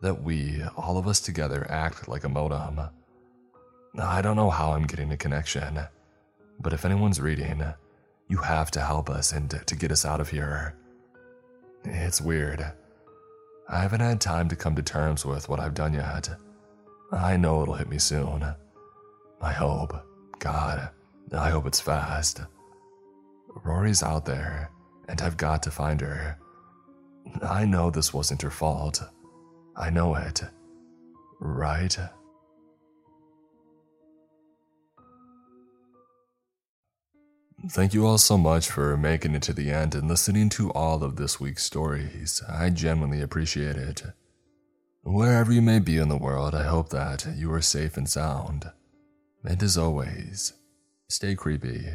that 0.01 0.23
we, 0.23 0.63
all 0.77 0.99
of 0.99 1.07
us 1.07 1.21
together, 1.21 1.67
act 1.69 2.09
like 2.09 2.25
a 2.25 2.29
modem. 2.29 2.81
I 3.99 4.23
don't 4.23 4.37
know 4.37 4.51
how 4.51 4.73
I'm 4.73 4.87
getting 4.87 5.13
a 5.13 5.17
connection, 5.17 5.79
but 6.59 6.73
if 6.73 6.85
anyone's 6.85 7.21
reading, 7.21 7.63
you 8.29 8.39
have 8.39 8.71
to 8.73 8.81
help 8.81 9.11
us 9.11 9.33
and 9.33 9.51
to 9.67 9.77
get 9.77 9.93
us 9.93 10.05
out 10.05 10.21
of 10.21 10.31
here. 10.31 10.75
It's 11.85 12.21
weird. 12.21 12.65
I 13.69 13.81
haven't 13.81 14.01
had 14.01 14.21
time 14.21 14.49
to 14.49 14.57
come 14.57 14.75
to 14.77 14.83
terms 14.83 15.25
with 15.27 15.49
what 15.49 15.61
I've 15.61 15.75
done 15.75 15.93
yet. 15.93 16.31
I 17.13 17.37
know 17.37 17.63
it'll 17.63 17.75
hit 17.75 17.89
me 17.89 17.99
soon. 17.99 18.43
I 19.41 19.53
hope. 19.53 19.93
God, 20.39 20.91
I 21.33 21.51
hope 21.51 21.67
it's 21.67 21.81
fast. 21.81 22.41
Rory's 23.63 24.03
out 24.03 24.25
there, 24.25 24.71
and 25.09 25.21
I've 25.21 25.37
got 25.37 25.63
to 25.65 25.71
find 25.71 26.01
her. 26.01 26.39
I 27.41 27.65
know 27.65 27.91
this 27.91 28.13
wasn't 28.13 28.43
her 28.43 28.51
fault. 28.51 29.03
I 29.77 29.91
know 29.91 30.15
it. 30.15 30.43
Right? 31.41 31.97
Thank 37.71 37.95
you 37.95 38.07
all 38.07 38.19
so 38.19 38.37
much 38.37 38.69
for 38.69 38.97
making 38.97 39.37
it 39.37 39.43
to 39.43 39.53
the 39.53 39.71
end 39.71 39.95
and 39.95 40.09
listening 40.09 40.49
to 40.51 40.73
all 40.73 41.05
of 41.05 41.15
this 41.15 41.39
week's 41.39 41.65
stories. 41.65 42.43
I 42.49 42.71
genuinely 42.71 43.23
appreciate 43.23 43.77
it. 43.77 44.03
Wherever 45.05 45.53
you 45.53 45.63
may 45.63 45.79
be 45.79 45.97
in 45.97 46.09
the 46.09 46.17
world, 46.17 46.55
I 46.55 46.65
hope 46.65 46.89
that 46.89 47.27
you 47.37 47.53
are 47.53 47.63
safe 47.63 47.97
and 47.97 48.09
sound. 48.09 48.71
And 49.45 49.63
as 49.63 49.79
always, 49.79 50.55
stay 51.09 51.37
creepy. 51.37 51.87